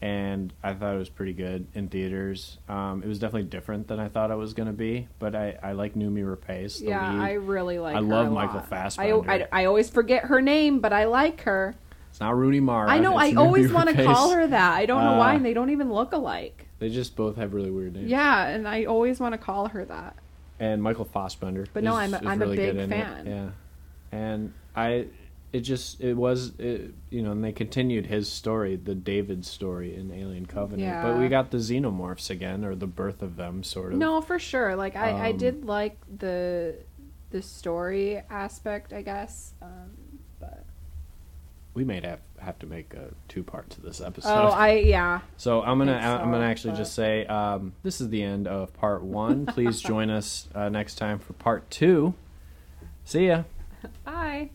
and 0.00 0.52
I 0.62 0.74
thought 0.74 0.94
it 0.94 0.98
was 0.98 1.08
pretty 1.08 1.32
good 1.32 1.66
in 1.74 1.88
theaters. 1.88 2.58
Um, 2.68 3.02
it 3.02 3.08
was 3.08 3.18
definitely 3.18 3.48
different 3.48 3.88
than 3.88 3.98
I 4.00 4.08
thought 4.08 4.30
it 4.30 4.36
was 4.36 4.52
going 4.54 4.66
to 4.66 4.72
be, 4.72 5.08
but 5.18 5.34
I, 5.34 5.58
I 5.62 5.72
like 5.72 5.94
Noomi 5.94 6.24
Rapace. 6.24 6.80
Yeah, 6.82 7.12
lead. 7.12 7.20
I 7.22 7.32
really 7.34 7.78
like. 7.78 7.96
I 7.96 8.00
love 8.00 8.26
a 8.26 8.30
Michael 8.30 8.56
lot. 8.56 8.68
Fassbender. 8.68 9.30
I, 9.30 9.46
I, 9.52 9.62
I 9.62 9.64
always 9.66 9.88
forget 9.90 10.24
her 10.24 10.40
name, 10.42 10.80
but 10.80 10.92
I 10.92 11.04
like 11.04 11.42
her. 11.42 11.74
It's 12.10 12.20
not 12.20 12.36
Rooney 12.36 12.60
Mara. 12.60 12.88
I 12.90 12.98
know. 13.00 13.16
I 13.16 13.32
Numi 13.32 13.38
always 13.38 13.72
want 13.72 13.88
to 13.88 14.04
call 14.04 14.30
her 14.30 14.46
that. 14.46 14.72
I 14.74 14.86
don't 14.86 15.02
know 15.02 15.18
why, 15.18 15.32
Uh, 15.32 15.36
and 15.36 15.44
they 15.44 15.52
don't 15.54 15.70
even 15.70 15.92
look 15.92 16.12
alike. 16.12 16.66
They 16.78 16.88
just 16.90 17.16
both 17.16 17.36
have 17.36 17.54
really 17.54 17.70
weird 17.70 17.94
names. 17.94 18.08
Yeah, 18.10 18.46
and 18.46 18.68
I 18.68 18.84
always 18.84 19.18
want 19.20 19.32
to 19.32 19.38
call 19.38 19.68
her 19.68 19.84
that. 19.86 20.16
and 20.60 20.80
Michael 20.82 21.06
Fassbender. 21.06 21.66
But 21.72 21.82
no, 21.82 21.98
is- 21.98 22.12
I'm 22.12 22.24
a- 22.24 22.28
I'm 22.28 22.40
a 22.40 22.44
really 22.44 22.56
big 22.56 22.68
in 22.76 22.78
it. 22.78 22.88
fan. 22.88 23.26
Yeah, 23.26 23.48
and 24.16 24.52
I, 24.76 25.06
it 25.54 25.60
just 25.60 26.00
it 26.00 26.14
was 26.14 26.52
it, 26.58 26.92
you 27.10 27.22
know, 27.22 27.30
and 27.30 27.42
they 27.44 27.52
continued 27.52 28.06
his 28.06 28.28
story, 28.28 28.74
the 28.74 28.94
David 28.94 29.46
story 29.46 29.94
in 29.94 30.10
Alien 30.12 30.46
Covenant. 30.46 31.02
But 31.02 31.18
we 31.18 31.28
got 31.28 31.50
the 31.52 31.58
xenomorphs 31.58 32.28
again, 32.28 32.64
or 32.64 32.74
the 32.74 32.88
birth 32.88 33.22
of 33.22 33.36
them, 33.36 33.62
sort 33.62 33.92
of. 33.92 33.98
No, 34.00 34.20
for 34.20 34.38
sure. 34.40 34.74
Like 34.74 34.96
I, 34.96 35.10
I 35.10 35.30
Um, 35.30 35.36
did 35.38 35.64
like 35.64 35.96
the 36.18 36.74
the 37.30 37.40
story 37.40 38.20
aspect, 38.28 38.92
I 38.92 39.02
guess. 39.02 39.54
Um, 39.62 40.18
but 40.40 40.64
we 41.72 41.84
may 41.84 42.00
have 42.00 42.20
have 42.40 42.58
to 42.58 42.66
make 42.66 42.92
a 42.94 43.14
two 43.28 43.44
part 43.44 43.70
to 43.70 43.80
this 43.80 44.00
episode. 44.00 44.28
oh, 44.30 44.48
I 44.48 44.72
yeah. 44.78 45.20
So 45.36 45.62
I'm 45.62 45.78
gonna 45.78 45.92
think 45.92 46.04
I'm 46.04 46.32
gonna 46.32 46.44
actually 46.46 46.72
but- 46.72 46.78
just 46.78 46.94
say 46.96 47.26
um, 47.26 47.74
this 47.84 48.00
is 48.00 48.08
the 48.08 48.24
end 48.24 48.48
of 48.48 48.72
part 48.74 49.02
one. 49.04 49.46
Please 49.46 49.80
join 49.92 50.10
us 50.10 50.48
uh, 50.52 50.68
next 50.68 50.96
time 50.96 51.20
for 51.20 51.32
part 51.34 51.70
two. 51.70 52.14
See 53.04 53.28
ya. 53.28 53.44
Bye. 54.04 54.50